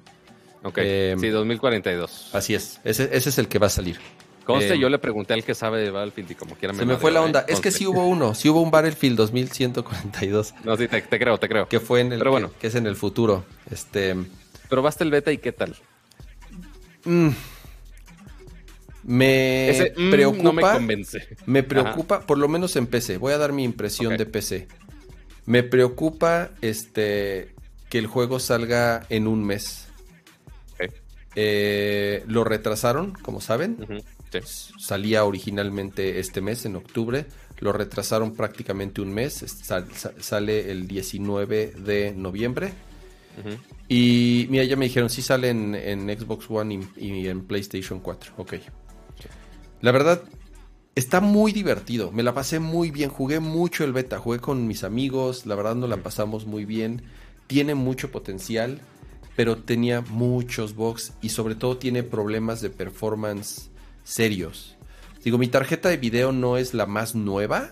Ok, 0.62 0.78
Eh, 0.78 1.16
sí, 1.20 1.28
2042. 1.28 2.30
Así 2.32 2.54
es, 2.54 2.80
ese, 2.84 3.10
ese 3.12 3.28
es 3.28 3.38
el 3.38 3.48
que 3.48 3.58
va 3.58 3.66
a 3.66 3.70
salir. 3.70 3.98
Conste, 4.44 4.74
eh, 4.74 4.78
yo 4.78 4.88
le 4.90 4.98
pregunté 4.98 5.32
al 5.34 5.42
que 5.42 5.54
sabe 5.54 5.80
de 5.80 5.90
Battlefield 5.90 6.30
y 6.30 6.34
como 6.34 6.54
quiera 6.54 6.74
Se 6.74 6.84
me 6.84 6.96
fue 6.96 7.10
la 7.10 7.20
¿eh? 7.20 7.24
onda. 7.24 7.44
Es 7.48 7.60
que 7.60 7.70
sí 7.70 7.86
hubo 7.86 8.06
uno, 8.06 8.34
sí 8.34 8.48
hubo 8.50 8.60
un 8.60 8.70
Battlefield 8.70 9.16
2142, 9.16 10.54
No, 10.64 10.76
sí, 10.76 10.86
te, 10.86 11.00
te 11.02 11.18
creo, 11.18 11.38
te 11.38 11.48
creo. 11.48 11.66
que 11.68 11.80
fue 11.80 12.00
en 12.00 12.12
el 12.12 12.18
Pero 12.18 12.30
bueno. 12.30 12.50
que, 12.60 12.66
es 12.66 12.74
en 12.74 12.86
el 12.86 12.94
futuro. 12.96 13.44
Este 13.70 14.14
¿Probaste 14.68 15.02
el 15.04 15.10
beta 15.10 15.32
y 15.32 15.38
qué 15.38 15.52
tal? 15.52 15.74
mm, 17.04 17.28
me 19.04 19.68
Ese 19.70 19.94
mm, 19.96 20.10
preocupa. 20.10 20.42
no 20.42 20.52
me 20.52 20.62
convence. 20.62 21.28
Me 21.46 21.62
preocupa, 21.62 22.20
por 22.26 22.38
lo 22.38 22.48
menos 22.48 22.74
en 22.76 22.86
PC. 22.86 23.18
Voy 23.18 23.32
a 23.32 23.38
dar 23.38 23.52
mi 23.52 23.64
impresión 23.64 24.16
de 24.16 24.26
PC. 24.26 24.68
Me 25.46 25.62
preocupa 25.62 26.50
este 26.62 27.54
que 27.90 27.98
el 27.98 28.06
juego 28.06 28.40
salga 28.40 29.04
en 29.10 29.26
un 29.26 29.44
mes. 29.44 29.88
Ok. 30.74 30.90
Eh, 31.36 32.24
lo 32.26 32.44
retrasaron, 32.44 33.12
como 33.12 33.40
saben. 33.40 33.76
Ujú, 33.82 34.02
sí. 34.42 34.72
Salía 34.78 35.24
originalmente 35.24 36.18
este 36.18 36.40
mes, 36.40 36.64
en 36.66 36.76
octubre. 36.76 37.26
Lo 37.60 37.72
retrasaron 37.72 38.34
prácticamente 38.34 39.00
un 39.00 39.12
mes. 39.12 39.34
Sal- 39.34 39.88
sa- 39.94 40.12
sale 40.18 40.70
el 40.70 40.86
19 40.88 41.72
de 41.78 42.12
noviembre. 42.16 42.72
Y 43.88 44.46
mira, 44.50 44.64
ya 44.64 44.76
me 44.76 44.86
dijeron, 44.86 45.10
sí 45.10 45.20
sale 45.22 45.50
en, 45.50 45.74
en 45.74 46.08
Xbox 46.18 46.46
One 46.50 46.80
y, 46.96 47.06
y 47.06 47.28
en 47.28 47.44
PlayStation 47.46 48.00
4. 48.00 48.32
Ok. 48.38 48.54
La 49.80 49.92
verdad, 49.92 50.22
está 50.94 51.20
muy 51.20 51.52
divertido. 51.52 52.10
Me 52.12 52.22
la 52.22 52.32
pasé 52.34 52.58
muy 52.60 52.90
bien. 52.90 53.10
Jugué 53.10 53.40
mucho 53.40 53.84
el 53.84 53.92
beta. 53.92 54.18
Jugué 54.18 54.38
con 54.38 54.66
mis 54.66 54.84
amigos. 54.84 55.46
La 55.46 55.54
verdad, 55.54 55.74
nos 55.74 55.90
la 55.90 55.98
pasamos 55.98 56.46
muy 56.46 56.64
bien. 56.64 57.02
Tiene 57.46 57.74
mucho 57.74 58.10
potencial, 58.10 58.80
pero 59.36 59.56
tenía 59.58 60.00
muchos 60.00 60.74
bugs 60.74 61.12
y 61.20 61.28
sobre 61.30 61.54
todo 61.56 61.76
tiene 61.76 62.02
problemas 62.02 62.60
de 62.62 62.70
performance 62.70 63.70
serios. 64.04 64.76
Digo, 65.24 65.38
mi 65.38 65.48
tarjeta 65.48 65.88
de 65.88 65.96
video 65.96 66.30
no 66.32 66.56
es 66.56 66.74
la 66.74 66.86
más 66.86 67.14
nueva, 67.14 67.70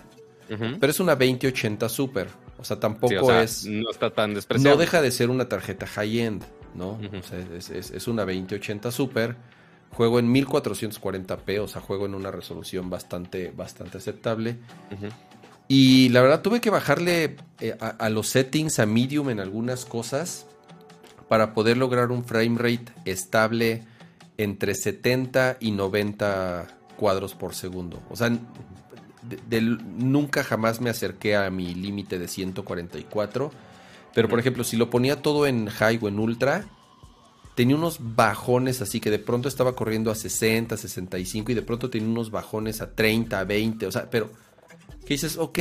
pero 0.81 0.91
es 0.91 0.99
una 1.01 1.15
2080 1.17 1.89
Super. 1.89 2.29
O 2.59 2.65
sea, 2.65 2.79
tampoco 2.79 3.09
Sí, 3.09 3.17
o 3.17 3.25
sea, 3.27 3.43
es... 3.43 3.65
No 3.67 3.91
está 3.91 4.11
tan 4.11 4.35
despreciable. 4.35 4.71
No 4.71 4.77
deja 4.81 5.01
de 5.03 5.11
ser 5.11 5.31
una 5.31 5.49
tarjeta 5.49 5.87
high-end, 5.87 6.45
¿no? 6.75 6.91
O 7.19 7.23
sea, 7.23 7.39
es, 7.57 7.71
es- 7.71 7.91
es 7.91 8.07
una 8.09 8.25
2080 8.25 8.91
Super. 8.91 9.37
Juego 9.93 10.19
en 10.19 10.33
1440p, 10.33 11.59
o 11.61 11.69
sea, 11.69 11.81
juego 11.83 12.07
en 12.07 12.15
una 12.15 12.31
resolución 12.31 12.89
bastante, 12.89 13.51
bastante 13.55 13.99
aceptable. 13.99 14.57
Y 15.69 16.09
la 16.11 16.21
verdad 16.23 16.43
tuve 16.43 16.61
que 16.61 16.71
bajarle 16.71 17.37
eh, 17.61 17.77
a, 17.81 17.89
a 17.89 18.09
los 18.11 18.29
settings 18.29 18.79
a 18.79 18.87
medium 18.87 19.31
en 19.31 19.41
algunas 19.41 19.85
cosas 19.85 20.47
para 21.29 21.55
poder 21.55 21.77
lograr 21.79 22.11
un 22.11 22.25
frame 22.25 22.57
rate 22.59 22.93
estable 23.05 23.85
entre 24.39 24.75
70 24.75 25.57
y 25.61 25.71
90 25.73 26.79
cuadros 26.97 27.35
por 27.35 27.55
segundo. 27.55 28.01
O 28.11 28.17
sea, 28.17 28.31
de- 29.49 29.61
nunca 29.61 30.43
jamás 30.45 30.81
me 30.81 30.91
acerqué 30.91 31.37
a 31.37 31.51
mi 31.51 31.75
límite 31.75 32.19
de 32.19 32.29
144. 32.29 33.51
Pero 34.15 34.29
por 34.29 34.39
ejemplo, 34.39 34.65
si 34.65 34.77
lo 34.77 34.91
ponía 34.91 35.23
todo 35.23 35.47
en 35.47 35.69
high 35.69 35.99
o 36.03 36.09
en 36.09 36.19
ultra, 36.19 36.67
tenía 37.55 37.77
unos 37.77 37.99
bajones 38.01 38.83
así 38.83 39.01
que 39.01 39.11
de 39.11 39.19
pronto 39.19 39.49
estaba 39.49 39.75
corriendo 39.75 40.11
a 40.11 40.15
60, 40.15 40.77
65 40.77 41.53
y 41.53 41.55
de 41.55 41.63
pronto 41.63 41.89
tenía 41.91 42.09
unos 42.09 42.31
bajones 42.31 42.81
a 42.83 42.95
30, 42.95 43.45
20. 43.45 43.87
O 43.87 43.93
sea, 43.93 44.11
pero 44.11 44.31
que 45.07 45.15
dices, 45.15 45.39
ok, 45.39 45.59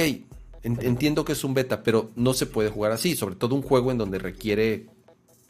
en- 0.64 0.80
entiendo 0.81 1.23
que 1.26 1.31
es 1.34 1.43
un 1.43 1.53
beta, 1.53 1.81
pero 1.84 2.11
no 2.15 2.34
se 2.34 2.45
puede 2.45 2.69
jugar 2.69 2.91
así. 2.91 3.15
Sobre 3.15 3.35
todo 3.35 3.56
un 3.56 3.61
juego 3.61 3.91
en 3.91 3.98
donde 3.98 4.19
requiere, 4.19 4.88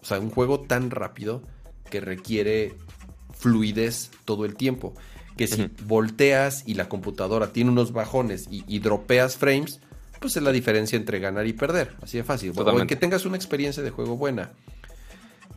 o 0.02 0.06
sea, 0.06 0.20
un 0.20 0.30
juego 0.30 0.62
tan 0.62 0.92
rápido 0.92 1.42
que 1.90 2.02
requiere 2.02 2.76
fluidez 3.42 4.12
todo 4.26 4.46
el 4.46 4.56
tiempo. 4.56 4.94
Que 5.36 5.48
si 5.48 5.70
volteas 5.86 6.64
y 6.68 6.76
la 6.76 6.88
computadora 6.88 7.52
tiene 7.52 7.72
unos 7.72 7.92
bajones 7.94 8.48
y, 8.52 8.64
y 8.68 8.80
dropeas 8.80 9.38
frames, 9.38 9.80
pues 10.20 10.36
es 10.38 10.44
la 10.44 10.52
diferencia 10.52 10.96
entre 10.98 11.20
ganar 11.20 11.48
y 11.48 11.54
perder. 11.54 11.96
Así 12.02 12.18
de 12.18 12.24
fácil. 12.24 12.50
O 12.50 12.52
en 12.52 12.58
Totalmente. 12.58 12.94
que 12.96 13.00
tengas 13.00 13.26
una 13.26 13.38
experiencia 13.38 13.82
de 13.82 13.90
juego 13.90 14.18
buena. 14.18 14.52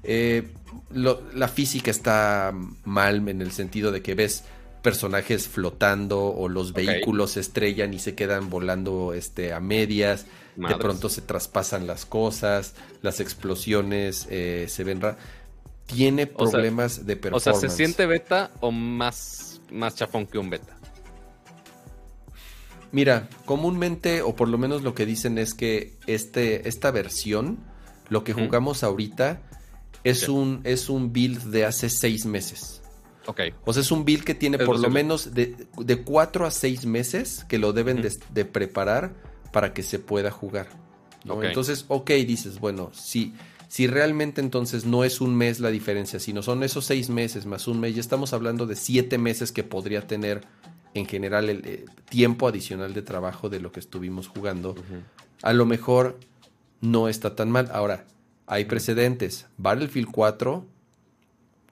Eh, 0.02 0.48
lo- 0.90 1.22
la 1.34 1.48
física 1.48 1.90
está 1.90 2.52
mal 2.84 3.28
en 3.28 3.42
el 3.42 3.52
sentido 3.52 3.92
de 3.92 4.00
que 4.02 4.14
ves 4.14 4.44
personajes 4.82 5.48
flotando 5.48 6.26
o 6.26 6.48
los 6.48 6.72
vehículos 6.74 7.32
se 7.32 7.40
estrellan 7.40 7.94
y 7.94 7.98
se 7.98 8.14
quedan 8.14 8.50
volando 8.50 9.12
este, 9.14 9.52
a 9.52 9.60
medias. 9.60 10.26
De 10.56 10.76
pronto 10.76 11.08
se 11.08 11.20
traspasan 11.20 11.86
las 11.88 12.06
cosas, 12.06 12.74
las 13.02 13.18
explosiones 13.18 14.28
eh, 14.30 14.66
se 14.68 14.84
ven 14.84 15.00
raras. 15.00 15.18
Tiene 15.86 16.26
problemas 16.26 17.06
de 17.06 17.16
performance. 17.16 17.46
O 17.46 17.60
sea, 17.60 17.70
¿se 17.70 17.74
siente 17.74 18.06
beta 18.06 18.50
o 18.60 18.70
más, 18.70 19.60
más 19.70 19.94
chafón 19.94 20.26
que 20.26 20.38
un 20.38 20.50
beta? 20.50 20.76
Mira, 22.94 23.28
comúnmente, 23.44 24.22
o 24.22 24.36
por 24.36 24.48
lo 24.48 24.56
menos 24.56 24.82
lo 24.82 24.94
que 24.94 25.04
dicen 25.04 25.36
es 25.36 25.52
que 25.52 25.94
este, 26.06 26.68
esta 26.68 26.92
versión, 26.92 27.58
lo 28.08 28.22
que 28.22 28.32
jugamos 28.32 28.84
ahorita, 28.84 29.42
es, 30.04 30.28
un, 30.28 30.60
es 30.62 30.88
un 30.88 31.12
build 31.12 31.42
de 31.50 31.64
hace 31.64 31.90
seis 31.90 32.24
meses. 32.24 32.82
Ok. 33.26 33.40
O 33.64 33.72
sea, 33.72 33.82
es 33.82 33.90
un 33.90 34.04
build 34.04 34.22
que 34.22 34.34
tiene 34.34 34.58
por 34.58 34.78
lo 34.78 34.90
menos 34.90 35.34
de, 35.34 35.56
de 35.76 36.02
cuatro 36.02 36.46
a 36.46 36.50
seis 36.52 36.86
meses 36.86 37.44
que 37.48 37.58
lo 37.58 37.72
deben 37.72 38.00
de, 38.00 38.44
preparar 38.44 39.14
para 39.50 39.72
que 39.72 39.82
se 39.82 39.98
pueda 39.98 40.30
jugar. 40.30 40.68
Entonces, 41.42 41.86
ok, 41.88 42.10
dices, 42.10 42.60
bueno, 42.60 42.90
si, 42.92 43.34
si 43.74 43.88
realmente 43.88 44.40
entonces 44.40 44.86
no 44.86 45.02
es 45.02 45.20
un 45.20 45.34
mes 45.34 45.58
la 45.58 45.68
diferencia, 45.68 46.20
sino 46.20 46.44
son 46.44 46.62
esos 46.62 46.84
seis 46.84 47.10
meses 47.10 47.44
más 47.44 47.66
un 47.66 47.80
mes, 47.80 47.96
ya 47.96 48.00
estamos 48.00 48.32
hablando 48.32 48.66
de 48.66 48.76
siete 48.76 49.18
meses 49.18 49.50
que 49.50 49.64
podría 49.64 50.06
tener 50.06 50.42
en 50.94 51.06
general 51.06 51.50
el 51.50 51.66
eh, 51.66 51.84
tiempo 52.08 52.46
adicional 52.46 52.94
de 52.94 53.02
trabajo 53.02 53.48
de 53.48 53.58
lo 53.58 53.72
que 53.72 53.80
estuvimos 53.80 54.28
jugando, 54.28 54.76
a 55.42 55.52
lo 55.52 55.66
mejor 55.66 56.20
no 56.82 57.08
está 57.08 57.34
tan 57.34 57.50
mal. 57.50 57.68
Ahora, 57.72 58.06
hay 58.46 58.64
precedentes. 58.66 59.48
Battlefield 59.56 60.08
4 60.12 60.64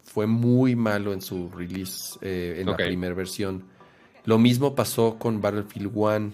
fue 0.02 0.26
muy 0.26 0.74
malo 0.74 1.12
en 1.12 1.22
su 1.22 1.50
release 1.50 2.18
eh, 2.20 2.56
en 2.58 2.66
la 2.66 2.76
primera 2.76 3.14
versión. 3.14 3.62
Lo 4.24 4.40
mismo 4.40 4.74
pasó 4.74 5.20
con 5.20 5.40
Battlefield 5.40 5.92
1 5.94 6.32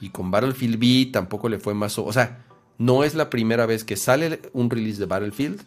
y 0.00 0.08
con 0.08 0.30
Battlefield 0.30 0.78
B 0.78 1.10
tampoco 1.12 1.50
le 1.50 1.58
fue 1.58 1.74
más... 1.74 1.98
O 1.98 2.10
sea, 2.10 2.46
no 2.82 3.04
es 3.04 3.14
la 3.14 3.30
primera 3.30 3.64
vez 3.64 3.84
que 3.84 3.96
sale 3.96 4.40
un 4.52 4.68
release 4.68 4.98
de 4.98 5.06
Battlefield 5.06 5.62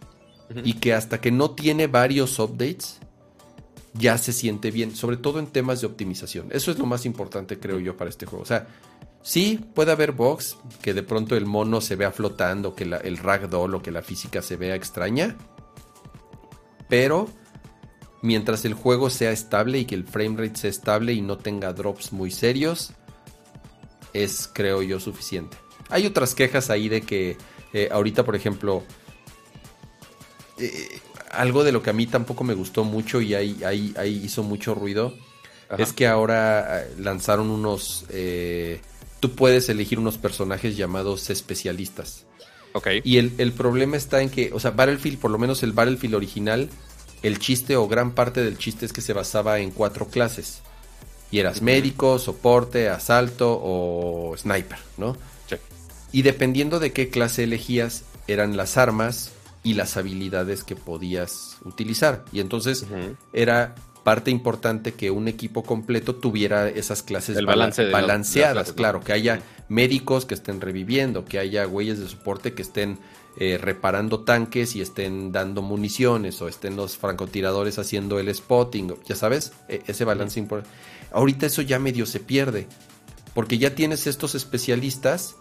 y 0.66 0.74
que 0.74 0.94
hasta 0.94 1.22
que 1.22 1.32
no 1.32 1.52
tiene 1.52 1.88
varios 1.88 2.38
updates 2.40 3.00
ya 3.94 4.18
se 4.18 4.34
siente 4.34 4.70
bien, 4.70 4.94
sobre 4.94 5.16
todo 5.16 5.40
en 5.40 5.48
temas 5.48 5.80
de 5.80 5.88
optimización. 5.88 6.48
Eso 6.52 6.72
es 6.72 6.78
lo 6.78 6.86
más 6.86 7.06
importante, 7.06 7.58
creo 7.58 7.80
yo, 7.80 7.96
para 7.96 8.10
este 8.10 8.26
juego. 8.26 8.44
O 8.44 8.46
sea, 8.46 8.68
sí 9.24 9.66
puede 9.74 9.94
haber 9.94 10.12
bugs, 10.12 10.58
que 10.82 10.94
de 10.94 11.04
pronto 11.04 11.38
el 11.38 11.46
mono 11.46 11.80
se 11.80 11.96
vea 11.96 12.12
flotando, 12.12 12.76
que 12.76 12.84
el 12.84 13.18
ragdoll 13.18 13.76
o 13.76 13.82
que 13.82 13.92
la 13.92 14.02
física 14.02 14.42
se 14.42 14.58
vea 14.58 14.76
extraña, 14.76 15.38
pero 16.90 17.30
mientras 18.22 18.66
el 18.66 18.74
juego 18.74 19.10
sea 19.10 19.32
estable 19.32 19.80
y 19.80 19.86
que 19.86 19.96
el 19.96 20.04
framerate 20.04 20.58
sea 20.58 20.70
estable 20.70 21.14
y 21.14 21.22
no 21.22 21.38
tenga 21.38 21.72
drops 21.72 22.12
muy 22.12 22.30
serios, 22.30 22.92
es, 24.12 24.50
creo 24.54 24.82
yo, 24.82 25.00
suficiente. 25.00 25.56
Hay 25.90 26.06
otras 26.06 26.34
quejas 26.36 26.70
ahí 26.70 26.90
de 26.90 27.02
que 27.02 27.38
eh, 27.74 27.90
ahorita, 27.91 28.24
por 28.24 28.36
ejemplo, 28.36 28.84
eh, 30.57 30.99
algo 31.32 31.64
de 31.64 31.72
lo 31.72 31.84
que 31.84 31.90
a 31.90 31.94
mí 31.94 32.07
tampoco 32.07 32.44
me 32.44 32.53
gustó 32.53 32.84
mucho 32.84 33.22
y 33.22 33.36
ahí, 33.36 33.64
ahí, 33.66 33.94
ahí 33.98 34.22
hizo 34.24 34.44
mucho 34.44 34.74
ruido, 34.74 35.14
es 35.78 35.94
que 35.94 36.07
ahora 36.07 36.84
eh, 36.84 36.95
lanzaron 36.99 37.49
unos... 37.49 38.06
Eh, 38.10 38.82
tú 39.20 39.32
puedes 39.32 39.68
elegir 39.70 39.99
unos 39.99 40.18
personajes 40.18 40.78
llamados 40.78 41.30
especialistas. 41.30 42.26
Ok. 42.74 42.88
Y 43.03 43.18
el, 43.18 43.34
el, 43.38 43.52
problema 43.52 43.98
está 43.98 44.22
en 44.22 44.30
que, 44.30 44.52
o 44.53 44.60
sea, 44.60 44.72
Battlefield, 44.72 45.20
por 45.20 45.32
lo 45.32 45.38
menos 45.38 45.64
el 45.64 45.72
Battlefield 45.72 46.16
original, 46.16 46.70
el 47.24 47.40
chiste 47.40 47.76
o 47.76 47.88
gran 47.88 48.14
parte 48.14 48.44
del 48.44 48.57
chiste 48.57 48.86
es 48.86 48.94
que 48.94 49.02
se 49.02 49.14
basaba 49.14 49.60
en 49.60 49.72
cuatro 49.72 50.07
clases. 50.07 50.62
Y 51.32 51.40
eras 51.40 51.62
médico, 51.62 52.20
soporte, 52.20 52.88
asalto 52.88 53.60
o 53.62 54.36
sniper, 54.38 54.78
¿no? 54.98 55.18
Y 56.16 56.22
dependiendo 56.22 56.80
de 56.80 56.94
qué 56.94 57.10
clase 57.10 57.44
elegías, 57.44 58.06
eran 58.30 58.56
las 58.56 58.78
armas 58.78 59.34
y 59.66 59.74
las 59.74 59.98
habilidades 59.98 60.64
que 60.64 60.78
podías 60.78 61.58
utilizar. 61.66 62.24
Y 62.32 62.40
entonces 62.40 62.86
era 63.34 63.76
parte 64.06 64.32
importante 64.32 64.94
que 64.94 65.12
un 65.12 65.28
equipo 65.28 65.64
completo 65.64 66.16
tuviera 66.16 66.70
esas 66.70 67.04
clases 67.04 67.44
balanceadas, 67.44 68.72
claro, 68.72 69.02
que 69.02 69.12
haya 69.12 69.42
médicos 69.68 70.26
que 70.26 70.36
estén 70.36 70.62
reviviendo, 70.62 71.26
que 71.26 71.38
haya 71.38 71.66
güeyes 71.66 72.00
de 72.00 72.08
soporte 72.08 72.54
que 72.54 72.62
estén 72.62 72.98
eh, 73.38 73.58
reparando 73.62 74.22
tanques 74.22 74.78
y 74.78 74.82
estén 74.82 75.34
dando 75.34 75.62
municiones 75.62 76.42
o 76.42 76.48
estén 76.48 76.78
los 76.78 76.96
francotiradores 76.96 77.78
haciendo 77.78 78.20
el 78.20 78.34
spotting, 78.34 78.96
ya 79.06 79.18
sabes, 79.18 79.52
e, 79.68 79.82
ese 79.86 80.06
balance 80.06 80.40
importante. 80.40 80.74
Ahorita 81.12 81.46
eso 81.46 81.62
ya 81.62 81.78
medio 81.78 82.06
se 82.06 82.22
pierde, 82.22 82.68
porque 83.34 83.58
ya 83.58 83.76
tienes 83.76 84.08
estos 84.08 84.34
especialistas 84.34 85.36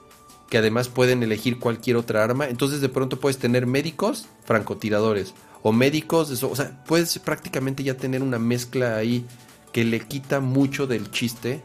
que 0.49 0.59
además 0.59 0.89
pueden 0.89 1.23
elegir 1.23 1.59
cualquier 1.59 1.97
otra 1.97 2.23
arma. 2.23 2.49
Entonces 2.49 2.81
de 2.81 2.89
pronto 2.89 3.19
puedes 3.19 3.39
tener 3.39 3.67
médicos, 3.67 4.27
francotiradores, 4.45 5.35
o 5.63 5.73
médicos, 5.73 6.43
o 6.43 6.57
sea, 6.57 6.85
puedes 6.85 7.19
prácticamente 7.19 7.83
ya 7.83 7.97
tener 7.97 8.23
una 8.23 8.39
mezcla 8.39 8.97
ahí 8.97 9.25
que 9.73 9.85
le 9.85 10.01
quita 10.01 10.41
mucho 10.41 10.87
del 10.87 11.11
chiste 11.11 11.63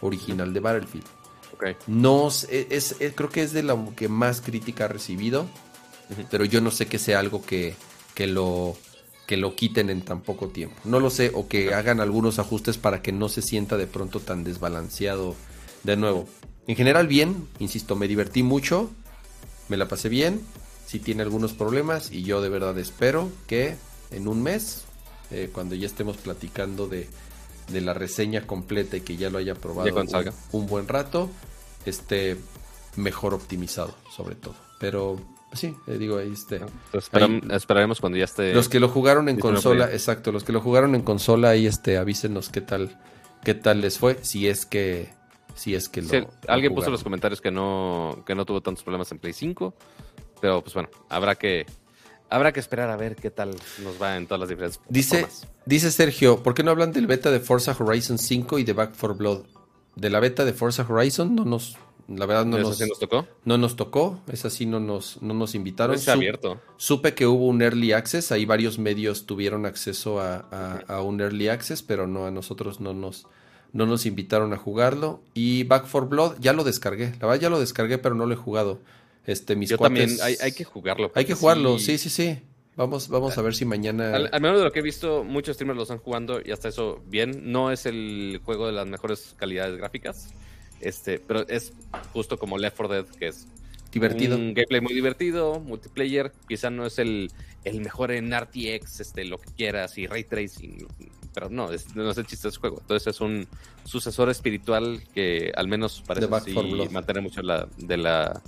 original 0.00 0.52
de 0.52 0.60
Battlefield. 0.60 1.06
Okay. 1.54 1.76
No 1.86 2.28
es, 2.28 2.96
creo 3.14 3.30
que 3.30 3.42
es 3.42 3.52
de 3.52 3.62
lo 3.62 3.94
que 3.94 4.08
más 4.08 4.40
crítica 4.40 4.84
ha 4.84 4.88
recibido, 4.88 5.46
pero 6.30 6.44
yo 6.44 6.60
no 6.60 6.70
sé 6.70 6.86
que 6.86 6.98
sea 6.98 7.20
algo 7.20 7.42
que, 7.42 7.74
que 8.14 8.26
lo 8.26 8.76
que 9.26 9.36
lo 9.36 9.56
quiten 9.56 9.90
en 9.90 10.02
tan 10.02 10.20
poco 10.20 10.48
tiempo. 10.48 10.76
No 10.84 11.00
lo 11.00 11.10
sé, 11.10 11.32
o 11.34 11.48
que 11.48 11.74
hagan 11.74 12.00
algunos 12.00 12.38
ajustes 12.38 12.78
para 12.78 13.02
que 13.02 13.12
no 13.12 13.28
se 13.28 13.42
sienta 13.42 13.76
de 13.76 13.86
pronto 13.86 14.20
tan 14.20 14.44
desbalanceado 14.44 15.34
de 15.82 15.96
nuevo. 15.96 16.26
En 16.66 16.74
general 16.74 17.06
bien, 17.06 17.48
insisto, 17.58 17.94
me 17.94 18.08
divertí 18.08 18.42
mucho, 18.42 18.90
me 19.68 19.76
la 19.76 19.86
pasé 19.86 20.08
bien, 20.08 20.40
sí 20.86 20.98
tiene 20.98 21.22
algunos 21.22 21.52
problemas 21.52 22.10
y 22.10 22.22
yo 22.22 22.40
de 22.40 22.48
verdad 22.48 22.76
espero 22.78 23.30
que 23.46 23.76
en 24.10 24.26
un 24.26 24.42
mes, 24.42 24.84
eh, 25.30 25.50
cuando 25.52 25.74
ya 25.74 25.86
estemos 25.86 26.16
platicando 26.16 26.88
de, 26.88 27.08
la 27.72 27.94
reseña 27.94 28.46
completa 28.46 28.96
y 28.96 29.00
que 29.00 29.16
ya 29.16 29.30
lo 29.30 29.38
haya 29.38 29.54
probado 29.54 29.90
un, 30.52 30.66
buen 30.66 30.86
rato, 30.86 31.28
esté 31.84 32.36
mejor 32.96 33.34
optimizado 33.34 33.94
sobre 34.14 34.34
todo. 34.36 34.54
Pero 34.78 35.20
pues 35.48 35.60
sí, 35.60 35.74
eh, 35.86 35.98
digo, 35.98 36.18
ahí 36.18 36.32
este. 36.32 36.60
esperaremos 37.50 38.00
cuando 38.00 38.18
ya 38.18 38.24
esté. 38.24 38.52
Los 38.54 38.68
que 38.68 38.80
lo 38.80 38.88
jugaron 38.88 39.28
en 39.28 39.38
consola, 39.38 39.90
exacto, 39.92 40.32
los 40.32 40.44
que 40.44 40.52
lo 40.52 40.60
jugaron 40.60 40.94
en 40.94 41.02
consola, 41.02 41.50
ahí 41.50 41.66
este, 41.66 41.96
avísenos 41.96 42.48
qué 42.50 42.60
tal, 42.60 43.00
qué 43.44 43.54
tal 43.54 43.80
les 43.80 43.98
fue, 43.98 44.18
si 44.22 44.48
es 44.48 44.66
que 44.66 45.10
si 45.56 45.74
es 45.74 45.88
que 45.88 46.02
lo, 46.02 46.30
alguien 46.46 46.74
puso 46.74 46.86
en 46.86 46.92
los 46.92 47.02
comentarios 47.02 47.40
que 47.40 47.50
no, 47.50 48.22
que 48.24 48.34
no 48.34 48.44
tuvo 48.44 48.60
tantos 48.60 48.84
problemas 48.84 49.10
en 49.10 49.18
Play 49.18 49.32
5, 49.32 49.74
pero 50.40 50.62
pues 50.62 50.74
bueno, 50.74 50.88
habrá 51.08 51.34
que 51.34 51.66
habrá 52.28 52.52
que 52.52 52.60
esperar 52.60 52.90
a 52.90 52.96
ver 52.96 53.16
qué 53.16 53.30
tal 53.30 53.50
nos 53.82 54.00
va 54.00 54.16
en 54.16 54.26
todas 54.26 54.40
las 54.40 54.48
diferentes 54.48 54.80
dice, 54.88 55.26
Dice 55.64 55.90
Sergio, 55.90 56.42
¿por 56.42 56.54
qué 56.54 56.62
no 56.62 56.70
hablan 56.70 56.92
del 56.92 57.06
beta 57.06 57.30
de 57.30 57.40
Forza 57.40 57.76
Horizon 57.78 58.18
5 58.18 58.58
y 58.58 58.64
de 58.64 58.72
Back 58.72 58.94
4 58.98 59.14
Blood? 59.16 59.46
De 59.94 60.10
la 60.10 60.20
beta 60.20 60.44
de 60.44 60.52
Forza 60.52 60.86
Horizon 60.88 61.34
no 61.34 61.44
nos 61.44 61.76
la 62.08 62.26
verdad 62.26 62.46
no 62.46 62.58
nos, 62.58 62.80
nos, 62.80 62.98
tocó. 63.00 63.26
No 63.44 63.58
nos 63.58 63.74
tocó, 63.74 64.20
esa 64.30 64.48
sí 64.48 64.64
no 64.64 64.78
nos, 64.78 65.20
no 65.22 65.34
nos 65.34 65.56
invitaron. 65.56 65.96
está 65.96 66.12
abierto. 66.12 66.60
Supe 66.76 67.14
que 67.14 67.26
hubo 67.26 67.46
un 67.46 67.62
early 67.62 67.92
access, 67.92 68.30
ahí 68.30 68.44
varios 68.44 68.78
medios 68.78 69.26
tuvieron 69.26 69.66
acceso 69.66 70.20
a, 70.20 70.36
a, 70.86 71.02
un 71.02 71.20
early 71.20 71.48
access, 71.48 71.82
pero 71.82 72.06
no 72.06 72.26
a 72.26 72.30
nosotros 72.30 72.80
no 72.80 72.94
nos, 72.94 73.26
no 73.76 73.86
nos 73.86 74.06
invitaron 74.06 74.52
a 74.54 74.56
jugarlo. 74.56 75.22
Y 75.34 75.64
Back 75.64 75.86
for 75.86 76.08
Blood 76.08 76.36
ya 76.40 76.52
lo 76.52 76.64
descargué. 76.64 77.12
La 77.20 77.26
verdad 77.26 77.40
ya 77.40 77.50
lo 77.50 77.60
descargué, 77.60 77.98
pero 77.98 78.14
no 78.14 78.26
lo 78.26 78.32
he 78.32 78.36
jugado. 78.36 78.80
Este, 79.26 79.54
mis 79.54 79.70
Yo 79.70 79.76
también, 79.76 80.10
hay, 80.22 80.52
que 80.52 80.64
jugarlo. 80.64 81.12
Hay 81.14 81.24
que 81.24 81.34
jugarlo, 81.34 81.78
sí, 81.78 81.98
sí, 81.98 82.08
sí. 82.08 82.38
Vamos, 82.76 83.08
vamos 83.08 83.36
a 83.36 83.42
ver 83.42 83.54
si 83.54 83.64
mañana. 83.64 84.14
Al, 84.14 84.40
menos 84.40 84.58
de 84.58 84.64
lo 84.64 84.72
que 84.72 84.78
he 84.78 84.82
visto, 84.82 85.24
muchos 85.24 85.56
streamers 85.56 85.76
lo 85.76 85.82
están 85.82 85.98
jugando 85.98 86.40
y 86.44 86.52
hasta 86.52 86.68
eso 86.68 87.02
bien. 87.06 87.52
No 87.52 87.70
es 87.70 87.86
el 87.86 88.40
juego 88.44 88.66
de 88.66 88.72
las 88.72 88.86
mejores 88.86 89.34
calidades 89.36 89.76
gráficas. 89.76 90.28
Este, 90.80 91.18
pero 91.18 91.46
es 91.48 91.72
justo 92.12 92.38
como 92.38 92.58
Left 92.58 92.76
4 92.76 92.94
Dead, 92.94 93.06
que 93.18 93.28
es 93.28 93.46
divertido. 93.92 94.36
Un 94.36 94.54
gameplay 94.54 94.80
muy 94.80 94.94
divertido, 94.94 95.60
multiplayer. 95.60 96.32
Quizá 96.48 96.70
no 96.70 96.86
es 96.86 96.98
el, 96.98 97.30
el 97.64 97.80
mejor 97.80 98.12
en 98.12 98.30
RTX, 98.34 99.00
este, 99.00 99.24
lo 99.24 99.38
que 99.38 99.50
quieras, 99.52 99.98
y 99.98 100.06
ray 100.06 100.24
tracing, 100.24 100.86
pero 101.36 101.50
no, 101.50 101.68
no 101.94 102.10
es 102.10 102.16
el 102.16 102.26
chiste 102.26 102.48
de 102.48 102.52
ese 102.52 102.58
juego. 102.58 102.78
Entonces 102.80 103.14
es 103.14 103.20
un 103.20 103.46
sucesor 103.84 104.30
espiritual 104.30 105.02
que 105.12 105.52
al 105.54 105.68
menos 105.68 106.02
parece 106.06 106.28
mantener 106.90 107.22
mucho 107.22 107.42
la, 107.42 107.68
de, 107.76 107.98
la, 107.98 108.40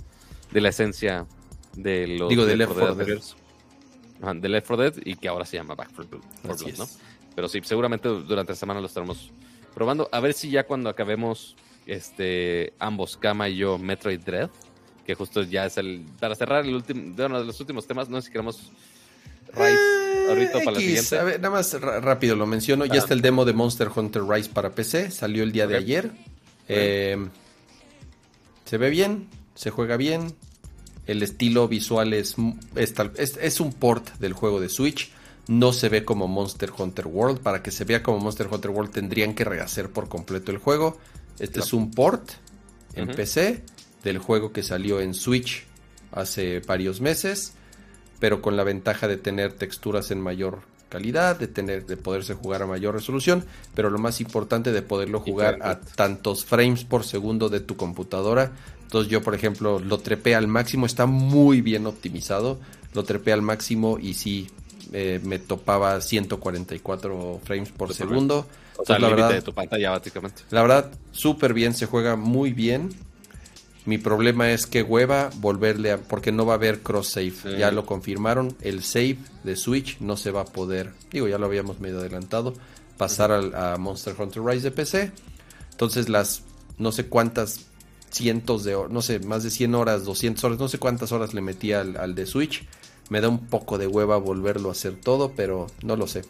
de 0.49 0.59
la 0.59 0.69
esencia 0.69 1.27
de 1.75 2.07
los 2.07 2.29
Digo, 2.29 2.47
de 2.47 2.57
Left 2.57 2.73
4 2.73 2.95
Dead. 2.95 3.21
de 4.37 4.49
Left 4.49 4.65
4 4.67 4.77
Dead 4.77 4.93
y 5.05 5.17
que 5.17 5.27
ahora 5.27 5.45
se 5.45 5.57
llama 5.57 5.75
Back 5.75 5.91
4 5.95 6.19
Blood, 6.43 6.77
¿no? 6.79 6.87
Pero 7.35 7.47
sí, 7.47 7.61
seguramente 7.63 8.09
durante 8.09 8.53
la 8.53 8.57
semana 8.57 8.79
lo 8.79 8.87
estaremos 8.87 9.29
probando. 9.75 10.09
A 10.11 10.19
ver 10.19 10.33
si 10.33 10.49
ya 10.49 10.65
cuando 10.65 10.89
acabemos 10.89 11.55
este 11.85 12.73
ambos, 12.79 13.17
Kama 13.17 13.49
y 13.49 13.57
yo, 13.57 13.77
Metroid 13.77 14.21
Dread, 14.21 14.49
que 15.05 15.13
justo 15.13 15.43
ya 15.43 15.67
es 15.67 15.77
el. 15.77 16.07
Para 16.19 16.33
cerrar 16.33 16.65
el 16.65 16.73
último, 16.73 17.15
de 17.15 17.25
uno 17.27 17.39
de 17.39 17.45
los 17.45 17.59
últimos 17.59 17.85
temas, 17.85 18.09
no 18.09 18.19
sé 18.19 18.25
si 18.25 18.31
queremos 18.31 18.71
Rise 19.53 20.27
ahorita 20.29 20.51
para 20.53 20.71
la 20.71 20.79
X, 20.79 20.81
siguiente. 20.85 21.17
a 21.19 21.23
ver, 21.23 21.39
nada 21.41 21.55
más 21.55 21.73
rápido 21.81 22.35
lo 22.35 22.45
menciono. 22.45 22.85
Ya 22.85 22.93
Ah. 22.95 22.97
está 22.97 23.13
el 23.13 23.21
demo 23.21 23.45
de 23.45 23.53
Monster 23.53 23.89
Hunter 23.93 24.23
Rise 24.23 24.49
para 24.49 24.71
PC. 24.75 25.11
Salió 25.11 25.43
el 25.43 25.51
día 25.51 25.67
de 25.67 25.75
ayer. 25.77 26.11
Eh, 26.67 27.17
se 28.65 28.77
ve 28.77 28.89
bien, 28.89 29.27
se 29.55 29.71
juega 29.71 29.97
bien. 29.97 30.35
El 31.07 31.23
estilo 31.23 31.67
visual 31.67 32.13
es, 32.13 32.35
es, 32.75 33.59
un 33.59 33.73
port 33.73 34.09
del 34.19 34.33
juego 34.33 34.59
de 34.61 34.69
Switch. 34.69 35.11
No 35.47 35.73
se 35.73 35.89
ve 35.89 36.05
como 36.05 36.27
Monster 36.27 36.71
Hunter 36.77 37.07
World. 37.07 37.39
Para 37.39 37.63
que 37.63 37.71
se 37.71 37.83
vea 37.85 38.03
como 38.03 38.19
Monster 38.19 38.47
Hunter 38.51 38.69
World 38.69 38.91
tendrían 38.91 39.33
que 39.33 39.43
rehacer 39.43 39.89
por 39.89 40.07
completo 40.07 40.51
el 40.51 40.59
juego. 40.59 40.99
Este 41.39 41.53
Claro. 41.53 41.65
es 41.65 41.73
un 41.73 41.91
port 41.91 42.29
en. 42.93 43.07
PC 43.07 43.63
del 44.03 44.19
juego 44.19 44.53
que 44.53 44.61
salió 44.61 45.01
en 45.01 45.15
Switch 45.15 45.63
hace 46.11 46.59
varios 46.59 47.01
meses 47.01 47.53
pero 48.19 48.41
con 48.41 48.57
la 48.57 48.63
ventaja 48.63 49.07
de 49.07 49.17
tener 49.17 49.53
texturas 49.53 50.11
en 50.11 50.21
mayor 50.21 50.59
calidad, 50.89 51.37
de 51.39 51.47
tener, 51.47 51.85
de 51.85 51.97
poderse 51.97 52.33
jugar 52.33 52.63
a 52.63 52.65
mayor 52.65 52.95
resolución, 52.95 53.45
pero 53.75 53.89
lo 53.89 53.99
más 53.99 54.19
importante 54.19 54.71
de 54.71 54.81
poderlo 54.81 55.19
jugar 55.19 55.59
a 55.61 55.79
tantos 55.79 56.43
frames 56.43 56.83
por 56.83 57.05
segundo 57.05 57.49
de 57.49 57.59
tu 57.59 57.77
computadora. 57.77 58.51
Entonces 58.81 59.11
yo, 59.11 59.21
por 59.21 59.35
ejemplo, 59.35 59.79
lo 59.79 59.99
trepé 59.99 60.35
al 60.35 60.47
máximo, 60.47 60.87
está 60.87 61.05
muy 61.05 61.61
bien 61.61 61.85
optimizado, 61.85 62.59
lo 62.93 63.03
trepé 63.03 63.31
al 63.31 63.43
máximo 63.43 63.99
y 63.99 64.15
sí 64.15 64.49
eh, 64.91 65.19
me 65.23 65.37
topaba 65.37 66.01
144 66.01 67.41
frames 67.43 67.69
por 67.69 67.93
segundo. 67.93 68.47
O 68.77 68.85
sea, 68.85 68.95
Entonces, 68.95 69.01
la 69.01 69.09
verdad, 69.09 69.29
de 69.31 69.41
tu 69.43 69.53
pantalla, 69.53 69.91
básicamente. 69.91 70.41
la 70.49 70.61
verdad, 70.61 70.91
súper 71.11 71.53
bien, 71.53 71.75
se 71.75 71.85
juega 71.85 72.15
muy 72.15 72.53
bien. 72.53 72.89
Mi 73.85 73.97
problema 73.97 74.51
es 74.51 74.67
que 74.67 74.83
hueva 74.83 75.29
volverle 75.37 75.91
a... 75.93 75.97
porque 75.97 76.31
no 76.31 76.45
va 76.45 76.53
a 76.53 76.55
haber 76.57 76.81
cross 76.81 77.09
save. 77.09 77.31
Sí. 77.31 77.57
Ya 77.57 77.71
lo 77.71 77.85
confirmaron. 77.85 78.55
El 78.61 78.83
save 78.83 79.17
de 79.43 79.55
Switch 79.55 79.99
no 79.99 80.17
se 80.17 80.31
va 80.31 80.41
a 80.41 80.45
poder, 80.45 80.91
digo, 81.11 81.27
ya 81.27 81.37
lo 81.37 81.45
habíamos 81.47 81.79
medio 81.79 81.99
adelantado, 81.99 82.53
pasar 82.97 83.31
al- 83.31 83.55
a 83.55 83.77
Monster 83.77 84.15
Hunter 84.19 84.43
Rise 84.43 84.63
de 84.63 84.71
PC. 84.71 85.11
Entonces 85.71 86.09
las 86.09 86.43
no 86.77 86.91
sé 86.91 87.07
cuántas 87.07 87.61
cientos 88.11 88.63
de 88.63 88.75
horas, 88.75 88.91
no 88.91 89.01
sé, 89.01 89.19
más 89.19 89.43
de 89.43 89.49
100 89.51 89.75
horas, 89.75 90.03
200 90.03 90.43
horas, 90.43 90.59
no 90.59 90.67
sé 90.67 90.77
cuántas 90.79 91.11
horas 91.11 91.33
le 91.33 91.41
metí 91.41 91.73
al, 91.73 91.95
al 91.97 92.15
de 92.15 92.25
Switch. 92.25 92.67
Me 93.09 93.21
da 93.21 93.29
un 93.29 93.47
poco 93.47 93.77
de 93.77 93.87
hueva 93.87 94.17
volverlo 94.17 94.69
a 94.69 94.73
hacer 94.73 94.95
todo, 94.95 95.31
pero 95.35 95.67
no 95.83 95.95
lo 95.95 96.05
sé. 96.07 96.23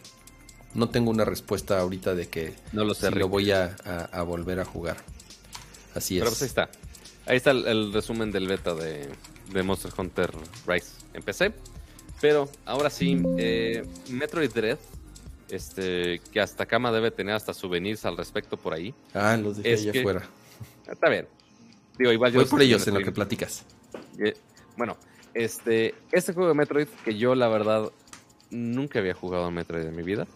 No 0.74 0.88
tengo 0.88 1.10
una 1.10 1.24
respuesta 1.24 1.78
ahorita 1.80 2.14
de 2.14 2.28
que 2.28 2.54
No 2.72 2.84
lo 2.84 2.94
sé, 2.94 3.08
si 3.08 3.14
lo 3.16 3.28
voy 3.28 3.50
a, 3.50 3.76
a- 3.84 4.04
a 4.12 4.22
volver 4.22 4.60
a 4.60 4.64
jugar. 4.64 4.96
Así 5.94 6.16
es. 6.16 6.20
Pero 6.20 6.30
pues 6.30 6.42
ahí 6.42 6.48
está. 6.48 6.70
Ahí 7.26 7.36
está 7.36 7.50
el, 7.52 7.66
el 7.66 7.92
resumen 7.92 8.30
del 8.32 8.48
beta 8.48 8.74
de, 8.74 9.08
de 9.52 9.62
Monster 9.62 9.92
Hunter 9.96 10.30
Rise 10.66 10.92
en 11.14 11.22
PC. 11.22 11.52
Pero 12.20 12.48
ahora 12.66 12.90
sí, 12.90 13.22
eh, 13.38 13.84
Metroid 14.10 14.50
Dread, 14.52 14.78
este, 15.48 16.20
que 16.32 16.40
hasta 16.40 16.66
Kama 16.66 16.92
debe 16.92 17.10
tener 17.10 17.34
hasta 17.34 17.54
souvenirs 17.54 18.04
al 18.04 18.16
respecto 18.16 18.56
por 18.56 18.74
ahí. 18.74 18.94
Ah, 19.14 19.36
los 19.36 19.56
dejé 19.58 19.72
Es 19.72 19.80
allá 19.82 19.92
que- 19.92 20.00
afuera. 20.00 20.22
Está 20.90 21.08
bien. 21.08 21.26
Digo, 21.98 22.12
igual 22.12 22.32
yo 22.32 22.40
Voy 22.40 22.48
por 22.48 22.60
ellos 22.62 22.86
en 22.88 22.94
lo 22.94 23.00
que 23.00 23.12
platicas. 23.12 23.64
Eh, 24.18 24.34
Bueno, 24.76 24.96
este, 25.34 25.94
este 26.12 26.32
juego 26.32 26.48
de 26.48 26.54
Metroid 26.54 26.88
que 27.04 27.16
yo 27.16 27.34
la 27.34 27.48
verdad 27.48 27.90
nunca 28.50 28.98
había 28.98 29.14
jugado 29.14 29.44
a 29.44 29.50
Metroid 29.50 29.84
en 29.84 29.94
mi 29.94 30.02
vida, 30.02 30.26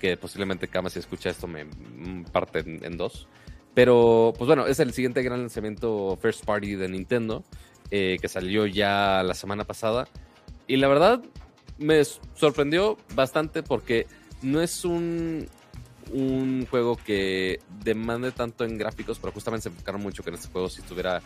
que 0.00 0.16
posiblemente 0.16 0.68
Kama 0.68 0.90
si 0.90 0.98
escucha 1.00 1.30
esto 1.30 1.46
me 1.46 1.64
mm, 1.64 2.24
parte 2.32 2.60
en, 2.60 2.84
en 2.84 2.96
dos. 2.96 3.26
Pero, 3.74 4.32
pues 4.38 4.46
bueno, 4.46 4.66
es 4.66 4.78
el 4.78 4.92
siguiente 4.92 5.22
gran 5.22 5.40
lanzamiento 5.40 6.16
first 6.20 6.44
party 6.44 6.76
de 6.76 6.88
Nintendo, 6.88 7.42
eh, 7.90 8.18
que 8.20 8.28
salió 8.28 8.66
ya 8.66 9.22
la 9.24 9.34
semana 9.34 9.64
pasada. 9.64 10.06
Y 10.66 10.76
la 10.76 10.88
verdad 10.88 11.22
me 11.78 12.02
sorprendió 12.04 12.96
bastante 13.14 13.62
porque 13.62 14.06
no 14.42 14.60
es 14.60 14.84
un, 14.84 15.48
un 16.12 16.66
juego 16.70 16.96
que 16.96 17.60
demande 17.82 18.30
tanto 18.30 18.64
en 18.64 18.78
gráficos, 18.78 19.18
pero 19.18 19.32
justamente 19.32 19.64
se 19.64 19.68
enfocaron 19.70 20.00
mucho 20.00 20.22
que 20.22 20.30
en 20.30 20.36
este 20.36 20.48
juego 20.48 20.68
si 20.68 20.80
estuviera 20.80 21.20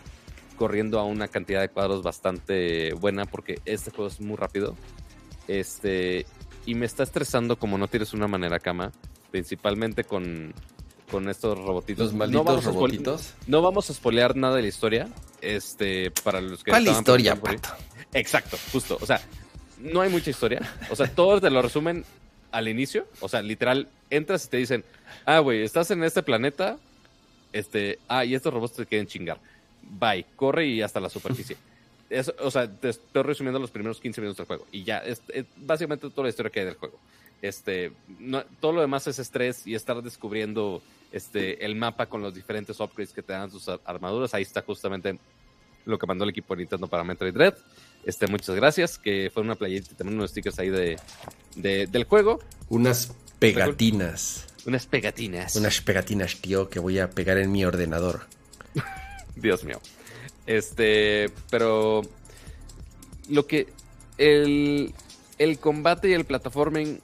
corriendo 0.56 0.98
a 0.98 1.04
una 1.04 1.28
cantidad 1.28 1.60
de 1.60 1.68
cuadros 1.68 2.02
bastante 2.02 2.92
buena 2.94 3.24
porque 3.26 3.60
este 3.64 3.90
juego 3.90 4.08
es 4.08 4.20
muy 4.20 4.36
rápido. 4.36 4.74
Este, 5.46 6.26
y 6.66 6.74
me 6.74 6.86
está 6.86 7.02
estresando 7.02 7.58
como 7.58 7.78
no 7.78 7.88
tienes 7.88 8.12
una 8.12 8.26
manera 8.26 8.58
cama, 8.58 8.92
principalmente 9.30 10.04
con, 10.04 10.52
con 11.10 11.28
estos 11.28 11.58
robotitos. 11.58 12.06
Los 12.06 12.14
malditos 12.14 12.44
vamos 12.44 12.66
a 12.66 12.70
spoil- 12.70 12.74
robotitos. 12.74 13.34
no 13.46 13.62
vamos 13.62 13.90
a 13.90 13.94
spoilear 13.94 14.36
nada 14.36 14.56
de 14.56 14.62
la 14.62 14.68
historia. 14.68 15.08
Este, 15.40 16.10
para 16.10 16.40
los 16.40 16.62
que 16.64 16.70
¿Cuál 16.70 16.86
historia, 16.88 17.36
pato? 17.36 17.68
Exacto, 18.12 18.56
justo. 18.72 18.98
O 19.00 19.06
sea, 19.06 19.20
no 19.78 20.00
hay 20.00 20.10
mucha 20.10 20.30
historia. 20.30 20.60
O 20.90 20.96
sea, 20.96 21.06
todos 21.14 21.40
te 21.40 21.50
lo 21.50 21.62
resumen 21.62 22.04
al 22.52 22.68
inicio. 22.68 23.06
O 23.20 23.28
sea, 23.28 23.42
literal, 23.42 23.88
entras 24.10 24.46
y 24.46 24.48
te 24.48 24.56
dicen, 24.56 24.84
ah, 25.26 25.38
güey, 25.40 25.62
estás 25.62 25.90
en 25.90 26.02
este 26.04 26.22
planeta. 26.22 26.78
Este, 27.52 27.98
ah, 28.08 28.24
y 28.24 28.34
estos 28.34 28.52
robots 28.52 28.74
te 28.74 28.86
quieren 28.86 29.06
chingar. 29.06 29.38
Bye, 29.82 30.26
corre 30.36 30.66
y 30.66 30.82
hasta 30.82 31.00
la 31.00 31.08
superficie. 31.08 31.56
Eso, 32.10 32.34
o 32.40 32.50
sea, 32.50 32.66
te 32.70 32.88
estoy 32.88 33.22
resumiendo 33.22 33.58
los 33.58 33.70
primeros 33.70 34.00
15 34.00 34.20
minutos 34.22 34.38
del 34.38 34.46
juego. 34.46 34.66
Y 34.72 34.82
ya, 34.84 34.98
es, 34.98 35.20
es 35.28 35.44
básicamente 35.56 36.08
toda 36.10 36.24
la 36.24 36.30
historia 36.30 36.50
que 36.50 36.60
hay 36.60 36.66
del 36.66 36.74
juego. 36.76 36.98
Este, 37.42 37.92
no- 38.18 38.44
todo 38.60 38.72
lo 38.72 38.80
demás 38.80 39.06
es 39.06 39.18
estrés 39.18 39.66
y 39.66 39.74
estar 39.74 40.02
descubriendo 40.02 40.82
este, 41.12 41.64
el 41.64 41.74
mapa 41.76 42.06
con 42.06 42.20
los 42.20 42.34
diferentes 42.34 42.78
upgrades 42.80 43.12
que 43.12 43.22
te 43.22 43.32
dan 43.32 43.50
ar- 43.68 43.80
armaduras. 43.84 44.34
Ahí 44.34 44.42
está 44.42 44.62
justamente 44.62 45.18
lo 45.86 45.98
que 45.98 46.06
mandó 46.06 46.24
el 46.24 46.30
equipo 46.30 46.54
de 46.54 46.60
Nintendo 46.62 46.86
para 46.86 47.04
Metroid 47.04 47.32
Dread. 47.32 47.54
Este, 48.04 48.26
muchas 48.26 48.54
gracias, 48.56 48.98
que 48.98 49.30
fue 49.32 49.42
una 49.42 49.54
playerita 49.54 49.92
y 49.92 49.94
también 49.94 50.18
unos 50.18 50.30
stickers 50.30 50.58
ahí 50.58 50.68
de, 50.70 50.96
de- 51.56 51.86
del 51.86 52.04
juego. 52.04 52.40
Unas 52.68 53.12
pegatinas. 53.38 54.46
Unas 54.66 54.86
pegatinas. 54.86 55.56
Unas 55.56 55.80
pegatinas, 55.80 56.36
tío, 56.40 56.68
que 56.68 56.78
voy 56.78 56.98
a 56.98 57.08
pegar 57.10 57.38
en 57.38 57.50
mi 57.52 57.64
ordenador. 57.64 58.22
Dios 59.36 59.64
mío. 59.64 59.80
Este, 60.46 61.30
pero 61.50 62.02
lo 63.28 63.46
que 63.46 63.68
el, 64.18 64.92
el 65.38 65.58
combate 65.58 66.08
y 66.08 66.12
el 66.14 66.24
plataforming 66.24 67.00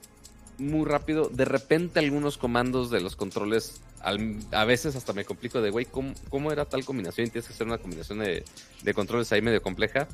muy 0.59 0.85
rápido, 0.87 1.29
de 1.29 1.45
repente 1.45 1.99
algunos 1.99 2.39
comandos 2.39 2.91
de 2.91 3.01
los 3.01 3.17
controles 3.17 3.81
al- 4.01 4.39
a 4.53 4.65
veces 4.65 4.95
hasta 4.97 5.13
me 5.13 5.25
complico 5.25 5.61
de, 5.61 5.71
güey, 5.71 5.85
¿cómo, 5.87 6.13
cómo 6.29 6.53
era 6.53 6.65
tal 6.65 6.85
combinación? 6.85 7.29
Tienes 7.31 7.49
que 7.49 7.55
hacer 7.55 7.67
una 7.67 7.79
combinación 7.79 8.19
de, 8.21 8.45
de 8.83 8.95
controles 8.95 9.33
ahí 9.33 9.43
medio 9.43 9.63
compleja. 9.63 10.07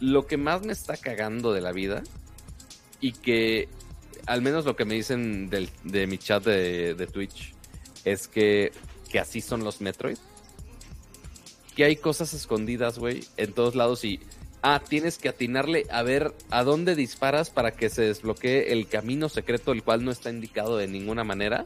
Lo 0.00 0.26
que 0.26 0.36
más 0.36 0.62
me 0.64 0.72
está 0.72 0.96
cagando 0.96 1.52
de 1.52 1.60
la 1.60 1.72
vida 1.72 2.02
y 3.00 3.12
que 3.12 3.68
al 4.26 4.42
menos 4.42 4.64
lo 4.64 4.76
que 4.76 4.84
me 4.84 4.94
dicen 4.94 5.48
del- 5.50 5.70
de 5.84 6.06
mi 6.06 6.18
chat 6.18 6.44
de, 6.44 6.94
de 6.94 7.06
Twitch 7.06 7.54
es 8.04 8.28
que, 8.28 8.72
que 9.10 9.18
así 9.18 9.40
son 9.40 9.64
los 9.64 9.80
Metroid 9.80 10.18
que 11.74 11.84
hay 11.84 11.96
cosas 11.96 12.34
escondidas, 12.34 12.98
güey, 12.98 13.24
en 13.38 13.54
todos 13.54 13.74
lados 13.74 14.04
y 14.04 14.20
ah, 14.62 14.80
tienes 14.86 15.18
que 15.18 15.28
atinarle 15.28 15.86
a 15.90 16.02
ver 16.02 16.34
a 16.50 16.62
dónde 16.64 16.94
disparas 16.94 17.50
para 17.50 17.72
que 17.72 17.90
se 17.90 18.02
desbloquee 18.02 18.72
el 18.72 18.88
camino 18.88 19.28
secreto, 19.28 19.72
el 19.72 19.82
cual 19.82 20.04
no 20.04 20.10
está 20.10 20.30
indicado 20.30 20.76
de 20.76 20.88
ninguna 20.88 21.24
manera. 21.24 21.64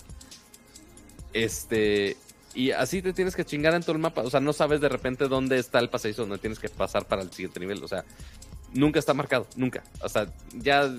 Este, 1.33 2.17
y 2.55 2.71
así 2.71 3.03
te 3.03 3.13
tienes 3.13 3.37
que 3.37 3.45
chingar 3.45 3.75
en 3.75 3.83
todo 3.83 3.93
el 3.93 3.99
mapa, 3.99 4.23
o 4.23 4.31
sea, 4.31 4.41
no 4.41 4.55
sabes 4.55 4.81
de 4.81 4.89
repente 4.89 5.29
dónde 5.29 5.59
está 5.59 5.79
el 5.79 5.91
pasadizo 5.91 6.23
donde 6.23 6.39
tienes 6.39 6.59
que 6.59 6.71
pasar 6.71 7.07
para 7.07 7.23
el 7.23 7.31
siguiente 7.31 7.61
nivel, 7.61 7.85
o 7.85 7.89
sea, 7.89 8.05
nunca 8.73 8.99
está 8.99 9.13
marcado, 9.13 9.47
nunca. 9.57 9.85
O 10.03 10.09
sea, 10.09 10.33
ya 10.55 10.91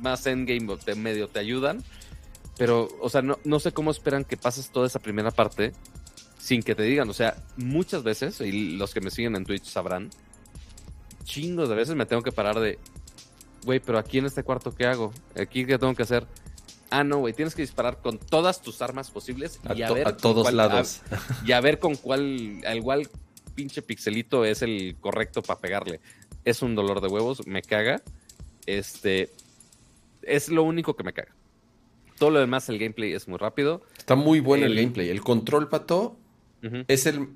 más 0.00 0.26
endgame 0.26 0.76
te 0.84 0.96
medio 0.96 1.28
te 1.28 1.38
ayudan, 1.38 1.84
pero, 2.58 2.88
o 3.00 3.08
sea, 3.08 3.22
no, 3.22 3.38
no 3.44 3.60
sé 3.60 3.72
cómo 3.72 3.92
esperan 3.92 4.24
que 4.24 4.36
pases 4.36 4.70
toda 4.70 4.86
esa 4.86 4.98
primera 4.98 5.30
parte 5.30 5.72
sin 6.38 6.62
que 6.62 6.74
te 6.74 6.82
digan. 6.82 7.08
O 7.08 7.14
sea, 7.14 7.36
muchas 7.56 8.02
veces, 8.02 8.40
y 8.40 8.76
los 8.76 8.92
que 8.92 9.00
me 9.00 9.10
siguen 9.10 9.36
en 9.36 9.44
Twitch 9.44 9.64
sabrán, 9.64 10.10
chingos 11.30 11.68
de 11.68 11.74
veces 11.76 11.94
me 11.94 12.06
tengo 12.06 12.22
que 12.22 12.32
parar 12.32 12.58
de, 12.58 12.78
güey, 13.64 13.78
pero 13.80 13.98
aquí 13.98 14.18
en 14.18 14.26
este 14.26 14.42
cuarto, 14.42 14.74
¿qué 14.74 14.86
hago? 14.86 15.12
¿Aquí 15.40 15.64
qué 15.64 15.78
tengo 15.78 15.94
que 15.94 16.02
hacer? 16.02 16.26
Ah, 16.90 17.04
no, 17.04 17.18
güey, 17.18 17.32
tienes 17.32 17.54
que 17.54 17.62
disparar 17.62 17.98
con 18.02 18.18
todas 18.18 18.60
tus 18.62 18.82
armas 18.82 19.10
posibles 19.12 19.60
y 19.76 19.82
a, 19.82 19.92
ver 19.92 20.08
a 20.08 20.16
todos 20.16 20.42
cuál- 20.42 20.56
lados. 20.56 21.02
a- 21.10 21.46
y 21.46 21.52
a 21.52 21.60
ver 21.60 21.78
con 21.78 21.94
cuál, 21.94 22.60
al 22.66 22.76
igual 22.78 23.08
pinche 23.54 23.80
pixelito 23.82 24.44
es 24.44 24.62
el 24.62 24.96
correcto 25.00 25.40
para 25.42 25.60
pegarle. 25.60 26.00
Es 26.44 26.62
un 26.62 26.74
dolor 26.74 27.00
de 27.00 27.06
huevos, 27.08 27.46
me 27.46 27.62
caga. 27.62 28.02
Este, 28.66 29.30
es 30.22 30.48
lo 30.48 30.64
único 30.64 30.96
que 30.96 31.04
me 31.04 31.12
caga. 31.12 31.34
Todo 32.18 32.30
lo 32.30 32.40
demás, 32.40 32.68
el 32.68 32.78
gameplay 32.78 33.12
es 33.12 33.28
muy 33.28 33.38
rápido. 33.38 33.82
Está 33.96 34.14
muy 34.16 34.40
bueno 34.40 34.66
el, 34.66 34.72
El- 34.72 34.78
gameplay. 34.78 35.08
El 35.10 35.20
control, 35.22 35.68
pato, 35.68 36.16
es 36.88 37.06
el, 37.06 37.28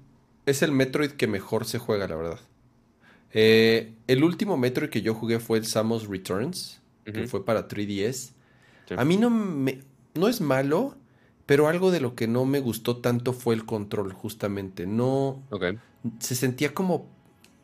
es 0.46 0.62
el 0.62 0.72
Metroid 0.72 1.12
que 1.12 1.26
mejor 1.26 1.64
se 1.64 1.78
juega, 1.78 2.08
la 2.08 2.16
verdad. 2.16 2.40
Eh, 3.34 3.92
el 4.06 4.22
último 4.24 4.56
Metroid 4.56 4.90
que 4.90 5.02
yo 5.02 5.14
jugué 5.14 5.40
fue 5.40 5.58
el 5.58 5.66
Samus 5.66 6.06
Returns, 6.08 6.80
que 7.04 7.26
fue 7.26 7.44
para 7.44 7.68
3DS. 7.68 8.32
Sí. 8.88 8.94
A 8.96 9.04
mí 9.04 9.16
no 9.16 9.28
me, 9.30 9.80
no 10.14 10.28
es 10.28 10.40
malo, 10.40 10.94
pero 11.46 11.68
algo 11.68 11.90
de 11.90 12.00
lo 12.00 12.14
que 12.14 12.26
no 12.28 12.44
me 12.44 12.60
gustó 12.60 12.98
tanto 12.98 13.32
fue 13.32 13.54
el 13.54 13.64
control, 13.66 14.12
justamente. 14.12 14.86
No, 14.86 15.42
se 16.20 16.34
sentía 16.34 16.72
como 16.74 17.06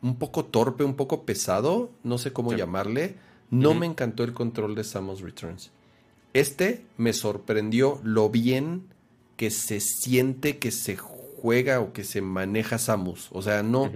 un 0.01 0.17
poco 0.17 0.45
torpe, 0.45 0.83
un 0.83 0.95
poco 0.95 1.25
pesado, 1.25 1.91
no 2.03 2.17
sé 2.17 2.33
cómo 2.33 2.51
Sí. 2.51 2.57
llamarle. 2.57 3.15
No 3.49 3.73
me 3.73 3.85
encantó 3.85 4.23
el 4.23 4.33
control 4.33 4.75
de 4.75 4.83
Samus 4.83 5.21
Returns. 5.21 5.71
Este 6.33 6.85
me 6.97 7.11
sorprendió 7.13 7.99
lo 8.03 8.29
bien 8.29 8.83
que 9.35 9.51
se 9.51 9.79
siente 9.81 10.57
que 10.57 10.71
se 10.71 10.95
juega 10.95 11.81
o 11.81 11.91
que 11.93 12.03
se 12.03 12.21
maneja 12.21 12.77
Samus. 12.77 13.29
O 13.31 13.41
sea, 13.41 13.61
no. 13.63 13.91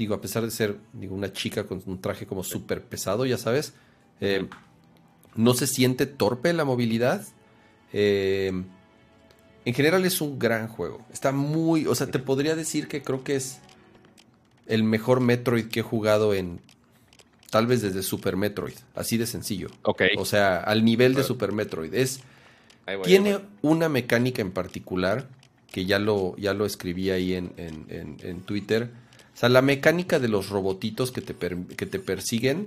Digo, 0.00 0.14
a 0.14 0.20
pesar 0.22 0.42
de 0.42 0.50
ser 0.50 0.78
digo, 0.94 1.14
una 1.14 1.30
chica 1.30 1.64
con 1.64 1.82
un 1.84 2.00
traje 2.00 2.24
como 2.24 2.42
súper 2.42 2.82
pesado, 2.82 3.26
ya 3.26 3.36
sabes. 3.36 3.74
Eh, 4.22 4.48
no 5.34 5.52
se 5.52 5.66
siente 5.66 6.06
torpe 6.06 6.54
la 6.54 6.64
movilidad. 6.64 7.22
Eh, 7.92 8.50
en 9.66 9.74
general 9.74 10.06
es 10.06 10.22
un 10.22 10.38
gran 10.38 10.68
juego. 10.68 11.04
Está 11.12 11.32
muy. 11.32 11.86
O 11.86 11.94
sea, 11.94 12.06
te 12.06 12.18
podría 12.18 12.56
decir 12.56 12.88
que 12.88 13.02
creo 13.02 13.22
que 13.24 13.36
es 13.36 13.58
el 14.66 14.84
mejor 14.84 15.20
Metroid 15.20 15.66
que 15.66 15.80
he 15.80 15.82
jugado 15.82 16.32
en. 16.32 16.62
Tal 17.50 17.66
vez 17.66 17.82
desde 17.82 18.02
Super 18.02 18.38
Metroid. 18.38 18.76
Así 18.94 19.18
de 19.18 19.26
sencillo. 19.26 19.68
Ok. 19.82 20.02
O 20.16 20.24
sea, 20.24 20.60
al 20.60 20.82
nivel 20.82 21.12
de 21.12 21.24
Super 21.24 21.52
Metroid. 21.52 21.92
Es. 21.92 22.20
tiene 23.04 23.40
una 23.60 23.90
mecánica 23.90 24.40
en 24.40 24.52
particular. 24.52 25.28
Que 25.70 25.84
ya 25.84 25.98
lo, 25.98 26.34
ya 26.38 26.54
lo 26.54 26.64
escribí 26.64 27.10
ahí 27.10 27.34
en, 27.34 27.52
en, 27.58 28.40
Twitter. 28.40 28.90
O 29.40 29.44
sea, 29.46 29.48
la 29.48 29.62
mecánica 29.62 30.18
de 30.18 30.28
los 30.28 30.50
robotitos 30.50 31.12
que 31.12 31.22
te, 31.22 31.34
que 31.34 31.86
te 31.86 31.98
persiguen 31.98 32.66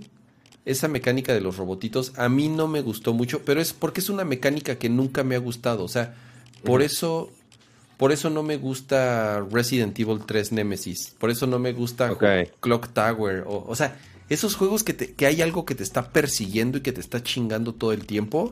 esa 0.66 0.88
mecánica 0.88 1.32
de 1.32 1.42
los 1.42 1.58
robotitos 1.58 2.14
a 2.18 2.30
mí 2.30 2.48
no 2.48 2.68
me 2.68 2.82
gustó 2.82 3.14
mucho, 3.14 3.44
pero 3.44 3.62
es 3.62 3.74
porque 3.74 4.00
es 4.00 4.10
una 4.10 4.24
mecánica 4.24 4.78
que 4.78 4.90
nunca 4.90 5.24
me 5.24 5.36
ha 5.36 5.40
gustado. 5.40 5.84
O 5.84 5.88
sea, 5.88 6.16
por 6.64 6.82
eso, 6.82 7.30
por 7.98 8.12
eso 8.12 8.32
no 8.32 8.42
me 8.42 8.58
gusta 8.58 9.46
Resident 9.52 10.00
Evil 10.00 10.22
3 10.26 10.54
Nemesis. 10.54 11.14
Por 11.20 11.30
eso 11.30 11.46
no 11.48 11.60
me 11.60 11.74
gusta 11.74 12.18
Clock 12.60 12.90
Tower. 12.90 13.44
O, 13.46 13.66
o 13.68 13.76
sea, 13.76 14.00
esos 14.30 14.56
juegos 14.56 14.84
que, 14.84 14.94
te, 14.94 15.14
que 15.14 15.26
hay 15.28 15.44
algo 15.44 15.66
que 15.66 15.76
te 15.76 15.84
está 15.84 16.10
persiguiendo 16.10 16.80
y 16.80 16.82
que 16.82 16.92
te 16.94 17.02
está 17.02 17.22
chingando 17.22 17.74
todo 17.74 17.92
el 17.92 18.08
tiempo. 18.08 18.52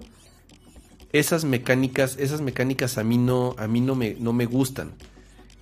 Esas 1.12 1.44
mecánicas, 1.44 2.18
esas 2.20 2.42
mecánicas 2.42 3.00
a 3.00 3.04
mí 3.04 3.18
no, 3.18 3.56
a 3.58 3.68
mí 3.68 3.82
no 3.82 3.96
me, 3.96 4.16
no 4.20 4.32
me 4.32 4.46
gustan. 4.46 4.92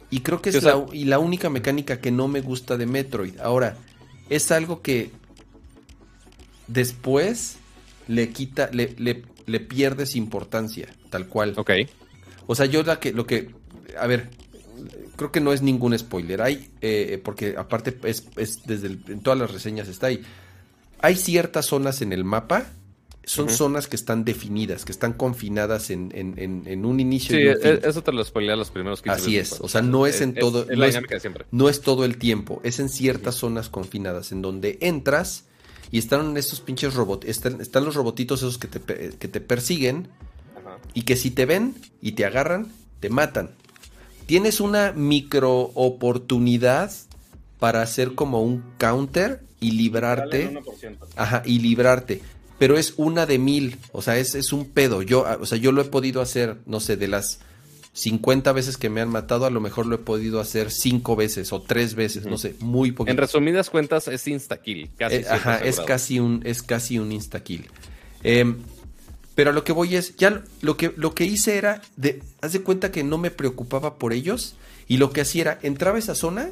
Y 0.10 0.22
creo 0.22 0.42
que 0.42 0.50
es 0.50 0.64
la, 0.64 0.86
y 0.92 1.06
la 1.06 1.20
única 1.20 1.50
mecánica 1.50 2.00
que 2.00 2.12
no 2.12 2.28
me 2.28 2.42
gusta 2.42 2.78
de 2.78 2.86
Metroid. 2.86 3.40
Ahora, 3.40 3.78
es 4.30 4.52
algo 4.52 4.82
que 4.82 5.12
después 6.68 7.58
le 8.08 8.30
quita, 8.30 8.70
le, 8.72 8.96
le, 8.98 9.24
le 9.46 9.60
pierdes 9.60 10.16
importancia, 10.16 10.88
tal 11.10 11.28
cual. 11.28 11.54
Ok. 11.58 11.72
O 12.48 12.56
sea, 12.56 12.66
yo 12.66 12.82
la 12.84 13.00
que, 13.00 13.14
lo 13.14 13.28
que, 13.28 13.52
a 14.00 14.08
ver, 14.08 14.30
creo 15.16 15.32
que 15.32 15.42
no 15.42 15.54
es 15.54 15.62
ningún 15.62 15.98
spoiler. 15.98 16.42
Hay, 16.42 16.70
eh, 16.82 17.22
porque 17.24 17.56
aparte 17.58 17.96
es, 18.04 18.26
desde 18.66 18.88
en 18.88 19.22
todas 19.22 19.38
las 19.38 19.52
reseñas 19.52 19.88
está 19.88 20.08
ahí. 20.08 20.24
Hay 21.02 21.16
ciertas 21.16 21.68
zonas 21.68 22.02
en 22.02 22.14
el 22.14 22.24
mapa, 22.24 22.66
son 23.24 23.50
zonas 23.50 23.88
que 23.88 23.96
están 23.96 24.26
definidas, 24.26 24.86
que 24.86 24.92
están 24.92 25.14
confinadas 25.14 25.90
en, 25.92 26.12
en, 26.14 26.86
un 26.86 27.00
inicio. 27.00 27.38
Sí, 27.38 27.68
e, 27.68 27.82
eso 27.84 28.02
te 28.02 28.12
lo 28.12 28.24
spoilea 28.24 28.56
los 28.56 28.72
primeros 28.72 29.02
15 29.02 29.22
Así 29.22 29.38
es, 29.38 29.60
o 29.62 29.68
sea, 29.68 29.82
no 29.82 30.08
es, 30.08 30.22
en 30.22 30.34
todo. 30.34 30.62
Es, 30.70 30.78
de 30.78 31.20
siempre. 31.20 31.46
No 31.52 31.70
es 31.70 31.82
todo 31.82 32.06
el 32.06 32.18
tiempo, 32.18 32.60
es 32.64 32.80
en 32.80 32.90
ciertas 32.90 33.36
zonas 33.36 33.70
confinadas, 33.70 34.32
en 34.32 34.42
donde 34.42 34.80
entras 34.82 35.46
y 35.92 36.00
están 36.00 36.38
estos 36.38 36.62
pinches 36.62 36.94
robots, 36.96 37.28
están, 37.28 37.62
están, 37.62 37.86
los 37.86 37.96
robotitos 37.96 38.40
esos 38.40 38.58
que 38.58 38.68
te, 38.68 38.80
que 39.18 39.28
te 39.28 39.42
persiguen 39.42 40.08
y 40.94 41.04
que 41.04 41.16
si 41.16 41.32
te 41.32 41.46
ven 41.46 41.76
y 42.02 42.14
te 42.14 42.26
agarran, 42.26 42.72
te 43.00 43.10
matan. 43.10 43.52
Tienes 44.26 44.60
una 44.60 44.92
micro 44.92 45.72
oportunidad 45.74 46.92
para 47.60 47.82
hacer 47.82 48.16
como 48.16 48.42
un 48.42 48.64
counter 48.78 49.42
y 49.60 49.72
librarte. 49.72 50.60
Ajá, 51.16 51.44
y 51.46 51.60
librarte. 51.60 52.22
Pero 52.60 52.78
es 52.78 52.94
una 52.98 53.26
de 53.26 53.40
mil. 53.40 53.78
O 53.92 54.02
sea, 54.02 54.18
es, 54.18 54.36
es 54.36 54.54
un 54.54 54.66
pedo. 54.66 55.02
Yo, 55.02 55.26
o 55.40 55.46
sea, 55.46 55.58
yo 55.58 55.72
lo 55.72 55.82
he 55.82 55.86
podido 55.86 56.22
hacer, 56.22 56.58
no 56.66 56.80
sé, 56.80 56.98
de 56.98 57.08
las 57.08 57.40
50 57.94 58.52
veces 58.54 58.78
que 58.78 58.90
me 58.90 59.02
han 59.02 59.10
matado, 59.10 59.46
a 59.46 59.50
lo 59.50 59.60
mejor 59.62 59.86
lo 59.86 59.96
he 59.96 60.00
podido 60.00 60.40
hacer 60.40 60.72
5 60.72 61.16
veces 61.16 61.52
o 61.52 61.62
3 61.62 61.96
veces, 61.96 62.26
no 62.26 62.38
sé, 62.38 62.56
muy 62.60 62.92
poquito. 62.92 63.12
En 63.12 63.18
resumidas 63.18 63.70
cuentas, 63.70 64.08
es 64.08 64.28
insta-kill. 64.28 64.92
Casi 64.98 65.16
eh, 65.16 65.26
ajá, 65.30 65.58
es 65.58 65.80
casi 65.80 66.20
un, 66.20 66.42
es 66.46 66.62
casi 66.62 67.00
un 67.00 67.12
insta-kill. 67.12 67.68
Eh, 68.24 68.56
pero 69.36 69.52
a 69.52 69.54
lo 69.54 69.64
que 69.64 69.72
voy 69.72 69.96
es, 69.96 70.16
ya 70.18 70.44
lo 70.62 70.78
que, 70.78 70.94
lo 70.98 71.16
que 71.16 71.26
hice 71.26 71.58
era, 71.58 71.82
de, 71.96 72.22
haz 72.42 72.54
de 72.54 72.62
cuenta 72.62 72.92
que 72.92 73.04
no 73.04 73.18
me 73.18 73.32
preocupaba 73.32 73.98
por 73.98 74.14
ellos 74.14 74.56
y 74.88 74.98
lo 74.98 75.12
que 75.12 75.22
hacía 75.22 75.42
era, 75.42 75.60
entraba 75.62 75.96
a 75.96 76.00
esa 76.00 76.14
zona 76.14 76.50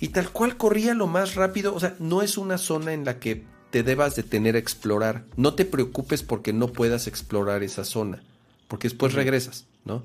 y 0.00 0.08
tal 0.08 0.30
cual 0.30 0.56
corría 0.56 0.94
lo 0.94 1.08
más 1.08 1.34
rápido, 1.34 1.74
o 1.74 1.80
sea, 1.80 1.96
no 1.98 2.22
es 2.22 2.38
una 2.38 2.56
zona 2.56 2.92
en 2.92 3.04
la 3.04 3.18
que 3.18 3.42
te 3.70 3.82
debas 3.82 4.16
detener 4.16 4.56
a 4.56 4.58
explorar, 4.58 5.24
no 5.36 5.54
te 5.54 5.64
preocupes 5.64 6.22
porque 6.22 6.52
no 6.52 6.68
puedas 6.68 7.06
explorar 7.06 7.62
esa 7.62 7.84
zona, 7.84 8.22
porque 8.66 8.88
después 8.88 9.14
regresas, 9.14 9.66
¿no? 9.84 10.02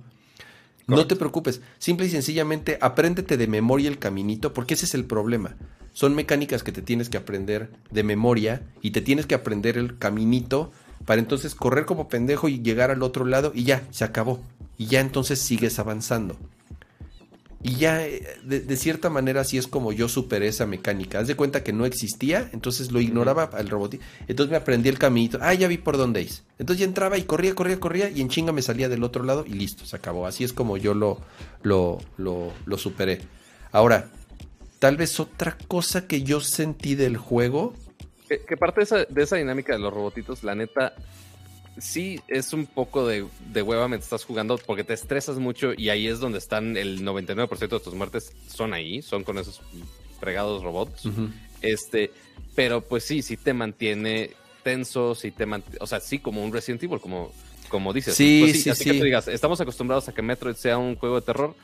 No 0.85 1.07
te 1.07 1.15
preocupes, 1.15 1.61
simple 1.79 2.07
y 2.07 2.09
sencillamente 2.09 2.77
apréndete 2.81 3.37
de 3.37 3.47
memoria 3.47 3.89
el 3.89 3.99
caminito, 3.99 4.53
porque 4.53 4.73
ese 4.73 4.85
es 4.85 4.93
el 4.93 5.05
problema. 5.05 5.55
Son 5.93 6.13
mecánicas 6.13 6.63
que 6.63 6.71
te 6.71 6.81
tienes 6.81 7.09
que 7.09 7.17
aprender 7.17 7.69
de 7.91 8.03
memoria 8.03 8.63
y 8.81 8.91
te 8.91 9.01
tienes 9.01 9.25
que 9.25 9.35
aprender 9.35 9.77
el 9.77 9.97
caminito 9.97 10.71
para 11.05 11.21
entonces 11.21 11.55
correr 11.55 11.85
como 11.85 12.09
pendejo 12.09 12.49
y 12.49 12.61
llegar 12.61 12.91
al 12.91 13.03
otro 13.03 13.25
lado 13.25 13.51
y 13.55 13.63
ya, 13.63 13.83
se 13.91 14.03
acabó. 14.03 14.41
Y 14.77 14.87
ya 14.87 14.99
entonces 14.99 15.39
sigues 15.39 15.79
avanzando. 15.79 16.35
Y 17.63 17.77
ya, 17.77 18.05
eh, 18.05 18.21
de, 18.43 18.75
cierta 18.75 19.09
manera, 19.09 19.41
así 19.41 19.57
es 19.57 19.67
como 19.67 19.93
yo 19.93 20.09
superé 20.09 20.47
esa 20.47 20.65
mecánica. 20.65 21.19
Haz 21.19 21.27
de 21.27 21.35
cuenta 21.35 21.63
que 21.63 21.71
no 21.71 21.85
existía, 21.85 22.49
entonces 22.51 22.91
lo 22.91 22.99
ignoraba 22.99 23.43
al 23.53 23.69
robot. 23.69 23.97
Entonces 24.27 24.51
me 24.51 24.57
aprendí 24.57 24.89
el 24.89 24.99
caminito. 24.99 25.39
Ah, 25.41 25.53
ya 25.53 25.67
vi 25.67 25.77
por 25.77 25.97
dónde 25.97 26.21
es. 26.21 26.43
Entonces 26.59 26.81
ya 26.81 26.85
entraba 26.85 27.17
y 27.17 27.23
corría, 27.23 27.55
corría, 27.55 27.79
corría 27.79 28.09
y 28.09 28.21
en 28.21 28.29
chinga 28.29 28.51
me 28.51 28.61
salía 28.61 28.89
del 28.89 29.03
otro 29.03 29.23
lado 29.23 29.45
y 29.47 29.53
listo, 29.53 29.85
se 29.85 29.95
acabó. 29.95 30.27
Así 30.27 30.43
es 30.43 30.51
como 30.51 30.75
yo 30.75 30.93
lo, 30.93 31.21
lo, 31.61 31.99
lo, 32.17 32.51
lo 32.65 32.77
superé. 32.77 33.21
Ahora, 33.71 34.09
tal 34.79 34.97
vez 34.97 35.19
otra 35.21 35.57
cosa 35.67 36.05
que 36.05 36.23
yo 36.23 36.41
sentí 36.41 36.95
del 36.95 37.15
juego 37.15 37.73
que, 38.27 38.57
parte 38.57 38.81
de 38.81 38.83
esa, 38.83 39.05
de 39.05 39.23
esa, 39.23 39.35
dinámica 39.35 39.73
de 39.73 39.79
los 39.79 39.93
robotitos, 39.93 40.43
la 40.43 40.55
neta, 40.55 40.93
sí 41.77 42.21
es 42.27 42.53
un 42.53 42.65
poco 42.65 43.07
de, 43.07 43.25
de 43.51 43.61
hueva 43.61 43.87
mientras 43.87 44.05
estás 44.05 44.25
jugando 44.25 44.57
porque 44.57 44.83
te 44.83 44.93
estresas 44.93 45.37
mucho 45.37 45.73
y 45.75 45.89
ahí 45.89 46.07
es 46.07 46.19
donde 46.19 46.37
están 46.37 46.77
el 46.77 47.03
99% 47.05 47.57
de 47.57 47.79
tus 47.79 47.93
muertes 47.93 48.33
son 48.47 48.73
ahí, 48.73 49.01
son 49.01 49.23
con 49.23 49.37
esos 49.37 49.61
fregados 50.19 50.63
robots. 50.63 51.03
Este, 51.61 52.11
pero 52.55 52.81
pues 52.81 53.03
sí, 53.03 53.21
sí 53.21 53.37
te 53.37 53.53
mantiene 53.53 54.31
tenso, 54.63 55.15
sí 55.15 55.31
te 55.31 55.45
mantiene, 55.45 55.77
o 55.81 55.87
sea, 55.87 55.99
sí 55.99 56.19
como 56.19 56.43
un 56.43 56.53
Resident 56.53 56.83
Evil, 56.83 56.99
como, 56.99 57.31
como 57.69 57.93
dices. 57.93 58.15
Sí, 58.15 58.41
pues 58.41 58.63
sí, 58.63 58.69
así 58.69 58.85
que 58.85 58.93
tú 58.93 59.03
digas, 59.03 59.27
estamos 59.27 59.59
acostumbrados 59.59 60.07
a 60.07 60.13
que 60.13 60.21
Metroid 60.21 60.55
sea 60.55 60.77
un 60.77 60.95
juego 60.95 61.15
de 61.15 61.25
terror. 61.25 61.55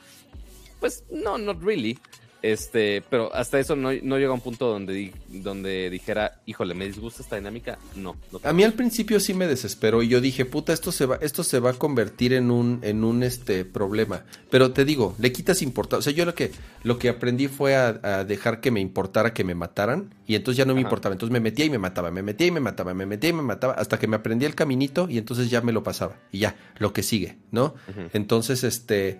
Pues 0.79 1.03
no, 1.09 1.37
not 1.37 1.61
really. 1.63 1.99
Este, 2.41 3.03
pero 3.09 3.33
hasta 3.35 3.59
eso 3.59 3.75
no, 3.75 3.89
no 4.01 4.17
llega 4.17 4.29
a 4.29 4.33
un 4.33 4.41
punto 4.41 4.67
donde, 4.67 5.13
donde 5.27 5.89
dijera, 5.89 6.39
híjole, 6.45 6.73
me 6.73 6.85
disgusta 6.85 7.21
esta 7.21 7.35
dinámica. 7.35 7.77
No. 7.95 8.15
a 8.43 8.53
mí 8.53 8.63
al 8.63 8.73
principio 8.73 9.19
sí 9.19 9.33
me 9.33 9.47
desesperó 9.47 10.01
y 10.03 10.07
yo 10.07 10.21
dije, 10.21 10.45
puta, 10.45 10.71
esto 10.71 10.91
se 10.91 11.05
va, 11.05 11.17
esto 11.21 11.43
se 11.43 11.59
va 11.59 11.71
a 11.71 11.73
convertir 11.73 12.33
en 12.33 12.49
un, 12.49 12.79
en 12.81 13.03
un 13.03 13.23
este 13.23 13.65
problema. 13.65 14.23
Pero 14.49 14.71
te 14.71 14.85
digo, 14.85 15.15
le 15.19 15.33
quitas 15.33 15.61
importancia. 15.61 15.99
O 15.99 16.01
sea, 16.01 16.13
yo 16.13 16.25
lo 16.25 16.33
que, 16.33 16.51
lo 16.83 16.97
que 16.97 17.09
aprendí 17.09 17.47
fue 17.47 17.75
a, 17.75 18.23
dejar 18.23 18.61
que 18.61 18.71
me 18.71 18.79
importara 18.79 19.33
que 19.33 19.43
me 19.43 19.55
mataran. 19.55 20.13
Y 20.25 20.35
entonces 20.35 20.57
ya 20.57 20.65
no 20.65 20.75
me 20.75 20.81
importaba. 20.81 21.13
Entonces 21.13 21.33
me 21.33 21.39
metía 21.39 21.65
y 21.65 21.69
me 21.69 21.79
mataba, 21.79 22.11
me 22.11 22.21
metía 22.21 22.47
y 22.47 22.51
me 22.51 22.59
mataba, 22.59 22.93
me 22.93 23.05
metía 23.05 23.31
y 23.31 23.33
me 23.33 23.41
mataba, 23.41 23.73
hasta 23.73 23.99
que 23.99 24.07
me 24.07 24.15
aprendí 24.15 24.45
el 24.45 24.55
caminito 24.55 25.07
y 25.09 25.17
entonces 25.17 25.49
ya 25.49 25.61
me 25.61 25.73
lo 25.73 25.83
pasaba. 25.83 26.17
Y 26.31 26.39
ya, 26.39 26.55
lo 26.77 26.93
que 26.93 27.03
sigue, 27.03 27.37
¿no? 27.51 27.73
Entonces, 28.13 28.63
este 28.63 29.19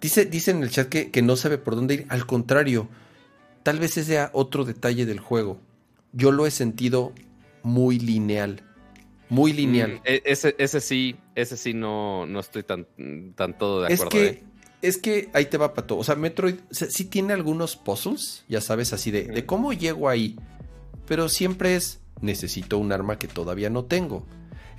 Dice, 0.00 0.24
dice 0.26 0.50
en 0.52 0.62
el 0.62 0.70
chat 0.70 0.88
que, 0.88 1.22
no 1.22 1.36
sabe 1.36 1.58
por 1.58 1.74
dónde 1.74 1.94
ir. 1.94 2.06
Al 2.08 2.26
contrario, 2.26 2.88
tal 3.62 3.78
vez 3.78 3.92
ese 3.96 4.04
sea 4.04 4.30
otro 4.32 4.64
detalle 4.64 5.06
del 5.06 5.20
juego. 5.20 5.60
Yo 6.12 6.30
lo 6.32 6.46
he 6.46 6.50
sentido 6.50 7.12
muy 7.62 7.98
lineal. 7.98 8.62
Muy 9.28 9.52
lineal. 9.52 9.96
Mm, 9.96 10.00
e, 10.04 10.22
ese, 10.24 10.54
ese 10.58 10.80
sí, 10.80 11.16
ese 11.34 11.56
sí 11.56 11.74
no, 11.74 12.26
no 12.26 12.40
estoy 12.40 12.62
tan, 12.62 12.86
tan 13.34 13.58
todo 13.58 13.82
de 13.82 13.92
acuerdo. 13.92 14.04
Es 14.04 14.10
que, 14.10 14.26
¿eh? 14.26 14.42
es 14.82 14.98
que 14.98 15.30
ahí 15.34 15.46
te 15.46 15.58
va 15.58 15.74
pato. 15.74 15.98
O 15.98 16.04
sea, 16.04 16.14
Metroid 16.14 16.56
sí 16.70 17.04
tiene 17.04 17.32
algunos 17.32 17.76
puzzles, 17.76 18.44
ya 18.48 18.60
sabes, 18.60 18.92
así 18.92 19.10
de, 19.10 19.24
de 19.24 19.44
cómo 19.44 19.72
llego 19.72 20.08
ahí. 20.08 20.36
Pero 21.06 21.28
siempre 21.28 21.74
es 21.74 22.00
necesito 22.20 22.78
un 22.78 22.92
arma 22.92 23.18
que 23.18 23.28
todavía 23.28 23.70
no 23.70 23.84
tengo. 23.84 24.26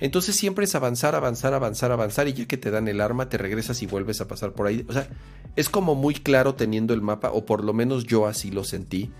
Entonces 0.00 0.34
siempre 0.34 0.64
es 0.64 0.74
avanzar, 0.74 1.14
avanzar, 1.14 1.52
avanzar, 1.52 1.92
avanzar 1.92 2.26
y 2.26 2.32
ya 2.32 2.46
que 2.46 2.56
te 2.56 2.70
dan 2.70 2.88
el 2.88 3.00
arma 3.00 3.28
te 3.28 3.38
regresas 3.38 3.82
y 3.82 3.86
vuelves 3.86 4.20
a 4.20 4.28
pasar 4.28 4.52
por 4.52 4.66
ahí. 4.66 4.84
O 4.88 4.92
sea, 4.92 5.08
es 5.56 5.68
como 5.68 5.94
muy 5.94 6.14
claro 6.14 6.54
teniendo 6.54 6.94
el 6.94 7.02
mapa, 7.02 7.30
o 7.32 7.44
por 7.44 7.62
lo 7.62 7.72
menos 7.72 8.04
yo 8.04 8.26
así 8.26 8.50
lo 8.50 8.64
sentí. 8.64 9.10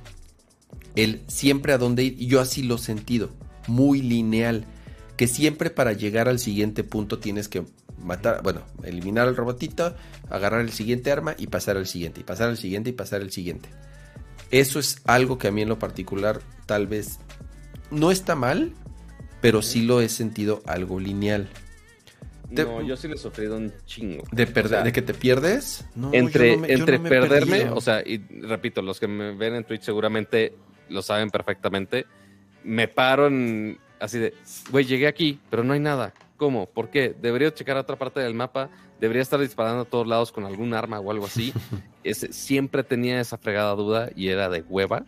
El 0.96 1.22
siempre 1.28 1.72
a 1.72 1.78
dónde 1.78 2.04
ir, 2.04 2.16
yo 2.16 2.40
así 2.40 2.62
lo 2.62 2.76
he 2.76 2.78
sentido. 2.78 3.30
Muy 3.66 4.00
lineal. 4.00 4.64
Que 5.16 5.28
siempre 5.28 5.68
para 5.68 5.92
llegar 5.92 6.28
al 6.28 6.38
siguiente 6.38 6.82
punto 6.82 7.18
tienes 7.18 7.48
que 7.48 7.64
matar, 8.02 8.42
bueno, 8.42 8.62
eliminar 8.82 9.28
al 9.28 9.36
robotito, 9.36 9.94
agarrar 10.30 10.62
el 10.62 10.72
siguiente 10.72 11.12
arma 11.12 11.34
y 11.36 11.48
pasar 11.48 11.76
al 11.76 11.86
siguiente, 11.86 12.20
y 12.20 12.24
pasar 12.24 12.48
al 12.48 12.56
siguiente 12.56 12.90
y 12.90 12.92
pasar 12.94 13.20
al 13.20 13.30
siguiente. 13.30 13.68
Eso 14.50 14.78
es 14.78 15.02
algo 15.04 15.36
que 15.36 15.48
a 15.48 15.52
mí 15.52 15.60
en 15.62 15.68
lo 15.68 15.78
particular 15.78 16.40
tal 16.64 16.86
vez 16.86 17.18
no 17.90 18.10
está 18.10 18.34
mal, 18.34 18.72
pero 19.40 19.62
sí 19.62 19.82
lo 19.82 20.00
he 20.00 20.08
sentido 20.08 20.62
algo 20.66 21.00
lineal. 21.00 21.48
No, 22.50 22.82
yo 22.82 22.96
sí 22.96 23.06
le 23.06 23.14
he 23.14 23.18
sufrido 23.18 23.56
un 23.56 23.72
chingo. 23.86 24.24
¿De, 24.32 24.46
perder, 24.46 24.82
¿de 24.82 24.92
que 24.92 25.02
te 25.02 25.14
pierdes? 25.14 25.84
entre 26.12 26.54
entre 26.72 26.98
perderme, 26.98 27.70
o 27.70 27.80
sea, 27.80 28.02
y 28.04 28.18
repito, 28.42 28.82
los 28.82 28.98
que 28.98 29.06
me 29.06 29.34
ven 29.36 29.54
en 29.54 29.64
Twitch 29.64 29.82
seguramente 29.82 30.54
lo 30.88 31.02
saben 31.02 31.30
perfectamente. 31.30 32.06
Me 32.64 32.88
paro 32.88 33.28
en, 33.28 33.78
así 34.00 34.18
de, 34.18 34.34
güey, 34.70 34.84
llegué 34.84 35.06
aquí, 35.06 35.38
pero 35.48 35.62
no 35.62 35.74
hay 35.74 35.80
nada. 35.80 36.12
¿Cómo? 36.36 36.66
¿Por 36.66 36.90
qué? 36.90 37.14
Debería 37.20 37.52
checar 37.54 37.76
otra 37.76 37.96
parte 37.96 38.20
del 38.20 38.34
mapa, 38.34 38.70
debería 38.98 39.22
estar 39.22 39.38
disparando 39.38 39.82
a 39.82 39.84
todos 39.84 40.06
lados 40.06 40.32
con 40.32 40.44
algún 40.44 40.74
arma 40.74 40.98
o 40.98 41.10
algo 41.10 41.26
así. 41.26 41.52
siempre 42.30 42.82
tenía 42.82 43.20
esa 43.20 43.38
fregada 43.38 43.74
duda 43.74 44.10
y 44.16 44.28
era 44.28 44.48
de 44.48 44.62
hueva. 44.62 45.04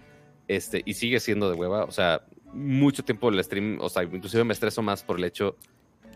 Este, 0.47 0.83
y 0.85 0.95
sigue 0.95 1.19
siendo 1.21 1.51
de 1.51 1.57
hueva. 1.57 1.85
O 1.85 1.91
sea, 1.91 2.23
mucho 2.53 3.05
tiempo 3.05 3.29
el 3.29 3.43
stream, 3.43 3.79
o 3.81 3.89
sea, 3.89 4.03
inclusive 4.03 4.45
me 4.45 4.53
estreso 4.53 4.83
más 4.83 5.03
por 5.03 5.19
el 5.19 5.25
hecho 5.25 5.57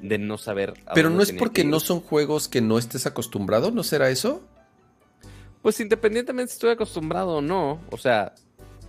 de 0.00 0.18
no 0.18 0.38
saber. 0.38 0.74
Pero 0.94 1.10
no 1.10 1.22
es 1.22 1.32
porque 1.32 1.64
no 1.64 1.80
son 1.80 2.00
juegos 2.00 2.48
que 2.48 2.60
no 2.60 2.78
estés 2.78 3.06
acostumbrado, 3.06 3.70
¿no 3.70 3.82
será 3.82 4.10
eso? 4.10 4.42
Pues 5.62 5.80
independientemente 5.80 6.52
si 6.52 6.56
estoy 6.56 6.70
acostumbrado 6.70 7.36
o 7.36 7.40
no, 7.40 7.80
o 7.90 7.96
sea, 7.96 8.34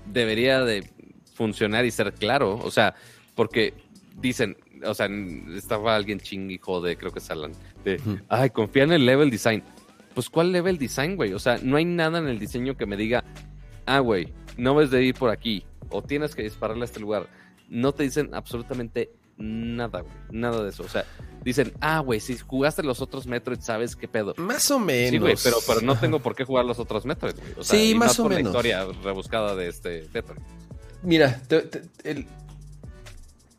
debería 0.06 0.64
de 0.64 0.90
funcionar 1.34 1.86
y 1.86 1.92
ser 1.92 2.14
claro, 2.14 2.60
o 2.64 2.72
sea, 2.72 2.96
porque 3.36 3.74
dicen, 4.16 4.58
o 4.86 4.94
sea, 4.94 5.08
estaba 5.56 5.96
alguien 5.96 6.20
ching 6.20 6.48
de, 6.48 6.98
creo 6.98 7.12
que 7.12 7.20
es 7.20 7.32
Alan, 7.32 7.54
de, 7.84 8.02
ay, 8.30 8.50
confía 8.50 8.84
en 8.84 8.92
el 8.92 9.06
level 9.06 9.30
design. 9.30 9.64
Pues, 10.14 10.30
¿cuál 10.30 10.52
level 10.52 10.78
design, 10.78 11.16
güey? 11.16 11.34
O 11.34 11.40
sea, 11.40 11.60
no 11.62 11.78
hay 11.78 11.86
nada 11.86 12.18
en 12.18 12.28
el 12.28 12.40
diseño 12.40 12.76
que 12.76 12.88
me 12.88 12.98
diga, 12.98 13.24
ah, 13.86 14.00
güey, 14.00 14.34
no 14.58 14.74
ves 14.76 14.90
de 14.90 15.04
ir 15.04 15.14
por 15.14 15.30
aquí, 15.30 15.64
o 15.90 16.02
tienes 16.02 16.36
que 16.36 16.44
dispararle 16.44 16.84
a 16.84 16.86
este 16.86 17.00
lugar. 17.00 17.28
No 17.70 17.94
te 17.94 18.04
dicen 18.04 18.34
absolutamente 18.34 19.12
nada, 19.38 20.02
güey. 20.02 20.14
Nada 20.32 20.64
de 20.64 20.70
eso. 20.70 20.84
O 20.84 20.90
sea, 20.90 21.06
dicen, 21.44 21.74
ah, 21.80 22.00
güey, 22.00 22.20
si 22.20 22.38
jugaste 22.38 22.84
los 22.84 23.02
otros 23.02 23.28
Metroid, 23.28 23.60
sabes 23.60 23.96
qué 23.96 24.08
pedo. 24.08 24.34
Más 24.38 24.70
o 24.72 24.80
menos. 24.80 25.12
Sí, 25.12 25.18
güey, 25.18 25.36
pero, 25.44 25.58
pero 25.66 25.82
no 25.82 25.98
tengo 25.98 26.20
por 26.20 26.36
qué 26.36 26.44
jugar 26.44 26.66
los 26.66 26.80
otros 26.80 27.06
Metroid, 27.06 27.36
güey. 27.36 27.54
O 27.58 27.64
sea, 27.64 27.80
sí, 27.80 27.96
más, 27.96 28.20
o 28.20 28.28
menos. 28.28 28.44
la 28.44 28.50
historia 28.50 28.88
rebuscada 29.04 29.56
de 29.56 29.68
este 29.68 30.08
Metroid. 30.14 30.40
Mira, 31.04 31.42
el, 32.04 32.26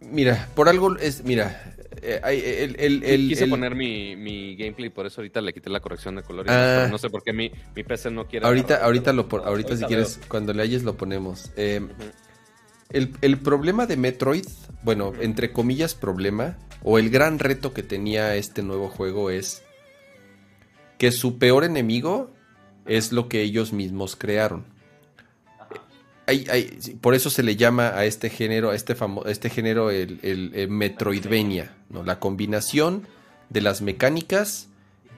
mira, 0.01 0.49
por 0.55 0.69
algo 0.69 0.97
es, 0.97 1.25
mira, 1.25 1.77
eh, 2.03 2.75
el, 2.79 3.03
el, 3.05 3.29
Quise 3.29 3.47
poner 3.47 3.75
mi, 3.75 4.17
mi, 4.17 4.57
gameplay, 4.57 4.91
por 4.91 5.07
eso 5.07 5.21
ahorita 5.21 5.41
le 5.41 5.53
quité 5.53 5.71
la 5.71 5.81
corrección 5.81 6.17
de 6.17 6.23
color. 6.23 6.47
Ah. 6.49 6.89
no 6.91 6.99
sé 6.99 7.11
por 7.11 7.23
qué 7.23 7.33
mi, 7.33 7.51
mi 7.75 7.85
PC 7.85 8.11
no 8.11 8.27
quiere. 8.27 8.47
Ahorita, 8.47 8.85
ahorita, 8.85 9.13
lo, 9.13 9.29
ahorita, 9.45 9.77
si 9.77 9.85
quieres, 9.85 10.21
cuando 10.29 10.53
le 10.53 10.63
hayes 10.63 10.83
lo 10.83 10.97
ponemos. 10.97 11.51
Eh, 11.57 11.81
el, 12.91 13.39
problema 13.39 13.87
de 13.87 13.97
Metroid, 13.97 14.47
bueno, 14.83 15.13
entre 15.21 15.53
comillas 15.53 15.95
problema, 15.95 16.57
o 16.83 16.99
el 16.99 17.11
gran 17.11 17.39
reto 17.39 17.75
que 17.75 17.83
tenía 17.83 18.35
este 18.37 18.63
nuevo 18.63 18.89
juego 18.89 19.31
es 19.31 19.63
que 20.97 21.13
su 21.13 21.39
peor 21.39 21.65
enemigo 21.65 22.31
es 22.87 23.13
lo 23.13 23.29
que 23.29 23.43
ellos 23.43 23.73
mismos 23.73 24.17
crearon. 24.17 24.65
por 27.01 27.15
eso 27.15 27.31
se 27.31 27.43
le 27.43 27.57
llama 27.57 27.89
a 27.89 28.05
este 28.07 28.31
género, 28.31 28.71
a 28.71 28.75
este, 28.75 28.97
este 29.27 29.51
género 29.51 29.91
el, 29.91 30.19
el, 30.23 30.69
Metroidvania, 30.69 31.77
¿no? 31.91 32.05
la 32.05 32.19
combinación 32.19 33.07
de 33.51 33.61
las 33.61 33.83
mecánicas 33.83 34.69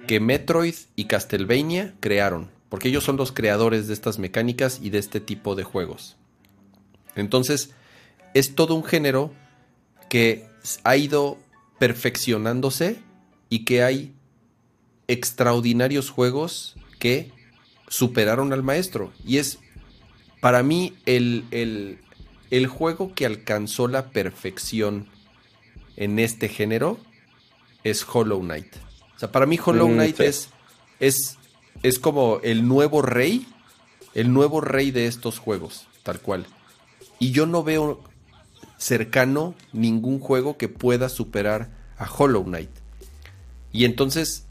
que 0.08 0.18
Metroid 0.18 0.74
y 0.96 1.04
Castlevania 1.04 1.94
crearon, 2.00 2.50
porque 2.68 2.88
ellos 2.88 3.04
son 3.04 3.16
los 3.16 3.30
creadores 3.32 3.86
de 3.86 3.94
estas 3.94 4.18
mecánicas 4.18 4.80
y 4.82 4.90
de 4.90 4.98
este 4.98 5.20
tipo 5.20 5.54
de 5.54 5.62
juegos. 5.62 6.16
Entonces, 7.16 7.70
es 8.34 8.54
todo 8.54 8.74
un 8.74 8.84
género 8.84 9.32
que 10.08 10.46
ha 10.84 10.96
ido 10.96 11.38
perfeccionándose 11.78 13.00
y 13.48 13.64
que 13.64 13.82
hay 13.82 14.12
extraordinarios 15.08 16.10
juegos 16.10 16.76
que 16.98 17.32
superaron 17.88 18.52
al 18.52 18.62
maestro. 18.62 19.12
Y 19.24 19.38
es, 19.38 19.58
para 20.40 20.62
mí, 20.62 20.94
el, 21.06 21.98
el, 22.50 22.66
juego 22.66 23.14
que 23.14 23.26
alcanzó 23.26 23.88
la 23.88 24.10
perfección 24.10 25.08
en 25.96 26.18
este 26.18 26.48
género 26.48 26.98
es 27.82 28.06
Hollow 28.10 28.40
Knight. 28.40 28.76
O 29.16 29.18
sea, 29.18 29.32
para 29.32 29.46
mí 29.46 29.58
Hollow 29.62 29.88
mm, 29.88 29.92
Knight 29.92 30.20
es, 30.20 30.50
es, 31.00 31.38
es 31.82 31.98
como 31.98 32.40
el 32.42 32.66
nuevo 32.68 33.02
rey, 33.02 33.46
el 34.14 34.32
nuevo 34.32 34.60
rey 34.60 34.90
de 34.92 35.06
estos 35.06 35.38
juegos, 35.38 35.88
tal 36.02 36.20
cual. 36.20 36.46
Y 37.20 37.30
yo 37.30 37.46
no 37.46 37.62
veo 37.62 38.00
cercano 38.78 39.54
ningún 39.72 40.18
juego 40.18 40.56
que 40.56 40.68
pueda 40.68 41.08
superar 41.08 41.68
a 41.98 42.10
Hollow 42.10 42.44
Knight. 42.44 42.70
Y 43.72 43.84
entonces 43.84 44.46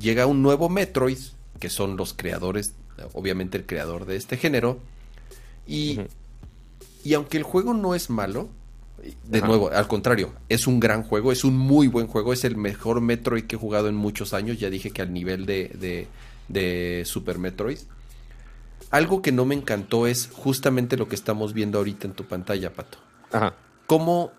llega 0.00 0.26
un 0.26 0.42
nuevo 0.42 0.68
Metroid, 0.68 1.18
que 1.60 1.68
son 1.68 1.96
los 1.96 2.14
creadores, 2.14 2.72
obviamente 3.12 3.58
el 3.58 3.66
creador 3.66 4.06
de 4.06 4.16
este 4.16 4.38
género. 4.38 4.80
Y, 5.66 6.00
y 7.04 7.14
aunque 7.14 7.36
el 7.36 7.44
juego 7.44 7.74
no 7.74 7.94
es 7.94 8.08
malo, 8.10 8.48
de 9.24 9.40
nuevo, 9.42 9.70
al 9.70 9.86
contrario, 9.86 10.32
es 10.48 10.66
un 10.66 10.80
gran 10.80 11.02
juego, 11.02 11.32
es 11.32 11.44
un 11.44 11.56
muy 11.56 11.86
buen 11.86 12.06
juego, 12.06 12.32
es 12.32 12.44
el 12.44 12.56
mejor 12.56 13.00
Metroid 13.00 13.44
que 13.44 13.56
he 13.56 13.58
jugado 13.58 13.88
en 13.88 13.94
muchos 13.94 14.34
años, 14.34 14.58
ya 14.58 14.70
dije 14.70 14.90
que 14.90 15.02
al 15.02 15.12
nivel 15.12 15.46
de, 15.46 15.68
de, 15.78 16.08
de 16.48 17.04
Super 17.04 17.38
Metroid. 17.38 17.78
Algo 18.90 19.22
que 19.22 19.32
no 19.32 19.44
me 19.44 19.54
encantó 19.54 20.06
es 20.06 20.28
justamente 20.32 20.96
lo 20.96 21.08
que 21.08 21.14
estamos 21.14 21.52
viendo 21.52 21.78
ahorita 21.78 22.06
en 22.06 22.14
tu 22.14 22.24
pantalla, 22.24 22.72
Pato. 22.72 22.98
Ajá. 23.32 23.54
Cómo 23.86 24.32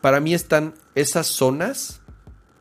para 0.00 0.20
mí 0.20 0.34
están 0.34 0.74
esas 0.94 1.26
zonas, 1.26 2.00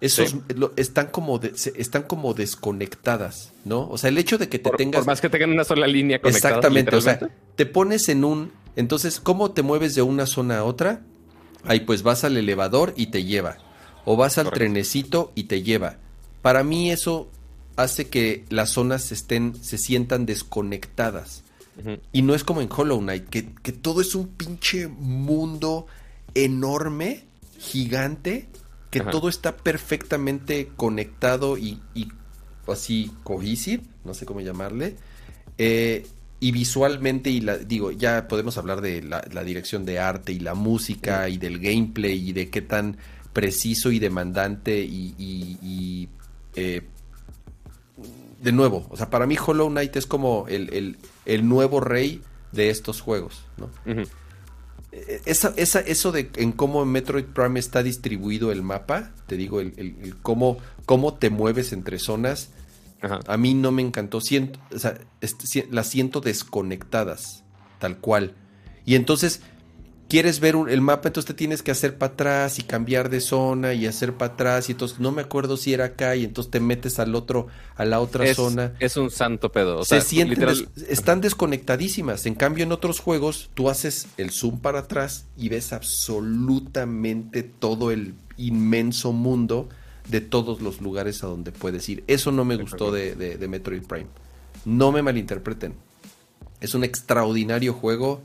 esos 0.01 0.35
están 0.75 1.07
como 1.07 1.39
están 1.41 2.03
como 2.03 2.33
desconectadas, 2.33 3.51
¿no? 3.65 3.87
O 3.89 3.97
sea, 3.97 4.09
el 4.09 4.17
hecho 4.17 4.37
de 4.37 4.49
que 4.49 4.57
te 4.59 4.69
tengas 4.71 5.01
por 5.01 5.07
más 5.07 5.21
que 5.21 5.29
tengan 5.29 5.51
una 5.51 5.63
sola 5.63 5.85
línea 5.85 6.19
conectada. 6.19 6.55
Exactamente, 6.55 6.95
o 6.95 7.01
sea, 7.01 7.19
te 7.55 7.65
pones 7.65 8.09
en 8.09 8.23
un 8.23 8.51
entonces, 8.75 9.19
¿cómo 9.19 9.51
te 9.51 9.61
mueves 9.61 9.95
de 9.95 10.01
una 10.01 10.25
zona 10.25 10.59
a 10.59 10.63
otra? 10.63 11.01
Ahí 11.63 11.81
pues 11.81 12.03
vas 12.03 12.23
al 12.23 12.37
elevador 12.37 12.93
y 12.95 13.07
te 13.07 13.23
lleva. 13.23 13.57
O 14.05 14.17
vas 14.17 14.37
al 14.37 14.51
trenecito 14.51 15.31
y 15.35 15.43
te 15.43 15.61
lleva. 15.61 15.97
Para 16.41 16.63
mí 16.63 16.91
eso 16.91 17.29
hace 17.75 18.07
que 18.07 18.45
las 18.49 18.71
zonas 18.71 19.11
estén, 19.11 19.55
se 19.61 19.77
sientan 19.77 20.25
desconectadas. 20.25 21.43
Y 22.11 22.21
no 22.21 22.35
es 22.35 22.43
como 22.43 22.61
en 22.61 22.69
Hollow 22.71 22.99
Knight, 22.99 23.29
que, 23.29 23.71
todo 23.71 24.01
es 24.01 24.13
un 24.13 24.27
pinche 24.27 24.87
mundo 24.87 25.87
enorme, 26.35 27.23
gigante, 27.57 28.47
que 28.91 28.99
todo 28.99 29.27
está 29.27 29.57
perfectamente 29.57 30.69
conectado 30.75 31.57
y, 31.57 31.79
así 32.67 33.11
cohesive, 33.23 33.83
no 34.05 34.13
sé 34.13 34.25
cómo 34.25 34.41
llamarle. 34.41 34.95
Eh, 35.57 36.05
y 36.39 36.51
visualmente, 36.51 37.29
y 37.29 37.39
la, 37.39 37.57
digo, 37.57 37.91
ya 37.91 38.27
podemos 38.27 38.57
hablar 38.57 38.81
de 38.81 39.01
la, 39.01 39.21
dirección 39.43 39.85
de 39.85 39.99
arte 39.99 40.33
y 40.33 40.39
la 40.39 40.53
música 40.53 41.29
y 41.29 41.37
del 41.37 41.57
gameplay 41.57 42.29
y 42.29 42.33
de 42.33 42.49
qué 42.49 42.61
tan 42.61 42.97
preciso 43.31 43.91
y 43.91 43.99
demandante 43.99 44.83
y, 44.83 46.09
eh, 46.55 46.81
de 48.43 48.51
nuevo, 48.51 48.85
o 48.89 48.97
sea, 48.97 49.09
para 49.09 49.25
mí 49.25 49.37
Hollow 49.43 49.69
Knight 49.69 49.95
es 49.95 50.05
como 50.05 50.45
el, 50.49 50.97
nuevo 51.43 51.79
rey 51.79 52.21
de 52.51 52.69
estos 52.69 52.99
juegos, 52.99 53.45
¿no? 53.57 53.69
E, 54.91 55.21
esa, 55.25 55.53
eso 55.55 56.11
de 56.11 56.29
en 56.35 56.51
cómo 56.51 56.83
en 56.83 56.89
Metroid 56.89 57.23
Prime 57.25 57.57
está 57.57 57.81
distribuido 57.83 58.51
el 58.51 58.61
mapa, 58.61 59.11
te 59.27 59.37
digo, 59.37 59.61
el, 59.61 60.15
cómo, 60.21 60.57
cómo 60.85 61.13
te 61.13 61.29
mueves 61.29 61.71
entre 61.71 61.99
zonas, 61.99 62.49
a 63.27 63.37
mí 63.37 63.53
no 63.53 63.71
me 63.71 63.81
encantó. 63.81 64.21
Siento, 64.21 64.59
o 64.73 64.79
sea, 64.79 64.99
las 65.71 65.87
siento 65.87 66.21
desconectadas, 66.21 67.43
tal 67.79 67.97
cual. 67.97 68.33
Y 68.85 68.95
entonces 68.95 69.41
quieres 70.13 70.39
ver 70.39 70.55
el 70.69 70.79
mapa, 70.79 71.09
entonces 71.09 71.25
te 71.25 71.33
tienes 71.33 71.63
que 71.63 71.71
hacer 71.71 71.97
para 71.97 72.13
atrás 72.13 72.59
y 72.59 72.61
cambiar 72.61 73.09
de 73.09 73.19
zona 73.19 73.73
y 73.73 73.87
hacer 73.87 74.13
para 74.13 74.33
atrás 74.33 74.69
y 74.69 74.73
entonces 74.73 74.99
no 74.99 75.11
me 75.11 75.23
acuerdo 75.23 75.57
si 75.57 75.73
era 75.73 75.85
acá 75.85 76.15
y 76.15 76.23
entonces 76.23 76.51
te 76.51 76.59
metes 76.59 76.99
al 76.99 77.15
otro, 77.15 77.47
a 77.75 77.83
la 77.83 77.99
otra 77.99 78.31
zona. 78.35 78.73
Es 78.79 78.95
un 78.95 79.09
santo 79.09 79.51
pedo. 79.51 79.79
O 79.79 79.85
Se 79.85 80.01
sienten, 80.01 80.47
están 80.87 81.19
desconectadísimas. 81.19 82.27
En 82.27 82.35
cambio, 82.35 82.63
en 82.63 82.71
otros 82.71 82.99
juegos, 82.99 83.49
tú 83.55 83.71
haces 83.71 84.05
el 84.17 84.29
zoom 84.29 84.59
para 84.59 84.81
atrás 84.81 85.25
y 85.35 85.49
ves 85.49 85.73
absolutamente 85.73 87.41
todo 87.41 87.89
el 87.89 88.13
inmenso 88.37 89.13
mundo 89.13 89.67
de 90.07 90.21
todos 90.21 90.61
los 90.61 90.79
lugares 90.79 91.23
a 91.23 91.27
donde 91.27 91.51
puedes 91.51 91.89
ir. 91.89 92.03
Eso 92.05 92.31
no 92.31 92.45
me 92.45 92.57
gustó 92.57 92.91
de, 92.91 93.15
de 93.15 93.47
Metroid 93.47 93.81
Prime. 93.81 94.09
No 94.63 94.91
me 94.91 95.01
malinterpreten. 95.01 95.73
Es 96.61 96.75
un 96.75 96.83
extraordinario 96.83 97.73
juego 97.73 98.21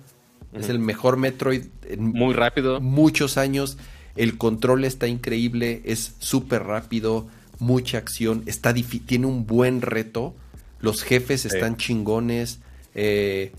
es 0.52 0.68
el 0.68 0.78
mejor 0.78 1.16
Metroid 1.16 1.64
en 1.88 2.04
muy 2.04 2.34
rápido. 2.34 2.80
Muchos 2.80 3.36
años. 3.38 3.78
El 4.16 4.36
control 4.36 4.84
está 4.84 5.06
increíble, 5.06 5.80
es 5.84 6.14
súper 6.18 6.64
rápido, 6.64 7.28
mucha 7.60 7.98
acción, 7.98 8.42
está 8.46 8.74
tiene 8.74 9.26
un 9.26 9.46
buen 9.46 9.80
reto. 9.80 10.34
Los 10.80 11.02
jefes 11.02 11.44
están 11.44 11.76
chingones. 11.76 12.58
Eh, 12.94 13.52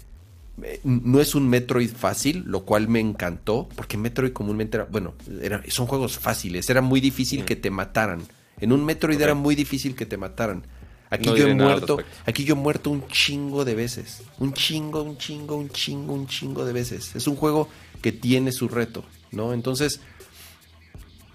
no 0.83 1.21
es 1.21 1.35
un 1.35 1.47
Metroid 1.47 1.91
fácil, 1.91 2.43
lo 2.45 2.65
cual 2.65 2.89
me 2.89 2.99
encantó, 2.99 3.69
porque 3.75 3.97
Metroid 3.97 4.33
comúnmente 4.33 4.77
era, 4.77 4.85
bueno, 4.85 5.13
era, 5.41 5.63
son 5.69 5.87
juegos 5.87 6.19
fáciles, 6.19 6.69
era 6.69 6.81
muy 6.81 6.99
difícil 6.99 7.45
que 7.45 7.55
te 7.55 7.71
mataran. 7.71 8.21
En 8.59 8.73
un 8.73 8.83
Metroid 8.83 9.21
era 9.21 9.35
muy 9.35 9.55
difícil 9.55 9.95
que 9.95 10.05
te 10.05 10.17
mataran. 10.17 10.63
Aquí 11.09 11.25
yo 11.25 11.47
he 11.47 11.53
muerto, 11.55 11.97
aquí 12.25 12.43
yo 12.43 12.53
he 12.53 12.57
muerto 12.57 12.91
un 12.91 13.07
chingo 13.07 13.65
de 13.65 13.73
veces. 13.73 14.21
Un 14.37 14.53
chingo, 14.53 15.01
un 15.01 15.17
chingo, 15.17 15.55
un 15.55 15.69
chingo, 15.69 16.13
un 16.13 16.27
chingo 16.27 16.65
de 16.65 16.73
veces. 16.73 17.15
Es 17.15 17.27
un 17.27 17.35
juego 17.35 17.67
que 18.01 18.11
tiene 18.11 18.51
su 18.51 18.67
reto, 18.67 19.03
¿no? 19.31 19.53
Entonces, 19.53 20.01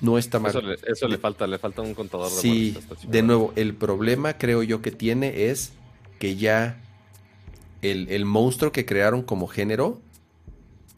no 0.00 0.16
está 0.16 0.38
mal. 0.38 0.78
Eso 0.86 1.08
le, 1.08 1.18
falta, 1.18 1.46
le 1.46 1.58
falta 1.58 1.82
un 1.82 1.94
contador 1.94 2.30
de 2.30 2.36
Sí, 2.36 2.76
de 3.08 3.22
nuevo, 3.22 3.52
el 3.56 3.74
problema 3.74 4.38
creo 4.38 4.62
yo 4.62 4.80
que 4.80 4.92
tiene 4.92 5.50
es 5.50 5.72
que 6.20 6.36
ya 6.36 6.80
el, 7.82 8.08
el 8.10 8.24
monstruo 8.24 8.70
que 8.70 8.86
crearon 8.86 9.22
como 9.22 9.48
género, 9.48 10.00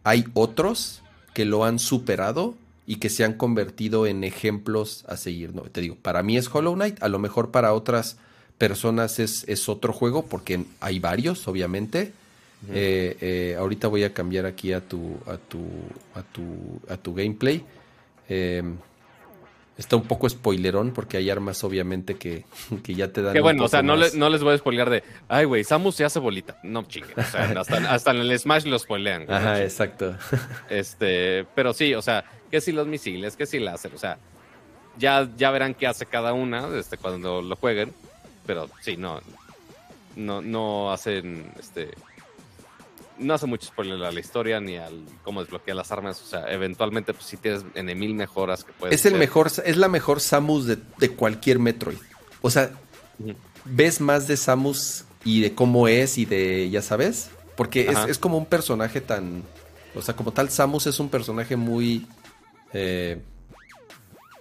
hay 0.05 0.27
otros 0.35 1.03
que 1.33 1.47
lo 1.47 1.65
han 1.65 1.79
superado 1.79 2.55
y 2.87 2.97
que 2.97 3.09
se 3.09 3.25
han 3.25 3.35
convertido 3.35 4.07
en 4.07 4.23
ejemplos 4.23 5.05
a 5.09 5.17
seguir. 5.17 5.55
No, 5.55 5.63
te 5.63 5.81
digo, 5.81 5.97
para 5.97 6.23
mí 6.23 6.37
es 6.37 6.49
Hollow 6.53 6.75
Knight, 6.75 7.03
a 7.03 7.09
lo 7.09 7.19
mejor 7.19 7.51
para 7.51 7.73
otras 7.73 8.19
personas 8.59 9.19
es, 9.19 9.45
es 9.49 9.69
otro 9.69 9.93
juego, 9.93 10.27
porque 10.27 10.65
hay 10.81 10.99
varios, 10.99 11.47
obviamente. 11.49 12.13
Eh, 12.73 13.17
eh, 13.21 13.57
ahorita 13.59 13.87
voy 13.89 14.03
a 14.03 14.13
cambiar 14.13 14.47
aquí 14.47 14.73
a 14.73 14.81
tu, 14.81 15.19
a 15.27 15.37
tu, 15.37 15.61
a 16.15 16.23
tu, 16.23 16.81
a 16.89 16.97
tu 16.97 17.15
gameplay. 17.15 17.65
Eh, 18.29 18.63
está 19.79 19.97
un 19.97 20.05
poco 20.05 20.29
spoilerón 20.29 20.93
porque 20.93 21.19
hay 21.19 21.29
armas 21.31 21.63
obviamente 21.65 22.17
que, 22.17 22.45
que 22.83 22.95
ya 22.95 23.13
te 23.13 23.23
dan. 23.23 23.35
Que 23.35 23.41
bueno, 23.41 23.65
o 23.65 23.69
sea, 23.69 23.83
no, 23.83 23.97
no, 23.97 24.29
les 24.31 24.43
voy 24.43 24.55
a 24.55 24.59
spoilear 24.59 24.91
de, 24.91 25.05
ay, 25.29 25.45
güey, 25.45 25.65
Samus 25.65 25.97
se 25.97 26.05
hace 26.05 26.19
bolita. 26.19 26.59
No 26.63 26.85
chingue. 26.85 27.13
O 27.17 27.23
sea, 27.23 27.45
hasta, 27.61 27.77
hasta, 27.93 28.11
en 28.11 28.19
el 28.19 28.39
Smash 28.39 28.65
lo 28.65 28.79
spoilean. 28.79 29.31
Ajá, 29.31 29.63
exacto. 29.63 30.17
Este, 30.71 31.47
pero 31.55 31.73
sí, 31.73 31.95
o 31.95 32.03
sea, 32.03 32.25
que 32.51 32.61
si 32.61 32.73
los 32.73 32.87
misiles, 32.87 33.37
que 33.37 33.47
si 33.47 33.61
láser, 33.61 33.95
o 33.95 33.99
sea, 33.99 34.19
ya, 34.99 35.29
ya 35.37 35.51
verán 35.51 35.75
qué 35.75 35.87
hace 35.87 36.07
cada 36.07 36.33
una 36.33 36.67
este, 36.77 36.97
cuando 36.97 37.43
lo 37.43 37.55
jueguen 37.57 37.93
pero 38.47 38.71
sí, 38.81 38.97
no, 38.97 39.21
no, 40.15 40.41
no 40.41 40.93
hacen, 40.93 41.53
este, 41.59 41.91
no 43.19 43.35
hace 43.35 43.47
mucho 43.47 43.69
spoiler 43.69 44.03
a 44.05 44.13
la 44.13 44.21
historia 44.21 44.61
ni 44.61 44.77
al 44.77 45.05
cómo 45.23 45.43
desbloquear 45.43 45.77
las 45.77 45.93
armas. 45.93 46.21
O 46.23 46.27
sea, 46.27 46.51
eventualmente, 46.53 47.13
pues 47.13 47.27
si 47.27 47.37
tienes 47.37 47.65
en 47.75 47.87
mil 47.99 48.15
mejoras 48.15 48.65
que 48.65 48.73
puedes. 48.73 48.95
Es 48.99 49.07
el 49.07 49.19
mejor, 49.19 49.51
es 49.65 49.77
la 49.77 49.89
mejor 49.89 50.21
Samus 50.21 50.67
de, 50.67 51.11
cualquier 51.11 51.59
Metroid. 51.59 51.99
O 52.43 52.51
sea, 52.51 52.71
ves 53.65 54.01
más 54.01 54.27
de 54.27 54.37
Samus 54.37 55.05
y 55.25 55.41
de 55.41 55.55
cómo 55.55 55.89
es 55.89 56.19
y 56.19 56.25
de, 56.25 56.71
ya 56.71 56.83
sabes, 56.83 57.31
porque 57.57 57.89
es, 57.91 57.99
es, 58.09 58.19
como 58.19 58.39
un 58.39 58.47
personaje 58.47 59.01
tan, 59.01 59.43
o 59.95 60.03
sea, 60.03 60.15
como 60.15 60.33
tal 60.33 60.51
Samus 60.51 60.87
es 60.87 61.01
un 61.01 61.09
personaje 61.09 61.57
muy 61.57 62.07
eh, 62.73 63.21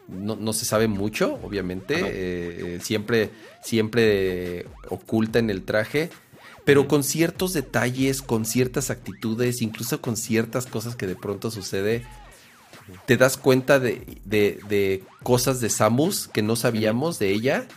no, 0.08 0.54
se 0.54 0.66
sabe 0.66 0.88
mucho, 0.88 1.40
obviamente. 1.44 1.96
Eh, 1.96 2.76
eh, 2.76 2.80
siempre, 2.82 3.32
siempre 3.64 4.66
oculta 4.90 5.40
en 5.40 5.50
el 5.50 5.64
traje. 5.64 6.10
Pero 6.64 6.88
con 6.88 7.04
ciertos 7.04 7.54
detalles, 7.54 8.24
con 8.24 8.44
ciertas 8.46 8.90
actitudes, 8.90 9.62
incluso 9.62 10.02
con 10.02 10.18
ciertas 10.18 10.66
cosas 10.66 10.96
que 10.96 11.06
de 11.06 11.16
pronto 11.16 11.52
sucede, 11.52 12.04
te 13.06 13.18
das 13.18 13.38
cuenta 13.38 13.80
de, 13.80 15.04
cosas 15.24 15.60
de 15.62 15.70
Samus 15.70 16.28
que 16.28 16.42
no 16.42 16.56
sabíamos 16.56 17.20
de 17.20 17.32
ella. 17.32 17.68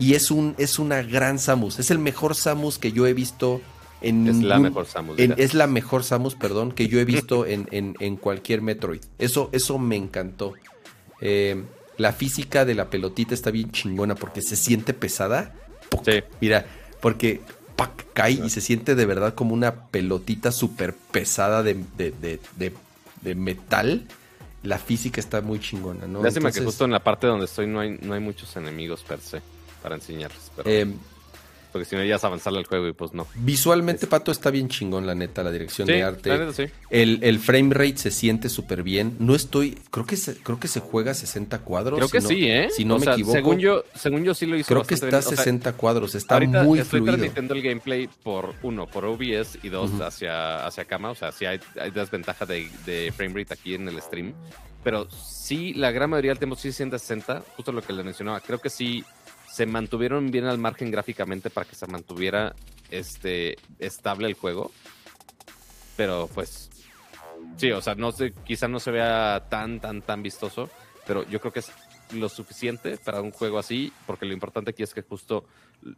Y 0.00 0.14
es, 0.14 0.30
un, 0.30 0.54
es 0.56 0.78
una 0.78 1.02
gran 1.02 1.38
Samus. 1.38 1.78
Es 1.78 1.90
el 1.90 1.98
mejor 1.98 2.34
Samus 2.34 2.78
que 2.78 2.92
yo 2.92 3.06
he 3.06 3.12
visto 3.12 3.60
en. 4.00 4.26
Es 4.26 4.36
la 4.38 4.58
mejor 4.58 4.86
Samus. 4.86 5.18
es 5.18 5.54
la 5.54 5.66
mejor 5.66 6.02
Samus, 6.02 6.34
perdón, 6.34 6.72
que 6.72 6.88
yo 6.88 6.98
he 6.98 7.04
visto 7.04 7.44
en, 7.44 7.66
en, 7.70 8.16
cualquier 8.16 8.62
Metroid. 8.62 9.02
Eso, 9.18 9.50
eso 9.52 9.78
me 9.78 9.96
encantó. 9.96 10.54
Eh, 11.22 11.62
la 11.96 12.12
física 12.12 12.64
de 12.64 12.74
la 12.74 12.90
pelotita 12.90 13.32
está 13.32 13.50
bien 13.50 13.70
chingona 13.70 14.14
porque 14.14 14.42
se 14.42 14.56
siente 14.56 14.92
pesada. 14.92 15.54
Mira, 16.40 16.66
porque 17.00 17.40
cae 18.12 18.32
y 18.32 18.50
se 18.50 18.60
siente 18.60 18.94
de 18.94 19.06
verdad 19.06 19.34
como 19.34 19.54
una 19.54 19.86
pelotita 19.86 20.52
súper 20.52 20.94
pesada 20.94 21.62
de, 21.62 21.76
metal. 23.34 24.06
La 24.62 24.78
física 24.78 25.20
está 25.20 25.40
muy 25.40 25.58
chingona, 25.60 26.06
¿no? 26.06 26.22
Lástima 26.22 26.52
que 26.52 26.60
justo 26.60 26.84
en 26.84 26.92
la 26.92 27.02
parte 27.02 27.26
donde 27.26 27.46
estoy 27.46 27.66
no 27.66 27.80
hay, 27.80 27.98
no 28.00 28.14
hay 28.14 28.20
muchos 28.20 28.54
enemigos 28.56 29.02
per 29.02 29.20
se 29.20 29.42
para 29.82 29.94
enseñarles. 29.94 30.52
Pero... 30.56 30.70
Eh, 30.70 30.86
porque 31.72 31.86
si 31.86 31.96
no 31.96 32.04
ya 32.04 32.16
es 32.16 32.24
avanzarle 32.24 32.58
al 32.58 32.66
juego 32.66 32.86
y 32.86 32.92
pues 32.92 33.14
no. 33.14 33.26
Visualmente, 33.34 34.06
Pato, 34.06 34.30
está 34.30 34.50
bien 34.50 34.68
chingón, 34.68 35.06
la 35.06 35.14
neta, 35.14 35.42
la 35.42 35.50
dirección 35.50 35.88
de 35.88 36.02
arte. 36.02 36.70
el, 36.90 37.18
el, 37.22 37.38
frame 37.38 37.74
rate 37.74 37.96
se 37.96 38.10
siente 38.10 38.48
súper 38.48 38.82
bien. 38.82 39.16
No 39.18 39.34
estoy, 39.34 39.78
creo 39.90 40.06
que 40.06 40.16
se, 40.16 40.36
creo 40.36 40.60
que 40.60 40.68
se 40.68 40.80
juega 40.80 41.12
a 41.12 41.14
60 41.14 41.58
cuadros. 41.60 41.98
Creo 41.98 42.08
que 42.08 42.20
sí, 42.20 42.46
¿eh? 42.48 42.68
Si 42.70 42.84
no 42.84 42.98
me 42.98 43.10
equivoco. 43.10 43.32
Según 43.32 43.58
yo, 43.58 43.84
según 43.94 44.24
yo 44.24 44.34
sí 44.34 44.46
lo 44.46 44.56
hice 44.56 44.68
Creo 44.68 44.84
que 44.84 44.94
está 44.94 45.18
a 45.18 45.22
60 45.22 45.72
cuadros, 45.72 46.14
está 46.14 46.38
muy 46.40 46.78
estoy 46.78 47.00
fluido. 47.00 47.16
Transmitiendo 47.16 47.54
el 47.54 47.62
gameplay 47.62 48.08
por, 48.22 48.54
uno, 48.62 48.86
por 48.86 49.04
OBS 49.04 49.58
y 49.62 49.68
dos, 49.68 49.90
hacia, 50.00 50.66
hacia 50.66 50.84
cama. 50.84 51.10
O 51.10 51.14
sea, 51.14 51.32
sí 51.32 51.46
hay, 51.46 51.58
hay 51.80 51.90
desventaja 51.90 52.44
de, 52.46 52.68
de 52.84 53.12
frame 53.16 53.40
rate 53.40 53.54
aquí 53.54 53.74
en 53.74 53.88
el 53.88 54.00
stream. 54.00 54.34
Pero 54.84 55.08
sí, 55.10 55.74
la 55.74 55.92
gran 55.92 56.10
mayoría 56.10 56.32
del 56.32 56.38
tiempo 56.38 56.56
sí 56.56 56.70
se 56.70 56.78
siente 56.78 56.96
a 56.96 56.98
60, 56.98 57.42
justo 57.56 57.72
lo 57.72 57.82
que 57.82 57.92
le 57.92 58.02
mencionaba. 58.02 58.40
Creo 58.40 58.58
que 58.58 58.68
sí 58.68 59.04
se 59.52 59.66
mantuvieron 59.66 60.30
bien 60.30 60.46
al 60.46 60.56
margen 60.56 60.90
gráficamente 60.90 61.50
para 61.50 61.68
que 61.68 61.74
se 61.74 61.86
mantuviera 61.86 62.54
este 62.90 63.58
estable 63.78 64.26
el 64.26 64.32
juego. 64.32 64.70
Pero 65.94 66.26
pues 66.32 66.70
sí, 67.58 67.70
o 67.70 67.82
sea, 67.82 67.94
no 67.94 68.12
sé, 68.12 68.32
quizá 68.46 68.66
no 68.66 68.80
se 68.80 68.90
vea 68.90 69.44
tan 69.50 69.78
tan 69.78 70.00
tan 70.00 70.22
vistoso, 70.22 70.70
pero 71.06 71.28
yo 71.28 71.38
creo 71.38 71.52
que 71.52 71.58
es 71.58 71.70
lo 72.14 72.30
suficiente 72.30 72.96
para 72.96 73.20
un 73.20 73.30
juego 73.30 73.58
así, 73.58 73.92
porque 74.06 74.24
lo 74.24 74.32
importante 74.32 74.70
aquí 74.70 74.82
es 74.82 74.94
que 74.94 75.02
justo 75.02 75.44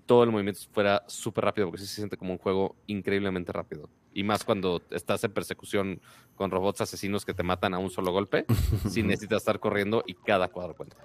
todo 0.04 0.24
el 0.24 0.32
movimiento 0.32 0.60
fuera 0.72 1.04
súper 1.06 1.44
rápido, 1.44 1.68
porque 1.68 1.82
sí 1.82 1.86
se 1.86 1.94
siente 1.94 2.16
como 2.16 2.32
un 2.32 2.38
juego 2.38 2.74
increíblemente 2.88 3.52
rápido. 3.52 3.88
Y 4.12 4.24
más 4.24 4.42
cuando 4.42 4.82
estás 4.90 5.22
en 5.22 5.32
persecución 5.32 6.00
con 6.34 6.50
robots 6.50 6.80
asesinos 6.80 7.24
que 7.24 7.34
te 7.34 7.44
matan 7.44 7.72
a 7.74 7.78
un 7.78 7.90
solo 7.90 8.10
golpe, 8.10 8.46
sin 8.90 9.06
necesitas 9.06 9.42
estar 9.42 9.60
corriendo 9.60 10.02
y 10.04 10.14
cada 10.14 10.48
cuadro 10.48 10.74
cuenta. 10.74 10.96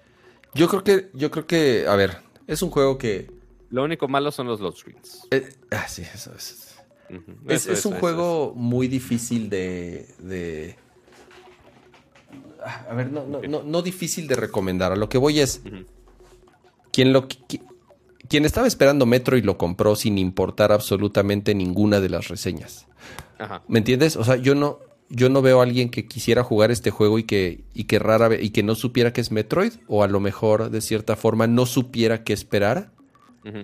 Yo 0.55 0.67
creo 0.67 0.83
que, 0.83 1.09
yo 1.13 1.29
creo 1.29 1.45
que, 1.45 1.85
a 1.87 1.95
ver, 1.95 2.28
es 2.49 2.63
un 2.63 2.71
juego 2.71 2.97
que. 2.97 3.31
Lo 3.69 3.83
único 3.83 4.07
malo 4.07 4.31
son 4.31 4.47
los 4.47 4.59
load 4.59 4.75
screens. 4.75 5.27
Eh, 5.29 5.47
ah, 5.69 5.87
sí, 5.87 6.01
eso 6.01 6.33
es. 6.35 6.75
es, 7.47 7.85
un 7.85 7.93
juego 7.93 8.53
muy 8.55 8.87
difícil 8.87 9.51
de, 9.51 10.07
de. 10.17 10.75
A 12.89 12.93
ver, 12.95 13.11
no, 13.11 13.25
no, 13.27 13.63
no, 13.63 13.81
difícil 13.83 14.27
de 14.27 14.35
recomendar. 14.35 14.91
A 14.91 14.95
lo 14.95 15.07
que 15.09 15.19
voy 15.19 15.39
es. 15.39 15.61
Quien 16.91 17.13
lo. 17.13 17.27
quien 17.27 18.45
estaba 18.45 18.65
esperando 18.65 19.05
Metro 19.05 19.37
y 19.37 19.43
lo 19.43 19.59
compró 19.59 19.95
sin 19.95 20.17
importar 20.17 20.71
absolutamente 20.71 21.53
ninguna 21.53 22.01
de 22.01 22.09
las 22.09 22.29
reseñas. 22.29 22.87
Ajá. 23.37 23.61
¿Me 23.67 23.77
entiendes? 23.77 24.15
O 24.15 24.23
sea, 24.23 24.37
yo 24.37 24.55
no 24.55 24.79
yo 25.09 25.29
no 25.29 25.41
veo 25.41 25.59
a 25.59 25.63
alguien 25.63 25.89
que 25.89 26.07
quisiera 26.07 26.43
jugar 26.43 26.71
este 26.71 26.91
juego 26.91 27.19
y 27.19 27.23
que, 27.23 27.63
y 27.73 27.85
que 27.85 27.99
rara 27.99 28.27
vez, 28.27 28.43
y 28.43 28.51
que 28.51 28.63
no 28.63 28.75
supiera 28.75 29.11
que 29.11 29.21
es 29.21 29.31
Metroid, 29.31 29.73
o 29.87 30.03
a 30.03 30.07
lo 30.07 30.19
mejor 30.19 30.69
de 30.69 30.81
cierta 30.81 31.15
forma 31.15 31.47
no 31.47 31.65
supiera 31.65 32.23
qué 32.23 32.33
esperar, 32.33 32.91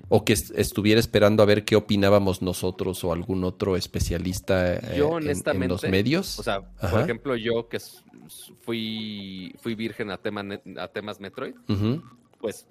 o 0.10 0.26
que 0.26 0.34
estuviera 0.34 1.00
esperando 1.00 1.44
a 1.44 1.46
ver 1.46 1.64
qué 1.64 1.76
opinábamos 1.76 2.42
nosotros 2.42 3.04
o 3.04 3.14
algún 3.14 3.44
otro 3.44 3.76
especialista 3.76 4.74
eh, 4.74 4.80
en, 4.96 5.68
los 5.68 5.84
medios. 5.84 6.40
O 6.40 6.44
sea, 6.44 6.62
por 6.62 7.02
ejemplo, 7.02 7.36
yo 7.36 7.68
que 7.68 7.80
fui, 8.62 9.54
fui 9.60 9.76
virgen 9.76 10.10
a, 10.10 10.18
tema, 10.18 10.44
a 10.78 10.88
temas 10.88 11.20
Metroid, 11.20 11.54
pues 12.40 12.66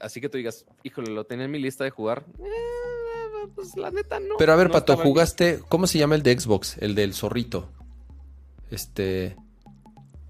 así 0.00 0.20
que 0.20 0.28
tú 0.28 0.38
digas, 0.38 0.64
híjole, 0.82 1.12
lo 1.12 1.24
tenía 1.24 1.44
en 1.44 1.50
mi 1.50 1.58
lista 1.60 1.84
de 1.84 1.90
jugar. 1.90 2.24
Eh, 2.40 3.48
pues 3.54 3.76
la 3.76 3.90
neta 3.90 4.18
no. 4.18 4.34
Pero 4.38 4.52
a 4.52 4.56
ver, 4.56 4.70
Pato, 4.70 4.96
jugaste, 4.96 5.60
¿cómo 5.68 5.86
se 5.86 5.98
llama 5.98 6.16
el 6.16 6.22
de 6.22 6.38
Xbox? 6.38 6.76
El 6.78 6.94
del 6.94 7.14
zorrito. 7.14 7.68
Este. 8.70 9.36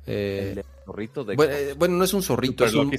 Eh, 0.06 0.62
zorrito 0.86 1.22
de 1.22 1.34
eh, 1.34 1.74
bueno, 1.74 1.96
no 1.96 2.04
es 2.04 2.14
un 2.14 2.22
zorrito. 2.22 2.64
es 2.64 2.72
un, 2.72 2.90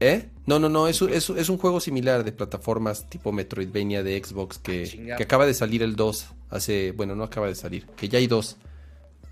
¿Eh? 0.00 0.28
No, 0.46 0.58
no, 0.58 0.68
no. 0.68 0.88
Es, 0.88 1.00
es, 1.02 1.30
es, 1.30 1.48
un 1.48 1.58
juego 1.58 1.78
similar 1.78 2.24
de 2.24 2.32
plataformas 2.32 3.08
tipo 3.08 3.30
Metroidvania 3.30 4.02
de 4.02 4.22
Xbox 4.22 4.58
que, 4.58 5.10
ah, 5.12 5.16
que 5.16 5.22
acaba 5.22 5.46
de 5.46 5.54
salir 5.54 5.82
el 5.82 5.94
2. 5.94 6.26
Hace. 6.50 6.92
Bueno, 6.92 7.14
no 7.14 7.22
acaba 7.22 7.46
de 7.46 7.54
salir. 7.54 7.86
Que 7.96 8.08
ya 8.08 8.18
hay 8.18 8.26
dos. 8.26 8.56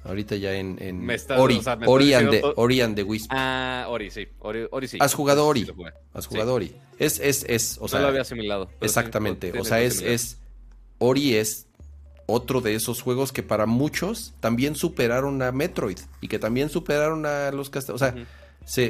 Ahorita 0.05 0.37
ya 0.37 0.55
en, 0.55 0.79
en 0.81 1.07
Ori, 1.37 1.61
Ori, 1.87 2.15
and 2.15 2.31
the, 2.31 2.43
Ori, 2.57 2.81
and 2.81 2.97
the, 2.97 3.03
Wisp. 3.03 3.31
Ah, 3.31 3.87
Ori, 3.89 4.11
sí. 4.11 4.27
Ori, 4.39 4.67
Ori 4.71 4.89
sí. 4.89 4.97
Has 4.99 5.13
jugado 5.13 5.47
Ori. 5.47 5.67
Has 6.15 6.27
jugado 6.27 6.55
Ori. 6.55 6.75
Es, 6.99 7.21
es, 7.21 7.45
es, 7.49 7.77
o 7.81 7.89
sea. 7.89 8.01
lo 8.01 8.09
había 8.09 8.23
asimilado. 8.23 8.71
Exactamente. 8.81 9.53
o 9.59 9.65
sea, 9.65 9.83
es, 9.83 10.01
es. 10.01 10.39
Ori 10.99 11.35
es 11.35 11.67
otro 12.31 12.61
de 12.61 12.75
esos 12.75 13.03
juegos 13.03 13.33
que 13.33 13.43
para 13.43 13.67
muchos 13.67 14.33
también 14.41 14.75
superaron 14.77 15.43
a 15.43 15.53
Metroid 15.53 15.99
y 16.21 16.29
que 16.29 16.39
también 16.39 16.69
superaron 16.71 17.27
a 17.27 17.51
los 17.51 17.71
castellanos. 17.71 18.03
O 18.03 18.05
sea, 18.05 18.27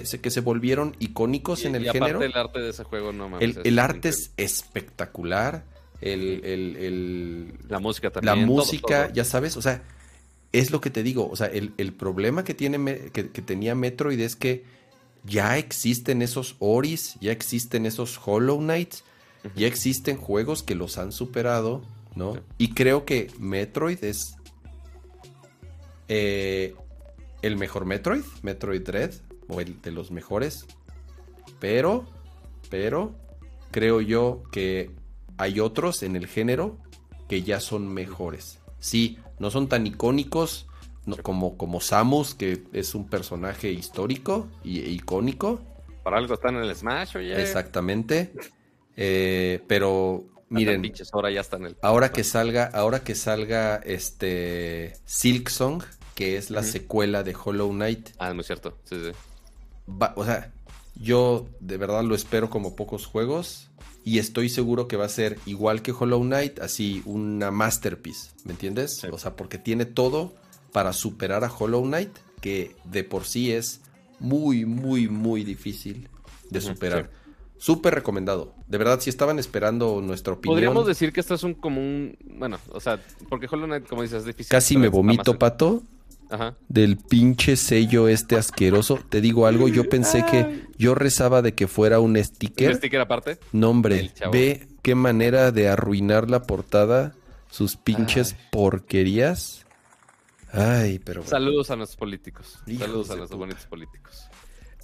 se, 0.05 0.21
que 0.21 0.31
se 0.31 0.41
volvieron 0.41 0.95
icónicos 0.99 1.65
en 1.65 1.75
el 1.75 1.91
género. 1.91 2.23
el 2.23 2.37
arte 2.37 2.61
de 2.61 2.71
ese 2.71 2.85
juego 2.85 3.13
no 3.13 3.39
El, 3.39 3.79
arte 3.79 4.09
es 4.11 4.31
espectacular. 4.37 5.65
el, 6.01 6.45
el- 6.45 6.77
el- 6.77 7.55
La 7.69 7.79
música 7.79 8.09
la 8.09 8.13
también. 8.21 8.47
todo, 8.47 8.57
música, 8.57 9.05
todo. 9.07 9.15
ya 9.15 9.25
sabes, 9.25 9.57
o 9.57 9.63
sea, 9.63 9.83
es 10.53 10.71
lo 10.71 10.81
que 10.81 10.91
te 10.91 11.03
digo, 11.03 11.29
o 11.31 11.37
sea, 11.37 11.47
el, 11.47 11.73
el 11.77 11.93
problema 11.93 12.43
que, 12.45 12.55
tiene, 12.55 13.11
que, 13.13 13.31
que 13.31 13.43
tenía 13.43 13.75
Metroid 13.75 14.19
es 14.21 14.35
que 14.37 14.65
ya 15.25 15.59
existen 15.59 16.23
esos 16.23 16.57
Oris, 16.59 17.17
ya 17.21 17.31
existen 17.33 17.87
esos 17.87 18.19
Hollow 18.25 18.59
Knights, 18.59 19.05
ya 19.55 19.67
existen 19.67 20.17
juegos 20.17 20.63
que 20.63 20.75
los 20.75 20.99
han 20.99 21.13
superado, 21.13 21.83
¿no? 22.15 22.35
Sí. 22.35 22.41
Y 22.59 22.75
creo 22.75 23.05
que 23.05 23.31
Metroid 23.39 24.03
es 24.05 24.37
eh, 26.09 26.75
el 27.43 27.57
mejor 27.57 27.85
Metroid, 27.85 28.23
Metroid 28.43 28.83
Dread, 28.83 29.13
o 29.49 29.61
el 29.61 29.81
de 29.81 29.91
los 29.91 30.11
mejores, 30.11 30.67
pero, 31.59 32.07
pero, 32.69 33.15
creo 33.71 34.01
yo 34.01 34.43
que 34.53 34.91
hay 35.39 35.61
otros 35.61 36.03
en 36.03 36.17
el 36.17 36.27
género 36.27 36.79
que 37.29 37.43
ya 37.43 37.61
son 37.61 37.89
mejores. 37.93 38.59
Sí, 38.79 39.19
no 39.39 39.51
son 39.51 39.69
tan 39.69 39.87
icónicos 39.87 40.67
no- 41.07 41.17
como, 41.17 41.57
como 41.57 41.81
Samus, 41.81 42.35
que 42.35 42.63
es 42.73 42.95
un 42.95 43.09
personaje 43.09 43.71
histórico 43.73 44.49
y 44.65 44.81
e 44.81 44.91
icónico. 44.91 45.61
Para 46.03 46.19
algo 46.19 46.35
están 46.35 46.57
en 46.57 46.63
el 46.63 46.75
Smash, 46.75 47.17
oye. 47.17 47.41
Exactamente. 47.41 48.33
Eh, 48.97 49.63
pero 49.67 50.25
Miren. 50.51 50.81
miren, 50.81 50.97
ahora 51.13 51.31
ya 51.31 51.41
están 51.41 51.61
en 51.63 51.67
el. 51.69 51.77
ahora 51.83 52.11
que 52.13 52.25
salga, 52.25 52.67
ahora 52.67 53.01
que 53.05 53.15
salga 53.15 53.77
este 53.77 54.95
Silk 55.05 55.49
Song, 55.49 55.83
que 56.15 56.37
es 56.37 56.51
la 56.51 56.63
secuela 56.63 57.23
de 57.23 57.35
Hollow 57.43 57.71
Knight, 57.71 58.11
Ah, 58.19 58.29
es 58.31 58.35
muy 58.35 58.45
cierto. 58.45 58.77
Sí, 58.85 58.97
sí. 58.97 59.11
va- 59.91 60.13
o 60.17 60.25
sea, 60.25 60.53
yo 60.97 61.47
de 61.61 61.77
verdad 61.77 62.03
lo 62.05 62.15
espero 62.15 62.51
como 62.51 62.75
pocos 62.77 63.07
juegos 63.07 63.69
y 64.05 64.19
estoy 64.19 64.49
seguro 64.49 64.89
que 64.89 64.97
va 64.97 65.05
a 65.07 65.09
ser 65.09 65.39
igual 65.47 65.83
que 65.83 65.93
Hollow 65.93 66.21
Knight, 66.23 66.59
así 66.59 67.03
una 67.05 67.51
masterpiece, 67.51 68.31
¿me 68.45 68.53
entiendes? 68.53 68.97
Sí. 68.97 69.07
O 69.11 69.19
sea, 69.19 69.37
porque 69.37 69.57
tiene 69.59 69.85
todo 69.87 70.35
para 70.73 70.93
superar 70.93 71.45
a 71.45 71.53
Hollow 71.53 71.83
Knight, 71.85 72.11
que 72.41 72.75
de 72.85 73.05
por 73.05 73.25
sí 73.25 73.53
es 73.53 73.81
muy, 74.19 74.65
muy, 74.67 75.09
muy 75.09 75.45
difícil 75.45 76.09
de 76.51 76.61
superar. 76.61 77.11
Súper 77.63 77.95
recomendado. 77.95 78.55
De 78.69 78.79
verdad, 78.79 79.01
si 79.01 79.11
estaban 79.11 79.39
esperando 79.39 80.01
nuestra 80.01 80.33
opinión, 80.33 80.55
Podríamos 80.57 80.87
decir 80.87 81.13
que 81.13 81.21
esto 81.21 81.35
es 81.35 81.43
un 81.43 81.53
como 81.53 81.79
un. 81.81 82.17
Bueno, 82.25 82.59
o 82.73 82.81
sea, 82.81 82.99
porque 83.29 83.47
Hollow 83.51 83.67
Knight, 83.67 83.87
como 83.87 84.01
dices, 84.01 84.21
es 84.21 84.25
difícil. 84.25 84.51
casi 84.51 84.79
me 84.79 84.89
vomito, 84.89 85.33
más- 85.33 85.39
pato. 85.39 85.83
Ajá. 86.33 86.55
del 86.69 86.97
pinche 86.97 87.57
sello 87.57 88.07
este 88.07 88.37
asqueroso. 88.37 89.01
Te 89.09 89.21
digo 89.21 89.47
algo, 89.49 89.67
yo 89.67 89.89
pensé 89.89 90.25
que 90.31 90.63
yo 90.79 90.95
rezaba 90.95 91.43
de 91.43 91.55
que 91.55 91.67
fuera 91.67 91.99
un 91.99 92.13
¿Un 92.17 92.25
sticker. 92.25 92.77
sticker 92.77 93.01
aparte? 93.01 93.39
No, 93.53 93.71
hombre, 93.71 94.13
ve 94.31 94.69
qué 94.83 94.95
manera 94.95 95.51
de 95.51 95.69
arruinar 95.69 96.31
la 96.31 96.45
portada, 96.45 97.15
sus 97.51 97.75
pinches 97.77 98.35
Ay. 98.39 98.47
porquerías. 98.53 99.67
Ay, 100.53 101.01
pero 101.01 101.23
bueno. 101.23 101.31
Saludos 101.31 101.71
a 101.73 101.77
nuestros 101.77 101.99
políticos. 101.99 102.59
Saludos 102.79 103.11
a 103.11 103.17
puta. 103.17 103.35
bonitos 103.35 103.67
políticos. 103.67 104.29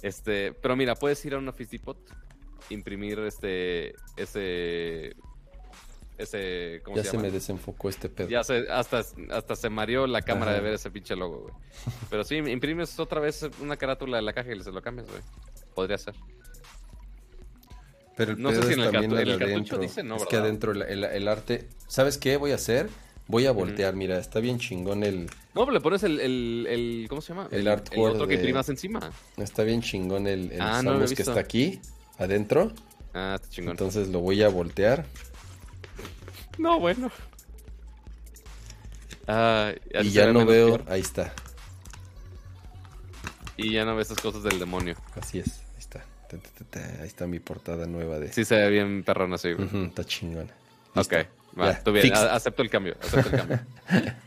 Este, 0.01 0.51
pero 0.51 0.75
mira, 0.75 0.95
puedes 0.95 1.23
ir 1.25 1.33
a 1.33 1.37
una 1.37 1.51
Office 1.51 1.71
Depot, 1.71 1.97
imprimir 2.69 3.19
este, 3.19 3.93
ese, 4.17 5.15
ese, 6.17 6.81
¿cómo 6.83 6.97
ya 6.97 7.03
se 7.03 7.17
me 7.17 7.29
desenfocó 7.31 7.89
este 7.89 8.09
pedo. 8.09 8.27
Ya 8.29 8.43
se, 8.43 8.69
hasta, 8.71 9.03
hasta 9.31 9.55
se 9.55 9.69
mareó 9.69 10.07
la 10.07 10.21
cámara 10.21 10.51
Ajá. 10.51 10.59
de 10.59 10.63
ver 10.65 10.73
ese 10.75 10.89
pinche 10.91 11.15
logo, 11.15 11.41
güey. 11.41 11.53
Pero 12.09 12.23
sí, 12.23 12.35
imprimes 12.37 12.99
otra 12.99 13.19
vez 13.21 13.45
una 13.61 13.77
carátula 13.77 14.17
de 14.17 14.23
la 14.23 14.33
caja 14.33 14.53
y 14.53 14.61
se 14.63 14.71
lo 14.71 14.81
cambias, 14.81 15.07
güey. 15.09 15.21
Podría 15.75 15.97
ser. 15.97 16.15
Pero 18.15 18.31
el 18.31 18.41
no 18.41 18.49
sé 18.51 18.55
pedo 18.59 18.67
si 18.67 18.71
es 18.73 18.77
en 18.79 18.83
el 18.83 18.91
cartu- 18.91 19.19
el 19.19 19.29
el 19.29 19.39
cartucho 19.39 19.77
dice, 19.77 20.03
¿no, 20.03 20.15
es 20.15 20.25
que 20.25 20.35
verdad? 20.37 20.45
adentro 20.49 20.71
el, 20.71 20.81
el- 20.81 21.03
el 21.03 21.27
arte. 21.27 21.67
¿Sabes 21.87 22.17
qué 22.17 22.37
voy 22.37 22.51
a 22.51 22.55
hacer? 22.55 22.89
Voy 23.27 23.45
a 23.45 23.51
voltear, 23.51 23.93
mira, 23.93 24.17
está 24.17 24.39
bien 24.39 24.57
chingón 24.57 25.03
el. 25.03 25.25
No, 25.53 25.65
pero 25.65 25.71
le 25.71 25.81
pones 25.81 26.01
el, 26.03 26.19
el, 26.21 26.65
el 26.69 27.05
¿cómo 27.09 27.21
se 27.21 27.33
llama? 27.33 27.47
El 27.51 27.67
artwork 27.67 28.15
otro 28.15 28.27
que 28.27 28.35
imprimas 28.35 28.69
encima. 28.69 29.11
Está 29.35 29.63
bien 29.63 29.81
chingón 29.81 30.25
el, 30.27 30.51
el 30.53 30.61
Ah, 30.61 30.81
no 30.81 30.97
que 31.05 31.13
está 31.13 31.39
aquí, 31.39 31.79
adentro. 32.17 32.71
Ah, 33.13 33.33
está 33.35 33.49
chingón. 33.49 33.71
Entonces 33.71 34.07
lo 34.09 34.19
voy 34.19 34.43
a 34.43 34.49
voltear. 34.49 35.05
No, 36.57 36.79
bueno. 36.79 37.11
Ah, 39.27 39.73
Y 40.01 40.09
ya 40.11 40.31
no 40.31 40.45
veo. 40.45 40.77
peor. 40.77 40.85
Ahí 40.91 41.01
está. 41.01 41.33
Y 43.57 43.71
ya 43.73 43.85
no 43.85 43.95
ves 43.95 44.07
esas 44.11 44.21
cosas 44.21 44.43
del 44.43 44.59
demonio. 44.59 44.95
Así 45.19 45.39
es. 45.39 45.47
Ahí 45.73 45.79
está. 45.79 45.99
Ta, 46.29 46.37
ta, 46.37 46.49
ta, 46.57 46.65
ta. 46.69 46.79
Ahí 47.01 47.07
está 47.07 47.27
mi 47.27 47.39
portada 47.39 47.87
nueva 47.87 48.19
de. 48.19 48.31
Sí 48.31 48.45
se 48.45 48.55
ve 48.55 48.69
bien 48.69 49.03
perrón 49.03 49.33
así, 49.33 49.53
güey. 49.53 49.67
Ujú, 49.67 49.77
está 49.85 50.03
chingona. 50.03 50.51
Ok, 50.95 51.11
Listo. 51.11 51.15
va, 51.59 51.71
Ya, 51.73 51.83
tú 51.83 51.91
bien, 51.91 52.03
fix. 52.03 52.17
a- 52.17 52.35
acepto 52.35 52.61
el 52.61 52.69
cambio, 52.69 52.95
acepto 53.01 53.29
el 53.29 53.35
cambio. 53.37 53.59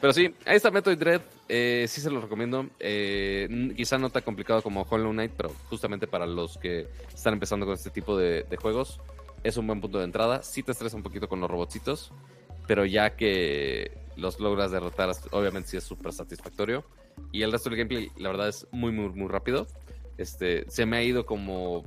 Pero 0.00 0.12
sí, 0.12 0.34
ahí 0.44 0.56
está 0.56 0.70
Metroid 0.70 0.98
Dread, 0.98 1.20
eh, 1.48 1.86
sí 1.88 2.00
se 2.00 2.10
lo 2.10 2.20
recomiendo. 2.20 2.66
Eh, 2.80 3.72
quizá 3.76 3.98
no 3.98 4.10
tan 4.10 4.22
complicado 4.22 4.62
como 4.62 4.82
Hollow 4.82 5.12
Knight, 5.12 5.32
pero 5.36 5.50
justamente 5.68 6.06
para 6.06 6.26
los 6.26 6.58
que 6.58 6.88
están 7.14 7.34
empezando 7.34 7.66
con 7.66 7.74
este 7.74 7.90
tipo 7.90 8.16
de, 8.16 8.44
de 8.44 8.56
juegos, 8.56 9.00
es 9.44 9.56
un 9.56 9.66
buen 9.66 9.80
punto 9.80 9.98
de 9.98 10.04
entrada. 10.04 10.42
Sí 10.42 10.62
te 10.62 10.72
estresa 10.72 10.96
un 10.96 11.02
poquito 11.02 11.28
con 11.28 11.40
los 11.40 11.50
robotcitos, 11.50 12.12
pero 12.66 12.84
ya 12.84 13.16
que 13.16 13.92
los 14.16 14.40
logras 14.40 14.70
derrotar, 14.70 15.10
obviamente 15.30 15.70
sí 15.70 15.76
es 15.76 15.84
súper 15.84 16.12
satisfactorio. 16.12 16.84
Y 17.32 17.42
el 17.42 17.52
resto 17.52 17.70
del 17.70 17.78
gameplay, 17.78 18.10
la 18.16 18.30
verdad, 18.30 18.48
es 18.48 18.66
muy, 18.70 18.92
muy, 18.92 19.08
muy 19.10 19.28
rápido. 19.28 19.66
Este, 20.18 20.68
se 20.68 20.86
me 20.86 20.96
ha 20.96 21.02
ido 21.02 21.24
como 21.24 21.84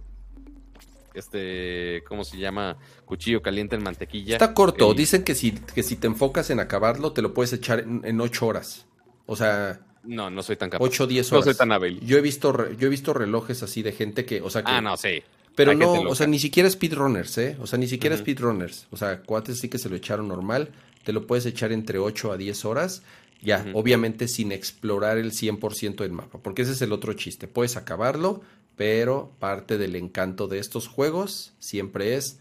este, 1.14 2.04
¿cómo 2.08 2.24
se 2.24 2.38
llama? 2.38 2.78
Cuchillo 3.06 3.42
caliente 3.42 3.76
en 3.76 3.84
mantequilla. 3.84 4.36
Está 4.36 4.54
corto. 4.54 4.94
Dicen 4.94 5.24
que 5.24 5.36
si, 5.36 5.52
que 5.52 5.84
si 5.84 5.96
te 5.96 6.08
enfocas 6.08 6.50
en 6.50 6.60
acabarlo, 6.60 7.12
te 7.14 7.22
lo 7.22 7.34
puedes 7.34 7.54
echar 7.54 7.80
en, 7.80 8.02
en 8.04 8.20
8 8.22 8.46
horas. 8.48 8.86
O 9.26 9.36
sea, 9.36 9.80
No, 10.04 10.30
no 10.30 10.42
soy 10.44 10.56
tan 10.56 10.70
capaz. 10.70 10.84
8 10.86 11.04
o 11.04 11.08
10 11.08 11.32
No 11.32 11.38
horas. 11.38 11.46
soy 11.46 11.56
tan 11.56 11.72
hábil. 11.72 12.00
Yo 12.02 12.18
he 12.18 12.22
visto 12.22 12.52
re- 12.52 12.76
yo 12.78 12.88
he 12.88 12.90
visto 12.90 13.14
relojes 13.14 13.62
así 13.64 13.82
de 13.84 13.92
gente 13.92 14.26
que, 14.26 14.42
o 14.42 14.50
sea, 14.50 14.64
que 14.64 14.72
Ah, 14.72 14.82
no, 14.82 14.98
sí. 14.98 15.22
Pero 15.56 15.72
Hay 15.72 15.78
no, 15.78 15.92
o 15.94 16.16
sea, 16.16 16.28
ni 16.28 16.40
siquiera 16.40 16.70
speedrunners, 16.70 17.38
¿eh? 17.38 17.58
O 17.62 17.68
sea, 17.68 17.78
ni 17.78 17.88
siquiera 17.88 18.16
Ujú. 18.16 18.24
speedrunners. 18.24 18.88
O 18.90 18.96
sea, 18.98 19.22
cuates 19.22 19.60
sí 19.60 19.68
que 19.70 19.78
se 19.78 19.90
lo 19.90 19.96
echaron 19.98 20.28
normal. 20.30 20.70
Te 21.04 21.12
lo 21.14 21.28
puedes 21.28 21.46
echar 21.46 21.72
entre 21.74 22.00
8 22.00 22.32
a 22.32 22.38
10 22.38 22.64
horas. 22.66 23.04
Ya, 23.44 23.66
obviamente 23.74 24.28
sin 24.28 24.52
explorar 24.52 25.18
el 25.18 25.32
100% 25.34 26.04
del 26.04 26.12
mapa. 26.12 26.38
Porque 26.42 26.62
ese 26.62 26.72
es 26.74 26.82
el 26.84 26.92
otro 26.94 27.12
chiste. 27.14 27.48
Puedes 27.48 27.76
acabarlo, 27.76 28.42
pero 28.76 29.32
parte 29.40 29.78
del 29.78 29.96
encanto 29.96 30.48
de 30.48 30.60
estos 30.60 30.88
juegos 30.88 31.54
siempre 31.60 32.16
es 32.16 32.40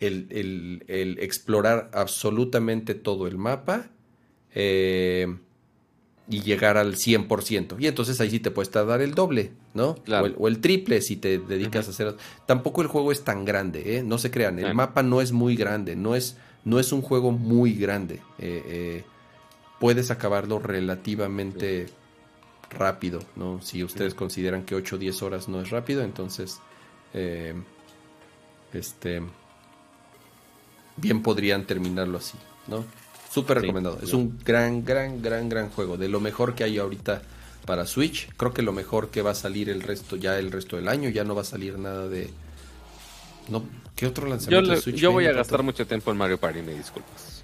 el, 0.00 0.26
el- 0.30 0.84
el 0.88 1.18
explorar 1.20 1.90
absolutamente 1.94 2.94
todo 2.94 3.26
el 3.26 3.38
mapa. 3.38 3.90
eh, 4.54 5.36
y 6.28 6.40
llegar 6.40 6.76
al 6.76 6.96
100%. 6.96 7.76
Y 7.78 7.86
entonces 7.86 8.20
ahí 8.20 8.30
sí 8.30 8.40
te 8.40 8.50
puedes 8.50 8.70
tardar 8.70 9.00
el 9.00 9.14
doble, 9.14 9.52
¿no? 9.74 9.94
Claro. 9.94 10.24
O, 10.24 10.26
el, 10.26 10.34
o 10.38 10.48
el 10.48 10.58
triple 10.60 11.00
si 11.00 11.14
te 11.16 11.38
dedicas 11.38 11.86
a 11.86 11.90
hacer... 11.90 12.16
Tampoco 12.46 12.82
el 12.82 12.88
juego 12.88 13.12
es 13.12 13.22
tan 13.22 13.44
grande, 13.44 13.96
¿eh? 13.98 14.02
No 14.02 14.18
se 14.18 14.32
crean, 14.32 14.58
el 14.58 14.74
mapa 14.74 15.04
no 15.04 15.20
es 15.20 15.30
muy 15.30 15.54
grande, 15.54 15.94
no 15.94 16.16
es, 16.16 16.36
no 16.64 16.80
es 16.80 16.90
un 16.90 17.00
juego 17.00 17.30
muy 17.30 17.74
grande. 17.74 18.14
Eh, 18.40 18.62
eh, 18.66 19.04
puedes 19.78 20.10
acabarlo 20.10 20.58
relativamente 20.58 21.86
rápido, 22.70 23.20
¿no? 23.36 23.60
Si 23.62 23.82
ustedes 23.84 24.14
consideran 24.14 24.64
que 24.64 24.74
8 24.74 24.96
o 24.96 24.98
10 24.98 25.22
horas 25.22 25.48
no 25.48 25.60
es 25.60 25.70
rápido, 25.70 26.02
entonces... 26.02 26.58
eh, 27.14 27.54
este... 28.72 29.22
Bien 30.96 31.22
podrían 31.22 31.64
terminarlo 31.66 32.18
así, 32.18 32.38
¿no? 32.68 32.84
Súper 33.30 33.58
Sí, 33.58 33.62
recomendado. 33.62 33.98
Es 34.02 34.14
un 34.14 34.38
gran, 34.44 34.82
gran, 34.84 35.20
gran, 35.20 35.48
gran 35.48 35.68
juego. 35.68 35.96
De 35.98 36.08
lo 36.08 36.20
mejor 36.20 36.54
que 36.54 36.64
hay 36.64 36.78
ahorita 36.78 37.20
para 37.66 37.86
Switch. 37.86 38.30
Creo 38.36 38.54
que 38.54 38.62
lo 38.62 38.72
mejor 38.72 39.10
que 39.10 39.20
va 39.20 39.32
a 39.32 39.34
salir 39.34 39.68
el 39.68 39.82
resto, 39.82 40.16
ya 40.16 40.38
el 40.38 40.50
resto 40.50 40.76
del 40.76 40.88
año. 40.88 41.10
Ya 41.10 41.22
no 41.24 41.34
va 41.34 41.42
a 41.42 41.44
salir 41.44 41.78
nada 41.78 42.08
de. 42.08 42.30
No, 43.48 43.62
¿Qué 43.94 44.06
otro 44.06 44.24
Yo, 44.24 44.30
lanzamiento 44.30 44.70
le- 44.70 44.76
de 44.76 44.82
Switch? 44.82 44.96
yo 44.96 45.12
voy 45.12 45.26
a 45.26 45.32
gastar 45.32 45.62
mucho 45.62 45.86
tiempo 45.86 46.10
en 46.10 46.16
Mario 46.16 46.38
Party, 46.38 46.62
me 46.62 46.72
disculpas. 46.74 47.35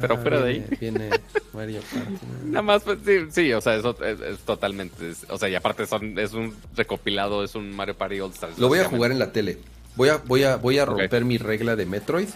Pero 0.00 0.14
Ah, 0.14 0.18
fuera 0.18 0.40
de 0.40 0.60
Viene 0.80 1.10
Mario 1.52 1.80
Party. 1.92 2.14
Nada 2.46 2.62
más, 2.62 2.82
pues, 2.82 2.98
sí, 3.04 3.18
sí, 3.30 3.52
o 3.52 3.60
sea, 3.60 3.74
eso 3.76 3.96
es, 4.04 4.20
es 4.20 4.38
totalmente. 4.40 5.10
es- 5.10 5.26
o 5.28 5.38
sea, 5.38 5.48
y 5.48 5.54
aparte 5.54 5.86
son, 5.86 6.18
es 6.18 6.32
un 6.32 6.54
recopilado, 6.76 7.44
es 7.44 7.54
un 7.54 7.74
Mario 7.74 7.96
Party 7.96 8.20
All 8.20 8.30
Stars. 8.32 8.58
Lo 8.58 8.68
voy 8.68 8.78
a 8.80 8.84
jugar 8.84 9.10
en 9.12 9.18
la 9.18 9.32
tele. 9.32 9.58
Voy 9.96 10.08
a, 10.08 10.16
voy 10.16 10.44
a, 10.44 10.56
voy 10.56 10.78
a 10.78 10.84
romper 10.86 11.24
mi 11.24 11.38
regla 11.38 11.76
de 11.76 11.86
Metroid. 11.86 12.28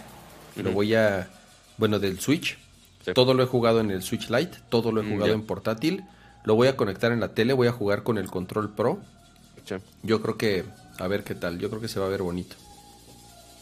Lo 0.55 0.71
voy 0.71 0.93
a. 0.95 1.27
Bueno, 1.77 1.99
del 1.99 2.19
Switch. 2.19 2.57
Sí. 3.05 3.13
Todo 3.13 3.33
lo 3.33 3.43
he 3.43 3.45
jugado 3.45 3.79
en 3.79 3.91
el 3.91 4.01
Switch 4.03 4.29
Lite. 4.29 4.57
Todo 4.69 4.91
lo 4.91 5.01
he 5.01 5.03
Mm, 5.03 5.11
jugado 5.13 5.33
en 5.33 5.41
portátil. 5.43 6.03
Lo 6.43 6.55
voy 6.55 6.67
a 6.67 6.75
conectar 6.75 7.11
en 7.11 7.19
la 7.19 7.29
tele. 7.29 7.53
Voy 7.53 7.67
a 7.67 7.71
jugar 7.71 8.03
con 8.03 8.17
el 8.17 8.29
Control 8.29 8.69
Pro. 8.73 8.99
Sí. 9.65 9.75
Yo 10.03 10.21
creo 10.21 10.37
que. 10.37 10.63
A 10.99 11.07
ver 11.07 11.23
qué 11.23 11.35
tal. 11.35 11.59
Yo 11.59 11.69
creo 11.69 11.81
que 11.81 11.87
se 11.87 11.99
va 11.99 12.05
a 12.07 12.09
ver 12.09 12.21
bonito. 12.23 12.55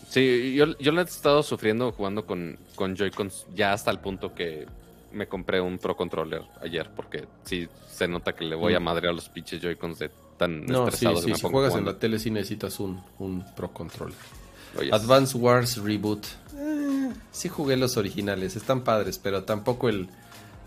Sí, 0.10 0.54
yo, 0.56 0.78
yo 0.78 0.92
lo 0.92 1.02
he 1.02 1.04
estado 1.04 1.44
sufriendo 1.44 1.92
jugando 1.92 2.26
con, 2.26 2.58
con 2.76 2.96
Joy-Cons 2.96 3.48
ya 3.56 3.74
hasta 3.74 3.92
el 3.92 4.00
punto 4.00 4.34
que 4.34 4.66
me 5.12 5.28
compré 5.28 5.60
un 5.62 5.78
Pro 5.78 5.96
Controller 5.98 6.42
ayer, 6.62 6.90
porque 6.96 7.26
sí 7.44 7.68
se 7.92 8.08
nota 8.08 8.34
que 8.34 8.44
le 8.46 8.56
voy 8.56 8.74
a 8.76 8.80
Mm. 8.80 8.84
madrear 8.84 9.14
los 9.14 9.30
pinches 9.30 9.62
Joy-Cons 9.62 10.00
de 10.00 10.10
tan 10.38 10.66
No, 10.66 10.86
sí, 10.86 10.96
estresados 10.96 11.20
que 11.22 11.26
sí. 11.26 11.32
me 11.32 11.38
Si 11.38 11.48
juegas 11.50 11.76
en 11.76 11.86
la 11.86 11.98
tele, 11.98 12.20
sí 12.20 12.30
necesitas 12.32 12.80
un, 12.80 13.02
un 13.20 13.46
Pro 13.56 13.72
Controller. 13.72 14.18
Oye, 14.78 14.90
Advance 14.94 15.38
Wars 15.38 15.78
Reboot. 15.78 16.26
sí 17.32 17.50
jugué 17.50 17.78
los 17.78 17.96
originales, 17.98 18.56
están 18.58 18.82
padres, 18.84 19.20
pero 19.20 19.44
tampoco 19.44 19.88
el, 19.90 20.10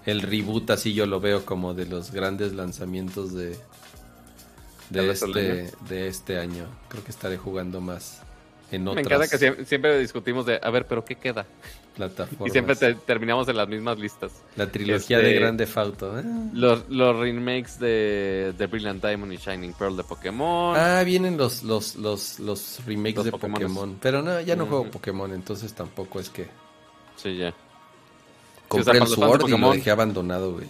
el 0.07 0.23
reboot 0.23 0.70
así 0.70 0.94
yo 0.94 1.05
lo 1.07 1.20
veo 1.20 1.44
como 1.44 1.75
de 1.75 1.84
los 1.86 2.10
grandes 2.12 2.55
lanzamientos 2.55 3.34
de, 3.34 3.58
de, 4.91 5.10
este, 5.10 5.70
de 5.89 6.08
este 6.08 6.39
año. 6.39 6.65
Creo 6.89 7.05
que 7.05 7.10
estaré 7.10 7.36
jugando 7.36 7.81
más 7.83 8.23
en 8.70 8.86
otras. 8.86 8.97
Me 8.97 9.14
encanta 9.14 9.28
que 9.28 9.64
siempre, 9.64 9.98
discutimos 9.98 10.47
de, 10.47 10.60
a 10.62 10.70
ver, 10.70 10.86
pero 10.86 11.05
¿qué 11.05 11.14
queda? 11.14 11.47
Plataformas. 11.97 12.48
Y 12.48 12.50
siempre 12.50 12.76
terminamos 13.06 13.48
en 13.48 13.56
las 13.56 13.68
mismas 13.68 13.98
listas. 13.98 14.32
La 14.56 14.70
trilogía 14.70 15.18
de 15.18 15.28
este, 15.28 15.40
Grande 15.40 15.66
Fauto. 15.66 16.18
¿eh? 16.18 16.22
Los, 16.52 16.88
los 16.88 17.16
remakes 17.16 17.78
de, 17.78 18.55
de, 18.56 18.66
Brilliant 18.66 19.02
Diamond 19.05 19.32
y 19.32 19.36
Shining 19.36 19.72
Pearl 19.72 19.97
de 19.97 20.05
Pokémon. 20.05 20.76
Ah, 20.76 21.02
vienen 21.05 21.36
los, 21.36 21.62
los, 21.62 21.97
los, 21.97 22.38
los 22.38 22.84
remakes 22.86 23.24
de 23.24 23.32
Pokémon. 23.32 23.98
Pero 24.00 24.22
no, 24.22 24.40
ya 24.40 24.55
no 24.55 24.66
juego 24.66 24.90
Pokémon, 24.90 25.32
entonces 25.32 25.72
tampoco 25.72 26.20
es 26.20 26.30
que... 26.30 26.47
Sí, 27.16 27.36
ya. 27.36 27.52
Compré 28.68 28.98
el 28.98 29.06
Sword 29.06 29.48
y 29.48 29.58
lo 29.58 29.72
dejé 29.72 29.90
abandonado, 29.90 30.52
güey. 30.52 30.66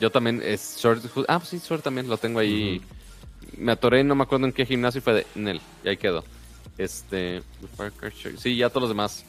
Yo 0.00 0.10
también, 0.10 0.42
es 0.44 0.60
Sword... 0.60 1.02
Ah, 1.28 1.40
sí, 1.44 1.58
Sword 1.58 1.82
también 1.82 2.08
lo 2.08 2.16
tengo 2.16 2.40
ahí. 2.40 2.82
Me 3.56 3.72
atoré, 3.72 4.02
no 4.02 4.14
me 4.14 4.24
acuerdo 4.24 4.46
en 4.46 4.52
qué 4.52 4.66
gimnasio 4.66 5.00
fue 5.00 5.12
de 5.12 5.26
Nel. 5.34 5.60
Y 5.84 5.88
ahí 5.88 5.96
quedó. 5.96 6.24
Este. 6.76 7.42
Sí, 8.38 8.56
ya 8.56 8.68
todos 8.68 8.82
los 8.82 8.90
demás. 8.90 9.24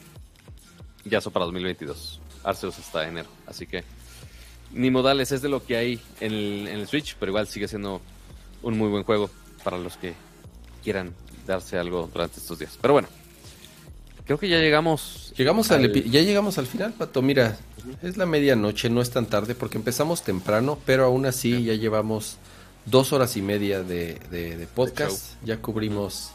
Ya 1.06 1.22
son 1.22 1.34
para 1.34 1.45
2022. 1.45 2.19
Arceus 2.43 2.77
está 2.77 3.03
en 3.03 3.09
enero. 3.09 3.30
Así 3.48 3.66
que. 3.66 3.84
Ni 4.72 4.92
modales 4.92 5.32
es 5.32 5.42
de 5.42 5.50
lo 5.50 5.66
que 5.66 5.77
hay 5.77 6.01
en 6.19 6.68
el, 6.68 6.88
Switch. 6.88 7.16
Pero 7.19 7.32
igual 7.32 7.48
sigue 7.48 7.68
siendo 7.68 8.01
un 8.61 8.77
muy 8.77 8.90
buen 8.90 9.03
juego. 9.03 9.30
Para 9.64 9.77
los 9.77 9.98
que 9.98 10.14
quieran 10.84 11.14
darse 11.48 11.77
algo 11.77 12.09
durante 12.11 12.40
estos 12.40 12.59
días. 12.59 12.77
Pero 12.82 12.93
bueno. 12.93 13.08
Creo 14.26 14.38
que 14.38 14.48
ya 14.48 14.59
llegamos. 14.59 15.34
Llegamos 15.35 15.72
al... 15.72 15.92
ya 15.92 16.22
llegamos 16.22 16.59
al 16.59 16.68
final, 16.68 16.93
Pato. 16.93 17.24
Mira, 17.24 17.58
es 18.01 18.18
la 18.18 18.26
medianoche, 18.26 18.90
no 18.90 19.01
es 19.01 19.09
tan 19.09 19.26
tarde 19.26 19.56
porque 19.56 19.77
empezamos 19.77 20.24
temprano, 20.24 20.77
pero 20.85 21.06
aún 21.06 21.26
así 21.26 21.64
ya 21.64 21.74
llevamos 21.74 22.38
dos 22.85 23.14
horas 23.14 23.38
y 23.38 23.42
media 23.42 23.84
de, 23.84 24.68
podcast. 24.76 25.35
Ya 25.43 25.61
cubrimos 25.61 26.32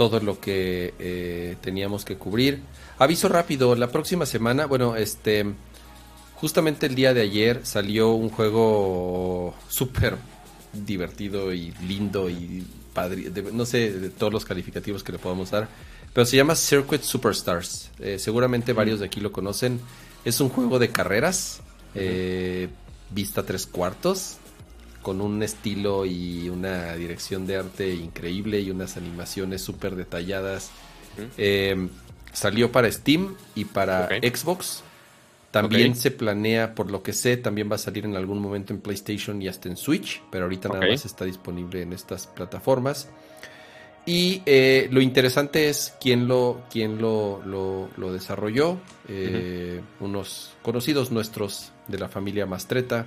todo 0.00 0.18
lo 0.18 0.40
que 0.40 0.94
eh, 0.98 1.56
teníamos 1.60 2.06
que 2.06 2.16
cubrir. 2.16 2.62
Aviso 2.98 3.28
rápido, 3.28 3.76
la 3.76 3.88
próxima 3.88 4.24
semana, 4.24 4.64
bueno, 4.64 4.96
este, 4.96 5.44
justamente 6.36 6.86
el 6.86 6.94
día 6.94 7.12
de 7.12 7.20
ayer 7.20 7.60
salió 7.64 8.12
un 8.12 8.30
juego 8.30 9.54
súper 9.68 10.16
divertido 10.72 11.52
y 11.52 11.74
lindo 11.86 12.30
y 12.30 12.64
padre, 12.94 13.30
no 13.52 13.66
sé 13.66 13.92
de 13.92 14.08
todos 14.08 14.32
los 14.32 14.46
calificativos 14.46 15.04
que 15.04 15.12
le 15.12 15.18
podamos 15.18 15.50
dar, 15.50 15.68
pero 16.14 16.24
se 16.24 16.38
llama 16.38 16.54
Circuit 16.54 17.02
Superstars. 17.02 17.90
Eh, 17.98 18.18
seguramente 18.18 18.72
varios 18.72 19.00
de 19.00 19.04
aquí 19.04 19.20
lo 19.20 19.32
conocen. 19.32 19.82
Es 20.24 20.40
un 20.40 20.48
juego 20.48 20.78
de 20.78 20.88
carreras, 20.88 21.60
eh, 21.94 22.70
vista 23.10 23.42
tres 23.44 23.66
cuartos, 23.66 24.38
con 25.02 25.20
un 25.20 25.42
estilo 25.42 26.04
y 26.06 26.48
una 26.48 26.94
dirección 26.94 27.46
de 27.46 27.56
arte 27.56 27.94
increíble 27.94 28.60
y 28.60 28.70
unas 28.70 28.96
animaciones 28.96 29.62
súper 29.62 29.96
detalladas. 29.96 30.70
Eh, 31.36 31.88
salió 32.32 32.70
para 32.70 32.90
Steam 32.90 33.36
y 33.54 33.64
para 33.64 34.08
Xbox. 34.08 34.82
También 35.50 35.96
se 35.96 36.12
planea, 36.12 36.76
por 36.76 36.92
lo 36.92 37.02
que 37.02 37.12
sé, 37.12 37.36
también 37.36 37.68
va 37.70 37.74
a 37.74 37.78
salir 37.78 38.04
en 38.04 38.14
algún 38.14 38.38
momento 38.38 38.72
en 38.72 38.80
PlayStation 38.80 39.42
y 39.42 39.48
hasta 39.48 39.68
en 39.68 39.76
Switch, 39.76 40.22
pero 40.30 40.44
ahorita 40.44 40.68
nada 40.68 40.86
más 40.86 41.04
está 41.04 41.24
disponible 41.24 41.82
en 41.82 41.92
estas 41.92 42.28
plataformas. 42.28 43.08
Y 44.06 44.42
eh, 44.46 44.88
lo 44.92 45.00
interesante 45.00 45.68
es 45.68 45.94
quién 46.00 46.28
lo, 46.28 46.62
quién 46.70 47.00
lo, 47.00 47.42
lo, 47.44 48.12
desarrolló. 48.12 48.78
Eh, 49.08 49.80
unos 49.98 50.52
conocidos 50.62 51.10
nuestros 51.10 51.72
de 51.88 51.98
la 51.98 52.08
familia 52.08 52.46
Mastreta, 52.46 53.06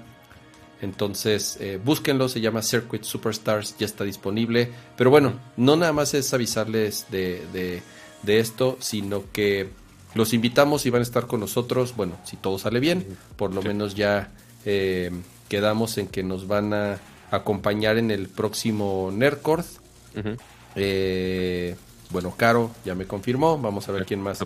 entonces, 0.83 1.57
eh, 1.61 1.79
búsquenlo, 1.81 2.27
se 2.27 2.41
llama 2.41 2.61
Circuit 2.61 3.03
Superstars, 3.03 3.77
ya 3.77 3.85
está 3.85 4.03
disponible. 4.03 4.69
Pero 4.97 5.09
bueno, 5.09 5.39
no 5.55 5.77
nada 5.77 5.93
más 5.93 6.13
es 6.13 6.33
avisarles 6.33 7.05
de, 7.09 7.81
esto, 8.27 8.75
sino 8.81 9.23
que 9.31 9.69
los 10.13 10.33
invitamos 10.33 10.85
y 10.85 10.89
van 10.89 10.99
a 10.99 11.03
estar 11.03 11.25
con 11.25 11.39
nosotros. 11.39 11.95
Bueno, 11.95 12.17
si 12.25 12.35
todo 12.35 12.59
sale 12.59 12.81
bien, 12.81 13.07
por 13.37 13.53
lo 13.53 13.61
menos 13.61 13.95
ya 13.95 14.33
eh, 14.65 15.09
quedamos 15.47 15.97
en 15.97 16.07
que 16.07 16.21
nos 16.21 16.49
van 16.49 16.73
a 16.73 16.99
acompañar 17.31 17.97
en 17.97 18.11
el 18.11 18.27
próximo 18.27 19.09
Nerdcore. 19.09 19.63
Eh, 20.75 21.77
bueno, 22.09 22.33
Caro 22.35 22.71
ya 22.83 22.93
me 22.93 23.07
confirmó. 23.07 23.57
Vamos 23.57 23.87
a 23.87 23.93
ver 23.93 24.05
quién 24.05 24.19
más, 24.19 24.39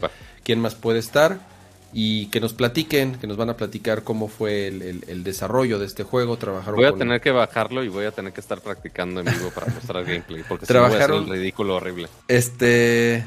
quién 0.43 0.59
más 0.59 0.75
puede 0.75 0.99
estar 0.99 1.56
y 1.99 2.27
que 2.27 2.39
nos 2.39 2.53
platiquen, 2.53 3.15
que 3.15 3.25
nos 3.25 3.37
van 3.37 3.49
a 3.49 3.57
platicar 3.57 4.03
cómo 4.03 4.27
fue 4.27 4.67
el, 4.67 5.23
desarrollo 5.23 5.79
de 5.79 5.87
este 5.87 6.03
juego. 6.03 6.37
Trabajaron 6.37 6.75
voy 6.75 6.85
a 6.85 6.93
tener 6.93 7.19
que 7.21 7.31
bajarlo 7.31 7.83
y 7.83 7.87
voy 7.87 8.05
a 8.05 8.11
tener 8.11 8.33
que 8.33 8.39
estar 8.39 8.61
practicando 8.61 9.21
en 9.21 9.25
vivo 9.25 9.49
para 9.49 9.73
mostrar 9.73 10.05
gameplay, 10.05 10.43
porque 10.47 10.67
trabajaron 10.67 11.23
si 11.23 11.29
no 11.31 11.35
ridículo 11.35 11.77
horrible. 11.77 12.07
Este, 12.27 13.25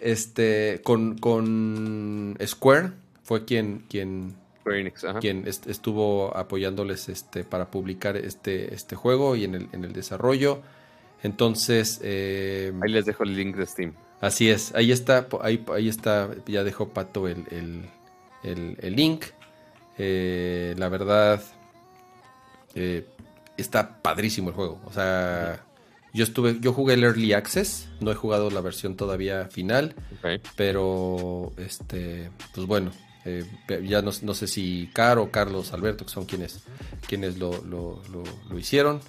este, 0.00 0.80
con, 0.84 1.18
con 1.18 2.38
Square 2.46 2.92
fue 3.24 3.44
quien, 3.44 3.82
quien, 3.90 4.36
quien 5.20 5.48
estuvo 5.48 6.36
apoyándoles 6.36 7.08
este 7.08 7.42
para 7.42 7.68
publicar 7.68 8.16
este, 8.16 8.72
este 8.76 8.94
juego 8.94 9.34
y 9.34 9.42
en 9.42 9.56
el, 9.56 9.68
en 9.72 9.82
el 9.82 9.92
desarrollo. 9.92 10.62
Entonces, 11.24 11.98
eh, 12.04 12.72
ahí 12.80 12.92
les 12.92 13.06
dejo 13.06 13.24
el 13.24 13.34
link 13.34 13.56
de 13.56 13.66
Steam. 13.66 13.92
Así 14.22 14.48
es, 14.48 14.72
ahí 14.76 14.92
está, 14.92 15.26
ahí, 15.40 15.64
ahí 15.74 15.88
está, 15.88 16.30
ya 16.46 16.62
dejó 16.62 16.90
Pato 16.90 17.26
el, 17.26 17.88
link. 18.80 19.24
Eh, 19.98 20.76
la 20.78 20.88
verdad, 20.88 21.42
eh, 22.76 23.04
está 23.56 24.00
padrísimo 24.00 24.50
el 24.50 24.54
juego. 24.54 24.80
O 24.86 24.92
sea, 24.92 25.64
yo 26.14 26.22
estuve, 26.22 26.58
yo 26.60 26.72
jugué 26.72 26.94
el 26.94 27.02
Early 27.02 27.32
Access, 27.32 27.88
no 28.00 28.12
he 28.12 28.14
jugado 28.14 28.48
la 28.50 28.60
versión 28.60 28.94
todavía 28.94 29.48
final, 29.50 29.96
pero 30.54 31.52
este, 31.56 32.30
pues 32.54 32.68
bueno, 32.68 32.92
eh, 33.24 33.44
ya 33.82 34.02
no, 34.02 34.12
sé 34.12 34.46
si 34.46 34.88
Caro, 34.92 35.32
Carlos, 35.32 35.72
Alberto, 35.72 36.06
que 36.06 36.12
son 36.12 36.26
quienes, 36.26 36.62
quienes 37.08 37.38
lo, 37.38 37.60
lo, 37.64 38.00
lo, 38.48 38.56
hicieron 38.56 39.00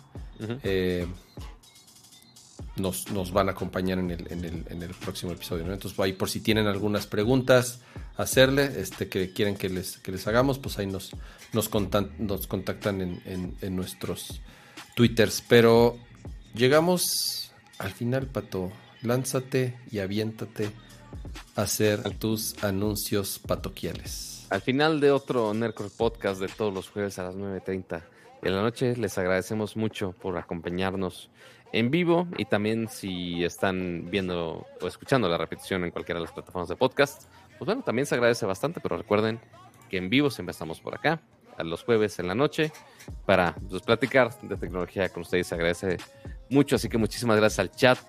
nos, 2.76 3.12
nos 3.12 3.32
van 3.32 3.50
a 3.50 3.52
acompañar 3.52 4.00
en 4.00 4.12
el, 4.12 4.32
en 4.32 4.46
el, 4.46 4.66
en 4.70 4.84
el 4.84 4.94
próximo 4.94 5.32
episodio. 5.32 5.72
Entonces, 5.72 6.00
ahí 6.00 6.14
por 6.14 6.30
si 6.30 6.40
tienen 6.40 6.68
algunas 6.68 7.08
preguntas, 7.08 7.80
hacerle, 8.18 8.72
este, 8.78 9.10
que 9.10 9.32
quieren 9.32 9.56
que 9.56 9.70
les, 9.70 9.98
que 9.98 10.12
les 10.12 10.28
hagamos, 10.28 10.60
pues 10.60 10.78
ahí 10.80 10.88
nos, 10.88 11.12
nos, 11.54 11.70
nos 12.20 12.48
contactan 12.48 13.02
en, 13.02 13.56
en, 13.62 13.76
nuestros 13.76 14.42
twitters. 14.96 15.44
Pero 15.48 15.98
llegamos 16.54 17.52
al 17.78 17.92
final, 17.92 18.28
Pato. 18.28 18.72
Lánzate 19.02 19.78
y 19.92 20.00
aviéntate 20.00 20.72
a 21.58 21.64
hacer 21.64 22.18
tus 22.18 22.64
anuncios 22.64 23.38
patoquiales. 23.38 24.48
Al 24.50 24.62
final 24.62 25.02
de 25.02 25.12
otro 25.12 25.54
Nerdcore 25.54 25.90
Podcast 25.90 26.40
de 26.40 26.48
todos 26.48 26.74
los 26.74 26.88
jueves 26.90 27.20
a 27.20 27.24
las 27.24 27.36
9.30 27.36 28.02
de 28.42 28.50
la 28.50 28.62
noche, 28.62 28.96
les 28.96 29.18
agradecemos 29.18 29.76
mucho 29.76 30.14
por 30.14 30.38
acompañarnos 30.38 31.30
en 31.74 31.92
vivo 31.92 32.28
y 32.38 32.46
también 32.46 32.88
si 32.88 33.44
están 33.44 34.10
viendo 34.10 34.66
o 34.80 34.88
escuchando 34.88 35.28
la 35.28 35.38
repetición 35.38 35.84
en 35.84 35.92
cualquiera 35.92 36.20
de 36.20 36.26
las 36.26 36.32
plataformas 36.32 36.70
de 36.70 36.76
podcast, 36.76 37.24
pues 37.58 37.66
bueno, 37.66 37.82
también 37.82 38.06
se 38.06 38.16
agradece 38.16 38.46
bastante, 38.46 38.80
pero 38.80 38.96
recuerden 38.96 39.40
que 39.90 39.98
en 39.98 40.10
vivo 40.10 40.30
siempre 40.30 40.52
estamos 40.52 40.80
por 40.80 40.96
acá, 40.96 41.20
a 41.58 41.64
los 41.64 41.84
jueves 41.84 42.18
en 42.20 42.28
la 42.28 42.36
noche, 42.36 42.72
para 43.26 43.56
pues, 43.70 43.82
platicar 43.82 44.40
de 44.42 44.56
tecnología 44.56 45.10
con 45.10 45.22
ustedes. 45.22 45.48
Se 45.48 45.56
agradece 45.56 45.98
mucho, 46.50 46.76
así 46.76 46.90
que 46.90 46.98
muchísimas 46.98 47.38
gracias 47.38 47.60
al 47.60 47.72
chat, 47.72 48.00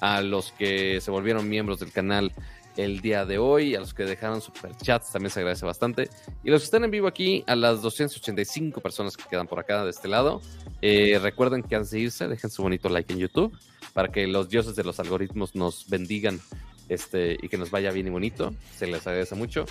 a 0.00 0.20
los 0.20 0.52
que 0.52 1.00
se 1.00 1.10
volvieron 1.10 1.48
miembros 1.48 1.80
del 1.80 1.92
canal 1.92 2.32
el 2.76 3.00
día 3.00 3.24
de 3.24 3.38
hoy. 3.38 3.74
A 3.74 3.80
los 3.80 3.94
que 3.94 4.04
dejaron 4.04 4.40
super 4.40 4.76
chats 4.76 5.12
también 5.12 5.30
se 5.30 5.40
agradece 5.40 5.66
bastante. 5.66 6.08
Y 6.44 6.50
los 6.50 6.62
que 6.62 6.64
están 6.66 6.84
en 6.84 6.90
vivo 6.90 7.06
aquí, 7.06 7.44
a 7.46 7.56
las 7.56 7.82
285 7.82 8.80
personas 8.80 9.16
que 9.16 9.24
quedan 9.28 9.46
por 9.46 9.58
acá 9.58 9.84
de 9.84 9.90
este 9.90 10.08
lado, 10.08 10.40
eh, 10.80 11.18
recuerden 11.22 11.62
que 11.62 11.76
antes 11.76 11.90
de 11.90 12.00
irse, 12.00 12.28
dejen 12.28 12.50
su 12.50 12.62
bonito 12.62 12.88
like 12.88 13.12
en 13.12 13.18
YouTube 13.18 13.56
para 13.92 14.08
que 14.08 14.26
los 14.26 14.48
dioses 14.48 14.76
de 14.76 14.84
los 14.84 14.98
algoritmos 15.00 15.54
nos 15.54 15.88
bendigan 15.88 16.40
este, 16.88 17.36
y 17.40 17.48
que 17.48 17.58
nos 17.58 17.70
vaya 17.70 17.90
bien 17.90 18.06
y 18.06 18.10
bonito. 18.10 18.54
Se 18.76 18.86
les 18.86 19.06
agradece 19.06 19.34
mucho. 19.34 19.66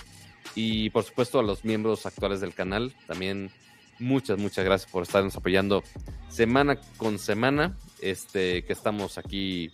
Y 0.55 0.89
por 0.89 1.03
supuesto 1.03 1.39
a 1.39 1.43
los 1.43 1.63
miembros 1.63 2.05
actuales 2.05 2.41
del 2.41 2.53
canal, 2.53 2.93
también 3.07 3.51
muchas, 3.99 4.37
muchas 4.37 4.65
gracias 4.65 4.91
por 4.91 5.03
estarnos 5.03 5.35
apoyando 5.35 5.83
semana 6.29 6.79
con 6.97 7.19
semana. 7.19 7.77
Este, 8.01 8.63
que 8.63 8.73
estamos 8.73 9.19
aquí 9.19 9.71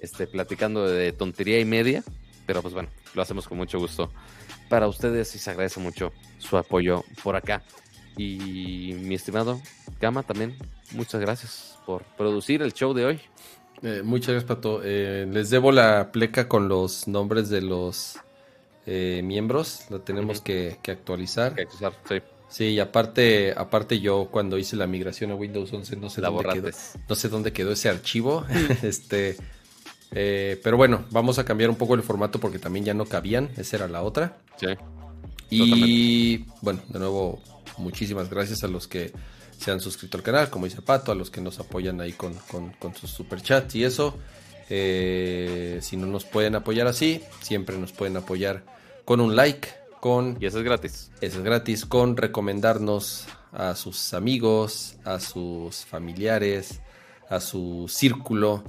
este, 0.00 0.26
platicando 0.26 0.86
de 0.86 1.12
tontería 1.12 1.58
y 1.58 1.64
media. 1.64 2.04
Pero 2.46 2.62
pues 2.62 2.74
bueno, 2.74 2.88
lo 3.14 3.22
hacemos 3.22 3.48
con 3.48 3.58
mucho 3.58 3.78
gusto 3.78 4.10
para 4.68 4.88
ustedes 4.88 5.34
y 5.34 5.38
se 5.38 5.50
agradece 5.50 5.80
mucho 5.80 6.12
su 6.38 6.56
apoyo 6.56 7.04
por 7.22 7.36
acá. 7.36 7.62
Y 8.16 8.94
mi 8.98 9.14
estimado 9.14 9.60
Gama 10.00 10.22
también, 10.22 10.56
muchas 10.92 11.20
gracias 11.20 11.78
por 11.84 12.02
producir 12.16 12.62
el 12.62 12.72
show 12.72 12.94
de 12.94 13.04
hoy. 13.04 13.20
Eh, 13.82 14.02
muchas 14.02 14.30
gracias, 14.30 14.48
Pato. 14.48 14.80
Eh, 14.82 15.26
les 15.30 15.50
debo 15.50 15.70
la 15.72 16.10
pleca 16.12 16.48
con 16.48 16.68
los 16.68 17.08
nombres 17.08 17.50
de 17.50 17.60
los 17.60 18.18
eh, 18.86 19.20
miembros, 19.22 19.82
la 19.90 19.98
tenemos 19.98 20.40
que, 20.40 20.78
que 20.82 20.92
actualizar. 20.92 21.54
Que 21.54 21.66
sí. 22.08 22.22
Sí, 22.48 22.64
y 22.66 22.80
aparte, 22.80 23.52
aparte 23.56 23.98
yo 23.98 24.28
cuando 24.30 24.56
hice 24.56 24.76
la 24.76 24.86
migración 24.86 25.32
a 25.32 25.34
Windows 25.34 25.72
11 25.72 25.96
no 25.96 26.08
sé 26.08 26.20
La 26.20 26.30
dónde 26.30 26.52
quedó, 26.52 26.68
no 27.08 27.14
sé 27.16 27.28
dónde 27.28 27.52
quedó 27.52 27.72
ese 27.72 27.88
archivo, 27.88 28.46
este, 28.82 29.36
eh, 30.12 30.60
pero 30.62 30.76
bueno, 30.76 31.04
vamos 31.10 31.38
a 31.38 31.44
cambiar 31.44 31.70
un 31.70 31.76
poco 31.76 31.94
el 31.94 32.02
formato 32.02 32.38
porque 32.38 32.58
también 32.58 32.84
ya 32.84 32.94
no 32.94 33.06
cabían, 33.06 33.50
esa 33.56 33.76
era 33.76 33.88
la 33.88 34.02
otra. 34.02 34.38
Sí. 34.56 34.68
Y 35.50 36.44
bueno, 36.60 36.80
de 36.88 36.98
nuevo, 36.98 37.40
muchísimas 37.78 38.30
gracias 38.30 38.64
a 38.64 38.68
los 38.68 38.88
que 38.88 39.12
se 39.58 39.70
han 39.70 39.80
suscrito 39.80 40.16
al 40.16 40.22
canal, 40.22 40.50
como 40.50 40.66
dice 40.66 40.82
Pato, 40.82 41.12
a 41.12 41.14
los 41.14 41.30
que 41.30 41.40
nos 41.40 41.58
apoyan 41.58 42.00
ahí 42.00 42.12
con, 42.12 42.34
con, 42.50 42.72
con 42.72 42.94
sus 42.94 43.10
superchats 43.10 43.74
y 43.74 43.84
eso. 43.84 44.16
Eh, 44.68 45.78
si 45.82 45.96
no 45.96 46.06
nos 46.06 46.24
pueden 46.24 46.56
apoyar 46.56 46.86
así, 46.86 47.22
siempre 47.40 47.78
nos 47.78 47.92
pueden 47.92 48.16
apoyar 48.16 48.64
con 49.04 49.20
un 49.20 49.36
like, 49.36 49.68
con 50.00 50.36
Y 50.40 50.46
eso 50.46 50.58
es 50.58 50.64
gratis. 50.64 51.10
eso 51.20 51.38
es 51.38 51.44
gratis, 51.44 51.86
con 51.86 52.16
recomendarnos 52.16 53.26
a 53.52 53.74
sus 53.74 54.12
amigos, 54.12 54.96
a 55.04 55.20
sus 55.20 55.84
familiares, 55.84 56.80
a 57.30 57.40
su 57.40 57.86
círculo. 57.88 58.64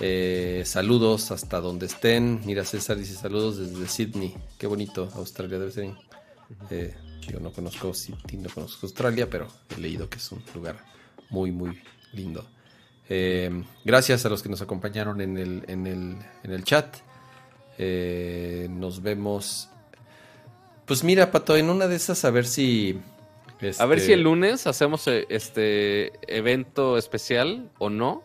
Eh, 0.00 0.62
saludos 0.64 1.30
hasta 1.30 1.60
donde 1.60 1.86
estén. 1.86 2.40
Mira, 2.44 2.64
César 2.64 2.96
dice 2.96 3.14
saludos 3.14 3.58
desde 3.58 3.88
Sydney. 3.88 4.34
Qué 4.58 4.66
bonito, 4.66 5.08
Australia 5.16 5.58
debe 5.58 5.72
ser. 5.72 5.92
Eh, 6.70 6.94
yo 7.28 7.40
no 7.40 7.52
conozco 7.52 7.92
Sydney, 7.92 8.38
no 8.38 8.48
conozco 8.48 8.86
Australia, 8.86 9.28
pero 9.28 9.48
he 9.76 9.80
leído 9.80 10.08
que 10.08 10.18
es 10.18 10.32
un 10.32 10.42
lugar 10.54 10.76
muy, 11.30 11.50
muy 11.52 11.80
lindo. 12.12 12.46
Eh, 13.08 13.64
gracias 13.84 14.24
a 14.26 14.28
los 14.28 14.42
que 14.42 14.48
nos 14.48 14.60
acompañaron 14.60 15.20
en 15.20 15.38
el, 15.38 15.64
en 15.66 15.86
el, 15.86 16.16
en 16.42 16.52
el 16.52 16.64
chat. 16.64 16.96
Eh, 17.78 18.68
nos 18.70 19.02
vemos. 19.02 19.70
Pues 20.84 21.04
mira, 21.04 21.30
Pato, 21.30 21.56
en 21.56 21.70
una 21.70 21.86
de 21.86 21.96
esas 21.96 22.24
a 22.24 22.30
ver 22.30 22.46
si. 22.46 23.00
A 23.78 23.86
ver 23.86 23.98
este, 23.98 24.06
si 24.06 24.12
el 24.12 24.22
lunes 24.22 24.66
hacemos 24.66 25.08
este 25.08 26.12
evento 26.32 26.96
especial 26.96 27.70
o 27.78 27.90
no. 27.90 28.22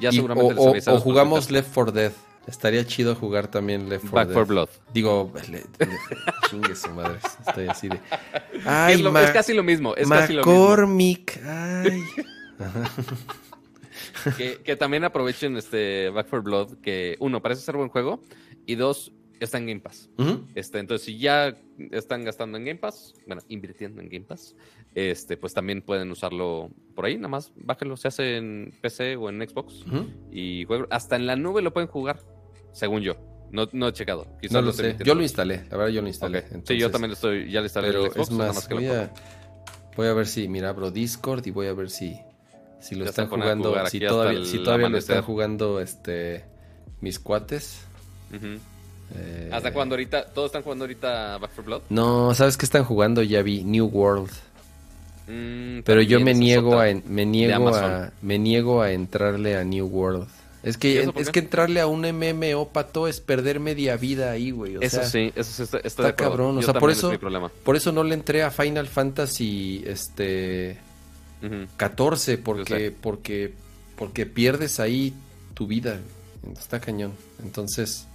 Ya 0.00 0.10
y- 0.10 0.16
seguramente 0.16 0.52
o, 0.52 0.56
les 0.56 0.66
o- 0.66 0.70
avisamos 0.70 1.00
o 1.00 1.02
jugamos. 1.04 1.50
Left 1.50 1.72
4 1.74 1.92
Dead. 1.92 2.12
Estaría 2.46 2.84
chido 2.84 3.14
jugar 3.14 3.46
también 3.48 3.88
Left 3.88 4.02
4 4.10 4.14
Back 4.16 4.28
Dead. 4.28 4.34
for 4.34 4.46
Blood. 4.46 4.68
Digo, 4.92 5.32
le- 5.50 5.58
le- 5.78 5.88
chingue 6.50 6.74
su 6.74 6.90
madre. 6.90 7.18
Estoy 7.46 7.68
así 7.68 7.88
de. 7.88 8.00
Ay, 8.66 8.94
es, 8.94 9.00
lo- 9.00 9.12
Ma- 9.12 9.22
es 9.22 9.30
casi 9.30 9.52
lo 9.54 9.62
mismo. 9.62 9.94
Es 9.94 10.08
casi 10.08 10.32
lo 10.32 10.44
mismo. 10.44 10.52
McCormick. 10.60 11.40
Ay. 11.44 12.02
Que, 14.36 14.58
que 14.62 14.76
también 14.76 15.04
aprovechen 15.04 15.56
este 15.56 16.08
Back 16.10 16.28
for 16.28 16.42
Blood. 16.42 16.76
Que 16.80 17.16
uno, 17.20 17.42
parece 17.42 17.62
ser 17.62 17.76
buen 17.76 17.88
juego. 17.88 18.22
Y 18.66 18.76
dos, 18.76 19.12
está 19.40 19.58
en 19.58 19.66
Game 19.66 19.80
Pass. 19.80 20.08
Este, 20.54 20.78
entonces, 20.78 21.04
si 21.04 21.18
ya 21.18 21.56
están 21.90 22.24
gastando 22.24 22.56
en 22.58 22.64
Game 22.64 22.78
Pass, 22.78 23.14
bueno, 23.26 23.42
invirtiendo 23.48 24.00
en 24.00 24.08
Game 24.08 24.24
Pass, 24.24 24.54
este, 24.94 25.36
pues 25.36 25.54
también 25.54 25.82
pueden 25.82 26.10
usarlo 26.10 26.70
por 26.94 27.06
ahí, 27.06 27.16
nada 27.16 27.28
más 27.28 27.52
bájenlo, 27.56 27.96
se 27.96 28.08
hace 28.08 28.36
en 28.36 28.74
PC 28.80 29.16
o 29.16 29.28
en 29.30 29.46
Xbox 29.48 29.84
y 30.30 30.64
juego, 30.64 30.86
hasta 30.90 31.16
en 31.16 31.26
la 31.26 31.36
nube 31.36 31.62
lo 31.62 31.72
pueden 31.72 31.88
jugar, 31.88 32.20
según 32.72 33.00
yo. 33.02 33.16
No, 33.50 33.68
no 33.72 33.88
he 33.88 33.92
checado. 33.92 34.26
quizás 34.40 34.52
No 34.52 34.62
lo 34.62 34.72
sé. 34.72 34.96
Yo 35.04 35.14
lo 35.14 35.22
instalé. 35.22 35.64
La 35.70 35.76
verdad, 35.76 35.92
yo 35.92 36.00
lo 36.00 36.08
instalé. 36.08 36.40
sí, 36.40 36.48
yo 36.48 36.56
Entonces, 36.56 36.90
también 36.92 37.10
lo 37.10 37.14
estoy, 37.14 37.50
ya 37.50 37.60
le 37.60 37.66
instalé 37.66 37.88
en 37.88 38.10
Xbox, 38.10 38.30
nada 38.30 38.52
más, 38.54 38.66
que 38.66 38.74
lo 38.74 38.80
voy 38.80 38.88
pongo. 38.88 39.02
a, 39.02 39.10
voy 39.94 40.06
a 40.06 40.12
ver 40.14 40.26
si, 40.26 40.48
mira, 40.48 40.70
abro 40.70 40.90
Discord 40.90 41.46
y 41.46 41.50
voy 41.50 41.66
a 41.66 41.74
ver 41.74 41.90
si, 41.90 42.18
si 42.80 42.94
lo 42.94 43.04
Ya 43.04 43.10
están 43.10 43.28
jugando, 43.28 43.74
si 43.88 44.00
todavía, 44.00 44.44
si 44.44 44.58
todavía 44.62 44.88
lo 44.88 44.96
están 44.96 45.22
jugando 45.22 45.80
este 45.80 46.46
mis 47.02 47.18
cuates. 47.18 47.84
Eh, 49.14 49.50
¿Hasta 49.52 49.72
cuando 49.74 49.94
ahorita? 49.96 50.26
¿Todos 50.32 50.46
están 50.46 50.62
jugando 50.62 50.84
ahorita 50.84 51.36
Back 51.36 51.50
for 51.50 51.64
Blood? 51.64 51.82
No, 51.90 52.34
¿sabes 52.34 52.56
qué 52.56 52.64
están 52.64 52.84
jugando? 52.84 53.22
Ya 53.22 53.42
vi 53.42 53.62
New 53.64 53.86
World. 53.86 54.30
Mm, 55.26 55.80
Pero 55.84 56.02
yo 56.02 56.20
me 56.20 56.34
niego 56.34 56.80
a 56.80 56.86
me 57.06 57.24
niego 57.26 57.74
a 57.74 58.10
me 58.22 58.38
niego 58.38 58.82
a 58.82 58.92
entrarle 58.92 59.56
a 59.56 59.64
New 59.64 59.86
World. 59.86 60.28
Es 60.62 60.76
¿Y 60.76 60.78
que 60.78 61.10
es 61.16 61.30
que 61.30 61.40
entrarle 61.40 61.80
a 61.80 61.88
un 61.88 62.02
MMO 62.02 62.68
pato 62.68 63.08
es 63.08 63.20
perder 63.20 63.58
media 63.58 63.96
vida 63.96 64.30
ahí, 64.30 64.52
güey. 64.52 64.76
O 64.76 64.80
Eso 64.80 64.98
sea, 64.98 65.06
sí, 65.06 65.32
eso 65.34 65.52
sí, 65.52 65.62
está, 65.64 65.78
está 65.78 66.02
de 66.04 66.14
cabrón, 66.14 66.58
o 66.58 66.60
Yo 66.60 66.70
sea, 66.70 66.80
por 66.80 66.90
eso-. 66.90 67.12
Por 67.64 67.74
eso 67.76 67.90
no 67.90 68.04
le 68.04 68.14
entré 68.14 68.42
a 68.44 68.50
Final 68.50 68.86
Fantasy 68.86 69.82
este 69.86 70.78
Ujú. 71.42 71.66
14 71.76 72.36
Yo 72.36 72.42
porque 72.44 72.92
porque 72.92 73.52
porque 73.96 74.26
pierdes 74.26 74.78
ahí 74.78 75.14
tu 75.54 75.66
vida. 75.66 75.98
Está 76.52 76.80
cañón. 76.80 77.12
Entonces, 77.42 78.06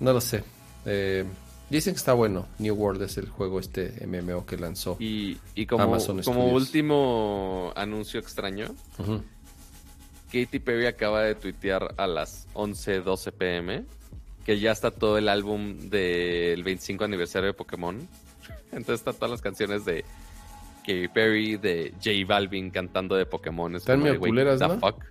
no 0.00 0.12
lo 0.12 0.20
sé. 0.20 0.42
Eh, 0.84 1.24
dicen 1.72 1.94
que 1.94 1.98
está 1.98 2.12
bueno. 2.12 2.46
New 2.58 2.74
World 2.74 3.02
es 3.02 3.16
el 3.16 3.28
juego 3.28 3.58
este 3.58 4.06
MMO 4.06 4.46
que 4.46 4.56
lanzó. 4.56 4.96
Y, 5.00 5.38
y 5.54 5.66
como, 5.66 5.82
Amazon 5.84 6.22
como 6.22 6.42
Studios. 6.42 6.62
último 6.62 7.72
anuncio 7.74 8.20
extraño, 8.20 8.74
Ujú. 8.98 9.22
Katy 10.32 10.60
Perry 10.60 10.86
acaba 10.86 11.22
de 11.22 11.34
tuitear 11.34 11.94
a 11.98 12.06
las 12.06 12.46
11:12 12.54 13.32
pm 13.32 13.84
que 14.44 14.58
ya 14.58 14.72
está 14.72 14.90
todo 14.90 15.18
el 15.18 15.28
álbum 15.28 15.78
del 15.88 16.62
25 16.64 17.04
aniversario 17.04 17.48
de 17.48 17.54
Pokémon. 17.54 17.96
Entonces 18.72 19.00
están 19.00 19.14
todas 19.14 19.30
las 19.30 19.40
canciones 19.40 19.84
de 19.84 20.04
Katy 20.82 21.08
Perry, 21.08 21.56
de 21.56 21.92
J 22.02 22.10
Balvin 22.26 22.70
cantando 22.70 23.14
de 23.16 23.24
Pokémon. 23.26 23.74
Es 23.74 23.82
Están 23.82 24.02
medio 24.02 24.18
culeras, 24.20 24.60
¿no? 24.60 24.78
fuck. 24.78 25.04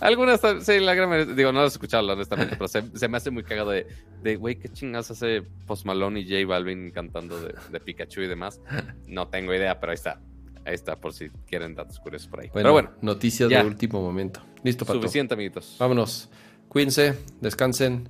Algunas, 0.00 0.40
sí, 0.62 0.80
la 0.80 0.94
gran 0.94 1.08
mayoría- 1.10 1.34
digo, 1.34 1.52
no 1.52 1.60
las 1.62 1.72
he 1.72 1.76
escuchado 1.76 2.10
honestamente, 2.12 2.56
pero 2.56 2.68
se, 2.68 2.82
se 2.96 3.08
me 3.08 3.16
hace 3.18 3.30
muy 3.30 3.42
cagado 3.42 3.70
de, 3.70 3.86
de 4.22 4.36
güey, 4.36 4.56
qué 4.58 4.68
chingas 4.70 5.10
hace 5.10 5.42
Post 5.66 5.84
Malone 5.86 6.20
y 6.20 6.24
J 6.28 6.46
Balvin 6.46 6.90
cantando 6.90 7.40
de, 7.40 7.54
de 7.70 7.80
Pikachu 7.80 8.22
y 8.22 8.26
demás. 8.26 8.60
No 9.06 9.28
tengo 9.28 9.54
idea, 9.54 9.78
pero 9.78 9.92
ahí 9.92 9.96
está. 9.96 10.20
Ahí 10.64 10.74
está, 10.74 10.96
por 10.96 11.12
si 11.12 11.30
quieren 11.46 11.74
datos 11.74 11.98
curiosos 12.00 12.28
por 12.28 12.40
ahí. 12.40 12.48
Bueno, 12.52 12.64
pero 12.64 12.72
bueno, 12.72 12.90
noticias 13.02 13.48
ya. 13.50 13.60
de 13.62 13.66
último 13.68 14.00
momento. 14.02 14.40
Listo, 14.62 14.84
Pato. 14.84 14.98
suficiente, 15.00 15.34
amiguitos. 15.34 15.76
Vámonos. 15.78 16.28
Cuídense, 16.68 17.14
descansen, 17.40 18.08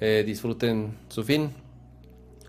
eh, 0.00 0.22
disfruten 0.26 0.98
su 1.08 1.22
fin. 1.22 1.50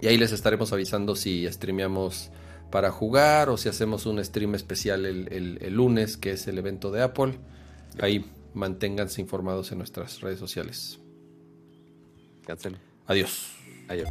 Y 0.01 0.07
ahí 0.07 0.17
les 0.17 0.31
estaremos 0.31 0.73
avisando 0.73 1.15
si 1.15 1.49
streameamos 1.51 2.31
para 2.73 2.89
jugar 2.89 3.49
o 3.51 3.57
si 3.57 3.69
hacemos 3.69 4.07
un 4.07 4.23
stream 4.25 4.55
especial 4.55 5.05
el, 5.05 5.31
el- 5.31 5.59
el 5.61 5.73
lunes, 5.75 6.17
que 6.17 6.31
es 6.31 6.47
el 6.47 6.57
evento 6.57 6.89
de 6.89 7.03
Apple. 7.03 7.37
Ahí 7.99 8.25
manténganse 8.55 9.21
informados 9.21 9.71
en 9.71 9.77
nuestras 9.77 10.21
redes 10.21 10.39
sociales. 10.39 10.97
Adiós. 13.05 13.51
Adiós. 13.87 14.09